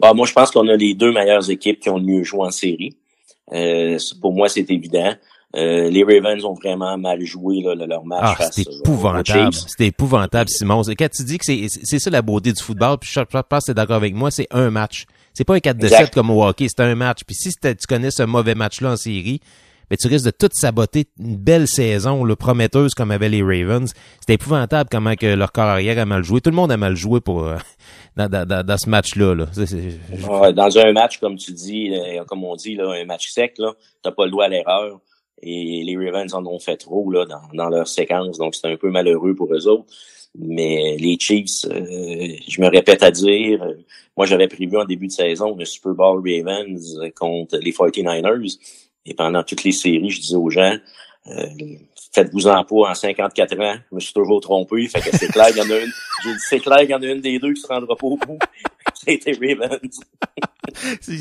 Bah, 0.00 0.12
moi, 0.14 0.26
je 0.26 0.32
pense 0.32 0.50
qu'on 0.50 0.66
a 0.68 0.76
les 0.76 0.94
deux 0.94 1.12
meilleures 1.12 1.48
équipes 1.50 1.80
qui 1.80 1.88
ont 1.90 1.98
le 1.98 2.04
mieux 2.04 2.22
joué 2.24 2.40
en 2.46 2.50
série. 2.50 2.96
Euh, 3.52 3.98
pour 4.20 4.32
moi, 4.32 4.48
c'est 4.48 4.68
évident. 4.70 5.14
Euh, 5.54 5.88
les 5.88 6.02
Ravens 6.02 6.44
ont 6.44 6.54
vraiment 6.54 6.98
mal 6.98 7.22
joué 7.24 7.62
là, 7.62 7.74
le- 7.74 7.86
leur 7.86 8.04
match 8.04 8.20
Ah, 8.22 8.36
aux- 8.40 8.44
aux 8.44 8.80
épouvantable. 8.82 9.54
C'était 9.54 9.86
épouvantable, 9.86 10.50
Simon. 10.50 10.82
Quand 10.98 11.08
tu 11.08 11.24
dis 11.24 11.38
que 11.38 11.44
c'est 11.46 11.66
c'est 11.68 11.98
ça 11.98 12.10
la 12.10 12.20
beauté 12.20 12.52
du 12.52 12.62
football, 12.62 12.98
puis 12.98 13.08
je 13.12 13.20
pense 13.20 13.64
que 13.64 13.66
t'es 13.70 13.74
d'accord 13.74 13.96
avec 13.96 14.14
moi, 14.14 14.30
c'est 14.30 14.48
un 14.50 14.70
match. 14.70 15.06
C'est 15.32 15.44
pas 15.44 15.54
un 15.54 15.60
4 15.60 15.78
de 15.78 15.84
Exact. 15.86 16.06
7 16.06 16.14
comme 16.14 16.30
au 16.30 16.44
hockey, 16.44 16.66
c'est 16.68 16.80
un 16.82 16.94
match. 16.94 17.20
Puis 17.26 17.36
si 17.36 17.50
tu 17.52 17.74
connais 17.88 18.10
ce 18.10 18.22
mauvais 18.24 18.54
match-là 18.54 18.92
en 18.92 18.96
série, 18.96 19.40
ben 19.88 19.96
tu 19.96 20.08
risques 20.08 20.24
de 20.26 20.30
tout 20.32 20.48
saboter 20.52 21.04
une 21.20 21.36
belle 21.36 21.68
saison, 21.68 22.24
là, 22.24 22.34
prometteuse 22.34 22.92
comme 22.94 23.12
avaient 23.12 23.28
les 23.28 23.42
Ravens. 23.42 23.92
C'était 24.20 24.34
épouvantable 24.34 24.90
comment 24.90 25.14
que 25.14 25.26
leur 25.26 25.52
corps 25.52 25.64
arrière 25.66 25.98
a 25.98 26.04
mal 26.04 26.24
joué. 26.24 26.40
Tout 26.40 26.50
le 26.50 26.56
monde 26.56 26.72
a 26.72 26.76
mal 26.76 26.96
joué 26.96 27.20
pour 27.20 27.44
euh, 27.44 27.56
dans, 28.16 28.28
dans, 28.28 28.46
dans, 28.66 28.76
ce 28.78 28.90
match-là. 28.90 29.34
Là. 29.36 29.46
C'est- 29.52 29.66
c'est- 29.66 30.52
dans 30.54 30.78
un 30.78 30.92
match, 30.92 31.18
comme 31.18 31.36
tu 31.36 31.52
dis, 31.52 31.92
euh, 31.94 32.24
comme 32.24 32.42
on 32.44 32.56
dit, 32.56 32.74
là, 32.74 32.90
un 33.00 33.04
match 33.04 33.28
sec, 33.30 33.54
là, 33.58 33.72
t'as 34.02 34.10
pas 34.10 34.24
le 34.24 34.32
droit 34.32 34.46
à 34.46 34.48
l'erreur. 34.48 34.98
Et 35.42 35.82
les 35.84 35.96
Ravens 35.96 36.32
en 36.34 36.44
ont 36.46 36.58
fait 36.58 36.76
trop 36.76 37.10
là, 37.10 37.26
dans, 37.26 37.42
dans 37.52 37.68
leur 37.68 37.86
séquence, 37.86 38.38
donc 38.38 38.54
c'est 38.54 38.66
un 38.66 38.76
peu 38.76 38.90
malheureux 38.90 39.34
pour 39.34 39.52
eux 39.54 39.68
autres. 39.68 39.86
Mais 40.38 40.96
les 40.98 41.18
Chiefs, 41.18 41.64
euh, 41.66 42.36
je 42.46 42.60
me 42.60 42.68
répète 42.68 43.02
à 43.02 43.10
dire, 43.10 43.62
euh, 43.62 43.74
moi 44.16 44.26
j'avais 44.26 44.48
prévu 44.48 44.76
en 44.76 44.84
début 44.84 45.06
de 45.06 45.12
saison 45.12 45.56
le 45.56 45.64
Super 45.64 45.94
Bowl 45.94 46.22
Ravens 46.24 47.00
contre 47.14 47.58
les 47.58 47.72
49ers. 47.72 48.58
Et 49.06 49.14
pendant 49.14 49.42
toutes 49.42 49.64
les 49.64 49.72
séries, 49.72 50.10
je 50.10 50.20
disais 50.20 50.36
aux 50.36 50.50
gens, 50.50 50.76
euh, 51.28 51.46
faites-vous-en 52.16 52.64
pas 52.64 52.90
en 52.90 52.94
54 52.94 53.60
ans. 53.60 53.74
Je 53.90 53.94
me 53.94 54.00
suis 54.00 54.14
toujours 54.14 54.40
trompé. 54.40 54.88
Fait 54.88 55.00
que 55.00 55.14
c'est 55.16 55.28
clair 55.28 55.48
qu'il 55.48 55.58
y 55.58 55.60
en 55.60 55.70
a 55.70 55.78
une. 55.78 55.92
J'ai 56.24 56.32
dit, 56.32 56.38
c'est 56.48 56.60
clair 56.60 56.78
qu'il 56.78 56.90
y 56.90 56.94
en 56.94 57.02
a 57.02 57.06
une 57.06 57.20
des 57.20 57.38
deux 57.38 57.52
qui 57.52 57.60
se 57.60 57.66
rendra 57.66 57.94
pas 57.94 58.06
au 58.06 58.16
bout. 58.16 58.38
C'était 58.94 59.32
Ravens. 59.32 60.00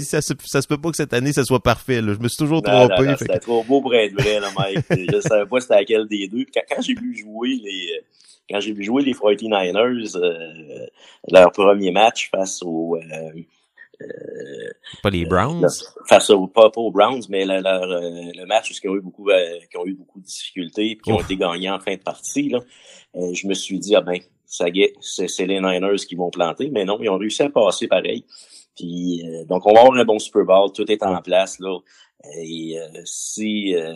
ça, 0.04 0.22
se, 0.22 0.34
ça 0.46 0.62
se 0.62 0.68
peut 0.68 0.78
pas 0.78 0.90
que 0.92 0.96
cette 0.98 1.14
année, 1.14 1.34
ça 1.34 1.44
soit 1.44 1.62
parfait. 1.62 2.02
Là. 2.02 2.14
Je 2.14 2.20
me 2.20 2.30
suis 2.30 2.38
toujours 2.38 2.62
Non, 2.66 2.88
trompé. 2.88 3.08
fait 3.10 3.18
C'était 3.20 3.40
trop 3.40 3.64
beau 3.64 3.82
pour 3.82 3.94
être 3.94 4.14
vrai, 4.14 4.40
là, 4.40 4.50
Mike. 4.58 4.86
je 4.90 5.20
savais 5.20 5.46
pas 5.46 5.60
c'était 5.60 5.76
laquelle 5.76 6.08
des 6.08 6.28
deux. 6.30 6.46
Quand, 6.54 6.62
quand 6.70 6.82
j'ai 6.82 6.94
vu 6.96 7.16
jouer 7.18 7.60
les, 7.62 8.02
quand 8.50 8.62
j'ai 8.62 8.72
vu 8.72 8.84
jouer 8.84 9.04
les 9.04 9.14
49ers, 9.14 10.16
euh, 10.18 10.86
leur 11.30 11.52
premier 11.52 11.92
match 11.92 12.30
face 12.32 12.62
aux, 12.64 12.96
euh, 12.96 13.42
Pas 15.02 15.10
les 15.10 15.26
Browns? 15.26 15.68
face 16.08 16.30
aux, 16.30 16.48
pas, 16.48 16.70
pas 16.70 16.82
aux 16.82 16.92
Browns, 16.92 17.24
mais 17.30 17.46
le, 17.46 17.62
leur, 17.62 17.84
euh, 17.84 18.02
le 18.36 18.46
match 18.46 18.72
où 18.72 18.74
ils 18.84 18.90
ont 18.90 18.96
eu 18.96 19.02
beaucoup, 19.02 19.30
euh, 19.30 19.60
qui 19.70 19.78
ont 19.78 19.86
eu 19.86 19.94
beaucoup 19.94 20.20
de 20.20 20.26
difficultés, 20.26 20.96
puis 20.96 21.04
qui 21.04 21.12
ont 21.12 21.22
été 21.22 21.36
gagnés 21.38 21.70
en 21.70 21.80
fin 21.80 21.96
de 21.96 22.02
partie, 22.02 22.50
là, 22.50 22.60
euh, 23.16 23.34
je 23.34 23.48
me 23.48 23.54
suis 23.54 23.80
dit, 23.80 23.96
ah 23.96 24.02
ben, 24.02 24.20
ça 24.46 24.70
y 24.70 24.82
est, 24.82 24.94
c'est 25.02 25.46
les 25.46 25.60
Niners 25.60 26.06
qui 26.08 26.16
vont 26.16 26.30
planter, 26.30 26.70
mais 26.70 26.86
non, 26.86 26.98
ils 27.02 27.10
ont 27.10 27.18
réussi 27.18 27.42
à 27.44 27.50
passer 27.50 27.88
pareil. 27.88 28.26
Puis, 28.76 29.24
euh, 29.26 29.46
donc, 29.46 29.66
on 29.66 29.74
va 29.74 29.82
avoir 29.82 29.96
un 29.96 30.06
bon 30.06 30.20
Super 30.20 30.44
Bowl, 30.46 30.72
tout 30.74 30.90
est 30.92 31.04
en 31.04 31.22
place, 31.22 31.60
là. 31.60 31.78
Et 32.42 32.80
euh, 32.80 33.02
si... 33.06 33.76
euh, 33.76 33.94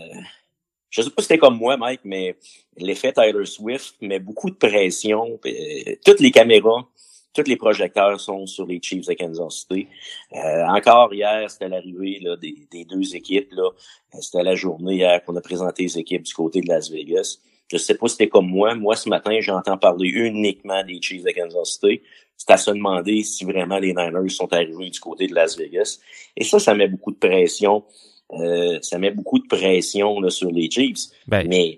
je 0.90 1.02
sais 1.02 1.10
pas 1.10 1.22
si 1.22 1.28
c'était 1.28 1.38
comme 1.38 1.58
moi, 1.58 1.78
Mike, 1.78 2.02
mais 2.04 2.36
l'effet 2.78 3.14
Tyler 3.14 3.46
Swift 3.46 3.96
met 4.02 4.20
beaucoup 4.20 4.50
de 4.50 4.56
pression. 4.56 5.38
puis, 5.42 5.54
euh, 5.88 5.96
toutes 6.06 6.20
les 6.20 6.32
caméras, 6.32 6.88
tous 7.34 7.48
les 7.48 7.56
projecteurs 7.56 8.20
sont 8.20 8.46
sur 8.46 8.66
les 8.66 8.80
Chiefs 8.82 9.08
de 9.08 9.14
Kansas 9.14 9.54
City. 9.62 9.88
Euh, 10.34 10.66
encore 10.68 11.14
hier, 11.14 11.50
c'était 11.50 11.70
l'arrivée 11.70 12.22
des, 12.42 12.56
des 12.72 12.86
deux 12.86 13.16
équipes. 13.16 13.52
Là. 13.54 13.70
Euh, 14.16 14.18
C'était 14.22 14.44
la 14.44 14.56
journée 14.56 14.96
hier 14.96 15.24
qu'on 15.24 15.36
a 15.36 15.42
présenté 15.42 15.84
les 15.84 15.98
équipes 16.00 16.24
du 16.24 16.34
côté 16.34 16.62
de 16.62 16.68
Las 16.68 16.90
Vegas. 16.90 17.38
Je 17.72 17.78
sais 17.78 17.96
pas 17.96 18.08
si 18.08 18.14
c'était 18.14 18.30
comme 18.30 18.48
moi. 18.48 18.74
Moi, 18.74 18.96
ce 18.96 19.10
matin, 19.10 19.38
j'entends 19.42 19.78
parler 19.78 20.10
uniquement 20.10 20.84
des 20.84 21.00
Chiefs 21.02 21.24
de 21.24 21.32
Kansas 21.32 21.74
City. 21.74 22.02
C'est 22.36 22.52
à 22.52 22.58
se 22.58 22.72
demander 22.72 23.22
si 23.24 23.46
vraiment 23.46 23.78
les 23.78 23.94
Niners 23.94 24.30
sont 24.30 24.52
arrivés 24.54 24.90
du 24.90 25.00
côté 25.00 25.28
de 25.28 25.36
Las 25.36 25.58
Vegas. 25.58 26.00
Et 26.36 26.44
ça, 26.44 26.58
ça 26.58 26.74
met 26.74 26.88
beaucoup 26.88 27.12
de 27.12 27.18
pression. 27.18 27.84
Euh, 28.32 28.80
ça 28.82 28.98
met 28.98 29.12
beaucoup 29.12 29.40
de 29.40 29.48
pression 29.48 30.20
là, 30.20 30.30
sur 30.30 30.50
les 30.50 30.70
Chiefs. 30.70 31.10
Ben, 31.28 31.48
Mais 31.48 31.78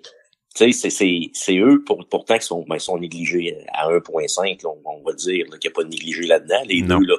tu 0.54 0.72
sais, 0.72 0.90
c'est, 1.32 1.56
eux 1.58 1.82
pour, 1.84 2.04
pourtant 2.08 2.38
qui 2.38 2.46
sont, 2.46 2.64
ben, 2.68 2.76
ils 2.76 2.80
sont 2.80 2.98
négligés 2.98 3.56
à 3.72 3.88
1.5, 3.88 4.62
là, 4.62 4.70
on, 4.84 4.98
on 4.98 5.02
va 5.04 5.12
dire 5.14 5.46
qu'il 5.46 5.58
n'y 5.64 5.66
a 5.68 5.70
pas 5.74 5.84
de 5.84 5.88
négligé 5.88 6.22
là-dedans. 6.26 6.62
Les 6.66 6.82
Non. 6.82 6.98
deux, 6.98 7.06
là, 7.06 7.14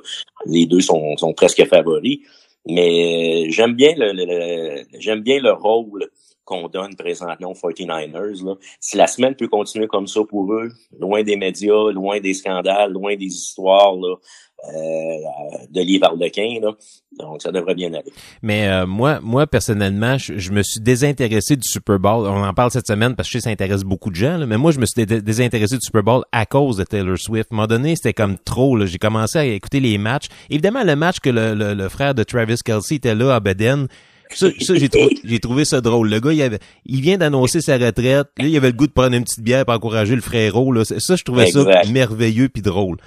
les 0.46 0.66
deux 0.66 0.82
sont, 0.82 1.16
sont 1.18 1.34
presque 1.34 1.66
favoris. 1.68 2.20
Mais 2.68 3.46
euh, 3.48 3.52
j'aime 3.52 3.74
bien 3.74 3.94
le, 3.98 4.14
le- 4.14 4.26
le- 4.26 4.84
j'aime 5.00 5.20
bien 5.22 5.40
le 5.42 5.52
rôle 5.52 6.10
qu'on 6.46 6.68
donne 6.68 6.96
présentement 6.96 7.52
aux 7.52 7.54
49ers. 7.70 8.44
Là. 8.46 8.56
Si 8.80 8.98
la 8.98 9.08
semaine 9.08 9.36
peut 9.36 9.48
continuer 9.48 9.88
comme 9.88 10.08
ça 10.08 10.22
pour 10.28 10.54
eux, 10.54 10.70
loin 11.00 11.24
des 11.24 11.36
médias, 11.38 11.92
loin 11.92 12.20
des 12.20 12.34
scandales, 12.34 12.92
loin 12.92 13.16
des 13.16 13.26
histoires 13.26 13.96
là, 13.96 14.16
de 14.66 15.82
livres 15.82 16.06
arlequins, 16.06 16.60
là, 16.62 16.72
donc 17.20 17.42
ça 17.42 17.52
devrait 17.52 17.76
bien 17.76 17.94
aller. 17.94 18.12
Mais 18.42 18.68
euh, 18.68 18.86
moi, 18.86 19.20
moi 19.22 19.46
personnellement, 19.46 20.18
je, 20.18 20.38
je 20.38 20.52
me 20.52 20.64
suis 20.64 20.80
désintéressé 20.80 21.56
du 21.56 21.68
Super 21.68 22.00
Bowl. 22.00 22.26
On 22.28 22.44
en 22.44 22.54
parle 22.54 22.72
cette 22.72 22.88
semaine 22.88 23.16
parce 23.16 23.28
que 23.28 23.34
je 23.34 23.38
sais 23.40 23.40
que 23.40 23.44
ça 23.44 23.50
intéresse 23.50 23.84
beaucoup 23.84 24.10
de 24.10 24.16
gens. 24.16 24.38
là, 24.38 24.46
mais 24.46 24.58
moi, 24.58 24.72
je 24.72 24.80
me 24.80 24.86
suis 24.86 25.06
dé- 25.06 25.22
désintéressé 25.22 25.76
du 25.76 25.82
Super 25.84 26.04
Bowl 26.04 26.24
à 26.32 26.46
cause 26.46 26.78
de 26.78 26.84
Taylor 26.84 27.18
Swift. 27.18 27.48
À 27.52 27.54
un 27.54 27.58
moment 27.58 27.68
donné, 27.68 27.96
c'était 27.96 28.14
comme 28.14 28.38
trop. 28.38 28.80
J'ai 28.86 28.98
commencé 28.98 29.38
à 29.38 29.46
écouter 29.46 29.80
les 29.80 29.98
matchs. 29.98 30.28
Évidemment, 30.50 30.84
le 30.84 30.96
match 30.96 31.20
que 31.20 31.30
le, 31.30 31.54
le, 31.56 31.74
le 31.74 31.90
frère 31.90 32.16
de 32.16 32.24
Travis 32.24 32.58
Kelsey 32.64 32.96
était 32.98 33.16
là 33.16 33.36
à 33.36 33.40
Beden. 33.40 33.88
Ça, 34.34 34.48
ça, 34.62 34.74
j'ai 34.76 35.40
trouvé, 35.40 35.64
ça 35.66 35.80
drôle. 35.82 36.10
Le 36.10 36.20
gars, 36.20 36.34
il, 36.34 36.42
avait, 36.42 36.58
il 36.86 37.02
vient 37.02 37.18
d'annoncer 37.20 37.62
sa 37.62 37.78
retraite. 37.78 38.28
Là, 38.40 38.46
il 38.48 38.58
avait 38.58 38.72
le 38.72 38.74
goût 38.78 38.88
de 38.88 38.92
prendre 38.92 39.14
une 39.16 39.24
petite 39.24 39.44
bière 39.44 39.64
pour 39.66 39.76
encourager 39.76 40.16
le 40.16 40.22
frérot. 40.22 40.72
Là. 40.72 40.84
Ça, 40.86 41.16
je 41.16 41.24
trouvais 41.24 41.46
ça 41.48 41.64
merveilleux 41.92 42.50
puis 42.50 42.64
drôle. 42.64 42.98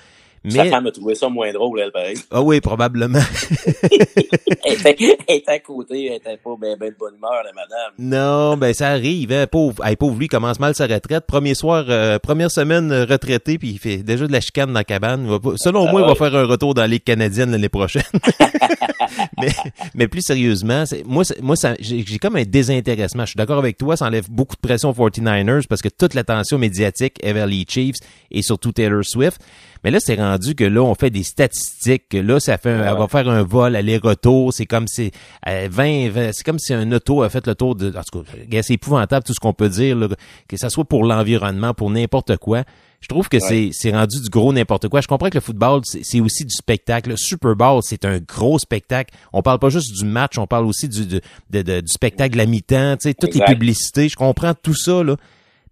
Sa 0.49 0.65
Mais, 0.65 0.71
femme 0.71 0.87
a 0.87 0.91
trouvé 0.93 1.15
ça 1.15 1.29
moins 1.29 1.53
drôle, 1.53 1.81
elle, 1.81 1.91
pareil. 1.93 2.17
ah 2.31 2.41
oui, 2.43 2.61
probablement. 2.61 3.19
elle, 4.65 4.73
était, 4.75 5.19
elle 5.29 5.37
était 5.37 5.51
à 5.51 5.59
côté, 5.59 6.07
elle 6.07 6.17
était 6.17 6.37
pas 6.37 6.55
ben, 6.61 6.77
ben 6.79 6.91
de 6.91 6.97
bonne 6.99 7.15
humeur, 7.17 7.43
la 7.45 7.53
madame. 7.53 7.93
Non, 7.99 8.57
ben 8.57 8.73
ça 8.73 8.89
arrive. 8.91 9.33
Hein. 9.33 9.47
Pauvre, 9.51 9.85
hey, 9.85 9.97
pauvre 9.97 10.19
lui, 10.19 10.29
commence 10.29 10.61
mal 10.61 10.75
sa 10.75 10.87
retraite. 10.87 11.25
Premier 11.27 11.55
soir, 11.55 11.85
euh, 11.89 12.19
première 12.19 12.51
semaine 12.51 12.93
euh, 12.93 13.05
retraité, 13.05 13.59
puis 13.59 13.71
il 13.71 13.79
fait 13.79 13.99
déjà 13.99 14.27
de 14.27 14.33
la 14.33 14.41
chicane 14.41 14.69
dans 14.69 14.75
la 14.75 14.85
cabane. 14.85 15.23
Il 15.25 15.31
va 15.31 15.41
pas- 15.41 15.57
selon 15.57 15.87
Ah 15.89 15.91
moi, 15.93 16.03
il 16.03 16.07
va 16.07 16.15
faire 16.15 16.35
un 16.37 16.47
retour 16.47 16.75
dans 16.75 16.83
la 16.83 16.89
Ligue 16.89 17.05
canadienne 17.05 17.51
l'année 17.51 17.69
prochaine. 17.69 18.03
mais, 19.41 19.49
mais 19.95 20.09
plus 20.09 20.23
sérieusement, 20.23 20.87
c'est- 20.87 21.05
moi, 21.05 21.25
c'est- 21.25 21.41
moi 21.43 21.57
ça, 21.57 21.75
j'ai 21.81 22.05
j'ai 22.07 22.19
comme 22.19 22.37
un 22.37 22.45
désintéressement. 22.45 23.25
Je 23.25 23.31
suis 23.31 23.37
d'accord 23.37 23.59
avec 23.59 23.77
toi, 23.79 23.97
ça 23.97 24.07
enlève 24.07 24.31
beaucoup 24.31 24.57
de 24.57 24.61
pression 24.61 24.91
aux 24.91 24.95
49ers 24.95 25.67
parce 25.69 25.83
que 25.83 25.89
toute 25.89 26.15
l'attention 26.15 26.59
médiatique 26.59 27.15
est 27.23 27.33
vers 27.33 27.47
les 27.47 27.65
Chiefs 27.69 27.97
et 28.31 28.43
surtout 28.43 28.73
Taylor 28.73 29.05
Swift. 29.05 29.41
Mais 29.85 29.91
là, 29.91 29.99
c'est 30.01 30.17
rendu 30.17 30.55
que 30.55 30.65
là, 30.65 30.83
on 30.83 30.95
fait 30.97 31.11
des 31.11 31.23
statistiques, 31.23 32.09
que 32.09 32.17
là, 32.17 32.41
ça 32.41 32.59
fait 32.59 32.71
un- 32.71 32.83
elle 32.93 32.99
va 32.99 33.07
faire 33.09 33.29
un 33.29 33.43
vol 33.43 33.77
aller-retour. 33.77 34.53
C'est 34.53 34.67
comme 34.67 34.89
si 34.89 35.11
euh, 35.49 35.69
20, 35.71 36.09
20 36.11 36.31
c'est 36.33 36.45
comme 36.45 36.59
si 36.59 36.75
un 36.75 36.91
auto 36.93 37.23
a 37.23 37.29
fait 37.29 37.47
le 37.47 37.55
tour 37.55 37.75
de. 37.77 37.89
En 37.97 38.03
tout 38.03 38.25
cas, 38.51 38.63
c'est 38.63 38.75
épouvantable 38.75 39.25
tout 39.25 39.35
ce 39.35 39.41
qu'on 39.41 39.53
peut 39.53 39.69
dire, 39.69 39.97
là, 39.97 40.09
que 40.49 40.57
ça 40.57 40.71
soit 40.71 40.85
pour 40.85 41.05
l'environnement, 41.05 41.73
pour 41.75 41.91
n'importe 41.91 42.37
quoi. 42.39 42.65
Je 43.07 43.15
trouve 43.15 43.29
que 43.29 43.39
c'est 43.49 43.71
c'est 43.73 43.93
rendu 43.93 44.21
du 44.21 44.29
gros 44.29 44.53
n'importe 44.53 44.89
quoi. 44.89 45.01
Je 45.01 45.07
comprends 45.07 45.29
que 45.31 45.37
le 45.37 45.41
football, 45.41 45.83
c'est 45.85 46.19
aussi 46.19 46.45
du 46.45 46.53
spectacle. 46.53 47.11
Le 47.11 47.17
Super 47.17 47.55
Bowl, 47.55 47.81
c'est 47.85 48.05
un 48.05 48.19
gros 48.19 48.59
spectacle. 48.59 49.15
On 49.33 49.43
parle 49.43 49.61
pas 49.61 49.69
juste 49.69 49.93
du 49.97 50.05
match, 50.05 50.39
on 50.39 50.49
parle 50.49 50.67
aussi 50.67 50.89
du, 50.89 51.07
du, 51.07 51.21
de- 51.51 51.63
de- 51.63 51.81
du 51.83 51.87
spectacle 51.89 52.41
à 52.41 52.47
mi-temps, 52.47 52.97
tu 52.97 53.09
sais, 53.09 53.15
toutes 53.15 53.35
les 53.35 53.41
publicités. 53.55 54.09
Je 54.09 54.17
comprends 54.17 54.55
tout 54.61 54.75
ça, 54.75 55.05
là. 55.05 55.15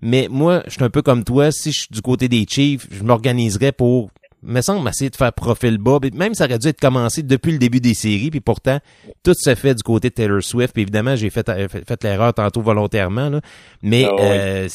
Mais 0.01 0.28
moi, 0.31 0.62
je 0.66 0.74
suis 0.74 0.85
un 0.85 0.90
peu 0.90 1.02
comme 1.02 1.24
toi. 1.24 1.51
Si 1.51 1.73
je 1.73 1.81
suis 1.81 1.89
du 1.90 2.02
côté 2.02 2.28
des 2.28 2.47
Chiefs, 2.48 2.86
je 2.93 3.02
m'organiserais 3.02 3.73
pour, 3.73 4.11
me 4.45 4.61
semble, 4.61 4.89
essayer 4.89 5.11
de 5.11 5.16
faire 5.16 5.33
profil 5.33 5.79
bas. 5.79 5.99
Même 6.15 6.35
ça 6.35 6.45
aurait 6.45 6.59
dû 6.59 6.69
être 6.69 6.81
commencé 6.81 7.23
depuis 7.23 7.53
le 7.53 7.59
début 7.59 7.81
des 7.81 7.95
séries. 7.95 8.31
Puis 8.31 8.41
pourtant, 8.41 8.79
tout 9.23 9.35
se 9.35 9.55
fait 9.55 9.75
du 9.75 9.83
côté 9.83 10.11
de 10.11 10.15
Taylor 10.15 10.43
Swift. 10.43 10.73
Puis 10.73 10.83
évidemment, 10.83 11.16
j'ai 11.16 11.31
fait, 11.31 11.49
euh, 11.49 11.69
fait, 11.69 11.87
fait 11.87 12.05
l'erreur 12.05 12.35
tantôt 12.35 12.61
volontairement. 12.61 13.29
Là. 13.29 13.41
Mais 13.83 14.07
Ah 14.09 14.21
euh, 14.21 14.69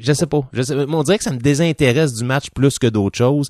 je 0.00 0.12
sais 0.12 0.26
pas. 0.26 0.48
Je 0.52 0.62
sais, 0.62 0.74
on 0.74 1.02
dirait 1.02 1.18
que 1.18 1.24
ça 1.24 1.32
me 1.32 1.38
désintéresse 1.38 2.14
du 2.14 2.24
match 2.24 2.50
plus 2.54 2.78
que 2.78 2.86
d'autres 2.86 3.18
choses. 3.18 3.48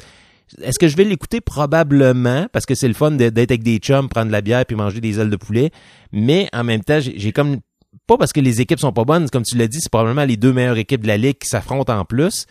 Est-ce 0.62 0.78
que 0.78 0.88
je 0.88 0.96
vais 0.96 1.04
l'écouter? 1.04 1.40
Probablement, 1.40 2.46
parce 2.52 2.66
que 2.66 2.74
c'est 2.74 2.88
le 2.88 2.94
fun 2.94 3.12
d'être 3.12 3.38
avec 3.38 3.62
des 3.62 3.78
chums, 3.78 4.08
prendre 4.08 4.26
de 4.26 4.32
la 4.32 4.42
bière 4.42 4.66
puis 4.66 4.76
manger 4.76 5.00
des 5.00 5.18
ailes 5.18 5.30
de 5.30 5.36
poulet. 5.36 5.70
Mais 6.12 6.48
en 6.52 6.64
même 6.64 6.82
temps, 6.82 7.00
j'ai 7.00 7.18
j'ai 7.18 7.32
comme 7.32 7.58
pas 8.06 8.16
parce 8.16 8.32
que 8.32 8.40
les 8.40 8.60
équipes 8.60 8.80
sont 8.80 8.92
pas 8.92 9.04
bonnes, 9.04 9.28
comme 9.30 9.44
tu 9.44 9.56
l'as 9.56 9.68
dit, 9.68 9.78
c'est 9.80 9.90
probablement 9.90 10.24
les 10.24 10.36
deux 10.36 10.52
meilleures 10.52 10.78
équipes 10.78 11.02
de 11.02 11.08
la 11.08 11.16
ligue 11.16 11.38
qui 11.38 11.48
s'affrontent 11.48 11.96
en 11.96 12.04
plus. 12.04 12.46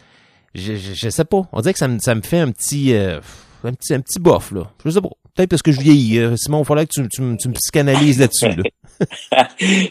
Je, 0.56 0.76
je, 0.76 0.94
je 0.94 1.10
sais 1.10 1.26
pas. 1.26 1.44
On 1.52 1.62
dirait 1.62 1.74
que 1.74 1.80
ça 1.80 1.88
me, 1.88 2.00
ça 2.00 2.14
me 2.16 2.22
fait 2.22 2.40
un 2.40 2.52
petit, 2.52 2.94
euh, 2.94 3.20
un 3.64 3.74
petit, 3.74 3.94
un 3.94 4.02
petit 4.02 4.20
bof, 4.20 4.52
là. 4.52 4.72
Je 4.86 4.90
sais 4.90 5.02
pas. 5.02 5.10
Peut-être 5.34 5.50
parce 5.50 5.62
que 5.62 5.72
je 5.72 5.80
vieillis. 5.80 6.20
euh, 6.20 6.36
Simon, 6.36 6.62
il 6.62 6.66
faudrait 6.66 6.86
que 6.88 6.92
tu, 6.94 7.08
tu, 7.10 7.22
me- 7.22 7.38
tu 7.38 7.48
me 7.48 7.54
psychanalyses 7.54 8.20
là-dessus, 8.20 8.50
là. 8.62 8.64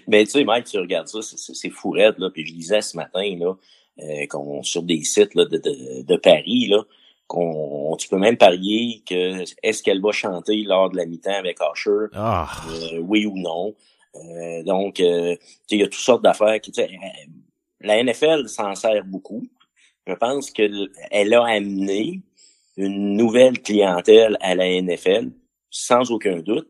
Mais 0.09 0.25
tu 0.25 0.33
sais, 0.33 0.45
Mike, 0.45 0.67
tu 0.67 0.79
regardes 0.79 1.09
ça, 1.09 1.21
c'est- 1.23 1.71
fou 1.71 1.91
raide, 1.91 2.15
là. 2.19 2.29
Puis 2.31 2.45
je 2.47 2.53
lisais 2.55 2.83
ce 2.83 2.97
matin, 2.97 3.23
là, 3.39 3.55
euh, 4.03 4.27
qu'on, 4.29 4.63
sur 4.63 4.83
des 4.83 5.03
sites 5.03 5.35
là, 5.35 5.45
de, 5.47 5.57
de, 5.57 6.03
de 6.03 6.17
Paris, 6.17 6.67
là, 6.69 6.83
qu'on 7.27 7.97
tu 7.99 8.09
peux 8.09 8.19
même 8.19 8.37
parier 8.37 9.03
que 9.09 9.45
est-ce 9.63 9.83
qu'elle 9.83 10.01
va 10.03 10.11
chanter 10.13 10.63
lors 10.63 10.91
de 10.91 10.97
la 10.97 11.07
mi-temps 11.07 11.33
avec 11.39 11.59
Usher, 11.75 12.09
Ah. 12.15 12.49
euh, 12.93 12.99
oui 13.01 13.25
ou 13.27 13.37
non. 13.39 13.75
Euh, 14.17 14.63
donc, 14.65 14.99
euh, 15.01 15.37
tu 15.69 15.77
il 15.77 15.81
y 15.81 15.83
a 15.83 15.87
toutes 15.87 15.95
sortes 15.95 16.23
d'affaires 16.23 16.61
qui, 16.61 16.73
tu 16.73 16.83
la 17.83 18.03
NFL 18.03 18.49
s'en 18.49 18.75
sert 18.75 19.05
beaucoup. 19.05 19.47
Je 20.07 20.15
pense 20.15 20.51
qu'elle 20.51 20.91
a 21.35 21.45
amené 21.45 22.21
une 22.77 23.17
nouvelle 23.17 23.61
clientèle 23.61 24.37
à 24.41 24.55
la 24.55 24.81
NFL, 24.81 25.31
sans 25.71 26.11
aucun 26.11 26.39
doute. 26.39 26.69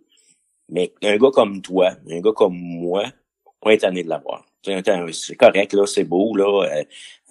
Mais 0.69 0.93
un 1.03 1.17
gars 1.17 1.31
comme 1.33 1.63
toi, 1.63 1.93
un 2.09 2.21
gars 2.21 2.33
comme 2.35 2.57
moi, 2.57 3.05
on 3.63 3.71
est 3.71 3.79
tanné 3.79 4.03
de 4.03 4.09
l'avoir. 4.09 4.45
C'est 4.63 5.37
correct, 5.37 5.73
là, 5.73 5.87
c'est 5.87 6.05
beau, 6.05 6.37
là. 6.37 6.65
euh, 6.65 6.85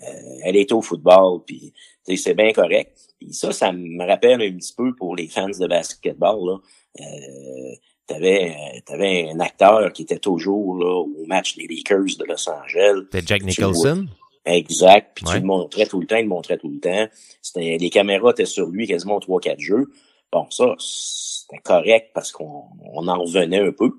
euh, 0.04 0.40
elle 0.44 0.56
est 0.56 0.72
au 0.72 0.82
football, 0.82 1.42
puis 1.46 1.74
c'est 2.16 2.34
bien 2.34 2.52
correct. 2.54 2.98
Puis 3.20 3.34
ça, 3.34 3.52
ça 3.52 3.72
me 3.72 4.06
rappelle 4.06 4.42
un 4.42 4.58
petit 4.58 4.74
peu 4.76 4.96
pour 4.96 5.16
les 5.16 5.28
fans 5.28 5.48
de 5.50 5.68
basketball, 5.68 6.40
là. 6.46 6.58
Euh, 7.00 7.76
t'avais, 8.08 8.50
euh, 8.50 8.80
t'avais 8.86 9.30
un 9.30 9.40
acteur 9.40 9.94
qui 9.94 10.04
était 10.04 10.18
toujours 10.18 10.76
là, 10.78 11.02
au 11.02 11.26
match 11.28 11.56
des 11.56 11.68
Lakers 11.68 12.18
de 12.18 12.26
Los 12.26 12.50
Angeles. 12.50 13.04
C'était 13.12 13.26
Jack 13.26 13.44
Nicholson? 13.44 14.08
Exact. 14.50 15.12
Puis 15.16 15.26
Ouais. 15.26 15.34
tu 15.36 15.40
le 15.42 15.46
montrais 15.46 15.86
tout 15.86 16.00
le 16.00 16.08
temps, 16.08 16.18
il 16.18 16.24
le 16.24 16.30
montrait 16.30 16.58
tout 16.58 16.70
le 16.70 16.80
temps. 16.80 17.08
C'était, 17.42 17.78
les 17.78 17.90
caméras 17.90 18.32
étaient 18.32 18.46
sur 18.46 18.68
lui 18.68 18.88
quasiment 18.88 19.20
trois, 19.20 19.40
quatre 19.40 19.60
jeux. 19.60 19.88
Bon, 20.32 20.46
ça, 20.50 20.76
c'était 20.80 21.62
correct 21.62 22.12
parce 22.14 22.32
qu'on 22.32 22.64
on 22.94 23.08
en 23.08 23.20
revenait 23.22 23.60
un 23.60 23.72
peu. 23.72 23.92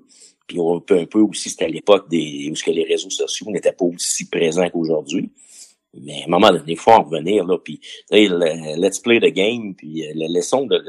Puis 0.47 0.59
un 0.59 0.79
peu, 0.79 0.99
un 0.99 1.05
peu 1.05 1.19
aussi, 1.19 1.49
c'était 1.49 1.65
à 1.65 1.69
l'époque 1.69 2.09
des, 2.09 2.49
où 2.51 2.55
ce 2.55 2.63
que 2.63 2.71
les 2.71 2.83
réseaux 2.83 3.09
sociaux 3.09 3.49
n'étaient 3.51 3.71
pas 3.71 3.85
aussi 3.85 4.29
présents 4.29 4.69
qu'aujourd'hui. 4.69 5.29
Mais 5.93 6.21
à 6.21 6.25
un 6.25 6.29
moment 6.29 6.49
donné, 6.51 6.63
il 6.67 6.77
faut 6.77 6.91
en 6.91 7.03
revenir, 7.03 7.45
là. 7.45 7.57
Puis, 7.57 7.79
le- 8.11 8.79
let's 8.79 8.99
play 8.99 9.19
the 9.19 9.33
game, 9.33 9.75
puis 9.75 10.07
euh, 10.07 10.11
le- 10.15 10.33
laissons 10.33 10.65
de, 10.65 10.81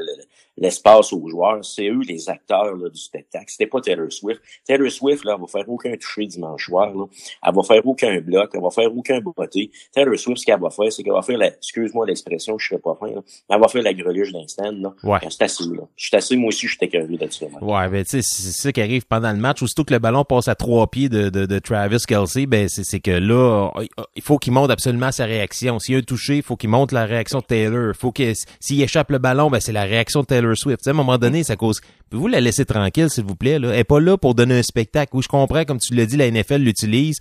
l'espace 0.57 1.11
aux 1.13 1.27
joueurs. 1.27 1.63
C'est 1.65 1.87
eux 1.87 2.01
les 2.07 2.29
acteurs 2.29 2.75
là, 2.75 2.89
du 2.89 2.99
spectacle. 2.99 3.45
C'était 3.47 3.67
pas 3.67 3.81
Taylor 3.81 4.11
Swift. 4.11 4.41
Taylor 4.65 4.91
Swift, 4.91 5.25
là, 5.25 5.33
elle 5.35 5.41
va 5.41 5.47
faire 5.47 5.67
aucun 5.67 5.93
toucher 5.95 6.25
dimanche 6.27 6.65
soir. 6.65 6.93
Là. 6.93 7.05
Elle 7.45 7.55
va 7.55 7.63
faire 7.63 7.85
aucun 7.85 8.21
bloc. 8.21 8.51
Elle 8.53 8.61
va 8.61 8.69
faire 8.69 8.95
aucun 8.95 9.19
botté. 9.19 9.71
Taylor 9.91 10.17
Swift, 10.17 10.39
ce 10.41 10.45
qu'elle 10.45 10.59
va 10.59 10.69
faire, 10.69 10.91
c'est 10.91 11.03
qu'elle 11.03 11.13
va 11.13 11.21
faire 11.21 11.37
la, 11.37 11.47
excuse-moi 11.47 12.05
l'expression, 12.05 12.57
je 12.57 12.67
serais 12.67 12.79
pas 12.79 12.95
fin, 12.99 13.07
là. 13.07 13.21
Elle 13.49 13.59
va 13.59 13.67
faire 13.67 13.81
la 13.81 13.93
greluche 13.93 14.31
d'instant, 14.31 14.71
là. 14.71 14.93
Ouais. 15.03 15.19
C'est 15.29 15.41
assez, 15.41 15.63
là. 15.63 15.83
Je 15.95 16.07
suis 16.07 16.15
assez, 16.15 16.35
moi 16.35 16.49
aussi, 16.49 16.67
je 16.67 16.75
suis 16.77 16.85
écœuré 16.85 17.17
de 17.17 17.31
ça. 17.31 17.45
Ouais, 17.61 17.89
ben 17.89 18.03
tu 18.03 18.21
sais, 18.21 18.21
c'est 18.21 18.51
ça 18.51 18.71
qui 18.71 18.81
arrive 18.81 19.05
pendant 19.07 19.31
le 19.31 19.39
match. 19.39 19.61
Aussitôt 19.63 19.83
que 19.83 19.93
le 19.93 19.99
ballon 19.99 20.23
passe 20.23 20.47
à 20.47 20.55
trois 20.55 20.87
pieds 20.87 21.09
de, 21.09 21.29
de, 21.29 21.45
de 21.45 21.59
Travis 21.59 21.97
Kelsey, 22.07 22.45
ben 22.45 22.67
c'est 22.69 22.99
que 22.99 23.11
là, 23.11 23.71
il 24.15 24.21
faut 24.21 24.37
qu'il 24.37 24.53
monte 24.53 24.69
absolument 24.69 24.92
sa 25.11 25.25
réaction. 25.25 25.79
S'il 25.79 25.93
y 25.93 25.95
a 25.95 25.99
un 25.99 26.03
touché, 26.03 26.37
il 26.37 26.43
faut 26.43 26.55
qu'il 26.55 26.69
monte 26.69 26.91
la 26.91 27.05
réaction 27.05 27.39
de 27.39 27.45
Taylor. 27.45 27.93
Faut 27.97 28.11
que 28.11 28.33
s'il 28.59 28.81
échappe 28.81 29.11
le 29.11 29.17
ballon, 29.17 29.49
ben 29.49 29.59
c'est 29.59 29.71
la 29.71 29.83
réaction 29.83 30.21
de 30.21 30.25
Taylor 30.25 30.55
Swift. 30.57 30.79
Tu 30.79 30.83
sais, 30.85 30.89
à 30.89 30.93
un 30.93 30.95
moment 30.95 31.17
donné, 31.17 31.43
ça 31.43 31.55
cause. 31.55 31.81
Pouvez-vous 32.09 32.27
la 32.27 32.41
laisser 32.41 32.65
tranquille, 32.65 33.09
s'il 33.09 33.25
vous 33.25 33.35
plaît? 33.35 33.59
Là? 33.59 33.69
Elle 33.73 33.79
est 33.79 33.83
pas 33.83 33.99
là 33.99 34.17
pour 34.17 34.35
donner 34.35 34.59
un 34.59 34.63
spectacle. 34.63 35.11
Oui, 35.15 35.23
je 35.23 35.27
comprends, 35.27 35.63
comme 35.65 35.79
tu 35.79 35.93
l'as 35.93 36.05
dit, 36.05 36.17
la 36.17 36.29
NFL 36.29 36.57
l'utilise. 36.57 37.17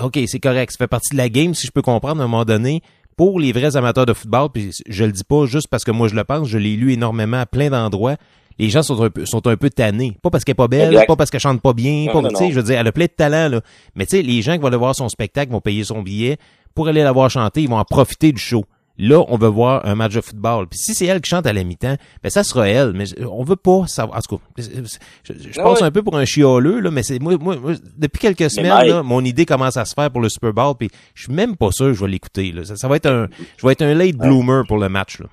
OK, 0.00 0.18
c'est 0.26 0.40
correct. 0.40 0.70
Ça 0.72 0.78
fait 0.78 0.88
partie 0.88 1.12
de 1.12 1.18
la 1.18 1.28
game, 1.28 1.54
si 1.54 1.66
je 1.66 1.72
peux 1.72 1.82
comprendre, 1.82 2.20
à 2.20 2.24
un 2.24 2.28
moment 2.28 2.44
donné. 2.44 2.82
Pour 3.16 3.38
les 3.38 3.52
vrais 3.52 3.76
amateurs 3.76 4.06
de 4.06 4.14
football, 4.14 4.48
puis 4.52 4.70
je 4.88 5.04
le 5.04 5.12
dis 5.12 5.22
pas 5.22 5.44
juste 5.44 5.68
parce 5.68 5.84
que 5.84 5.90
moi 5.90 6.08
je 6.08 6.14
le 6.14 6.24
pense, 6.24 6.48
je 6.48 6.56
l'ai 6.56 6.76
lu 6.76 6.92
énormément 6.94 7.36
à 7.36 7.44
plein 7.46 7.68
d'endroits. 7.68 8.16
Les 8.58 8.70
gens 8.70 8.82
sont 8.82 9.00
un 9.02 9.10
peu, 9.10 9.26
sont 9.26 9.46
un 9.46 9.56
peu 9.56 9.68
tannés. 9.70 10.16
Pas 10.22 10.30
parce 10.30 10.44
qu'elle 10.44 10.52
est 10.52 10.54
pas 10.54 10.68
belle, 10.68 10.92
Exact. 10.92 11.06
pas 11.06 11.16
parce 11.16 11.30
qu'elle 11.30 11.40
chante 11.40 11.60
pas 11.60 11.72
bien, 11.74 12.06
Non, 12.06 12.12
pas, 12.12 12.20
non, 12.22 12.28
tu 12.30 12.36
sais, 12.36 12.44
non. 12.44 12.50
je 12.50 12.54
veux 12.56 12.62
dire, 12.62 12.78
elle 12.78 12.86
a 12.86 12.92
plein 12.92 13.04
de 13.04 13.10
talent, 13.10 13.48
là. 13.48 13.60
Mais 13.94 14.06
tu 14.06 14.16
sais, 14.16 14.22
les 14.22 14.40
gens 14.40 14.52
qui 14.54 14.60
vont 14.60 14.68
aller 14.68 14.76
voir 14.78 14.94
son 14.94 15.08
spectacle 15.10 15.52
vont 15.52 15.60
payer 15.60 15.84
son 15.84 16.00
billet 16.02 16.38
pour 16.74 16.88
aller 16.88 17.02
la 17.02 17.12
voir 17.12 17.30
chanter, 17.30 17.62
ils 17.62 17.68
vont 17.68 17.78
en 17.78 17.84
profiter 17.84 18.32
du 18.32 18.40
show. 18.40 18.64
Là, 18.98 19.24
on 19.28 19.38
veut 19.38 19.48
voir 19.48 19.86
un 19.86 19.94
match 19.94 20.12
de 20.14 20.20
football. 20.20 20.66
Puis 20.68 20.78
si 20.78 20.94
c'est 20.94 21.06
elle 21.06 21.22
qui 21.22 21.30
chante 21.30 21.46
à 21.46 21.52
la 21.54 21.64
mi-temps, 21.64 21.96
ben 22.22 22.28
ça 22.30 22.44
sera 22.44 22.68
elle. 22.68 22.92
Mais 22.92 23.04
on 23.24 23.42
veut 23.42 23.56
pas 23.56 23.86
savoir. 23.86 24.18
En 24.18 24.20
tout 24.20 24.36
cas, 24.36 24.42
je, 24.58 24.64
je- 25.24 25.50
je 25.50 25.60
Ah 25.60 25.64
passe 25.64 25.80
ouais. 25.80 25.86
un 25.86 25.90
peu 25.90 26.02
pour 26.02 26.14
un 26.16 26.26
chialeux, 26.26 26.78
là, 26.78 26.90
mais 26.90 27.02
c'est 27.02 27.18
moi, 27.18 27.36
moi, 27.40 27.56
moi, 27.56 27.72
depuis 27.96 28.18
quelques 28.20 28.50
semaines, 28.50 28.70
là, 28.88 29.02
mon 29.02 29.24
idée 29.24 29.46
commence 29.46 29.78
à 29.78 29.86
se 29.86 29.94
faire 29.94 30.10
pour 30.10 30.20
le 30.20 30.28
Super 30.28 30.52
Bowl. 30.52 30.74
Puis 30.78 30.90
je 31.14 31.22
suis 31.24 31.32
même 31.32 31.56
pas 31.56 31.72
sûr 31.72 31.86
que 31.86 31.94
je 31.94 32.04
vais 32.04 32.10
l'écouter. 32.10 32.54
Ça, 32.64 32.76
ça 32.76 32.86
va 32.86 32.96
être 32.96 33.06
un, 33.06 33.28
je 33.56 33.66
vais 33.66 33.72
être 33.72 33.82
un 33.82 33.94
late 33.94 34.16
bloomer 34.16 34.62
pour 34.68 34.76
le 34.76 34.90
match. 34.90 35.18
Là. 35.20 35.26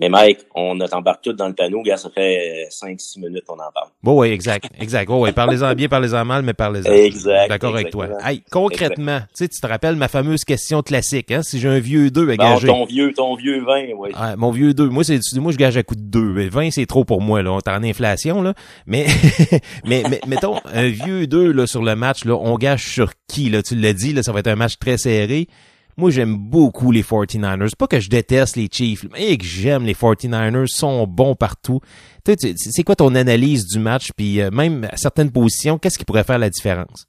Mais 0.00 0.08
Mike, 0.08 0.46
on 0.54 0.78
t'embarque 0.78 1.22
tout 1.22 1.34
dans 1.34 1.48
le 1.48 1.52
panneau, 1.52 1.82
gars, 1.82 1.98
ça 1.98 2.08
fait 2.08 2.68
5-6 2.70 3.20
minutes 3.20 3.44
qu'on 3.46 3.54
en 3.54 3.70
parle. 3.74 3.90
Bon, 4.02 4.16
ouais, 4.18 4.30
exact, 4.30 4.70
exact. 4.80 5.08
Bon, 5.08 5.20
ouais, 5.20 5.32
parlez-en 5.32 5.74
bien, 5.74 5.88
parlez-en 5.88 6.24
mal, 6.24 6.42
mais 6.42 6.54
parlez-en. 6.54 6.90
Exact, 6.90 7.50
D'accord 7.50 7.74
avec 7.74 7.90
toi. 7.90 8.08
Hey, 8.24 8.42
concrètement, 8.50 9.20
tu 9.20 9.44
sais, 9.44 9.48
tu 9.48 9.60
te 9.60 9.66
rappelles 9.66 9.96
ma 9.96 10.08
fameuse 10.08 10.44
question 10.44 10.80
classique, 10.80 11.30
hein? 11.30 11.42
Si 11.42 11.60
j'ai 11.60 11.68
un 11.68 11.80
vieux 11.80 12.10
2 12.10 12.30
à 12.30 12.36
gager. 12.36 12.66
ton 12.68 12.86
vieux, 12.86 13.12
ton 13.12 13.34
vieux 13.34 13.62
vin, 13.62 13.88
oui. 13.94 14.10
Ouais, 14.18 14.36
mon 14.38 14.50
vieux 14.50 14.72
2. 14.72 14.88
Moi, 14.88 15.04
c'est, 15.04 15.20
moi, 15.36 15.52
je 15.52 15.58
gage 15.58 15.76
à 15.76 15.82
coup 15.82 15.96
de 15.96 16.00
2. 16.00 16.20
Mais 16.32 16.48
20, 16.48 16.70
c'est 16.70 16.86
trop 16.86 17.04
pour 17.04 17.20
moi, 17.20 17.42
là. 17.42 17.52
On 17.52 17.58
est 17.58 17.68
en 17.68 17.82
inflation, 17.82 18.40
là. 18.40 18.54
Mais, 18.86 19.04
mais, 19.84 20.02
mais, 20.08 20.20
mettons, 20.26 20.56
un 20.72 20.88
vieux 20.88 21.26
2, 21.26 21.52
là, 21.52 21.66
sur 21.66 21.82
le 21.82 21.94
match, 21.94 22.24
là, 22.24 22.36
on 22.36 22.56
gage 22.56 22.86
sur 22.86 23.12
qui, 23.28 23.50
là? 23.50 23.62
Tu 23.62 23.76
l'as 23.76 23.92
dit, 23.92 24.14
là, 24.14 24.22
ça 24.22 24.32
va 24.32 24.40
être 24.40 24.46
un 24.46 24.56
match 24.56 24.78
très 24.78 24.96
serré. 24.96 25.46
Moi, 25.96 26.10
j'aime 26.10 26.36
beaucoup 26.36 26.90
les 26.92 27.02
49ers. 27.02 27.74
Pas 27.76 27.86
que 27.86 28.00
je 28.00 28.08
déteste 28.08 28.56
les 28.56 28.68
Chiefs, 28.70 29.04
mais 29.12 29.36
que 29.36 29.44
j'aime 29.44 29.84
les 29.84 29.94
49ers. 29.94 30.66
sont 30.66 31.06
bons 31.06 31.34
partout. 31.34 31.80
Tu 32.24 32.32
sais, 32.32 32.36
tu- 32.36 32.54
c'est 32.56 32.82
quoi 32.82 32.96
ton 32.96 33.14
analyse 33.14 33.66
du 33.66 33.78
match? 33.78 34.10
Puis 34.16 34.40
euh, 34.40 34.50
même 34.50 34.88
à 34.90 34.96
certaines 34.96 35.30
positions, 35.30 35.78
qu'est-ce 35.78 35.98
qui 35.98 36.04
pourrait 36.04 36.24
faire 36.24 36.38
la 36.38 36.50
différence? 36.50 37.06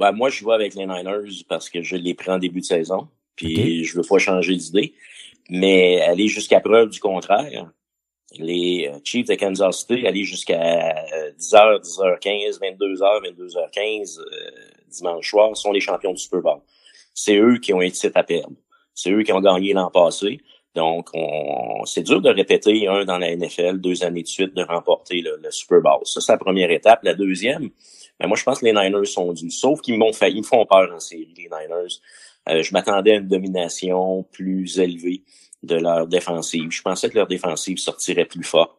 Ben, 0.00 0.12
moi, 0.12 0.30
je 0.30 0.44
vais 0.44 0.52
avec 0.52 0.74
les 0.74 0.86
Niners 0.86 1.44
parce 1.48 1.68
que 1.70 1.82
je 1.82 1.96
les 1.96 2.14
prends 2.14 2.34
en 2.34 2.38
début 2.38 2.60
de 2.60 2.64
saison. 2.64 3.08
Puis 3.36 3.84
je 3.84 3.96
veux 3.96 4.04
pas 4.08 4.18
changer 4.18 4.56
d'idée. 4.56 4.94
Mais 5.50 6.00
aller 6.02 6.28
jusqu'à 6.28 6.60
preuve 6.60 6.90
du 6.90 7.00
contraire, 7.00 7.70
les 8.38 8.90
euh, 8.92 8.98
Chiefs 9.04 9.26
de 9.28 9.34
Kansas 9.34 9.78
City, 9.80 10.06
aller 10.06 10.24
jusqu'à 10.24 10.60
euh, 10.60 11.30
10h, 11.38 11.80
10h15, 11.82 12.60
22h, 12.60 13.22
22h15 13.32 14.18
euh, 14.20 14.24
dimanche 14.90 15.30
soir, 15.30 15.56
sont 15.56 15.72
les 15.72 15.80
champions 15.80 16.12
du 16.12 16.18
Super 16.20 16.42
Bowl. 16.42 16.60
C'est 17.20 17.36
eux 17.36 17.58
qui 17.58 17.74
ont 17.74 17.80
été 17.80 18.08
à 18.14 18.22
perdre. 18.22 18.54
C'est 18.94 19.10
eux 19.10 19.24
qui 19.24 19.32
ont 19.32 19.40
gagné 19.40 19.72
l'an 19.72 19.90
passé. 19.90 20.40
Donc, 20.76 21.08
on, 21.14 21.84
c'est 21.84 22.04
dur 22.04 22.22
de 22.22 22.30
répéter 22.30 22.86
un 22.86 23.04
dans 23.04 23.18
la 23.18 23.34
NFL 23.34 23.78
deux 23.80 24.04
années 24.04 24.22
de 24.22 24.28
suite 24.28 24.54
de 24.54 24.62
remporter 24.62 25.20
le, 25.20 25.50
Super 25.50 25.80
Bowl. 25.80 25.98
Ça, 26.04 26.20
c'est 26.20 26.30
la 26.30 26.38
première 26.38 26.70
étape. 26.70 27.00
La 27.02 27.14
deuxième, 27.14 27.70
ben 28.20 28.28
moi, 28.28 28.36
je 28.36 28.44
pense 28.44 28.60
que 28.60 28.66
les 28.66 28.72
Niners 28.72 29.06
sont 29.06 29.32
dus. 29.32 29.50
Sauf 29.50 29.80
qu'ils 29.80 29.98
m'ont 29.98 30.12
ils 30.12 30.36
me 30.36 30.42
font 30.44 30.64
peur 30.64 30.92
en 30.94 31.00
série, 31.00 31.34
les 31.36 31.48
Niners. 31.48 32.00
Euh, 32.50 32.62
je 32.62 32.72
m'attendais 32.72 33.14
à 33.14 33.16
une 33.16 33.26
domination 33.26 34.22
plus 34.30 34.78
élevée 34.78 35.24
de 35.64 35.74
leur 35.74 36.06
défensive. 36.06 36.70
Je 36.70 36.82
pensais 36.82 37.10
que 37.10 37.16
leur 37.16 37.26
défensive 37.26 37.78
sortirait 37.78 38.26
plus 38.26 38.44
forte, 38.44 38.78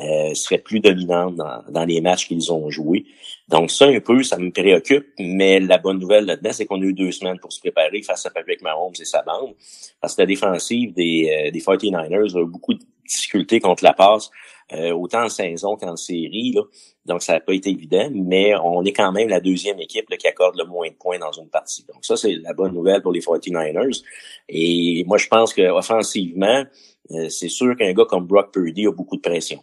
euh, 0.00 0.32
serait 0.34 0.58
plus 0.58 0.80
dominante 0.80 1.36
dans, 1.36 1.62
dans 1.68 1.84
les 1.84 2.00
matchs 2.00 2.26
qu'ils 2.26 2.50
ont 2.52 2.70
joués. 2.70 3.04
Donc 3.48 3.70
ça, 3.70 3.86
un 3.86 4.00
peu, 4.00 4.22
ça 4.22 4.38
me 4.38 4.50
préoccupe, 4.50 5.06
mais 5.18 5.60
la 5.60 5.76
bonne 5.76 5.98
nouvelle 5.98 6.24
là-dedans, 6.24 6.52
c'est 6.52 6.64
qu'on 6.64 6.80
a 6.80 6.84
eu 6.84 6.94
deux 6.94 7.12
semaines 7.12 7.38
pour 7.38 7.52
se 7.52 7.60
préparer 7.60 8.00
face 8.02 8.24
à 8.24 8.30
Patrick 8.30 8.62
Mahomes 8.62 8.94
et 8.98 9.04
sa 9.04 9.22
bande, 9.22 9.54
parce 10.00 10.14
que 10.14 10.22
la 10.22 10.26
défensive 10.26 10.94
des, 10.94 11.46
euh, 11.48 11.50
des 11.50 11.60
49ers 11.60 12.36
a 12.36 12.40
eu 12.40 12.46
beaucoup 12.46 12.72
de 12.72 12.82
difficultés 13.06 13.60
contre 13.60 13.84
la 13.84 13.92
passe, 13.92 14.30
euh, 14.74 14.92
autant 14.92 15.24
en 15.24 15.28
saison 15.28 15.76
qu'en 15.76 15.96
série. 15.96 16.52
Là. 16.52 16.62
Donc, 17.06 17.22
ça 17.22 17.34
n'a 17.34 17.40
pas 17.40 17.52
été 17.52 17.70
évident, 17.70 18.08
mais 18.12 18.54
on 18.62 18.84
est 18.84 18.92
quand 18.92 19.12
même 19.12 19.28
la 19.28 19.40
deuxième 19.40 19.80
équipe 19.80 20.08
là, 20.08 20.16
qui 20.16 20.26
accorde 20.26 20.56
le 20.56 20.64
moins 20.64 20.88
de 20.88 20.94
points 20.94 21.18
dans 21.18 21.32
une 21.32 21.48
partie. 21.48 21.84
Donc, 21.92 22.04
ça, 22.04 22.16
c'est 22.16 22.34
la 22.34 22.52
bonne 22.54 22.72
nouvelle 22.72 23.02
pour 23.02 23.12
les 23.12 23.20
49ers. 23.20 24.02
Et 24.48 25.04
moi, 25.06 25.18
je 25.18 25.28
pense 25.28 25.52
que 25.52 25.62
offensivement, 25.62 26.64
euh, 27.10 27.28
c'est 27.28 27.48
sûr 27.48 27.76
qu'un 27.76 27.92
gars 27.92 28.04
comme 28.04 28.26
Brock 28.26 28.52
Purdy 28.52 28.86
a 28.86 28.92
beaucoup 28.92 29.16
de 29.16 29.22
pression. 29.22 29.60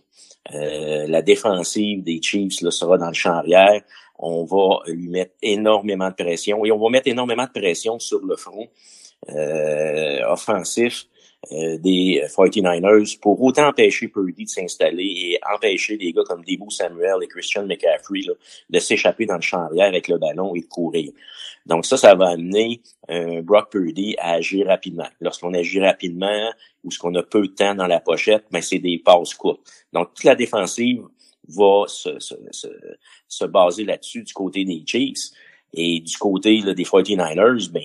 Euh, 0.53 1.05
la 1.07 1.21
défensive 1.21 2.03
des 2.03 2.21
Chiefs 2.21 2.61
là, 2.61 2.71
sera 2.71 2.97
dans 2.97 3.07
le 3.07 3.13
champ 3.13 3.33
arrière. 3.33 3.81
On 4.17 4.43
va 4.43 4.79
lui 4.87 5.07
mettre 5.07 5.33
énormément 5.41 6.09
de 6.09 6.15
pression 6.15 6.65
et 6.65 6.71
on 6.71 6.79
va 6.79 6.89
mettre 6.89 7.07
énormément 7.07 7.45
de 7.45 7.59
pression 7.59 7.99
sur 7.99 8.19
le 8.25 8.35
front 8.35 8.67
euh, 9.29 10.25
offensif 10.27 11.05
des 11.51 12.21
49ers 12.27 13.19
pour 13.19 13.41
autant 13.41 13.69
empêcher 13.69 14.07
Purdy 14.07 14.43
de 14.43 14.49
s'installer 14.49 15.03
et 15.03 15.39
empêcher 15.53 15.97
des 15.97 16.11
gars 16.11 16.23
comme 16.25 16.43
Debo 16.43 16.69
Samuel 16.69 17.23
et 17.23 17.27
Christian 17.27 17.65
McCaffrey 17.65 18.21
là, 18.27 18.33
de 18.69 18.79
s'échapper 18.79 19.25
dans 19.25 19.35
le 19.35 19.41
champ 19.41 19.61
arrière 19.61 19.87
avec 19.87 20.07
le 20.07 20.17
ballon 20.17 20.53
et 20.55 20.61
de 20.61 20.65
courir. 20.65 21.11
Donc 21.65 21.85
ça, 21.85 21.97
ça 21.97 22.15
va 22.15 22.29
amener 22.29 22.81
euh, 23.09 23.41
Brock 23.41 23.71
Purdy 23.71 24.15
à 24.17 24.33
agir 24.33 24.67
rapidement. 24.67 25.07
Lorsqu'on 25.21 25.53
agit 25.53 25.79
rapidement 25.79 26.51
ou 26.83 26.91
ce 26.91 26.99
qu'on 26.99 27.15
a 27.15 27.23
peu 27.23 27.41
de 27.47 27.53
temps 27.53 27.75
dans 27.75 27.87
la 27.87 27.99
pochette, 27.99 28.45
ben 28.51 28.61
c'est 28.61 28.79
des 28.79 28.97
passes 28.97 29.33
courtes. 29.33 29.61
Donc 29.93 30.13
toute 30.13 30.25
la 30.25 30.35
défensive 30.35 31.03
va 31.47 31.85
se, 31.87 32.19
se, 32.19 32.35
se, 32.51 32.67
se 33.27 33.45
baser 33.45 33.85
là-dessus 33.85 34.23
du 34.23 34.33
côté 34.33 34.65
des 34.65 34.83
Chiefs 34.85 35.31
et 35.73 35.99
du 35.99 36.17
côté 36.17 36.61
là, 36.61 36.73
des 36.73 36.83
49ers, 36.83 37.71
ben 37.71 37.81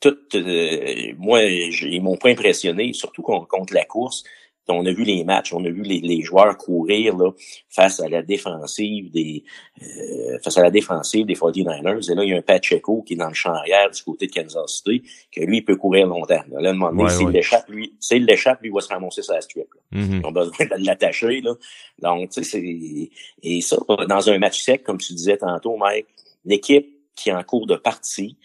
tout, 0.00 0.16
euh, 0.34 1.12
moi, 1.18 1.42
ils 1.44 2.02
m'ont 2.02 2.16
pas 2.16 2.28
impressionné, 2.30 2.92
surtout 2.92 3.22
con- 3.22 3.46
contre 3.48 3.74
la 3.74 3.84
course. 3.84 4.24
On 4.68 4.84
a 4.84 4.90
vu 4.92 5.04
les 5.04 5.22
matchs, 5.22 5.52
on 5.54 5.64
a 5.64 5.70
vu 5.70 5.82
les, 5.82 6.00
les 6.00 6.22
joueurs 6.22 6.56
courir 6.58 7.16
là, 7.16 7.30
face 7.68 8.00
à 8.00 8.08
la 8.08 8.22
défensive 8.22 9.12
des 9.12 9.44
euh, 9.80 10.38
face 10.42 10.58
à 10.58 10.62
la 10.64 10.72
défensive 10.72 11.24
des 11.24 11.34
49ers. 11.34 12.10
Et 12.10 12.14
là, 12.16 12.24
il 12.24 12.30
y 12.30 12.32
a 12.32 12.36
un 12.36 12.42
Pacheco 12.42 13.02
qui 13.02 13.12
est 13.14 13.16
dans 13.16 13.28
le 13.28 13.34
champ 13.34 13.52
arrière 13.54 13.88
du 13.92 14.02
côté 14.02 14.26
de 14.26 14.32
Kansas 14.32 14.82
City, 14.84 15.04
que 15.30 15.40
lui, 15.42 15.58
il 15.58 15.64
peut 15.64 15.76
courir 15.76 16.08
longtemps. 16.08 16.42
Là, 16.50 16.72
là, 16.72 16.90
Ouais, 16.92 17.08
s'il 17.10 17.26
ouais. 17.26 17.32
l'échappe, 17.34 17.68
lui, 17.68 17.94
s'il 18.00 18.24
l'échappe, 18.24 18.60
lui, 18.60 18.70
il 18.70 18.74
va 18.74 18.80
se 18.80 18.88
ramasser 18.88 19.22
sur 19.22 19.34
la 19.34 19.40
strip. 19.40 19.68
Là. 19.72 20.00
Mhm. 20.00 20.20
Ils 20.20 20.26
ont 20.26 20.32
besoin 20.32 20.66
de 20.66 20.84
l'attacher. 20.84 21.40
Là. 21.42 21.54
Donc, 22.00 22.30
tu 22.30 22.42
sais, 22.42 22.50
c'est. 22.50 23.10
Et 23.44 23.60
ça, 23.60 23.76
dans 24.08 24.30
un 24.30 24.38
match 24.38 24.60
sec, 24.60 24.82
comme 24.82 24.98
tu 24.98 25.12
disais 25.14 25.36
tantôt, 25.36 25.76
Mike, 25.76 26.06
l'équipe 26.44 26.88
qui 27.14 27.28
est 27.28 27.32
en 27.32 27.44
cours 27.44 27.68
de 27.68 27.76
partie 27.76 28.36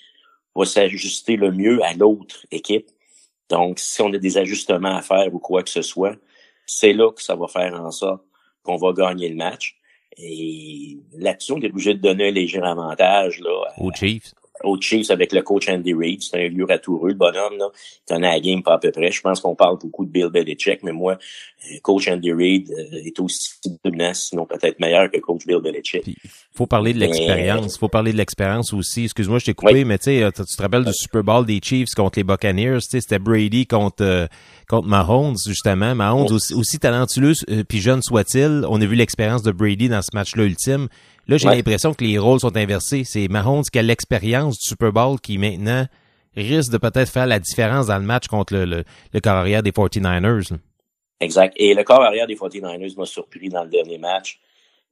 va 0.56 0.65
s'ajuster 0.65 1.38
le 1.38 1.52
mieux 1.52 1.84
à 1.84 1.94
l'autre 1.94 2.45
équipe. 2.52 2.90
Donc, 3.49 3.80
si 3.80 4.02
on 4.02 4.14
a 4.14 4.18
des 4.18 4.38
ajustements 4.38 4.95
à 4.95 5.02
faire 5.02 5.34
ou 5.34 5.40
quoi 5.40 5.64
que 5.64 5.69
ce 5.69 5.82
soit, 5.82 6.15
c'est 6.65 6.94
là 6.94 7.11
que 7.11 7.22
ça 7.22 7.36
va 7.36 7.48
faire 7.48 7.73
en 7.73 7.91
sorte 7.91 8.23
qu'on 8.64 8.78
va 8.78 8.94
gagner 8.94 9.30
le 9.30 9.36
match. 9.36 9.78
Et 10.18 10.98
là-dessus, 11.14 11.53
on 11.53 11.61
est 11.61 11.69
obligé 11.69 11.94
de 11.94 11.99
donner 11.99 12.30
un 12.30 12.32
léger 12.32 12.61
avantage 12.61 13.40
là, 13.40 13.73
Aux 13.78 13.91
Chiefs. 13.91 14.34
Aux 14.63 14.79
Chiefs 14.79 15.11
avec 15.11 15.31
le 15.31 15.41
coach 15.41 15.69
Andy 15.69 15.93
Reid. 15.93 16.21
C'est 16.21 16.45
un 16.45 16.49
vieux 16.49 16.65
ratoureux, 16.65 17.09
le 17.09 17.15
bonhomme. 17.15 17.57
Là. 17.57 17.67
Il 17.73 18.13
connaît 18.13 18.31
la 18.31 18.39
game 18.39 18.63
pas 18.63 18.75
à 18.75 18.77
peu 18.79 18.91
près. 18.91 19.11
Je 19.11 19.21
pense 19.21 19.39
qu'on 19.39 19.55
parle 19.55 19.77
beaucoup 19.77 20.05
de 20.05 20.11
Bill 20.11 20.27
Belichick, 20.27 20.83
mais 20.83 20.91
moi, 20.91 21.13
euh, 21.13 21.77
coach 21.81 22.07
Andy 22.07 22.31
Reid 22.31 22.71
euh, 22.71 23.05
est 23.05 23.19
aussi 23.19 23.51
dominant, 23.83 24.13
sinon 24.13 24.45
peut-être 24.45 24.79
meilleur 24.79 25.09
que 25.11 25.19
coach 25.19 25.45
Bill 25.45 25.59
Belichick. 25.59 26.03
faut 26.53 26.67
parler 26.67 26.93
de 26.93 26.99
l'expérience. 26.99 27.77
faut 27.77 27.89
parler 27.89 28.11
de 28.11 28.17
l'expérience 28.17 28.73
aussi. 28.73 29.05
Excuse-moi, 29.05 29.39
je 29.39 29.45
t'ai 29.45 29.53
coupé, 29.53 29.83
mais 29.85 29.97
tu 29.97 30.05
sais, 30.05 30.23
euh, 30.23 30.31
tu 30.31 30.43
te 30.43 30.61
rappelles 30.61 30.85
du 30.85 30.93
Super 30.93 31.23
Bowl 31.23 31.45
des 31.45 31.59
Chiefs 31.63 31.93
contre 31.95 32.19
les 32.19 32.23
Buccaneers, 32.23 32.79
c'était 32.81 33.19
Brady 33.19 33.65
contre 33.65 34.03
euh, 34.03 34.27
contre 34.67 34.88
Mahomes 34.88 35.35
justement. 35.45 35.95
Mahomes 35.95 36.31
aussi, 36.31 36.53
aussi 36.53 36.79
talentueux 36.79 37.33
euh, 37.49 37.63
puis 37.67 37.79
jeune 37.79 38.01
soit-il, 38.01 38.65
on 38.67 38.81
a 38.81 38.85
vu 38.85 38.95
l'expérience 38.95 39.43
de 39.43 39.51
Brady 39.51 39.89
dans 39.89 40.01
ce 40.01 40.09
match-là 40.13 40.43
ultime. 40.43 40.88
Là, 41.31 41.37
j'ai 41.37 41.47
Ouais. 41.47 41.55
l'impression 41.55 41.93
que 41.93 42.03
les 42.03 42.17
rôles 42.17 42.41
sont 42.41 42.55
inversés. 42.57 43.03
C'est 43.05 43.27
Mahomes 43.29 43.63
qui 43.63 43.79
a 43.79 43.81
l'expérience 43.81 44.57
du 44.59 44.67
Super 44.67 44.91
Bowl 44.91 45.17
qui 45.19 45.37
maintenant 45.37 45.85
risque 46.35 46.71
de 46.73 46.77
peut-être 46.77 47.09
faire 47.09 47.25
la 47.25 47.39
différence 47.39 47.87
dans 47.87 47.97
le 47.97 48.03
match 48.03 48.27
contre 48.27 48.53
le, 48.53 48.65
le, 48.65 48.83
le 49.13 49.19
corps 49.21 49.35
arrière 49.37 49.63
des 49.63 49.71
49ers. 49.71 50.51
là. 50.51 50.57
Exact. 51.21 51.53
Et 51.55 51.73
le 51.73 51.83
corps 51.83 52.01
arrière 52.01 52.27
des 52.27 52.35
49ers 52.35 52.97
m'a 52.97 53.05
surpris 53.05 53.47
dans 53.47 53.63
le 53.63 53.69
dernier 53.69 53.97
match. 53.97 54.39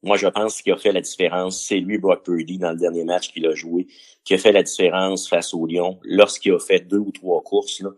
Moi, 0.01 0.15
je 0.15 0.27
pense 0.27 0.61
qu'il 0.61 0.71
a 0.71 0.77
fait 0.77 0.93
la 0.93 1.01
différence. 1.01 1.61
C'est 1.65 1.79
lui, 1.79 1.97
Brock 1.97 2.23
Purdy, 2.23 2.57
dans 2.57 2.71
le 2.71 2.77
dernier 2.77 3.03
match 3.03 3.33
qu'il 3.33 3.45
a 3.47 3.53
joué, 3.53 3.87
qui 4.23 4.33
a 4.33 4.37
fait 4.37 4.53
la 4.53 4.63
différence 4.63 5.27
face 5.27 5.53
au 5.53 5.65
Lion 5.65 5.99
lorsqu'il 6.03 6.53
a 6.53 6.59
fait 6.59 6.79
deux 6.79 6.99
ou 6.99 7.11
trois 7.11 7.41
courses. 7.41 7.81
Là. 7.81 7.89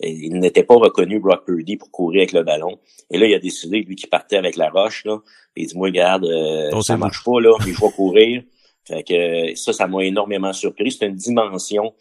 Il 0.00 0.38
n'était 0.38 0.62
pas 0.62 0.76
reconnu, 0.76 1.18
Brock 1.18 1.44
Purdy, 1.44 1.76
pour 1.76 1.90
courir 1.90 2.20
avec 2.20 2.32
le 2.32 2.44
ballon. 2.44 2.78
Et 3.10 3.18
là, 3.18 3.26
il 3.26 3.34
a 3.34 3.38
décidé, 3.40 3.80
lui, 3.80 3.96
qui 3.96 4.06
partait 4.06 4.36
avec 4.36 4.56
la 4.56 4.70
roche, 4.70 5.04
là. 5.04 5.18
Et 5.56 5.62
il 5.62 5.66
dit, 5.66 5.76
moi, 5.76 5.88
regarde, 5.88 6.24
euh, 6.24 6.70
Oh, 6.72 6.82
ça 6.82 6.96
marche 6.96 7.24
pas, 7.24 7.40
là, 7.40 7.56
mais 7.66 7.72
je 7.72 7.80
vais 7.80 7.92
courir. 7.92 8.42
Fait 8.84 9.02
que 9.02 9.54
ça, 9.56 9.72
ça 9.72 9.86
m'a 9.86 10.04
énormément 10.04 10.52
surpris. 10.52 10.92
C'est 10.92 11.06
une 11.06 11.16
dimension 11.16 11.92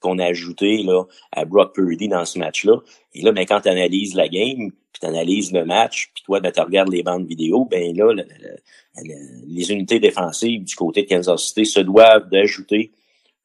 qu'on 0.00 0.18
a 0.18 0.26
ajoutée 0.26 0.82
là, 0.82 1.04
à 1.32 1.44
Brock 1.44 1.74
Purdy 1.74 2.08
dans 2.08 2.24
ce 2.24 2.38
match-là. 2.38 2.80
Et 3.14 3.22
là, 3.22 3.32
ben, 3.32 3.46
quand 3.46 3.62
tu 3.62 3.68
analyses 3.68 4.14
la 4.14 4.28
game, 4.28 4.70
puis 4.94 5.00
tu 5.00 5.06
analyses 5.06 5.52
le 5.52 5.66
match, 5.66 6.10
puis 6.14 6.22
toi, 6.24 6.40
ben, 6.40 6.52
tu 6.52 6.60
regardes 6.60 6.88
les 6.90 7.02
bandes 7.02 7.26
vidéo, 7.26 7.66
ben 7.66 7.94
là, 7.94 8.12
le- 8.14 8.22
le- 8.22 8.56
le- 9.02 9.46
les 9.48 9.72
unités 9.72 9.98
défensives 9.98 10.62
du 10.64 10.74
côté 10.76 11.02
de 11.02 11.08
Kansas 11.08 11.48
City 11.48 11.66
se 11.66 11.80
doivent 11.80 12.30
d'ajouter 12.30 12.92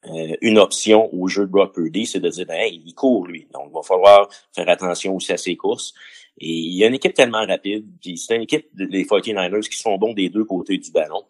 euh, 0.08 0.34
une 0.40 0.58
option 0.58 1.12
au 1.14 1.28
jeu 1.28 1.42
de 1.44 1.50
Brock 1.50 1.74
Purdy, 1.74 2.06
c'est 2.06 2.20
de 2.20 2.28
dire, 2.30 2.46
ben, 2.46 2.54
hey, 2.54 2.80
il 2.86 2.94
court, 2.94 3.26
lui. 3.26 3.46
Donc, 3.52 3.66
il 3.70 3.74
va 3.74 3.82
falloir 3.82 4.30
faire 4.54 4.66
attention 4.70 5.14
aussi 5.16 5.30
à 5.32 5.36
ses 5.36 5.56
courses. 5.56 5.92
Et 6.38 6.48
il 6.48 6.72
y 6.74 6.84
a 6.84 6.86
une 6.86 6.94
équipe 6.94 7.12
tellement 7.12 7.44
rapide, 7.44 7.84
puis 8.00 8.16
c'est 8.16 8.36
une 8.36 8.42
équipe 8.42 8.66
des 8.74 9.04
49ers 9.04 9.68
qui 9.68 9.76
sont 9.76 9.98
bons 9.98 10.14
des 10.14 10.30
deux 10.30 10.44
côtés 10.44 10.78
du 10.78 10.90
ballon. 10.90 11.22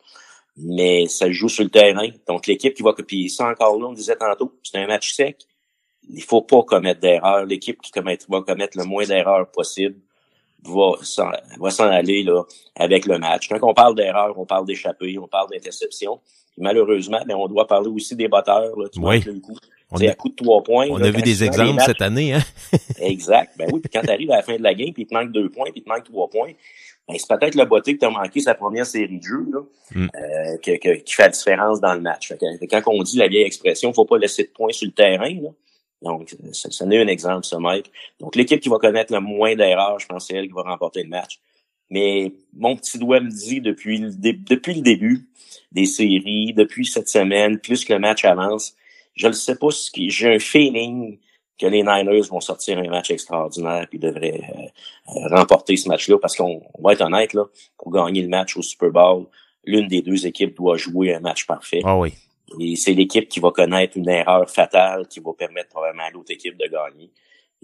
Mais 0.56 1.06
ça 1.06 1.28
joue 1.32 1.48
sur 1.48 1.64
le 1.64 1.70
terrain. 1.70 2.10
Donc, 2.28 2.46
l'équipe 2.46 2.74
qui 2.74 2.82
va 2.84 2.92
copier 2.92 3.28
ça 3.28 3.48
encore 3.48 3.76
là, 3.76 3.86
on 3.88 3.92
disait 3.92 4.14
tantôt, 4.14 4.52
c'est 4.62 4.78
un 4.78 4.86
match 4.86 5.14
sec. 5.14 5.38
Il 6.08 6.22
faut 6.22 6.42
pas 6.42 6.62
commettre 6.62 7.00
d'erreurs. 7.00 7.46
L'équipe 7.46 7.80
qui 7.80 7.90
va 8.28 8.42
commettre 8.42 8.78
le 8.78 8.84
moins 8.84 9.04
d'erreurs 9.04 9.50
possible 9.50 9.96
va 10.64 10.92
s'en, 11.02 11.30
va 11.58 11.70
s'en 11.70 11.88
aller 11.88 12.22
là, 12.22 12.42
avec 12.76 13.06
le 13.06 13.18
match. 13.18 13.48
Quand 13.48 13.58
on 13.62 13.74
parle 13.74 13.94
d'erreurs, 13.94 14.38
on 14.38 14.46
parle 14.46 14.66
d'échappée, 14.66 15.18
on 15.18 15.26
parle 15.28 15.48
d'interception. 15.50 16.20
Malheureusement, 16.58 17.20
ben, 17.26 17.36
on 17.36 17.46
doit 17.48 17.66
parler 17.66 17.88
aussi 17.88 18.14
des 18.16 18.28
batteurs. 18.28 18.76
Là, 18.78 18.88
tu 18.92 18.98
Oui. 19.00 19.16
manques 19.16 19.24
le 19.24 19.40
coup. 19.40 19.56
On 19.92 19.96
a- 20.00 20.10
à 20.10 20.14
coup 20.14 20.28
de 20.28 20.34
trois 20.36 20.62
points. 20.62 20.86
On 20.90 20.98
là, 20.98 21.06
a 21.06 21.10
vu 21.10 21.22
des 21.22 21.42
exemples 21.42 21.72
matchs- 21.74 21.86
cette 21.86 22.02
année, 22.02 22.34
hein? 22.34 22.42
Exact. 23.00 23.52
Ben 23.58 23.68
oui, 23.72 23.80
puis 23.80 23.90
quand 23.92 24.02
tu 24.02 24.10
arrives 24.10 24.30
à 24.30 24.36
la 24.36 24.42
fin 24.42 24.56
de 24.56 24.62
la 24.62 24.74
game, 24.74 24.92
puis 24.92 25.02
il 25.02 25.06
te 25.06 25.14
manque 25.14 25.32
deux 25.32 25.48
points, 25.48 25.70
puis 25.72 25.80
il 25.80 25.82
te 25.82 25.88
manque 25.88 26.04
trois 26.04 26.28
points, 26.28 26.52
ben 27.08 27.16
c'est 27.18 27.28
peut-être 27.28 27.54
le 27.56 27.64
botté 27.64 27.94
que 27.94 28.00
tu 28.00 28.04
as 28.06 28.10
manqué 28.10 28.40
sa 28.40 28.54
première 28.54 28.86
série 28.86 29.18
de 29.18 29.22
jeux 29.22 29.46
là, 29.52 29.60
Mm. 29.94 30.04
euh, 30.14 30.56
que- 30.62 30.76
que- 30.78 31.00
qui 31.00 31.12
fait 31.14 31.22
la 31.24 31.28
différence 31.30 31.80
dans 31.80 31.94
le 31.94 32.00
match. 32.00 32.28
Fait 32.28 32.38
que, 32.38 32.66
quand 32.66 32.82
on 32.92 33.02
dit 33.02 33.16
la 33.18 33.26
vieille 33.28 33.44
expression, 33.46 33.92
faut 33.92 34.04
pas 34.04 34.18
laisser 34.18 34.44
de 34.44 34.50
points 34.50 34.72
sur 34.72 34.86
le 34.86 34.92
terrain. 34.92 35.34
Là. 35.42 35.48
Donc, 36.02 36.34
ça, 36.52 36.70
ça 36.70 36.84
en 36.84 36.90
est 36.90 37.02
un 37.02 37.08
exemple, 37.08 37.44
ça, 37.44 37.58
Mike. 37.58 37.90
Donc, 38.18 38.36
l'équipe 38.36 38.60
qui 38.60 38.68
va 38.68 38.78
connaître 38.78 39.12
le 39.12 39.20
moins 39.20 39.54
d'erreurs, 39.54 39.98
je 39.98 40.06
pense 40.06 40.26
c'est 40.26 40.34
elle 40.34 40.46
qui 40.46 40.54
va 40.54 40.62
remporter 40.62 41.02
le 41.02 41.08
match. 41.08 41.40
Mais 41.90 42.32
mon 42.54 42.76
petit 42.76 42.98
doigt 42.98 43.20
me 43.20 43.28
dit 43.28 43.60
depuis 43.60 43.98
le, 43.98 44.10
depuis 44.12 44.74
le 44.74 44.82
début 44.82 45.26
des 45.72 45.86
séries, 45.86 46.54
depuis 46.54 46.86
cette 46.86 47.08
semaine, 47.08 47.58
plus 47.58 47.84
que 47.84 47.92
le 47.92 47.98
match 47.98 48.24
avance, 48.24 48.74
je 49.14 49.26
ne 49.26 49.32
sais 49.32 49.56
pas 49.56 49.70
ce 49.70 49.90
qui. 49.90 50.10
J'ai 50.10 50.34
un 50.34 50.38
feeling 50.38 51.18
que 51.58 51.66
les 51.66 51.82
Niners 51.82 52.28
vont 52.30 52.40
sortir 52.40 52.78
un 52.78 52.88
match 52.88 53.10
extraordinaire 53.10 53.86
puis 53.90 53.98
devraient 53.98 54.40
euh, 54.48 55.16
euh, 55.16 55.36
remporter 55.36 55.76
ce 55.76 55.88
match-là 55.88 56.18
parce 56.18 56.36
qu'on 56.36 56.62
on 56.74 56.82
va 56.82 56.94
être 56.94 57.02
honnête 57.02 57.34
là, 57.34 57.44
pour 57.76 57.92
gagner 57.92 58.22
le 58.22 58.28
match 58.28 58.56
au 58.56 58.62
Super 58.62 58.90
Bowl, 58.90 59.26
l'une 59.64 59.88
des 59.88 60.00
deux 60.00 60.26
équipes 60.26 60.56
doit 60.56 60.78
jouer 60.78 61.14
un 61.14 61.20
match 61.20 61.46
parfait. 61.46 61.82
Ah 61.84 61.98
oui. 61.98 62.14
Et 62.58 62.76
c'est 62.76 62.94
l'équipe 62.94 63.28
qui 63.28 63.38
va 63.38 63.50
connaître 63.52 63.96
une 63.96 64.08
erreur 64.08 64.50
fatale 64.50 65.06
qui 65.06 65.20
va 65.20 65.32
permettre 65.32 65.68
probablement 65.68 66.04
à 66.04 66.10
l'autre 66.10 66.32
équipe 66.32 66.56
de 66.56 66.66
gagner. 66.66 67.10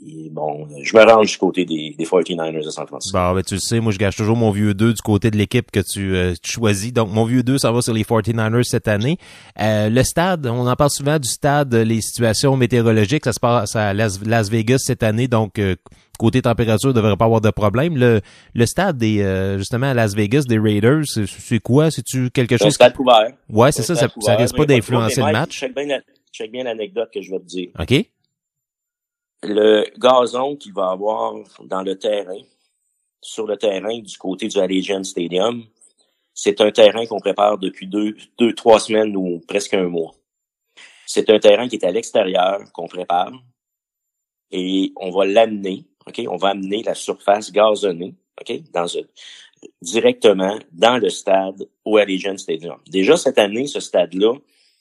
Et 0.05 0.29
bon, 0.31 0.69
je 0.83 0.95
me 0.95 1.03
range 1.11 1.31
du 1.33 1.39
côté 1.39 1.65
des, 1.65 1.95
des 1.99 2.05
49ers 2.05 2.63
de 2.63 2.69
San 2.69 2.87
Francisco. 2.87 3.17
Bon, 3.17 3.33
ben, 3.35 3.43
tu 3.43 3.55
le 3.55 3.61
sais, 3.61 3.81
moi, 3.81 3.93
je 3.93 3.99
gâche 3.99 4.15
toujours 4.17 4.37
mon 4.37 4.51
vieux 4.51 4.75
2 4.75 4.93
du 4.93 5.01
côté 5.01 5.31
de 5.31 5.39
l'équipe 5.39 5.71
que 5.71 5.81
tu, 5.81 6.15
euh, 6.15 6.35
tu 6.43 6.53
choisis. 6.53 6.93
Donc, 6.93 7.11
mon 7.11 7.25
vieux 7.25 7.43
2, 7.43 7.57
ça 7.57 7.73
va 7.73 7.81
sur 7.81 7.95
les 7.95 8.05
49ers 8.05 8.63
cette 8.65 8.89
année. 8.89 9.17
Euh, 9.59 9.89
le 9.89 10.03
stade, 10.03 10.47
on 10.47 10.67
en 10.69 10.77
parle 10.77 10.91
souvent 10.91 11.19
du 11.19 11.29
stade, 11.29 11.75
les 11.75 12.03
situations 12.03 12.59
météorologiques. 12.59 13.25
Ça 13.25 13.33
se 13.33 13.41
passe 13.41 13.75
à 13.75 13.95
Las, 13.95 14.21
Las 14.23 14.51
Vegas 14.51 14.81
cette 14.85 15.03
année, 15.03 15.29
donc 15.29 15.59
euh, 15.59 15.77
côté 16.19 16.43
température, 16.43 16.91
il 16.91 16.93
ne 16.93 16.97
devrait 17.01 17.17
pas 17.17 17.25
avoir 17.25 17.41
de 17.41 17.51
problème. 17.51 17.97
Le, 17.97 18.21
le 18.55 18.67
stade 18.67 18.99
des, 18.99 19.23
euh, 19.23 19.57
justement, 19.57 19.87
à 19.87 19.95
Las 19.95 20.15
Vegas, 20.15 20.43
des 20.47 20.59
Raiders, 20.59 21.05
c'est- 21.07 21.27
c'est 21.27 21.59
quoi? 21.61 21.91
C'est-tu 21.91 22.29
quelque 22.31 22.59
C'est 22.59 22.65
un 22.65 22.67
chose... 22.67 22.75
stade 22.75 22.93
couvert. 22.95 23.33
Ouais, 23.49 23.73
c'est 23.73 23.83
ça, 23.83 23.95
ça, 23.95 24.09
couvert, 24.09 24.39
risque 24.39 24.57
pas 24.57 24.67
d'influencer 24.67 25.23
le 25.23 25.33
match. 25.33 25.59
Check 25.59 25.75
bien 25.75 25.87
la- 25.87 26.01
check 26.35 26.53
bien 26.53 26.65
l'anecdote 26.65 27.09
que 27.15 27.23
je 27.23 27.31
vais 27.31 27.39
te 27.39 27.47
dire. 27.47 27.69
OK? 27.79 28.05
Le 29.43 29.85
gazon 29.99 30.57
qu'il 30.57 30.73
va 30.73 30.91
avoir 30.91 31.35
dans 31.65 31.83
le 31.83 31.99
terrain, 31.99 32.41
sur 33.21 33.47
le 33.47 33.57
terrain 33.57 33.99
du 33.99 34.17
côté 34.19 34.49
du 34.49 34.59
Allegiant 34.59 35.05
Stadium, 35.05 35.65
c'est 36.35 36.61
un 36.61 36.71
terrain 36.71 37.07
qu'on 37.07 37.19
prépare 37.19 37.59
depuis 37.59 37.87
deux, 37.87 38.15
deux, 38.39 38.55
trois 38.55 38.79
semaines 38.79 39.17
ou 39.17 39.41
presque 39.49 39.75
un 39.75 39.89
mois. 39.89 40.15
C'est 41.07 41.31
un 41.31 41.39
terrain 41.39 41.69
qui 41.69 41.77
est 41.77 41.85
à 41.85 41.91
l'extérieur, 41.91 42.61
qu'on 42.73 42.89
prépare, 42.89 43.33
et 44.51 44.93
on 44.97 45.11
va 45.11 45.25
l'amener, 45.25 45.87
OK? 46.07 46.23
On 46.29 46.37
va 46.37 46.51
amener 46.51 46.83
la 46.83 46.95
surface 46.95 47.51
gazonnée, 47.51 48.15
OK? 48.41 48.71
Dans 48.73 48.87
directement 49.81 50.59
dans 50.73 50.99
le 50.99 51.09
stade 51.09 51.69
au 51.85 51.97
Allegiant 51.97 52.37
Stadium. 52.37 52.79
Déjà 52.89 53.17
cette 53.17 53.39
année, 53.39 53.67
ce 53.67 53.81
stade-là, 53.81 54.35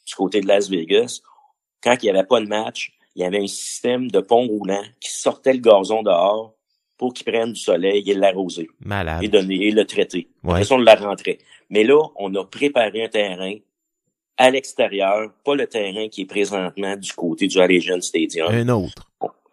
du 0.05 0.15
côté 0.15 0.41
de 0.41 0.47
Las 0.47 0.69
Vegas, 0.69 1.21
quand 1.81 1.95
il 2.01 2.05
n'y 2.05 2.09
avait 2.09 2.27
pas 2.27 2.39
de 2.41 2.47
match, 2.47 2.91
il 3.15 3.21
y 3.21 3.25
avait 3.25 3.41
un 3.41 3.47
système 3.47 4.11
de 4.11 4.19
pont 4.19 4.45
roulant 4.45 4.83
qui 4.99 5.11
sortait 5.11 5.53
le 5.53 5.59
gazon 5.59 6.03
dehors 6.03 6.53
pour 6.97 7.13
qu'il 7.13 7.25
prenne 7.25 7.53
du 7.53 7.59
soleil 7.59 8.09
et 8.09 8.13
l'arroser 8.13 8.69
Malade. 8.79 9.23
et 9.23 9.27
donner 9.27 9.67
et 9.67 9.71
le 9.71 9.85
traiter. 9.85 10.29
Ouais. 10.43 10.51
Après 10.51 10.63
ça, 10.63 10.75
on 10.75 10.79
la 10.79 10.95
rentrait. 10.95 11.39
Mais 11.69 11.83
là, 11.83 12.01
on 12.17 12.33
a 12.35 12.45
préparé 12.45 13.03
un 13.03 13.09
terrain 13.09 13.55
à 14.37 14.49
l'extérieur, 14.49 15.31
pas 15.43 15.55
le 15.55 15.67
terrain 15.67 16.07
qui 16.09 16.21
est 16.21 16.25
présentement 16.25 16.95
du 16.95 17.13
côté 17.13 17.47
du 17.47 17.59
Allegiant 17.59 18.01
Stadium. 18.01 18.49
Un 18.49 18.67
autre. 18.69 19.09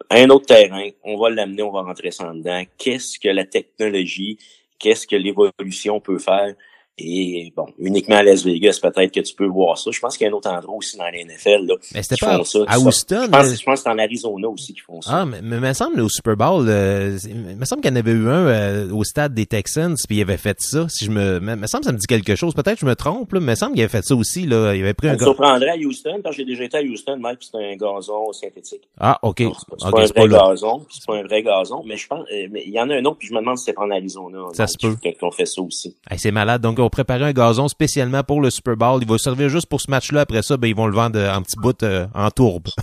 Un 0.09 0.29
autre 0.29 0.45
terrain, 0.45 0.89
on 1.03 1.17
va 1.17 1.29
l'amener, 1.29 1.63
on 1.63 1.71
va 1.71 1.81
rentrer 1.81 2.11
ça 2.11 2.29
en 2.29 2.35
dedans. 2.35 2.63
Qu'est-ce 2.77 3.17
que 3.17 3.29
la 3.29 3.45
technologie, 3.45 4.37
qu'est-ce 4.77 5.07
que 5.07 5.15
l'évolution 5.15 5.99
peut 5.99 6.19
faire? 6.19 6.53
Et 6.99 7.51
bon, 7.57 7.65
uniquement 7.79 8.17
à 8.17 8.23
Las 8.23 8.43
Vegas, 8.45 8.77
peut-être 8.79 9.11
que 9.11 9.19
tu 9.21 9.33
peux 9.33 9.47
voir 9.47 9.79
ça. 9.79 9.89
Je 9.89 9.99
pense 9.99 10.15
qu'il 10.15 10.25
y 10.25 10.29
a 10.29 10.31
un 10.31 10.35
autre 10.37 10.49
endroit 10.51 10.75
aussi 10.75 10.95
dans 10.95 11.05
la 11.05 11.11
NFL 11.11 11.65
là, 11.65 11.75
Mais 11.95 12.03
c'était 12.03 12.15
qui 12.15 12.21
pas 12.25 12.37
font 12.37 12.43
ça. 12.43 12.59
à 12.67 12.77
Houston. 12.79 13.21
Je 13.25 13.29
pense, 13.31 13.45
euh, 13.47 13.55
je 13.55 13.63
pense 13.63 13.79
que 13.79 13.83
c'est 13.83 13.89
en 13.89 13.97
Arizona 13.97 14.47
aussi 14.47 14.73
qu'ils 14.73 14.83
font 14.83 15.01
ça. 15.01 15.21
Ah, 15.21 15.25
mais 15.25 15.41
mais 15.41 15.59
me 15.59 15.73
semble 15.73 15.99
au 16.01 16.09
Super 16.09 16.37
Bowl, 16.37 16.67
euh, 16.69 17.17
c'est- 17.17 17.33
me 17.33 17.65
semble 17.65 17.81
qu'il 17.81 17.89
y 17.89 17.93
en 17.95 17.97
avait 17.99 18.11
eu 18.11 18.27
un 18.29 18.45
euh, 18.47 18.91
au 18.91 19.03
stade 19.03 19.33
des 19.33 19.47
Texans, 19.47 19.95
puis 20.07 20.17
il 20.17 20.21
avait 20.21 20.37
fait 20.37 20.57
ça. 20.59 20.85
Si 20.87 21.05
je 21.05 21.09
me, 21.09 21.39
me, 21.39 21.55
me 21.55 21.65
semble 21.65 21.81
que 21.81 21.87
ça 21.87 21.93
me 21.93 21.97
dit 21.97 22.05
quelque 22.05 22.35
chose. 22.35 22.53
Peut-être 22.53 22.75
que 22.75 22.81
je 22.81 22.85
me 22.85 22.95
trompe, 22.95 23.33
là, 23.33 23.39
mais 23.39 23.53
me 23.53 23.55
semble 23.55 23.73
qu'il 23.73 23.81
avait 23.81 23.89
fait 23.91 24.03
ça 24.03 24.15
aussi. 24.15 24.45
Là, 24.45 24.75
il 24.75 24.81
avait 24.83 24.93
pris 24.93 25.07
Ça 25.07 25.13
un 25.13 25.17
me 25.17 25.19
surprendrait 25.23 25.69
à 25.71 25.77
Houston, 25.77 26.19
parce 26.23 26.35
que 26.35 26.43
j'ai 26.43 26.47
déjà 26.47 26.63
été 26.63 26.77
à 26.77 26.81
Houston, 26.83 27.19
puis 27.39 27.49
c'est 27.51 27.57
un 27.57 27.75
gazon 27.75 28.31
synthétique. 28.33 28.83
Ah, 28.99 29.17
ok. 29.23 29.37
C'est 29.39 29.45
pas 29.79 29.87
un 29.87 30.05
vrai 30.05 30.07
pas 30.13 30.27
gazon, 30.27 30.85
c'est 30.91 31.05
pas 31.07 31.15
un 31.17 31.23
vrai 31.23 31.41
gazon, 31.41 31.81
mais 31.87 31.97
je 31.97 32.05
pense, 32.07 32.23
mais 32.51 32.63
il 32.67 32.71
y 32.71 32.79
en 32.79 32.87
a 32.91 32.95
un 32.97 33.05
autre, 33.05 33.17
puis 33.17 33.29
je 33.29 33.33
me 33.33 33.39
demande 33.39 33.57
si 33.57 33.65
c'est 33.65 33.73
pas 33.73 33.81
en 33.83 33.89
Arizona. 33.89 34.37
Ça 34.53 34.65
donc, 34.65 34.69
se 34.69 34.87
peut. 34.87 35.11
Qu'on 35.19 35.31
fait 35.31 35.47
ça 35.47 35.59
aussi. 35.63 35.95
Hey, 36.07 36.19
c'est 36.19 36.31
malade. 36.31 36.61
Donc, 36.61 36.79
on 36.83 36.89
préparait 36.89 37.23
un 37.23 37.33
gazon 37.33 37.67
spécialement 37.67 38.23
pour 38.23 38.41
le 38.41 38.49
Super 38.49 38.75
Bowl. 38.75 38.99
Il 39.01 39.07
va 39.07 39.17
servir 39.17 39.49
juste 39.49 39.67
pour 39.67 39.81
ce 39.81 39.89
match-là. 39.89 40.21
Après 40.21 40.41
ça, 40.41 40.57
ben, 40.57 40.67
ils 40.67 40.75
vont 40.75 40.87
le 40.87 40.93
vendre 40.93 41.17
euh, 41.17 41.33
en 41.33 41.41
petits 41.41 41.59
bouts 41.59 41.71
euh, 41.83 42.05
en 42.13 42.29
tourbe. 42.29 42.67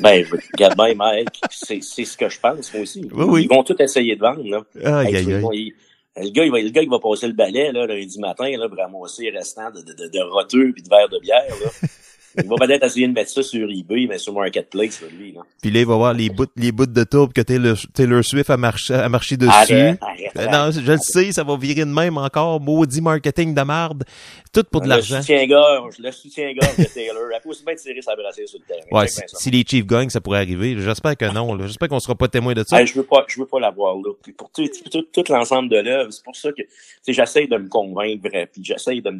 Ben, 0.00 0.24
regarde 0.54 0.76
bien, 0.76 0.94
Mike, 0.94 1.40
c'est 1.50 1.80
ce 1.80 2.16
que 2.16 2.28
je 2.28 2.40
pense, 2.40 2.72
moi 2.72 2.82
aussi. 2.82 3.08
Oui, 3.12 3.24
oui. 3.28 3.42
Ils 3.44 3.48
vont 3.48 3.62
tout 3.62 3.80
essayer 3.80 4.16
de 4.16 4.20
vendre, 4.20 4.42
là. 4.44 4.62
Aïe, 5.00 5.16
aïe, 5.16 5.34
aïe. 5.34 5.72
le 6.16 6.30
gars, 6.30 6.44
il 6.44 6.50
va, 6.50 6.60
le 6.60 6.70
gars, 6.70 6.82
il 6.82 6.90
va 6.90 6.98
passer 6.98 7.26
le 7.26 7.32
balai, 7.32 7.70
là, 7.72 7.86
lundi 7.86 8.18
matin, 8.18 8.50
là, 8.58 8.68
pour 8.68 8.78
ramasser 8.78 9.24
les 9.24 9.30
restants 9.30 9.70
de, 9.70 9.80
de, 9.80 9.92
de, 9.92 10.08
de 10.08 10.20
roteux 10.20 10.72
puis 10.72 10.82
de 10.82 10.88
verres 10.88 11.08
de 11.08 11.20
bière, 11.20 11.54
là. 11.62 11.88
Il 12.36 12.48
va 12.48 12.56
peut-être 12.56 12.84
essayer 12.84 13.06
de 13.08 13.12
mettre 13.12 13.30
ça 13.30 13.42
sur 13.42 13.68
eBay, 13.70 14.06
mais 14.08 14.18
sur 14.18 14.32
Marketplace, 14.32 15.02
lui, 15.18 15.32
là. 15.32 15.40
Puis 15.60 15.70
là, 15.70 15.80
il 15.80 15.86
va 15.86 15.96
voir 15.96 16.14
les 16.14 16.30
bouts, 16.30 16.46
les 16.56 16.72
bouts 16.72 16.86
de 16.86 17.04
tourbe 17.04 17.32
que 17.32 17.40
Taylor, 17.42 17.76
Taylor 17.94 18.24
Swift 18.24 18.50
a 18.50 18.56
marché, 18.56 18.94
a 18.94 19.08
marché 19.08 19.36
dessus. 19.36 19.50
Arrête, 19.52 19.98
arrête, 20.02 20.30
Euh, 20.36 20.46
arrête. 20.46 20.50
non, 20.76 20.80
je 20.82 20.90
le 20.92 20.96
sais, 20.98 21.32
ça 21.32 21.44
va 21.44 21.56
virer 21.56 21.80
de 21.84 21.90
même 21.92 22.16
encore. 22.18 22.60
Maudit 22.60 23.00
marketing 23.00 23.54
de 23.54 23.62
marde. 23.62 24.04
Tout 24.52 24.64
pour 24.70 24.80
de 24.82 24.86
Le 24.86 24.90
l'argent. 24.96 25.20
soutien-gorge, 25.20 25.96
le 25.98 26.10
soutien-gorge 26.12 26.76
de 26.76 26.84
Taylor. 26.84 27.22
Elle 27.34 27.40
peut 27.42 27.48
aussi 27.50 27.64
bien 27.64 27.74
tirer 27.74 28.02
sa 28.02 28.14
brassière 28.14 28.46
sur 28.48 28.58
le 28.58 28.66
terrain. 28.66 29.00
Ouais, 29.00 29.06
si, 29.08 29.50
les 29.50 29.64
Chiefs 29.66 29.86
gagnent, 29.86 30.10
ça 30.10 30.20
pourrait 30.20 30.40
arriver. 30.40 30.76
J'espère 30.78 31.16
que 31.16 31.32
non. 31.32 31.58
J'espère 31.66 31.88
qu'on 31.88 32.00
sera 32.00 32.14
pas 32.14 32.28
témoin 32.28 32.52
de 32.54 32.62
ça. 32.66 32.80
Hey, 32.80 32.86
je 32.86 32.94
veux 32.94 33.02
pas, 33.04 33.24
je 33.28 33.40
veux 33.40 33.46
pas 33.46 33.60
l'avoir 33.60 33.94
là. 33.96 34.12
Puis 34.22 34.32
pour 34.32 34.50
tout, 34.50 34.64
tout, 34.90 35.02
tout 35.12 35.24
l'ensemble 35.32 35.68
de 35.70 35.76
l'œuvre, 35.78 36.10
c'est 36.12 36.22
pour 36.24 36.36
ça 36.36 36.50
que, 36.52 36.62
j'essaie 37.08 37.46
de 37.46 37.56
me 37.56 37.68
convaincre, 37.68 38.28
puis 38.52 38.62
j'essaie 38.62 39.00
de 39.00 39.10
me, 39.10 39.18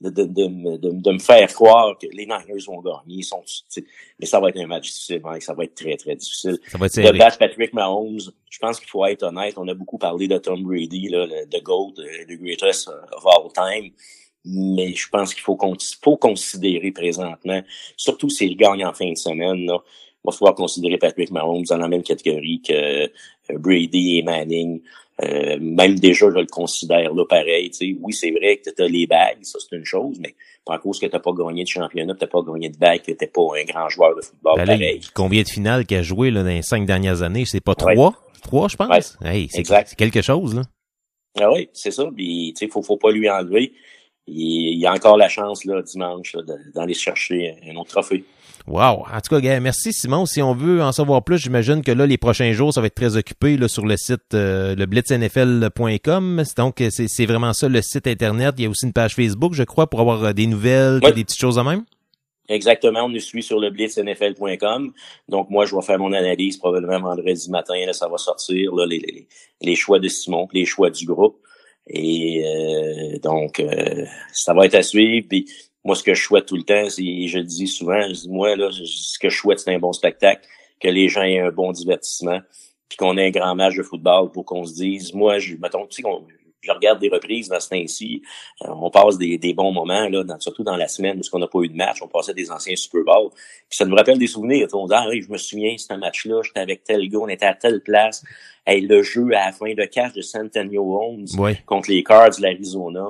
de, 0.00 0.10
de, 0.10 0.24
de, 0.24 0.90
de 1.00 1.10
me 1.12 1.18
faire 1.18 1.46
croire 1.52 1.96
que 2.00 2.06
les 2.12 2.24
Niners 2.24 2.49
vont 2.66 2.80
gagner. 2.80 3.18
Ils 3.18 3.24
sont, 3.24 3.42
mais 4.18 4.26
ça 4.26 4.40
va 4.40 4.48
être 4.48 4.58
un 4.58 4.66
match 4.66 4.90
difficile. 4.90 5.22
Ça 5.40 5.54
va 5.54 5.64
être 5.64 5.74
très, 5.74 5.96
très 5.96 6.16
difficile. 6.16 6.58
Ça 6.68 6.78
va 6.78 6.86
être 6.86 6.96
De 6.96 7.18
battre 7.18 7.38
Patrick 7.38 7.72
Mahomes, 7.72 8.20
je 8.48 8.58
pense 8.58 8.78
qu'il 8.78 8.88
faut 8.88 9.04
être 9.06 9.22
honnête. 9.22 9.54
On 9.56 9.68
a 9.68 9.74
beaucoup 9.74 9.98
parlé 9.98 10.28
de 10.28 10.38
Tom 10.38 10.62
Brady, 10.62 11.08
là, 11.08 11.26
the 11.50 11.62
GOAT, 11.62 11.94
euh, 11.98 12.24
the 12.28 12.38
greatest 12.38 12.88
of 12.88 13.26
all 13.26 13.50
time. 13.54 13.92
Mais 14.44 14.94
je 14.94 15.08
pense 15.10 15.34
qu'il 15.34 15.42
faut, 15.42 15.56
con- 15.56 15.76
faut 16.02 16.16
considérer 16.16 16.90
présentement, 16.92 17.62
surtout 17.96 18.30
s'il 18.30 18.56
gagne 18.56 18.84
en 18.86 18.94
fin 18.94 19.10
de 19.10 19.16
semaine, 19.16 19.66
là, 19.66 19.78
il 20.22 20.26
va 20.26 20.32
falloir 20.32 20.54
considérer 20.54 20.96
Patrick 20.98 21.30
Mahomes 21.30 21.64
dans 21.64 21.76
la 21.76 21.88
même 21.88 22.02
catégorie 22.02 22.62
que 22.66 22.72
euh, 23.04 23.08
Brady 23.58 24.18
et 24.18 24.22
Manning. 24.22 24.80
Euh, 25.22 25.58
même 25.60 25.98
déjà, 25.98 26.30
je 26.30 26.38
le 26.38 26.46
considère 26.46 27.12
là 27.12 27.24
pareil. 27.26 27.70
Oui, 28.00 28.14
c'est 28.14 28.30
vrai 28.30 28.56
que 28.56 28.70
tu 28.70 28.82
as 28.82 28.88
les 28.88 29.06
bagues, 29.06 29.42
ça 29.42 29.58
c'est 29.60 29.76
une 29.76 29.84
chose, 29.84 30.18
mais 30.18 30.34
pas 30.64 30.74
à 30.74 30.78
cause 30.78 30.98
que 31.00 31.06
tu 31.06 31.18
pas 31.18 31.32
gagné 31.32 31.64
de 31.64 31.68
championnat, 31.68 32.14
tu 32.14 32.26
pas 32.26 32.42
gagné 32.42 32.68
de 32.68 32.76
bague, 32.78 33.02
que 33.02 33.12
tu 33.12 33.26
pas 33.26 33.42
un 33.58 33.64
grand 33.64 33.88
joueur 33.88 34.14
de 34.16 34.20
football 34.22 34.56
Ben 34.56 34.66
pareil. 34.66 35.00
il- 35.02 35.10
combien 35.12 35.42
de 35.42 35.48
finales 35.48 35.86
qu'il 35.86 35.96
a 35.96 36.02
joué 36.02 36.30
là, 36.30 36.42
dans 36.42 36.48
les 36.48 36.62
cinq 36.62 36.86
dernières 36.86 37.22
années? 37.22 37.44
C'est 37.46 37.60
pas 37.64 37.74
Ouais. 37.82 37.94
trois? 37.94 38.14
Trois, 38.42 38.68
je 38.68 38.76
pense? 38.76 39.18
Ouais. 39.22 39.28
Hey, 39.36 39.48
c'est 39.50 39.60
Exact. 39.60 39.88
c'est 39.88 39.96
quelque 39.96 40.22
chose, 40.22 40.54
là. 40.54 40.62
Ah 41.40 41.50
oui, 41.52 41.68
c'est 41.72 41.90
ça. 41.90 42.04
Puis, 42.14 42.52
tu 42.56 42.64
sais, 42.66 42.70
faut, 42.70 42.82
faut 42.82 42.96
pas 42.96 43.10
lui 43.12 43.28
enlever. 43.30 43.72
Il, 44.26 44.78
il 44.78 44.86
a 44.86 44.92
encore 44.92 45.16
la 45.16 45.28
chance, 45.28 45.64
là, 45.64 45.80
dimanche, 45.82 46.36
d'aller 46.74 46.94
chercher 46.94 47.56
un 47.68 47.76
autre 47.76 47.90
trophée. 47.90 48.24
Wow. 48.70 49.04
En 49.12 49.20
tout 49.20 49.34
cas, 49.34 49.40
gars, 49.40 49.58
merci 49.58 49.92
Simon. 49.92 50.26
Si 50.26 50.40
on 50.40 50.54
veut 50.54 50.80
en 50.80 50.92
savoir 50.92 51.24
plus, 51.24 51.38
j'imagine 51.38 51.82
que 51.82 51.90
là, 51.90 52.06
les 52.06 52.18
prochains 52.18 52.52
jours, 52.52 52.72
ça 52.72 52.80
va 52.80 52.86
être 52.86 52.94
très 52.94 53.16
occupé 53.16 53.56
là, 53.56 53.66
sur 53.66 53.84
le 53.84 53.96
site 53.96 54.32
euh, 54.32 54.76
le 54.76 54.86
blitznfl.com. 54.86 56.42
Donc, 56.56 56.76
c'est 56.90 57.08
c'est 57.08 57.26
vraiment 57.26 57.52
ça, 57.52 57.68
le 57.68 57.82
site 57.82 58.06
Internet. 58.06 58.54
Il 58.58 58.62
y 58.62 58.66
a 58.66 58.70
aussi 58.70 58.86
une 58.86 58.92
page 58.92 59.16
Facebook, 59.16 59.54
je 59.54 59.64
crois, 59.64 59.88
pour 59.88 59.98
avoir 59.98 60.22
euh, 60.22 60.32
des 60.32 60.46
nouvelles, 60.46 61.00
des 61.00 61.24
petites 61.24 61.40
choses 61.40 61.58
en 61.58 61.64
même. 61.64 61.82
Exactement, 62.48 63.06
on 63.06 63.08
nous 63.08 63.18
suit 63.18 63.42
sur 63.42 63.58
le 63.58 63.70
blitznfl.com. 63.70 64.92
Donc, 65.28 65.50
moi, 65.50 65.66
je 65.66 65.74
vais 65.74 65.82
faire 65.82 65.98
mon 65.98 66.12
analyse 66.12 66.56
probablement 66.56 67.00
vendredi 67.00 67.50
matin. 67.50 67.74
Là, 67.84 67.92
ça 67.92 68.06
va 68.06 68.18
sortir, 68.18 68.72
là, 68.76 68.86
les, 68.86 69.00
les, 69.00 69.26
les 69.62 69.74
choix 69.74 69.98
de 69.98 70.06
Simon, 70.06 70.46
les 70.52 70.64
choix 70.64 70.90
du 70.90 71.06
groupe. 71.06 71.40
Et 71.88 72.44
euh, 72.44 73.18
donc, 73.18 73.58
euh, 73.58 74.04
ça 74.32 74.54
va 74.54 74.66
être 74.66 74.76
à 74.76 74.82
suivre. 74.82 75.26
Puis, 75.28 75.46
moi, 75.84 75.94
ce 75.94 76.02
que 76.02 76.14
je 76.14 76.22
souhaite 76.22 76.46
tout 76.46 76.56
le 76.56 76.62
temps, 76.62 76.88
c'est, 76.90 77.26
je 77.26 77.38
le 77.38 77.44
dis 77.44 77.66
souvent, 77.66 78.02
je 78.08 78.12
dis, 78.12 78.28
moi, 78.28 78.54
là, 78.56 78.70
ce 78.72 79.18
que 79.18 79.28
je 79.30 79.36
souhaite, 79.36 79.60
c'est 79.60 79.74
un 79.74 79.78
bon 79.78 79.92
spectacle, 79.92 80.46
que 80.80 80.88
les 80.88 81.08
gens 81.08 81.22
aient 81.22 81.40
un 81.40 81.50
bon 81.50 81.72
divertissement, 81.72 82.40
puis 82.88 82.96
qu'on 82.96 83.16
ait 83.16 83.26
un 83.26 83.30
grand 83.30 83.54
match 83.54 83.76
de 83.76 83.82
football 83.82 84.30
pour 84.30 84.44
qu'on 84.44 84.64
se 84.64 84.74
dise, 84.74 85.14
moi, 85.14 85.38
je, 85.38 85.54
mettons, 85.56 85.86
tu 85.86 85.96
sais, 85.96 86.02
qu'on- 86.02 86.26
je 86.62 86.72
regarde 86.72 86.98
des 87.00 87.08
reprises 87.08 87.48
dans 87.48 87.58
ce 87.60 87.70
temps-ci, 87.70 88.20
euh, 88.64 88.68
on 88.68 88.90
passe 88.90 89.16
des, 89.16 89.38
des 89.38 89.54
bons 89.54 89.72
moments, 89.72 90.06
là, 90.10 90.22
dans- 90.24 90.38
surtout 90.40 90.62
dans 90.62 90.76
la 90.76 90.88
semaine 90.88 91.18
où 91.18 91.22
on 91.32 91.38
n'a 91.38 91.46
pas 91.46 91.60
eu 91.60 91.68
de 91.68 91.76
match, 91.76 92.02
on 92.02 92.08
passait 92.08 92.34
des 92.34 92.50
anciens 92.50 92.76
Super 92.76 93.02
Bowls, 93.04 93.30
puis 93.30 93.76
ça 93.78 93.86
nous 93.86 93.94
rappelle 93.96 94.18
des 94.18 94.26
souvenirs. 94.26 94.66
On 94.74 94.86
dit, 94.86 94.92
ah 94.94 95.06
oui, 95.08 95.22
je 95.22 95.30
me 95.32 95.38
souviens, 95.38 95.74
c'est 95.78 95.92
un 95.92 95.96
match-là, 95.96 96.42
j'étais 96.44 96.60
avec 96.60 96.84
tel 96.84 97.08
gars, 97.08 97.18
on 97.18 97.28
était 97.28 97.46
à 97.46 97.54
telle 97.54 97.80
place. 97.80 98.22
Hey, 98.66 98.82
le 98.82 99.02
jeu 99.02 99.28
à 99.34 99.46
la 99.46 99.52
fin 99.52 99.72
de 99.72 99.84
catch 99.86 100.12
de 100.12 100.20
Centennial 100.20 100.82
Holmes 100.84 101.24
contre 101.64 101.90
les 101.90 102.02
Cards 102.02 102.36
de 102.36 102.42
l'Arizona, 102.42 103.06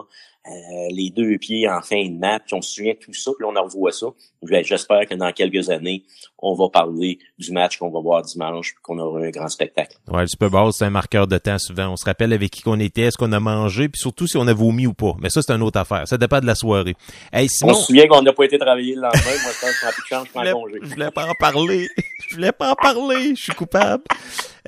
euh, 0.46 0.88
les 0.90 1.10
deux 1.10 1.36
pieds 1.36 1.68
en 1.68 1.82
fin 1.82 2.02
de 2.02 2.18
match, 2.18 2.44
on 2.52 2.62
se 2.62 2.74
souvient 2.74 2.94
de 2.94 2.98
tout 2.98 3.12
ça, 3.12 3.30
puis 3.36 3.44
là, 3.46 3.52
on 3.52 3.56
en 3.56 3.64
revoit 3.64 3.92
ça. 3.92 4.06
Ben, 4.42 4.64
J'espère 4.64 5.06
que 5.06 5.14
dans 5.14 5.30
quelques 5.32 5.68
années, 5.68 6.04
on 6.38 6.54
va 6.54 6.70
parler 6.70 7.18
du 7.38 7.52
match 7.52 7.76
qu'on 7.76 7.90
va 7.90 8.00
voir 8.00 8.22
dimanche, 8.22 8.72
puis 8.72 8.82
qu'on 8.82 8.98
aura 8.98 9.20
un 9.20 9.30
grand 9.30 9.48
spectacle. 9.48 9.98
Ouais, 10.08 10.22
le 10.22 10.28
Super 10.28 10.48
Bowl, 10.48 10.72
c'est 10.72 10.86
un 10.86 10.90
marqueur 10.90 11.26
de 11.26 11.36
temps 11.36 11.58
souvent. 11.58 11.88
On 11.88 11.96
se 11.96 12.06
rappelle 12.06 12.32
avec 12.32 12.50
qui 12.50 12.62
qu'on 12.62 12.80
était, 12.80 13.10
ce 13.10 13.18
qu'on 13.18 13.32
a 13.32 13.40
mangé, 13.40 13.90
puis 13.90 14.00
surtout 14.00 14.26
si 14.26 14.38
on 14.38 14.46
a 14.46 14.54
vomi 14.54 14.86
ou 14.86 14.94
pas. 14.94 15.14
Mais 15.20 15.28
ça, 15.28 15.42
c'est 15.42 15.52
une 15.52 15.62
autre 15.62 15.78
affaire. 15.78 16.08
Ça 16.08 16.16
dépend 16.16 16.40
de 16.40 16.46
la 16.46 16.54
soirée. 16.54 16.94
Hey, 17.32 17.48
Simon, 17.48 17.72
On 17.72 17.74
se 17.74 17.86
souvient 17.86 18.06
qu'on 18.06 18.22
n'a 18.22 18.32
pas 18.32 18.44
été 18.44 18.58
travailler 18.58 18.94
le 18.94 19.02
lendemain. 19.02 19.20
Moi, 19.42 19.52
je 19.52 19.60
pense 19.60 19.70
que 19.70 19.76
je 19.76 19.80
prends 19.82 19.92
plus 19.92 20.02
de 20.02 20.08
chance, 20.08 20.26
je 20.26 20.32
prends 20.32 20.60
congé. 20.60 20.78
je 20.82 20.88
voulais 20.88 21.10
pas 21.10 21.26
en 21.26 21.34
parler. 21.38 21.88
Je 22.30 22.36
voulais 22.36 22.52
pas 22.52 22.70
en 22.70 22.74
parler. 22.76 23.34
Je 23.34 23.42
suis 23.42 23.54
coupable. 23.54 24.04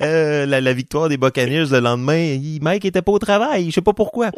Euh, 0.01 0.45
la, 0.45 0.61
la 0.61 0.73
victoire 0.73 1.09
des 1.09 1.17
Buccaneers 1.17 1.65
le 1.71 1.79
lendemain, 1.79 2.17
il, 2.17 2.61
Mike 2.61 2.85
était 2.85 3.01
pas 3.01 3.11
au 3.11 3.19
travail. 3.19 3.65
Je 3.69 3.71
sais 3.71 3.81
pas 3.81 3.93
pourquoi. 3.93 4.31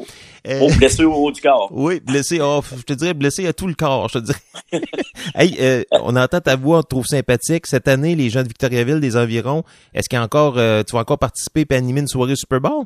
Euh, 0.47 0.59
Oh, 0.61 0.69
blessé 0.77 1.03
au 1.03 1.13
haut 1.13 1.31
du 1.31 1.41
corps. 1.41 1.69
oui, 1.71 1.99
blessé. 1.99 2.39
Oh, 2.41 2.61
je 2.75 2.81
te 2.83 2.93
dirais 2.93 3.13
blessé 3.13 3.47
à 3.47 3.53
tout 3.53 3.67
le 3.67 3.73
corps. 3.73 4.09
Je 4.09 4.19
te 4.19 4.25
dirais. 4.25 4.39
hey, 5.35 5.55
euh, 5.59 5.83
on 5.91 6.15
entend 6.15 6.39
ta 6.41 6.55
voix, 6.55 6.79
on 6.79 6.83
te 6.83 6.89
trouve 6.89 7.05
sympathique. 7.05 7.67
Cette 7.67 7.87
année, 7.87 8.15
les 8.15 8.29
gens 8.29 8.43
de 8.43 8.47
Victoriaville, 8.47 8.99
des 8.99 9.17
environs, 9.17 9.63
est-ce 9.93 10.09
qu'il 10.09 10.17
y 10.17 10.21
a 10.21 10.23
encore, 10.23 10.57
euh, 10.57 10.83
tu 10.83 10.93
vas 10.93 11.01
encore 11.01 11.19
participer 11.19 11.65
et 11.69 11.73
animer 11.75 12.01
une 12.01 12.07
soirée 12.07 12.35
Super 12.35 12.61
Bowl? 12.61 12.85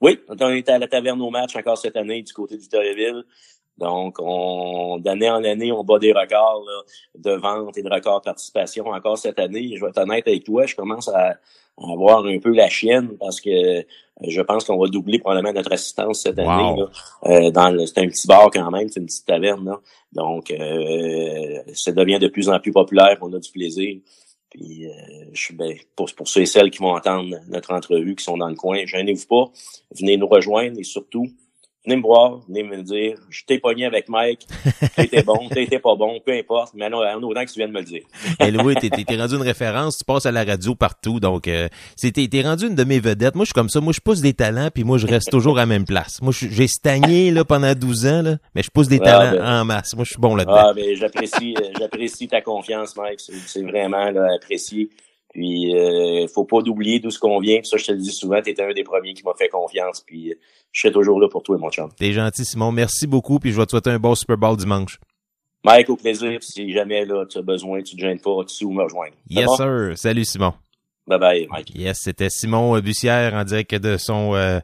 Oui, 0.00 0.18
on 0.28 0.50
était 0.50 0.72
à 0.72 0.78
la 0.78 0.88
taverne 0.88 1.20
au 1.22 1.30
match 1.30 1.56
encore 1.56 1.78
cette 1.78 1.96
année 1.96 2.22
du 2.22 2.32
côté 2.32 2.56
du 2.56 2.60
Victoriaville. 2.60 3.24
Donc, 3.78 4.16
on, 4.20 4.98
d'année 4.98 5.28
en 5.28 5.44
année, 5.44 5.70
on 5.72 5.84
bat 5.84 5.98
des 5.98 6.12
records 6.12 6.64
là, 6.66 6.82
de 7.18 7.36
vente 7.36 7.76
et 7.76 7.82
de 7.82 7.90
records 7.90 8.20
de 8.20 8.24
participation. 8.24 8.86
Encore 8.86 9.18
cette 9.18 9.38
année, 9.38 9.76
je 9.76 9.84
vais 9.84 9.90
être 9.90 9.98
honnête 9.98 10.26
avec 10.26 10.44
toi, 10.44 10.64
je 10.66 10.74
commence 10.74 11.08
à, 11.08 11.36
à 11.78 11.92
avoir 11.92 12.24
un 12.24 12.38
peu 12.38 12.50
la 12.50 12.68
chienne 12.68 13.16
parce 13.18 13.40
que 13.40 13.50
euh, 13.50 13.82
je 14.26 14.40
pense 14.40 14.64
qu'on 14.64 14.78
va 14.78 14.88
doubler 14.88 15.18
probablement 15.18 15.52
notre 15.52 15.72
assistance 15.72 16.22
cette 16.22 16.38
année. 16.38 16.46
Là. 16.46 16.86
Euh, 17.26 17.50
dans 17.50 17.86
c'est 17.86 17.98
un 17.98 18.08
petit 18.08 18.26
bar 18.26 18.50
quand 18.50 18.70
même, 18.70 18.88
c'est 18.88 19.00
une 19.00 19.06
petite 19.06 19.26
taverne. 19.26 19.64
Là. 19.66 19.80
Donc, 20.12 20.50
euh, 20.50 21.62
ça 21.74 21.92
devient 21.92 22.18
de 22.18 22.28
plus 22.28 22.48
en 22.48 22.58
plus 22.58 22.72
populaire, 22.72 23.18
on 23.20 23.32
a 23.34 23.38
du 23.38 23.50
plaisir. 23.50 23.98
Puis, 24.50 24.86
euh, 24.86 24.90
je 25.32 25.40
suis 25.40 25.54
ben, 25.54 25.74
pour, 25.94 26.10
pour 26.14 26.28
ceux 26.28 26.42
et 26.42 26.46
celles 26.46 26.70
qui 26.70 26.78
vont 26.78 26.94
entendre 26.94 27.36
notre 27.48 27.74
entrevue, 27.74 28.14
qui 28.14 28.24
sont 28.24 28.38
dans 28.38 28.48
le 28.48 28.54
coin, 28.54 28.86
gênez-vous 28.86 29.26
pas, 29.26 29.50
venez 29.98 30.16
nous 30.16 30.28
rejoindre 30.28 30.78
et 30.78 30.84
surtout, 30.84 31.26
venez 31.86 31.96
me 31.96 32.02
voir, 32.02 32.40
venez 32.48 32.64
me 32.64 32.82
dire, 32.82 33.16
je 33.30 33.44
t'ai 33.44 33.58
pogné 33.58 33.86
avec 33.86 34.08
Mike, 34.08 34.46
t'étais 34.96 35.22
bon, 35.22 35.48
t'étais 35.48 35.78
pas 35.78 35.94
bon, 35.94 36.18
peu 36.24 36.32
importe, 36.32 36.72
mais 36.74 36.90
non, 36.90 36.98
en 36.98 37.22
autant 37.22 37.44
que 37.44 37.50
tu 37.50 37.58
viennes 37.58 37.70
me 37.70 37.78
le 37.78 37.84
dire. 37.84 38.02
Eh 38.40 38.50
oui, 38.58 38.74
t'es, 38.74 39.16
rendu 39.16 39.36
une 39.36 39.42
référence, 39.42 39.98
tu 39.98 40.04
passes 40.04 40.26
à 40.26 40.32
la 40.32 40.44
radio 40.44 40.74
partout, 40.74 41.20
donc 41.20 41.46
euh, 41.48 41.68
c'est, 41.94 42.10
t'es, 42.12 42.42
rendu 42.42 42.66
une 42.66 42.74
de 42.74 42.84
mes 42.84 42.98
vedettes. 42.98 43.36
Moi, 43.36 43.44
je 43.44 43.48
suis 43.48 43.54
comme 43.54 43.68
ça, 43.68 43.80
moi, 43.80 43.92
je 43.92 44.00
pousse 44.00 44.20
des 44.20 44.34
talents, 44.34 44.68
puis 44.74 44.84
moi, 44.84 44.98
je 44.98 45.06
reste 45.06 45.30
toujours 45.30 45.58
à 45.58 45.62
la 45.62 45.66
même 45.66 45.84
place. 45.84 46.20
Moi, 46.20 46.32
j'ai 46.32 46.66
stagné 46.66 47.30
là 47.30 47.44
pendant 47.44 47.72
12 47.74 48.06
ans, 48.06 48.22
là, 48.22 48.36
mais 48.54 48.62
je 48.62 48.70
pousse 48.70 48.88
des 48.88 48.98
Ah, 49.02 49.04
talents 49.04 49.38
ben. 49.38 49.60
en 49.60 49.64
masse. 49.64 49.94
Moi, 49.94 50.04
je 50.04 50.10
suis 50.10 50.20
bon 50.20 50.34
là-dedans. 50.34 50.56
Ah, 50.56 50.72
mais 50.74 50.96
j'apprécie, 50.96 51.54
euh, 51.58 51.68
j'apprécie 51.78 52.26
ta 52.26 52.40
confiance, 52.40 52.96
Mike. 52.96 53.20
C'est, 53.20 53.34
c'est 53.46 53.62
vraiment 53.62 54.10
là, 54.10 54.34
apprécié. 54.34 54.90
Puis, 55.36 55.76
euh, 55.76 56.26
faut 56.28 56.46
pas 56.46 56.62
d'oublier 56.62 56.98
d'où 56.98 57.10
ce 57.10 57.18
qu'on 57.18 57.38
vient. 57.40 57.58
Puis 57.58 57.68
ça, 57.68 57.76
je 57.76 57.84
te 57.84 57.92
le 57.92 57.98
dis 57.98 58.10
souvent, 58.10 58.40
t'étais 58.40 58.62
un 58.62 58.72
des 58.72 58.84
premiers 58.84 59.12
qui 59.12 59.22
m'a 59.22 59.34
fait 59.36 59.50
confiance. 59.50 60.00
Puis, 60.00 60.30
euh, 60.30 60.34
je 60.72 60.80
serai 60.80 60.94
toujours 60.94 61.20
là 61.20 61.28
pour 61.28 61.42
toi, 61.42 61.58
mon 61.58 61.68
chum. 61.68 61.90
T'es 61.98 62.14
gentil, 62.14 62.46
Simon. 62.46 62.72
Merci 62.72 63.06
beaucoup, 63.06 63.38
puis 63.38 63.52
je 63.52 63.58
vais 63.58 63.66
te 63.66 63.72
souhaiter 63.72 63.90
un 63.90 63.98
bon 63.98 64.14
Super 64.14 64.38
Bowl 64.38 64.56
dimanche. 64.56 64.98
Mike, 65.62 65.90
au 65.90 65.96
plaisir. 65.96 66.38
Si 66.42 66.72
jamais 66.72 67.04
là, 67.04 67.26
tu 67.26 67.36
as 67.36 67.42
besoin, 67.42 67.82
tu 67.82 67.96
te 67.96 68.00
gênes 68.00 68.18
pas, 68.18 68.44
tu 68.48 68.54
sais 68.54 68.64
où 68.64 68.72
me 68.72 68.82
rejoindre. 68.82 69.12
Yes, 69.28 69.44
bon? 69.44 69.56
sir. 69.56 69.92
Salut, 69.96 70.24
Simon. 70.24 70.54
Bye 71.06 71.18
bye, 71.18 71.46
Mike. 71.50 71.72
Yes, 71.74 71.98
c'était 72.00 72.30
Simon 72.30 72.80
Bussière 72.80 73.34
en 73.34 73.44
direct 73.44 73.74
de 73.74 73.98
son 73.98 74.34
euh, 74.34 74.60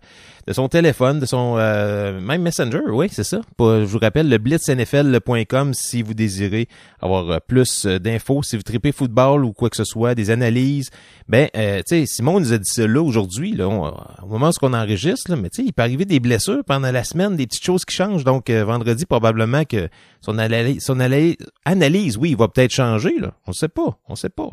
de 0.46 0.52
son 0.52 0.68
téléphone, 0.68 1.20
de 1.20 1.26
son 1.26 1.56
euh, 1.58 2.20
même 2.20 2.42
Messenger, 2.42 2.80
oui, 2.88 3.08
c'est 3.10 3.24
ça. 3.24 3.40
Je 3.58 3.84
vous 3.84 3.98
rappelle 3.98 4.28
le 4.28 4.38
blitznfl.com 4.38 5.74
si 5.74 6.02
vous 6.02 6.14
désirez 6.14 6.68
avoir 7.00 7.30
euh, 7.30 7.38
plus 7.46 7.86
euh, 7.86 7.98
d'infos, 7.98 8.42
si 8.42 8.56
vous 8.56 8.62
tripez 8.62 8.92
football 8.92 9.44
ou 9.44 9.52
quoi 9.52 9.70
que 9.70 9.76
ce 9.76 9.84
soit, 9.84 10.14
des 10.14 10.30
analyses. 10.30 10.90
Ben, 11.28 11.48
euh, 11.56 11.78
tu 11.86 12.00
sais, 12.00 12.06
Simon 12.06 12.40
nous 12.40 12.52
a 12.52 12.58
dit 12.58 12.68
ça 12.68 12.86
là 12.86 13.00
aujourd'hui, 13.00 13.52
là, 13.52 13.68
au 13.68 14.26
moment 14.26 14.50
où 14.50 14.66
on 14.66 14.74
enregistre, 14.74 15.30
là, 15.30 15.36
mais 15.36 15.50
tu 15.50 15.62
sais, 15.62 15.68
il 15.68 15.72
peut 15.72 15.82
arriver 15.82 16.04
des 16.04 16.20
blessures 16.20 16.64
pendant 16.64 16.90
la 16.90 17.04
semaine, 17.04 17.36
des 17.36 17.46
petites 17.46 17.64
choses 17.64 17.84
qui 17.84 17.94
changent. 17.94 18.24
Donc 18.24 18.50
euh, 18.50 18.64
vendredi 18.64 19.06
probablement 19.06 19.64
que 19.64 19.88
son 20.20 20.38
analyse, 20.38 20.82
son 20.82 21.00
analyse, 21.00 22.16
oui, 22.16 22.30
il 22.30 22.36
va 22.36 22.48
peut-être 22.48 22.72
changer 22.72 23.18
là. 23.18 23.32
On 23.46 23.52
sait 23.52 23.68
pas, 23.68 23.98
on 24.08 24.16
sait 24.16 24.28
pas. 24.28 24.50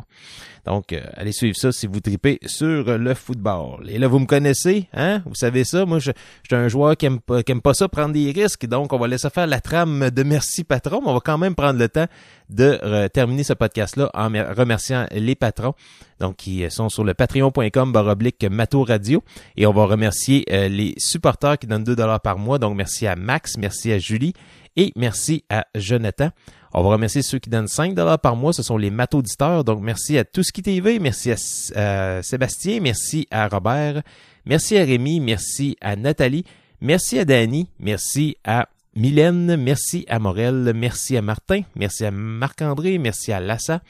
Donc, 0.66 0.94
allez 1.14 1.32
suivre 1.32 1.56
ça 1.56 1.72
si 1.72 1.86
vous 1.86 2.00
tripez 2.00 2.38
sur 2.44 2.98
le 2.98 3.14
football. 3.14 3.88
Et 3.88 3.98
là, 3.98 4.08
vous 4.08 4.18
me 4.18 4.26
connaissez, 4.26 4.88
hein? 4.92 5.22
Vous 5.24 5.34
savez 5.34 5.64
ça? 5.64 5.79
Moi, 5.86 5.98
je, 5.98 6.10
je 6.42 6.54
suis 6.54 6.56
un 6.56 6.68
joueur 6.68 6.96
qui 6.96 7.06
aime, 7.06 7.20
pas, 7.20 7.42
qui 7.42 7.52
aime 7.52 7.60
pas 7.60 7.74
ça 7.74 7.88
prendre 7.88 8.12
des 8.12 8.30
risques. 8.32 8.66
Donc, 8.66 8.92
on 8.92 8.98
va 8.98 9.06
laisser 9.08 9.30
faire 9.30 9.46
la 9.46 9.60
trame 9.60 10.10
de 10.10 10.22
merci 10.22 10.64
patron. 10.64 11.00
Mais 11.02 11.08
on 11.10 11.14
va 11.14 11.20
quand 11.20 11.38
même 11.38 11.54
prendre 11.54 11.78
le 11.78 11.88
temps 11.88 12.06
de 12.48 12.78
euh, 12.82 13.08
terminer 13.08 13.44
ce 13.44 13.52
podcast-là 13.52 14.10
en 14.14 14.30
mer- 14.30 14.54
remerciant 14.56 15.06
les 15.12 15.34
patrons. 15.34 15.74
Donc, 16.18 16.36
qui 16.36 16.68
sont 16.70 16.88
sur 16.88 17.04
le 17.04 17.14
patreon.com 17.14 17.92
baroblique 17.92 18.44
Mato 18.50 18.82
Radio. 18.84 19.22
Et 19.56 19.66
on 19.66 19.72
va 19.72 19.84
remercier 19.86 20.44
euh, 20.50 20.68
les 20.68 20.94
supporters 20.98 21.58
qui 21.58 21.66
donnent 21.66 21.84
2 21.84 21.96
dollars 21.96 22.20
par 22.20 22.38
mois. 22.38 22.58
Donc, 22.58 22.76
merci 22.76 23.06
à 23.06 23.16
Max, 23.16 23.56
merci 23.56 23.92
à 23.92 23.98
Julie 23.98 24.34
et 24.76 24.92
merci 24.96 25.44
à 25.50 25.66
Jonathan. 25.74 26.30
On 26.72 26.84
va 26.84 26.90
remercier 26.90 27.22
ceux 27.22 27.40
qui 27.40 27.50
donnent 27.50 27.66
5 27.66 27.94
dollars 27.94 28.20
par 28.20 28.36
mois. 28.36 28.52
Ce 28.52 28.62
sont 28.62 28.76
les 28.76 28.90
matauditeurs. 28.90 29.64
Donc, 29.64 29.80
merci 29.80 30.16
à 30.18 30.24
Touski 30.24 30.62
TV. 30.62 31.00
Merci 31.00 31.32
à 31.32 31.36
euh, 31.76 32.22
Sébastien. 32.22 32.78
Merci 32.80 33.26
à 33.32 33.48
Robert. 33.48 34.02
Merci 34.46 34.76
à 34.78 34.84
Rémi. 34.84 35.20
Merci 35.20 35.76
à 35.80 35.96
Nathalie. 35.96 36.44
Merci 36.80 37.18
à 37.18 37.24
Danny. 37.24 37.68
Merci 37.78 38.36
à 38.44 38.68
Mylène. 38.96 39.56
Merci 39.56 40.04
à 40.08 40.18
Morel. 40.18 40.72
Merci 40.74 41.16
à 41.16 41.22
Martin. 41.22 41.62
Merci 41.76 42.04
à 42.04 42.10
Marc-André. 42.10 42.98
Merci 42.98 43.32
à 43.32 43.40
Lassa. 43.40 43.82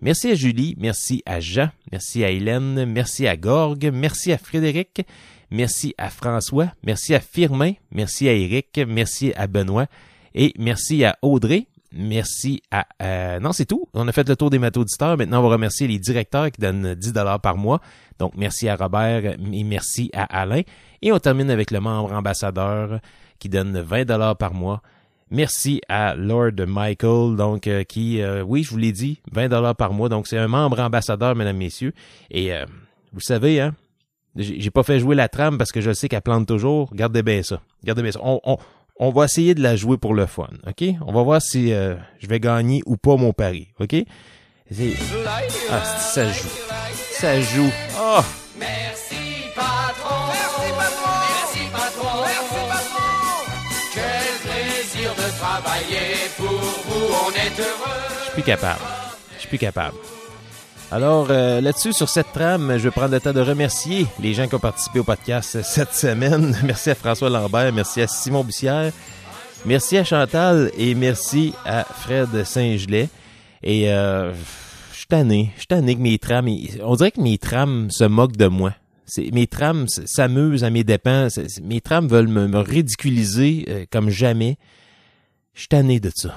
Merci 0.00 0.30
à 0.30 0.34
Julie. 0.34 0.76
Merci 0.78 1.22
à 1.24 1.40
Jean. 1.40 1.70
Merci 1.90 2.24
à 2.24 2.30
Hélène. 2.30 2.84
Merci 2.84 3.26
à 3.26 3.36
Gorgue. 3.36 3.90
Merci 3.92 4.32
à 4.32 4.38
Frédéric. 4.38 5.02
Merci 5.50 5.94
à 5.96 6.10
François. 6.10 6.72
Merci 6.82 7.14
à 7.14 7.20
Firmin. 7.20 7.72
Merci 7.90 8.28
à 8.28 8.32
Eric. 8.32 8.80
Merci 8.86 9.32
à 9.36 9.46
Benoît. 9.46 9.86
Et 10.34 10.52
merci 10.58 11.04
à 11.04 11.16
Audrey. 11.22 11.66
Merci 11.96 12.60
à... 12.72 12.86
euh, 13.02 13.38
non, 13.38 13.52
c'est 13.52 13.66
tout. 13.66 13.88
On 13.94 14.08
a 14.08 14.12
fait 14.12 14.28
le 14.28 14.34
tour 14.34 14.50
des 14.50 14.58
auditeurs. 14.58 15.16
Maintenant, 15.16 15.38
on 15.38 15.42
va 15.44 15.50
remercier 15.50 15.86
les 15.86 16.00
directeurs 16.00 16.50
qui 16.50 16.60
donnent 16.60 16.94
10 16.94 17.12
dollars 17.12 17.40
par 17.40 17.56
mois. 17.56 17.80
Donc, 18.18 18.32
merci 18.36 18.68
à 18.68 18.76
Robert 18.76 19.24
et 19.24 19.64
merci 19.64 20.10
à 20.12 20.24
Alain. 20.24 20.62
Et 21.02 21.12
on 21.12 21.18
termine 21.18 21.50
avec 21.50 21.70
le 21.70 21.80
membre 21.80 22.12
ambassadeur 22.12 23.00
qui 23.38 23.48
donne 23.48 23.78
20 23.78 24.04
dollars 24.04 24.36
par 24.36 24.54
mois. 24.54 24.80
Merci 25.30 25.80
à 25.88 26.14
Lord 26.14 26.52
Michael, 26.66 27.36
donc 27.36 27.66
euh, 27.66 27.82
qui, 27.82 28.20
euh, 28.20 28.42
oui, 28.42 28.62
je 28.62 28.70
vous 28.70 28.76
l'ai 28.76 28.92
dit, 28.92 29.20
20 29.32 29.48
dollars 29.48 29.74
par 29.74 29.92
mois. 29.92 30.08
Donc, 30.08 30.26
c'est 30.28 30.38
un 30.38 30.48
membre 30.48 30.80
ambassadeur, 30.80 31.34
mesdames, 31.34 31.56
messieurs. 31.56 31.92
Et 32.30 32.52
euh, 32.52 32.64
vous 33.12 33.20
savez, 33.20 33.60
hein, 33.60 33.74
j'ai 34.36 34.70
pas 34.70 34.82
fait 34.82 34.98
jouer 34.98 35.16
la 35.16 35.28
trame 35.28 35.58
parce 35.58 35.72
que 35.72 35.80
je 35.80 35.92
sais 35.92 36.08
qu'elle 36.08 36.22
plante 36.22 36.46
toujours. 36.46 36.90
Regardez 36.90 37.22
bien 37.22 37.42
ça. 37.42 37.60
Regardez 37.82 38.02
bien 38.02 38.12
ça. 38.12 38.20
On, 38.22 38.40
on, 38.98 39.10
va 39.10 39.24
essayer 39.24 39.54
de 39.54 39.62
la 39.62 39.76
jouer 39.76 39.96
pour 39.96 40.14
le 40.14 40.26
fun, 40.26 40.48
OK? 40.66 40.84
On 41.06 41.12
va 41.12 41.22
voir 41.22 41.42
si 41.42 41.70
je 41.70 42.26
vais 42.26 42.40
gagner 42.40 42.82
ou 42.86 42.96
pas 42.96 43.16
mon 43.16 43.32
pari, 43.32 43.68
OK? 43.80 43.94
Ah, 45.70 45.84
ça 45.84 46.28
joue. 46.28 46.73
Ça 47.24 47.40
joue. 47.40 47.72
Oh! 47.98 48.20
Merci 48.60 49.16
patron. 49.56 50.26
Merci 50.28 50.72
patron. 50.76 51.20
Merci 51.24 51.60
patron. 51.72 52.22
Merci 52.22 52.60
patron. 52.68 53.04
Quel 53.94 54.50
plaisir 54.50 55.10
de 55.14 55.38
travailler 55.38 56.28
pour 56.36 56.48
vous. 56.50 57.14
On 57.24 57.30
est 57.30 57.58
heureux. 57.58 58.02
Je 58.18 58.24
suis 58.24 58.32
plus 58.34 58.42
capable. 58.42 58.80
Je 59.36 59.40
suis 59.40 59.48
plus 59.48 59.56
capable. 59.56 59.96
Alors 60.92 61.28
euh, 61.30 61.62
là-dessus, 61.62 61.94
sur 61.94 62.10
cette 62.10 62.30
trame, 62.34 62.76
je 62.76 62.82
vais 62.82 62.90
prendre 62.90 63.12
le 63.12 63.20
temps 63.20 63.32
de 63.32 63.40
remercier 63.40 64.06
les 64.20 64.34
gens 64.34 64.46
qui 64.46 64.56
ont 64.56 64.60
participé 64.60 64.98
au 64.98 65.04
podcast 65.04 65.62
cette 65.62 65.94
semaine. 65.94 66.54
Merci 66.62 66.90
à 66.90 66.94
François 66.94 67.30
Lambert, 67.30 67.72
merci 67.72 68.02
à 68.02 68.06
Simon 68.06 68.44
Bussière, 68.44 68.92
merci 69.64 69.96
à 69.96 70.04
Chantal 70.04 70.70
et 70.76 70.94
merci 70.94 71.54
à 71.64 71.84
Fred 71.84 72.44
Saint-Gelais. 72.44 73.08
Et 73.62 73.90
euh, 73.90 74.34
suis 75.04 75.08
tanné, 75.08 75.50
je 75.54 75.60
suis 75.60 75.66
tanné 75.66 75.94
que 75.96 76.00
mes 76.00 76.18
trames, 76.18 76.48
on 76.82 76.96
dirait 76.96 77.10
que 77.10 77.20
mes 77.20 77.36
trames 77.36 77.90
se 77.90 78.04
moquent 78.04 78.38
de 78.38 78.46
moi. 78.46 78.72
Mes 79.32 79.46
trames 79.46 79.86
s'amusent 79.86 80.64
à 80.64 80.70
mes 80.70 80.82
dépens. 80.82 81.28
Mes 81.62 81.82
trames 81.82 82.08
veulent 82.08 82.28
me, 82.28 82.58
ridiculiser 82.58 83.66
euh, 83.68 83.84
comme 83.92 84.08
jamais. 84.08 84.56
Je 85.52 85.60
suis 85.60 85.68
tanné 85.68 86.00
de 86.00 86.10
ça. 86.14 86.34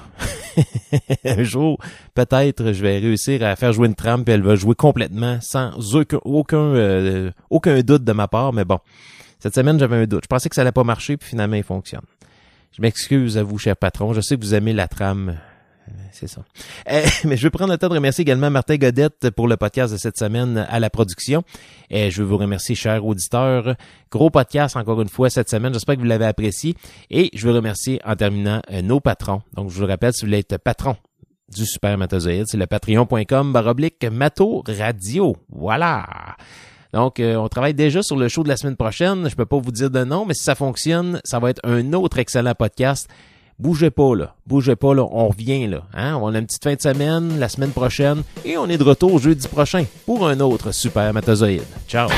un 1.24 1.42
jour, 1.44 1.78
peut-être, 2.14 2.74
je 2.74 2.82
vais 2.82 2.98
réussir 2.98 3.42
à 3.42 3.56
faire 3.56 3.72
jouer 3.72 3.88
une 3.88 3.94
trame, 3.94 4.22
puis 4.22 4.34
elle 4.34 4.42
va 4.42 4.54
jouer 4.54 4.74
complètement 4.74 5.38
sans 5.40 5.72
euh, 5.94 7.30
aucun 7.48 7.80
doute 7.80 8.04
de 8.04 8.12
ma 8.12 8.28
part. 8.28 8.52
Mais 8.52 8.66
bon, 8.66 8.80
cette 9.38 9.54
semaine, 9.54 9.78
j'avais 9.78 9.96
un 9.96 10.06
doute. 10.06 10.24
Je 10.24 10.28
pensais 10.28 10.50
que 10.50 10.54
ça 10.54 10.60
allait 10.60 10.72
pas 10.72 10.84
marcher, 10.84 11.16
puis 11.16 11.30
finalement, 11.30 11.56
il 11.56 11.64
fonctionne. 11.64 12.04
Je 12.76 12.82
m'excuse 12.82 13.38
à 13.38 13.42
vous, 13.42 13.56
cher 13.56 13.78
patron. 13.78 14.12
Je 14.12 14.20
sais 14.20 14.36
que 14.36 14.42
vous 14.42 14.54
aimez 14.54 14.74
la 14.74 14.88
trame. 14.88 15.38
C'est 16.12 16.28
ça. 16.28 16.42
Euh, 16.90 17.02
mais 17.24 17.36
je 17.36 17.42
veux 17.42 17.50
prendre 17.50 17.70
le 17.70 17.76
temps 17.76 17.88
de 17.88 17.94
remercier 17.94 18.22
également 18.22 18.50
Martin 18.50 18.76
Godette 18.76 19.28
pour 19.30 19.46
le 19.46 19.58
podcast 19.58 19.92
de 19.92 19.98
cette 19.98 20.16
semaine 20.16 20.66
à 20.70 20.80
la 20.80 20.88
production. 20.88 21.42
Et 21.90 22.10
je 22.10 22.22
veux 22.22 22.28
vous 22.28 22.38
remercier, 22.38 22.74
chers 22.74 23.04
auditeurs. 23.04 23.74
Gros 24.10 24.30
podcast 24.30 24.74
encore 24.76 25.02
une 25.02 25.08
fois 25.08 25.28
cette 25.28 25.50
semaine. 25.50 25.74
J'espère 25.74 25.96
que 25.96 26.00
vous 26.00 26.06
l'avez 26.06 26.24
apprécié. 26.24 26.76
Et 27.10 27.30
je 27.34 27.46
veux 27.46 27.54
remercier 27.54 28.00
en 28.06 28.16
terminant 28.16 28.62
euh, 28.70 28.80
nos 28.80 29.00
patrons. 29.00 29.42
Donc, 29.54 29.68
je 29.68 29.74
vous 29.74 29.82
le 29.82 29.88
rappelle, 29.88 30.14
si 30.14 30.22
vous 30.22 30.28
voulez 30.28 30.38
être 30.38 30.56
patron 30.56 30.96
du 31.54 31.66
Super 31.66 31.98
Matozoïde, 31.98 32.44
c'est 32.46 32.56
le 32.56 32.66
patreon.com 32.66 33.52
baroblique 33.52 34.04
Mato 34.10 34.62
Radio. 34.66 35.36
Voilà. 35.50 36.06
Donc, 36.92 37.20
euh, 37.20 37.36
on 37.36 37.48
travaille 37.48 37.74
déjà 37.74 38.02
sur 38.02 38.16
le 38.16 38.28
show 38.28 38.42
de 38.42 38.48
la 38.48 38.56
semaine 38.56 38.76
prochaine. 38.76 39.28
Je 39.28 39.36
peux 39.36 39.46
pas 39.46 39.58
vous 39.58 39.72
dire 39.72 39.90
de 39.90 40.04
nom, 40.04 40.24
mais 40.24 40.34
si 40.34 40.44
ça 40.44 40.54
fonctionne, 40.54 41.20
ça 41.24 41.38
va 41.38 41.50
être 41.50 41.60
un 41.64 41.92
autre 41.92 42.18
excellent 42.18 42.54
podcast. 42.54 43.08
Bougez 43.58 43.90
pas 43.90 44.14
là, 44.14 44.36
bougez 44.46 44.76
pas 44.76 44.94
là, 44.94 45.02
on 45.10 45.26
revient 45.26 45.66
là. 45.66 45.82
Hein? 45.92 46.16
On 46.22 46.32
a 46.32 46.38
une 46.38 46.46
petite 46.46 46.62
fin 46.62 46.74
de 46.76 46.80
semaine 46.80 47.40
la 47.40 47.48
semaine 47.48 47.72
prochaine 47.72 48.22
et 48.44 48.56
on 48.56 48.68
est 48.68 48.78
de 48.78 48.84
retour 48.84 49.18
jeudi 49.18 49.48
prochain 49.48 49.84
pour 50.06 50.28
un 50.28 50.38
autre 50.38 50.70
Super 50.70 51.12
Matozoïde. 51.12 51.64
Ciao! 51.88 52.08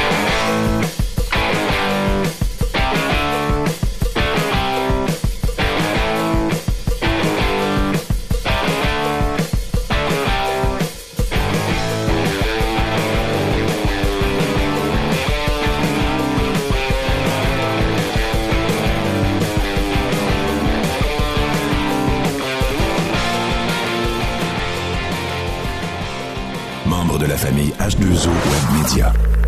Membre 27.99 28.15
de 28.15 29.01
la 29.01 29.40